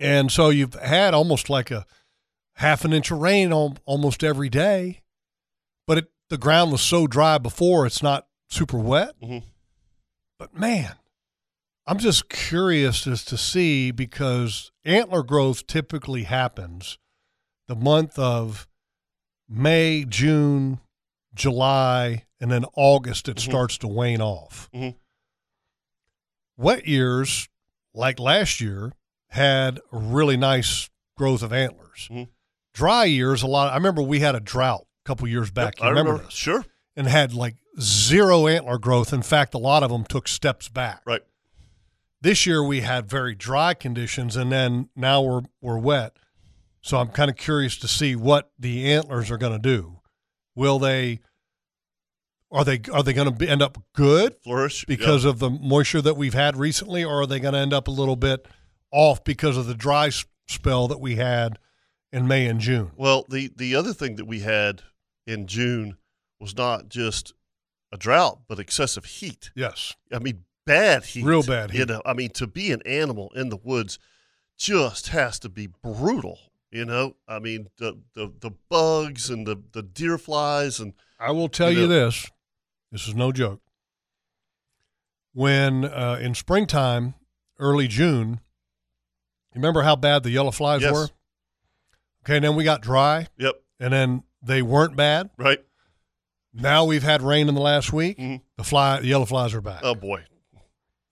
and 0.00 0.32
so 0.32 0.48
you've 0.48 0.72
had 0.74 1.12
almost 1.12 1.50
like 1.50 1.70
a 1.70 1.84
half 2.54 2.84
an 2.86 2.92
inch 2.94 3.10
of 3.10 3.18
rain 3.18 3.52
al- 3.52 3.76
almost 3.84 4.24
every 4.24 4.48
day, 4.48 5.02
but 5.86 5.98
it, 5.98 6.10
the 6.30 6.38
ground 6.38 6.72
was 6.72 6.80
so 6.80 7.06
dry 7.06 7.36
before 7.36 7.84
it's 7.84 8.02
not 8.02 8.26
super 8.48 8.78
wet. 8.78 9.14
Mhm. 9.20 9.42
But 10.38 10.54
man, 10.54 10.96
I'm 11.86 11.98
just 11.98 12.28
curious 12.28 13.06
as 13.06 13.24
to 13.26 13.36
see 13.38 13.90
because 13.92 14.72
antler 14.84 15.22
growth 15.22 15.66
typically 15.66 16.24
happens 16.24 16.98
the 17.68 17.76
month 17.76 18.18
of 18.18 18.66
May, 19.48 20.04
June, 20.04 20.80
July, 21.34 22.24
and 22.40 22.50
then 22.50 22.64
August 22.74 23.28
it 23.28 23.36
Mhm. 23.36 23.40
starts 23.48 23.78
to 23.78 23.88
wane 23.88 24.20
off. 24.20 24.68
Mhm. 24.74 24.96
Wet 26.56 26.86
years, 26.86 27.48
like 27.94 28.18
last 28.18 28.60
year, 28.60 28.92
had 29.30 29.80
really 29.92 30.36
nice 30.36 30.88
growth 31.16 31.42
of 31.42 31.52
antlers. 31.52 32.08
Mhm. 32.10 32.28
Dry 32.72 33.04
years, 33.04 33.42
a 33.42 33.46
lot. 33.46 33.72
I 33.72 33.76
remember 33.76 34.02
we 34.02 34.20
had 34.20 34.34
a 34.34 34.40
drought 34.40 34.86
a 35.04 35.08
couple 35.08 35.28
years 35.28 35.50
back. 35.50 35.76
Yep, 35.78 35.84
I 35.84 35.88
remember, 35.90 36.10
remember. 36.12 36.28
this? 36.30 36.34
Sure. 36.38 36.64
And 36.96 37.06
had 37.06 37.32
like 37.34 37.56
zero 37.80 38.46
antler 38.46 38.78
growth. 38.78 39.12
In 39.12 39.22
fact, 39.22 39.54
a 39.54 39.58
lot 39.58 39.82
of 39.82 39.90
them 39.90 40.04
took 40.04 40.26
steps 40.28 40.68
back. 40.68 41.02
Right. 41.06 41.22
This 42.26 42.44
year 42.44 42.60
we 42.60 42.80
had 42.80 43.08
very 43.08 43.36
dry 43.36 43.72
conditions, 43.72 44.34
and 44.34 44.50
then 44.50 44.88
now 44.96 45.22
we're 45.22 45.42
we're 45.60 45.78
wet. 45.78 46.16
So 46.80 46.98
I'm 46.98 47.10
kind 47.10 47.30
of 47.30 47.36
curious 47.36 47.78
to 47.78 47.86
see 47.86 48.16
what 48.16 48.50
the 48.58 48.92
antlers 48.92 49.30
are 49.30 49.38
going 49.38 49.52
to 49.52 49.60
do. 49.60 50.00
Will 50.56 50.80
they? 50.80 51.20
Are 52.50 52.64
they 52.64 52.80
are 52.92 53.04
they 53.04 53.12
going 53.12 53.32
to 53.32 53.48
end 53.48 53.62
up 53.62 53.80
good 53.94 54.34
Flourish. 54.42 54.84
because 54.86 55.24
of 55.24 55.38
the 55.38 55.48
moisture 55.48 56.02
that 56.02 56.16
we've 56.16 56.34
had 56.34 56.56
recently, 56.56 57.04
or 57.04 57.22
are 57.22 57.26
they 57.28 57.38
going 57.38 57.54
to 57.54 57.60
end 57.60 57.72
up 57.72 57.86
a 57.86 57.92
little 57.92 58.16
bit 58.16 58.48
off 58.90 59.22
because 59.22 59.56
of 59.56 59.66
the 59.66 59.74
dry 59.76 60.10
spell 60.48 60.88
that 60.88 61.00
we 61.00 61.14
had 61.14 61.60
in 62.12 62.26
May 62.26 62.48
and 62.48 62.58
June? 62.58 62.90
Well, 62.96 63.24
the 63.28 63.52
the 63.54 63.76
other 63.76 63.92
thing 63.92 64.16
that 64.16 64.26
we 64.26 64.40
had 64.40 64.82
in 65.28 65.46
June 65.46 65.96
was 66.40 66.56
not 66.56 66.88
just 66.88 67.34
a 67.92 67.96
drought, 67.96 68.40
but 68.48 68.58
excessive 68.58 69.04
heat. 69.04 69.52
Yes, 69.54 69.94
I 70.12 70.18
mean, 70.18 70.42
bad 70.66 71.04
heat. 71.04 71.24
Real 71.24 71.42
bad 71.42 71.72
You 71.72 71.86
know, 71.86 72.02
I 72.04 72.12
mean, 72.12 72.30
to 72.30 72.46
be 72.46 72.70
an 72.72 72.82
animal 72.84 73.32
in 73.34 73.48
the 73.48 73.56
woods 73.56 73.98
just 74.58 75.08
has 75.08 75.38
to 75.40 75.48
be 75.48 75.68
brutal. 75.82 76.38
You 76.70 76.84
know, 76.84 77.16
I 77.28 77.38
mean, 77.38 77.68
the 77.78 77.98
the, 78.14 78.32
the 78.40 78.50
bugs 78.68 79.30
and 79.30 79.46
the 79.46 79.62
the 79.72 79.82
deer 79.82 80.18
flies 80.18 80.80
and 80.80 80.92
I 81.18 81.30
will 81.30 81.48
tell 81.48 81.70
You 81.72 81.82
you, 81.82 81.86
this. 81.86 82.26
This 82.92 83.08
is 83.08 83.14
no 83.14 83.32
joke. 83.32 83.60
When 85.32 85.84
uh, 85.84 86.18
in 86.20 86.34
springtime, 86.34 87.14
early 87.58 87.88
June, 87.88 88.40
you 89.54 89.58
remember 89.60 89.82
how 89.82 89.96
bad 89.96 90.22
the 90.22 90.30
yellow 90.30 90.50
flies 90.50 90.82
Yes. 90.82 90.92
were? 90.92 91.08
Okay, 92.24 92.36
and 92.36 92.44
then 92.44 92.56
we 92.56 92.64
got 92.64 92.80
dry, 92.82 93.28
yep, 93.38 93.54
and 93.78 93.92
then 93.92 94.22
they 94.42 94.62
weren't 94.62 94.96
bad. 94.96 95.30
right. 95.38 95.62
Now 96.58 96.86
we've 96.86 97.02
had 97.02 97.20
rain 97.20 97.48
in 97.50 97.54
the 97.54 97.60
last 97.60 97.92
week. 97.92 98.16
Mhm. 98.18 98.40
The 98.56 98.64
fly, 98.64 99.00
the 99.00 99.06
yellow 99.08 99.26
flies 99.26 99.52
are 99.52 99.60
back. 99.60 99.80
Oh 99.82 99.94
boy. 99.94 100.24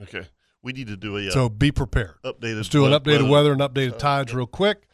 Okay, 0.03 0.27
we 0.63 0.73
need 0.73 0.89
to 0.89 0.97
do 0.97 1.17
a 1.17 1.29
uh, 1.29 1.31
So 1.31 1.49
be 1.49 1.71
prepared. 1.73 2.15
updated. 2.25 2.57
Let's 2.57 2.69
do 2.69 2.87
an 2.87 2.93
updated 2.93 3.29
weather 3.29 3.53
and 3.53 3.61
updated 3.61 3.95
Uh, 3.95 3.99
tides 3.99 4.35
real 4.35 4.47
quick. 4.47 4.89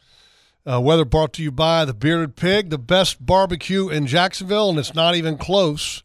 Uh, 0.65 0.79
weather 0.79 1.05
brought 1.05 1.33
to 1.33 1.43
you 1.43 1.51
by 1.51 1.85
the 1.85 1.93
Bearded 1.93 2.35
Pig, 2.35 2.69
the 2.69 2.77
best 2.77 3.25
barbecue 3.25 3.89
in 3.89 4.05
Jacksonville, 4.05 4.69
and 4.69 4.77
it's 4.77 4.93
not 4.93 5.15
even 5.15 5.37
close. 5.37 6.03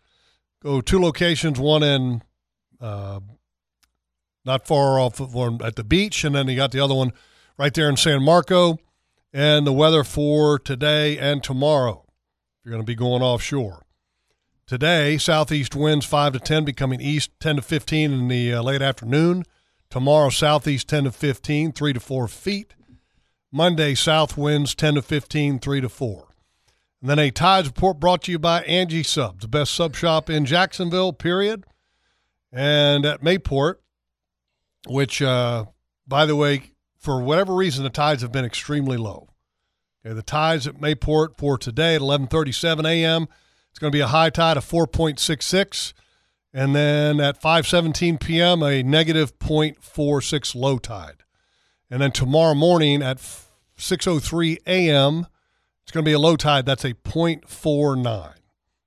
Go 0.62 0.80
two 0.80 0.98
locations, 1.00 1.60
one 1.60 1.82
in 1.82 2.22
uh, 2.80 3.20
not 4.44 4.66
far 4.66 4.98
off 4.98 5.20
of 5.20 5.34
one 5.34 5.60
at 5.62 5.76
the 5.76 5.84
beach, 5.84 6.24
and 6.24 6.34
then 6.34 6.48
you 6.48 6.56
got 6.56 6.70
the 6.70 6.80
other 6.80 6.94
one 6.94 7.12
right 7.58 7.74
there 7.74 7.88
in 7.88 7.96
San 7.96 8.22
Marco. 8.22 8.78
And 9.32 9.66
the 9.66 9.72
weather 9.72 10.02
for 10.02 10.58
today 10.58 11.18
and 11.18 11.42
tomorrow. 11.42 12.06
If 12.06 12.64
you're 12.64 12.72
going 12.72 12.82
to 12.82 12.86
be 12.86 12.94
going 12.94 13.22
offshore. 13.22 13.82
Today, 14.66 15.16
southeast 15.16 15.76
winds 15.76 16.04
5 16.06 16.32
to 16.32 16.40
10, 16.40 16.64
becoming 16.64 17.00
east 17.00 17.30
10 17.38 17.56
to 17.56 17.62
15 17.62 18.10
in 18.10 18.26
the 18.26 18.52
uh, 18.52 18.62
late 18.62 18.82
afternoon. 18.82 19.44
Tomorrow, 19.90 20.30
southeast 20.30 20.88
10 20.88 21.04
to 21.04 21.12
15, 21.12 21.70
3 21.70 21.92
to 21.92 22.00
4 22.00 22.26
feet. 22.26 22.74
Monday, 23.52 23.94
south 23.94 24.36
winds 24.36 24.74
10 24.74 24.96
to 24.96 25.02
15, 25.02 25.60
3 25.60 25.80
to 25.82 25.88
4. 25.88 26.28
And 27.00 27.08
then 27.08 27.20
a 27.20 27.30
tides 27.30 27.68
report 27.68 28.00
brought 28.00 28.22
to 28.22 28.32
you 28.32 28.40
by 28.40 28.62
Angie 28.62 29.04
Subs, 29.04 29.42
the 29.42 29.48
best 29.48 29.72
sub 29.72 29.94
shop 29.94 30.28
in 30.28 30.44
Jacksonville, 30.44 31.12
period. 31.12 31.62
And 32.50 33.06
at 33.06 33.22
Mayport, 33.22 33.76
which, 34.88 35.22
uh, 35.22 35.66
by 36.08 36.26
the 36.26 36.34
way, 36.34 36.72
for 36.98 37.22
whatever 37.22 37.54
reason, 37.54 37.84
the 37.84 37.90
tides 37.90 38.22
have 38.22 38.32
been 38.32 38.44
extremely 38.44 38.96
low. 38.96 39.28
Okay, 40.04 40.12
the 40.12 40.22
tides 40.22 40.66
at 40.66 40.80
Mayport 40.80 41.38
for 41.38 41.56
today 41.56 41.94
at 41.94 42.00
11:37 42.00 42.84
a.m. 42.84 43.28
It's 43.76 43.78
going 43.78 43.92
to 43.92 43.94
be 43.94 44.00
a 44.00 44.06
high 44.06 44.30
tide 44.30 44.56
of 44.56 44.64
4.66, 44.64 45.92
and 46.54 46.74
then 46.74 47.20
at 47.20 47.38
5:17 47.42 48.18
p.m. 48.18 48.62
a 48.62 48.82
negative 48.82 49.38
0.46 49.38 50.54
low 50.54 50.78
tide, 50.78 51.24
and 51.90 52.00
then 52.00 52.10
tomorrow 52.10 52.54
morning 52.54 53.02
at 53.02 53.18
6:03 53.18 54.56
a.m. 54.66 55.26
it's 55.82 55.92
going 55.92 56.02
to 56.02 56.08
be 56.08 56.14
a 56.14 56.18
low 56.18 56.36
tide. 56.36 56.64
That's 56.64 56.86
a 56.86 56.94
0.49. 56.94 58.32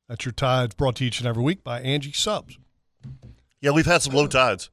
That's 0.08 0.26
your 0.26 0.32
tides 0.32 0.74
brought 0.74 0.96
to 0.96 1.04
you 1.04 1.10
each 1.10 1.20
and 1.20 1.28
every 1.28 1.44
week 1.44 1.64
by 1.64 1.82
Angie 1.82 2.12
Subs. 2.12 2.58
Yeah, 3.62 3.70
we've 3.70 3.86
had 3.86 4.02
some 4.02 4.16
low 4.16 4.26
tides. 4.26 4.72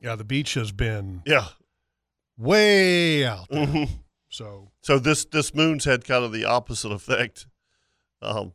Yeah, 0.00 0.14
the 0.16 0.24
beach 0.24 0.54
has 0.54 0.72
been 0.72 1.20
Yeah. 1.26 1.48
way 2.38 3.26
out 3.26 3.50
there. 3.50 3.66
hmm 3.66 3.84
So 4.30 4.70
So 4.80 4.98
this 4.98 5.26
this 5.26 5.54
moon's 5.54 5.84
had 5.84 6.06
kind 6.06 6.24
of 6.24 6.32
the 6.32 6.46
opposite 6.46 6.92
effect. 6.92 7.46
Um, 8.22 8.54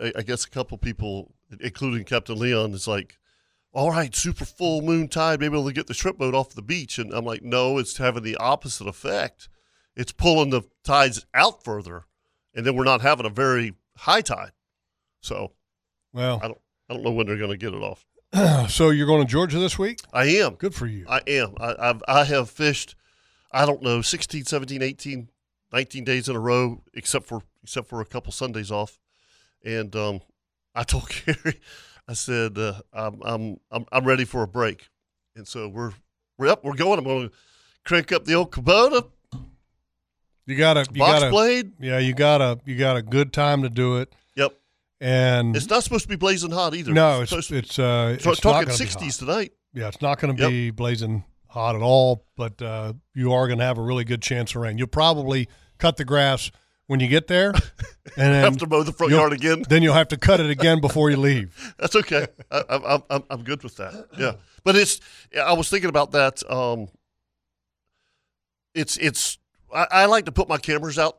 I, 0.00 0.12
I 0.16 0.22
guess 0.22 0.44
a 0.44 0.50
couple 0.50 0.78
people, 0.78 1.34
including 1.60 2.04
Captain 2.04 2.38
Leon, 2.38 2.72
is 2.72 2.88
like, 2.88 3.18
"All 3.72 3.90
right, 3.90 4.14
super 4.14 4.44
full 4.44 4.82
moon 4.82 5.08
tide, 5.08 5.40
maybe 5.40 5.52
we'll 5.52 5.68
get 5.70 5.86
the 5.86 5.94
shrimp 5.94 6.18
boat 6.18 6.34
off 6.34 6.54
the 6.54 6.62
beach." 6.62 6.98
And 6.98 7.12
I'm 7.12 7.24
like, 7.24 7.42
"No, 7.42 7.78
it's 7.78 7.96
having 7.96 8.22
the 8.22 8.36
opposite 8.36 8.86
effect. 8.86 9.48
It's 9.96 10.12
pulling 10.12 10.50
the 10.50 10.62
tides 10.84 11.26
out 11.34 11.64
further, 11.64 12.04
and 12.54 12.64
then 12.64 12.76
we're 12.76 12.84
not 12.84 13.02
having 13.02 13.26
a 13.26 13.30
very 13.30 13.74
high 13.96 14.22
tide. 14.22 14.52
So 15.20 15.52
well, 16.12 16.40
I 16.42 16.48
don't 16.48 16.60
I 16.88 16.94
don't 16.94 17.02
know 17.04 17.12
when 17.12 17.26
they're 17.26 17.36
going 17.36 17.50
to 17.50 17.56
get 17.56 17.74
it 17.74 17.82
off. 17.82 18.06
so 18.70 18.90
you're 18.90 19.06
going 19.06 19.24
to 19.24 19.30
Georgia 19.30 19.58
this 19.58 19.78
week? 19.78 20.00
I 20.12 20.26
am. 20.26 20.54
Good 20.54 20.74
for 20.74 20.86
you. 20.86 21.04
I 21.08 21.20
am. 21.26 21.54
I, 21.60 21.74
I've 21.78 22.02
I 22.06 22.24
have 22.24 22.50
fished, 22.50 22.94
I 23.52 23.66
don't 23.66 23.82
know, 23.82 24.02
16, 24.02 24.44
17, 24.44 24.82
18, 24.82 25.28
19 25.72 26.04
days 26.04 26.28
in 26.28 26.36
a 26.36 26.40
row, 26.40 26.82
except 26.94 27.26
for 27.26 27.42
except 27.62 27.88
for 27.88 28.00
a 28.00 28.06
couple 28.06 28.32
Sundays 28.32 28.70
off. 28.70 28.98
And 29.64 29.94
um, 29.96 30.20
I 30.74 30.82
told 30.84 31.08
Gary, 31.26 31.60
I 32.08 32.12
said, 32.14 32.56
uh, 32.58 32.80
I'm, 32.92 33.20
I'm 33.22 33.56
I'm 33.70 33.84
I'm 33.92 34.04
ready 34.04 34.24
for 34.24 34.42
a 34.42 34.48
break. 34.48 34.88
And 35.36 35.46
so 35.46 35.68
we're 35.68 35.92
we're 36.38 36.48
up, 36.48 36.64
we're 36.64 36.74
going. 36.74 36.98
I'm 36.98 37.04
going 37.04 37.28
to 37.28 37.34
crank 37.84 38.12
up 38.12 38.24
the 38.24 38.34
old 38.34 38.50
Kubota, 38.50 39.08
You 40.46 40.56
got 40.56 40.76
a 40.76 40.86
you 40.92 40.98
Box 40.98 41.20
gotta 41.20 41.30
blade. 41.30 41.72
yeah 41.80 41.98
you 41.98 42.14
gotta 42.14 42.58
you 42.64 42.76
got 42.76 42.96
a 42.96 43.02
good 43.02 43.32
time 43.32 43.62
to 43.62 43.68
do 43.70 43.98
it, 43.98 44.12
Yep. 44.36 44.52
and 45.00 45.54
It's 45.56 45.68
not 45.68 45.84
supposed 45.84 46.02
to 46.04 46.08
be 46.08 46.16
blazing 46.16 46.50
hot 46.50 46.74
either. 46.74 46.92
no, 46.92 47.20
it's 47.22 47.30
supposed 47.30 47.48
to- 47.50 47.56
it's 47.58 47.78
uh 47.78 48.18
so 48.18 48.32
it's 48.32 48.40
talking 48.40 48.70
sixties 48.70 49.18
tonight. 49.18 49.52
Yeah, 49.72 49.86
it's 49.88 50.02
not 50.02 50.18
going 50.20 50.36
to 50.36 50.48
be 50.48 50.70
blazing 50.72 51.22
hot 51.46 51.76
at 51.76 51.80
all, 51.82 52.24
but 52.36 52.60
uh, 52.60 52.92
you 53.14 53.32
are 53.32 53.46
going 53.46 53.60
to 53.60 53.64
have 53.64 53.78
a 53.78 53.82
really 53.82 54.02
good 54.02 54.20
chance 54.20 54.52
of 54.56 54.62
rain. 54.62 54.78
You'll 54.78 54.88
probably 54.88 55.48
cut 55.78 55.96
the 55.96 56.04
grass 56.04 56.50
when 56.90 56.98
you 56.98 57.06
get 57.06 57.28
there, 57.28 57.50
and 58.16 58.34
then 58.34 58.42
Have 58.42 58.56
to 58.56 58.66
mow 58.66 58.82
the 58.82 58.90
front 58.92 59.12
yard 59.12 59.32
again. 59.32 59.62
Then 59.68 59.80
you'll 59.84 59.94
have 59.94 60.08
to 60.08 60.16
cut 60.16 60.40
it 60.40 60.50
again 60.50 60.80
before 60.80 61.08
you 61.08 61.16
leave. 61.18 61.74
That's 61.78 61.94
okay. 61.94 62.26
I, 62.50 62.64
I, 62.68 62.76
I'm- 62.76 63.02
I'm 63.08 63.22
I'm 63.30 63.42
good 63.44 63.62
with 63.62 63.76
that. 63.76 64.08
Yeah, 64.18 64.32
but 64.64 64.74
it's. 64.74 65.00
I 65.40 65.52
was 65.52 65.70
thinking 65.70 65.88
about 65.88 66.10
that. 66.12 66.42
Um, 66.50 66.88
it's 68.74 68.96
it's. 68.96 69.38
I, 69.72 69.86
I 69.90 70.06
like 70.06 70.24
to 70.24 70.32
put 70.32 70.48
my 70.48 70.58
cameras 70.58 70.98
out 70.98 71.18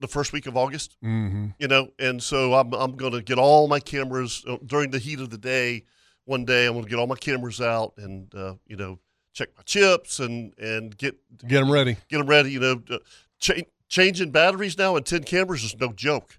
the 0.00 0.08
first 0.08 0.32
week 0.34 0.46
of 0.46 0.56
August. 0.58 0.96
Mm-hmm. 1.02 1.46
You 1.58 1.68
know, 1.68 1.88
and 1.98 2.22
so 2.22 2.52
I'm 2.52 2.72
I'm 2.74 2.96
going 2.96 3.12
to 3.12 3.22
get 3.22 3.38
all 3.38 3.68
my 3.68 3.80
cameras 3.80 4.44
uh, 4.46 4.58
during 4.66 4.90
the 4.90 4.98
heat 4.98 5.20
of 5.20 5.30
the 5.30 5.38
day. 5.38 5.84
One 6.26 6.44
day 6.44 6.66
I'm 6.66 6.72
going 6.74 6.84
to 6.84 6.90
get 6.90 6.98
all 6.98 7.06
my 7.06 7.16
cameras 7.16 7.60
out 7.62 7.94
and 7.96 8.32
uh, 8.34 8.54
you 8.66 8.76
know 8.76 8.98
check 9.32 9.48
my 9.56 9.62
chips 9.64 10.20
and 10.20 10.52
and 10.58 10.94
get 10.98 11.16
Get 11.48 11.60
them 11.60 11.70
ready. 11.72 11.96
get 12.08 12.18
them 12.18 12.26
ready. 12.26 12.50
You 12.52 12.60
know, 12.60 12.82
uh, 12.90 12.98
cha- 13.40 13.54
changing 13.92 14.30
batteries 14.30 14.78
now 14.78 14.96
and 14.96 15.04
ten 15.04 15.22
cameras 15.22 15.62
is 15.62 15.76
no 15.78 15.92
joke. 15.92 16.38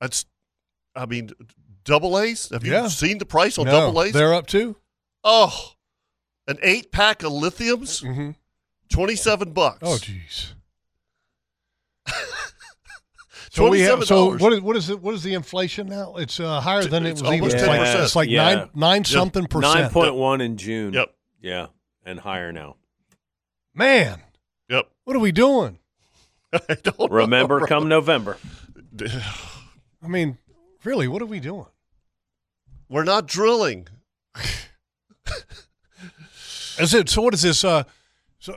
That's, 0.00 0.26
I 0.94 1.06
mean, 1.06 1.30
double 1.84 2.18
A's. 2.18 2.50
Have 2.50 2.64
you 2.64 2.72
Yeah. 2.72 2.88
seen 2.88 3.16
the 3.18 3.24
price 3.26 3.56
on 3.58 3.64
no, 3.64 3.72
double 3.72 4.02
A's? 4.02 4.12
they're 4.12 4.34
up 4.34 4.46
too. 4.46 4.76
Oh, 5.24 5.72
an 6.46 6.58
eight 6.62 6.92
pack 6.92 7.22
of 7.22 7.32
lithiums, 7.32 8.04
Mm-hmm. 8.04 8.30
twenty 8.90 9.16
seven 9.16 9.52
bucks. 9.52 9.78
Oh, 9.82 9.96
jeez. 9.96 10.52
So 13.52 13.68
we 13.68 13.80
have. 13.80 14.04
So 14.04 14.36
what 14.38 14.52
is 14.52 14.60
what 14.60 14.76
is 14.76 14.90
it? 14.90 15.00
What 15.02 15.12
is 15.16 15.24
the 15.24 15.34
inflation 15.34 15.88
now? 15.88 16.14
It's 16.14 16.38
uh, 16.38 16.60
higher 16.60 16.84
than 16.84 17.04
it 17.04 17.10
was 17.14 17.22
even. 17.22 17.32
almost 17.34 17.56
It's 17.56 17.66
like, 17.66 17.80
10%. 17.80 18.02
it's 18.04 18.14
like 18.16 18.28
Yeah. 18.30 18.54
nine 18.54 18.70
nine 18.76 19.04
something 19.04 19.46
percent. 19.48 19.74
Nine 19.80 19.90
point 19.90 20.14
one 20.14 20.40
in 20.40 20.56
June. 20.56 20.92
Yep, 20.92 21.12
Yeah, 21.42 21.66
and 22.04 22.20
higher 22.20 22.52
now. 22.52 22.76
Man, 23.74 24.22
yep. 24.68 24.88
what 25.02 25.16
are 25.16 25.20
we 25.20 25.32
doing? 25.32 25.79
I 26.68 26.74
don't 26.82 26.98
know. 26.98 27.06
Remember, 27.08 27.66
come 27.66 27.88
November. 27.88 28.36
I 30.02 30.08
mean, 30.08 30.38
really, 30.84 31.06
what 31.08 31.22
are 31.22 31.26
we 31.26 31.40
doing? 31.40 31.66
We're 32.88 33.04
not 33.04 33.26
drilling. 33.26 33.86
Is 36.78 36.94
it 36.94 37.08
so? 37.10 37.22
What 37.22 37.34
is 37.34 37.42
this? 37.42 37.62
Uh, 37.62 37.84
so 38.38 38.56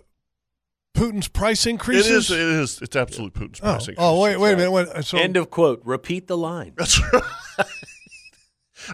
Putin's 0.96 1.28
price 1.28 1.66
It 1.66 1.72
increases. 1.72 2.30
is. 2.30 2.32
It 2.32 2.40
is. 2.40 2.82
It's 2.82 2.96
absolute 2.96 3.34
Putin's 3.34 3.60
oh, 3.62 3.74
pricing. 3.74 3.96
oh, 3.98 4.22
wait, 4.22 4.38
wait 4.38 4.54
a 4.54 4.58
minute. 4.58 4.72
Wait, 4.72 5.04
so 5.04 5.18
End 5.18 5.36
of 5.36 5.50
quote. 5.50 5.82
Repeat 5.84 6.28
the 6.28 6.38
line. 6.38 6.74
That's 6.78 7.02
right. 7.14 7.24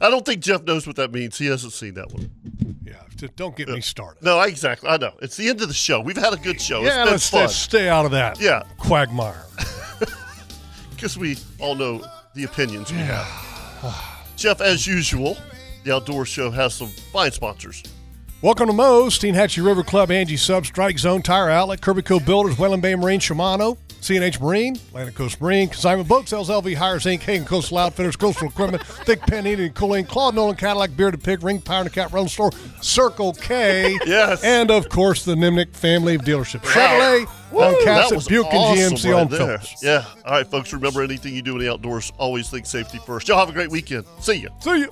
I 0.01 0.09
don't 0.09 0.25
think 0.25 0.41
Jeff 0.41 0.63
knows 0.63 0.85
what 0.85 0.95
that 0.97 1.11
means. 1.11 1.37
He 1.37 1.47
hasn't 1.47 1.73
seen 1.73 1.95
that 1.95 2.11
one. 2.11 2.29
yeah, 2.83 2.93
just 3.15 3.35
don't 3.35 3.55
get 3.55 3.69
uh, 3.69 3.73
me 3.73 3.81
started. 3.81 4.23
No, 4.23 4.39
exactly. 4.41 4.89
I 4.89 4.97
know. 4.97 5.13
It's 5.21 5.37
the 5.37 5.49
end 5.49 5.61
of 5.61 5.67
the 5.67 5.73
show. 5.73 5.99
We've 5.99 6.17
had 6.17 6.33
a 6.33 6.37
good 6.37 6.61
show. 6.61 6.81
yeah, 6.81 7.03
it's 7.03 7.11
let's, 7.11 7.31
been 7.31 7.39
let's 7.41 7.55
stay 7.55 7.89
out 7.89 8.05
of 8.05 8.11
that. 8.11 8.39
Yeah. 8.39 8.63
quagmire. 8.77 9.45
because 10.91 11.17
we 11.17 11.37
all 11.59 11.75
know 11.75 12.05
the 12.35 12.43
opinions 12.43 12.91
we 12.91 12.99
have. 12.99 13.27
Jeff, 14.35 14.61
as 14.61 14.85
usual, 14.85 15.37
the 15.83 15.93
Outdoor 15.93 16.25
Show 16.25 16.51
has 16.51 16.73
some 16.73 16.89
fine 17.11 17.31
sponsors. 17.31 17.83
Welcome 18.41 18.67
to 18.67 18.73
Moe's, 18.73 19.19
Steinhatchee 19.19 19.65
River 19.65 19.83
Club, 19.83 20.11
Angie 20.11 20.37
Sub, 20.37 20.65
Strike 20.65 20.97
Zone, 20.97 21.21
Tire 21.21 21.49
Outlet, 21.49 21.81
Kirbyco 21.81 22.25
Builders, 22.25 22.57
Whalen 22.57 22.79
Bay 22.79 22.95
Marine, 22.95 23.19
Shimano, 23.19 23.77
C&H 24.01 24.39
Marine, 24.39 24.75
Atlantic 24.75 25.15
Coast 25.15 25.41
Marine, 25.41 25.67
Consignment 25.69 26.07
Boat 26.07 26.27
Sales, 26.29 26.49
LV 26.49 26.75
Hiers 26.75 27.05
Inc., 27.05 27.21
Hagen 27.21 27.45
Coastal 27.45 27.77
Outfitters, 27.77 28.15
Coastal 28.15 28.47
Equipment, 28.47 28.81
Thigpen 28.83 29.45
Heating 29.45 29.65
and 29.67 29.75
Cooling, 29.75 30.05
Claude 30.05 30.35
Nolan 30.35 30.55
Cadillac, 30.55 30.95
Bearded 30.95 31.23
Pig, 31.23 31.43
Ring 31.43 31.59
Power 31.61 31.81
and 31.81 31.93
Cat 31.93 32.11
Rental 32.11 32.29
Store, 32.29 32.51
Circle 32.81 33.33
K, 33.33 33.97
Yes. 34.05 34.43
and 34.43 34.71
of 34.71 34.89
course 34.89 35.25
the 35.25 35.35
Nimnicht 35.35 35.75
family 35.75 36.15
of 36.15 36.21
dealerships. 36.21 36.61
Chevrolet, 36.61 37.27
Woo, 37.51 37.61
on 37.63 37.71
that 37.73 38.07
Cassat, 38.09 38.15
was 38.15 38.27
Buick, 38.27 38.47
awesome 38.47 38.83
and 38.83 38.93
GMC 38.95 39.13
right 39.13 39.21
on 39.21 39.27
there. 39.29 39.39
Phillips. 39.59 39.83
Yeah. 39.83 40.05
All 40.25 40.31
right, 40.33 40.47
folks. 40.47 40.71
Remember 40.73 41.01
anything 41.03 41.35
you 41.35 41.41
do 41.41 41.53
in 41.55 41.59
the 41.59 41.71
outdoors, 41.71 42.11
always 42.17 42.49
think 42.49 42.65
safety 42.65 42.99
first. 43.05 43.27
Y'all 43.27 43.39
have 43.39 43.49
a 43.49 43.53
great 43.53 43.69
weekend. 43.71 44.05
See 44.19 44.35
you. 44.35 44.49
See 44.59 44.79
you. 44.79 44.89